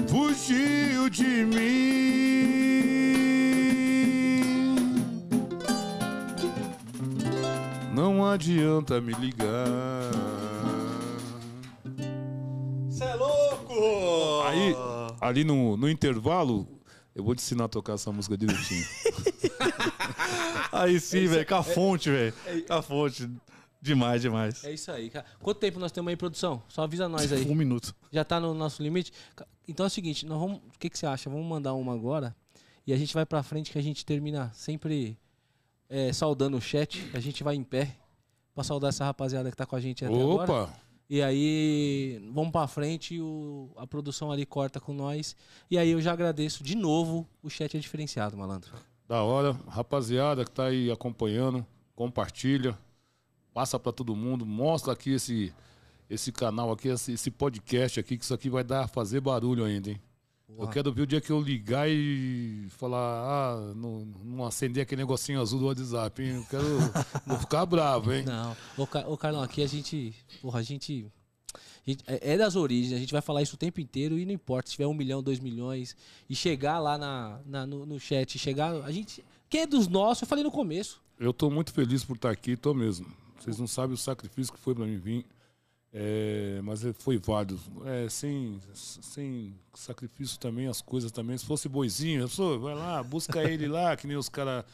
Fugiu 0.08 1.08
de 1.08 1.44
mim. 1.44 1.54
Não 7.94 8.26
adianta 8.26 9.00
me 9.00 9.12
ligar. 9.12 10.10
Você 12.88 13.04
é 13.04 13.14
louco! 13.14 14.42
Aí, 14.48 14.74
ali 15.20 15.44
no, 15.44 15.76
no 15.76 15.88
intervalo, 15.88 16.66
eu 17.14 17.22
vou 17.22 17.36
te 17.36 17.38
ensinar 17.38 17.66
a 17.66 17.68
tocar 17.68 17.92
essa 17.92 18.10
música 18.10 18.36
direitinho. 18.36 18.84
Aí 20.72 20.98
sim, 20.98 21.28
velho, 21.28 21.46
com 21.46 21.54
a 21.54 21.62
fonte, 21.62 22.10
velho. 22.10 22.34
Com 22.66 22.74
a 22.74 22.82
fonte. 22.82 23.30
Demais, 23.80 24.22
demais. 24.22 24.64
É 24.64 24.72
isso 24.72 24.90
aí, 24.90 25.08
cara. 25.08 25.24
Quanto 25.40 25.58
tempo 25.58 25.78
nós 25.78 25.92
temos 25.92 26.10
aí, 26.10 26.16
produção? 26.16 26.62
Só 26.68 26.82
avisa 26.82 27.08
nós 27.08 27.32
aí. 27.32 27.46
Um 27.48 27.54
minuto. 27.54 27.94
Já 28.10 28.24
tá 28.24 28.40
no 28.40 28.52
nosso 28.52 28.82
limite? 28.82 29.12
Então 29.66 29.84
é 29.84 29.86
o 29.86 29.90
seguinte, 29.90 30.26
nós 30.26 30.38
vamos. 30.38 30.58
O 30.58 30.78
que, 30.78 30.90
que 30.90 30.98
você 30.98 31.06
acha? 31.06 31.30
Vamos 31.30 31.46
mandar 31.46 31.74
uma 31.74 31.94
agora 31.94 32.34
e 32.88 32.92
a 32.92 32.96
gente 32.96 33.12
vai 33.12 33.26
pra 33.26 33.42
frente 33.42 33.70
que 33.70 33.78
a 33.78 33.82
gente 33.82 34.02
termina 34.02 34.50
sempre 34.54 35.18
é, 35.90 36.10
saudando 36.10 36.56
o 36.56 36.60
chat. 36.60 37.06
A 37.12 37.20
gente 37.20 37.44
vai 37.44 37.54
em 37.54 37.62
pé 37.62 37.94
pra 38.54 38.64
saudar 38.64 38.88
essa 38.88 39.04
rapaziada 39.04 39.50
que 39.50 39.56
tá 39.56 39.66
com 39.66 39.76
a 39.76 39.80
gente 39.80 40.04
até 40.06 40.14
agora. 40.14 40.50
Opa! 40.50 40.72
E 41.10 41.22
aí, 41.22 42.18
vamos 42.34 42.50
pra 42.50 42.66
frente 42.66 43.14
e 43.14 43.20
o, 43.20 43.70
a 43.76 43.86
produção 43.86 44.32
ali 44.32 44.46
corta 44.46 44.80
com 44.80 44.94
nós. 44.94 45.36
E 45.70 45.78
aí 45.78 45.90
eu 45.90 46.00
já 46.00 46.12
agradeço 46.12 46.64
de 46.64 46.74
novo. 46.74 47.26
O 47.42 47.50
chat 47.50 47.76
é 47.76 47.80
diferenciado, 47.80 48.36
malandro. 48.36 48.72
Da 49.06 49.22
hora. 49.22 49.52
Rapaziada 49.68 50.44
que 50.44 50.50
tá 50.50 50.64
aí 50.64 50.90
acompanhando, 50.90 51.66
compartilha. 51.94 52.74
Passa 53.54 53.78
pra 53.78 53.92
todo 53.92 54.14
mundo. 54.14 54.44
Mostra 54.46 54.92
aqui 54.92 55.10
esse, 55.12 55.52
esse 56.08 56.30
canal 56.32 56.70
aqui, 56.72 56.88
esse, 56.88 57.12
esse 57.12 57.30
podcast 57.30 57.98
aqui, 58.00 58.16
que 58.16 58.24
isso 58.24 58.34
aqui 58.34 58.48
vai 58.48 58.62
dar 58.64 58.88
fazer 58.88 59.20
barulho 59.20 59.64
ainda, 59.64 59.90
hein? 59.90 60.00
Eu 60.58 60.66
quero 60.68 60.90
ver 60.92 61.02
o 61.02 61.06
dia 61.06 61.20
que 61.20 61.30
eu 61.30 61.40
ligar 61.40 61.88
e 61.90 62.66
falar, 62.70 62.98
ah, 62.98 63.74
não, 63.76 64.06
não 64.24 64.44
acender 64.46 64.82
aquele 64.82 65.02
negocinho 65.02 65.40
azul 65.40 65.60
do 65.60 65.66
WhatsApp, 65.66 66.22
hein? 66.22 66.36
Eu 66.36 66.44
quero. 66.48 66.64
vou 67.26 67.38
ficar 67.38 67.66
bravo, 67.66 68.12
hein? 68.12 68.24
Não, 68.24 68.56
ô, 68.76 68.86
Ca- 68.86 69.06
ô 69.06 69.16
Carlão, 69.16 69.42
aqui 69.42 69.62
a 69.62 69.66
gente. 69.66 70.14
Porra, 70.40 70.60
a 70.60 70.62
gente. 70.62 71.06
a 71.54 71.90
gente- 71.90 72.02
é 72.06 72.32
é 72.32 72.36
das 72.38 72.56
origens, 72.56 72.94
a 72.94 72.98
gente 72.98 73.12
vai 73.12 73.20
falar 73.20 73.42
isso 73.42 73.56
o 73.56 73.58
tempo 73.58 73.78
inteiro 73.78 74.18
e 74.18 74.24
não 74.24 74.32
importa 74.32 74.68
se 74.70 74.76
tiver 74.76 74.86
um 74.86 74.94
milhão, 74.94 75.22
dois 75.22 75.38
milhões 75.38 75.94
e 76.30 76.34
chegar 76.34 76.78
lá 76.78 76.96
na, 76.96 77.40
na- 77.44 77.66
no, 77.66 77.84
no 77.84 78.00
chat, 78.00 78.38
chegar. 78.38 78.72
A 78.84 78.90
gente. 78.90 79.22
Quem 79.50 79.60
é 79.60 79.66
dos 79.66 79.86
nossos, 79.86 80.22
eu 80.22 80.28
falei 80.28 80.42
no 80.42 80.50
começo. 80.50 81.00
Eu 81.20 81.32
tô 81.34 81.50
muito 81.50 81.72
feliz 81.74 82.02
por 82.04 82.16
estar 82.16 82.30
aqui, 82.30 82.56
tô 82.56 82.72
mesmo. 82.72 83.06
Vocês 83.38 83.58
não 83.58 83.66
sabem 83.66 83.94
o 83.94 83.98
sacrifício 83.98 84.52
que 84.52 84.58
foi 84.60 84.74
para 84.74 84.84
mim 84.84 84.96
vir. 84.96 85.26
É, 85.92 86.60
mas 86.62 86.84
é- 86.84 86.92
foi 86.92 87.18
válido. 87.18 87.58
É, 87.84 88.08
sem, 88.08 88.60
sem 88.74 89.54
sacrifício 89.74 90.38
também, 90.38 90.66
as 90.66 90.82
coisas 90.82 91.10
também. 91.10 91.38
Se 91.38 91.46
fosse 91.46 91.68
boizinho, 91.68 92.24
a 92.24 92.28
pessoa 92.28 92.58
vai 92.58 92.74
lá, 92.74 93.02
busca 93.02 93.42
ele 93.42 93.66
lá, 93.66 93.96
que 93.96 94.06
nem 94.06 94.16
os 94.16 94.28
caras 94.28 94.64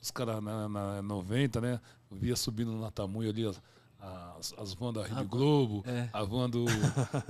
os 0.00 0.10
cara 0.10 0.40
na, 0.40 0.68
na 0.68 1.02
90, 1.02 1.60
né? 1.60 1.80
Eu 2.10 2.16
via 2.16 2.36
subindo 2.36 2.72
na 2.72 2.90
tamanho 2.90 3.30
ali 3.30 3.46
as, 3.46 3.60
as, 3.98 4.54
as 4.56 4.74
vans 4.74 4.94
da 4.94 5.02
Rede 5.02 5.24
Globo, 5.24 5.82
é. 5.86 6.08
a, 6.12 6.22
van 6.22 6.48
do, 6.48 6.64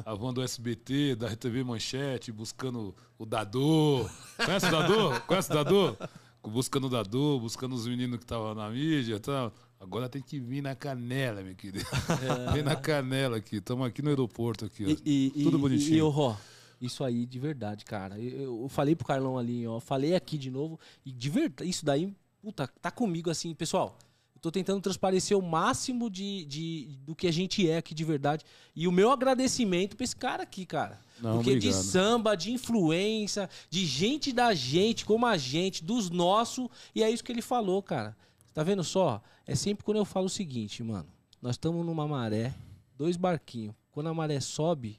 a 0.05 0.15
van 0.15 0.33
do 0.33 0.43
SBT, 0.43 1.17
da 1.17 1.29
RTV 1.29 1.65
Manchete, 1.65 2.31
buscando 2.31 2.95
o 3.19 3.25
Dador. 3.25 4.11
Conhece 4.45 4.67
o 4.67 4.71
Dador? 4.71 5.21
Conhece 5.23 5.51
o 5.51 5.55
Dador? 5.55 5.97
Buscando 6.43 6.87
o 6.87 6.91
Dador, 6.91 7.41
buscando 7.41 7.75
os 7.75 7.87
meninos 7.87 8.19
que 8.19 8.25
estavam 8.25 8.55
na 8.55 8.71
mídia 8.71 9.17
e 9.17 9.21
tal. 9.21 9.53
Agora 9.81 10.09
tem 10.09 10.21
que 10.21 10.41
vir 10.41 10.61
na 10.63 10.75
canela, 10.75 11.43
meu 11.43 11.55
querido. 11.55 11.85
Vem 12.53 12.63
na 12.63 12.75
canela 12.75 13.37
aqui. 13.37 13.57
Estamos 13.57 13.87
aqui 13.87 14.03
no 14.03 14.09
aeroporto 14.09 14.65
aqui. 14.65 14.85
ó. 14.85 14.89
É. 14.91 14.97
E, 15.05 15.33
e, 15.37 15.43
Tudo 15.45 15.57
e- 15.57 15.61
bonitinho. 15.61 15.97
E, 15.97 16.03
ô, 16.03 16.09
Ró, 16.09 16.37
isso 16.81 17.05
aí 17.05 17.25
de 17.25 17.39
verdade, 17.39 17.85
cara. 17.85 18.19
Eu, 18.19 18.63
eu 18.63 18.69
falei 18.69 18.97
pro 18.97 19.07
Carlão 19.07 19.39
ali, 19.39 19.67
ó. 19.67 19.79
Falei 19.79 20.15
aqui 20.17 20.37
de 20.37 20.51
novo. 20.51 20.79
E 21.07 21.13
de 21.13 21.31
verdade, 21.31 21.71
isso 21.71 21.85
daí, 21.85 22.13
puta, 22.43 22.67
tá 22.83 22.91
comigo 22.91 23.31
assim, 23.31 23.55
pessoal. 23.55 23.97
Eu 24.35 24.41
tô 24.41 24.51
tentando 24.53 24.81
transparecer 24.81 25.37
o 25.37 25.43
máximo 25.43 26.09
de, 26.09 26.45
de, 26.45 26.99
do 27.05 27.15
que 27.15 27.27
a 27.27 27.33
gente 27.33 27.69
é 27.69 27.77
aqui 27.79 27.93
de 27.95 28.05
verdade. 28.05 28.45
E 28.75 28.87
o 28.87 28.93
meu 28.93 29.11
agradecimento 29.13 29.97
pra 29.97 30.05
esse 30.05 30.15
cara 30.15 30.43
aqui, 30.45 30.65
cara. 30.67 31.01
Não, 31.21 31.37
Porque 31.37 31.51
de 31.51 31.69
obrigado. 31.69 31.83
samba, 31.83 32.37
de 32.37 32.53
influência, 32.53 33.49
de 33.69 33.85
gente 33.85 34.33
da 34.33 34.55
gente, 34.55 35.05
como 35.05 35.27
a 35.27 35.37
gente, 35.37 35.83
dos 35.85 36.09
nossos. 36.11 36.69
E 36.95 37.03
é 37.03 37.11
isso 37.11 37.23
que 37.25 37.33
ele 37.33 37.43
falou, 37.43 37.83
cara. 37.83 38.17
Tá 38.59 38.65
vendo 38.65 38.83
só? 38.83 39.23
É 39.47 39.55
sempre 39.55 39.85
quando 39.85 39.99
eu 39.99 40.05
falo 40.05 40.27
o 40.27 40.29
seguinte, 40.29 40.83
mano. 40.83 41.07
Nós 41.41 41.53
estamos 41.53 41.87
numa 41.87 42.09
maré, 42.09 42.53
dois 42.97 43.17
barquinhos. 43.17 43.73
Quando 43.93 44.09
a 44.09 44.15
maré 44.15 44.41
sobe, 44.41 44.99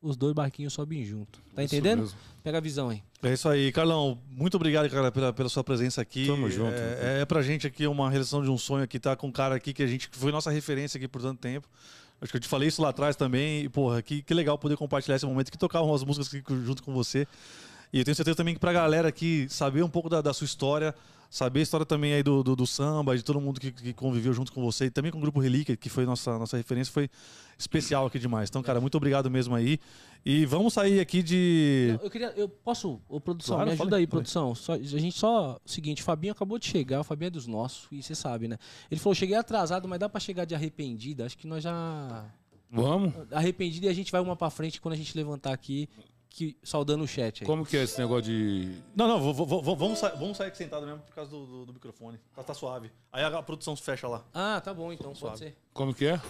os 0.00 0.16
dois 0.16 0.32
barquinhos 0.32 0.72
sobem 0.72 1.04
junto. 1.04 1.40
Tá 1.56 1.64
Isso 1.64 1.74
entendendo? 1.74 2.02
mesmo. 2.02 2.16
Pega 2.44 2.58
a 2.58 2.60
visão 2.60 2.90
aí. 2.90 3.02
É 3.20 3.32
isso 3.32 3.48
aí, 3.48 3.72
Carlão. 3.72 4.16
Muito 4.30 4.54
obrigado, 4.54 4.88
cara, 4.88 5.10
pela, 5.10 5.32
pela 5.32 5.48
sua 5.48 5.64
presença 5.64 6.00
aqui. 6.00 6.28
Tamo 6.28 6.48
junto. 6.48 6.72
É, 6.72 7.22
é 7.22 7.24
pra 7.24 7.42
gente 7.42 7.66
aqui 7.66 7.84
uma 7.84 8.08
realização 8.08 8.44
de 8.44 8.48
um 8.48 8.56
sonho 8.56 8.84
aqui, 8.84 9.00
tá 9.00 9.16
com 9.16 9.26
um 9.26 9.32
cara 9.32 9.56
aqui 9.56 9.74
que 9.74 9.82
a 9.82 9.88
gente 9.88 10.08
que 10.08 10.16
foi 10.16 10.30
nossa 10.30 10.52
referência 10.52 10.96
aqui 10.96 11.08
por 11.08 11.20
tanto 11.20 11.40
tempo. 11.40 11.68
Acho 12.20 12.30
que 12.30 12.36
eu 12.36 12.40
te 12.40 12.46
falei 12.46 12.68
isso 12.68 12.80
lá 12.80 12.90
atrás 12.90 13.16
também. 13.16 13.64
E, 13.64 13.68
porra, 13.68 14.00
que, 14.02 14.22
que 14.22 14.32
legal 14.32 14.56
poder 14.56 14.76
compartilhar 14.76 15.16
esse 15.16 15.26
momento 15.26 15.50
que 15.50 15.58
tocavam 15.58 15.92
as 15.92 16.04
músicas 16.04 16.32
aqui 16.32 16.44
junto 16.64 16.80
com 16.80 16.94
você. 16.94 17.26
E 17.92 17.98
eu 17.98 18.04
tenho 18.04 18.14
certeza 18.14 18.36
também 18.36 18.54
que 18.54 18.60
pra 18.60 18.72
galera 18.72 19.08
aqui 19.08 19.48
saber 19.48 19.82
um 19.82 19.90
pouco 19.90 20.08
da, 20.08 20.20
da 20.20 20.32
sua 20.32 20.44
história, 20.44 20.94
saber 21.30 21.60
a 21.60 21.62
história 21.62 21.86
também 21.86 22.12
aí 22.14 22.22
do, 22.22 22.42
do, 22.42 22.54
do 22.56 22.66
samba, 22.66 23.16
de 23.16 23.22
todo 23.22 23.40
mundo 23.40 23.60
que, 23.60 23.72
que 23.72 23.92
conviveu 23.92 24.32
junto 24.32 24.52
com 24.52 24.62
você, 24.62 24.86
e 24.86 24.90
também 24.90 25.10
com 25.10 25.18
o 25.18 25.20
Grupo 25.20 25.40
Relíquia, 25.40 25.76
que 25.76 25.88
foi 25.88 26.04
nossa, 26.04 26.38
nossa 26.38 26.56
referência, 26.56 26.92
foi 26.92 27.08
especial 27.58 28.06
aqui 28.06 28.18
demais. 28.18 28.48
Então, 28.48 28.62
cara, 28.62 28.80
muito 28.80 28.96
obrigado 28.96 29.30
mesmo 29.30 29.54
aí. 29.54 29.78
E 30.24 30.46
vamos 30.46 30.72
sair 30.72 31.00
aqui 31.00 31.22
de. 31.22 31.98
Eu 32.02 32.10
queria. 32.10 32.32
Eu 32.36 32.48
posso. 32.48 32.98
Ô, 33.08 33.20
produção, 33.20 33.56
Claro, 33.56 33.68
me 33.68 33.74
ajuda 33.74 33.90
fala 33.90 33.96
aí, 33.98 34.06
produção. 34.06 34.54
Só- 34.54 34.72
a 34.72 34.78
gente 34.78 35.18
só. 35.18 35.60
Seguinte, 35.66 36.00
o 36.00 36.04
Fabinho 36.04 36.32
acabou 36.32 36.58
de 36.58 36.66
chegar, 36.66 37.00
o 37.00 37.04
Fabinho 37.04 37.26
é 37.26 37.30
dos 37.30 37.46
nossos, 37.46 37.86
e 37.92 38.02
você 38.02 38.14
sabe, 38.14 38.48
né? 38.48 38.56
Ele 38.90 38.98
falou: 38.98 39.14
cheguei 39.14 39.36
atrasado, 39.36 39.86
mas 39.86 39.98
dá 39.98 40.08
pra 40.08 40.18
chegar 40.18 40.46
de 40.46 40.54
arrependida. 40.54 41.26
Acho 41.26 41.36
que 41.36 41.46
nós 41.46 41.62
já. 41.62 42.24
Vamos? 42.70 43.12
Arrependido 43.30 43.86
e 43.86 43.88
a 43.88 43.92
gente 43.92 44.10
vai 44.10 44.20
uma 44.20 44.34
pra 44.34 44.50
frente 44.50 44.80
quando 44.80 44.94
a 44.94 44.96
gente 44.96 45.14
levantar 45.16 45.52
aqui, 45.52 45.88
que, 46.36 46.56
saudando 46.64 47.04
o 47.04 47.06
chat 47.06 47.42
aí. 47.42 47.46
Como 47.46 47.64
que 47.64 47.76
é 47.76 47.84
esse 47.84 47.96
negócio 47.98 48.24
de. 48.24 48.76
Não, 48.94 49.06
não, 49.06 49.32
vamos, 49.32 49.98
sa- 50.00 50.08
vamos 50.10 50.36
sair 50.36 50.48
aqui 50.48 50.58
sentado 50.58 50.84
mesmo 50.84 51.00
por 51.02 51.14
causa 51.14 51.30
do, 51.30 51.46
do- 51.46 51.66
do 51.66 51.72
microfone. 51.74 52.18
Tá, 52.34 52.42
tá 52.42 52.52
suave. 52.52 52.90
Aí 53.12 53.22
a, 53.22 53.40
produção 53.42 53.76
fecha 53.76 54.08
lá. 54.08 54.24
Ah, 54.34 54.60
tá 54.62 54.74
bom, 54.74 54.92
então, 54.92 55.06
pode 55.08 55.18
Suave. 55.20 55.38
ser. 55.38 55.56
Como 55.72 55.94
que 55.94 56.06
é? 56.06 56.20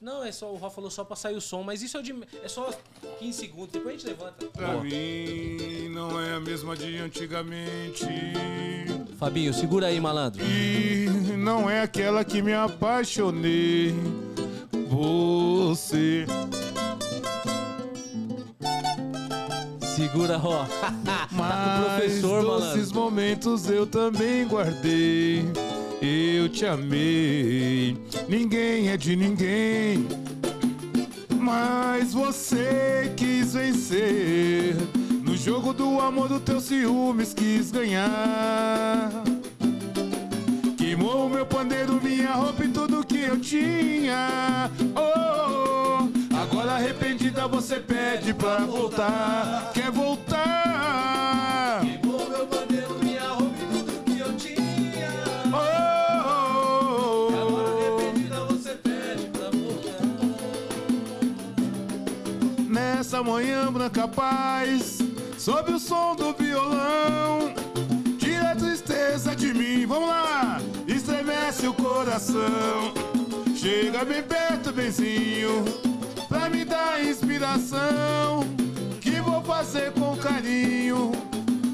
Não, 0.00 0.24
é 0.24 0.32
só 0.32 0.50
o 0.50 0.54
Rafa 0.54 0.70
falou 0.76 0.90
só 0.90 1.04
pra 1.04 1.16
sair 1.16 1.36
o 1.36 1.40
som, 1.40 1.62
mas 1.62 1.82
isso 1.82 1.98
é, 1.98 2.02
de, 2.02 2.14
é 2.42 2.48
só 2.48 2.70
15 3.18 3.38
segundos, 3.38 3.72
depois 3.72 3.94
a 3.94 3.98
gente 3.98 4.06
levanta. 4.06 4.46
Pra 4.46 4.80
mim 4.80 5.88
não 5.90 6.18
é 6.20 6.34
a 6.34 6.40
mesma 6.40 6.74
de 6.76 6.96
antigamente. 6.98 8.06
Fabinho, 9.18 9.52
segura 9.52 9.88
aí, 9.88 10.00
malandro. 10.00 10.42
E 10.44 11.06
não 11.36 11.68
é 11.68 11.82
aquela 11.82 12.24
que 12.24 12.40
me 12.40 12.54
apaixonei. 12.54 13.92
Você. 14.88 16.26
Segura, 20.02 20.40
ó. 20.42 20.64
tá 21.04 21.28
com 21.28 21.36
o 21.36 21.84
professor, 21.84 22.42
doces 22.42 22.90
malandro. 22.90 23.00
momentos 23.00 23.70
eu 23.70 23.86
também 23.86 24.44
guardei. 24.48 25.44
Eu 26.00 26.48
te 26.48 26.66
amei. 26.66 27.96
Ninguém 28.28 28.88
é 28.88 28.96
de 28.96 29.14
ninguém. 29.14 30.08
Mas 31.38 32.12
você 32.12 33.12
quis 33.16 33.54
vencer. 33.54 34.74
No 35.24 35.36
jogo 35.36 35.72
do 35.72 36.00
amor 36.00 36.28
do 36.28 36.40
teu 36.40 36.60
ciúmes 36.60 37.32
quis 37.32 37.70
ganhar. 37.70 39.08
Queimou 40.76 41.28
meu 41.28 41.46
pandeiro, 41.46 42.00
minha 42.02 42.32
roupa 42.32 42.64
e 42.64 42.68
tudo 42.68 43.06
que 43.06 43.20
eu 43.20 43.38
tinha. 43.38 44.68
Oh, 44.96 45.00
oh, 45.00 45.62
agora 45.62 45.81
arrependida 46.72 47.46
você 47.46 47.78
pede 47.78 48.32
pra 48.34 48.58
voltar. 48.58 49.70
Quer 49.74 49.90
voltar? 49.90 51.80
Queimou 51.80 52.28
meu 52.28 52.46
bandeiro, 52.46 52.98
minha 53.02 53.28
roupa 53.28 53.56
e 53.60 53.66
tudo 53.66 54.04
que 54.04 54.18
eu 54.18 54.36
tinha. 54.36 55.10
Oh, 55.52 55.56
oh, 56.28 57.28
Agora 57.28 57.70
oh. 57.70 57.98
arrependida 58.00 58.44
você 58.44 58.70
pede 58.74 59.26
pra 59.26 59.50
voltar. 59.50 60.00
Nessa 62.68 63.22
manhã 63.22 63.70
branca 63.70 64.08
paz, 64.08 64.98
sob 65.38 65.72
o 65.72 65.78
som 65.78 66.16
do 66.16 66.32
violão, 66.32 67.54
tira 68.18 68.52
a 68.52 68.56
tristeza 68.56 69.36
de 69.36 69.52
mim, 69.52 69.86
vamos 69.86 70.08
lá, 70.08 70.60
estremece 70.86 71.66
o 71.66 71.74
coração. 71.74 72.94
Chega 73.54 74.04
bem 74.04 74.22
perto, 74.22 74.72
benzinho, 74.72 75.64
me 76.50 76.64
dar 76.64 77.02
inspiração, 77.04 78.44
que 79.00 79.20
vou 79.20 79.42
fazer 79.42 79.92
com 79.92 80.16
carinho, 80.16 81.12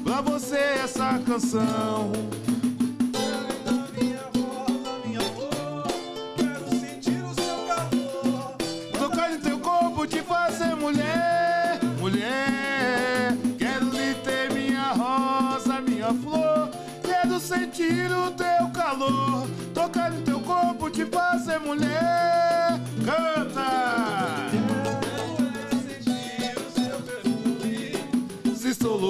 pra 0.03 0.21
você 0.21 0.57
essa 0.83 1.19
canção. 1.19 2.11
Tocar 8.97 9.31
no 9.31 9.39
teu 9.39 9.59
corpo, 9.59 10.05
te 10.05 10.21
fazer 10.21 10.75
mulher, 10.75 11.79
mulher. 11.99 13.35
Quero 13.57 13.89
lhe 13.89 14.13
ter 14.15 14.51
minha 14.53 14.91
rosa, 14.93 15.81
minha 15.81 16.13
flor. 16.13 16.69
Quero 17.03 17.39
sentir 17.39 18.11
o 18.11 18.31
teu 18.31 18.69
calor. 18.73 19.47
Tocar 19.73 20.11
no 20.11 20.21
teu 20.21 20.39
corpo, 20.39 20.89
te 20.89 21.05
fazer 21.05 21.59
mulher. 21.59 22.09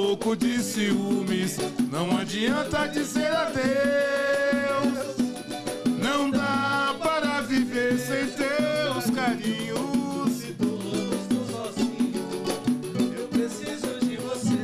Se 0.10 0.12
louco 0.12 0.36
de 0.36 0.58
ciúmes, 0.64 1.58
não 1.92 2.18
adianta 2.18 2.88
dizer 2.88 3.28
adeus. 3.28 3.68
Não 6.02 6.32
dá 6.32 6.96
para 7.00 7.42
viver 7.42 7.96
sem 8.00 8.26
teus 8.32 9.12
carinhos. 9.16 10.46
Eu 13.16 13.28
preciso 13.28 14.00
de 14.00 14.18
você. 14.18 14.58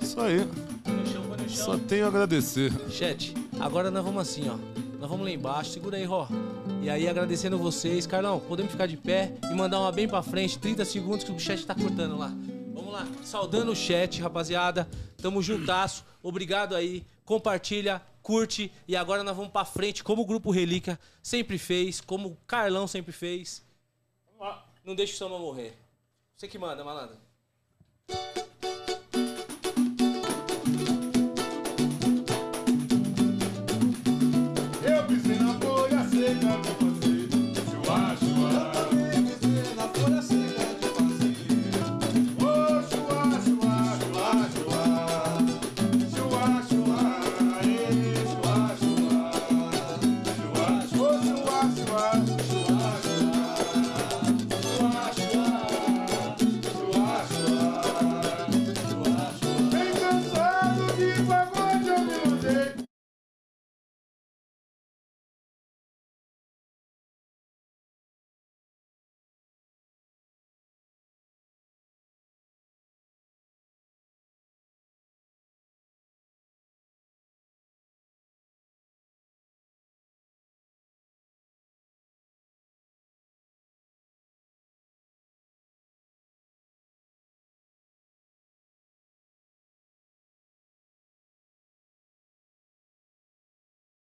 Isso 0.00 0.20
aí. 0.20 0.46
Só 1.48 1.76
tenho 1.78 2.04
a 2.04 2.08
agradecer. 2.10 2.72
Chat, 2.88 3.34
agora 3.58 3.90
nós 3.90 4.04
vamos 4.04 4.22
assim, 4.22 4.48
ó. 4.48 4.81
Nós 5.02 5.10
vamos 5.10 5.26
lá 5.26 5.32
embaixo, 5.32 5.72
segura 5.72 5.96
aí, 5.96 6.04
Ró. 6.04 6.28
E 6.80 6.88
aí, 6.88 7.08
agradecendo 7.08 7.58
vocês. 7.58 8.06
Carlão, 8.06 8.38
podemos 8.38 8.70
ficar 8.70 8.86
de 8.86 8.96
pé 8.96 9.32
e 9.50 9.52
mandar 9.52 9.80
uma 9.80 9.90
bem 9.90 10.06
pra 10.06 10.22
frente, 10.22 10.56
30 10.60 10.84
segundos 10.84 11.24
que 11.24 11.32
o 11.32 11.40
chat 11.40 11.66
tá 11.66 11.74
cortando 11.74 12.16
lá. 12.16 12.28
Vamos 12.72 12.92
lá, 12.92 13.04
saudando 13.24 13.72
o 13.72 13.74
chat, 13.74 14.22
rapaziada. 14.22 14.88
Tamo 15.20 15.42
juntasso. 15.42 16.04
Obrigado 16.22 16.76
aí. 16.76 17.04
Compartilha, 17.24 18.00
curte. 18.22 18.70
E 18.86 18.94
agora 18.94 19.24
nós 19.24 19.36
vamos 19.36 19.50
pra 19.50 19.64
frente, 19.64 20.04
como 20.04 20.22
o 20.22 20.24
Grupo 20.24 20.52
Relíquia 20.52 20.96
sempre 21.20 21.58
fez, 21.58 22.00
como 22.00 22.28
o 22.28 22.36
Carlão 22.46 22.86
sempre 22.86 23.10
fez. 23.10 23.60
Não 24.84 24.94
deixa 24.94 25.14
o 25.14 25.16
samba 25.16 25.36
morrer. 25.36 25.76
Você 26.36 26.46
que 26.46 26.60
manda, 26.60 26.84
malandro. 26.84 27.16